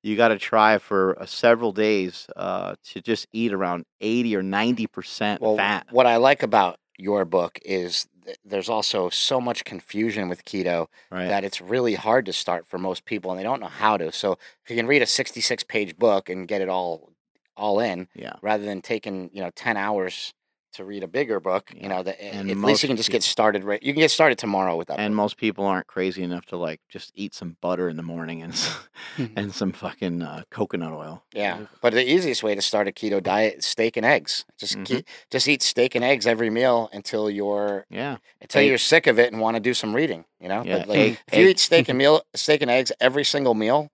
you 0.04 0.16
got 0.16 0.28
to 0.28 0.38
try 0.38 0.78
for 0.78 1.20
uh, 1.20 1.26
several 1.26 1.72
days 1.72 2.28
uh, 2.36 2.76
to 2.84 3.02
just 3.02 3.28
eat 3.34 3.52
around 3.52 3.86
80 4.02 4.36
or 4.36 4.44
90 4.44 4.88
percent 4.88 5.42
Well, 5.42 5.58
fat 5.58 5.88
what 5.92 6.06
I 6.06 6.18
like 6.18 6.44
about 6.44 6.78
your 6.98 7.26
book 7.26 7.60
is 7.66 8.08
th- 8.24 8.38
there's 8.46 8.70
also 8.70 9.10
so 9.10 9.42
much 9.42 9.66
confusion 9.66 10.30
with 10.30 10.46
keto 10.46 10.88
right 11.12 11.28
that 11.28 11.44
it's 11.44 11.60
really 11.60 11.96
hard 11.96 12.26
to 12.28 12.34
start 12.34 12.68
for 12.68 12.78
most 12.78 13.06
people 13.06 13.32
and 13.32 13.40
they 13.40 13.44
don't 13.44 13.60
know 13.60 13.68
how 13.68 13.98
to. 13.98 14.12
So 14.12 14.34
if 14.64 14.70
you 14.70 14.76
can 14.76 14.88
read 14.88 15.02
a 15.02 15.08
66 15.08 15.64
page 15.64 15.98
book 15.98 16.30
and 16.30 16.48
get 16.48 16.62
it 16.62 16.70
all 16.70 17.12
all 17.58 17.80
in 17.80 18.08
yeah 18.14 18.34
rather 18.42 18.64
than 18.64 18.82
taking, 18.82 19.30
you 19.34 19.42
know, 19.42 19.50
10 19.56 19.76
hours 19.78 20.34
to 20.76 20.86
read 20.86 21.04
a 21.04 21.08
bigger 21.08 21.40
book, 21.40 21.72
Yeah. 21.76 21.84
you 21.84 21.90
know, 21.90 22.04
that 22.04 22.22
And 22.24 22.50
at 22.52 22.58
least 22.58 22.84
you 22.84 22.88
can 22.88 22.98
just 22.98 23.10
get 23.10 23.24
started 23.24 23.64
right. 23.64 23.82
You 23.82 23.94
can 23.94 24.02
get 24.02 24.12
started 24.12 24.38
tomorrow 24.38 24.76
with 24.76 24.88
that. 24.90 25.00
and 25.00 25.12
book. 25.14 25.18
most 25.18 25.38
people 25.38 25.66
aren't 25.66 25.88
crazy 25.88 26.24
enough 26.24 26.46
to 26.48 26.58
like 26.58 26.80
just 26.90 27.12
eat 27.16 27.34
some 27.34 27.58
butter 27.62 27.90
in 27.90 27.98
the 27.98 28.04
morning 28.04 28.42
and 28.44 28.54
and 29.36 29.54
some 29.54 29.72
fucking 29.72 30.22
uh, 30.22 30.44
coconut 30.52 30.94
oil 30.94 31.24
Yeah, 31.34 31.66
but 31.82 31.94
the 31.94 32.08
easiest 32.10 32.44
way 32.44 32.56
to 32.56 32.62
start 32.62 32.88
a 32.88 32.92
keto 32.92 33.22
diet 33.22 33.56
is 33.60 33.66
steak 33.66 33.98
and 33.98 34.06
eggs. 34.06 34.46
Just 34.58 34.78
Mhm. 34.78 34.86
keep, 34.86 35.08
just 35.32 35.48
eat 35.48 35.62
steak 35.62 35.96
and 35.96 36.04
eggs 36.04 36.26
every 36.28 36.50
meal 36.50 36.90
until 36.94 37.30
you're 37.30 37.86
yeah 37.90 38.18
until 38.42 38.62
Egg- 38.62 38.68
you're 38.70 38.78
sick 38.78 39.08
of 39.08 39.20
it 39.20 39.32
and 39.32 39.42
want 39.42 39.56
to 39.56 39.62
do 39.62 39.74
some 39.74 39.96
reading. 39.96 40.26
You 40.40 40.50
know, 40.50 40.64
Yeah, 40.64 40.80
but 40.80 40.88
like, 40.88 40.98
egg- 41.00 41.18
if 41.32 41.38
you 41.40 41.48
eat 41.48 41.60
steak 41.60 41.90
and 41.90 41.98
meal, 41.98 42.22
steak 42.36 42.62
and 42.62 42.72
eggs 42.72 42.92
every 43.00 43.24
single 43.24 43.54
meal, 43.54 43.90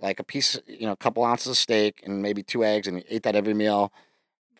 like 0.00 0.20
a 0.20 0.24
piece, 0.24 0.58
you 0.66 0.86
know, 0.86 0.92
a 0.92 0.96
couple 0.96 1.24
ounces 1.24 1.48
of 1.48 1.56
steak 1.56 2.02
and 2.04 2.20
maybe 2.20 2.42
two 2.42 2.62
eggs, 2.64 2.86
and 2.86 2.98
you 2.98 3.04
ate 3.08 3.22
that 3.22 3.34
every 3.34 3.54
meal 3.54 3.92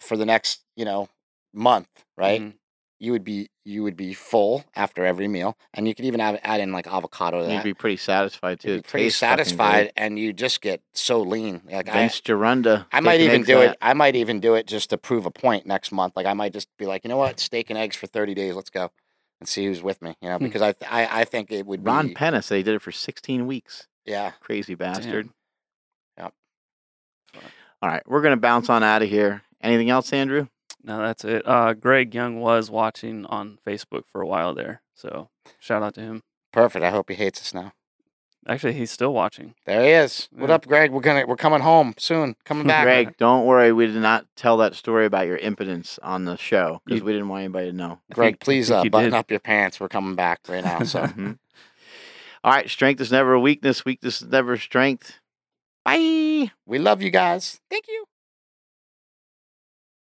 for 0.00 0.16
the 0.16 0.24
next, 0.26 0.60
you 0.76 0.84
know, 0.84 1.08
month, 1.56 1.88
right? 2.16 2.40
Mhm. 2.40 2.54
You 2.98 3.12
would 3.12 3.24
be 3.24 3.50
you 3.64 3.82
would 3.82 3.96
be 3.96 4.14
full 4.14 4.64
after 4.74 5.04
every 5.04 5.28
meal, 5.28 5.58
and 5.74 5.86
you 5.88 5.94
could 5.94 6.04
even 6.06 6.18
add, 6.20 6.40
add 6.42 6.60
in 6.60 6.72
like 6.72 6.86
avocado 6.86 7.40
to 7.42 7.44
you'd 7.50 7.58
that. 7.58 7.64
be 7.64 7.74
pretty 7.74 7.96
satisfied 7.98 8.60
too 8.60 8.70
You'd 8.70 8.76
be 8.84 8.88
pretty 8.88 9.06
tastes 9.06 9.20
fucking 9.20 9.36
good. 9.36 9.44
satisfied, 9.46 9.92
and 9.98 10.18
you 10.18 10.32
just 10.32 10.62
get 10.62 10.80
so 10.94 11.20
lean. 11.20 11.60
Like 11.70 11.88
I, 11.90 11.92
Vince 11.92 12.20
Gironda 12.22 12.86
I 12.92 13.00
might 13.00 13.20
even 13.20 13.42
do 13.42 13.58
out. 13.58 13.64
it. 13.72 13.78
I 13.82 13.92
might 13.92 14.16
even 14.16 14.40
do 14.40 14.54
it 14.54 14.66
just 14.66 14.88
to 14.90 14.98
prove 14.98 15.26
a 15.26 15.30
point 15.30 15.66
next 15.66 15.92
month. 15.92 16.14
Like 16.16 16.24
I 16.26 16.32
might 16.32 16.52
just 16.54 16.68
be 16.78 16.86
like, 16.86 17.04
you 17.04 17.08
know 17.10 17.18
what, 17.18 17.38
steak 17.40 17.68
and 17.68 17.78
eggs 17.78 17.96
for 17.96 18.06
thirty 18.06 18.32
days. 18.34 18.54
Let's 18.54 18.70
go 18.70 18.90
and 19.40 19.48
see 19.48 19.66
who's 19.66 19.82
with 19.82 20.00
me. 20.00 20.14
You 20.22 20.30
know, 20.30 20.38
Hmm. 20.38 20.44
because 20.44 20.62
I 20.62 20.74
I, 20.88 21.20
I 21.20 21.24
think 21.24 21.50
it 21.52 21.66
would 21.66 21.84
Ron 21.84 22.08
be 22.08 22.14
Penna 22.14 22.40
said 22.40 22.56
he 22.56 22.62
did 22.62 22.76
it 22.76 22.82
for 22.82 22.92
16 22.92 23.46
weeks 23.46 23.88
yeah. 24.06 24.30
crazy 24.40 24.74
bastard 24.74 25.28
Yep. 26.16 26.32
all 27.82 27.88
right 27.90 28.02
we're 28.06 28.22
gonna 28.22 28.36
bounce 28.38 28.70
on 28.70 28.82
out 28.82 29.02
of 29.02 29.08
here 29.10 29.42
anything 29.60 29.90
else 29.90 30.12
andrew 30.14 30.46
No, 30.86 30.98
that's 30.98 31.24
it. 31.24 31.42
Uh, 31.46 31.74
Greg 31.74 32.14
Young 32.14 32.40
was 32.40 32.70
watching 32.70 33.26
on 33.26 33.58
Facebook 33.66 34.04
for 34.10 34.20
a 34.22 34.26
while 34.26 34.54
there, 34.54 34.80
so 34.94 35.28
shout 35.58 35.82
out 35.82 35.94
to 35.94 36.00
him. 36.00 36.22
Perfect. 36.52 36.84
I 36.84 36.90
hope 36.90 37.10
he 37.10 37.16
hates 37.16 37.40
us 37.40 37.52
now. 37.52 37.72
Actually, 38.48 38.74
he's 38.74 38.92
still 38.92 39.12
watching. 39.12 39.54
There 39.66 39.82
he 39.82 39.90
is. 39.90 40.28
What 40.30 40.48
Yeah. 40.48 40.54
up, 40.54 40.66
Greg? 40.68 40.92
We're 40.92 41.00
gonna 41.00 41.26
we're 41.26 41.34
coming 41.34 41.60
home 41.62 41.94
soon. 41.98 42.36
Coming 42.44 42.66
back. 42.68 42.84
greg 42.84 43.16
don't 43.18 43.44
worry 43.44 43.72
we 43.72 43.86
did 43.88 43.96
not 43.96 44.26
tell 44.36 44.56
that 44.58 44.76
story 44.76 45.04
about 45.04 45.26
your 45.26 45.38
impotence 45.38 45.98
on 46.04 46.24
the 46.26 46.36
show 46.36 46.80
because 46.86 47.02
we 47.02 47.12
didn't 47.12 47.28
want 47.28 47.40
anybody 47.42 47.72
to 47.72 47.76
know 47.76 47.98
I 48.08 48.14
Greg, 48.14 48.34
think- 48.34 48.40
please 48.40 48.70
uh, 48.70 48.84
button 48.84 49.10
did. 49.10 49.14
up 49.14 49.28
your 49.32 49.40
pants. 49.40 49.80
We're 49.80 49.88
coming 49.88 50.14
back 50.14 50.38
right 50.48 50.62
now. 50.64 50.78
So 50.84 51.02
Mhm. 51.02 51.38
all 52.44 52.52
right 52.52 52.70
strength 52.70 53.00
is 53.00 53.10
never 53.10 53.32
a 53.32 53.40
weakness 53.40 53.84
weakness 53.84 54.22
is 54.22 54.28
never 54.28 54.56
strength 54.56 55.18
bye 55.84 56.52
we 56.64 56.78
love 56.78 57.02
you 57.02 57.10
guys. 57.10 57.60
Thank 57.68 57.88
you. 57.88 58.04